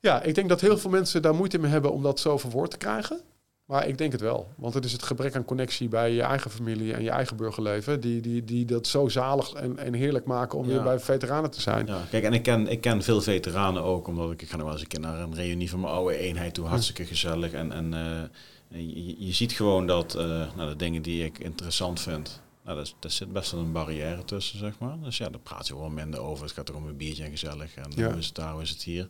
Ja, 0.00 0.22
ik 0.22 0.34
denk 0.34 0.48
dat 0.48 0.60
heel 0.60 0.78
veel 0.78 0.90
mensen 0.90 1.22
daar 1.22 1.34
moeite 1.34 1.58
mee 1.58 1.70
hebben 1.70 1.92
om 1.92 2.02
dat 2.02 2.20
zo 2.20 2.38
verwoord 2.38 2.70
te 2.70 2.76
krijgen. 2.76 3.20
Maar 3.66 3.88
ik 3.88 3.98
denk 3.98 4.12
het 4.12 4.20
wel. 4.20 4.52
Want 4.56 4.74
het 4.74 4.84
is 4.84 4.92
het 4.92 5.02
gebrek 5.02 5.34
aan 5.34 5.44
connectie 5.44 5.88
bij 5.88 6.12
je 6.12 6.22
eigen 6.22 6.50
familie 6.50 6.94
en 6.94 7.02
je 7.02 7.10
eigen 7.10 7.36
burgerleven. 7.36 8.00
Die, 8.00 8.20
die, 8.20 8.44
die 8.44 8.64
dat 8.64 8.86
zo 8.86 9.08
zalig 9.08 9.52
en, 9.52 9.78
en 9.78 9.94
heerlijk 9.94 10.24
maken 10.24 10.58
om 10.58 10.66
weer 10.66 10.82
bij 10.82 11.00
veteranen 11.00 11.50
te 11.50 11.60
zijn. 11.60 11.86
Ja, 11.86 12.02
kijk, 12.10 12.24
en 12.24 12.32
ik 12.32 12.42
ken, 12.42 12.66
ik 12.66 12.80
ken 12.80 13.02
veel 13.02 13.20
veteranen 13.20 13.82
ook. 13.82 14.06
Omdat 14.06 14.30
ik, 14.30 14.42
ik 14.42 14.48
ga 14.48 14.56
nog 14.56 14.64
wel 14.64 14.72
eens 14.72 14.82
een 14.82 14.88
keer 14.88 15.00
naar 15.00 15.20
een 15.20 15.34
reunie 15.34 15.70
van 15.70 15.80
mijn 15.80 15.92
oude 15.92 16.16
eenheid 16.16 16.54
toe. 16.54 16.66
Hartstikke 16.66 17.04
gezellig. 17.04 17.52
En, 17.52 17.72
en 17.72 17.92
uh, 17.92 18.94
je, 18.94 19.26
je, 19.26 19.32
ziet 19.32 19.52
gewoon 19.52 19.86
dat 19.86 20.16
uh, 20.16 20.22
nou, 20.56 20.68
de 20.68 20.76
dingen 20.76 21.02
die 21.02 21.24
ik 21.24 21.38
interessant 21.38 22.00
vind. 22.00 22.42
Nou, 22.64 22.86
daar, 23.00 23.10
zit 23.10 23.32
best 23.32 23.50
wel 23.50 23.60
een 23.60 23.72
barrière 23.72 24.24
tussen, 24.24 24.58
zeg 24.58 24.78
maar. 24.78 25.00
Dus 25.02 25.16
ja, 25.16 25.28
daar 25.28 25.40
praat 25.40 25.66
je 25.66 25.72
gewoon 25.72 25.94
minder 25.94 26.20
over. 26.20 26.44
Het 26.44 26.54
gaat 26.54 26.68
er 26.68 26.76
om 26.76 26.86
een 26.86 26.96
biertje 26.96 27.24
en 27.24 27.30
gezellig. 27.30 27.74
En 27.74 27.90
ja. 27.94 28.08
hoe 28.08 28.18
is 28.18 28.26
het 28.26 28.34
daar, 28.34 28.52
hoe 28.52 28.62
is 28.62 28.70
het 28.70 28.82
hier. 28.82 29.08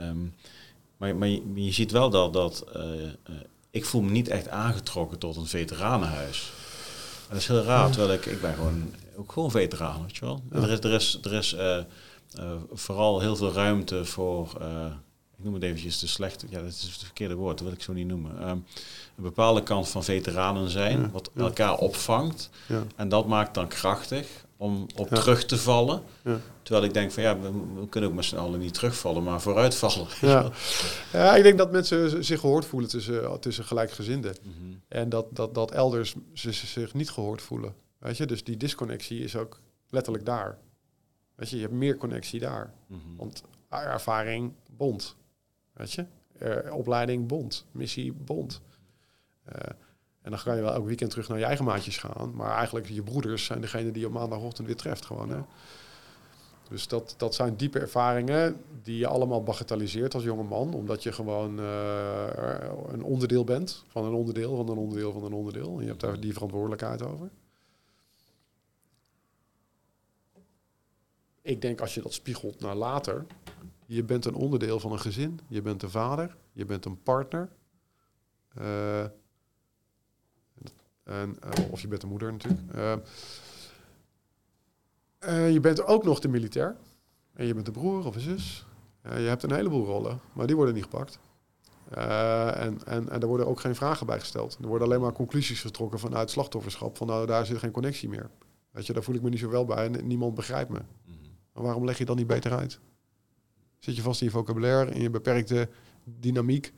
Um, 0.00 0.34
maar, 0.96 1.16
maar 1.16 1.28
je, 1.28 1.42
je, 1.54 1.72
ziet 1.72 1.90
wel 1.90 2.10
dat, 2.10 2.32
dat 2.32 2.64
uh, 2.76 2.82
ik 3.76 3.84
voel 3.84 4.02
me 4.02 4.10
niet 4.10 4.28
echt 4.28 4.48
aangetrokken 4.48 5.18
tot 5.18 5.36
een 5.36 5.46
veteranenhuis. 5.46 6.52
Dat 7.28 7.38
is 7.38 7.46
heel 7.46 7.62
raar, 7.62 7.90
terwijl 7.90 8.12
ik, 8.12 8.26
ik 8.26 8.40
ben 8.40 8.54
gewoon 8.54 8.94
ook 9.16 9.32
gewoon 9.32 9.50
veteraan, 9.50 10.02
weet 10.02 10.16
je 10.16 10.24
wel. 10.24 10.42
Er 10.50 10.70
is, 10.70 10.78
er 10.78 10.92
is, 10.92 11.18
er 11.22 11.32
is 11.32 11.54
uh, 11.54 11.78
uh, 12.38 12.52
vooral 12.72 13.20
heel 13.20 13.36
veel 13.36 13.52
ruimte 13.52 14.04
voor, 14.04 14.52
uh, 14.60 14.86
ik 15.38 15.44
noem 15.44 15.54
het 15.54 15.62
eventjes 15.62 15.98
de 15.98 16.06
slechte, 16.06 16.46
ja 16.50 16.60
dat 16.60 16.68
is 16.68 16.82
het 16.82 17.04
verkeerde 17.04 17.34
woord, 17.34 17.58
dat 17.58 17.66
wil 17.66 17.76
ik 17.76 17.82
zo 17.82 17.92
niet 17.92 18.06
noemen. 18.06 18.48
Um, 18.48 18.64
een 19.16 19.22
bepaalde 19.22 19.62
kant 19.62 19.88
van 19.88 20.04
veteranen 20.04 20.70
zijn, 20.70 21.00
ja. 21.00 21.10
wat 21.10 21.30
elkaar 21.36 21.76
opvangt. 21.76 22.50
Ja. 22.66 22.82
En 22.96 23.08
dat 23.08 23.26
maakt 23.26 23.54
dan 23.54 23.68
krachtig 23.68 24.26
om 24.56 24.86
op 24.96 25.08
terug 25.08 25.44
te 25.44 25.56
vallen. 25.56 26.02
Terwijl 26.62 26.86
ik 26.86 26.94
denk 26.94 27.12
van 27.12 27.22
ja, 27.22 27.38
we, 27.40 27.50
we, 27.74 27.88
kunnen 27.88 28.10
ook 28.10 28.16
met 28.16 28.24
z'n 28.24 28.36
allen 28.36 28.60
niet 28.60 28.74
terugvallen, 28.74 29.22
maar 29.22 29.40
vooruitvallen. 29.40 30.06
Ja. 30.20 30.50
ja, 31.12 31.36
ik 31.36 31.42
denk 31.42 31.58
dat 31.58 31.72
mensen 31.72 32.24
zich 32.24 32.40
gehoord 32.40 32.64
voelen 32.64 32.88
tussen, 32.88 33.40
tussen 33.40 33.64
gelijkgezinden. 33.64 34.36
Mm 34.42 34.52
-hmm. 34.58 34.80
En 34.88 35.08
dat, 35.08 35.26
dat, 35.30 35.54
dat 35.54 35.70
elders 35.70 36.14
zich 36.32 36.94
niet 36.94 37.10
gehoord 37.10 37.42
voelen. 37.42 37.74
Weet 37.98 38.16
je, 38.16 38.26
dus 38.26 38.44
die 38.44 38.56
disconnectie 38.56 39.20
is 39.20 39.36
ook 39.36 39.60
letterlijk 39.90 40.26
daar. 40.26 40.58
Weet 41.34 41.50
je, 41.50 41.56
je 41.56 41.62
hebt 41.62 41.74
meer 41.74 41.96
connectie 41.96 42.40
daar. 42.40 42.72
Mm 42.86 43.00
-hmm. 43.04 43.16
Want 43.16 43.42
ervaring 43.68 44.52
bond. 44.70 45.16
Weet 45.72 45.92
je, 45.92 46.04
uh, 46.42 46.74
opleiding 46.74 47.26
bond, 47.26 47.66
missie 47.70 48.12
bond. 48.12 48.60
Uh, 49.48 49.54
en 50.26 50.32
dan 50.32 50.40
kan 50.44 50.56
je 50.56 50.62
wel 50.62 50.72
elk 50.72 50.86
weekend 50.86 51.10
terug 51.10 51.28
naar 51.28 51.38
je 51.38 51.44
eigen 51.44 51.64
maatjes 51.64 51.98
gaan. 51.98 52.32
Maar 52.34 52.56
eigenlijk 52.56 52.88
je 52.88 53.02
broeders 53.02 53.44
zijn 53.44 53.60
degene 53.60 53.90
die 53.90 54.00
je 54.00 54.06
op 54.06 54.12
maandagochtend 54.12 54.66
weer 54.66 54.76
treft 54.76 55.04
gewoon. 55.04 55.30
Hè? 55.30 55.40
Dus 56.68 56.88
dat, 56.88 57.14
dat 57.16 57.34
zijn 57.34 57.56
diepe 57.56 57.78
ervaringen 57.78 58.60
die 58.82 58.98
je 58.98 59.06
allemaal 59.06 59.42
bagatelliseert 59.42 60.14
als 60.14 60.22
jonge 60.22 60.42
man. 60.42 60.74
Omdat 60.74 61.02
je 61.02 61.12
gewoon 61.12 61.60
uh, 61.60 62.26
een 62.86 63.02
onderdeel 63.02 63.44
bent 63.44 63.84
van 63.88 64.04
een 64.04 64.12
onderdeel 64.12 64.56
van 64.56 64.68
een 64.68 64.76
onderdeel 64.76 65.12
van 65.12 65.24
een 65.24 65.32
onderdeel. 65.32 65.76
En 65.76 65.82
je 65.82 65.88
hebt 65.88 66.00
daar 66.00 66.20
die 66.20 66.32
verantwoordelijkheid 66.32 67.02
over. 67.02 67.30
Ik 71.42 71.60
denk 71.62 71.80
als 71.80 71.94
je 71.94 72.02
dat 72.02 72.12
spiegelt 72.12 72.60
naar 72.60 72.74
later. 72.74 73.26
Je 73.86 74.02
bent 74.02 74.24
een 74.24 74.34
onderdeel 74.34 74.80
van 74.80 74.92
een 74.92 75.00
gezin. 75.00 75.40
Je 75.48 75.62
bent 75.62 75.82
een 75.82 75.90
vader. 75.90 76.36
Je 76.52 76.64
bent 76.64 76.84
een 76.84 77.02
partner. 77.02 77.48
Uh, 78.58 79.04
en, 81.06 81.36
uh, 81.44 81.70
of 81.70 81.80
je 81.80 81.88
bent 81.88 82.00
de 82.00 82.06
moeder 82.06 82.32
natuurlijk. 82.32 82.62
Uh, 82.74 82.92
uh, 85.28 85.52
je 85.52 85.60
bent 85.60 85.84
ook 85.84 86.04
nog 86.04 86.20
de 86.20 86.28
militair. 86.28 86.76
En 87.32 87.46
je 87.46 87.54
bent 87.54 87.66
de 87.66 87.72
broer 87.72 88.06
of 88.06 88.14
een 88.14 88.20
zus. 88.20 88.66
je 89.02 89.08
hebt 89.08 89.42
een 89.42 89.52
heleboel 89.52 89.84
rollen, 89.84 90.20
maar 90.32 90.46
die 90.46 90.56
worden 90.56 90.74
niet 90.74 90.82
gepakt. 90.82 91.18
en, 91.90 92.84
en, 92.84 93.08
en 93.08 93.20
er 93.20 93.26
worden 93.26 93.46
ook 93.46 93.60
geen 93.60 93.74
vragen 93.74 94.06
bij 94.06 94.20
gesteld. 94.20 94.58
Er 94.60 94.66
worden 94.66 94.86
alleen 94.86 95.00
maar 95.00 95.12
conclusies 95.12 95.60
getrokken 95.60 95.98
vanuit 95.98 96.30
slachtofferschap. 96.30 96.96
Van 96.96 97.06
nou, 97.06 97.26
daar 97.26 97.46
zit 97.46 97.58
geen 97.58 97.70
connectie 97.70 98.08
meer. 98.08 98.30
Weet 98.70 98.86
je, 98.86 98.92
daar 98.92 99.02
voel 99.02 99.14
ik 99.14 99.22
me 99.22 99.28
niet 99.28 99.38
zo 99.38 99.48
wel 99.48 99.64
bij 99.64 99.92
en 99.92 100.06
niemand 100.06 100.34
begrijpt 100.34 100.70
me. 100.70 100.80
Maar 101.52 101.62
waarom 101.62 101.84
leg 101.84 101.98
je 101.98 102.04
dan 102.04 102.16
niet 102.16 102.26
beter 102.26 102.52
uit? 102.52 102.80
Zit 103.78 103.96
je 103.96 104.02
vast 104.02 104.20
in 104.20 104.26
je 104.26 104.32
vocabulaire, 104.32 104.90
in 104.90 105.00
je 105.00 105.10
beperkte 105.10 105.68
dynamiek, 106.04 106.72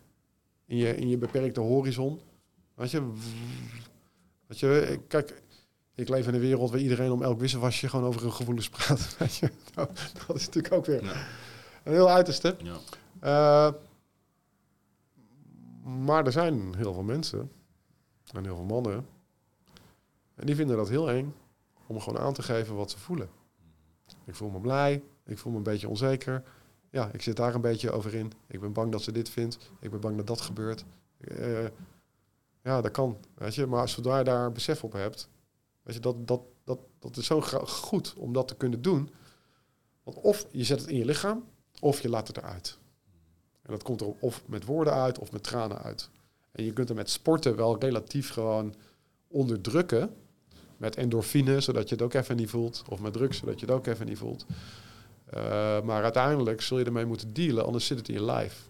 in 0.64 0.76
je, 0.76 0.96
in 0.96 1.08
je 1.08 1.18
beperkte 1.18 1.60
horizon? 1.60 2.20
Weet 2.74 2.90
je, 2.90 3.12
Weet 4.48 4.58
je, 4.58 5.00
kijk, 5.08 5.42
ik 5.94 6.08
leef 6.08 6.26
in 6.26 6.34
een 6.34 6.40
wereld 6.40 6.70
waar 6.70 6.80
iedereen 6.80 7.10
om 7.10 7.22
elk 7.22 7.40
wisselwasje 7.40 7.88
gewoon 7.88 8.04
over 8.04 8.22
hun 8.22 8.32
gevoelens 8.32 8.68
praat. 8.68 9.16
Weet 9.18 9.36
je? 9.36 9.50
Nou, 9.74 9.88
dat 10.26 10.36
is 10.36 10.46
natuurlijk 10.46 10.74
ook 10.74 10.86
weer 10.86 11.04
ja. 11.04 11.26
een 11.82 11.92
heel 11.92 12.10
uiterste. 12.10 12.56
Ja. 12.62 12.78
Uh, 13.22 13.72
maar 16.04 16.26
er 16.26 16.32
zijn 16.32 16.74
heel 16.76 16.92
veel 16.92 17.02
mensen 17.02 17.50
en 18.32 18.44
heel 18.44 18.56
veel 18.56 18.64
mannen. 18.64 19.06
En 20.34 20.46
die 20.46 20.54
vinden 20.54 20.76
dat 20.76 20.88
heel 20.88 21.10
eng 21.10 21.34
om 21.86 22.00
gewoon 22.00 22.20
aan 22.20 22.32
te 22.32 22.42
geven 22.42 22.74
wat 22.74 22.90
ze 22.90 22.98
voelen. 22.98 23.28
Ik 24.24 24.34
voel 24.34 24.50
me 24.50 24.60
blij, 24.60 25.02
ik 25.24 25.38
voel 25.38 25.52
me 25.52 25.58
een 25.58 25.64
beetje 25.64 25.88
onzeker. 25.88 26.42
Ja, 26.90 27.10
ik 27.12 27.22
zit 27.22 27.36
daar 27.36 27.54
een 27.54 27.60
beetje 27.60 27.90
over 27.90 28.14
in. 28.14 28.32
Ik 28.46 28.60
ben 28.60 28.72
bang 28.72 28.92
dat 28.92 29.02
ze 29.02 29.12
dit 29.12 29.28
vindt. 29.28 29.58
Ik 29.80 29.90
ben 29.90 30.00
bang 30.00 30.16
dat 30.16 30.26
dat 30.26 30.40
gebeurt. 30.40 30.84
Uh, 31.18 31.58
ja, 32.62 32.80
dat 32.80 32.90
kan. 32.90 33.16
Weet 33.34 33.54
je, 33.54 33.66
maar 33.66 33.88
zodra 33.88 34.18
je 34.18 34.24
daar 34.24 34.52
besef 34.52 34.84
op 34.84 34.92
hebt, 34.92 35.28
weet 35.82 35.94
je, 35.94 36.00
dat, 36.00 36.26
dat, 36.26 36.40
dat, 36.64 36.78
dat 36.98 37.16
is 37.16 37.26
zo 37.26 37.40
goed 37.66 38.14
om 38.16 38.32
dat 38.32 38.48
te 38.48 38.56
kunnen 38.56 38.82
doen. 38.82 39.10
Want 40.02 40.16
of 40.16 40.46
je 40.50 40.64
zet 40.64 40.80
het 40.80 40.88
in 40.88 40.96
je 40.96 41.04
lichaam, 41.04 41.44
of 41.80 42.00
je 42.00 42.08
laat 42.08 42.26
het 42.26 42.36
eruit. 42.36 42.78
En 43.62 43.72
dat 43.72 43.82
komt 43.82 44.00
er 44.00 44.14
of 44.20 44.42
met 44.46 44.64
woorden 44.64 44.92
uit 44.92 45.18
of 45.18 45.32
met 45.32 45.42
tranen 45.42 45.82
uit. 45.82 46.10
En 46.52 46.64
je 46.64 46.72
kunt 46.72 46.88
er 46.88 46.94
met 46.94 47.10
sporten 47.10 47.56
wel 47.56 47.78
relatief 47.78 48.30
gewoon 48.30 48.74
onderdrukken. 49.28 50.14
Met 50.76 50.96
endorfine, 50.96 51.60
zodat 51.60 51.88
je 51.88 51.94
het 51.94 52.04
ook 52.04 52.14
even 52.14 52.36
niet 52.36 52.50
voelt. 52.50 52.84
Of 52.88 53.00
met 53.00 53.12
drugs, 53.12 53.38
zodat 53.38 53.60
je 53.60 53.66
het 53.66 53.74
ook 53.74 53.86
even 53.86 54.06
niet 54.06 54.18
voelt. 54.18 54.46
Uh, 55.34 55.82
maar 55.82 56.02
uiteindelijk 56.02 56.60
zul 56.60 56.78
je 56.78 56.84
ermee 56.84 57.06
moeten 57.06 57.32
dealen, 57.32 57.64
anders 57.64 57.86
zit 57.86 57.98
het 57.98 58.08
in 58.08 58.14
je 58.14 58.22
lijf. 58.22 58.68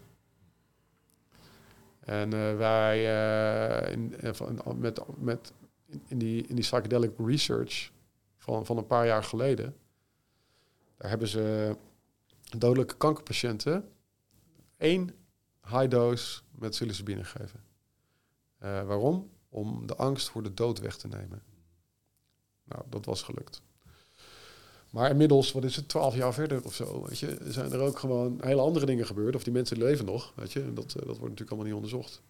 En 2.08 2.34
uh, 2.34 2.56
wij 2.56 2.98
uh, 3.86 3.92
in, 3.92 4.14
met, 4.76 5.00
met, 5.18 5.52
in, 6.06 6.18
die, 6.18 6.46
in 6.46 6.54
die 6.54 6.64
psychedelic 6.64 7.12
research 7.18 7.90
van, 8.36 8.66
van 8.66 8.76
een 8.76 8.86
paar 8.86 9.06
jaar 9.06 9.24
geleden, 9.24 9.76
daar 10.96 11.08
hebben 11.08 11.28
ze 11.28 11.76
dodelijke 12.58 12.96
kankerpatiënten 12.96 13.88
één 14.76 15.14
high 15.62 15.88
dose 15.88 16.40
met 16.50 16.70
psilocybine 16.70 17.24
gegeven. 17.24 17.64
waarom? 18.58 19.30
Om 19.48 19.86
de 19.86 19.96
angst 19.96 20.28
voor 20.28 20.42
de 20.42 20.54
dood 20.54 20.78
weg 20.78 20.96
te 20.96 21.08
nemen. 21.08 21.42
Nou, 22.64 22.82
dat 22.88 23.04
was 23.04 23.22
gelukt. 23.22 23.62
Maar 24.90 25.10
inmiddels, 25.10 25.52
wat 25.52 25.64
is 25.64 25.76
het, 25.76 25.88
twaalf 25.88 26.14
jaar 26.14 26.34
verder 26.34 26.64
of 26.64 26.74
zo, 26.74 27.04
weet 27.08 27.18
je, 27.18 27.38
zijn 27.48 27.72
er 27.72 27.80
ook 27.80 27.98
gewoon 27.98 28.38
hele 28.40 28.60
andere 28.60 28.86
dingen 28.86 29.06
gebeurd. 29.06 29.34
Of 29.34 29.42
die 29.42 29.52
mensen 29.52 29.78
leven 29.78 30.04
nog, 30.04 30.32
weet 30.34 30.52
je. 30.52 30.60
En 30.60 30.74
dat, 30.74 30.84
eh, 30.84 30.94
dat 30.94 31.04
wordt 31.04 31.20
natuurlijk 31.20 31.50
allemaal 31.50 31.66
niet 31.66 31.74
onderzocht. 31.74 32.22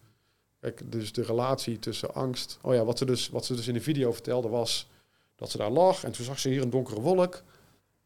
Kijk, 0.59 0.91
dus 0.91 1.11
de 1.11 1.23
relatie 1.23 1.79
tussen 1.79 2.13
angst... 2.13 2.57
Oh 2.61 2.73
ja, 2.73 2.85
wat 2.85 2.97
ze, 2.97 3.05
dus, 3.05 3.29
wat 3.29 3.45
ze 3.45 3.55
dus 3.55 3.67
in 3.67 3.73
de 3.73 3.81
video 3.81 4.11
vertelde 4.11 4.47
was 4.47 4.89
dat 5.35 5.51
ze 5.51 5.57
daar 5.57 5.71
lag. 5.71 6.03
En 6.03 6.11
toen 6.11 6.25
zag 6.25 6.39
ze 6.39 6.49
hier 6.49 6.61
een 6.61 6.69
donkere 6.69 7.01
wolk. 7.01 7.43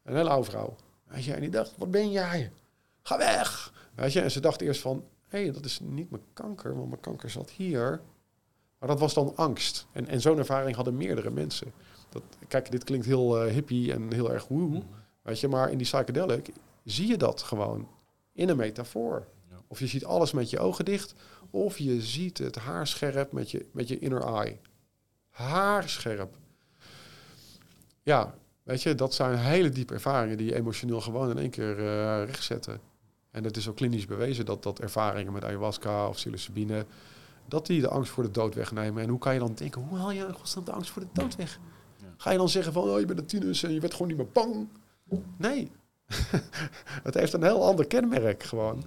Een 0.02 0.16
hele 0.16 0.28
oude 0.28 0.50
vrouw. 0.50 0.76
Weet 1.04 1.24
je, 1.24 1.32
en 1.32 1.40
die 1.40 1.50
dacht, 1.50 1.72
wat 1.76 1.90
ben 1.90 2.10
jij? 2.10 2.50
Ga 3.02 3.18
weg! 3.18 3.72
Weet 3.94 4.12
je, 4.12 4.20
en 4.20 4.30
ze 4.30 4.40
dacht 4.40 4.60
eerst 4.60 4.80
van, 4.80 5.04
hé, 5.28 5.42
hey, 5.42 5.52
dat 5.52 5.64
is 5.64 5.80
niet 5.82 6.10
mijn 6.10 6.22
kanker, 6.32 6.76
want 6.76 6.88
mijn 6.88 7.00
kanker 7.00 7.30
zat 7.30 7.50
hier. 7.50 8.00
Maar 8.78 8.88
dat 8.88 8.98
was 9.00 9.14
dan 9.14 9.36
angst. 9.36 9.86
En, 9.92 10.08
en 10.08 10.20
zo'n 10.20 10.38
ervaring 10.38 10.76
hadden 10.76 10.96
meerdere 10.96 11.30
mensen. 11.30 11.72
Dat, 12.14 12.22
kijk, 12.48 12.70
dit 12.70 12.84
klinkt 12.84 13.06
heel 13.06 13.46
uh, 13.46 13.52
hippie 13.52 13.92
en 13.92 14.12
heel 14.12 14.32
erg 14.32 14.48
woe. 14.48 14.60
Mm. 14.60 14.82
Weet 15.22 15.40
je, 15.40 15.48
maar 15.48 15.70
in 15.70 15.78
die 15.78 15.86
psychedelic 15.86 16.52
zie 16.84 17.06
je 17.06 17.16
dat 17.16 17.42
gewoon 17.42 17.88
in 18.32 18.48
een 18.48 18.56
metafoor. 18.56 19.26
Ja. 19.50 19.56
Of 19.66 19.78
je 19.78 19.86
ziet 19.86 20.04
alles 20.04 20.32
met 20.32 20.50
je 20.50 20.58
ogen 20.58 20.84
dicht, 20.84 21.14
of 21.50 21.78
je 21.78 22.02
ziet 22.02 22.38
het 22.38 22.56
haarscherp 22.56 23.32
met 23.32 23.50
je, 23.50 23.66
met 23.72 23.88
je 23.88 23.98
inner 23.98 24.22
eye. 24.22 24.58
Haarscherp. 25.30 26.36
Ja, 28.02 28.34
weet 28.62 28.82
je, 28.82 28.94
dat 28.94 29.14
zijn 29.14 29.38
hele 29.38 29.68
diepe 29.68 29.94
ervaringen 29.94 30.36
die 30.36 30.46
je 30.46 30.54
emotioneel 30.54 31.00
gewoon 31.00 31.30
in 31.30 31.38
één 31.38 31.50
keer 31.50 31.78
uh, 31.78 32.24
rechtzetten. 32.24 32.80
En 33.30 33.44
het 33.44 33.56
is 33.56 33.68
ook 33.68 33.76
klinisch 33.76 34.06
bewezen 34.06 34.44
dat, 34.44 34.62
dat 34.62 34.80
ervaringen 34.80 35.32
met 35.32 35.44
ayahuasca 35.44 36.08
of 36.08 36.16
psilocybine, 36.16 36.86
dat 37.48 37.66
die 37.66 37.80
de 37.80 37.88
angst 37.88 38.12
voor 38.12 38.22
de 38.22 38.30
dood 38.30 38.54
wegnemen. 38.54 39.02
En 39.02 39.08
hoe 39.08 39.18
kan 39.18 39.32
je 39.32 39.38
dan 39.38 39.54
denken, 39.54 39.82
hoe 39.82 39.98
haal 39.98 40.10
je 40.10 40.34
de 40.64 40.72
angst 40.72 40.90
voor 40.90 41.02
de 41.02 41.08
dood 41.12 41.36
weg? 41.36 41.58
Ga 42.16 42.30
je 42.30 42.38
dan 42.38 42.48
zeggen 42.48 42.72
van, 42.72 42.82
oh, 42.82 43.00
je 43.00 43.06
bent 43.06 43.18
een 43.18 43.26
tinus 43.26 43.62
en 43.62 43.72
je 43.72 43.80
werd 43.80 43.92
gewoon 43.92 44.08
niet 44.08 44.16
meer 44.16 44.30
bang? 44.32 44.68
Nee. 45.36 45.70
het 47.02 47.14
heeft 47.14 47.32
een 47.32 47.42
heel 47.42 47.66
ander 47.66 47.86
kenmerk 47.86 48.42
gewoon. 48.42 48.84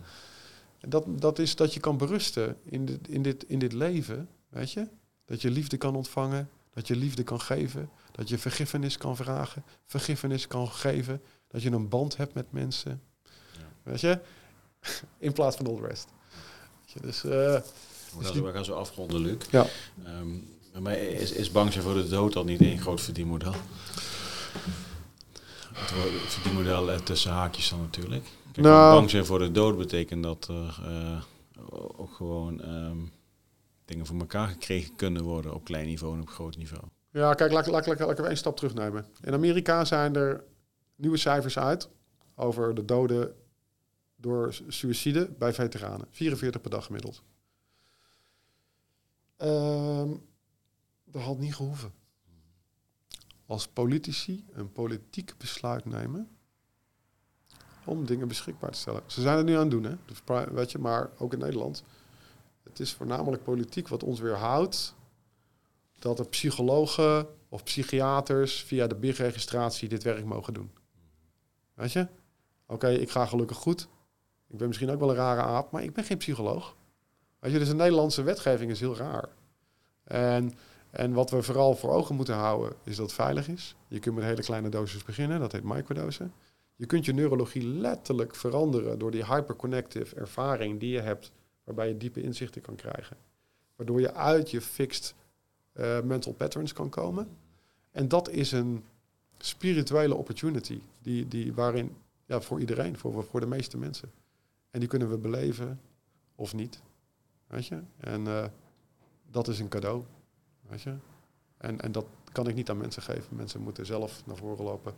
Dat, 0.79 1.05
dat 1.07 1.39
is 1.39 1.55
dat 1.55 1.73
je 1.73 1.79
kan 1.79 1.97
berusten 1.97 2.57
in 2.63 2.85
dit, 2.85 3.07
in, 3.07 3.21
dit, 3.21 3.43
in 3.43 3.59
dit 3.59 3.73
leven, 3.73 4.29
weet 4.49 4.71
je? 4.71 4.87
Dat 5.25 5.41
je 5.41 5.51
liefde 5.51 5.77
kan 5.77 5.95
ontvangen, 5.95 6.49
dat 6.73 6.87
je 6.87 6.95
liefde 6.95 7.23
kan 7.23 7.41
geven, 7.41 7.89
dat 8.11 8.29
je 8.29 8.37
vergiffenis 8.37 8.97
kan 8.97 9.15
vragen, 9.15 9.63
vergiffenis 9.85 10.47
kan 10.47 10.67
geven, 10.67 11.21
dat 11.47 11.61
je 11.61 11.71
een 11.71 11.89
band 11.89 12.17
hebt 12.17 12.33
met 12.33 12.51
mensen. 12.51 13.01
Ja. 13.51 13.59
Weet 13.83 14.01
je? 14.01 14.19
In 15.17 15.33
plaats 15.33 15.55
van 15.55 15.67
all 15.67 15.75
the 15.75 15.87
rest. 15.87 16.07
Weet 16.79 16.91
je, 16.91 16.99
dus, 17.01 17.23
uh, 17.23 17.31
we, 18.43 18.51
gaan 18.51 18.65
zo, 18.65 18.73
afronden, 18.73 19.19
Luc. 19.19 19.45
Ja. 19.51 19.65
Um, 20.05 20.56
maar 20.79 20.97
is, 20.97 21.31
is 21.31 21.51
bang 21.51 21.71
zijn 21.71 21.83
voor 21.83 21.93
de 21.93 22.07
dood 22.07 22.35
al 22.35 22.43
niet 22.43 22.61
één 22.61 22.79
groot 22.79 23.01
verdienmodel? 23.01 23.53
Het 25.73 26.33
verdienmodel 26.33 26.91
eh, 26.91 26.99
tussen 26.99 27.31
haakjes 27.31 27.69
dan 27.69 27.79
natuurlijk. 27.79 28.25
Kijk, 28.51 28.65
nou, 28.65 28.95
bang 28.95 29.09
zijn 29.09 29.25
voor 29.25 29.39
de 29.39 29.51
dood 29.51 29.77
betekent 29.77 30.23
dat 30.23 30.47
er 30.47 30.79
uh, 30.87 31.21
ook 31.99 32.13
gewoon 32.13 32.69
um, 32.69 33.11
dingen 33.85 34.05
voor 34.05 34.19
elkaar 34.19 34.47
gekregen 34.47 34.95
kunnen 34.95 35.23
worden 35.23 35.53
op 35.53 35.63
klein 35.63 35.85
niveau 35.85 36.15
en 36.15 36.21
op 36.21 36.29
groot 36.29 36.57
niveau. 36.57 36.83
Ja, 37.11 37.33
kijk, 37.33 37.51
laat, 37.51 37.67
laat, 37.67 37.87
laat, 37.87 37.99
laat 37.99 38.09
ik 38.09 38.17
even 38.17 38.27
één 38.27 38.37
stap 38.37 38.57
terugnemen. 38.57 39.05
In 39.21 39.33
Amerika 39.33 39.85
zijn 39.85 40.15
er 40.15 40.43
nieuwe 40.95 41.17
cijfers 41.17 41.59
uit 41.59 41.89
over 42.35 42.75
de 42.75 42.85
doden 42.85 43.33
door 44.15 44.55
suïcide 44.67 45.29
bij 45.37 45.53
veteranen. 45.53 46.07
44 46.11 46.61
per 46.61 46.69
dag 46.69 46.85
gemiddeld. 46.85 47.21
Um, 49.37 50.25
dat 51.11 51.21
had 51.21 51.37
niet 51.37 51.55
gehoeven. 51.55 51.93
Als 53.45 53.67
politici 53.67 54.45
een 54.51 54.71
politiek 54.71 55.33
besluit 55.37 55.85
nemen 55.85 56.37
om 57.85 58.05
dingen 58.05 58.27
beschikbaar 58.27 58.71
te 58.71 58.77
stellen. 58.77 59.01
Ze 59.05 59.21
zijn 59.21 59.37
het 59.37 59.45
nu 59.45 59.53
aan 59.53 59.59
het 59.59 59.71
doen, 59.71 59.83
hè? 59.83 60.53
Weet 60.53 60.71
je, 60.71 60.77
maar 60.77 61.09
ook 61.17 61.33
in 61.33 61.39
Nederland. 61.39 61.83
Het 62.63 62.79
is 62.79 62.93
voornamelijk 62.93 63.43
politiek 63.43 63.87
wat 63.87 64.03
ons 64.03 64.19
weerhoudt 64.19 64.95
dat 65.99 66.17
de 66.17 66.23
psychologen 66.23 67.27
of 67.49 67.63
psychiaters 67.63 68.63
via 68.63 68.87
de 68.87 68.95
BIG-registratie 68.95 69.89
dit 69.89 70.03
werk 70.03 70.25
mogen 70.25 70.53
doen. 70.53 70.71
Weet 71.73 71.91
je? 71.91 72.07
Oké, 72.67 72.89
ik 72.89 73.09
ga 73.09 73.25
gelukkig 73.25 73.57
goed. 73.57 73.87
Ik 74.47 74.57
ben 74.57 74.67
misschien 74.67 74.89
ook 74.89 74.99
wel 74.99 75.09
een 75.09 75.15
rare 75.15 75.41
aap, 75.41 75.71
maar 75.71 75.83
ik 75.83 75.93
ben 75.93 76.03
geen 76.03 76.17
psycholoog. 76.17 76.75
Weet 77.39 77.51
je, 77.51 77.59
dus 77.59 77.67
de 77.67 77.75
Nederlandse 77.75 78.21
wetgeving 78.21 78.71
is 78.71 78.79
heel 78.79 78.95
raar. 78.95 79.29
En 80.03 80.53
en 80.97 81.13
wat 81.13 81.29
we 81.29 81.41
vooral 81.41 81.75
voor 81.75 81.89
ogen 81.89 82.15
moeten 82.15 82.35
houden, 82.35 82.75
is 82.83 82.95
dat 82.95 83.05
het 83.05 83.15
veilig 83.15 83.47
is. 83.47 83.75
Je 83.87 83.99
kunt 83.99 84.15
met 84.15 84.23
hele 84.23 84.41
kleine 84.41 84.69
doses 84.69 85.03
beginnen, 85.03 85.39
dat 85.39 85.51
heet 85.51 85.63
microdosen. 85.63 86.33
Je 86.75 86.85
kunt 86.85 87.05
je 87.05 87.13
neurologie 87.13 87.67
letterlijk 87.67 88.35
veranderen 88.35 88.99
door 88.99 89.11
die 89.11 89.25
hyperconnective 89.25 90.15
ervaring 90.15 90.79
die 90.79 90.89
je 90.89 90.99
hebt, 90.99 91.31
waarbij 91.63 91.87
je 91.87 91.97
diepe 91.97 92.21
inzichten 92.21 92.61
kan 92.61 92.75
krijgen. 92.75 93.17
Waardoor 93.75 93.99
je 93.99 94.13
uit 94.13 94.51
je 94.51 94.61
fixed 94.61 95.15
uh, 95.73 96.01
mental 96.01 96.33
patterns 96.33 96.73
kan 96.73 96.89
komen. 96.89 97.27
En 97.91 98.07
dat 98.07 98.29
is 98.29 98.51
een 98.51 98.83
spirituele 99.37 100.15
opportunity, 100.15 100.81
die, 101.01 101.27
die 101.27 101.53
waarin, 101.53 101.95
ja, 102.25 102.41
voor 102.41 102.59
iedereen, 102.59 102.97
voor, 102.97 103.23
voor 103.23 103.39
de 103.39 103.47
meeste 103.47 103.77
mensen. 103.77 104.11
En 104.71 104.79
die 104.79 104.89
kunnen 104.89 105.09
we 105.09 105.17
beleven 105.17 105.79
of 106.35 106.53
niet. 106.53 106.81
Weet 107.47 107.67
je? 107.67 107.79
En 107.97 108.25
uh, 108.25 108.45
dat 109.31 109.47
is 109.47 109.59
een 109.59 109.69
cadeau. 109.69 110.03
Weet 110.69 110.81
je? 110.81 110.93
En, 111.57 111.81
en 111.81 111.91
dat 111.91 112.05
kan 112.31 112.47
ik 112.47 112.55
niet 112.55 112.69
aan 112.69 112.77
mensen 112.77 113.01
geven. 113.01 113.35
Mensen 113.35 113.61
moeten 113.61 113.85
zelf 113.85 114.25
naar 114.25 114.37
voren 114.37 114.63
lopen 114.63 114.93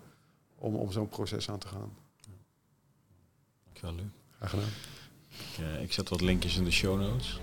om, 0.56 0.76
om 0.76 0.92
zo'n 0.92 1.10
proces 1.10 1.50
aan 1.50 1.60
te 1.60 1.68
gaan. 1.68 1.94
Dankjewel, 3.64 3.96
Luc. 3.96 4.06
Graag 4.38 4.50
gedaan. 4.50 4.68
Ik, 5.30 5.58
uh, 5.60 5.82
ik 5.82 5.94
zet 5.94 6.10
wat 6.10 6.22
linkjes 6.22 6.58
in 6.58 6.64
de 6.64 6.72
show 6.72 7.00
notes. 7.00 7.40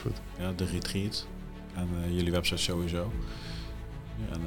Goed. 0.00 0.20
Ja, 0.38 0.52
de 0.52 0.64
retreat. 0.64 1.26
En 1.74 1.88
uh, 1.94 2.14
jullie 2.14 2.32
website 2.32 2.60
sowieso. 2.60 3.12
Ja, 4.16 4.34
en, 4.34 4.40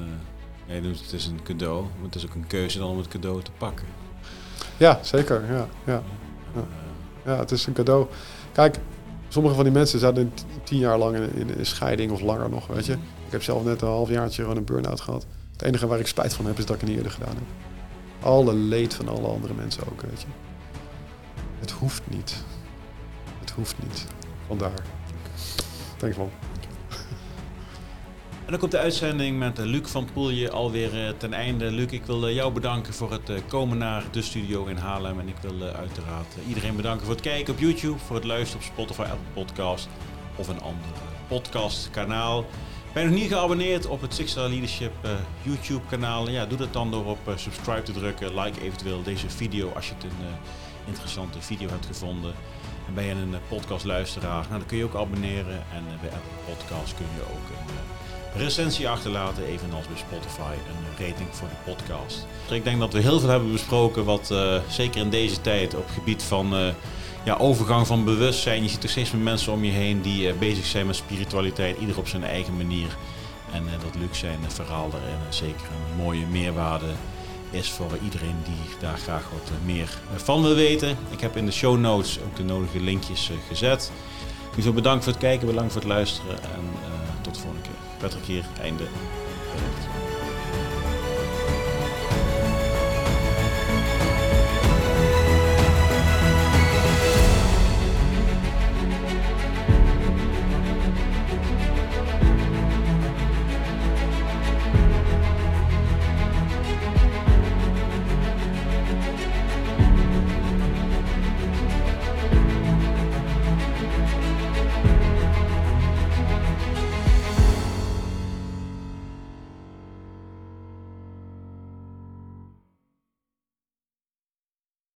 uh, 0.68 0.84
ja, 0.84 0.90
het 0.90 1.14
is 1.14 1.26
een 1.26 1.44
cadeau, 1.44 1.84
maar 1.84 2.04
het 2.04 2.16
is 2.16 2.26
ook 2.26 2.34
een 2.34 2.48
keuze 2.48 2.78
dan 2.78 2.90
om 2.90 2.98
het 2.98 3.08
cadeau 3.08 3.44
te 3.44 3.52
pakken. 3.52 3.88
Ja, 4.78 5.04
zeker. 5.04 5.46
Ja, 5.52 5.68
ja. 5.86 6.04
ja. 6.54 6.66
ja 7.26 7.38
het 7.38 7.52
is 7.52 7.66
een 7.66 7.74
cadeau. 7.74 8.08
Kijk, 8.52 8.80
Sommige 9.34 9.56
van 9.56 9.64
die 9.64 9.74
mensen 9.74 10.00
zaten 10.00 10.34
tien 10.64 10.78
jaar 10.78 10.98
lang 10.98 11.16
in, 11.18 11.66
scheiding 11.66 12.12
of 12.12 12.22
langer 12.22 12.50
nog, 12.50 12.68
weet 12.68 12.86
je. 12.86 12.94
Ik 12.94 13.32
heb 13.32 13.44
zelf 13.44 13.64
net 13.64 13.82
een 13.82 13.88
halfjaartje 13.88 14.42
gewoon 14.42 14.58
een 14.58 14.66
burn-out 14.66 15.02
gehad. 15.02 15.26
Het 15.52 15.62
enige 15.62 15.88
waar 15.88 16.00
ik 16.00 16.08
spijt 16.08 16.34
van 16.34 16.46
heb 16.46 16.58
is 16.58 16.66
dat 16.66 16.76
ik 16.76 16.82
het 16.82 16.90
niet 16.90 16.98
eerder 16.98 17.14
gedaan 17.14 17.36
heb. 17.36 17.44
Alle 18.20 18.54
leed 18.54 18.94
van 18.94 19.08
alle 19.10 19.28
andere 19.28 19.54
mensen 19.54 19.84
ook, 19.92 20.02
weet 20.02 20.22
je. 20.22 20.28
Het 21.60 21.72
hoeft 21.72 22.02
niet. 22.08 22.44
Het 23.40 23.52
hoeft 23.52 23.76
niet. 23.82 24.06
Vandaar. 24.48 24.82
Dankjewel. 25.98 26.32
En 28.46 28.50
dan 28.50 28.60
komt 28.60 28.72
de 28.72 28.80
uitzending 28.80 29.40
met 29.40 29.60
eh, 29.60 29.66
Luc 29.66 29.90
van 29.90 30.08
Poelje 30.14 30.52
alweer 30.52 31.06
eh, 31.06 31.14
ten 31.18 31.34
einde. 31.34 31.72
Luc, 31.72 31.92
ik 31.92 32.06
wil 32.06 32.28
eh, 32.28 32.36
jou 32.36 32.54
bedanken 32.54 32.94
voor 32.94 33.12
het 33.12 33.32
komen 33.48 33.78
naar 33.78 34.04
de 34.12 34.22
studio 34.22 34.66
in 34.66 34.78
Haarlem. 34.78 35.20
En 35.20 35.28
ik 35.28 35.38
wil 35.42 35.62
uiteraard 35.62 36.36
iedereen 36.48 36.76
bedanken 36.76 37.06
voor 37.06 37.16
het 37.16 37.24
kijken 37.24 37.54
op 37.54 37.60
YouTube, 37.60 37.98
voor 37.98 38.16
het 38.16 38.26
luisteren 38.26 38.66
op 38.66 38.72
Spotify, 38.72 39.02
Apple 39.02 39.34
Podcast 39.34 39.88
of 40.36 40.48
een 40.48 40.62
ander 40.62 40.88
podcastkanaal. 41.28 42.46
Ben 42.94 43.04
je 43.04 43.10
nog 43.10 43.20
niet 43.20 43.32
geabonneerd 43.32 43.86
op 43.86 44.02
het 44.02 44.14
Six 44.14 44.32
Star 44.32 44.50
Leadership 44.50 44.94
YouTube 45.42 45.86
kanaal? 45.90 46.30
Ja, 46.30 46.46
doe 46.46 46.58
dat 46.58 46.74
dan 46.74 46.92
door 46.92 47.06
op 47.06 47.34
subscribe 47.36 47.82
te 47.82 47.92
drukken. 47.92 48.40
Like 48.40 48.62
eventueel 48.62 49.04
deze 49.04 49.30
video 49.30 49.72
als 49.76 49.88
je 49.88 49.94
het 49.94 50.04
een 50.04 50.28
interessante 50.88 51.42
video 51.42 51.70
hebt 51.70 51.86
gevonden. 51.86 52.34
En 52.88 52.94
ben 52.94 53.04
je 53.04 53.12
een 53.12 53.36
podcastluisteraar? 53.48 54.46
Nou, 54.48 54.58
dan 54.58 54.66
kun 54.66 54.78
je 54.78 54.84
ook 54.84 54.96
abonneren. 54.96 55.56
En 55.74 55.84
bij 56.02 56.10
Apple 56.10 56.54
Podcast 56.54 56.96
kun 56.96 57.06
je 57.16 57.22
ook 57.22 58.03
recensie 58.36 58.90
achterlaten, 58.90 59.46
evenals 59.46 59.88
bij 59.88 59.98
Spotify 59.98 60.54
een 60.54 61.06
rating 61.08 61.28
voor 61.32 61.48
de 61.48 61.72
podcast. 61.72 62.28
Dus 62.48 62.58
ik 62.58 62.64
denk 62.64 62.80
dat 62.80 62.94
we 62.94 63.00
heel 63.00 63.20
veel 63.20 63.30
hebben 63.30 63.52
besproken 63.52 64.06
wat 64.06 64.30
uh, 64.32 64.56
zeker 64.70 65.02
in 65.02 65.10
deze 65.10 65.42
tijd 65.42 65.76
op 65.76 65.90
gebied 65.94 66.24
van 66.24 66.60
uh, 66.60 66.68
ja, 67.26 67.36
overgang 67.36 67.88
van 67.88 68.06
bewustzijn. 68.06 68.64
Je 68.64 68.70
ziet 68.70 68.82
toch 68.82 68.90
steeds 68.90 69.12
meer 69.12 69.24
mensen 69.24 69.54
om 69.54 69.64
je 69.64 69.72
heen 69.72 70.02
die 70.02 70.28
uh, 70.28 70.34
bezig 70.40 70.66
zijn 70.66 70.86
met 70.86 70.96
spiritualiteit, 70.96 71.78
ieder 71.80 71.98
op 71.98 72.08
zijn 72.08 72.24
eigen 72.24 72.58
manier. 72.58 72.98
En 73.52 73.64
dat 73.84 73.96
Luc 74.02 74.20
zijn 74.20 74.40
verhaal 74.48 74.90
daarin 74.90 75.18
zeker 75.30 75.66
een 75.72 76.04
mooie 76.04 76.26
meerwaarde 76.26 76.92
is 77.50 77.70
voor 77.70 77.98
iedereen 78.04 78.36
die 78.44 78.78
daar 78.80 78.98
graag 78.98 79.30
wat 79.34 79.52
meer 79.66 79.98
van 80.16 80.42
wil 80.42 80.56
weten. 80.56 80.98
Ik 81.10 81.22
heb 81.22 81.38
in 81.38 81.46
de 81.46 81.52
show 81.52 81.80
notes 81.80 82.20
ook 82.20 82.36
de 82.36 82.44
nodige 82.44 82.80
linkjes 82.80 83.32
gezet. 83.48 83.92
Dus 84.56 84.74
bedankt 84.74 85.04
voor 85.04 85.14
het 85.14 85.22
kijken, 85.22 85.48
bedankt 85.48 85.72
voor 85.72 85.82
het 85.82 85.90
luisteren 85.90 86.44
en 86.44 86.70
tot 87.22 87.34
de 87.34 87.40
volgende 87.40 87.68
keer. 87.68 87.83
Patrick 88.04 88.26
hier, 88.26 88.44
einde. 88.62 88.86